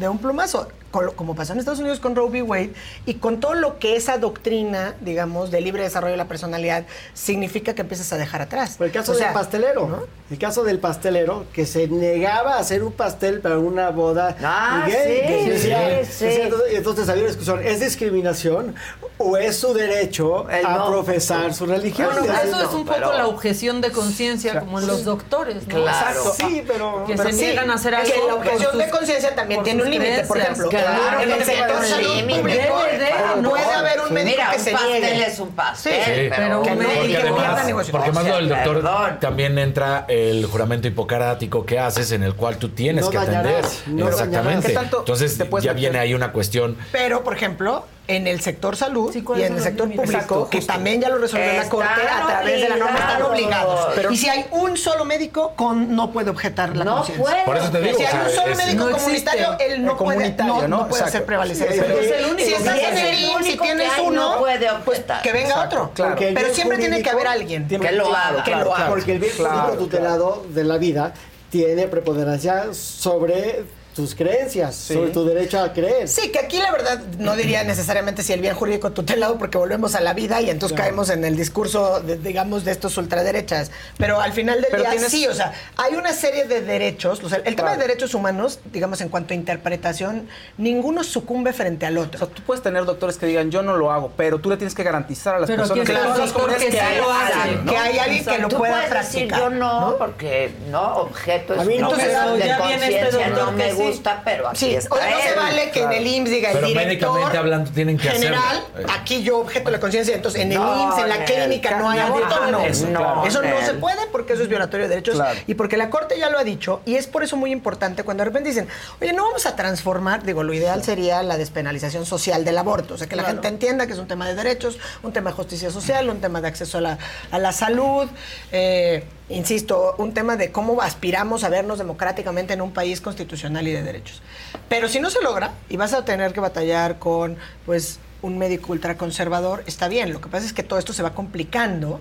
De 0.00 0.08
un 0.08 0.16
plumazo. 0.16 0.66
Como 0.90 1.36
pasó 1.36 1.52
en 1.52 1.60
Estados 1.60 1.78
Unidos 1.78 2.00
con 2.00 2.16
Roe 2.16 2.28
v. 2.28 2.42
Wade 2.42 2.72
y 3.06 3.14
con 3.14 3.38
todo 3.38 3.54
lo 3.54 3.78
que 3.78 3.94
esa 3.94 4.18
doctrina, 4.18 4.94
digamos, 5.00 5.50
de 5.52 5.60
libre 5.60 5.84
desarrollo 5.84 6.12
de 6.12 6.16
la 6.16 6.26
personalidad 6.26 6.84
significa 7.14 7.74
que 7.74 7.82
empiezas 7.82 8.12
a 8.12 8.16
dejar 8.18 8.42
atrás. 8.42 8.76
Por 8.76 8.86
el 8.88 8.92
caso 8.92 9.12
O 9.12 9.14
sea, 9.14 9.26
del 9.28 9.34
pastelero, 9.34 10.08
el 10.30 10.38
caso 10.38 10.64
del 10.64 10.80
pastelero 10.80 11.44
que 11.52 11.64
se 11.64 11.86
negaba 11.86 12.54
a 12.56 12.58
hacer 12.58 12.82
un 12.82 12.90
pastel 12.92 13.40
para 13.40 13.58
una 13.58 13.90
boda 13.90 14.36
Ah, 14.42 14.84
gay, 14.88 15.22
sí, 15.44 15.50
decía- 15.50 16.04
sí, 16.04 16.12
sí. 16.18 16.24
entonces, 16.42 16.68
entonces 16.74 17.08
había 17.08 17.22
una 17.22 17.28
discusión, 17.28 17.60
¿es 17.64 17.78
discriminación 17.80 18.74
o 19.18 19.36
es 19.36 19.56
su 19.58 19.72
derecho 19.74 20.48
El 20.50 20.66
a 20.66 20.76
no. 20.78 20.90
profesar 20.90 21.54
su 21.54 21.66
religión? 21.66 22.08
Bueno, 22.12 22.32
eso 22.42 22.60
es 22.62 22.74
un 22.74 22.84
poco 22.84 22.94
pero- 22.98 23.12
la 23.12 23.26
objeción 23.28 23.80
de 23.80 23.92
conciencia, 23.92 24.58
como 24.58 24.80
en 24.80 24.86
los 24.88 25.04
doctores, 25.04 25.68
¿no? 25.68 25.82
Claro. 25.82 26.32
Sí, 26.36 26.64
pero... 26.66 27.04
Que 27.06 27.14
pero 27.14 27.28
se 27.30 27.36
sí, 27.36 27.42
niegan 27.44 27.70
a 27.70 27.74
hacer 27.74 27.94
algo. 27.94 28.10
Que 28.12 28.26
la 28.26 28.34
objeción 28.34 28.72
sus- 28.72 28.80
de 28.84 28.90
conciencia 28.90 29.34
también 29.36 29.62
tiene 29.62 29.82
un 29.84 29.90
límite. 29.90 30.24
Por 30.24 30.38
ejemplo, 30.38 30.68
Claro, 30.80 31.20
el 31.20 31.34
que 31.38 31.44
sector 31.44 31.76
un 31.76 31.84
salud 31.84 32.20
público 32.20 33.50
puede 33.50 33.64
haber 33.74 34.00
un 34.00 34.12
médico 34.14 34.36
Mira, 34.36 34.50
que 34.50 34.56
un 34.58 34.64
se 34.64 34.70
pastel 34.72 34.90
niegue. 35.02 35.26
es 35.26 35.38
un 35.38 35.48
pastel, 35.52 35.92
Sí, 36.04 36.10
pero, 36.14 36.34
pero 36.36 36.62
que 36.62 36.70
un 36.70 36.78
médico- 36.78 37.90
Porque 37.90 38.12
más 38.12 38.26
lo 38.26 38.36
del 38.36 38.48
doctor 38.48 39.18
también 39.20 39.58
entra 39.58 40.04
el 40.08 40.46
juramento 40.46 40.88
hipocrático 40.88 41.64
que 41.64 41.78
haces 41.78 42.12
en 42.12 42.22
el 42.22 42.34
cual 42.34 42.56
tú 42.56 42.70
tienes 42.70 43.08
que 43.08 43.18
atender. 43.18 43.64
Exactamente. 43.64 44.26
dañarás. 44.26 44.64
¿Qué 44.66 44.72
tanto 44.72 44.98
Entonces 45.00 45.38
ya 45.62 45.72
viene 45.72 45.98
ahí 45.98 46.14
una 46.14 46.32
cuestión. 46.32 46.76
Pero, 46.92 47.22
por 47.22 47.34
ejemplo, 47.34 47.84
en 48.16 48.26
el 48.26 48.40
sector 48.40 48.76
salud 48.76 49.12
Sí, 49.12 49.20
y 49.20 49.22
¿cuáles 49.22 49.46
en 49.50 49.56
el 49.56 49.62
sector 49.62 49.86
público, 49.88 50.04
Exacto, 50.04 50.48
que 50.50 50.60
también 50.62 51.00
ya 51.00 51.08
lo 51.08 51.18
resolvió 51.18 51.52
la 51.52 51.68
Corte 51.68 51.88
a 51.88 52.26
través 52.26 52.60
de 52.60 52.68
la 52.68 52.76
norma, 52.76 52.98
están 52.98 53.22
obligados. 53.22 53.88
Pero- 53.94 54.10
y 54.12 54.16
si 54.16 54.28
hay 54.28 54.46
un 54.50 54.76
solo 54.76 55.04
médico, 55.04 55.52
con, 55.56 55.94
no 55.94 56.10
puede 56.12 56.30
objetar 56.30 56.76
la 56.76 56.84
No 56.84 56.96
conciencia. 56.96 57.24
puede. 57.24 57.44
Por 57.44 57.56
eso 57.56 57.70
te 57.70 57.80
digo, 57.80 57.98
Si 57.98 58.04
hay 58.04 58.14
un 58.26 58.30
solo 58.34 58.52
es- 58.52 58.58
médico 58.58 58.84
no 58.90 58.96
comunitario, 58.96 59.52
existe. 59.52 59.72
él 59.74 59.84
no 59.84 59.96
puede, 59.96 60.14
comunitario, 60.18 60.54
no, 60.54 60.60
¿no? 60.68 60.76
no 60.78 60.88
puede 60.88 61.04
hacer 61.04 61.24
prevalecer 61.24 61.68
Sí, 61.72 61.74
eso. 61.78 61.84
pero 61.86 62.00
es 62.00 62.10
el 62.10 62.24
único 62.26 62.48
si 62.48 62.54
estás 62.54 62.78
en 62.78 62.84
el 62.84 62.96
Es 62.96 63.04
el 63.18 63.24
IMSS, 63.24 63.46
si 63.46 63.58
tienes 63.58 63.88
que 63.92 64.00
hay, 64.00 64.06
uno, 64.06 64.30
no 64.32 64.38
puede 64.40 64.68
pues 64.84 65.00
que 65.22 65.32
venga 65.32 65.48
Exacto, 65.48 65.76
otro. 65.76 65.90
claro. 65.94 66.16
Pero 66.18 66.54
siempre 66.54 66.78
tiene 66.78 67.02
que 67.02 67.10
haber 67.10 67.26
alguien. 67.26 67.68
Que 67.68 67.92
lo 67.92 68.14
haga. 68.14 68.88
Porque 68.88 69.12
el 69.12 69.18
bien 69.18 69.32
tutelado 69.78 70.44
de 70.48 70.64
la 70.64 70.78
vida 70.78 71.12
tiene 71.50 71.86
preponderancia 71.88 72.72
sobre 72.72 73.64
tus 73.94 74.14
creencias, 74.14 74.74
sobre 74.76 75.10
tu 75.10 75.24
derecho 75.24 75.60
a 75.60 75.72
creer. 75.72 76.08
Sí, 76.08 76.30
que 76.30 76.38
aquí 76.38 76.58
la 76.58 76.70
verdad 76.72 77.00
no 77.18 77.34
diría 77.36 77.64
necesariamente 77.64 78.22
si 78.22 78.32
el 78.32 78.40
bien 78.40 78.54
jurídico 78.54 78.92
tutelado, 78.92 79.36
porque 79.38 79.58
volvemos 79.58 79.94
a 79.94 80.00
la 80.00 80.12
vida 80.14 80.40
y 80.40 80.48
entonces 80.50 80.76
Claro. 80.76 80.90
caemos 80.90 81.10
en 81.10 81.24
el 81.24 81.36
discurso, 81.36 82.00
de, 82.00 82.16
digamos, 82.16 82.64
de 82.64 82.70
estos 82.72 82.96
ultraderechas. 82.96 83.70
Pero 83.98 84.20
al 84.20 84.32
final 84.32 84.60
del 84.60 84.70
Pero 84.70 84.82
día, 84.82 84.90
tienes- 84.92 85.10
sí, 85.10 85.26
o 85.26 85.34
sea, 85.34 85.52
hay 85.76 85.94
una 85.94 86.12
serie 86.12 86.44
de 86.44 86.60
derechos. 86.62 87.22
O 87.24 87.28
sea, 87.28 87.38
el 87.38 87.56
tema 87.56 87.68
Claro. 87.70 87.80
de 87.82 87.86
derechos 87.88 88.14
humanos, 88.14 88.60
digamos, 88.72 89.00
en 89.00 89.08
cuanto 89.08 89.34
a 89.34 89.36
interpretación, 89.36 90.28
ninguno 90.56 91.04
sucumbe 91.04 91.52
frente 91.52 91.86
al 91.86 91.98
O 91.98 92.02
otro. 92.02 92.18
sea, 92.18 92.28
tú 92.28 92.42
puedes 92.42 92.62
tener 92.62 92.84
doctores 92.84 93.16
que 93.18 93.26
digan, 93.26 93.50
yo 93.50 93.62
no 93.62 93.76
lo 93.76 93.90
hago, 93.92 94.12
pero 94.16 94.38
tú 94.38 94.50
le 94.50 94.56
tienes 94.56 94.74
que 94.74 94.82
garantizar 94.82 95.34
a 95.34 95.40
las 95.40 95.48
Pero 95.50 95.62
personas 95.62 95.80
aquí 95.82 95.92
de 95.92 95.98
está 95.98 96.04
todas 96.04 96.18
el 96.18 96.24
las 96.24 96.32
doctor 96.32 96.42
comunidades 96.50 96.74
que 96.74 96.80
que 96.80 96.94
sí 96.94 97.00
lo 97.00 97.12
hagan, 97.12 97.40
hace, 97.40 97.56
¿no? 97.56 97.72
Que 97.72 97.76
hay 97.78 97.98
alguien 97.98 98.24
que 98.24 98.38
lo 98.38 98.48
Tú 98.48 98.56
pueda 98.58 98.72
puedes 98.74 98.88
practicar. 98.90 99.22
decir 99.22 99.38
yo 99.38 99.50
no, 99.50 99.80
¿no? 99.90 99.96
porque 99.98 100.52
no, 100.70 100.94
objeto 100.96 101.54
A 101.54 101.62
es 101.62 101.66
mí 101.66 101.78
no, 101.78 101.90
de 101.92 102.08
ya 102.46 102.66
viene 102.66 102.86
este 102.86 103.10
doctor 103.16 103.30
no 103.30 103.46
que 103.50 103.52
me. 103.56 103.72
Gusta, 103.88 104.22
pero 104.24 104.48
aquí 104.48 104.58
Sí, 104.58 104.74
está 104.74 104.94
o 104.94 104.98
sea, 104.98 105.10
no 105.10 105.20
se 105.20 105.34
vale 105.34 105.70
que 105.70 105.82
en 105.82 105.92
el 105.92 106.06
IMSS 106.06 106.30
diga 106.30 106.50
el 106.50 106.56
director. 106.64 106.86
médicamente 106.86 107.38
hablando 107.38 107.70
tienen 107.70 107.96
que 107.98 108.08
general, 108.10 108.42
hacerlo. 108.72 108.92
aquí 108.98 109.22
yo 109.22 109.38
objeto 109.38 109.70
la 109.70 109.80
conciencia, 109.80 110.14
entonces 110.14 110.42
en 110.42 110.52
el 110.52 110.58
No, 110.58 110.82
IMSS, 110.84 110.98
en 111.02 111.08
la 111.08 111.24
clínica 111.24 111.78
no 111.78 111.90
hay 111.90 111.98
aborto, 112.00 112.46
no. 112.50 112.60
eso, 112.64 112.86
claro. 112.88 113.24
Eso 113.26 113.42
no 113.42 113.60
se 113.64 113.74
puede 113.74 114.06
porque 114.12 114.32
eso 114.34 114.42
es 114.42 114.48
violatorio 114.48 114.84
de 114.86 114.90
derechos 114.90 115.14
Claro. 115.16 115.38
y 115.46 115.54
porque 115.54 115.76
la 115.76 115.90
Corte 115.90 116.18
ya 116.18 116.30
lo 116.30 116.38
ha 116.38 116.44
dicho 116.44 116.80
y 116.86 116.96
es 116.96 117.06
por 117.06 117.22
eso 117.22 117.36
muy 117.36 117.52
importante 117.52 118.02
cuando 118.04 118.22
de 118.22 118.30
repente 118.30 118.48
dicen, 118.50 118.68
oye, 119.00 119.12
no 119.12 119.24
vamos 119.24 119.46
a 119.46 119.56
transformar, 119.56 120.22
digo, 120.24 120.42
lo 120.42 120.52
ideal 120.54 120.82
sería 120.84 121.22
la 121.22 121.36
despenalización 121.36 122.06
social 122.06 122.44
del 122.44 122.58
aborto, 122.58 122.94
o 122.94 122.98
sea, 122.98 123.06
que 123.08 123.16
la 123.16 123.24
gente 123.24 123.48
entienda 123.48 123.86
que 123.86 123.92
es 123.92 123.98
un 123.98 124.08
tema 124.08 124.26
de 124.28 124.34
derechos, 124.34 124.78
un 125.02 125.12
tema 125.12 125.30
de 125.30 125.36
justicia 125.36 125.70
social, 125.70 126.08
un 126.10 126.20
tema 126.20 126.40
de 126.40 126.48
acceso 126.48 126.78
a 126.78 126.80
la, 126.80 126.98
a 127.30 127.38
la 127.38 127.52
salud, 127.52 128.08
eh, 128.52 129.04
insisto, 129.30 129.94
un 129.98 130.12
tema 130.12 130.36
de 130.36 130.52
cómo 130.52 130.80
aspiramos 130.82 131.44
a 131.44 131.48
vernos 131.48 131.78
democráticamente 131.78 132.52
en 132.52 132.60
un 132.60 132.72
país 132.72 133.00
constitucional 133.00 133.66
y 133.66 133.72
de 133.72 133.82
derechos. 133.82 134.22
Pero 134.68 134.88
si 134.88 135.00
no 135.00 135.10
se 135.10 135.22
logra 135.22 135.52
y 135.68 135.76
vas 135.76 135.92
a 135.92 136.04
tener 136.04 136.32
que 136.32 136.40
batallar 136.40 136.98
con, 136.98 137.36
pues, 137.66 137.98
un 138.22 138.38
médico 138.38 138.72
ultraconservador, 138.72 139.64
está 139.66 139.88
bien. 139.88 140.12
Lo 140.12 140.20
que 140.20 140.28
pasa 140.28 140.44
es 140.44 140.52
que 140.52 140.62
todo 140.62 140.78
esto 140.78 140.92
se 140.92 141.02
va 141.02 141.14
complicando 141.14 142.00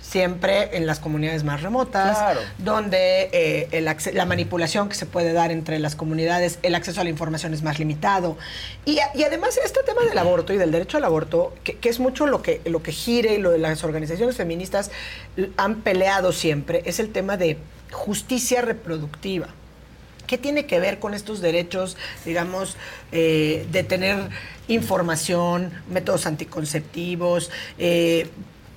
siempre 0.00 0.76
en 0.76 0.86
las 0.86 0.98
comunidades 0.98 1.44
más 1.44 1.62
remotas, 1.62 2.16
Claro. 2.18 2.40
donde 2.58 3.28
eh, 3.32 3.68
el 3.72 3.84
la 4.14 4.24
manipulación 4.24 4.88
que 4.88 4.94
se 4.94 5.06
puede 5.06 5.32
dar 5.32 5.50
entre 5.50 5.78
las 5.78 5.94
comunidades, 5.94 6.58
el 6.62 6.74
acceso 6.74 7.00
a 7.00 7.04
la 7.04 7.10
información 7.10 7.54
es 7.54 7.62
más 7.62 7.78
limitado. 7.78 8.36
Y, 8.84 8.98
además 9.00 9.58
este 9.64 9.82
tema 9.82 10.02
del 10.02 10.18
aborto 10.18 10.52
y 10.52 10.56
del 10.56 10.72
derecho 10.72 10.96
al 10.96 11.04
aborto, 11.04 11.54
que, 11.64 11.76
que 11.78 11.88
es 11.88 12.00
mucho 12.00 12.26
lo 12.26 12.42
que, 12.42 12.60
lo 12.64 12.82
que 12.82 12.92
gire 12.92 13.34
y 13.34 13.38
lo 13.38 13.50
de 13.50 13.58
las 13.58 13.84
organizaciones 13.84 14.36
feministas 14.36 14.90
han 15.56 15.76
peleado 15.82 16.32
siempre, 16.32 16.82
es 16.86 16.98
el 16.98 17.12
tema 17.12 17.36
de 17.36 17.58
justicia 17.92 18.62
reproductiva. 18.62 19.48
¿Qué 20.26 20.38
tiene 20.38 20.64
que 20.66 20.78
ver 20.78 21.00
con 21.00 21.12
estos 21.12 21.40
derechos, 21.40 21.96
digamos, 22.24 22.76
eh, 23.10 23.66
de 23.72 23.82
tener 23.82 24.16
información, 24.68 25.72
métodos 25.90 26.26
anticonceptivos, 26.26 27.50
eh, 27.78 28.28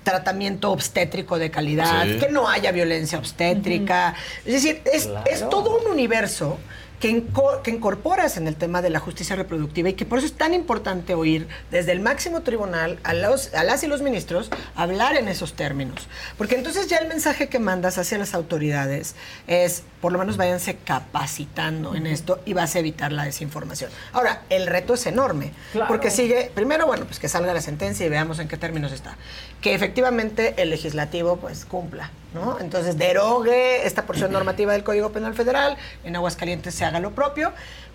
tratamiento 0.04 0.72
obstétrico 0.72 1.38
de 1.40 1.50
calidad, 1.52 2.04
Sí. 2.06 2.18
que 2.20 2.30
no 2.30 2.48
haya 2.50 2.72
violencia 2.72 3.18
obstétrica? 3.18 4.16
Es 4.46 4.54
decir, 4.54 4.82
es, 4.92 5.08
Claro. 5.08 5.26
es 5.32 5.50
todo 5.50 5.78
un 5.80 5.88
universo 5.92 6.60
que, 7.04 7.10
inco- 7.12 7.62
que 7.64 7.70
incorporas 7.72 8.38
en 8.38 8.48
el 8.48 8.56
tema 8.56 8.82
de 8.82 8.90
la 8.90 9.02
justicia 9.02 9.36
reproductiva 9.36 9.90
y 9.90 9.94
que 9.94 10.06
por 10.06 10.20
eso 10.20 10.28
es 10.28 10.34
tan 10.38 10.54
importante 10.54 11.16
oír 11.16 11.50
desde 11.70 11.92
el 11.92 12.00
máximo 12.00 12.44
tribunal 12.44 12.98
a, 13.04 13.14
los, 13.14 13.54
a 13.54 13.66
las 13.66 13.84
y 13.84 13.88
los 13.88 14.02
ministros 14.02 14.50
hablar 14.74 15.18
en 15.18 15.28
esos 15.28 15.52
términos. 15.54 16.08
Porque 16.38 16.56
entonces 16.56 16.88
ya 16.88 17.00
el 17.00 17.10
mensaje 17.10 17.50
que 17.50 17.60
mandas 17.60 17.98
hacia 17.98 18.18
las 18.18 18.34
autoridades 18.34 19.16
es, 19.48 19.84
por 20.00 20.14
lo 20.14 20.18
menos 20.18 20.38
váyanse 20.38 20.78
capacitando 20.78 21.94
en 21.94 22.08
esto 22.08 22.40
y 22.46 22.54
vas 22.54 22.74
a 22.76 22.80
evitar 22.80 23.12
la 23.12 23.26
desinformación. 23.26 23.92
Ahora, 24.14 24.44
el 24.50 24.66
reto 24.66 24.94
es 24.94 25.06
enorme, 25.06 25.52
Claro. 25.74 25.90
porque 25.90 26.10
sigue, 26.10 26.52
primero, 26.56 26.88
bueno, 26.88 27.04
pues 27.04 27.20
que 27.20 27.28
salga 27.28 27.54
la 27.54 27.60
sentencia 27.62 28.06
y 28.06 28.10
veamos 28.10 28.40
en 28.40 28.48
qué 28.48 28.56
términos 28.56 28.94
está. 28.94 29.18
Que 29.60 29.74
efectivamente 29.76 30.54
el 30.56 30.70
legislativo 30.70 31.36
pues 31.36 31.66
cumpla, 31.66 32.12
¿no? 32.34 32.60
Entonces 32.60 32.98
derogue 32.98 33.86
esta 33.86 34.04
porción 34.04 34.32
normativa 34.32 34.74
del 34.74 34.84
Código 34.84 35.12
Penal 35.12 35.34
Federal, 35.34 35.78
en 36.04 36.16
Aguascalientes 36.16 36.74
se 36.74 36.86
haga 36.86 37.00
lo 37.00 37.12
propio, 37.12 37.54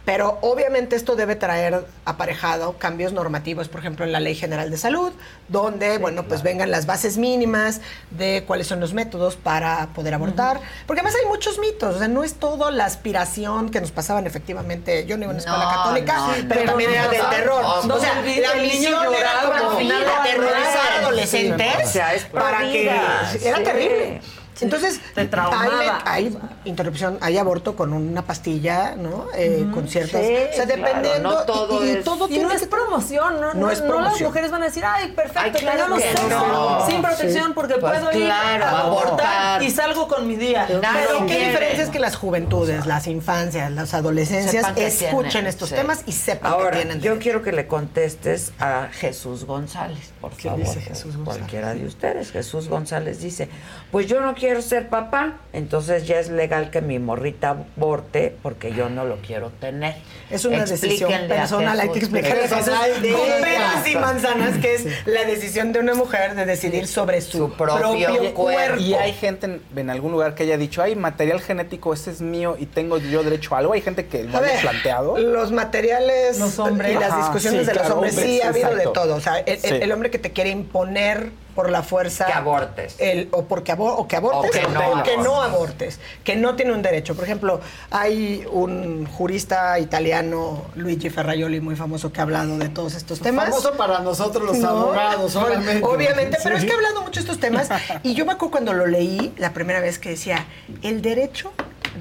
pero 0.09 0.39
obviamente 0.41 0.97
esto 0.97 1.17
debe 1.17 1.37
traer 1.37 1.85
aparejado 2.07 2.79
cambios 2.79 3.13
normativos, 3.13 3.69
por 3.69 3.81
ejemplo, 3.81 4.07
en 4.07 4.13
la 4.13 4.21
Ley 4.21 4.35
General 4.35 4.71
de 4.71 4.79
Salud, 4.79 5.13
donde, 5.49 5.99
bueno, 5.99 6.23
pues 6.25 6.43
vengan 6.43 6.71
las 6.71 6.87
bases 6.87 7.19
mínimas 7.19 7.83
de 8.11 8.43
cuáles 8.47 8.69
son 8.69 8.81
los 8.81 8.95
métodos 8.95 9.37
para 9.37 9.89
poder 9.89 10.15
abortar, 10.15 10.61
porque 10.87 11.01
además 11.03 11.15
hay 11.23 11.29
muchos 11.29 11.59
mitos, 11.59 11.97
o 11.97 11.99
sea, 11.99 12.09
no 12.09 12.25
es 12.25 12.37
todo 12.37 12.71
la 12.71 12.87
aspiración 12.87 13.69
que 13.69 13.83
nos 13.83 13.91
pasaban 13.91 14.27
efectivamente, 14.27 15.05
yo 15.05 15.19
no 15.19 15.25
iba 15.25 15.33
a 15.33 15.35
una 15.35 15.41
escuela 15.41 15.65
No, 15.65 15.71
católica, 15.73 16.17
no, 16.17 16.49
pero 16.49 16.61
no, 16.61 16.67
también 16.69 16.91
era 16.91 17.05
no, 17.05 17.11
del 17.11 17.23
no, 17.23 17.29
terror. 17.29 17.63
no, 17.63 17.95
o 17.95 18.01
sea, 18.01 18.15
no, 18.15 18.23
la 18.23 18.53
el 18.53 18.63
niño 18.63 19.01
misión 19.03 19.15
era 19.15 20.21
aterrorizar 20.23 21.03
adolescentes. 21.03 22.25
para 22.33 22.61
que 22.61 22.87
era 22.87 23.31
sí. 23.31 23.63
terrible. 23.63 24.23
Entonces, 24.61 25.01
Te 25.15 25.29
hay, 25.33 25.89
hay 26.05 26.39
interrupción, 26.65 27.19
hay 27.21 27.39
aborto 27.39 27.77
con 27.77 27.93
una 27.93 28.23
pastilla, 28.23 28.95
¿no? 28.97 29.27
Eh, 29.35 29.67
con 29.73 29.89
ciertas. 29.89 30.21
Sí, 30.25 30.33
o 30.53 30.55
sea, 30.57 30.67
claro, 30.67 30.83
dependiendo. 30.85 31.31
no 31.31 31.43
todo 31.45 31.85
y, 31.85 31.89
y 31.89 31.91
es- 31.93 32.05
todo 32.05 32.27
Y 32.27 32.29
tiene 32.31 32.45
no 32.45 32.53
es 32.53 32.67
promoción, 32.67 33.41
no, 33.41 33.55
No 33.55 33.61
no, 33.61 33.71
es 33.71 33.81
no 33.81 33.87
las 33.87 33.95
promoción. 33.95 34.29
mujeres 34.29 34.51
van 34.51 34.63
a 34.63 34.67
decir, 34.67 34.85
ay, 34.85 35.13
perfecto, 35.13 35.41
Ay, 35.41 35.51
claro 35.53 35.79
tengamos 35.85 36.03
sexo 36.03 36.29
no. 36.49 36.87
sin 36.87 37.03
protección 37.03 37.47
Sí. 37.47 37.53
porque 37.55 37.75
Pues 37.75 37.99
puedo 38.01 38.19
ir 38.19 38.31
a 38.31 38.81
abortar 38.81 39.63
y 39.63 39.71
salgo 39.71 40.09
con 40.09 40.27
mi 40.27 40.37
día. 40.37 40.67
Pero 40.69 41.27
qué 41.27 41.47
diferencia 41.49 41.85
es 41.85 41.91
que 41.91 41.99
las 42.01 42.17
juventudes, 42.17 42.87
las 42.87 43.07
infancias, 43.07 43.71
las 43.73 43.95
adolescencias 43.95 44.67
escuchen 44.77 45.31
tienen, 45.31 45.47
estos 45.49 45.69
sí. 45.69 45.75
temas 45.75 46.03
y 46.07 46.13
sepan 46.13 46.53
Ahora, 46.53 46.71
que 46.71 46.77
tienen. 46.79 47.01
yo 47.01 47.19
quiero 47.19 47.43
que 47.43 47.53
le 47.53 47.67
contestes 47.67 48.53
a 48.59 48.89
Jesús 48.93 49.45
González, 49.45 50.11
por 50.21 50.33
¿Qué 50.33 50.49
favor. 50.49 50.61
dice 50.65 50.81
Jesús 50.81 51.17
González? 51.17 51.39
Cualquiera 51.39 51.75
de 51.75 51.87
ustedes. 51.87 52.31
Jesús 52.33 52.69
González 52.69 53.21
dice, 53.21 53.49
pues 53.91 54.07
yo 54.07 54.21
no 54.21 54.35
quiero 54.35 54.48
ser 54.63 54.89
papá, 54.89 55.39
entonces 55.53 56.07
ya 56.07 56.19
es 56.19 56.29
legal 56.31 56.71
que 56.71 56.81
mi 56.81 56.99
morrita 56.99 57.51
aborte 57.77 58.35
porque 58.43 58.73
yo 58.73 58.89
no 58.89 59.05
lo 59.05 59.17
quiero 59.17 59.51
tener. 59.51 59.97
Es 60.31 60.45
una 60.45 60.65
decisión 60.65 61.11
personal, 61.29 61.79
hay 61.81 61.89
que 61.91 61.99
explicarle 62.01 62.43
Ay, 62.43 63.13
con 63.13 63.43
peras 63.43 63.89
y 63.89 63.95
manzanas, 63.97 64.59
que 64.59 64.75
es 64.75 64.87
la 65.07 65.25
decisión 65.25 65.73
de 65.73 65.81
una 65.81 65.95
mujer 65.95 66.35
de 66.35 66.45
decidir 66.45 66.87
sobre 66.87 67.21
su, 67.21 67.53
propio, 67.53 68.35
cuerpo. 68.35 68.81
Y 68.81 68.95
hay 68.95 69.13
gente 69.13 69.47
en, 69.47 69.63
en 69.77 69.91
algún 69.91 70.13
lugar 70.13 70.35
que 70.35 70.43
haya 70.43 70.57
dicho, 70.59 70.83
hay 70.83 70.97
material 70.97 71.41
genético, 71.41 71.93
ese 71.95 72.11
es 72.11 72.21
mío 72.21 72.57
y 72.59 72.67
tengo 72.67 72.99
yo 72.99 73.23
derecho 73.23 73.55
a 73.55 73.59
algo. 73.59 73.73
Hay 73.73 73.81
gente 73.81 74.07
que 74.07 74.25
lo 74.25 74.37
A 74.37 74.41
haya 74.41 74.53
ver, 74.53 74.61
planteado. 74.61 75.19
Los 75.19 75.53
materiales 75.53 76.39
Los 76.39 76.59
hombres. 76.59 76.91
y 76.93 76.95
las 76.95 77.11
Ajá, 77.11 77.19
discusiones 77.19 77.61
sí, 77.63 77.67
de 77.67 77.75
los 77.75 77.83
claro, 77.83 77.95
hombres, 77.97 78.15
sí 78.15 78.41
ha 78.43 78.49
habido 78.49 78.69
exacto. 78.69 78.89
de 78.89 78.95
todo. 78.95 79.17
O 79.17 79.21
sea, 79.21 79.39
el, 79.41 79.55
el- 79.55 79.59
Sí. 79.61 79.75
el 79.83 79.93
hombre 79.93 80.11
que 80.11 80.19
te 80.19 80.33
quiere 80.33 80.51
imponer 80.51 81.31
por 81.59 81.71
la 81.71 81.83
fuerza. 81.83 82.27
Que 82.27 82.33
abortes. 82.35 82.95
El, 82.99 83.31
o, 83.33 83.43
porque 83.47 83.73
abo- 83.73 83.93
o 83.97 84.07
que 84.07 84.15
abortes 84.15 84.49
O 84.49 84.53
que 84.53 84.73
no 84.73 85.03
que 85.03 85.17
no 85.17 85.43
abortes. 85.43 85.99
Que 86.23 86.37
no 86.37 86.55
tiene 86.55 86.73
un 86.73 86.83
derecho. 86.83 87.17
Por 87.17 87.25
ejemplo, 87.25 87.61
hay 87.91 88.47
un 88.53 89.07
jurista 89.07 89.77
italiano, 89.81 90.67
Luigi 90.77 91.11
Ferraioli, 91.11 91.61
muy 91.61 91.75
famoso, 91.75 92.13
que 92.13 92.21
ha 92.21 92.23
hablado 92.23 92.57
de 92.59 92.69
todos 92.69 92.95
estos 92.95 93.19
temas. 93.19 93.47
Famoso 93.49 93.73
para 93.73 93.99
nosotros 93.99 94.45
los 94.45 94.57
No, 94.59 94.69
abogados, 94.69 95.35
obviamente. 95.35 95.85
Obviamente, 95.85 96.39
pero 96.45 96.57
es 96.57 96.65
que 96.65 96.71
ha 96.71 96.77
hablado 96.77 97.03
mucho 97.03 97.15
de 97.15 97.21
estos 97.23 97.41
temas. 97.41 97.69
Y 98.05 98.15
yo 98.15 98.25
me 98.25 98.35
acuerdo 98.35 98.53
cuando 98.53 98.73
lo 98.73 98.87
leí 98.87 99.35
la 99.37 99.53
primera 99.53 99.81
vez 99.81 99.99
que 99.99 100.11
decía, 100.11 100.47
el 100.85 101.03
derecho 101.03 101.51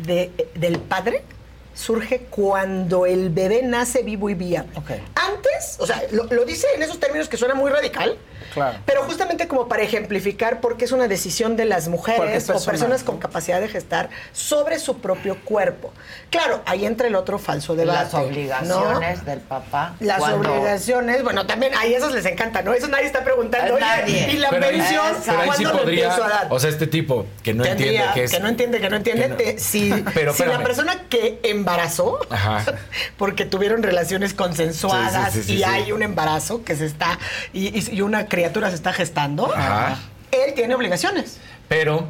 de- 0.05 0.31
del 0.53 0.77
padre 0.77 1.23
surge 1.73 2.27
cuando 2.29 3.07
el 3.07 3.31
bebé 3.31 3.61
nace 3.63 4.03
vivo 4.03 4.29
y 4.29 4.35
viable. 4.35 4.69
Antes, 5.15 5.77
o 5.79 5.87
sea, 5.87 6.03
lo, 6.11 6.25
lo 6.25 6.45
dice 6.45 6.67
en 6.75 6.83
esos 6.83 6.99
términos 6.99 7.27
que 7.27 7.37
suena 7.37 7.55
muy 7.55 7.71
radical, 7.71 8.17
Claro. 8.57 8.77
pero 8.85 9.03
justamente 9.03 9.47
como 9.47 9.67
para 9.67 9.83
ejemplificar 9.83 10.59
por 10.61 10.77
qué 10.77 10.85
es 10.85 10.91
una 10.91 11.07
decisión 11.07 11.55
de 11.55 11.65
las 11.65 11.87
mujeres 11.87 12.49
es 12.49 12.49
o 12.49 12.65
personas 12.65 13.01
¿no? 13.01 13.05
con 13.07 13.17
capacidad 13.19 13.59
de 13.61 13.67
gestar 13.67 14.09
sobre 14.33 14.79
su 14.79 14.97
propio 14.99 15.37
cuerpo. 15.43 15.93
Claro, 16.29 16.61
ahí 16.65 16.85
entra 16.85 17.07
el 17.07 17.15
otro 17.15 17.39
falso 17.39 17.75
debate. 17.75 17.99
Las 18.03 18.13
¿no? 18.13 18.19
obligaciones 18.21 19.25
del 19.25 19.39
papá. 19.39 19.95
Las 19.99 20.19
cuando- 20.19 20.51
obligaciones, 20.53 21.23
bueno, 21.23 21.45
también 21.45 21.73
a 21.75 21.85
esos 21.85 22.11
les 22.13 22.25
encanta, 22.25 22.61
¿no? 22.61 22.73
Eso 22.73 22.87
nadie 22.87 23.05
está 23.05 23.23
preguntando. 23.23 23.75
Oye, 23.75 23.85
Nadie. 23.85 24.31
y 24.33 24.37
la 24.37 24.49
Pero 24.49 24.65
ahí, 24.65 24.77
pensión, 24.77 25.05
pero 25.25 25.39
ahí 25.39 25.49
sí 25.55 25.63
¿cuándo 25.63 25.73
le 25.73 25.79
podría, 25.79 26.13
a 26.15 26.19
dar? 26.19 26.47
o 26.49 26.59
sea, 26.59 26.69
este 26.69 26.87
tipo 26.87 27.25
que 27.43 27.53
no 27.53 27.63
Tendría- 27.63 27.87
entiende 28.05 28.13
que 28.13 28.23
es... 28.23 28.41
no 28.41 28.47
entiende, 28.47 28.79
que 28.79 28.89
no 28.89 28.95
entiende. 28.97 29.21
que 29.23 29.29
no- 29.29 29.35
te- 29.35 29.59
si 29.59 29.93
Pero 30.13 30.33
si 30.33 30.43
la 30.45 30.59
persona 30.63 31.03
que 31.09 31.39
embarazó, 31.43 32.19
Ajá. 32.29 32.63
porque 33.17 33.45
tuvieron 33.45 33.83
relaciones 33.83 34.33
consensuadas 34.33 35.33
Sí, 35.33 35.39
sí, 35.39 35.43
sí, 35.43 35.47
sí, 35.47 35.53
y 35.53 35.57
sí. 35.57 35.63
hay 35.63 35.91
un 35.91 36.01
embarazo 36.03 36.63
que 36.63 36.75
se 36.75 36.85
está, 36.85 37.19
y, 37.53 38.01
una 38.01 38.27
criatura 38.47 38.69
se 38.69 38.75
está 38.75 38.93
gestando, 38.93 39.53
Ajá. 39.53 39.99
él 40.31 40.53
tiene 40.55 40.73
obligaciones. 40.73 41.37
Pero 41.67 42.07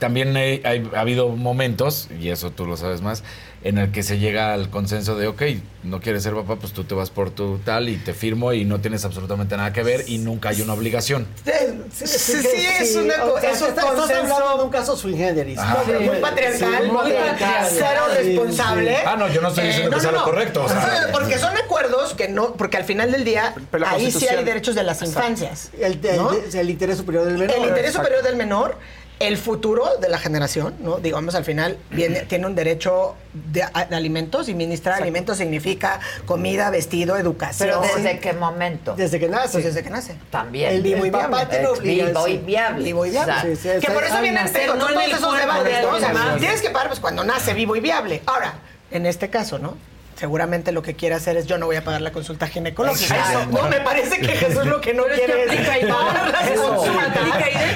también 0.00 0.36
hay- 0.36 0.60
hay- 0.64 0.90
ha 0.96 1.00
habido 1.00 1.28
momentos, 1.28 2.08
y 2.18 2.30
eso 2.30 2.50
tú 2.50 2.66
lo 2.66 2.76
sabes 2.76 3.02
más, 3.02 3.22
en 3.62 3.76
el 3.78 3.92
que 3.92 4.02
se 4.02 4.18
llega 4.18 4.54
al 4.54 4.70
consenso 4.70 5.16
de, 5.16 5.28
ok, 5.28 5.42
no 5.82 6.00
quieres 6.00 6.22
ser 6.22 6.34
papá, 6.34 6.56
pues 6.56 6.72
tú 6.72 6.84
te 6.84 6.94
vas 6.94 7.10
por 7.10 7.30
tu 7.30 7.58
tal 7.58 7.88
y 7.90 7.96
te 7.96 8.14
firmo 8.14 8.52
y 8.54 8.64
no 8.64 8.80
tienes 8.80 9.04
absolutamente 9.04 9.56
nada 9.56 9.72
que 9.72 9.82
ver 9.82 10.04
y 10.08 10.16
nunca 10.18 10.48
hay 10.48 10.62
una 10.62 10.72
obligación. 10.72 11.26
Sí, 11.44 12.06
sí, 12.06 12.42
sí, 12.42 12.66
es 12.80 12.96
una 12.96 13.18
cosa, 13.18 13.50
estás, 13.50 13.84
hablando 13.84 14.58
de 14.58 14.64
un 14.64 14.70
caso 14.70 14.96
sui 14.96 15.14
generis. 15.16 15.58
Muy 15.58 16.16
patriarcal, 16.20 16.58
Sí, 16.58 16.86
muy 16.90 16.96
patriarcal. 16.96 17.66
cero 17.70 18.00
responsable. 18.16 18.90
sí. 18.96 19.02
Ah, 19.06 19.16
no, 19.16 19.28
yo 19.28 19.40
no 19.42 19.48
estoy 19.48 19.66
diciendo 19.66 19.90
Eh, 19.90 19.94
que 19.94 20.00
sea 20.00 20.12
lo 20.12 20.24
correcto. 20.24 20.64
o 20.64 20.68
sea, 20.68 21.08
porque 21.12 21.38
son 21.38 21.54
acuerdos 21.56 22.14
que 22.14 22.28
no, 22.28 22.54
porque 22.54 22.76
al 22.78 22.84
final 22.84 23.12
del 23.12 23.24
día 23.24 23.54
ahí 23.86 24.10
sí 24.10 24.26
hay 24.28 24.42
derechos 24.44 24.74
de 24.74 24.84
las 24.84 25.02
infancias. 25.02 25.70
El, 25.78 26.00
el- 26.04 26.16
¿no? 26.16 26.30
el 26.32 26.70
interés 26.70 26.96
superior 26.96 27.24
del 27.26 27.36
menor. 27.38 27.56
El 27.56 27.68
interés 27.68 27.92
superior 27.92 28.22
del 28.22 28.36
menor, 28.36 28.76
el 29.20 29.36
futuro 29.36 29.86
de 30.00 30.08
la 30.08 30.18
generación, 30.18 30.74
¿no? 30.80 30.96
Digamos, 30.96 31.34
al 31.34 31.44
final 31.44 31.78
viene, 31.90 32.20
tiene 32.28 32.46
un 32.46 32.54
derecho 32.54 33.14
de, 33.32 33.62
alimentos 33.62 34.48
y 34.48 34.54
ministrar 34.54 35.00
alimentos 35.00 35.36
significa 35.36 36.00
comida, 36.26 36.70
vestido, 36.70 37.16
educación. 37.16 37.68
Pero 37.68 37.82
¿desde 37.96 38.18
qué 38.18 38.32
momento? 38.32 38.94
Desde 38.96 39.20
que 39.20 39.28
nace. 39.28 39.52
Pues 39.52 39.64
desde 39.64 39.82
que 39.82 39.90
nace. 39.90 40.16
También. 40.30 40.74
El 40.74 40.82
vivo 40.82 41.04
y 41.04 41.10
papá 41.10 41.44
viable. 41.44 41.58
tiene 41.80 41.80
vivo 41.80 42.28
y 42.28 42.38
viable. 42.38 42.84
Vivo 42.84 43.06
y 43.06 43.10
viable. 43.10 43.32
Exacto. 43.32 43.56
Sí, 43.56 43.68
sí, 43.74 43.86
que 43.86 43.92
por 43.92 44.02
eso 44.02 44.14
al 44.14 44.22
vienen 44.22 44.42
nacer, 44.42 44.62
pero 44.62 44.74
no 44.74 44.88
en 44.88 44.94
todos 44.94 45.06
el 45.06 45.12
esos 45.12 45.38
debates, 45.38 45.82
¿no? 45.82 45.90
O 45.90 46.00
sea, 46.00 46.36
tienes 46.38 46.62
que 46.62 46.70
pagar 46.70 46.88
pues 46.88 47.00
cuando 47.00 47.22
nace 47.22 47.52
vivo 47.52 47.76
y 47.76 47.80
viable. 47.80 48.22
Ahora, 48.24 48.54
en 48.90 49.04
este 49.04 49.28
caso, 49.28 49.58
¿no? 49.58 49.76
Seguramente 50.20 50.70
lo 50.70 50.82
que 50.82 50.94
quiere 50.94 51.14
hacer 51.14 51.38
es 51.38 51.46
yo 51.46 51.56
no 51.56 51.64
voy 51.64 51.76
a 51.76 51.82
pagar 51.82 52.02
la 52.02 52.12
consulta 52.12 52.46
ginecológica. 52.46 53.30
Eso, 53.30 53.46
no, 53.46 53.62
me 53.70 53.80
parece 53.80 54.20
que 54.20 54.28
Jesús 54.28 54.66
lo 54.66 54.78
que 54.78 54.92
no 54.92 55.04
Pero 55.04 55.14
es 55.14 55.20
que 55.20 55.56
quiere 55.56 55.78
es 55.78 55.82
igual. 55.82 55.96
pagar 56.04 56.30
las 56.30 56.50
consultas, 56.50 57.28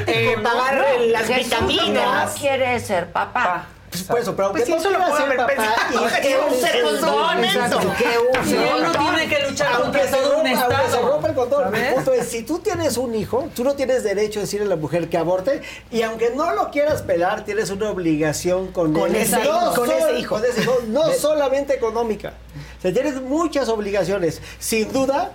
eh, 0.06 0.34
¿no? 0.36 0.42
pagar 0.42 0.74
No, 0.74 1.06
las 1.06 1.26
Jesús 1.26 1.44
vitaminas. 1.44 2.34
No 2.34 2.38
quiere 2.38 2.78
ser 2.80 3.10
papá. 3.12 3.64
Pues, 3.94 4.02
por 4.08 4.18
eso, 4.18 4.34
pero 4.36 4.50
Pues 4.50 4.62
aunque 4.62 4.64
sí, 4.64 4.70
no 4.72 4.76
eso 4.78 4.90
lo 4.90 5.14
haber 5.14 5.36
papá, 5.36 5.52
y- 5.90 6.22
Que 6.22 6.36
use 6.36 6.66
eso. 6.66 7.78
Que 7.96 8.38
use 8.40 8.50
Y 8.50 8.58
él 8.58 8.82
no 8.82 8.92
tiene 8.92 9.28
que 9.28 9.48
luchar 9.48 9.72
Aunque 9.74 10.00
contra 10.00 10.18
todo 10.18 10.38
un 10.38 10.46
rompa- 10.46 10.60
aunque 10.62 10.76
se 10.80 10.84
estado. 10.86 11.08
rompa 11.08 11.28
el 11.28 11.34
condón. 11.34 11.70
Mi 11.70 11.78
¿Sabes? 11.78 11.94
punto 11.94 12.12
es, 12.12 12.28
si 12.28 12.42
tú 12.42 12.58
tienes 12.58 12.96
un 12.96 13.14
hijo, 13.14 13.48
tú 13.54 13.62
no 13.62 13.74
tienes 13.74 14.02
derecho 14.02 14.40
a 14.40 14.42
decirle 14.42 14.66
a 14.66 14.70
la 14.70 14.76
mujer 14.76 15.08
que 15.08 15.16
aborte, 15.16 15.62
y 15.92 16.02
aunque 16.02 16.30
no 16.30 16.52
lo 16.54 16.70
quieras 16.70 17.02
pelar, 17.02 17.44
tienes 17.44 17.70
una 17.70 17.90
obligación 17.90 18.72
con, 18.72 18.92
Con 18.92 19.10
él. 19.14 19.22
ese 19.22 19.36
No 19.36 19.44
hijo, 19.44 19.74
con 19.74 19.88
sol- 19.88 19.90
ese 19.96 20.18
hijo. 20.18 20.34
con 20.34 20.44
ese 20.44 20.60
hijo, 20.62 20.78
no 20.88 21.12
solamente 21.12 21.74
económica. 21.74 22.32
O 22.78 22.82
sea, 22.82 22.92
tienes 22.92 23.20
muchas 23.22 23.68
obligaciones. 23.68 24.40
Sin 24.58 24.92
duda, 24.92 25.30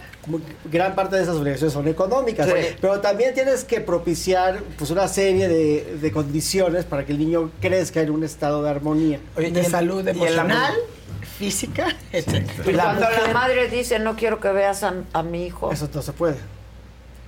gran 0.72 0.96
parte 0.96 1.16
de 1.16 1.24
esas 1.24 1.36
obligaciones 1.36 1.74
son 1.74 1.88
económicas, 1.88 2.46
Sí. 2.48 2.76
pero 2.82 3.00
también 3.00 3.34
tienes 3.34 3.64
que 3.64 3.82
propiciar 3.82 4.60
pues, 4.78 4.92
una 4.92 5.08
serie 5.08 5.48
de, 5.48 5.98
de 6.02 6.12
condiciones 6.12 6.86
para 6.86 7.06
que 7.06 7.14
el 7.14 7.20
niño 7.20 7.52
crezca 7.62 8.02
en 8.02 8.12
un 8.12 8.24
estado 8.24 8.62
de 8.64 8.70
armonía. 8.70 9.20
de 9.36 9.64
salud 9.64 10.08
emocional, 10.08 10.74
física, 11.38 11.88
etc. 12.12 12.44
Y 12.68 12.74
cuando 12.74 13.02
la 13.10 13.34
madre 13.34 13.68
dice, 13.70 13.98
no 14.00 14.16
quiero 14.16 14.40
que 14.40 14.50
veas 14.50 14.84
a, 14.84 14.94
a 15.14 15.24
mi 15.24 15.46
hijo. 15.46 15.72
Eso 15.72 15.90
no 15.94 16.02
se 16.02 16.12
puede. 16.14 16.36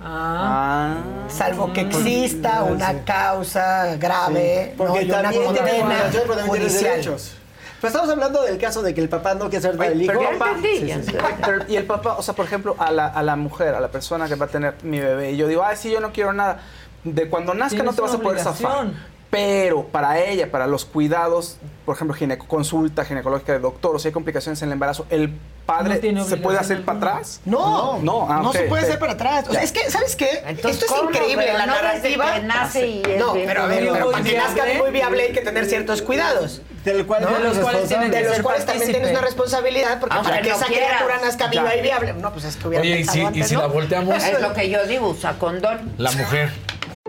Ah. 0.04 0.96
Salvo 1.28 1.72
que 1.72 1.82
exista 1.82 2.64
una 2.64 3.04
causa 3.04 3.96
grave 3.96 4.70
Sí, 4.70 4.74
porque 4.76 5.04
¿no? 5.04 5.14
una 5.14 5.22
también 5.22 5.44
condena 5.44 6.10
tienes 6.10 6.42
judicial. 6.46 6.82
derechos. 6.92 7.34
Pero 7.82 7.88
estamos 7.88 8.08
hablando 8.10 8.42
del 8.42 8.56
caso 8.58 8.80
de 8.80 8.94
que 8.94 9.02
el 9.02 9.08
papá 9.10 9.34
no 9.34 9.50
quiere 9.50 9.60
ser 9.60 9.76
del 9.76 10.00
hijo. 10.02 10.12
Pero 10.16 10.30
el 10.30 10.38
papá- 10.38 10.56
Sí, 10.62 10.78
sí, 10.78 11.02
sí. 11.10 11.16
Pero- 11.44 11.64
y 11.68 11.76
el 11.76 11.84
papá, 11.84 12.14
o 12.16 12.22
sea, 12.22 12.32
por 12.34 12.46
ejemplo, 12.46 12.74
a 12.78 12.90
la, 12.90 13.08
a 13.08 13.22
la 13.22 13.36
mujer, 13.36 13.74
a 13.74 13.80
la 13.80 13.88
persona 13.88 14.26
que 14.28 14.36
va 14.36 14.46
a 14.46 14.48
tener 14.48 14.74
mi 14.82 15.00
bebé, 15.00 15.32
y 15.32 15.36
yo 15.36 15.46
digo, 15.48 15.62
ay, 15.64 15.76
sí, 15.76 15.90
yo 15.90 16.00
no 16.00 16.12
quiero 16.12 16.32
nada. 16.32 16.60
De 17.04 17.28
cuando 17.28 17.52
nazca 17.52 17.82
no 17.82 17.92
te 17.92 18.00
vas 18.00 18.14
a 18.14 18.18
poder 18.18 18.38
zafar. 18.38 18.86
Pero 19.30 19.84
para 19.86 20.20
ella, 20.20 20.50
para 20.50 20.66
los 20.66 20.84
cuidados, 20.84 21.56
por 21.86 21.96
ejemplo, 21.96 22.14
gineco, 22.14 22.46
consulta 22.46 23.04
ginecológica 23.04 23.52
de 23.54 23.58
doctor, 23.60 23.96
o 23.96 23.98
si 23.98 24.08
hay 24.08 24.12
complicaciones 24.12 24.60
en 24.62 24.68
el 24.68 24.74
embarazo, 24.74 25.06
¿el 25.10 25.32
padre 25.66 26.12
No 26.12 26.24
se 26.24 26.36
puede 26.36 26.58
hacer 26.58 26.84
para 26.84 26.98
atrás? 26.98 27.40
No, 27.44 27.98
no, 28.00 28.26
ah, 28.30 28.40
no 28.42 28.50
ok, 28.50 28.56
se 28.56 28.62
puede 28.64 28.82
hacer 28.84 28.98
para 28.98 29.12
atrás. 29.12 29.44
O 29.48 29.52
sea, 29.52 29.62
es 29.62 29.72
que, 29.72 29.90
¿sabes 29.90 30.16
qué? 30.16 30.42
Entonces, 30.46 30.82
Esto 30.82 30.94
es 30.96 31.02
increíble, 31.04 31.52
la 31.52 31.66
no 31.66 31.74
narrativa. 31.74 32.34
que 32.34 32.40
nace 32.42 32.86
y 32.88 33.02
es 33.06 33.18
no, 33.18 33.32
pero 33.32 33.62
a 33.62 33.66
ver, 33.66 33.88
pero 33.92 34.10
para 34.10 34.24
que 34.24 34.30
viable. 34.30 34.54
nazca 34.54 34.78
muy 34.78 34.90
viable 34.90 35.22
hay 35.22 35.32
que 35.32 35.40
tener 35.40 35.66
ciertos 35.66 36.02
cuidados. 36.02 36.62
Del 36.84 37.06
cual 37.06 37.22
¿no? 37.22 37.30
de 37.30 37.44
los 37.44 37.58
cuales, 37.58 37.88
de 37.88 38.22
los 38.24 38.40
cuales 38.40 38.66
también 38.66 38.90
tienes 38.90 39.10
una 39.12 39.20
responsabilidad, 39.20 40.00
porque 40.00 40.16
Aunque 40.16 40.30
para 40.30 40.42
que 40.42 40.48
no 40.50 40.56
esa 40.56 40.66
quieras. 40.66 40.88
criatura 40.88 41.20
nazca 41.24 41.46
viva 41.46 41.76
y 41.76 41.80
viable, 41.80 42.12
no, 42.14 42.32
pues 42.32 42.44
es 42.44 42.56
que 42.56 42.66
hubiera 42.68 42.82
Oye, 42.82 42.98
y 43.00 43.04
si, 43.04 43.20
y 43.20 43.24
antes, 43.24 43.48
si 43.48 43.54
¿no? 43.54 43.60
la 43.60 43.66
volteamos, 43.68 44.22
Es 44.24 44.40
lo 44.40 44.52
que 44.52 44.68
yo 44.68 44.84
digo, 44.86 45.08
usa 45.10 45.34
condón. 45.38 45.92
la 45.98 46.10
mujer. 46.12 46.50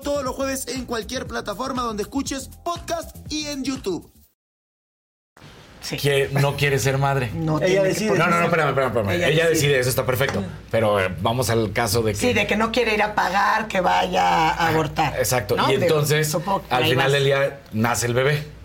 todos 0.00 0.22
los 0.24 0.34
jueves 0.34 0.66
en 0.68 0.84
cualquier 0.86 1.26
plataforma 1.26 1.82
donde 1.82 2.02
escuches 2.02 2.48
podcast 2.64 3.16
y 3.30 3.46
en 3.46 3.64
YouTube. 3.64 4.10
Que 6.00 6.28
no 6.32 6.56
quiere 6.56 6.80
ser 6.80 6.98
madre. 6.98 7.30
No 7.32 7.58
Ella 7.58 7.66
tiene 7.66 7.82
que 7.82 7.88
decide. 7.90 8.18
No, 8.18 8.26
no, 8.26 8.38
no, 8.40 8.44
espérame, 8.46 8.68
espérame, 8.70 8.88
espérame. 8.88 9.10
Ella 9.10 9.28
Ella, 9.28 9.48
decide. 9.48 9.50
decide. 9.68 9.78
eso 9.80 9.90
está 9.90 10.04
perfecto. 10.04 10.42
Pero 10.70 10.98
eh, 11.00 11.14
vamos 11.20 11.48
al 11.48 11.72
caso 11.72 12.02
de 12.02 12.12
que. 12.12 12.18
Sí, 12.18 12.32
de 12.32 12.44
que 12.46 12.56
no 12.56 12.72
quiere 12.72 12.94
ir 12.94 13.02
a 13.02 13.14
pagar, 13.14 13.68
que 13.68 13.80
vaya 13.80 14.50
a 14.50 14.68
abortar. 14.68 15.14
Exacto. 15.16 15.54
¿no? 15.54 15.68
Y 15.68 15.72
Digo, 15.76 15.82
entonces, 15.82 16.28
supongo 16.28 16.66
que 16.66 16.74
al 16.74 16.82
ahí 16.82 16.90
final 16.90 17.04
vas. 17.06 17.12
del 17.12 17.24
día, 17.24 17.60
nace 17.72 18.06
el 18.06 18.14
bebé. 18.14 18.55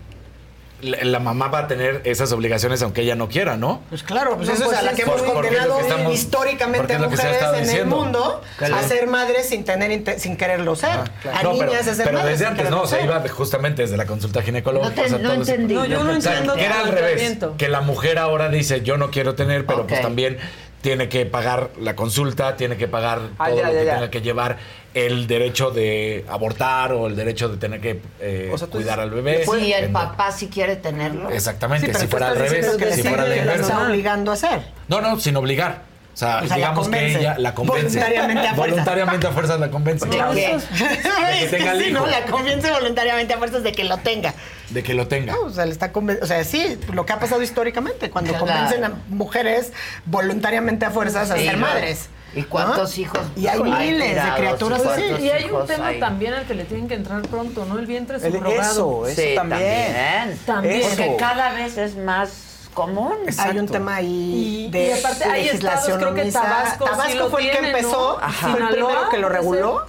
La, 0.82 0.98
la 1.04 1.18
mamá 1.20 1.46
va 1.48 1.60
a 1.60 1.68
tener 1.68 2.00
esas 2.04 2.32
obligaciones 2.32 2.82
aunque 2.82 3.02
ella 3.02 3.14
no 3.14 3.28
quiera, 3.28 3.56
¿no? 3.56 3.82
Pues 3.88 4.02
claro, 4.02 4.36
pues 4.36 4.48
No, 4.48 4.54
eso 4.54 4.64
pues 4.64 4.74
es 4.76 4.80
a 4.80 4.82
la 4.82 4.90
es 4.90 4.96
que 4.96 5.02
hemos 5.02 5.22
condenado 5.22 5.76
que 5.76 5.82
estamos- 5.82 6.02
porque 6.04 6.14
históricamente 6.18 6.94
a 6.94 6.98
mujeres 6.98 7.36
en 7.54 7.62
diciendo. 7.64 7.96
el 7.96 8.02
mundo 8.02 8.42
Claro. 8.58 8.76
a 8.76 8.82
ser 8.82 9.06
madres 9.06 9.48
sin 9.48 9.64
tener 9.64 10.18
sin 10.18 10.36
quererlo 10.36 10.74
ser. 10.74 10.90
A 10.90 11.42
No, 11.44 11.52
pero, 11.52 11.66
niñas 11.70 11.86
a 11.86 11.94
ser 11.94 12.04
pero 12.06 12.18
madres 12.18 12.38
desde 12.40 12.50
antes, 12.50 12.68
¿no? 12.70 12.82
O 12.82 12.86
sea, 12.88 13.00
iba 13.00 13.22
justamente 13.28 13.82
desde 13.82 13.96
la 13.96 14.06
consulta 14.06 14.42
ginecológica. 14.42 14.88
No 14.88 14.94
te- 14.94 15.00
o 15.02 15.08
sea, 15.08 15.18
no 15.18 15.30
todo 15.34 15.42
ese- 15.42 15.50
entendí. 15.52 15.74
No, 15.74 15.84
yo 15.86 16.02
no 16.04 16.18
O 16.18 16.20
sea, 16.20 16.32
entiendo 16.32 16.54
que 16.56 16.64
era 16.64 16.80
al 16.80 16.88
revés. 16.88 17.38
Que 17.56 17.68
la 17.68 17.80
mujer 17.80 18.18
ahora 18.18 18.48
dice, 18.48 18.82
yo 18.82 18.96
no 18.96 19.10
quiero 19.12 19.34
tener, 19.36 19.64
pero 19.66 19.86
pues 19.86 20.00
también 20.02 20.38
tiene 20.82 21.08
que 21.08 21.24
pagar 21.24 21.70
la 21.80 21.96
consulta, 21.96 22.56
tiene 22.56 22.76
que 22.76 22.88
pagar 22.88 23.20
Ah, 23.38 23.46
todo 23.48 23.56
ya, 23.58 23.68
lo 23.68 23.72
ya, 23.72 23.78
que 23.80 23.84
ya. 23.86 23.94
tenga 23.94 24.10
que 24.10 24.20
llevar 24.20 24.58
el 24.92 25.26
derecho 25.26 25.70
de 25.70 26.24
abortar 26.28 26.92
o 26.92 27.06
el 27.06 27.16
derecho 27.16 27.48
de 27.48 27.56
tener 27.56 27.80
que 27.80 28.00
eh, 28.20 28.50
O 28.52 28.58
sea, 28.58 28.66
tú 28.66 28.72
cuidar 28.78 29.00
al 29.00 29.10
bebé. 29.10 29.46
Si 29.46 29.72
el 29.72 29.84
En- 29.84 29.92
papá 29.92 30.30
sí 30.32 30.48
quiere 30.48 30.76
tenerlo. 30.76 31.30
Exactamente, 31.30 31.94
Sí, 31.94 32.00
si 32.00 32.06
fuera 32.08 32.28
al 32.28 32.36
revés, 32.36 32.66
si 32.94 33.02
fuera 33.02 33.22
al 33.22 33.32
está 33.32 33.86
obligando 33.88 34.32
a 34.32 34.34
hacer. 34.34 34.60
No, 34.88 35.00
no, 35.00 35.18
sin 35.18 35.36
obligar. 35.36 35.91
O 36.12 36.16
sea, 36.16 36.36
O 36.36 36.40
sea, 36.40 36.48
la 36.48 36.56
digamos 36.56 36.88
que 36.90 37.06
ella 37.16 37.38
la 37.38 37.54
convence. 37.54 37.98
Voluntariamente 37.98 38.46
a 38.48 38.54
fuerza. 38.54 38.70
Voluntariamente 38.74 39.26
a 39.26 39.30
fuerzas 39.32 39.60
la 39.60 39.70
convence. 39.70 40.06
Es 40.08 40.10
que 41.50 41.56
tenga 41.56 41.72
el 41.72 41.84
sí. 41.84 41.90
¿no? 41.92 42.06
La 42.06 42.24
convence 42.26 42.70
voluntariamente 42.70 43.32
a 43.32 43.38
fuerzas 43.38 43.62
de 43.62 43.72
que 43.72 43.84
lo 43.84 43.96
tenga. 43.98 44.34
De 44.70 44.82
que 44.82 44.92
lo 44.94 45.08
tenga. 45.08 45.32
No, 45.32 45.40
o 45.42 45.50
sea, 45.50 45.64
le 45.64 45.72
está 45.72 45.90
o 45.94 46.26
sea, 46.26 46.44
sí, 46.44 46.78
lo 46.92 47.06
que 47.06 47.12
ha 47.14 47.18
pasado 47.18 47.40
históricamente, 47.42 48.10
cuando 48.10 48.30
Claro. 48.32 48.46
convencen 48.46 48.84
a 48.84 48.92
mujeres 49.08 49.72
voluntariamente 50.06 50.84
a 50.84 50.90
fuerzas 50.90 51.30
a 51.30 51.36
ser 51.36 51.56
¿no? 51.58 51.66
madres. 51.66 52.08
¿Y 52.34 52.44
cuántos 52.44 52.96
¿no? 52.96 53.02
hijos 53.02 53.20
Y 53.36 53.46
hay 53.46 53.60
hay 53.62 53.90
miles 53.92 54.14
de 54.14 54.30
criaturas 54.36 54.82
¿Y 54.84 54.88
así. 54.88 55.24
Y 55.24 55.30
hay 55.30 55.44
un 55.50 55.66
tema 55.66 55.88
hay? 55.88 56.00
también 56.00 56.32
al 56.32 56.46
que 56.46 56.54
le 56.54 56.64
tienen 56.64 56.88
que 56.88 56.94
entrar 56.94 57.20
pronto, 57.22 57.66
¿no? 57.66 57.78
El 57.78 57.86
vientre 57.86 58.16
El- 58.16 58.32
subrogado. 58.32 59.06
eso, 59.06 59.06
eso 59.06 59.20
Sí, 59.20 59.34
también. 59.34 60.38
También. 60.46 60.74
Eso. 60.76 60.88
Porque 60.90 61.16
cada 61.18 61.52
vez 61.52 61.76
es 61.76 61.94
más 61.96 62.30
común. 62.72 63.12
Hay 63.38 63.58
un 63.58 63.66
tema 63.66 63.96
ahí 63.96 64.66
Y- 64.66 64.70
de 64.70 64.88
y 64.88 64.92
aparte 64.92 65.24
hay 65.24 65.42
estados, 65.48 65.52
legislación 65.52 65.98
creo 66.00 66.14
que 66.14 66.20
omisa. 66.22 66.42
Tabasco 66.42 66.88
sí 67.08 67.14
lo 67.14 67.30
fue 67.30 67.40
el 67.42 67.46
que 67.46 67.52
tiene, 67.58 67.72
¿no? 67.72 67.78
empezó, 67.78 68.18
Ajá. 68.22 68.48
fue 68.50 68.60
el 68.60 68.66
primero 68.68 68.88
Sinaloa, 68.88 69.10
que 69.10 69.18
lo 69.18 69.28
reguló. 69.28 69.86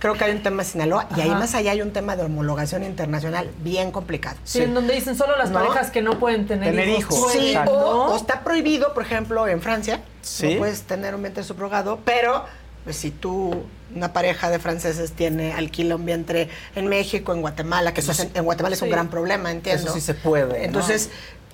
Creo 0.00 0.14
que 0.14 0.24
hay 0.24 0.32
un 0.32 0.42
tema 0.42 0.62
en 0.62 0.68
Sinaloa 0.68 1.08
y 1.16 1.22
ahí 1.22 1.30
más 1.30 1.54
allá 1.54 1.70
hay 1.70 1.80
un 1.80 1.90
tema 1.92 2.14
de 2.14 2.24
homologación 2.24 2.84
internacional 2.84 3.50
bien 3.60 3.90
complicado. 3.90 4.36
Sí, 4.44 4.60
en 4.62 4.74
donde 4.74 4.92
dicen 4.94 5.16
solo 5.16 5.34
las 5.38 5.50
¿No? 5.50 5.60
parejas 5.60 5.90
que 5.90 6.02
no 6.02 6.18
pueden 6.18 6.46
tener, 6.46 6.70
Tener 6.72 6.88
hijos. 6.88 7.32
Sí, 7.32 7.54
o, 7.56 7.64
¿no? 7.64 7.72
o 8.12 8.16
está 8.16 8.44
prohibido, 8.44 8.92
por 8.92 9.02
ejemplo, 9.02 9.48
en 9.48 9.62
Francia, 9.62 10.00
Sí. 10.20 10.52
no 10.54 10.58
puedes 10.58 10.82
tener 10.82 11.14
un 11.14 11.22
vientre 11.22 11.42
subrogado, 11.42 12.00
pero 12.04 12.44
pues, 12.84 12.96
si 12.96 13.10
tú, 13.10 13.62
una 13.96 14.12
pareja 14.12 14.50
de 14.50 14.58
franceses 14.58 15.12
tiene, 15.12 15.54
alquila 15.54 15.96
un 15.96 16.04
vientre 16.04 16.50
en 16.76 16.86
México, 16.88 17.32
en 17.32 17.40
Guatemala, 17.40 17.94
que 17.94 18.02
eso 18.02 18.12
es- 18.12 18.28
en 18.34 18.44
Guatemala 18.44 18.74
es 18.74 18.82
un 18.82 18.90
gran 18.90 19.08
problema, 19.08 19.50
entiendo. 19.50 19.84
Eso 19.84 19.94
sí 19.94 20.02
se 20.02 20.12
puede, 20.12 20.68
¿no? 20.68 20.80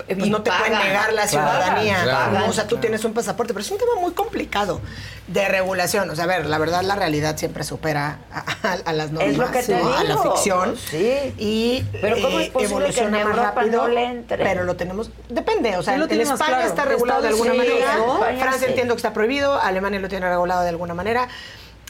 Entonces, 0.08 0.16
pues, 0.18 0.26
Y 0.26 0.30
no 0.30 0.42
te 0.42 0.50
pueden 0.50 0.72
pagan. 0.72 0.86
negar 0.88 1.12
la 1.12 1.26
ciudadanía. 1.28 2.44
O 2.48 2.52
sea, 2.52 2.66
tú 2.66 2.76
tienes 2.78 3.04
un 3.04 3.12
pasaporte, 3.14 3.52
pero 3.54 3.64
es 3.64 3.70
un 3.70 3.78
tema 3.78 3.92
muy 4.00 4.12
complicado 4.12 4.80
de 5.26 5.48
regulación. 5.48 6.10
O 6.10 6.16
sea, 6.16 6.24
a 6.24 6.26
ver, 6.26 6.46
la 6.46 6.58
verdad, 6.58 6.82
la 6.82 6.96
realidad 6.96 7.36
siempre 7.36 7.64
supera 7.64 8.18
a, 8.32 8.44
a- 8.68 8.72
a 8.84 8.92
las 8.92 9.10
normas, 9.12 9.30
Es 9.32 9.38
lo 9.38 9.50
que 9.50 9.62
te 9.62 9.76
¿no? 9.76 9.92
a 9.94 10.04
la 10.04 10.18
ficción. 10.18 10.76
sí. 10.76 11.34
Y 11.38 11.84
Pero 12.00 12.16
¿cómo 12.20 12.40
es 12.40 12.48
eh, 12.48 12.50
posible 12.50 12.58
que 12.60 12.64
evoluciona 12.64 13.20
en 13.20 13.28
más 13.28 13.36
Europa 13.36 13.52
rápido. 13.60 13.82
no 13.82 13.88
le 13.88 14.04
entre? 14.04 14.44
Pero 14.44 14.64
lo 14.64 14.76
tenemos. 14.76 15.10
Depende. 15.28 15.76
O 15.76 15.82
sea, 15.82 15.96
Sí 15.96 16.02
en 16.14 16.20
España 16.20 16.46
claro. 16.46 16.66
está 16.66 16.84
regulado 16.84 17.22
de 17.22 17.28
alguna 17.28 17.54
manera. 17.54 17.96
¿no? 17.96 18.14
España 18.16 18.40
Francia 18.40 18.60
sí. 18.66 18.70
entiendo 18.70 18.94
que 18.94 18.98
está 18.98 19.12
prohibido. 19.12 19.60
Alemania 19.60 20.00
lo 20.00 20.08
tiene 20.08 20.28
regulado 20.28 20.62
de 20.62 20.68
alguna 20.70 20.94
manera. 20.94 21.28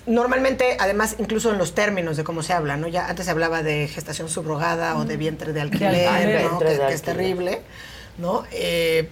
Normalmente, 0.06 0.76
además, 0.80 1.16
incluso 1.18 1.50
en 1.50 1.58
los 1.58 1.74
términos 1.74 2.16
de 2.16 2.24
cómo 2.24 2.42
se 2.42 2.52
habla, 2.54 2.76
¿no? 2.76 2.88
Ya 2.88 3.06
antes 3.08 3.26
se 3.26 3.30
hablaba 3.30 3.62
de 3.62 3.86
gestación 3.86 4.28
subrogada 4.30 4.96
o 4.96 5.04
de 5.04 5.16
vientre 5.18 5.52
de 5.52 5.60
alquiler, 5.60 6.08
alquiler. 6.08 6.42
¿no? 6.44 6.48
Vientre 6.58 6.68
Que, 6.68 6.78
de 6.82 6.88
que 6.88 6.94
es 6.94 7.02
terrible, 7.02 7.60
¿no? 8.20 8.44
Eh, 8.52 9.08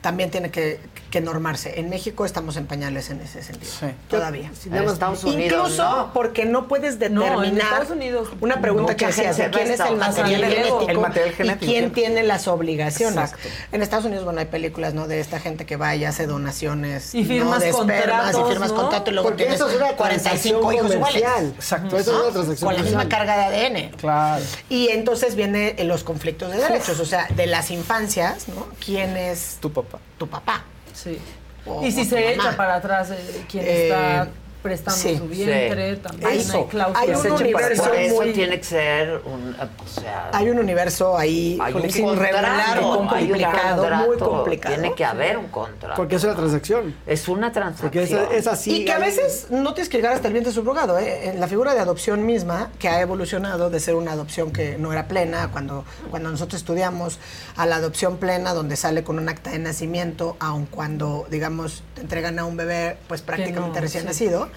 también 0.00 0.30
tiene 0.30 0.50
que, 0.50 0.80
que 1.14 1.20
normarse. 1.20 1.78
En 1.78 1.90
México 1.90 2.24
estamos 2.26 2.56
en 2.56 2.66
pañales 2.66 3.08
en 3.08 3.20
ese 3.20 3.40
sentido. 3.40 3.72
Todavía. 4.10 4.50
Sí, 4.60 4.68
en 4.68 4.82
Estados 4.82 5.22
Unidos, 5.22 5.68
Incluso 5.70 5.84
¿no? 5.96 6.12
porque 6.12 6.44
no 6.44 6.66
puedes 6.66 6.98
determinar. 6.98 7.44
en 7.44 7.56
Estados 7.60 7.90
Unidos 7.90 8.28
Una 8.40 8.60
pregunta 8.60 8.96
que 8.96 9.06
hacías, 9.06 9.36
¿quién 9.52 9.70
es 9.70 9.78
el 9.78 9.96
material 9.96 10.44
genético? 10.44 10.88
El 10.88 10.98
material 10.98 11.30
¿Y 11.30 11.34
genético. 11.34 11.70
quién 11.70 11.92
tiene 11.92 12.24
las 12.24 12.48
obligaciones? 12.48 13.30
Exacto. 13.30 13.48
En 13.70 13.82
Estados 13.82 14.06
Unidos, 14.06 14.24
bueno, 14.24 14.40
hay 14.40 14.46
películas, 14.46 14.92
¿no? 14.92 15.06
De 15.06 15.20
esta 15.20 15.38
gente 15.38 15.66
que 15.66 15.76
va 15.76 15.94
y 15.94 16.04
hace 16.04 16.26
donaciones. 16.26 17.14
Y 17.14 17.22
¿no? 17.22 17.28
firmas 17.28 17.60
de 17.60 17.68
espermas 17.68 18.00
y 18.02 18.32
contratos, 18.32 18.48
firmas 18.50 18.70
¿no? 18.70 18.76
contrato 18.76 19.10
y 19.10 19.14
luego 19.14 19.28
Porque 19.28 19.44
tienes 19.44 19.60
eso 19.60 19.70
es 19.70 19.76
una 19.76 19.92
45 19.92 20.72
hijos 20.72 20.94
iguales. 20.94 20.96
comercial. 20.98 21.52
Exacto. 21.54 21.96
Eso 21.96 22.10
es 22.10 22.16
una 22.16 22.26
¿no? 22.26 22.32
transacción 22.32 22.68
Con 22.70 22.76
la 22.76 22.82
misma 22.82 23.08
carga 23.08 23.50
de 23.50 23.66
ADN. 23.66 23.90
Claro. 23.98 24.44
Y 24.68 24.88
entonces 24.88 25.36
vienen 25.36 25.76
los 25.86 26.02
conflictos 26.02 26.50
de 26.50 26.58
derechos, 26.58 26.98
o 26.98 27.04
sea, 27.06 27.28
de 27.36 27.46
las 27.46 27.70
infancias, 27.70 28.48
¿no? 28.48 28.66
¿Quién 28.84 29.16
es 29.16 29.58
Tu 29.60 29.72
papá. 29.72 30.00
tu 30.18 30.26
papá? 30.28 30.64
Sí. 30.94 31.18
O- 31.66 31.84
y 31.84 31.92
si 31.92 32.04
se 32.06 32.32
echa 32.34 32.56
para 32.56 32.76
atrás 32.76 33.10
eh, 33.10 33.44
quien 33.50 33.64
Eh, 33.66 33.88
está 33.88 34.28
prestando 34.64 34.98
sí. 34.98 35.18
su 35.18 35.28
vientre, 35.28 35.96
también 35.96 36.30
Eso. 36.32 36.56
hay 36.56 36.64
cláusulas. 36.64 37.02
Hay 37.02 37.10
un 37.30 37.32
universo 37.32 37.82
por 37.84 37.94
eso 37.94 38.14
muy- 38.14 38.32
tiene 38.32 38.56
que 38.58 38.64
ser 38.64 39.20
un, 39.26 39.54
o 39.54 39.86
sea, 40.00 40.30
Hay 40.32 40.48
un 40.48 40.58
universo 40.58 41.18
ahí 41.18 41.58
hay 41.60 41.74
un 41.74 41.82
contrato, 41.82 43.10
hay 43.10 43.28
complicado, 43.28 44.06
muy 44.06 44.16
complicado. 44.16 44.74
Tiene 44.74 44.94
que 44.94 45.04
haber 45.04 45.36
un 45.36 45.48
contrato. 45.48 45.96
Porque 45.96 46.16
es 46.16 46.24
una 46.24 46.34
transacción. 46.34 46.94
Es 47.06 47.28
una 47.28 47.52
transacción. 47.52 47.90
Porque 47.90 48.34
es, 48.36 48.40
es 48.40 48.46
así. 48.46 48.74
y 48.74 48.84
que 48.86 48.92
a 48.92 48.98
veces 48.98 49.48
no 49.50 49.74
tienes 49.74 49.90
que 49.90 49.98
llegar 49.98 50.14
hasta 50.14 50.28
el 50.28 50.32
vientre 50.32 50.50
subrogado. 50.50 50.98
¿eh? 50.98 51.28
En 51.28 51.40
la 51.40 51.46
figura 51.46 51.74
de 51.74 51.80
adopción 51.80 52.24
misma, 52.24 52.70
que 52.78 52.88
ha 52.88 53.02
evolucionado 53.02 53.68
de 53.68 53.80
ser 53.80 53.96
una 53.96 54.12
adopción 54.12 54.50
que 54.50 54.78
no 54.78 54.94
era 54.94 55.08
plena, 55.08 55.50
cuando, 55.52 55.84
cuando 56.08 56.30
nosotros 56.30 56.62
estudiamos 56.62 57.18
a 57.56 57.66
la 57.66 57.76
adopción 57.76 58.16
plena, 58.16 58.54
donde 58.54 58.76
sale 58.76 59.04
con 59.04 59.18
un 59.18 59.28
acta 59.28 59.50
de 59.50 59.58
nacimiento, 59.58 60.38
aun 60.40 60.64
cuando, 60.64 61.26
digamos, 61.30 61.82
te 61.94 62.00
entregan 62.00 62.38
a 62.38 62.46
un 62.46 62.56
bebé, 62.56 62.96
pues 63.08 63.20
prácticamente 63.20 63.78
no, 63.78 63.82
recién 63.82 64.04
sí. 64.04 64.08
nacido. 64.08 64.48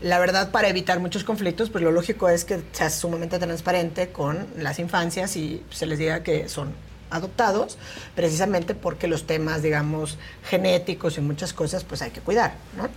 La 0.00 0.18
verdad, 0.18 0.50
para 0.50 0.68
evitar 0.68 0.98
muchos 0.98 1.22
conflictos, 1.24 1.70
pues 1.70 1.84
lo 1.84 1.92
lógico 1.92 2.28
es 2.28 2.44
que 2.44 2.60
seas 2.72 2.94
sumamente 2.94 3.38
transparente 3.38 4.08
con 4.10 4.46
las 4.58 4.78
infancias 4.80 5.36
y 5.36 5.62
se 5.70 5.86
les 5.86 5.98
diga 5.98 6.22
que 6.24 6.48
son 6.48 6.74
adoptados, 7.10 7.76
precisamente 8.16 8.74
porque 8.74 9.06
los 9.06 9.26
temas, 9.26 9.60
digamos, 9.62 10.16
genéticos 10.48 11.18
y 11.18 11.20
muchas 11.20 11.52
cosas, 11.52 11.84
pues 11.84 12.00
hay 12.00 12.10
que 12.10 12.20
cuidar, 12.20 12.54
¿no? 12.74 12.88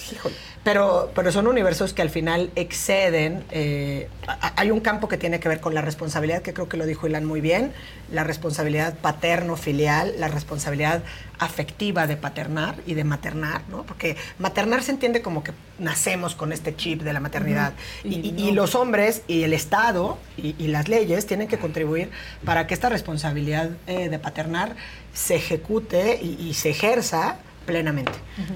Pero, 0.63 1.11
pero 1.13 1.33
son 1.33 1.47
universos 1.47 1.91
que 1.93 2.01
al 2.01 2.09
final 2.09 2.49
exceden. 2.55 3.43
eh, 3.51 4.07
a- 4.25 4.53
hay 4.55 4.71
un 4.71 4.79
campo 4.79 5.09
que 5.09 5.17
tiene 5.17 5.41
que 5.41 5.49
ver 5.49 5.59
con 5.59 5.73
la 5.75 5.81
responsabilidad, 5.81 6.41
que 6.43 6.53
creo 6.53 6.69
que 6.69 6.77
lo 6.77 6.85
dijo 6.85 7.07
Ilan 7.07 7.25
muy 7.25 7.41
bien, 7.41 7.73
la 8.09 8.23
responsabilidad 8.23 8.93
paterno-filial, 8.99 10.13
la 10.17 10.29
responsabilidad 10.29 11.03
afectiva 11.39 12.07
de 12.07 12.17
paternar 12.17 12.75
y 12.85 12.93
de 12.93 13.03
maternar, 13.03 13.61
¿no? 13.69 13.83
Porque 13.83 14.15
maternar 14.39 14.83
se 14.83 14.91
entiende 14.91 15.21
como 15.21 15.43
que 15.43 15.51
nacemos 15.79 16.35
con 16.35 16.51
este 16.53 16.75
chip 16.75 17.01
de 17.01 17.13
la 17.13 17.19
maternidad. 17.19 17.73
Ujú. 18.03 18.13
Y, 18.13 18.15
Y 18.15 18.29
y- 18.37 18.47
y 18.47 18.51
no. 18.51 18.55
los 18.61 18.75
hombres 18.75 19.21
y 19.27 19.43
el 19.43 19.53
Estado 19.53 20.17
y, 20.37 20.55
y 20.57 20.67
las 20.67 20.87
leyes 20.87 21.25
tienen 21.25 21.47
que 21.47 21.57
contribuir 21.57 22.09
para 22.45 22.67
que 22.67 22.73
esta 22.73 22.89
responsabilidad 22.89 23.69
eh, 23.87 24.09
de 24.09 24.19
paternar 24.19 24.75
se 25.13 25.35
ejecute 25.35 26.19
y, 26.21 26.37
y 26.41 26.53
se 26.53 26.69
ejerza 26.71 27.37
plenamente. 27.65 28.11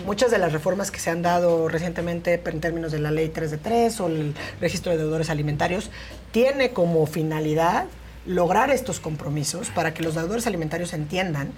Muchas 0.05 0.29
de 0.29 0.37
las 0.37 0.51
reformas 0.53 0.91
que 0.91 0.99
se 0.99 1.09
han 1.09 1.23
dado 1.23 1.67
recientemente 1.67 2.39
en 2.45 2.61
términos 2.61 2.91
de 2.91 2.99
la 2.99 3.09
ley 3.09 3.29
3 3.29 3.49
de 3.49 3.57
3 3.57 3.99
o 4.01 4.07
el 4.07 4.35
registro 4.61 4.91
de 4.91 4.99
deudores 4.99 5.31
alimentarios 5.31 5.89
tiene 6.31 6.69
como 6.73 7.07
finalidad 7.07 7.85
lograr 8.27 8.69
estos 8.69 8.99
compromisos 8.99 9.69
para 9.71 9.95
que 9.95 10.03
los 10.03 10.13
deudores 10.13 10.45
alimentarios 10.45 10.93
entiendan 10.93 11.51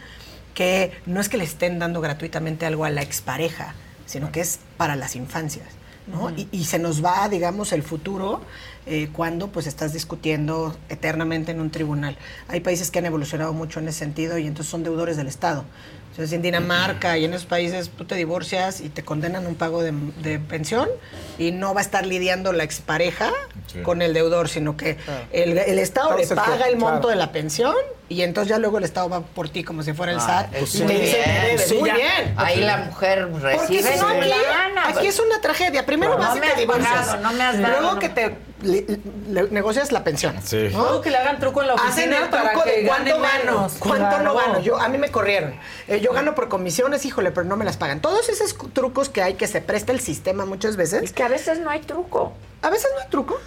que 0.53 0.91
no 1.05 1.21
es 1.21 1.29
que 1.29 1.37
le 1.37 1.43
estén 1.43 1.79
dando 1.79 2.01
gratuitamente 2.01 2.65
algo 2.65 2.85
a 2.85 2.89
la 2.89 3.01
expareja, 3.01 3.75
sino 4.05 4.31
que 4.31 4.41
es 4.41 4.59
para 4.77 4.95
las 4.95 5.15
infancias. 5.15 5.67
¿no? 6.07 6.31
Y, 6.31 6.47
y 6.51 6.65
se 6.65 6.79
nos 6.79 7.03
va, 7.05 7.29
digamos, 7.29 7.71
el 7.71 7.83
futuro 7.83 8.41
eh, 8.87 9.09
cuando 9.13 9.49
pues 9.49 9.67
estás 9.67 9.93
discutiendo 9.93 10.75
eternamente 10.89 11.51
en 11.51 11.61
un 11.61 11.69
tribunal. 11.69 12.17
Hay 12.47 12.61
países 12.61 12.89
que 12.89 12.97
han 12.97 13.05
evolucionado 13.05 13.53
mucho 13.53 13.79
en 13.79 13.87
ese 13.87 13.99
sentido 13.99 14.39
y 14.39 14.47
entonces 14.47 14.71
son 14.71 14.83
deudores 14.83 15.17
del 15.17 15.27
Estado. 15.27 15.65
Entonces 16.11 16.33
en 16.33 16.41
Dinamarca 16.41 17.17
y 17.17 17.23
en 17.25 17.33
esos 17.33 17.45
países 17.45 17.89
tú 17.89 18.03
te 18.05 18.15
divorcias 18.15 18.81
y 18.81 18.89
te 18.89 19.01
condenan 19.03 19.47
un 19.47 19.55
pago 19.55 19.81
de, 19.81 19.93
de 20.21 20.39
pensión 20.39 20.89
y 21.37 21.51
no 21.51 21.73
va 21.73 21.79
a 21.79 21.83
estar 21.83 22.05
lidiando 22.05 22.51
la 22.51 22.63
expareja 22.65 23.31
Sí. 23.67 23.81
con 23.83 24.01
el 24.01 24.13
deudor, 24.13 24.49
sino 24.49 24.75
que 24.75 24.97
Ah. 25.07 25.21
el, 25.31 25.57
el 25.57 25.79
Estado 25.79 26.09
Todo 26.09 26.17
le 26.17 26.27
paga 26.27 26.67
el 26.67 26.75
monto 26.75 27.01
claro. 27.03 27.09
de 27.11 27.15
la 27.15 27.31
pensión 27.31 27.73
y 28.09 28.23
entonces 28.23 28.49
ya 28.49 28.57
luego 28.57 28.79
el 28.79 28.83
Estado 28.83 29.07
va 29.07 29.21
por 29.21 29.47
ti 29.47 29.63
como 29.63 29.81
si 29.83 29.93
fuera 29.93 30.11
el 30.11 30.17
Ah, 30.17 30.21
SAT 30.49 30.57
pues 30.59 30.75
y 30.75 30.83
muy 30.83 30.95
bien. 30.95 31.15
debes. 31.45 31.73
Muy 31.79 31.91
bien. 31.91 32.33
Ahí 32.35 32.59
la 32.59 32.77
mujer 32.79 33.29
Porque 33.31 33.47
recibe 33.47 33.93
si 33.93 33.99
no, 33.99 34.07
aquí, 34.09 34.27
lana. 34.29 34.87
aquí 34.89 35.07
es 35.07 35.17
una 35.21 35.39
tragedia. 35.39 35.85
Primero 35.85 36.13
No 36.17 36.19
vas 36.19 36.35
y 36.35 36.39
me 36.41 36.47
te 36.47 36.51
has 36.51 36.59
divorcias. 36.59 36.91
pagado, 36.91 37.21
no 37.21 37.31
me 37.31 37.43
has 37.45 37.57
dado, 37.61 37.79
Luego 37.79 37.93
no 37.93 37.99
que 37.99 38.09
te 38.09 38.35
le- 38.63 38.85
le- 39.29 39.49
negocias 39.51 39.93
la 39.93 40.03
pensión. 40.03 40.35
Sí. 40.43 40.67
¿no? 40.73 40.79
Luego 40.81 41.01
que 41.01 41.09
le 41.11 41.17
hagan 41.17 41.39
truco 41.39 41.61
en 41.61 41.67
la 41.69 41.73
Hacen 41.75 41.87
oficina 42.09 42.17
el 42.25 42.29
para 42.29 42.51
truco 42.51 42.65
que 42.65 42.81
de 42.81 42.87
cuánto 42.87 43.19
gane 43.21 43.43
menos. 43.45 43.73
cuánto 43.79 44.17
no 44.19 44.33
Claro. 44.33 44.35
gano. 44.35 44.59
Yo, 44.59 44.77
a 44.77 44.89
mí 44.89 44.97
me 44.97 45.09
corrieron. 45.09 45.55
Eh, 45.87 46.00
yo 46.01 46.13
gano 46.13 46.35
por 46.35 46.49
comisiones, 46.49 47.05
híjole, 47.05 47.31
pero 47.31 47.45
no 47.45 47.57
me 47.57 47.65
las 47.65 47.77
pagan. 47.77 48.01
Todos 48.01 48.29
esos 48.29 48.55
trucos 48.73 49.09
que 49.09 49.21
hay 49.21 49.35
que 49.35 49.47
se 49.47 49.61
presta 49.61 49.91
el 49.91 49.99
sistema 49.99 50.45
muchas 50.45 50.75
veces. 50.75 51.03
Es 51.03 51.13
que 51.13 51.23
a 51.23 51.27
veces 51.27 51.59
no 51.59 51.69
hay 51.69 51.81
truco. 51.81 52.33
A 52.61 52.69
veces 52.69 52.89
no 52.95 53.01
hay 53.01 53.09
truco. 53.09 53.37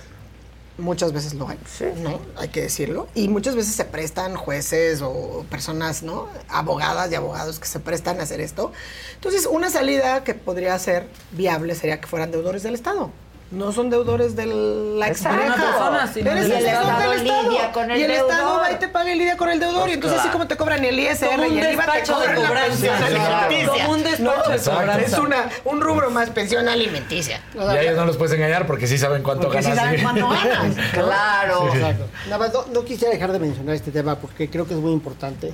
Muchas 0.77 1.13
veces 1.13 1.35
lo 1.35 1.49
hay, 1.49 1.59
¿no? 2.03 2.21
Hay 2.37 2.49
que 2.49 2.63
decirlo. 2.63 3.07
Y 3.15 3.29
muchas 3.29 3.55
veces 3.55 3.77
se 3.77 3.85
prestan 3.85 4.35
jueces 4.35 5.03
o 5.03 5.47
personas, 5.49 6.03
¿no? 6.03 6.29
Abogadas 6.49 7.13
y 7.13 7.15
abogados 7.15 7.61
que 7.61 7.69
se 7.69 7.79
prestan 7.79 8.19
a 8.19 8.25
hacer 8.25 8.41
esto. 8.41 8.73
Entonces, 9.15 9.47
una 9.47 9.71
salida 9.71 10.25
que 10.25 10.35
podría 10.35 10.77
ser 10.81 11.07
viable 11.31 11.77
sería 11.77 12.01
que 12.01 12.09
fueran 12.09 12.33
deudores 12.33 12.65
del 12.65 12.75
Estado. 12.75 13.13
No 13.51 13.71
son 13.71 13.89
deudores 13.89 14.35
de 14.35 14.47
la 14.47 15.07
expareja. 15.07 15.55
Persona, 15.55 16.11
sino 16.13 16.31
Eres 16.33 16.49
del 16.49 16.59
el 16.59 16.67
Estado. 16.67 17.11
del 17.11 17.21
Estado. 17.27 17.43
lidia 17.51 17.73
con 17.73 17.91
el 17.91 18.01
y 18.01 18.03
el 18.03 18.11
Estado 18.11 18.37
deudor. 18.49 18.63
va 18.63 18.73
y 18.73 18.75
te 18.77 18.89
paga 18.89 19.13
y 19.13 19.19
lidia 19.19 19.37
con 19.37 19.49
el 19.49 19.61
deudor. 19.61 19.81
Pues 19.83 19.91
y 19.91 19.95
entonces, 19.95 20.19
así 20.19 20.29
claro. 20.29 20.39
como 20.39 20.49
te 20.49 20.57
cobran 20.57 20.85
el 20.85 20.99
ISR 20.99 21.29
Como 21.29 21.43
un 21.47 21.53
y 21.55 21.59
el 21.61 21.73
IVA, 21.75 21.85
te 21.85 21.93
despacho 21.93 22.19
de 22.21 22.27
cobran 22.27 22.43
la 22.43 22.49
cobranza. 22.49 22.69
pensión 22.71 22.95
alimenticia. 23.05 23.85
Como 23.85 23.93
un 23.93 24.03
despacho 24.03 24.51
de 24.51 24.57
Exacto. 24.57 24.81
cobranza. 24.81 25.07
Es 25.07 25.19
una, 25.19 25.49
un 25.67 25.81
rubro 25.81 26.11
más, 26.11 26.31
pensión 26.31 26.69
alimenticia. 26.69 27.41
Y 27.55 27.59
a 27.59 27.83
ellos 27.83 27.97
no 27.97 28.07
los 28.07 28.17
puedes 28.17 28.35
engañar 28.35 28.67
porque 28.67 28.87
sí 28.89 28.99
saben 28.99 29.23
cuánto 29.23 29.43
Porque 29.45 29.63
sí 29.63 29.69
ganas. 29.69 29.85
saben 29.85 30.03
cuánto 30.03 30.29
ganas. 30.29 30.77
Claro. 30.93 31.69
Sí. 31.73 31.79
Exacto. 31.79 32.07
Nada 32.25 32.39
más, 32.39 32.53
no, 32.53 32.65
no 32.73 32.85
quisiera 32.85 33.13
dejar 33.15 33.31
de 33.31 33.39
mencionar 33.39 33.75
este 33.77 33.93
tema 33.93 34.17
porque 34.19 34.51
creo 34.51 34.67
que 34.67 34.75
es 34.75 34.81
muy 34.81 34.93
importante. 34.93 35.53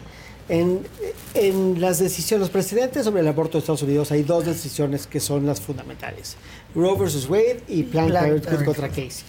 En, 0.50 0.80
en 1.34 1.80
las 1.80 2.00
decisiones, 2.00 2.40
los 2.40 2.50
precedentes 2.50 3.04
sobre 3.04 3.20
el 3.20 3.28
aborto 3.28 3.52
de 3.52 3.60
Estados 3.60 3.82
Unidos 3.82 4.10
hay 4.10 4.24
dos 4.24 4.44
decisiones 4.44 5.06
que 5.06 5.20
son 5.20 5.46
las 5.46 5.60
fundamentales. 5.60 6.36
Roe 6.74 6.98
versus 6.98 7.28
Wade 7.28 7.62
y 7.68 7.84
Planned 7.84 8.12
Parenthood 8.12 8.64
contra 8.64 8.88
Casey. 8.88 9.24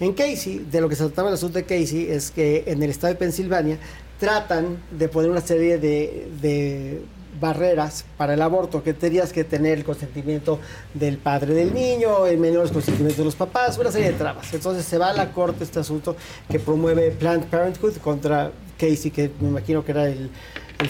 En 0.00 0.12
Casey, 0.14 0.66
de 0.68 0.80
lo 0.80 0.88
que 0.88 0.96
se 0.96 1.04
trataba 1.04 1.28
el 1.28 1.34
asunto 1.34 1.58
de 1.58 1.64
Casey 1.64 2.08
es 2.10 2.32
que 2.32 2.64
en 2.66 2.82
el 2.82 2.90
estado 2.90 3.12
de 3.12 3.20
Pensilvania 3.20 3.78
tratan 4.18 4.82
de 4.90 5.08
poner 5.08 5.30
una 5.30 5.40
serie 5.40 5.78
de, 5.78 6.28
de 6.42 7.02
barreras 7.40 8.04
para 8.16 8.34
el 8.34 8.42
aborto, 8.42 8.82
que 8.82 8.94
tenías 8.94 9.32
que 9.32 9.44
tener 9.44 9.78
el 9.78 9.84
consentimiento 9.84 10.58
del 10.92 11.18
padre 11.18 11.54
del 11.54 11.72
niño, 11.72 12.26
el 12.26 12.38
menor 12.38 12.72
consentimiento 12.72 13.22
de 13.22 13.26
los 13.26 13.36
papás, 13.36 13.78
una 13.78 13.92
serie 13.92 14.10
de 14.10 14.18
trabas. 14.18 14.52
Entonces 14.52 14.84
se 14.84 14.98
va 14.98 15.10
a 15.10 15.12
la 15.12 15.30
corte 15.30 15.62
este 15.62 15.78
asunto 15.78 16.16
que 16.50 16.58
promueve 16.58 17.12
Planned 17.12 17.46
Parenthood 17.46 17.98
contra 17.98 18.50
Casey, 18.78 19.10
que 19.10 19.30
me 19.40 19.48
imagino 19.48 19.84
que 19.84 19.92
era 19.92 20.08
el, 20.08 20.30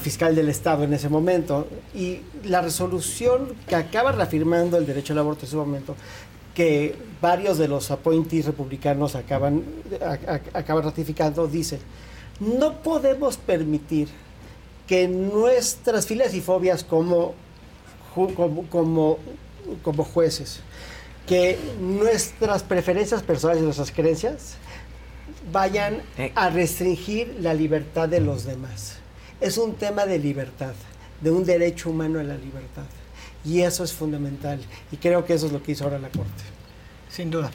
fiscal 0.00 0.36
del 0.36 0.50
estado 0.50 0.84
en 0.84 0.92
ese 0.92 1.08
momento. 1.08 1.66
Y 1.94 2.20
la 2.44 2.60
resolución 2.60 3.54
que 3.66 3.74
acaba 3.74 4.12
reafirmando 4.12 4.76
el 4.76 4.86
derecho 4.86 5.14
al 5.14 5.20
aborto 5.20 5.40
en 5.40 5.48
ese 5.48 5.56
momento 5.56 5.96
que 6.54 6.94
varios 7.22 7.56
de 7.56 7.68
los 7.68 7.90
appointees 7.90 8.46
republicanos 8.46 9.14
acaban, 9.14 9.62
acaban 10.52 10.84
ratificando, 10.84 11.46
dice, 11.46 11.78
no 12.40 12.82
podemos 12.82 13.36
permitir 13.36 14.08
que 14.88 15.06
nuestras 15.06 16.06
filias 16.06 16.34
y 16.34 16.40
fobias 16.40 16.82
como, 16.82 17.34
como, 18.12 19.18
como 19.82 20.04
jueces, 20.04 20.60
que 21.28 21.58
nuestras 21.80 22.64
preferencias 22.64 23.22
personales 23.22 23.62
y 23.62 23.64
nuestras 23.64 23.92
creencias 23.92 24.56
vayan 25.52 26.02
a 26.34 26.50
restringir 26.50 27.36
la 27.40 27.54
libertad 27.54 28.08
de 28.08 28.20
los 28.20 28.44
demás. 28.44 28.98
Es 29.40 29.58
un 29.58 29.74
tema 29.74 30.06
de 30.06 30.18
libertad, 30.18 30.74
de 31.20 31.30
un 31.30 31.44
derecho 31.44 31.90
humano 31.90 32.18
a 32.18 32.22
la 32.22 32.36
libertad. 32.36 32.84
Y 33.44 33.62
eso 33.62 33.84
es 33.84 33.92
fundamental. 33.92 34.60
Y 34.90 34.96
creo 34.96 35.24
que 35.24 35.34
eso 35.34 35.46
es 35.46 35.52
lo 35.52 35.62
que 35.62 35.72
hizo 35.72 35.84
ahora 35.84 35.98
la 35.98 36.08
Corte. 36.08 36.42
Sin 37.08 37.30
duda. 37.30 37.50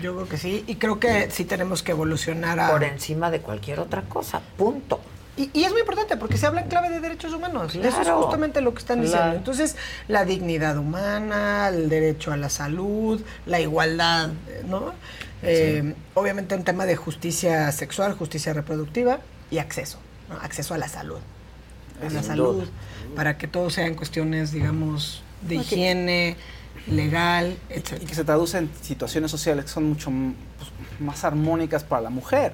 Yo 0.00 0.14
creo 0.14 0.28
que 0.28 0.38
sí. 0.38 0.64
Y 0.66 0.76
creo 0.76 0.98
que 0.98 1.30
sí 1.30 1.44
tenemos 1.44 1.82
que 1.82 1.92
evolucionar 1.92 2.58
a... 2.58 2.70
Por 2.70 2.84
encima 2.84 3.30
de 3.30 3.40
cualquier 3.40 3.80
otra 3.80 4.02
cosa. 4.02 4.40
Punto. 4.56 5.00
Y, 5.36 5.50
y 5.52 5.64
es 5.64 5.72
muy 5.72 5.80
importante 5.80 6.16
porque 6.16 6.36
se 6.38 6.46
habla 6.46 6.60
en 6.62 6.68
clave 6.68 6.90
de 6.90 7.00
derechos 7.00 7.32
humanos. 7.32 7.74
Eso 7.74 7.86
es 7.88 7.94
Claro. 7.94 8.22
justamente 8.22 8.60
lo 8.60 8.72
que 8.72 8.78
están 8.78 9.00
diciendo. 9.00 9.24
Claro. 9.24 9.38
Entonces, 9.38 9.76
la 10.06 10.24
dignidad 10.24 10.78
humana, 10.78 11.68
el 11.68 11.88
derecho 11.88 12.32
a 12.32 12.36
la 12.36 12.48
salud, 12.48 13.20
la 13.46 13.58
igualdad, 13.60 14.30
¿no? 14.68 14.92
Eh, 15.42 15.94
Obviamente 16.14 16.54
un 16.54 16.62
tema 16.64 16.86
de 16.86 16.96
justicia 16.96 17.70
sexual, 17.72 18.14
justicia 18.14 18.52
reproductiva 18.52 19.18
y 19.50 19.58
acceso, 19.58 19.98
¿no? 20.28 20.36
acceso 20.36 20.72
a 20.74 20.78
la 20.78 20.88
salud. 20.88 21.18
a 22.00 22.10
la 22.10 22.22
salud, 22.22 22.54
duda. 22.62 22.66
para 23.16 23.36
que 23.36 23.46
todo 23.48 23.70
sea 23.70 23.86
en 23.86 23.94
cuestiones, 23.94 24.52
digamos, 24.52 25.22
de 25.42 25.56
higiene, 25.56 26.36
legal, 26.86 27.56
y 27.70 27.74
etc. 27.74 28.04
que 28.06 28.14
se 28.14 28.24
traduce 28.24 28.58
en 28.58 28.70
situaciones 28.82 29.30
sociales 29.30 29.64
que 29.66 29.70
son 29.70 29.84
mucho 29.84 30.10
pues, 30.10 30.70
más 31.00 31.24
armónicas 31.24 31.84
para 31.84 32.02
la 32.02 32.10
mujer, 32.10 32.52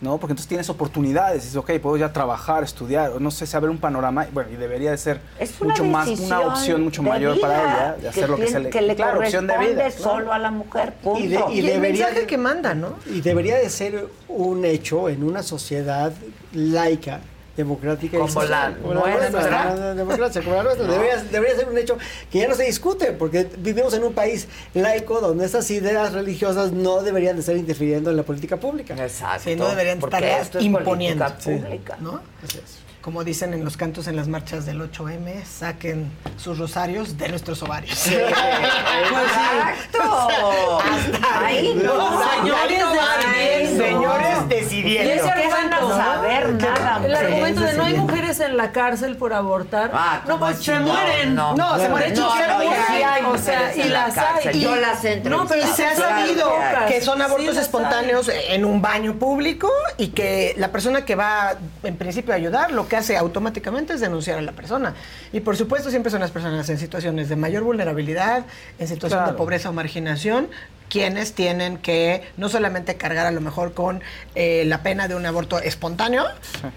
¿no? 0.00 0.16
Porque 0.18 0.32
entonces 0.32 0.48
tienes 0.48 0.70
oportunidades, 0.70 1.42
dices, 1.42 1.56
ok, 1.56 1.72
puedo 1.82 1.96
ya 1.96 2.12
trabajar, 2.12 2.64
estudiar, 2.64 3.10
o 3.12 3.20
no 3.20 3.30
sé, 3.30 3.46
saber 3.46 3.68
un 3.70 3.78
panorama, 3.78 4.26
y 4.26 4.30
bueno, 4.32 4.50
y 4.50 4.56
debería 4.56 4.90
de 4.90 4.96
ser 4.98 5.20
Es 5.38 5.60
mucho 5.60 5.84
más, 5.84 6.08
una 6.20 6.40
opción 6.40 6.82
mucho 6.82 7.02
mayor 7.02 7.38
para 7.40 7.62
ella, 7.62 7.96
de 8.00 8.08
hacer 8.08 8.28
lo 8.30 8.36
que 8.36 8.44
tiene- 8.44 8.58
se 8.58 8.64
le, 8.64 8.70
que 8.70 8.80
le 8.82 8.94
claro, 8.96 9.18
opción 9.20 9.46
de 9.46 9.54
corresponde 9.54 9.84
vida. 9.88 9.98
solo 9.98 10.32
a 10.32 10.38
la 10.38 10.50
mujer, 10.50 10.94
punto. 11.02 11.20
Y, 11.20 11.28
de- 11.28 11.44
y 11.52 11.60
Y 11.60 11.70
el 11.70 11.80
mensaje 11.80 12.26
que 12.26 12.38
manda, 12.38 12.74
¿no? 12.74 12.94
Y 13.06 13.20
debería 13.20 13.56
de 13.56 13.68
ser 13.68 14.06
un 14.28 14.64
hecho 14.64 15.08
en 15.08 15.22
una 15.22 15.42
sociedad 15.42 16.12
laica, 16.52 17.20
democrática 17.60 18.16
y 18.16 18.20
Como 18.20 18.32
social, 18.32 18.72
la 18.72 18.78
como 18.78 18.94
nuestra. 18.94 19.30
nuestra 19.30 19.94
democracia, 19.94 20.42
como 20.42 20.56
la 20.56 20.62
nuestra. 20.64 20.86
No. 20.86 20.92
Debería, 20.92 21.22
debería 21.24 21.56
ser 21.56 21.68
un 21.68 21.78
hecho 21.78 21.96
que 22.30 22.38
ya 22.40 22.48
no 22.48 22.54
se 22.54 22.64
discute, 22.64 23.12
porque 23.12 23.48
vivimos 23.58 23.94
en 23.94 24.04
un 24.04 24.12
país 24.12 24.48
laico 24.74 25.20
donde 25.20 25.44
estas 25.44 25.70
ideas 25.70 26.12
religiosas 26.12 26.72
no 26.72 27.02
deberían 27.02 27.36
de 27.36 27.40
estar 27.40 27.56
interfiriendo 27.56 28.10
en 28.10 28.16
la 28.16 28.22
política 28.22 28.56
pública. 28.58 28.94
Exacto. 28.94 29.44
Sí, 29.44 29.56
no 29.56 29.68
deberían 29.68 29.98
estar 29.98 30.62
imponiendo. 30.62 31.24
política 31.24 31.38
pública. 31.38 31.96
¿no? 32.00 32.20
Como 33.02 33.24
dicen 33.24 33.54
en 33.54 33.64
los 33.64 33.78
cantos 33.78 34.08
en 34.08 34.16
las 34.16 34.28
marchas 34.28 34.66
del 34.66 34.78
8M, 34.82 35.42
saquen 35.44 36.12
sus 36.36 36.58
rosarios 36.58 37.16
de 37.16 37.28
nuestros 37.30 37.62
ovarios. 37.62 37.98
Pues 39.10 39.22
Exacto. 39.22 40.78
Ahí 41.34 41.74
no. 41.82 42.20
Señores 42.30 42.84
decidiendo. 42.90 43.84
Señores 43.84 44.36
Y 44.44 44.48
decidiendo. 44.48 45.12
ese 45.14 45.32
¿Qué 45.34 45.48
van 45.48 45.72
a 45.72 45.80
saber 45.80 46.48
¿no? 46.52 46.58
nada, 46.58 47.00
El 47.04 47.14
argumento 47.16 47.60
de 47.62 47.72
no 47.74 47.84
hay 47.84 47.94
mujeres 47.94 48.40
en 48.40 48.56
la 48.56 48.72
cárcel 48.72 49.16
por 49.16 49.32
abortar. 49.32 49.90
Ah, 49.94 50.20
no, 50.26 50.34
¿cómo 50.34 50.46
pues 50.46 50.62
se 50.62 50.74
No, 50.78 50.80
mueren. 50.92 51.34
no. 51.34 51.54
No, 51.56 51.78
se 51.78 51.88
mueren 51.88 52.14
No, 52.14 52.34
no, 52.34 52.62
y 52.62 52.66
sí 52.68 53.02
hay 53.02 53.24
o 53.24 53.38
sea, 53.38 53.74
y 53.74 53.84
las 53.84 54.14
cárcel. 54.14 54.48
hay. 54.54 54.60
Yo 54.60 54.76
las 54.76 55.04
he 55.04 55.20
No, 55.20 55.46
pero 55.46 55.62
Y 55.62 55.66
se 55.72 55.86
ha 55.86 55.96
sabido 55.96 56.52
que 56.88 57.00
son 57.00 57.16
Sí, 57.18 57.22
abortos 57.22 57.56
espontáneos 57.56 58.28
en 58.28 58.64
un 58.64 58.82
baño 58.82 59.14
público 59.14 59.70
y 59.96 60.08
que 60.08 60.54
la 60.58 60.68
persona 60.70 61.04
que 61.04 61.14
va, 61.14 61.54
en 61.82 61.96
principio, 61.96 62.32
a 62.32 62.36
ayudar, 62.36 62.70
lo 62.72 62.86
que 62.90 62.96
hace 62.96 63.16
automáticamente 63.16 63.94
es 63.94 64.00
denunciar 64.00 64.38
a 64.38 64.42
la 64.42 64.52
persona. 64.52 64.94
Y 65.32 65.40
por 65.40 65.56
supuesto, 65.56 65.88
siempre 65.88 66.10
son 66.10 66.20
las 66.20 66.30
personas 66.30 66.68
en 66.68 66.76
situaciones 66.76 67.30
de 67.30 67.36
mayor 67.36 67.62
vulnerabilidad, 67.62 68.44
en 68.78 68.86
situación 68.86 69.24
de 69.24 69.32
pobreza 69.32 69.70
o 69.70 69.72
marginación, 69.72 70.48
quienes 70.90 71.32
tienen 71.34 71.78
que 71.78 72.22
no 72.36 72.48
solamente 72.50 72.96
cargar 72.96 73.26
a 73.26 73.30
lo 73.30 73.40
mejor 73.40 73.72
con 73.72 74.02
eh, 74.34 74.64
la 74.66 74.82
pena 74.82 75.08
de 75.08 75.14
un 75.14 75.24
aborto 75.24 75.58
espontáneo, 75.58 76.24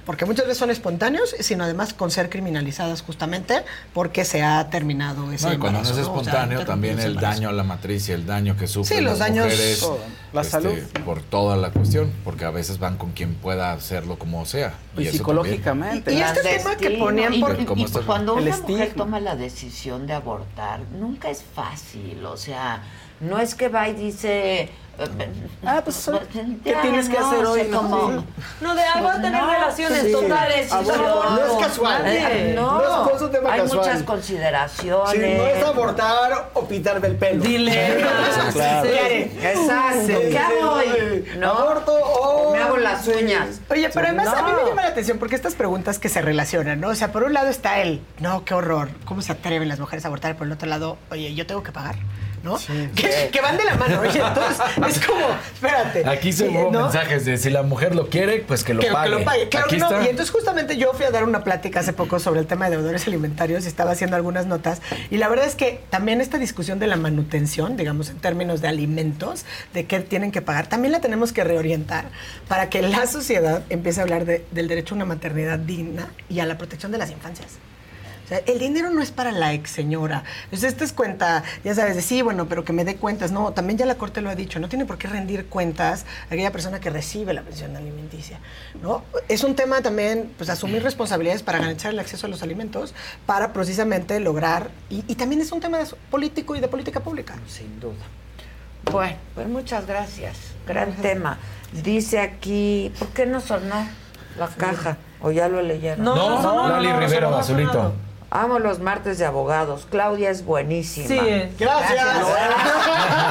porque 0.05 0.25
muchas 0.25 0.45
veces 0.45 0.59
son 0.59 0.69
espontáneos, 0.69 1.35
sino 1.39 1.65
además 1.65 1.93
con 1.93 2.11
ser 2.11 2.29
criminalizadas 2.29 3.01
justamente 3.01 3.63
porque 3.93 4.23
se 4.23 4.43
ha 4.43 4.69
terminado 4.69 5.31
ese 5.33 5.47
No, 5.47 5.53
y 5.53 5.57
cuando 5.57 5.79
no 5.79 5.85
es. 5.85 5.91
O 5.91 5.93
sea, 5.95 6.03
espontáneo, 6.03 6.59
interrumpido 6.61 6.65
también 6.65 6.99
el 6.99 7.15
daño 7.15 7.49
a 7.49 7.51
la 7.51 7.63
matriz 7.63 8.07
y 8.09 8.11
el 8.13 8.25
daño 8.25 8.55
que 8.55 8.67
sufren 8.67 8.99
Sí, 8.99 9.03
los 9.03 9.19
las 9.19 9.27
daños- 9.27 9.45
mujeres 9.45 9.79
Todo. 9.79 9.99
La 10.31 10.41
este, 10.41 10.51
salud. 10.51 10.77
por 11.05 11.21
toda 11.21 11.55
la 11.57 11.69
cuestión, 11.71 12.11
porque 12.23 12.45
a 12.45 12.49
veces 12.51 12.79
van 12.79 12.97
con 12.97 13.11
quien 13.11 13.35
pueda 13.35 13.71
hacerlo 13.73 14.17
como 14.17 14.45
sea. 14.45 14.73
Y 14.97 15.03
eso 15.03 15.17
psicológicamente. 15.17 16.13
Y 16.13 16.21
este 16.21 16.41
tema 16.41 16.75
que 16.75 16.91
ponían 16.91 17.33
Y- 17.33 17.39
por- 17.41 17.59
y, 17.59 17.65
cuando 18.05 18.35
una 18.35 18.55
mujer 18.57 18.93
toma 18.95 19.19
la 19.19 19.35
decisión 19.35 20.07
de 20.07 20.13
abortar, 20.13 20.81
nunca 20.99 21.29
es 21.29 21.43
fácil, 21.43 22.25
o 22.25 22.37
sea, 22.37 22.81
no 23.23 23.39
es 23.39 23.55
que 23.55 23.69
va 23.69 23.87
y 23.89 23.93
dice... 23.93 24.69
Ah, 25.65 25.81
pues, 25.83 26.07
¿qué 26.31 26.69
ya, 26.69 26.81
tienes 26.83 27.09
que 27.09 27.17
no, 27.17 27.27
hacer 27.27 27.45
hoy? 27.47 27.67
No, 28.61 28.75
de 28.75 28.83
algo 28.83 29.09
a 29.09 29.15
tener 29.15 29.41
No, 29.41 29.51
relaciones 29.51 30.03
sí. 30.03 30.11
totales. 30.11 30.69
todo. 30.69 31.29
No 31.31 31.45
es 31.59 31.65
casual. 31.67 32.03
Nadie. 32.03 32.53
No, 32.53 32.77
No 32.77 33.09
es- 33.09 33.31
tema 33.31 33.53
hay 33.53 33.61
casual. 33.61 33.79
muchas 33.79 34.03
consideraciones. 34.03 35.11
Si 35.11 35.17
no 35.37 35.45
es 35.47 35.63
abortar 35.65 36.51
o 36.53 36.67
pintarme 36.67 37.07
el 37.07 37.15
pelo. 37.15 37.43
Dile. 37.43 37.97
Claro. 38.53 38.85
Sí. 38.85 38.99
Exacto. 39.41 39.99
Sí, 40.05 40.13
¿Qué 40.13 40.29
sí, 40.31 40.37
hago 40.37 40.79
sí. 40.81 40.87
hoy? 40.89 41.27
¿No? 41.39 41.51
Aborto 41.53 41.93
o... 41.95 42.51
Me 42.53 42.59
hago 42.61 42.77
las 42.77 43.07
uñas. 43.07 43.61
Oye, 43.71 43.89
pero 43.91 44.07
además 44.07 44.27
a 44.27 44.43
mí 44.43 44.51
me 44.51 44.69
llama 44.69 44.83
la 44.83 44.89
atención 44.89 45.17
porque 45.17 45.35
estas 45.35 45.55
preguntas 45.55 45.97
que 45.97 46.07
se 46.09 46.21
relacionan, 46.21 46.79
¿no? 46.79 46.89
O 46.89 46.95
sea, 46.95 47.11
por 47.11 47.23
un 47.23 47.33
lado 47.33 47.47
está 47.49 47.81
el, 47.81 48.01
no, 48.19 48.45
qué 48.45 48.53
horror, 48.53 48.89
¿cómo 49.05 49.23
se 49.23 49.31
atreven 49.31 49.67
las 49.69 49.79
mujeres 49.79 50.05
a 50.05 50.09
abortar? 50.09 50.35
Por 50.37 50.45
el 50.45 50.53
otro 50.53 50.69
lado, 50.69 50.99
oye, 51.09 51.33
yo 51.33 51.47
tengo 51.47 51.63
que 51.63 51.71
pagar, 51.71 51.95
¿no? 52.43 52.57
Que, 52.95 53.29
que 53.31 53.41
van 53.41 53.57
de 53.57 53.63
la 53.63 53.75
mano, 53.75 54.01
oye, 54.01 54.19
entonces 54.19 54.57
es 54.87 55.05
como, 55.05 55.25
espérate. 55.53 56.07
Aquí 56.07 56.31
se 56.33 56.49
hubo 56.49 56.71
¿no? 56.71 56.83
mensajes 56.83 57.25
de 57.25 57.37
si 57.37 57.49
la 57.49 57.63
mujer 57.63 57.95
lo 57.95 58.09
quiere, 58.09 58.41
pues 58.41 58.63
que 58.63 58.73
lo 58.73 58.81
que, 58.81 58.91
pague. 58.91 59.09
que 59.11 59.15
lo 59.19 59.23
pague. 59.25 59.49
Claro 59.49 59.65
Aquí 59.67 59.77
no. 59.77 59.85
está. 59.89 60.03
Y 60.03 60.09
entonces 60.09 60.29
justamente 60.31 60.77
yo 60.77 60.91
fui 60.93 61.05
a 61.05 61.11
dar 61.11 61.23
una 61.23 61.43
plática 61.43 61.79
hace 61.79 61.93
poco 61.93 62.19
sobre 62.19 62.41
el 62.41 62.47
tema 62.47 62.69
de 62.69 62.77
deudores 62.77 63.07
alimentarios 63.07 63.63
y 63.65 63.67
estaba 63.67 63.91
haciendo 63.91 64.15
algunas 64.17 64.45
notas. 64.45 64.81
Y 65.09 65.17
la 65.17 65.29
verdad 65.29 65.45
es 65.47 65.55
que 65.55 65.81
también 65.89 66.21
esta 66.21 66.37
discusión 66.37 66.79
de 66.79 66.87
la 66.87 66.97
manutención, 66.97 67.77
digamos 67.77 68.09
en 68.09 68.17
términos 68.19 68.61
de 68.61 68.67
alimentos, 68.67 69.45
de 69.73 69.85
qué 69.85 69.99
tienen 70.01 70.31
que 70.31 70.41
pagar, 70.41 70.67
también 70.67 70.91
la 70.91 70.99
tenemos 70.99 71.31
que 71.33 71.43
reorientar 71.43 72.05
para 72.47 72.69
que 72.69 72.81
la 72.81 73.07
sociedad 73.07 73.63
empiece 73.69 73.99
a 74.01 74.03
hablar 74.03 74.25
de- 74.25 74.45
del 74.51 74.67
derecho 74.67 74.95
a 74.95 74.97
una 74.97 75.05
maternidad 75.05 75.59
digna 75.59 76.07
y 76.29 76.39
a 76.41 76.45
la 76.45 76.57
protección 76.57 76.91
de 76.91 76.97
las 76.97 77.09
infancias. 77.11 77.47
O 78.25 78.27
sea, 78.27 78.37
el 78.45 78.57
dinero 78.59 78.89
no 78.89 79.01
es 79.01 79.11
para 79.11 79.31
la 79.31 79.53
ex 79.53 79.69
señora. 79.71 80.23
Entonces, 80.45 80.71
esta 80.71 80.83
es 80.85 80.93
cuenta, 80.93 81.43
ya 81.63 81.75
sabes, 81.75 81.95
de 81.95 82.01
sí, 82.01 82.21
bueno, 82.21 82.47
pero 82.47 82.63
que 82.63 82.71
me 82.73 82.85
dé 82.85 82.95
cuentas. 82.95 83.31
No, 83.31 83.51
también 83.51 83.77
ya 83.77 83.85
la 83.85 83.95
Corte 83.95 84.21
lo 84.21 84.29
ha 84.29 84.35
dicho, 84.35 84.59
no 84.59 84.69
tiene 84.69 84.85
por 84.85 84.97
qué 84.97 85.07
rendir 85.07 85.47
cuentas 85.47 86.05
a 86.23 86.33
aquella 86.33 86.51
persona 86.51 86.79
que 86.79 86.89
recibe 86.89 87.33
la 87.33 87.41
pensión 87.41 87.75
alimenticia. 87.75 88.39
¿no? 88.81 89.03
Es 89.27 89.43
un 89.43 89.55
tema 89.55 89.81
también, 89.81 90.31
pues, 90.37 90.49
asumir 90.49 90.83
responsabilidades 90.83 91.43
para 91.43 91.59
garantizar 91.59 91.91
el 91.91 91.99
acceso 91.99 92.27
a 92.27 92.29
los 92.29 92.41
alimentos, 92.43 92.93
para 93.25 93.51
precisamente 93.53 94.19
lograr, 94.19 94.69
y, 94.89 95.03
y 95.07 95.15
también 95.15 95.41
es 95.41 95.51
un 95.51 95.59
tema 95.59 95.77
de- 95.79 95.85
político 96.09 96.55
y 96.55 96.59
de 96.61 96.67
política 96.67 97.01
pública. 97.01 97.35
Sin 97.47 97.79
duda. 97.79 97.93
Bueno, 98.91 99.15
pues 99.35 99.47
muchas 99.47 99.87
gracias. 99.87 100.37
Gran 100.67 100.93
tema. 100.95 101.37
Dice 101.83 102.19
aquí, 102.19 102.91
¿por 102.99 103.07
qué 103.09 103.25
no 103.25 103.39
sonó 103.41 103.87
la 104.37 104.47
caja? 104.47 104.97
¿O 105.21 105.31
ya 105.31 105.47
lo 105.47 105.61
leyeron? 105.61 106.03
No, 106.03 106.15
No, 106.15 106.41
no, 106.41 106.53
no, 106.53 106.69
Lali 106.69 106.87
no, 106.87 106.93
no, 106.93 106.99
Rivero, 106.99 107.29
no, 107.31 107.93
Amo 108.35 108.57
los 108.57 108.79
martes 108.79 109.19
de 109.19 109.25
abogados. 109.27 109.85
Claudia 109.91 110.31
es 110.31 110.43
buenísima. 110.43 111.07
Sí. 111.07 111.19
Gracias. 111.59 112.03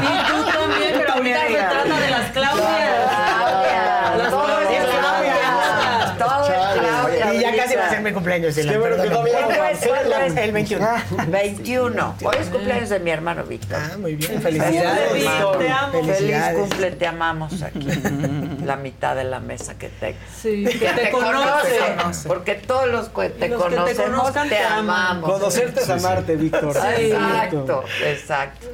Y 0.00 0.06
tú 0.30 0.44
también, 0.44 0.92
pero 0.96 1.12
ahorita 1.14 1.40
se 1.40 1.54
trata 1.54 2.00
de 2.00 2.10
las 2.10 2.30
Claudias. 2.30 3.10
Claudia. 3.34 4.14
Las 4.16 4.28
Claudias. 4.28 4.86
Claudia. 4.86 6.14
Todo 6.16 6.46
es 6.46 6.80
Claudia. 6.80 7.34
Y 7.34 7.40
ya 7.40 7.50
casi 7.62 7.76
va 7.76 7.86
a 7.86 7.90
ser 7.90 8.00
mi 8.00 8.12
cumpleaños. 8.12 8.54
Qué 8.54 8.78
bueno 8.78 8.96
que. 8.96 10.42
El 10.42 10.52
21. 10.52 10.88
21. 11.28 12.16
Hoy 12.24 12.36
es 12.38 12.48
cumpleaños 12.48 12.88
de 12.88 12.98
mi 13.00 13.10
hermano 13.10 13.44
Víctor. 13.44 13.78
Ah, 13.80 13.96
muy 13.98 14.16
bien. 14.16 14.40
Felicidades. 14.40 15.14
Víctor. 15.14 15.58
Te 15.58 15.68
amo. 15.70 16.04
Feliz 16.04 16.42
cumple, 16.54 16.90
te 16.92 17.06
amamos 17.06 17.62
aquí. 17.62 17.86
La 18.64 18.76
mitad 18.76 19.16
de 19.16 19.24
la 19.24 19.40
mesa 19.40 19.76
que 19.76 19.88
te, 19.88 20.14
Sí, 20.40 20.64
que 20.64 20.88
te 20.88 21.10
conoce. 21.10 22.28
Porque 22.28 22.54
todos 22.54 22.88
los 22.88 23.08
que 23.08 23.30
te 23.30 23.50
conocemos 23.50 24.32
te, 24.32 24.58
amamos. 24.58 25.30
Conocerte 25.30 25.80
es 25.80 25.90
amarte, 25.90 26.36
Víctor. 26.36 26.76
Exacto, 26.76 27.84
exacto. 28.04 28.66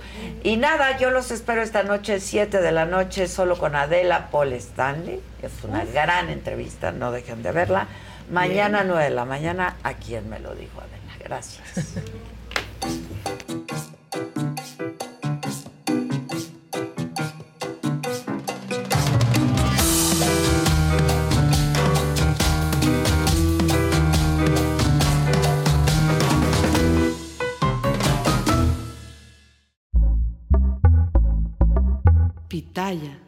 Y 0.43 0.57
nada, 0.57 0.97
yo 0.99 1.11
los 1.11 1.31
espero 1.31 1.63
esta 1.63 1.83
noche, 1.83 2.21
7 2.21 2.61
de 2.61 2.73
la 2.73 2.85
noche, 2.85 3.29
solo 3.29 3.59
con 3.59 3.75
Adela 3.75 4.29
Paul 4.31 4.53
Stanley. 4.53 5.21
Es 5.43 5.53
una 5.65 5.85
gran 5.85 6.29
entrevista, 6.29 6.93
no 6.93 7.13
dejen 7.13 7.43
de 7.43 7.53
verla. 7.53 7.89
Mañana 8.31 8.85
9 8.85 9.05
de 9.05 9.11
la 9.11 9.25
mañana, 9.25 9.77
¿a 9.83 9.95
quién 9.95 10.29
me 10.29 10.39
lo 10.39 10.55
dijo 10.55 10.81
Adela? 10.81 11.17
Gracias. 11.19 11.95
Pitaya. 32.49 33.28